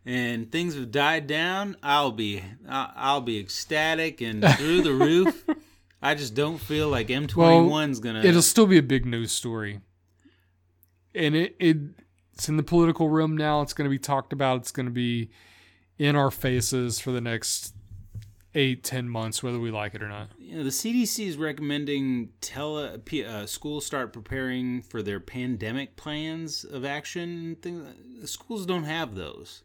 and 0.05 0.51
things 0.51 0.75
have 0.75 0.91
died 0.91 1.27
down, 1.27 1.77
I'll 1.81 2.11
be 2.11 2.43
I'll 2.67 3.21
be 3.21 3.39
ecstatic 3.39 4.19
and 4.21 4.45
through 4.57 4.81
the 4.81 4.93
roof. 5.05 5.45
I 6.01 6.15
just 6.15 6.33
don't 6.33 6.57
feel 6.59 6.87
like 6.89 7.07
M21's 7.07 7.99
gonna. 7.99 8.23
it'll 8.23 8.41
still 8.41 8.67
be 8.67 8.77
a 8.77 8.83
big 8.83 9.05
news 9.05 9.31
story, 9.31 9.81
and 11.13 11.35
it, 11.35 11.55
it 11.59 11.77
it's 12.33 12.47
in 12.47 12.57
the 12.57 12.63
political 12.63 13.09
realm 13.09 13.35
now. 13.35 13.61
It's 13.61 13.73
going 13.73 13.85
to 13.85 13.89
be 13.89 13.99
talked 13.99 14.31
about. 14.31 14.57
It's 14.61 14.71
going 14.71 14.85
to 14.85 14.93
be 14.93 15.29
in 15.97 16.15
our 16.15 16.31
faces 16.31 16.99
for 16.99 17.11
the 17.11 17.19
next 17.19 17.75
eight, 18.55 18.81
ten 18.83 19.09
months, 19.09 19.43
whether 19.43 19.59
we 19.59 19.71
like 19.71 19.93
it 19.93 20.01
or 20.01 20.07
not. 20.07 20.29
you 20.37 20.55
know, 20.57 20.63
the 20.63 20.69
CDC 20.69 21.27
is 21.27 21.37
recommending 21.37 22.29
tele 22.39 22.97
uh, 23.27 23.45
schools 23.45 23.85
start 23.85 24.13
preparing 24.13 24.81
for 24.81 25.01
their 25.01 25.19
pandemic 25.19 25.97
plans 25.97 26.63
of 26.63 26.85
action. 26.85 27.57
Things 27.61 28.31
schools 28.31 28.65
don't 28.65 28.85
have 28.85 29.15
those. 29.15 29.63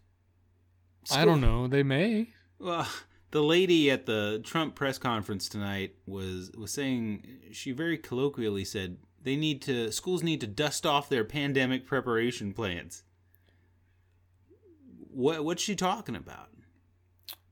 I 1.13 1.25
don't 1.25 1.41
know. 1.41 1.69
They 1.69 1.83
may. 1.83 2.31
Well, 2.59 2.89
the 3.35 3.43
lady 3.43 3.91
at 3.91 4.07
the 4.07 4.41
Trump 4.45 4.77
press 4.77 4.97
conference 4.97 5.49
tonight 5.49 5.97
was 6.07 6.53
was 6.57 6.71
saying 6.71 7.27
she 7.51 7.73
very 7.73 7.99
colloquially 7.99 8.65
said 8.65 8.97
they 9.21 9.35
need 9.35 9.61
to 9.63 9.91
schools 9.91 10.23
need 10.23 10.41
to 10.41 10.47
dust 10.47 10.87
off 10.87 11.09
their 11.09 11.25
pandemic 11.25 11.85
preparation 11.85 12.53
plans. 12.55 13.03
What 15.11 15.45
what's 15.45 15.65
she 15.65 15.75
talking 15.75 16.15
about? 16.15 16.51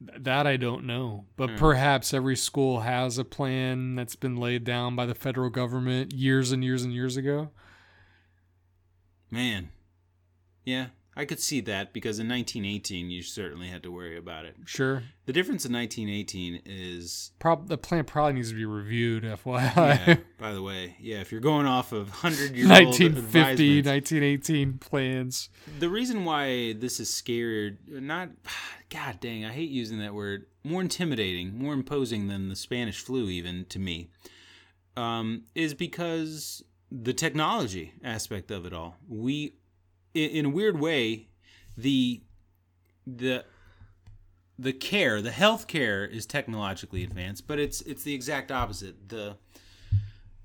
That 0.00 0.46
I 0.46 0.56
don't 0.56 0.84
know, 0.86 1.26
but 1.36 1.50
Hmm. 1.50 1.56
perhaps 1.56 2.14
every 2.14 2.36
school 2.36 2.82
has 2.82 3.18
a 3.18 3.24
plan 3.24 3.96
that's 3.96 4.14
been 4.14 4.36
laid 4.36 4.62
down 4.62 4.94
by 4.94 5.04
the 5.04 5.16
federal 5.16 5.50
government 5.50 6.12
years 6.12 6.52
and 6.52 6.62
years 6.62 6.84
and 6.84 6.92
years 6.94 7.16
ago. 7.16 7.50
Man, 9.32 9.70
yeah, 10.64 10.90
I 11.14 11.26
could 11.26 11.40
see 11.40 11.60
that 11.62 11.92
because 11.92 12.18
in 12.18 12.26
1918 12.28 13.10
you 13.10 13.22
certainly 13.22 13.68
had 13.68 13.82
to 13.82 13.92
worry 13.92 14.16
about 14.16 14.46
it. 14.46 14.56
Sure, 14.64 15.02
The 15.26 15.32
difference 15.34 15.66
in 15.66 15.72
1918 15.72 16.62
is 16.64 17.32
Prob- 17.38 17.68
the 17.68 17.76
plan 17.76 18.04
probably 18.04 18.32
needs 18.34 18.48
to 18.48 18.54
be 18.54 18.64
reviewed. 18.64 19.24
FYI, 19.24 19.76
yeah, 19.76 20.16
by 20.38 20.52
the 20.52 20.62
way, 20.62 20.96
yeah, 20.98 21.20
if 21.20 21.30
you're 21.30 21.40
going 21.42 21.66
off 21.66 21.92
of 21.92 22.08
100 22.08 22.56
year 22.56 22.64
old 22.64 22.86
1950, 22.86 23.82
1918 23.82 24.78
plans. 24.78 25.50
the 25.78 25.90
reason 25.90 26.24
why 26.24 26.72
this 26.72 26.98
is 26.98 27.12
scared 27.12 27.78
not 27.88 28.30
god 28.90 29.18
dang 29.20 29.44
i 29.44 29.50
hate 29.52 29.70
using 29.70 29.98
that 29.98 30.12
word 30.14 30.44
more 30.64 30.82
intimidating 30.82 31.58
more 31.58 31.72
imposing 31.72 32.28
than 32.28 32.48
the 32.50 32.56
spanish 32.56 33.00
flu 33.00 33.28
even 33.28 33.64
to 33.66 33.78
me 33.78 34.08
um, 34.96 35.44
is 35.54 35.72
because 35.72 36.62
the 36.90 37.14
technology 37.14 37.94
aspect 38.04 38.50
of 38.50 38.66
it 38.66 38.72
all 38.74 38.96
we 39.08 39.54
in, 40.14 40.30
in 40.30 40.44
a 40.46 40.48
weird 40.48 40.78
way 40.78 41.28
the 41.76 42.22
the 43.06 43.44
the 44.58 44.72
care 44.72 45.20
the 45.22 45.30
health 45.30 45.66
care 45.66 46.04
is 46.04 46.26
technologically 46.26 47.02
advanced 47.02 47.46
but 47.46 47.58
it's 47.58 47.80
it's 47.82 48.04
the 48.04 48.14
exact 48.14 48.52
opposite. 48.52 49.08
The 49.08 49.36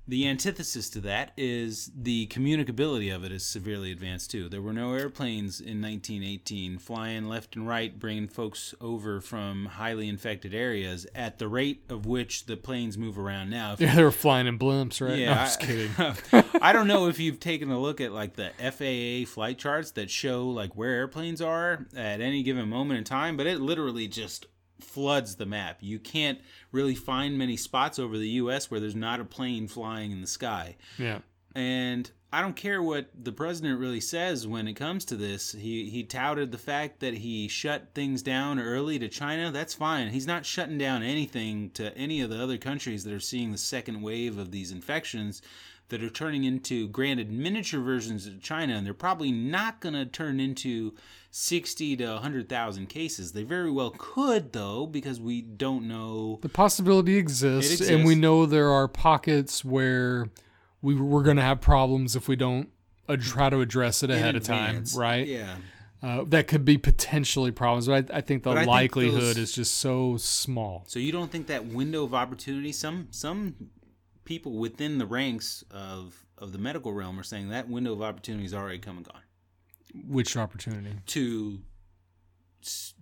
the 0.08 0.26
antithesis 0.26 0.88
to 0.88 1.00
that 1.02 1.32
is 1.36 1.90
the 1.94 2.26
communicability 2.28 3.14
of 3.14 3.24
it 3.24 3.30
is 3.30 3.44
severely 3.44 3.92
advanced 3.92 4.30
too. 4.30 4.48
There 4.48 4.62
were 4.62 4.72
no 4.72 4.94
airplanes 4.94 5.60
in 5.60 5.82
1918 5.82 6.78
flying 6.78 7.26
left 7.28 7.54
and 7.56 7.68
right, 7.68 7.96
bringing 7.98 8.26
folks 8.26 8.74
over 8.80 9.20
from 9.20 9.66
highly 9.66 10.08
infected 10.08 10.54
areas 10.54 11.06
at 11.14 11.38
the 11.38 11.46
rate 11.46 11.82
of 11.90 12.06
which 12.06 12.46
the 12.46 12.56
planes 12.56 12.96
move 12.96 13.18
around 13.18 13.50
now. 13.50 13.72
If 13.78 13.80
Yeah, 13.82 13.94
they 13.94 14.02
were 14.02 14.10
flying 14.10 14.46
in 14.46 14.58
blimps, 14.58 15.06
right? 15.06 15.18
yeah, 15.18 15.34
no, 15.34 15.40
I'm 15.40 15.46
just 15.46 15.62
I- 15.62 15.66
kidding. 15.66 16.60
I 16.62 16.72
don't 16.72 16.88
know 16.88 17.08
if 17.08 17.20
you've 17.20 17.38
taken 17.38 17.70
a 17.70 17.78
look 17.78 18.00
at 18.00 18.10
like 18.12 18.34
the 18.34 18.50
FAA 18.58 19.30
flight 19.30 19.58
charts 19.58 19.90
that 19.92 20.10
show 20.10 20.48
like 20.48 20.74
where 20.74 20.92
airplanes 20.94 21.42
are 21.42 21.86
at 21.94 22.22
any 22.22 22.42
given 22.42 22.68
moment 22.68 22.96
in 22.96 23.04
time, 23.04 23.36
but 23.36 23.46
it 23.46 23.60
literally 23.60 24.08
just 24.08 24.46
floods 24.80 25.36
the 25.36 25.46
map. 25.46 25.78
You 25.80 25.98
can't 25.98 26.40
really 26.72 26.94
find 26.94 27.36
many 27.36 27.56
spots 27.56 27.98
over 27.98 28.18
the 28.18 28.28
US 28.30 28.70
where 28.70 28.80
there's 28.80 28.94
not 28.94 29.20
a 29.20 29.24
plane 29.24 29.68
flying 29.68 30.12
in 30.12 30.20
the 30.20 30.26
sky. 30.26 30.76
Yeah, 30.98 31.20
And 31.54 32.10
I 32.30 32.42
don't 32.42 32.56
care 32.56 32.82
what 32.82 33.08
the 33.18 33.32
president 33.32 33.80
really 33.80 34.00
says 34.00 34.46
when 34.46 34.68
it 34.68 34.74
comes 34.74 35.06
to 35.06 35.16
this. 35.16 35.52
He 35.52 35.88
he 35.88 36.04
touted 36.04 36.52
the 36.52 36.58
fact 36.58 37.00
that 37.00 37.14
he 37.14 37.48
shut 37.48 37.94
things 37.94 38.22
down 38.22 38.60
early 38.60 38.98
to 38.98 39.08
China. 39.08 39.50
That's 39.50 39.72
fine. 39.72 40.10
He's 40.10 40.26
not 40.26 40.44
shutting 40.44 40.76
down 40.76 41.02
anything 41.02 41.70
to 41.70 41.96
any 41.96 42.20
of 42.20 42.28
the 42.28 42.42
other 42.42 42.58
countries 42.58 43.04
that 43.04 43.14
are 43.14 43.20
seeing 43.20 43.50
the 43.50 43.58
second 43.58 44.02
wave 44.02 44.36
of 44.36 44.50
these 44.50 44.70
infections 44.72 45.40
that 45.88 46.02
are 46.02 46.10
turning 46.10 46.44
into 46.44 46.88
granted 46.88 47.30
miniature 47.30 47.80
versions 47.80 48.26
of 48.26 48.42
China 48.42 48.74
and 48.74 48.86
they're 48.86 48.94
probably 48.94 49.32
not 49.32 49.80
going 49.80 49.94
to 49.94 50.04
turn 50.04 50.38
into 50.38 50.94
60 51.30 51.96
to 51.96 52.06
100,000 52.14 52.86
cases. 52.88 53.32
They 53.32 53.42
very 53.42 53.70
well 53.70 53.94
could 53.96 54.52
though 54.52 54.86
because 54.86 55.20
we 55.20 55.40
don't 55.42 55.88
know 55.88 56.38
the 56.42 56.48
possibility 56.48 57.16
exists, 57.16 57.80
It 57.80 57.90
and 57.94 58.04
we 58.04 58.14
know 58.14 58.46
there 58.46 58.70
are 58.70 58.88
pockets 58.88 59.64
where 59.64 60.28
we 60.82 60.94
we're 60.94 61.22
going 61.22 61.36
to 61.38 61.42
have 61.42 61.60
problems 61.60 62.14
if 62.16 62.28
we 62.28 62.36
don't 62.36 62.68
ad- 63.08 63.22
try 63.22 63.50
to 63.50 63.60
address 63.60 64.02
it 64.02 64.10
ahead 64.10 64.36
of 64.36 64.42
time, 64.42 64.84
right? 64.96 65.26
Yeah. 65.26 65.56
Uh, 66.00 66.22
that 66.28 66.46
could 66.46 66.64
be 66.64 66.78
potentially 66.78 67.50
problems, 67.50 67.88
but 67.88 68.08
I, 68.12 68.18
I 68.18 68.20
think 68.20 68.44
the 68.44 68.50
I 68.50 68.54
think 68.58 68.68
likelihood 68.68 69.20
those- 69.20 69.36
is 69.36 69.52
just 69.52 69.78
so 69.78 70.16
small. 70.16 70.84
So 70.86 71.00
you 71.00 71.10
don't 71.10 71.30
think 71.30 71.48
that 71.48 71.66
window 71.66 72.04
of 72.04 72.14
opportunity? 72.14 72.70
Some 72.70 73.08
some 73.10 73.56
people 74.28 74.58
within 74.58 74.98
the 74.98 75.06
ranks 75.06 75.64
of 75.70 76.26
of 76.36 76.52
the 76.52 76.58
medical 76.58 76.92
realm 76.92 77.18
are 77.18 77.22
saying 77.22 77.48
that 77.48 77.66
window 77.66 77.94
of 77.94 78.02
opportunity 78.02 78.44
is 78.44 78.52
already 78.52 78.78
come 78.78 78.98
and 78.98 79.06
gone 79.06 79.22
Which 80.06 80.36
opportunity? 80.36 80.96
to 81.06 81.60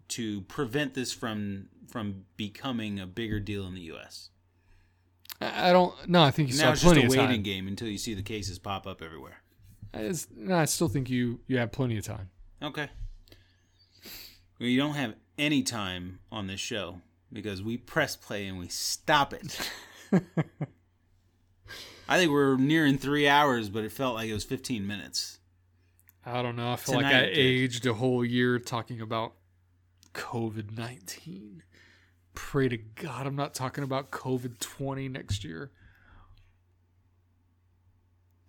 to 0.08 0.42
prevent 0.42 0.94
this 0.94 1.12
from 1.12 1.66
from 1.88 2.26
becoming 2.36 3.00
a 3.00 3.06
bigger 3.08 3.40
deal 3.40 3.66
in 3.66 3.74
the 3.74 3.80
U.S. 3.92 4.30
I 5.40 5.72
don't. 5.72 5.92
No, 6.08 6.22
I 6.22 6.30
think 6.30 6.48
you 6.50 6.54
now 6.58 6.74
still 6.74 6.92
it's 6.92 7.00
have 7.02 7.10
just 7.10 7.16
a 7.16 7.20
waiting 7.20 7.42
game 7.42 7.66
until 7.66 7.88
you 7.88 7.98
see 7.98 8.14
the 8.14 8.22
cases 8.22 8.60
pop 8.60 8.86
up 8.86 9.02
everywhere. 9.02 9.42
It's- 9.92 10.28
no, 10.34 10.56
I 10.56 10.64
still 10.66 10.88
think 10.88 11.10
you 11.10 11.40
you 11.48 11.58
have 11.58 11.72
plenty 11.72 11.98
of 11.98 12.04
time. 12.04 12.30
Okay. 12.62 12.88
Well, 14.60 14.68
you 14.68 14.78
don't 14.78 14.94
have 14.94 15.14
any 15.36 15.64
time 15.64 16.20
on 16.30 16.46
this 16.46 16.60
show 16.60 17.00
because 17.32 17.62
we 17.64 17.76
press 17.76 18.14
play 18.14 18.46
and 18.46 18.58
we 18.60 18.68
stop 18.68 19.34
it. 19.34 19.58
I 22.08 22.18
think 22.18 22.30
we're 22.30 22.56
nearing 22.56 22.98
three 22.98 23.26
hours, 23.28 23.68
but 23.68 23.84
it 23.84 23.92
felt 23.92 24.14
like 24.14 24.28
it 24.28 24.34
was 24.34 24.44
15 24.44 24.86
minutes. 24.86 25.38
I 26.24 26.42
don't 26.42 26.56
know. 26.56 26.72
I 26.72 26.76
feel 26.76 26.96
like 26.96 27.06
I 27.06 27.28
aged 27.32 27.86
a 27.86 27.94
whole 27.94 28.24
year 28.24 28.58
talking 28.58 29.00
about 29.00 29.34
COVID 30.12 30.76
nineteen. 30.76 31.62
Pray 32.34 32.68
to 32.68 32.76
God 32.76 33.26
I'm 33.26 33.36
not 33.36 33.54
talking 33.54 33.84
about 33.84 34.10
COVID 34.10 34.58
twenty 34.58 35.08
next 35.08 35.44
year. 35.44 35.70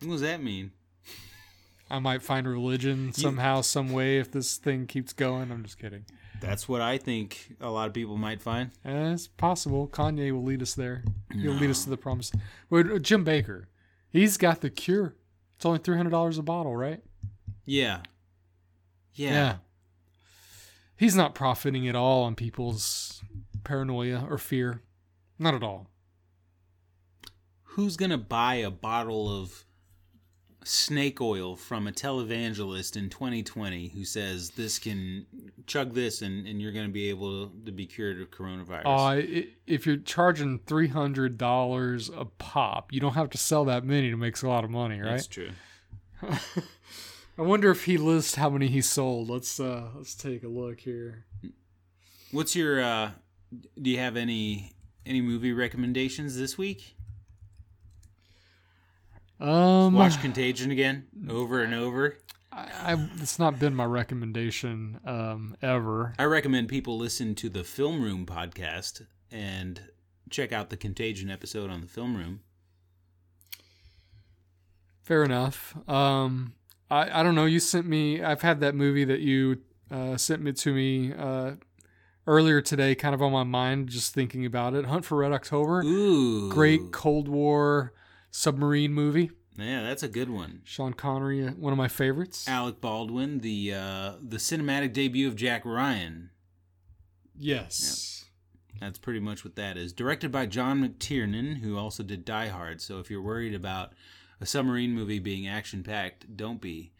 What 0.01 0.13
does 0.13 0.21
that 0.21 0.41
mean? 0.41 0.71
I 1.89 1.99
might 1.99 2.21
find 2.21 2.47
religion 2.47 3.13
somehow, 3.13 3.61
some 3.61 3.91
way 3.91 4.17
if 4.17 4.31
this 4.31 4.57
thing 4.57 4.87
keeps 4.87 5.13
going. 5.13 5.51
I'm 5.51 5.63
just 5.63 5.79
kidding. 5.79 6.05
That's 6.39 6.67
what 6.69 6.81
I 6.81 6.97
think 6.97 7.55
a 7.59 7.69
lot 7.69 7.87
of 7.87 7.93
people 7.93 8.17
might 8.17 8.41
find. 8.41 8.71
Eh, 8.85 9.13
it's 9.13 9.27
possible. 9.27 9.87
Kanye 9.87 10.31
will 10.31 10.43
lead 10.43 10.61
us 10.61 10.75
there. 10.75 11.03
He'll 11.33 11.53
lead 11.53 11.69
us 11.69 11.83
to 11.85 11.89
the 11.89 11.97
promise. 11.97 12.31
Well, 12.69 12.95
uh, 12.95 12.99
Jim 12.99 13.25
Bakker, 13.25 13.65
he's 14.09 14.37
got 14.37 14.61
the 14.61 14.69
cure. 14.69 15.15
It's 15.55 15.65
only 15.65 15.79
three 15.79 15.97
hundred 15.97 16.11
dollars 16.11 16.37
a 16.37 16.43
bottle, 16.43 16.75
right? 16.75 17.01
Yeah. 17.65 18.01
Yeah. 19.13 19.55
He's 20.95 21.15
not 21.15 21.35
profiting 21.35 21.87
at 21.87 21.95
all 21.95 22.23
on 22.23 22.35
people's 22.35 23.23
paranoia 23.63 24.25
or 24.29 24.37
fear. 24.37 24.81
Not 25.39 25.53
at 25.53 25.63
all. 25.63 25.87
Who's 27.63 27.97
going 27.97 28.09
to 28.09 28.17
buy 28.17 28.55
a 28.55 28.71
bottle 28.71 29.29
of 29.29 29.65
snake 30.67 31.21
oil 31.21 31.55
from 31.55 31.87
a 31.87 31.91
televangelist 31.91 32.97
in 32.97 33.09
2020 33.09 33.89
who 33.89 34.03
says 34.03 34.51
this 34.51 34.77
can 34.77 35.25
chug 35.65 35.93
this 35.93 36.21
and, 36.21 36.45
and 36.45 36.61
you're 36.61 36.73
going 36.73 36.85
to 36.85 36.91
be 36.91 37.09
able 37.09 37.47
to 37.65 37.71
be 37.71 37.85
cured 37.85 38.21
of 38.21 38.29
coronavirus? 38.31 38.83
Uh, 38.85 39.45
if 39.65 39.85
you're 39.85 39.97
charging 39.97 40.59
three 40.59 40.89
hundred 40.89 41.37
dollars 41.37 42.09
a 42.09 42.25
pop, 42.25 42.91
you 42.91 42.99
don't 42.99 43.13
have 43.13 43.29
to 43.29 43.37
sell 43.37 43.65
that 43.65 43.85
many 43.85 44.11
to 44.11 44.17
make 44.17 44.41
a 44.41 44.47
lot 44.47 44.63
of 44.63 44.69
money, 44.69 44.99
right? 44.99 45.11
That's 45.11 45.27
true. 45.27 45.51
I 46.21 47.41
wonder 47.41 47.71
if 47.71 47.85
he 47.85 47.97
lists 47.97 48.35
how 48.35 48.49
many 48.49 48.67
he 48.67 48.81
sold. 48.81 49.29
Let's 49.29 49.59
uh 49.59 49.89
let's 49.95 50.15
take 50.15 50.43
a 50.43 50.49
look 50.49 50.81
here. 50.81 51.25
What's 52.31 52.55
your 52.55 52.81
uh 52.81 53.11
do 53.81 53.89
you 53.89 53.99
have 53.99 54.17
any 54.17 54.73
any 55.05 55.21
movie 55.21 55.53
recommendations 55.53 56.37
this 56.37 56.57
week? 56.57 56.96
Um, 59.39 59.93
Watch 59.93 60.19
Contagion 60.21 60.71
again 60.71 61.05
over 61.29 61.61
and 61.61 61.73
over. 61.73 62.17
I, 62.51 62.69
I 62.93 63.07
it's 63.21 63.37
not 63.37 63.59
been 63.59 63.75
my 63.75 63.85
recommendation 63.85 64.99
um 65.05 65.55
ever. 65.61 66.13
I 66.17 66.23
recommend 66.23 66.69
people 66.69 66.97
listen 66.97 67.35
to 67.35 67.49
the 67.49 67.63
Film 67.63 68.01
Room 68.01 68.25
podcast 68.25 69.05
and 69.31 69.81
check 70.29 70.51
out 70.51 70.69
the 70.69 70.77
Contagion 70.77 71.29
episode 71.29 71.69
on 71.69 71.81
the 71.81 71.87
Film 71.87 72.17
Room. 72.17 72.39
Fair 75.03 75.23
enough. 75.23 75.75
Um, 75.87 76.53
I 76.89 77.19
I 77.19 77.23
don't 77.23 77.35
know. 77.35 77.45
You 77.45 77.59
sent 77.59 77.85
me. 77.85 78.23
I've 78.23 78.41
had 78.41 78.59
that 78.61 78.73
movie 78.73 79.05
that 79.05 79.19
you 79.19 79.59
uh, 79.91 80.17
sent 80.17 80.41
me 80.41 80.51
to 80.53 80.73
me 80.73 81.13
uh, 81.13 81.51
earlier 82.25 82.59
today, 82.59 82.95
kind 82.95 83.13
of 83.13 83.21
on 83.21 83.31
my 83.31 83.43
mind, 83.43 83.89
just 83.89 84.13
thinking 84.13 84.45
about 84.45 84.73
it. 84.73 84.85
Hunt 84.85 85.05
for 85.05 85.19
Red 85.19 85.31
October. 85.31 85.81
Ooh, 85.83 86.49
Great 86.49 86.91
Cold 86.91 87.27
War 87.27 87.93
submarine 88.37 88.93
movie. 88.93 89.31
Yeah, 89.57 89.81
that's 89.81 90.03
a 90.03 90.07
good 90.07 90.29
one. 90.29 90.61
Sean 90.63 90.93
Connery, 90.93 91.47
uh, 91.47 91.51
one 91.51 91.73
of 91.73 91.77
my 91.77 91.87
favorites. 91.87 92.47
Alec 92.47 92.79
Baldwin, 92.79 93.39
the 93.39 93.73
uh, 93.73 94.11
the 94.21 94.37
cinematic 94.37 94.93
debut 94.93 95.27
of 95.27 95.35
Jack 95.35 95.65
Ryan. 95.65 96.29
yes. 97.37 98.13
That's 98.79 98.99
pretty 98.99 99.19
much 99.19 99.43
what 99.43 99.55
that 99.55 99.75
is. 99.75 99.91
Directed 99.91 100.31
by 100.31 100.45
John 100.45 100.87
McTiernan, 100.87 101.61
who 101.61 101.79
also 101.79 102.03
did 102.03 102.23
Die 102.23 102.47
Hard. 102.49 102.79
So 102.79 102.99
if 102.99 103.09
you're 103.09 103.23
worried 103.23 103.55
about 103.55 103.93
a 104.39 104.45
submarine 104.45 104.93
movie 104.93 105.17
being 105.17 105.47
action 105.47 105.81
packed, 105.81 106.37
don't 106.37 106.61
be. 106.61 106.91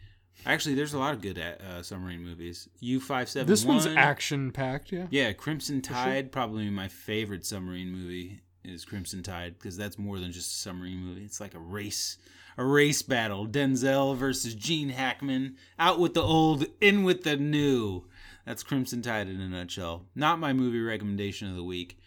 Actually, 0.44 0.74
there's 0.74 0.96
a 0.96 0.98
lot 0.98 1.14
of 1.14 1.22
good 1.22 1.38
uh, 1.38 1.84
submarine 1.84 2.24
movies. 2.24 2.68
U 2.80 3.00
five 3.00 3.30
seven. 3.30 3.48
This 3.48 3.64
one's 3.64 3.86
action 3.86 4.52
packed. 4.52 4.92
Yeah. 4.92 5.06
Yeah, 5.12 5.34
Crimson 5.34 5.84
Tide, 5.84 6.32
probably 6.32 6.68
my 6.72 6.88
favorite 6.88 7.46
submarine 7.46 7.92
movie 7.92 8.42
is 8.68 8.86
Crimson 8.86 9.24
Tide 9.24 9.56
because 9.58 9.78
that's 9.78 9.98
more 9.98 10.20
than 10.20 10.32
just 10.32 10.52
a 10.52 10.56
submarine 10.56 11.00
movie. 11.00 11.24
It's 11.24 11.40
like 11.40 11.56
a 11.56 11.60
race, 11.60 12.18
a 12.58 12.66
race 12.66 13.02
battle. 13.02 13.48
Denzel 13.48 14.16
versus 14.16 14.54
Gene 14.54 14.90
Hackman, 14.90 15.56
out 15.80 16.00
with 16.00 16.14
the 16.14 16.22
old, 16.22 16.66
in 16.82 17.04
with 17.04 17.24
the 17.24 17.38
new. 17.38 18.06
That's 18.46 18.64
Crimson 18.64 19.02
Tide 19.02 19.30
in 19.30 19.42
a 19.42 19.48
nutshell. 19.48 20.06
Not 20.16 20.40
my 20.40 20.54
movie 20.54 20.82
recommendation 20.82 21.50
of 21.50 21.56
the 21.56 21.64
week. 21.64 22.00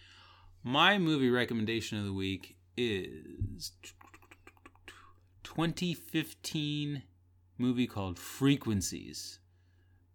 My 0.63 0.97
movie 0.97 1.29
recommendation 1.29 1.97
of 1.97 2.05
the 2.05 2.13
week 2.13 2.55
is 2.77 3.71
2015 5.43 7.03
movie 7.57 7.87
called 7.87 8.17
Frequencies 8.17 9.39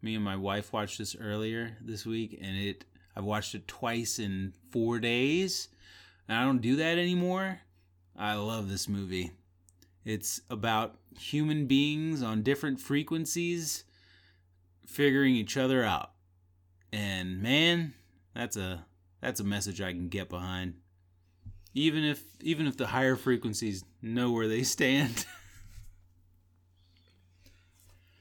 me 0.07 0.15
and 0.15 0.25
my 0.25 0.36
wife 0.36 0.73
watched 0.73 0.99
this 0.99 1.16
earlier 1.16 1.76
this 1.81 2.07
week 2.07 2.39
and 2.41 2.57
it 2.57 2.84
i've 3.16 3.25
watched 3.25 3.55
it 3.55 3.66
twice 3.66 4.18
in 4.18 4.52
four 4.70 4.99
days 5.00 5.68
and 6.29 6.39
i 6.39 6.45
don't 6.45 6.63
do 6.63 6.77
that 6.77 6.99
anymore. 6.99 7.61
I 8.19 8.35
love 8.35 8.71
this 8.71 8.89
movie. 8.89 9.33
It's 10.05 10.41
about 10.49 10.97
human 11.19 11.67
beings 11.67 12.23
on 12.23 12.43
different 12.43 12.81
frequencies 12.81 13.85
figuring 14.87 15.35
each 15.35 15.57
other 15.57 15.85
out. 15.85 16.13
And 16.93 17.43
man 17.43 17.93
that's 18.35 18.57
a 18.57 18.87
that's 19.21 19.41
a 19.41 19.45
message 19.45 19.81
i 19.81 19.93
can 19.93 20.09
get 20.09 20.29
behind. 20.29 20.75
Even 21.75 22.05
if 22.05 22.23
even 22.41 22.67
if 22.67 22.77
the 22.77 22.87
higher 22.87 23.17
frequencies 23.17 23.85
know 24.01 24.31
where 24.31 24.49
they 24.49 24.63
stand 24.77 25.27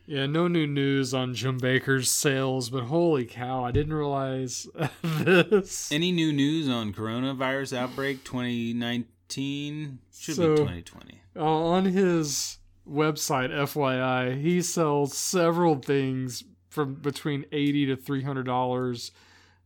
Yeah. 0.08 0.26
No 0.28 0.48
new 0.48 0.68
news 0.68 1.14
on 1.14 1.34
Jim 1.34 1.60
Bakker's 1.60 2.10
sales, 2.12 2.70
but 2.70 2.84
holy 2.84 3.26
cow, 3.26 3.64
I 3.64 3.72
didn't 3.72 3.94
realize 3.94 4.68
this. 5.04 5.92
Any 5.92 6.12
new 6.12 6.32
news 6.32 6.70
on 6.70 6.94
coronavirus 6.94 7.76
outbreak 7.78 8.24
2019? 8.24 10.00
Should 10.18 10.36
So- 10.36 10.52
be 10.52 10.58
2020. 10.58 11.22
Uh, 11.38 11.42
on 11.44 11.86
his 11.86 12.60
website, 12.90 13.50
FYI, 13.50 14.40
he 14.42 14.62
sells 14.62 15.18
several 15.18 15.76
things 15.76 16.44
from 16.70 16.96
between 16.96 17.46
eighty 17.52 17.86
to 17.88 17.96
three 17.98 18.24
hundred 18.24 18.46
dollars 18.46 19.12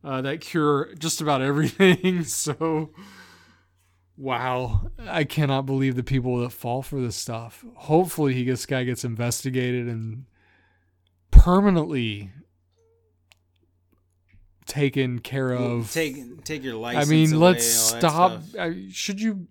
uh, 0.02 0.20
that 0.22 0.40
cure 0.40 0.92
just 0.98 1.20
about 1.20 1.40
everything. 1.42 2.24
So, 2.24 2.90
wow, 4.20 4.90
I 4.98 5.24
cannot 5.24 5.64
believe 5.66 5.96
the 5.96 6.02
people 6.02 6.38
that 6.40 6.50
fall 6.50 6.82
for 6.82 7.00
this 7.00 7.16
stuff. 7.16 7.64
Hopefully, 7.74 8.34
he 8.34 8.44
this 8.44 8.66
guy 8.66 8.84
gets 8.84 9.02
investigated 9.04 9.86
and 9.88 10.26
permanently 11.30 12.30
taken 14.66 15.18
care 15.20 15.52
of. 15.52 15.90
take 15.90 16.44
take 16.44 16.62
your 16.62 16.76
license. 16.76 17.06
I 17.08 17.10
mean, 17.10 17.38
let's 17.40 17.64
stop. 17.66 18.42
I, 18.58 18.86
should 18.92 19.20
you 19.20 19.48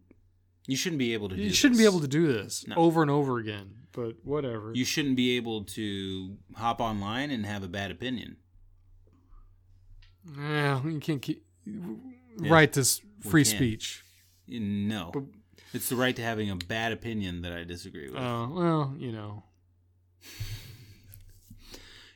You 0.68 0.78
shouldn't 0.78 1.00
be 1.00 1.14
able 1.14 1.30
to. 1.30 1.36
do 1.36 1.42
you 1.42 1.50
shouldn't 1.52 1.78
be 1.80 1.84
this. 1.84 1.92
able 1.94 2.02
to 2.02 2.08
do 2.08 2.28
this 2.32 2.66
No. 2.68 2.76
over 2.76 3.02
and 3.02 3.10
over 3.12 3.38
again, 3.40 3.72
but 3.92 4.16
whatever. 4.24 4.72
You 4.74 4.86
shouldn't 4.86 5.16
be 5.16 5.36
able 5.36 5.64
to 5.66 6.38
hop 6.56 6.80
online 6.80 7.32
and 7.32 7.46
have 7.46 7.64
a 7.64 7.68
bad 7.68 7.92
opinion. 7.92 8.38
yeah, 10.38 10.82
you 10.86 11.00
can't 11.00 11.22
keep 11.22 11.44
right 12.38 12.72
this 12.72 13.02
free 13.22 13.44
speech. 13.44 14.04
No, 14.50 15.12
But- 15.14 15.24
it's 15.74 15.90
the 15.90 15.96
right 15.96 16.16
to 16.16 16.22
having 16.24 16.50
a 16.50 16.56
bad 16.56 16.92
opinion 16.92 17.42
that 17.44 17.54
I 17.54 17.64
disagree 17.64 18.10
with. 18.10 18.20
Oh 18.20 18.52
well, 18.54 18.96
you 18.98 19.12
know, 19.12 19.44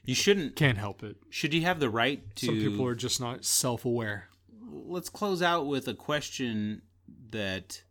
you 0.06 0.16
shouldn't. 0.16 0.56
can't 0.56 0.78
help 0.78 1.04
it. 1.04 1.18
Should 1.30 1.54
you 1.54 1.62
have 1.62 1.80
the 1.80 1.90
right 1.90 2.36
to? 2.38 2.46
Some 2.48 2.56
people 2.56 2.86
are 2.86 2.96
just 2.96 3.20
not 3.22 3.46
self-aware. 3.46 4.30
let's 4.72 5.10
close 5.10 5.42
out 5.42 5.68
with 5.68 5.88
a 5.88 5.94
question 5.94 6.82
that 7.32 7.84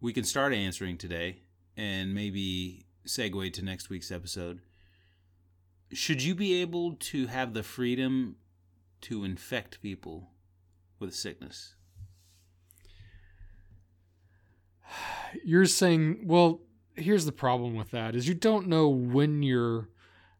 we 0.00 0.12
can 0.12 0.24
start 0.24 0.52
answering 0.52 0.96
today 0.96 1.40
and 1.76 2.14
maybe 2.14 2.84
segue 3.06 3.52
to 3.52 3.62
next 3.64 3.90
week's 3.90 4.10
episode. 4.12 4.60
Should 5.92 6.22
you 6.22 6.34
be 6.34 6.60
able 6.60 6.94
to 6.94 7.26
have 7.28 7.54
the 7.54 7.62
freedom 7.62 8.36
to 9.02 9.24
infect 9.24 9.80
people 9.82 10.30
with 10.98 11.14
sickness? 11.14 11.74
You're 15.44 15.66
saying, 15.66 16.20
well, 16.24 16.60
here's 16.94 17.24
the 17.26 17.32
problem 17.32 17.74
with 17.74 17.90
that: 17.90 18.14
is 18.16 18.26
you 18.28 18.34
don't 18.34 18.68
know 18.68 18.88
when 18.88 19.42
you're 19.42 19.88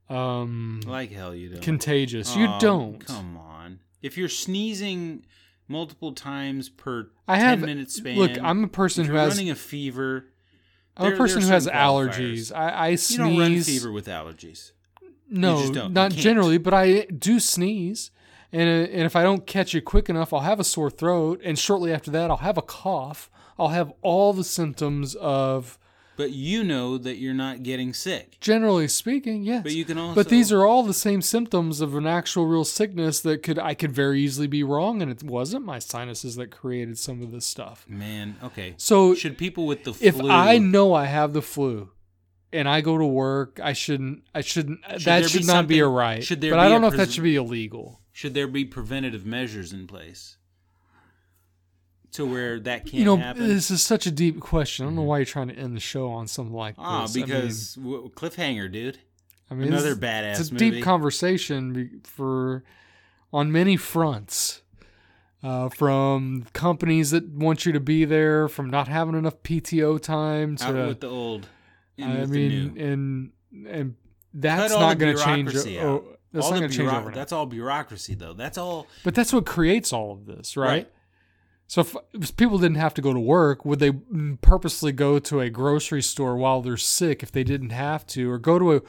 um, 0.09 0.81
Like 0.87 1.13
hell 1.13 1.35
you 1.35 1.51
don't. 1.51 1.63
contagious. 1.63 2.37
you 2.37 2.47
Oh, 2.47 2.59
don't. 2.61 3.05
Come 3.07 3.37
on. 3.37 3.81
If 4.03 4.17
you're 4.17 4.29
sneezing 4.29 5.25
multiple 5.69 6.13
times 6.13 6.69
per 6.69 7.09
I 7.27 7.37
10 7.39 7.45
have 7.47 7.61
minute 7.61 7.91
span. 7.91 8.17
look. 8.17 8.39
I'm 8.41 8.63
a 8.65 8.69
person 8.69 9.03
if 9.03 9.09
who 9.09 9.15
you're 9.15 9.23
has. 9.23 9.33
running 9.37 9.51
a 9.51 9.55
fever. 9.57 10.27
I'm 10.97 11.13
a 11.13 11.17
person 11.17 11.43
who 11.43 11.49
has 11.49 11.67
allergies. 11.67 12.55
I, 12.55 12.69
I 12.71 12.89
You 12.91 12.97
sneeze. 12.97 13.19
don't 13.19 13.39
run 13.39 13.61
fever 13.63 13.93
with 13.93 14.07
allergies. 14.07 14.73
No, 15.29 15.61
just 15.61 15.73
don't. 15.75 15.93
Not 15.93 16.13
generally, 16.13 16.57
but 16.57 16.73
I 16.73 17.01
do 17.07 17.39
sneeze, 17.41 18.13
and 18.53 18.63
uh, 18.63 18.91
and 18.93 19.03
if 19.03 19.17
I 19.17 19.23
don't 19.25 19.45
catch 19.47 19.75
it 19.75 19.81
quick 19.83 20.09
enough, 20.09 20.33
I'll 20.33 20.41
have 20.41 20.61
a 20.61 20.65
sore 20.65 20.89
throat, 20.89 21.41
and 21.45 21.59
shortly 21.59 21.93
after 21.93 22.11
that, 22.13 22.31
I'll 22.31 22.37
have 22.39 22.57
a 22.57 22.63
cough. 22.63 23.29
I'll 23.59 23.69
have 23.69 23.93
all 24.03 24.33
the 24.33 24.45
symptoms 24.45 25.15
of, 25.17 25.79
But 26.17 26.31
you 26.33 26.63
know 26.65 26.99
that 26.99 27.17
you're 27.17 27.35
not 27.35 27.63
getting 27.63 27.93
sick. 27.95 28.39
generally 28.41 28.89
speaking, 28.89 29.43
yes. 29.45 29.63
But 29.63 29.73
you 29.73 29.85
can 29.85 29.99
also. 29.99 30.15
But 30.15 30.29
these 30.29 30.51
are 30.53 30.65
all 30.65 30.83
the 30.83 30.95
same 30.95 31.21
symptoms 31.23 31.81
of 31.81 31.95
an 31.95 32.07
actual 32.07 32.47
real 32.47 32.65
sickness 32.65 33.21
that 33.21 33.43
could 33.43 33.59
I 33.59 33.75
could 33.75 33.93
very 33.93 34.21
easily 34.21 34.47
be 34.47 34.63
wrong, 34.63 35.03
and 35.03 35.11
it 35.11 35.23
wasn't 35.23 35.65
my 35.65 35.79
sinuses 35.79 36.37
that 36.37 36.51
created 36.51 36.99
some 36.99 37.23
of 37.23 37.31
this 37.33 37.47
stuff. 37.47 37.85
man. 37.89 38.37
Okay. 38.43 38.75
So 38.79 39.15
Should 39.15 39.37
people 39.39 39.67
with 39.67 39.85
the 39.85 39.93
flu? 39.95 40.07
if? 40.09 40.21
I 40.21 40.59
know 40.59 40.95
I 40.95 41.05
have 41.07 41.33
the 41.33 41.43
flu, 41.43 41.91
and 42.53 42.69
I 42.69 42.81
go 42.81 42.97
to 42.99 43.05
work, 43.07 43.61
I 43.63 43.73
shouldn't. 43.75 44.23
I 44.35 44.41
shouldn't. 44.41 44.81
there 44.89 44.99
that 44.99 45.23
be 45.25 45.29
should 45.29 45.47
not 45.47 45.67
be 45.67 45.81
a 45.81 45.87
right. 45.89 46.23
should 46.25 46.41
there 46.41 46.53
but 46.53 46.57
be 46.59 46.63
I 46.63 46.69
don't 46.69 46.81
know 46.81 46.89
if 46.89 46.97
that 46.97 47.11
should 47.11 47.25
be 47.25 47.37
illegal. 47.37 48.01
should 48.13 48.33
there 48.35 48.49
be 48.49 48.65
preventative 48.65 49.27
measures 49.27 49.73
in 49.73 49.87
place 49.87 50.37
to 52.17 52.27
where 52.27 52.61
that 52.61 52.85
can't 52.85 52.95
you 52.95 53.05
know, 53.05 53.17
happen? 53.17 53.47
this 53.49 53.71
is 53.71 53.83
such 53.83 54.07
a 54.07 54.11
deep 54.11 54.41
question. 54.41 54.85
I 54.85 54.89
don't 54.89 54.97
know 54.97 55.03
why 55.03 55.19
you're 55.19 55.25
trying 55.27 55.49
to 55.49 55.55
end 55.55 55.77
the 55.77 55.81
show 55.81 56.09
on 56.11 56.27
something 56.27 56.55
like 56.55 56.75
Ah, 56.79 57.03
this. 57.03 57.17
I 57.17 57.19
mean- 57.19 57.27
because 57.27 57.75
w- 57.75 58.11
cliffhanger, 58.11 58.71
dude. 58.71 58.99
I 59.51 59.55
mean, 59.55 59.69
another 59.69 59.93
it's, 59.93 60.01
badass 60.01 60.41
It's 60.41 60.51
a 60.51 60.53
movie. 60.55 60.71
deep 60.73 60.85
conversation 60.85 62.01
for 62.05 62.65
on 63.33 63.53
many 63.53 63.77
fronts. 63.77 64.63
Uh, 65.43 65.69
from 65.69 66.45
companies 66.55 67.13
that 67.13 67.29
want 67.29 67.65
you 67.67 67.71
to 67.73 67.79
be 67.79 68.05
there, 68.05 68.49
from 68.49 68.69
not 68.69 68.89
having 68.89 69.15
enough 69.15 69.41
PTO 69.45 70.01
time 70.03 70.57
Out 70.61 70.73
to, 70.73 70.87
with 70.89 71.01
the 71.01 71.09
old. 71.09 71.47
I 72.03 72.09
with 72.21 72.31
the 72.33 72.49
new. 72.49 72.71
mean, 72.73 72.81
and 73.53 73.67
and 73.69 73.95
that's 74.35 74.73
not 74.73 74.99
going 74.99 75.17
to 75.17 75.23
change. 75.23 75.55
Oh, 75.55 76.03
that's 76.33 76.47
all 76.47 76.53
not 76.53 76.59
going 76.59 76.71
to 76.71 76.77
change 76.77 76.91
bureau-. 76.91 77.11
That's 77.15 77.33
all 77.33 77.47
bureaucracy, 77.47 78.15
though. 78.15 78.33
That's 78.33 78.59
all. 78.59 78.89
But 79.05 79.15
that's 79.15 79.33
what 79.33 79.47
creates 79.47 79.93
all 79.93 80.11
of 80.13 80.27
this, 80.27 80.57
right? 80.57 80.69
Right. 80.69 80.93
So 81.69 81.81
if, 81.81 81.97
if 82.13 82.37
people 82.37 82.59
didn't 82.59 82.77
have 82.77 82.95
to 82.95 83.03
go 83.03 83.13
to 83.13 83.21
work, 83.21 83.65
would 83.65 83.81
they 83.81 83.93
purposely 84.41 84.93
go 84.93 85.19
to 85.19 85.41
a 85.41 85.51
grocery 85.51 86.03
store 86.03 86.37
while 86.37 86.63
they're 86.63 86.77
sick 86.77 87.23
if 87.23 87.33
they 87.33 87.43
didn't 87.43 87.71
have 87.71 88.07
to, 88.09 88.31
or 88.31 88.39
go 88.39 88.59
to 88.59 88.75
a, 88.77 88.83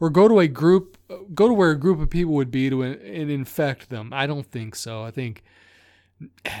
or 0.00 0.10
go 0.10 0.26
to 0.26 0.40
a 0.40 0.48
group, 0.48 0.98
go 1.32 1.46
to 1.46 1.54
where 1.54 1.70
a 1.70 1.78
group 1.78 2.00
of 2.00 2.10
people 2.10 2.34
would 2.34 2.50
be 2.50 2.68
to 2.70 2.82
uh, 2.82 2.86
and 2.86 3.30
infect 3.30 3.88
them? 3.88 4.12
I 4.12 4.26
don't 4.26 4.46
think 4.46 4.74
so. 4.74 5.04
I 5.04 5.12
think 5.12 5.44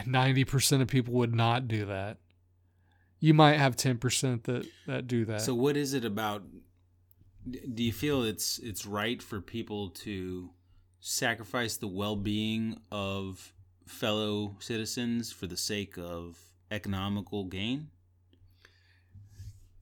ninety 0.06 0.44
percent 0.44 0.82
of 0.82 0.88
people 0.88 1.14
would 1.14 1.34
not 1.34 1.66
do 1.66 1.86
that. 1.86 2.18
You 3.18 3.34
might 3.34 3.54
have 3.54 3.74
ten 3.74 3.98
percent 3.98 4.44
that 4.44 4.66
that 4.86 5.08
do 5.08 5.24
that. 5.24 5.40
So, 5.40 5.54
what 5.54 5.76
is 5.76 5.94
it 5.94 6.04
about? 6.04 6.44
Do 7.50 7.82
you 7.82 7.92
feel 7.92 8.22
it's 8.22 8.58
it's 8.58 8.86
right 8.86 9.20
for 9.22 9.40
people 9.40 9.90
to 9.90 10.50
sacrifice 11.00 11.76
the 11.76 11.88
well-being 11.88 12.78
of 12.90 13.53
fellow 13.86 14.56
citizens 14.60 15.30
for 15.32 15.46
the 15.46 15.56
sake 15.56 15.96
of 15.98 16.38
economical 16.70 17.44
gain? 17.44 17.88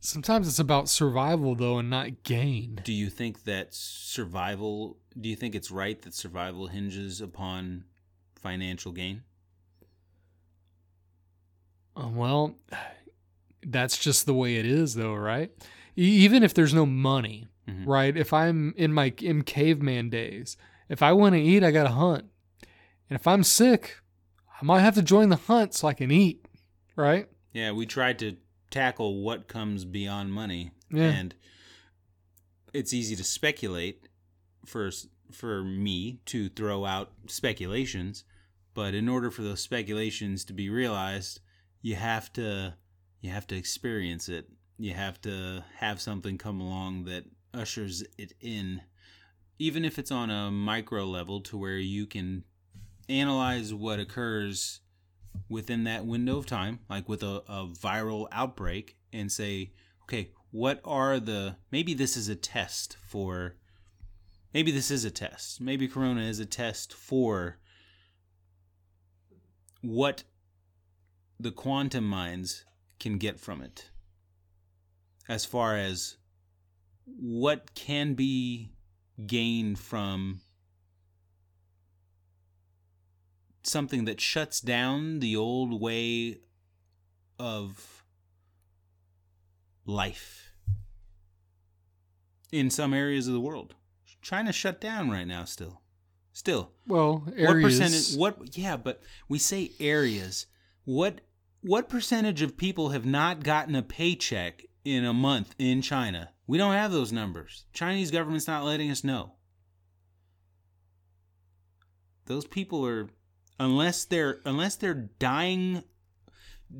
Sometimes 0.00 0.48
it's 0.48 0.58
about 0.58 0.88
survival 0.88 1.54
though, 1.54 1.78
and 1.78 1.88
not 1.88 2.24
gain. 2.24 2.80
Do 2.84 2.92
you 2.92 3.08
think 3.08 3.44
that 3.44 3.72
survival? 3.72 4.98
Do 5.20 5.28
you 5.28 5.36
think 5.36 5.54
it's 5.54 5.70
right 5.70 6.00
that 6.02 6.14
survival 6.14 6.66
hinges 6.66 7.20
upon 7.20 7.84
financial 8.34 8.90
gain? 8.92 9.22
Uh, 11.96 12.08
Well, 12.12 12.56
that's 13.64 13.98
just 13.98 14.26
the 14.26 14.34
way 14.34 14.56
it 14.56 14.66
is, 14.66 14.94
though, 14.94 15.14
right? 15.14 15.50
E- 15.96 16.24
even 16.24 16.42
if 16.42 16.54
there's 16.54 16.74
no 16.74 16.86
money, 16.86 17.46
Mhm. 17.68 17.86
right? 17.86 18.16
If 18.16 18.32
I'm 18.32 18.74
in 18.76 18.92
my 18.92 19.12
in 19.20 19.42
caveman 19.42 20.10
days, 20.10 20.56
if 20.88 21.02
I 21.02 21.12
want 21.12 21.34
to 21.34 21.40
eat, 21.40 21.62
I 21.62 21.70
got 21.70 21.84
to 21.84 21.90
hunt, 21.90 22.24
and 23.12 23.20
if 23.20 23.26
I'm 23.26 23.44
sick, 23.44 23.98
I 24.58 24.64
might 24.64 24.80
have 24.80 24.94
to 24.94 25.02
join 25.02 25.28
the 25.28 25.36
hunt 25.36 25.74
so 25.74 25.86
I 25.86 25.92
can 25.92 26.10
eat, 26.10 26.46
right? 26.96 27.28
Yeah, 27.52 27.72
we 27.72 27.84
tried 27.84 28.18
to 28.20 28.38
tackle 28.70 29.22
what 29.22 29.48
comes 29.48 29.84
beyond 29.84 30.32
money, 30.32 30.70
Yeah. 30.90 31.10
and 31.10 31.34
it's 32.72 32.94
easy 32.94 33.14
to 33.16 33.22
speculate 33.24 34.08
for 34.64 34.90
for 35.30 35.62
me 35.62 36.20
to 36.24 36.48
throw 36.48 36.86
out 36.86 37.12
speculations, 37.26 38.24
but 38.72 38.94
in 38.94 39.10
order 39.10 39.30
for 39.30 39.42
those 39.42 39.60
speculations 39.60 40.42
to 40.46 40.54
be 40.54 40.70
realized, 40.70 41.40
you 41.82 41.96
have 41.96 42.32
to 42.32 42.72
you 43.20 43.28
have 43.28 43.46
to 43.48 43.56
experience 43.56 44.26
it. 44.30 44.48
You 44.78 44.94
have 44.94 45.20
to 45.20 45.64
have 45.76 46.00
something 46.00 46.38
come 46.38 46.62
along 46.62 47.04
that 47.04 47.24
ushers 47.52 48.02
it 48.16 48.32
in, 48.40 48.80
even 49.58 49.84
if 49.84 49.98
it's 49.98 50.10
on 50.10 50.30
a 50.30 50.50
micro 50.50 51.04
level, 51.04 51.42
to 51.42 51.58
where 51.58 51.76
you 51.76 52.06
can 52.06 52.44
analyze 53.12 53.72
what 53.72 54.00
occurs 54.00 54.80
within 55.48 55.84
that 55.84 56.06
window 56.06 56.38
of 56.38 56.46
time, 56.46 56.80
like 56.88 57.08
with 57.08 57.22
a, 57.22 57.42
a 57.48 57.66
viral 57.68 58.26
outbreak, 58.32 58.96
and 59.12 59.30
say, 59.30 59.72
okay, 60.04 60.30
what 60.50 60.80
are 60.84 61.18
the 61.18 61.56
maybe 61.70 61.94
this 61.94 62.16
is 62.16 62.28
a 62.28 62.36
test 62.36 62.96
for 63.08 63.56
maybe 64.52 64.70
this 64.70 64.90
is 64.90 65.04
a 65.04 65.10
test. 65.10 65.60
Maybe 65.60 65.88
Corona 65.88 66.22
is 66.22 66.38
a 66.38 66.46
test 66.46 66.92
for 66.92 67.58
what 69.80 70.24
the 71.40 71.50
quantum 71.50 72.04
minds 72.04 72.64
can 73.00 73.18
get 73.18 73.40
from 73.40 73.62
it. 73.62 73.90
As 75.28 75.44
far 75.44 75.76
as 75.76 76.16
what 77.04 77.74
can 77.74 78.14
be 78.14 78.72
gained 79.26 79.78
from 79.78 80.40
something 83.62 84.04
that 84.06 84.20
shuts 84.20 84.60
down 84.60 85.20
the 85.20 85.36
old 85.36 85.80
way 85.80 86.38
of 87.38 88.04
life 89.84 90.52
in 92.50 92.70
some 92.70 92.92
areas 92.94 93.26
of 93.26 93.34
the 93.34 93.40
world. 93.40 93.74
China 94.20 94.52
shut 94.52 94.80
down 94.80 95.10
right 95.10 95.26
now 95.26 95.44
still. 95.44 95.80
Still. 96.32 96.70
Well, 96.86 97.18
What 97.26 97.36
areas. 97.38 97.78
percentage 97.78 98.16
what 98.18 98.56
yeah, 98.56 98.76
but 98.76 99.02
we 99.28 99.38
say 99.38 99.72
areas. 99.80 100.46
What 100.84 101.20
what 101.60 101.88
percentage 101.88 102.42
of 102.42 102.56
people 102.56 102.90
have 102.90 103.04
not 103.06 103.42
gotten 103.44 103.74
a 103.74 103.82
paycheck 103.82 104.64
in 104.84 105.04
a 105.04 105.12
month 105.12 105.54
in 105.58 105.82
China? 105.82 106.30
We 106.46 106.58
don't 106.58 106.72
have 106.74 106.90
those 106.92 107.12
numbers. 107.12 107.64
Chinese 107.72 108.10
government's 108.10 108.46
not 108.48 108.64
letting 108.64 108.90
us 108.90 109.04
know. 109.04 109.34
Those 112.26 112.46
people 112.46 112.84
are 112.86 113.08
unless 113.58 114.04
they're 114.04 114.40
unless 114.44 114.76
they're 114.76 115.08
dying 115.18 115.82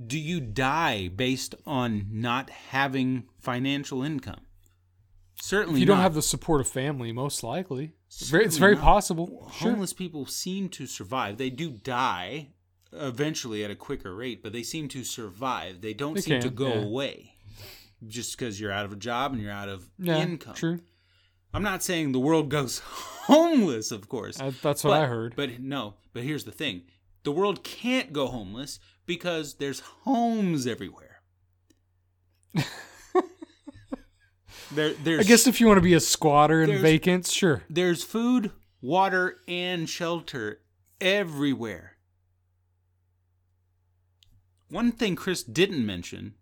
do 0.07 0.19
you 0.19 0.41
die 0.41 1.09
based 1.09 1.55
on 1.67 2.07
not 2.11 2.49
having 2.51 3.25
financial 3.41 4.03
income? 4.03 4.41
Certainly 5.41 5.79
if 5.79 5.81
you 5.81 5.87
don't 5.87 5.97
not. 5.99 6.03
have 6.05 6.15
the 6.15 6.23
support 6.23 6.61
of 6.61 6.69
family, 6.69 7.13
most 7.13 7.43
likely, 7.43 7.93
it's 8.07 8.31
very, 8.31 8.45
it's 8.45 8.57
very 8.57 8.75
not. 8.75 8.85
possible. 8.85 9.51
Sure. 9.59 9.71
homeless 9.73 9.93
people 9.93 10.25
seem 10.25 10.69
to 10.71 10.87
survive. 10.87 11.37
They 11.37 11.51
do 11.51 11.71
die 11.71 12.49
eventually 12.93 13.65
at 13.65 13.71
a 13.71 13.75
quicker 13.75 14.15
rate, 14.15 14.43
but 14.43 14.53
they 14.53 14.63
seem 14.63 14.89
to 14.89 15.03
survive. 15.05 15.81
They 15.81 15.95
don't 15.95 16.15
They 16.15 16.21
seem 16.21 16.41
to 16.41 16.51
go 16.51 16.69
yeah. 16.69 16.81
away 16.81 17.35
just 18.07 18.39
because 18.39 18.61
you're 18.61 18.73
out 18.73 18.85
of 18.85 18.93
a 18.93 18.97
job 18.97 19.33
and 19.33 19.43
you're 19.43 19.51
out 19.53 19.69
of 19.69 19.89
Yeah, 19.99 20.19
income. 20.23 20.55
true. 20.55 20.81
I'm 21.55 21.63
not 21.63 21.83
saying 21.83 22.13
the 22.13 22.19
world 22.19 22.49
goes 22.49 22.79
homeless, 23.27 23.91
of 23.91 24.09
course. 24.09 24.41
I, 24.41 24.51
that's 24.51 24.85
what 24.85 24.91
but, 24.91 25.03
I 25.03 25.07
heard. 25.07 25.35
But 25.37 25.61
no, 25.61 25.95
but 26.13 26.23
here's 26.23 26.45
the 26.45 26.53
thing. 26.53 26.83
The 27.25 27.33
world 27.33 27.63
can't 27.63 28.13
go 28.13 28.27
homeless 28.27 28.81
because 29.07 29.55
there's 29.55 29.81
homes 29.81 30.67
everywhere. 30.67 31.21
there, 34.73 34.95
there's 34.95 35.21
I 35.21 35.29
guess 35.29 35.47
if 35.47 35.61
you 35.61 35.67
want 35.67 35.79
to 35.79 35.83
be 35.83 35.95
a 35.95 36.01
squatter 36.01 36.63
and 36.63 36.81
vacant, 36.81 37.27
sure. 37.27 37.63
there's 37.71 38.03
food, 38.03 38.51
water, 38.81 39.39
and 39.47 39.89
shelter 39.89 40.61
everywhere. 41.01 41.97
One 44.69 44.91
thing 44.91 45.17
Chris 45.17 45.43
didn't 45.43 45.85
mention 45.85 46.35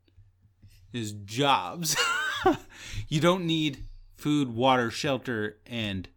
is 0.92 1.12
jobs. 1.12 1.96
you 3.08 3.20
don't 3.20 3.44
need 3.44 3.84
food, 4.20 4.54
water, 4.54 4.90
shelter, 4.90 5.58
and 5.66 6.08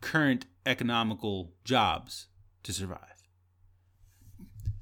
current 0.00 0.46
economical 0.66 1.52
jobs 1.64 2.26
to 2.62 2.72
survive. 2.72 3.00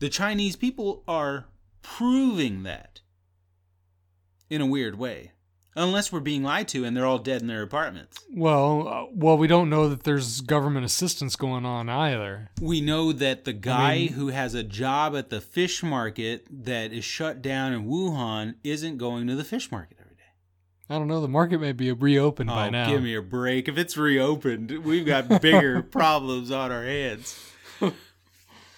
The 0.00 0.08
Chinese 0.08 0.56
people 0.56 1.04
are 1.06 1.46
proving 1.82 2.64
that 2.64 3.00
in 4.50 4.60
a 4.60 4.66
weird 4.66 4.98
way. 4.98 5.32
Unless 5.74 6.12
we're 6.12 6.20
being 6.20 6.42
lied 6.42 6.68
to 6.68 6.84
and 6.84 6.94
they're 6.94 7.06
all 7.06 7.18
dead 7.18 7.40
in 7.40 7.46
their 7.46 7.62
apartments. 7.62 8.18
Well, 8.34 8.88
uh, 8.88 9.04
well, 9.14 9.38
we 9.38 9.46
don't 9.46 9.70
know 9.70 9.88
that 9.88 10.02
there's 10.02 10.42
government 10.42 10.84
assistance 10.84 11.34
going 11.34 11.64
on 11.64 11.88
either. 11.88 12.50
We 12.60 12.82
know 12.82 13.12
that 13.12 13.44
the 13.44 13.54
guy 13.54 13.94
mean- 13.94 14.12
who 14.12 14.28
has 14.28 14.52
a 14.52 14.62
job 14.62 15.16
at 15.16 15.30
the 15.30 15.40
fish 15.40 15.82
market 15.82 16.46
that 16.50 16.92
is 16.92 17.06
shut 17.06 17.40
down 17.40 17.72
in 17.72 17.86
Wuhan 17.86 18.56
isn't 18.62 18.98
going 18.98 19.26
to 19.28 19.34
the 19.34 19.44
fish 19.44 19.72
market. 19.72 20.01
I 20.90 20.98
don't 20.98 21.08
know. 21.08 21.20
The 21.20 21.28
market 21.28 21.60
may 21.60 21.72
be 21.72 21.90
reopened 21.92 22.48
by 22.50 22.66
oh, 22.66 22.70
now. 22.70 22.88
give 22.90 23.02
me 23.02 23.14
a 23.14 23.22
break. 23.22 23.68
If 23.68 23.78
it's 23.78 23.96
reopened, 23.96 24.70
we've 24.84 25.06
got 25.06 25.40
bigger 25.40 25.82
problems 25.90 26.50
on 26.50 26.70
our 26.70 26.82
hands. 26.84 27.38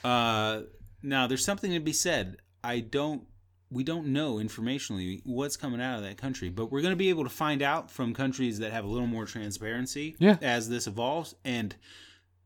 Uh, 0.04 0.62
now, 1.02 1.26
there's 1.26 1.44
something 1.44 1.72
to 1.72 1.80
be 1.80 1.92
said. 1.92 2.36
I 2.62 2.80
don't, 2.80 3.22
we 3.70 3.82
don't 3.84 4.08
know 4.08 4.34
informationally 4.34 5.22
what's 5.24 5.56
coming 5.56 5.80
out 5.80 5.96
of 5.98 6.04
that 6.04 6.18
country, 6.18 6.50
but 6.50 6.70
we're 6.70 6.82
going 6.82 6.92
to 6.92 6.96
be 6.96 7.08
able 7.08 7.24
to 7.24 7.30
find 7.30 7.62
out 7.62 7.90
from 7.90 8.14
countries 8.14 8.58
that 8.58 8.72
have 8.72 8.84
a 8.84 8.88
little 8.88 9.06
more 9.06 9.24
transparency 9.24 10.14
Yeah. 10.18 10.36
as 10.42 10.68
this 10.68 10.86
evolves. 10.86 11.34
And 11.44 11.74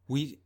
we, 0.06 0.38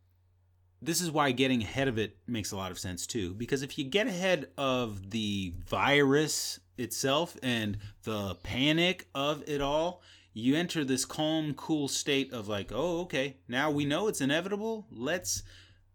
this 0.81 1.01
is 1.01 1.11
why 1.11 1.33
getting 1.33 1.63
ahead 1.63 1.87
of 1.89 1.99
it 1.99 2.17
makes 2.27 2.51
a 2.51 2.57
lot 2.57 2.71
of 2.71 2.79
sense 2.79 3.07
too. 3.07 3.35
Because 3.35 3.63
if 3.63 3.79
you 3.79 3.85
get 3.85 4.07
ahead 4.07 4.49
of 4.57 5.11
the 5.11 5.53
virus 5.69 6.59
itself 6.83 7.37
and 7.43 7.79
the 8.05 8.35
panic 8.43 9.09
of 9.15 9.43
it 9.49 9.61
all, 9.61 10.03
you 10.35 10.57
enter 10.57 10.85
this 10.85 11.05
calm, 11.05 11.55
cool 11.55 11.89
state 11.89 12.33
of 12.33 12.49
like, 12.49 12.71
oh, 12.73 13.01
okay, 13.03 13.37
now 13.49 13.71
we 13.71 13.85
know 13.85 14.09
it's 14.09 14.21
inevitable. 14.21 14.87
Let's, 14.91 15.43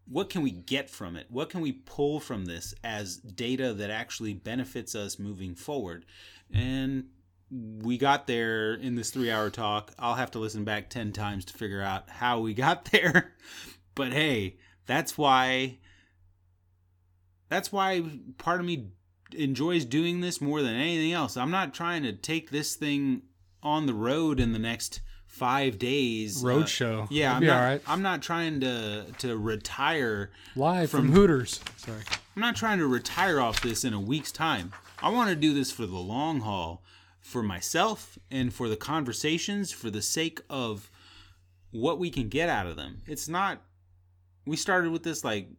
what 0.08 0.30
can 0.30 0.42
we 0.42 0.52
get 0.52 0.90
from 0.90 1.16
it? 1.16 1.28
What 1.30 1.50
can 1.50 1.62
we 1.62 1.72
pull 1.72 2.20
from 2.20 2.46
this 2.46 2.74
as 2.84 3.18
data 3.18 3.74
that 3.74 3.90
actually 3.90 4.34
benefits 4.34 4.96
us 4.96 5.20
moving 5.20 5.56
forward? 5.56 6.06
And 6.54 7.06
we 7.50 7.98
got 7.98 8.28
there 8.28 8.74
in 8.74 8.96
this 8.96 9.10
three 9.10 9.32
hour 9.32 9.50
talk. 9.50 9.92
I'll 9.98 10.16
have 10.16 10.32
to 10.32 10.40
listen 10.40 10.64
back 10.64 10.90
10 10.90 11.14
times 11.14 11.46
to 11.46 11.54
figure 11.54 11.82
out 11.82 12.10
how 12.10 12.40
we 12.40 12.54
got 12.54 12.86
there. 12.92 13.34
But 13.96 14.14
hey, 14.14 14.58
that's 14.86 15.18
why 15.18 15.80
that's 17.50 17.72
why 17.72 18.04
part 18.38 18.60
of 18.60 18.66
me 18.66 18.90
enjoys 19.34 19.86
doing 19.86 20.22
this 20.22 20.40
more 20.42 20.62
than 20.62 20.76
anything 20.76 21.14
else. 21.14 21.38
I'm 21.38 21.52
not 21.52 21.74
trying 21.74 22.04
to 22.04 22.14
take 22.14 22.50
this 22.52 22.76
thing 22.76 23.24
on 23.64 23.86
the 23.86 23.94
road 23.94 24.40
in 24.40 24.54
the 24.54 24.60
next 24.60 25.02
five 25.26 25.78
days. 25.78 26.44
Uh, 26.44 26.48
Roadshow. 26.48 27.08
yeah, 27.10 27.26
It'll 27.28 27.36
I'm 27.36 27.42
be 27.42 27.48
not, 27.48 27.60
right. 27.62 27.82
I'm 27.88 28.02
not 28.02 28.22
trying 28.22 28.60
to 28.62 29.06
to 29.20 29.38
retire. 29.38 30.32
Live 30.56 30.90
from, 30.90 31.08
from- 31.08 31.14
Hooters. 31.16 31.60
Sorry. 31.78 32.02
I'm 32.36 32.42
not 32.42 32.56
trying 32.56 32.78
to 32.80 32.88
retire 32.88 33.40
off 33.42 33.62
this 33.62 33.84
in 33.84 33.94
a 33.94 34.00
week's 34.00 34.32
time. 34.32 34.72
I 35.02 35.10
want 35.10 35.30
to 35.30 35.36
do 35.36 35.54
this 35.54 35.72
for 35.72 35.86
the 35.86 35.98
long 35.98 36.42
haul, 36.42 36.84
for 37.20 37.42
myself 37.44 38.18
and 38.32 38.54
for 38.54 38.70
the 38.70 38.78
conversations, 38.78 39.72
for 39.72 39.90
the 39.90 40.02
sake 40.02 40.42
of 40.50 40.90
what 41.72 42.00
we 42.00 42.10
can 42.10 42.30
get 42.30 42.48
out 42.50 42.66
of 42.68 42.76
them. 42.76 43.02
It's 43.08 43.28
not. 43.28 43.62
We 44.46 44.56
started 44.56 44.92
with 44.92 45.04
this 45.04 45.24
like. 45.24 45.50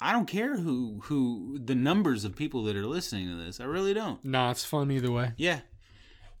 I 0.00 0.12
don't 0.12 0.26
care 0.26 0.56
who 0.56 1.00
who 1.04 1.58
the 1.62 1.74
numbers 1.74 2.24
of 2.24 2.36
people 2.36 2.62
that 2.64 2.76
are 2.76 2.86
listening 2.86 3.28
to 3.28 3.34
this. 3.42 3.60
I 3.60 3.64
really 3.64 3.94
don't. 3.94 4.22
Nah, 4.24 4.50
it's 4.50 4.64
fun 4.64 4.90
either 4.90 5.10
way. 5.10 5.32
Yeah. 5.36 5.60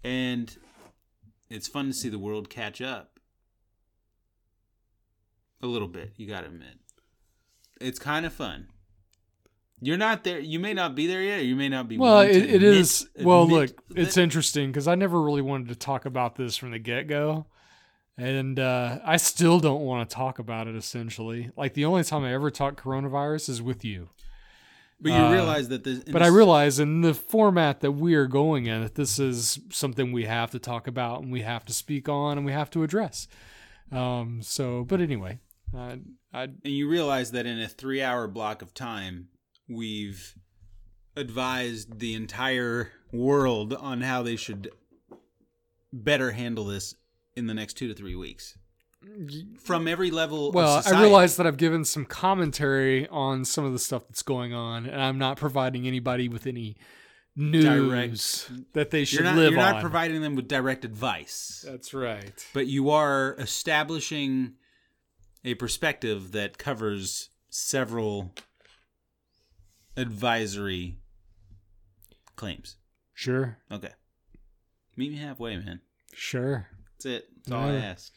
And 0.04 0.54
it's 1.48 1.66
fun 1.66 1.86
to 1.86 1.92
see 1.92 2.08
the 2.08 2.18
world 2.18 2.50
catch 2.50 2.80
up. 2.80 3.18
A 5.62 5.66
little 5.66 5.88
bit, 5.88 6.12
you 6.16 6.26
got 6.26 6.40
to 6.42 6.46
admit. 6.48 6.78
It's 7.80 7.98
kind 7.98 8.26
of 8.26 8.32
fun. 8.32 8.68
You're 9.80 9.96
not 9.96 10.22
there. 10.24 10.38
You 10.38 10.58
may 10.58 10.74
not 10.74 10.94
be 10.94 11.06
there 11.06 11.22
yet, 11.22 11.40
or 11.40 11.44
you 11.44 11.56
may 11.56 11.68
not 11.68 11.88
be. 11.88 11.98
Well, 11.98 12.20
it, 12.20 12.36
it 12.36 12.54
admit- 12.56 12.62
is. 12.62 13.08
Well, 13.20 13.46
look, 13.48 13.70
it's 13.94 14.14
that- 14.14 14.22
interesting 14.22 14.70
because 14.70 14.86
I 14.88 14.94
never 14.94 15.20
really 15.20 15.42
wanted 15.42 15.68
to 15.68 15.74
talk 15.76 16.04
about 16.04 16.36
this 16.36 16.56
from 16.56 16.70
the 16.70 16.78
get 16.78 17.08
go. 17.08 17.46
And 18.18 18.58
uh, 18.58 18.98
I 19.04 19.18
still 19.18 19.60
don't 19.60 19.82
want 19.82 20.08
to 20.08 20.14
talk 20.14 20.38
about 20.38 20.68
it 20.68 20.74
essentially. 20.74 21.50
Like, 21.56 21.74
the 21.74 21.84
only 21.84 22.02
time 22.02 22.24
I 22.24 22.32
ever 22.32 22.50
talk 22.50 22.80
coronavirus 22.80 23.50
is 23.50 23.62
with 23.62 23.84
you. 23.84 24.08
But 25.00 25.12
you 25.12 25.18
uh, 25.18 25.32
realize 25.32 25.68
that 25.68 25.84
this. 25.84 26.04
But 26.04 26.22
I 26.22 26.28
realize 26.28 26.78
in 26.78 27.02
the 27.02 27.12
format 27.12 27.80
that 27.80 27.92
we 27.92 28.14
are 28.14 28.26
going 28.26 28.66
in, 28.66 28.82
that 28.82 28.94
this 28.94 29.18
is 29.18 29.60
something 29.70 30.10
we 30.10 30.24
have 30.24 30.50
to 30.52 30.58
talk 30.58 30.86
about 30.86 31.22
and 31.22 31.30
we 31.30 31.42
have 31.42 31.66
to 31.66 31.74
speak 31.74 32.08
on 32.08 32.38
and 32.38 32.46
we 32.46 32.52
have 32.52 32.70
to 32.70 32.82
address. 32.82 33.28
Um, 33.92 34.40
so, 34.42 34.84
but 34.84 35.00
anyway, 35.02 35.38
I, 35.76 36.00
I, 36.32 36.42
and 36.44 36.58
you 36.64 36.88
realize 36.88 37.32
that 37.32 37.44
in 37.44 37.60
a 37.60 37.68
three-hour 37.68 38.28
block 38.28 38.62
of 38.62 38.72
time, 38.72 39.28
we've 39.68 40.34
advised 41.14 41.98
the 41.98 42.14
entire 42.14 42.90
world 43.12 43.74
on 43.74 44.00
how 44.00 44.22
they 44.22 44.36
should 44.36 44.70
better 45.92 46.32
handle 46.32 46.64
this 46.64 46.94
in 47.36 47.46
the 47.46 47.54
next 47.54 47.74
two 47.74 47.86
to 47.88 47.94
three 47.94 48.14
weeks. 48.16 48.56
Mm, 49.06 49.60
From 49.60 49.86
every 49.86 50.10
level. 50.10 50.50
well. 50.52 50.82
I 50.84 51.00
realize 51.00 51.36
that 51.36 51.46
I've 51.46 51.58
given 51.58 51.84
some 51.84 52.04
commentary 52.06 53.06
on 53.08 53.44
some 53.44 53.64
of 53.64 53.72
the 53.72 53.78
stuff 53.78 54.08
that's 54.08 54.22
going 54.22 54.52
on, 54.54 54.86
and 54.86 55.00
I'm 55.00 55.18
not 55.18 55.36
providing 55.36 55.86
anybody 55.86 56.28
with 56.28 56.46
any 56.46 56.76
news 57.36 58.46
Direct- 58.48 58.72
that 58.72 58.90
they 58.90 59.04
should 59.04 59.20
you're 59.20 59.24
not 59.24 59.36
live 59.36 59.52
you're 59.52 59.60
on. 59.60 59.74
not 59.74 59.80
providing 59.82 60.22
them 60.22 60.34
with 60.34 60.48
direct 60.48 60.84
advice, 60.86 61.62
that's 61.68 61.92
right. 61.92 62.44
but 62.54 62.66
you 62.66 62.88
are 62.90 63.36
establishing 63.38 64.54
a 65.44 65.54
perspective 65.54 66.32
that 66.32 66.56
covers 66.56 67.28
several 67.50 68.32
advisory 69.96 70.98
claims. 72.36 72.76
Sure, 73.14 73.58
Okay, 73.70 73.92
meet 74.96 75.12
me 75.12 75.18
halfway, 75.18 75.56
man. 75.58 75.80
sure. 76.14 76.68
That's 76.96 77.06
it. 77.06 77.28
That's 77.44 77.52
all 77.52 77.68
I 77.68 77.74
ask. 77.74 78.12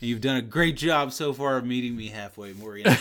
And 0.00 0.10
you've 0.10 0.20
done 0.20 0.36
a 0.36 0.42
great 0.42 0.76
job 0.76 1.12
so 1.12 1.32
far 1.32 1.56
of 1.56 1.64
meeting 1.64 1.96
me 1.96 2.08
halfway, 2.08 2.52
Morgan. 2.52 2.94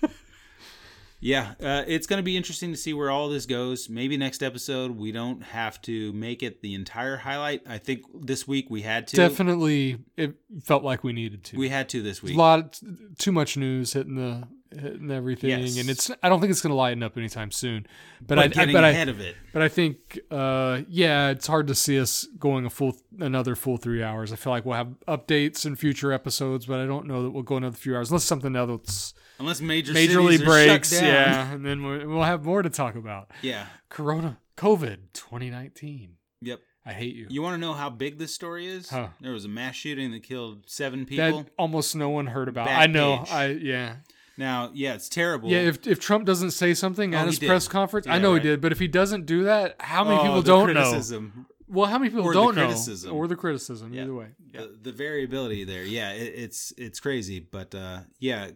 yeah, 1.20 1.54
uh, 1.62 1.82
it's 1.86 2.06
going 2.06 2.18
to 2.18 2.22
be 2.22 2.36
interesting 2.36 2.70
to 2.70 2.76
see 2.76 2.94
where 2.94 3.10
all 3.10 3.28
this 3.28 3.46
goes. 3.46 3.88
Maybe 3.90 4.16
next 4.16 4.42
episode 4.42 4.92
we 4.92 5.12
don't 5.12 5.42
have 5.42 5.82
to 5.82 6.12
make 6.12 6.42
it 6.42 6.62
the 6.62 6.74
entire 6.74 7.16
highlight. 7.16 7.62
I 7.68 7.78
think 7.78 8.04
this 8.14 8.48
week 8.48 8.70
we 8.70 8.82
had 8.82 9.08
to. 9.08 9.16
Definitely, 9.16 9.98
it 10.16 10.36
felt 10.62 10.84
like 10.84 11.04
we 11.04 11.12
needed 11.12 11.44
to. 11.44 11.58
We 11.58 11.68
had 11.68 11.88
to 11.90 12.02
this 12.02 12.22
week. 12.22 12.34
a 12.34 12.38
lot 12.38 12.80
too 13.18 13.32
much 13.32 13.56
news 13.56 13.92
hitting 13.92 14.14
the 14.14 14.46
hitting 14.80 15.10
everything 15.10 15.50
Yes. 15.50 15.78
and 15.78 15.88
it's 15.90 16.10
i 16.22 16.28
don't 16.28 16.40
think 16.40 16.50
it's 16.50 16.60
going 16.60 16.70
to 16.70 16.76
lighten 16.76 17.02
up 17.02 17.16
anytime 17.16 17.50
soon 17.50 17.86
but, 18.20 18.36
but 18.36 18.38
I, 18.38 18.42
I 18.44 18.48
getting 18.48 18.72
but 18.74 18.84
ahead 18.84 19.08
I, 19.08 19.10
of 19.12 19.20
it. 19.20 19.36
but 19.52 19.62
i 19.62 19.68
think 19.68 20.18
uh 20.30 20.82
yeah 20.88 21.28
it's 21.30 21.46
hard 21.46 21.66
to 21.68 21.74
see 21.74 21.98
us 21.98 22.26
going 22.38 22.66
a 22.66 22.70
full 22.70 22.96
another 23.20 23.54
full 23.54 23.76
three 23.76 24.02
hours 24.02 24.32
i 24.32 24.36
feel 24.36 24.52
like 24.52 24.64
we'll 24.64 24.76
have 24.76 24.94
updates 25.08 25.64
in 25.66 25.76
future 25.76 26.12
episodes 26.12 26.66
but 26.66 26.80
i 26.80 26.86
don't 26.86 27.06
know 27.06 27.22
that 27.22 27.30
we'll 27.30 27.42
go 27.42 27.56
another 27.56 27.76
few 27.76 27.96
hours 27.96 28.10
unless 28.10 28.24
something 28.24 28.54
else 28.56 29.14
Unless 29.38 29.60
major 29.60 29.92
majorly 29.92 30.42
breaks 30.44 30.92
yeah 30.92 31.52
and 31.52 31.64
then 31.66 31.82
we'll, 31.82 32.06
we'll 32.08 32.22
have 32.22 32.44
more 32.44 32.62
to 32.62 32.70
talk 32.70 32.94
about 32.94 33.30
Yeah. 33.42 33.66
corona 33.88 34.38
covid 34.56 34.98
2019 35.12 36.16
Yep. 36.40 36.60
i 36.86 36.92
hate 36.92 37.14
you, 37.14 37.26
You 37.30 37.42
want 37.42 37.54
to 37.54 37.58
know 37.58 37.72
how 37.72 37.88
big 37.90 38.18
this 38.18 38.34
story 38.34 38.66
is? 38.66 38.90
Huh. 38.90 39.08
There 39.20 39.32
was 39.32 39.44
a 39.44 39.48
mass 39.48 39.74
shooting 39.74 40.10
that 40.12 40.22
killed 40.22 40.64
seven 40.68 41.06
people. 41.06 41.42
that 41.42 41.50
almost 41.58 41.96
no 41.96 42.10
one 42.10 42.26
heard 42.26 42.48
about 42.48 42.66
Back 42.66 42.80
i 42.82 42.86
know 42.86 43.18
page. 43.18 43.30
i 43.32 43.46
yeah 43.46 43.96
now, 44.36 44.70
yeah, 44.74 44.94
it's 44.94 45.08
terrible. 45.08 45.48
Yeah, 45.50 45.58
if, 45.60 45.86
if 45.86 46.00
Trump 46.00 46.24
doesn't 46.26 46.50
say 46.52 46.74
something 46.74 47.14
Oh, 47.14 47.18
at 47.18 47.26
his 47.26 47.38
did. 47.38 47.46
press 47.48 47.68
conference, 47.68 48.06
I 48.06 48.18
know 48.18 48.32
right. 48.32 48.42
he 48.42 48.48
did, 48.48 48.60
but 48.60 48.72
if 48.72 48.78
he 48.78 48.88
doesn't 48.88 49.26
do 49.26 49.44
that, 49.44 49.76
how 49.80 50.04
many 50.04 50.16
Oh, 50.18 50.22
people 50.22 50.42
the 50.42 50.48
don't 50.48 50.74
know? 50.74 51.44
Well, 51.66 51.86
how 51.86 51.98
many 51.98 52.10
people 52.10 52.26
Or 52.26 52.32
don't 52.32 52.54
know? 52.54 52.66
criticism. 52.66 53.12
Or 53.12 53.26
the 53.26 53.36
criticism, 53.36 53.92
Yeah. 53.94 54.02
either 54.02 54.14
way. 54.14 54.26
Yeah. 54.52 54.60
the, 54.62 54.78
the 54.82 54.92
variability 54.92 55.64
there 55.64 55.82
yeah 55.84 56.12
it, 56.12 56.32
it's 56.36 56.72
it's 56.78 57.00
crazy 57.00 57.40
but 57.40 57.74
uh 57.74 58.00
yeah 58.20 58.50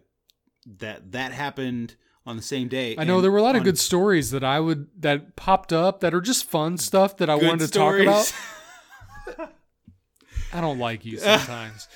that 0.77 1.11
that 1.11 1.33
happened 1.33 1.95
on 2.25 2.37
the 2.37 2.41
same 2.41 2.67
day 2.69 2.95
I 2.97 3.03
know 3.03 3.19
there 3.19 3.31
were 3.31 3.37
a 3.39 3.41
lot 3.43 3.57
of 3.57 3.63
good 3.63 3.77
stories 3.79 4.31
that 4.31 4.43
I 4.45 4.59
would 4.61 4.87
that 4.99 5.35
popped 5.35 5.73
up 5.73 5.99
that 6.01 6.13
are 6.13 6.21
just 6.21 6.45
fun 6.45 6.77
stuff 6.77 7.17
that 7.17 7.29
I 7.29 7.35
wanted 7.35 7.59
to 7.59 7.67
stories. 7.67 8.05
talk 8.05 9.33
about. 9.35 9.49
I 10.53 10.61
don't 10.61 10.79
like 10.79 11.05
you 11.05 11.17
sometimes. 11.17 11.87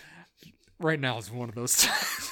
right 0.80 1.00
now 1.00 1.18
is 1.18 1.32
one 1.32 1.48
of 1.50 1.56
those 1.56 1.78
times. 1.84 2.30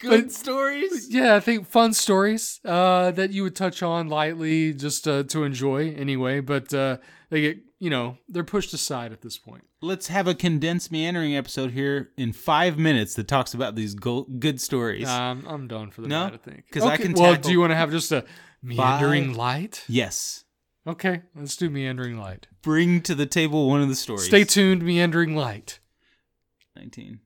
Good 0.00 0.24
But- 0.24 0.32
stories 0.32 1.08
yeah, 1.10 1.36
I 1.36 1.40
think 1.40 1.66
fun 1.68 1.92
stories 1.94 2.58
uh, 2.64 3.10
that 3.12 3.30
you 3.30 3.42
would 3.44 3.54
touch 3.56 3.82
on 3.82 4.08
lightly 4.08 4.72
just 4.74 5.06
uh, 5.06 5.22
to 5.24 5.44
enjoy 5.44 5.92
anyway, 5.94 6.40
but 6.40 6.72
uh, 6.74 6.96
they 7.30 7.40
get 7.42 7.58
you 7.78 7.88
know 7.90 8.18
they're 8.28 8.44
pushed 8.44 8.72
aside 8.74 9.12
at 9.12 9.20
this 9.22 9.38
point. 9.38 9.64
let's 9.82 10.08
have 10.08 10.26
a 10.26 10.34
condensed 10.34 10.90
meandering 10.92 11.34
episode 11.36 11.70
here 11.72 12.10
in 12.18 12.32
five 12.32 12.76
minutes 12.78 13.14
that 13.14 13.26
talks 13.28 13.54
about 13.54 13.74
these 13.74 13.94
go- 13.94 14.26
good 14.38 14.60
stories 14.60 15.08
Um, 15.08 15.44
I'm 15.48 15.66
done 15.68 15.90
for 15.90 16.02
the 16.02 16.08
No? 16.08 16.24
night. 16.24 16.34
I 16.34 16.36
think 16.36 16.64
'Cause 16.70 16.82
I 16.82 16.96
can 16.98 17.12
Well, 17.14 17.36
do 17.36 17.50
you 17.50 17.60
want 17.60 17.70
to 17.70 17.76
have 17.76 17.90
just 17.90 18.12
a 18.12 18.24
meandering 18.62 19.32
light? 19.34 19.84
yes 19.88 20.44
Okay, 20.86 21.22
let's 21.34 21.56
do 21.56 21.70
meandering 21.70 22.18
light. 22.18 22.48
bring 22.62 23.00
to 23.02 23.14
the 23.14 23.26
table 23.26 23.68
one 23.68 23.80
of 23.82 23.88
the 23.88 23.94
stories 23.94 24.26
Stay 24.26 24.44
tuned, 24.44 24.82
meandering 24.82 25.34
light. 25.36 25.78
19 26.76 27.20